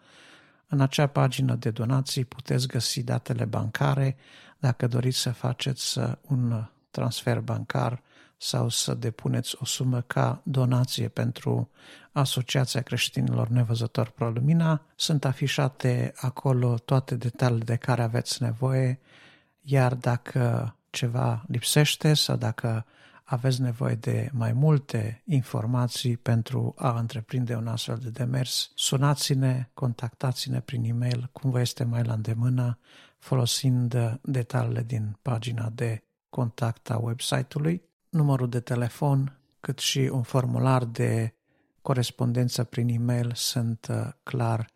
În 0.68 0.82
acea 0.82 1.08
pagină 1.08 1.56
de 1.56 1.70
donații 1.70 2.26
puteți 2.26 2.68
găsi 2.68 3.04
datele 3.04 3.46
bancare 3.46 4.16
dacă 4.60 4.88
doriți 4.88 5.18
să 5.18 5.32
faceți 5.32 6.00
uh, 6.00 6.12
un 6.28 6.66
transfer 6.92 7.40
bancar 7.40 8.02
sau 8.44 8.70
să 8.70 8.94
depuneți 8.94 9.56
o 9.60 9.66
sumă 9.66 10.02
ca 10.02 10.42
donație 10.44 11.08
pentru 11.08 11.70
Asociația 12.12 12.82
Creștinilor 12.82 13.48
Nevăzători 13.48 14.12
Pro 14.12 14.30
Lumina. 14.30 14.82
Sunt 14.96 15.26
afișate 15.26 16.14
acolo 16.16 16.78
toate 16.78 17.16
detaliile 17.16 17.64
de 17.64 17.76
care 17.76 18.02
aveți 18.02 18.42
nevoie, 18.42 19.00
iar 19.62 19.96
dacă 19.96 20.76
ceva 20.90 21.44
lipsește 21.48 22.14
sau 22.14 22.36
dacă 22.36 22.86
aveți 23.24 23.62
nevoie 23.62 23.96
de 23.96 24.30
mai 24.34 24.54
multe 24.54 25.22
informații 25.26 26.18
pentru 26.18 26.74
a 26.78 27.00
întreprinde 27.00 27.56
un 27.56 27.68
astfel 27.68 27.98
de 27.98 28.10
demers, 28.10 28.72
sunați-ne, 28.76 29.70
contactați-ne 29.74 30.60
prin 30.60 30.84
e-mail, 30.84 31.30
cum 31.32 31.52
vă 31.52 31.60
este 31.60 31.84
mai 31.84 32.04
la 32.04 32.14
îndemână, 32.14 32.78
folosind 33.18 34.20
detaliile 34.22 34.84
din 34.84 35.18
pagina 35.22 35.70
de 35.70 36.04
contact 36.30 36.90
a 36.90 36.98
website-ului, 36.98 37.92
numărul 38.14 38.50
de 38.50 38.60
telefon, 38.60 39.40
cât 39.60 39.80
și 39.80 40.00
un 40.00 40.22
formular 40.22 40.86
de 40.86 41.34
corespondență 41.82 42.64
prin 42.64 42.88
e-mail 42.90 43.32
sunt 43.36 43.88
uh, 43.90 44.10
clar 44.24 44.70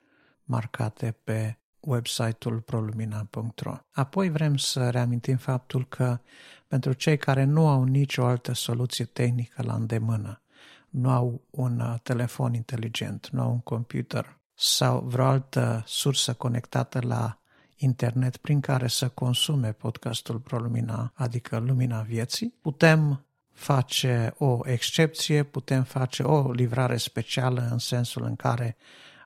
marcate 0.44 1.16
pe 1.24 1.58
website-ul 1.80 2.60
prolumina.ro. 2.60 3.78
Apoi 3.92 4.30
vrem 4.30 4.58
să 4.58 4.90
reamintim 4.90 5.38
faptul 5.38 5.88
că 5.88 6.20
pentru 6.68 6.94
cei 6.94 7.18
care 7.18 7.44
nu 7.44 7.68
au 7.68 7.84
nicio 7.84 8.26
altă 8.26 8.54
soluție 8.54 9.06
tehnică 9.06 9.64
la 9.64 9.74
îndemână, 9.74 10.42
nu 10.90 11.10
au 11.10 11.42
un 11.50 11.80
uh, 11.80 11.96
telefon 12.04 12.54
inteligent, 12.54 13.30
nu 13.32 13.42
au 13.42 13.52
un 13.52 13.60
computer 13.60 14.40
sau 14.54 15.00
vreo 15.00 15.26
altă 15.26 15.84
sursă 15.86 16.34
conectată 16.34 17.00
la 17.02 17.40
internet 17.76 18.38
prin 18.38 18.60
care 18.60 18.88
să 18.88 19.10
consume 19.10 19.72
podcastul 19.72 20.40
ProLumina, 20.40 21.12
adică 21.16 21.58
Lumina 21.58 22.02
Vieții, 22.02 22.54
putem 22.62 23.27
face 23.58 24.34
o 24.38 24.60
excepție, 24.64 25.44
putem 25.44 25.84
face 25.84 26.24
o 26.24 26.52
livrare 26.52 26.98
specială 26.98 27.68
în 27.72 27.77
sensul 27.77 28.24
în 28.24 28.36
care 28.36 28.77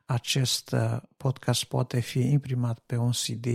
acest 0.05 0.71
uh, 0.71 0.97
podcast 1.17 1.63
poate 1.63 1.99
fi 1.99 2.19
imprimat 2.19 2.79
pe 2.79 2.95
un 2.95 3.11
CD 3.11 3.45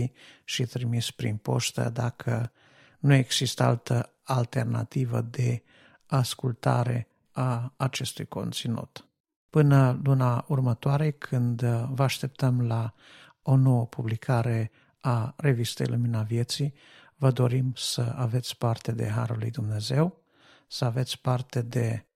și 0.43 0.63
trimis 0.63 1.11
prin 1.11 1.37
poștă 1.37 1.89
dacă 1.93 2.51
nu 2.99 3.13
există 3.13 3.63
altă 3.63 4.13
alternativă 4.23 5.21
de 5.21 5.63
ascultare 6.05 7.07
a 7.31 7.73
acestui 7.77 8.25
conținut. 8.25 9.07
Până 9.49 9.99
luna 10.03 10.45
următoare, 10.47 11.11
când 11.11 11.61
uh, 11.61 11.83
vă 11.89 12.03
așteptăm 12.03 12.67
la 12.67 12.93
o 13.41 13.55
nouă 13.55 13.85
publicare 13.85 14.71
a 14.99 15.33
revistei 15.37 15.87
Lumina 15.87 16.21
Vieții, 16.21 16.73
vă 17.15 17.31
dorim 17.31 17.73
să 17.75 18.13
aveți 18.15 18.57
parte 18.57 18.91
de 18.91 19.07
Harul 19.07 19.37
lui 19.39 19.51
Dumnezeu, 19.51 20.25
să 20.67 20.85
aveți 20.85 21.21
parte 21.21 21.61
de 21.61 22.07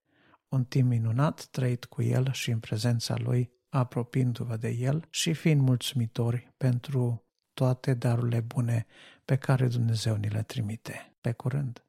un 0.47 0.65
timp 0.65 0.89
minunat 0.89 1.45
trăit 1.45 1.85
cu 1.85 2.01
El 2.01 2.31
și 2.31 2.51
în 2.51 2.59
prezența 2.59 3.15
Lui, 3.17 3.51
apropiindu-vă 3.69 4.55
de 4.55 4.69
El 4.69 5.07
și 5.09 5.33
fiind 5.33 5.61
mulțumitori 5.61 6.53
pentru 6.57 7.25
toate 7.53 7.93
darurile 7.93 8.39
bune 8.39 8.85
pe 9.25 9.35
care 9.37 9.67
Dumnezeu 9.67 10.15
ni 10.15 10.29
le 10.29 10.43
trimite. 10.43 11.15
Pe 11.21 11.31
curând! 11.31 11.85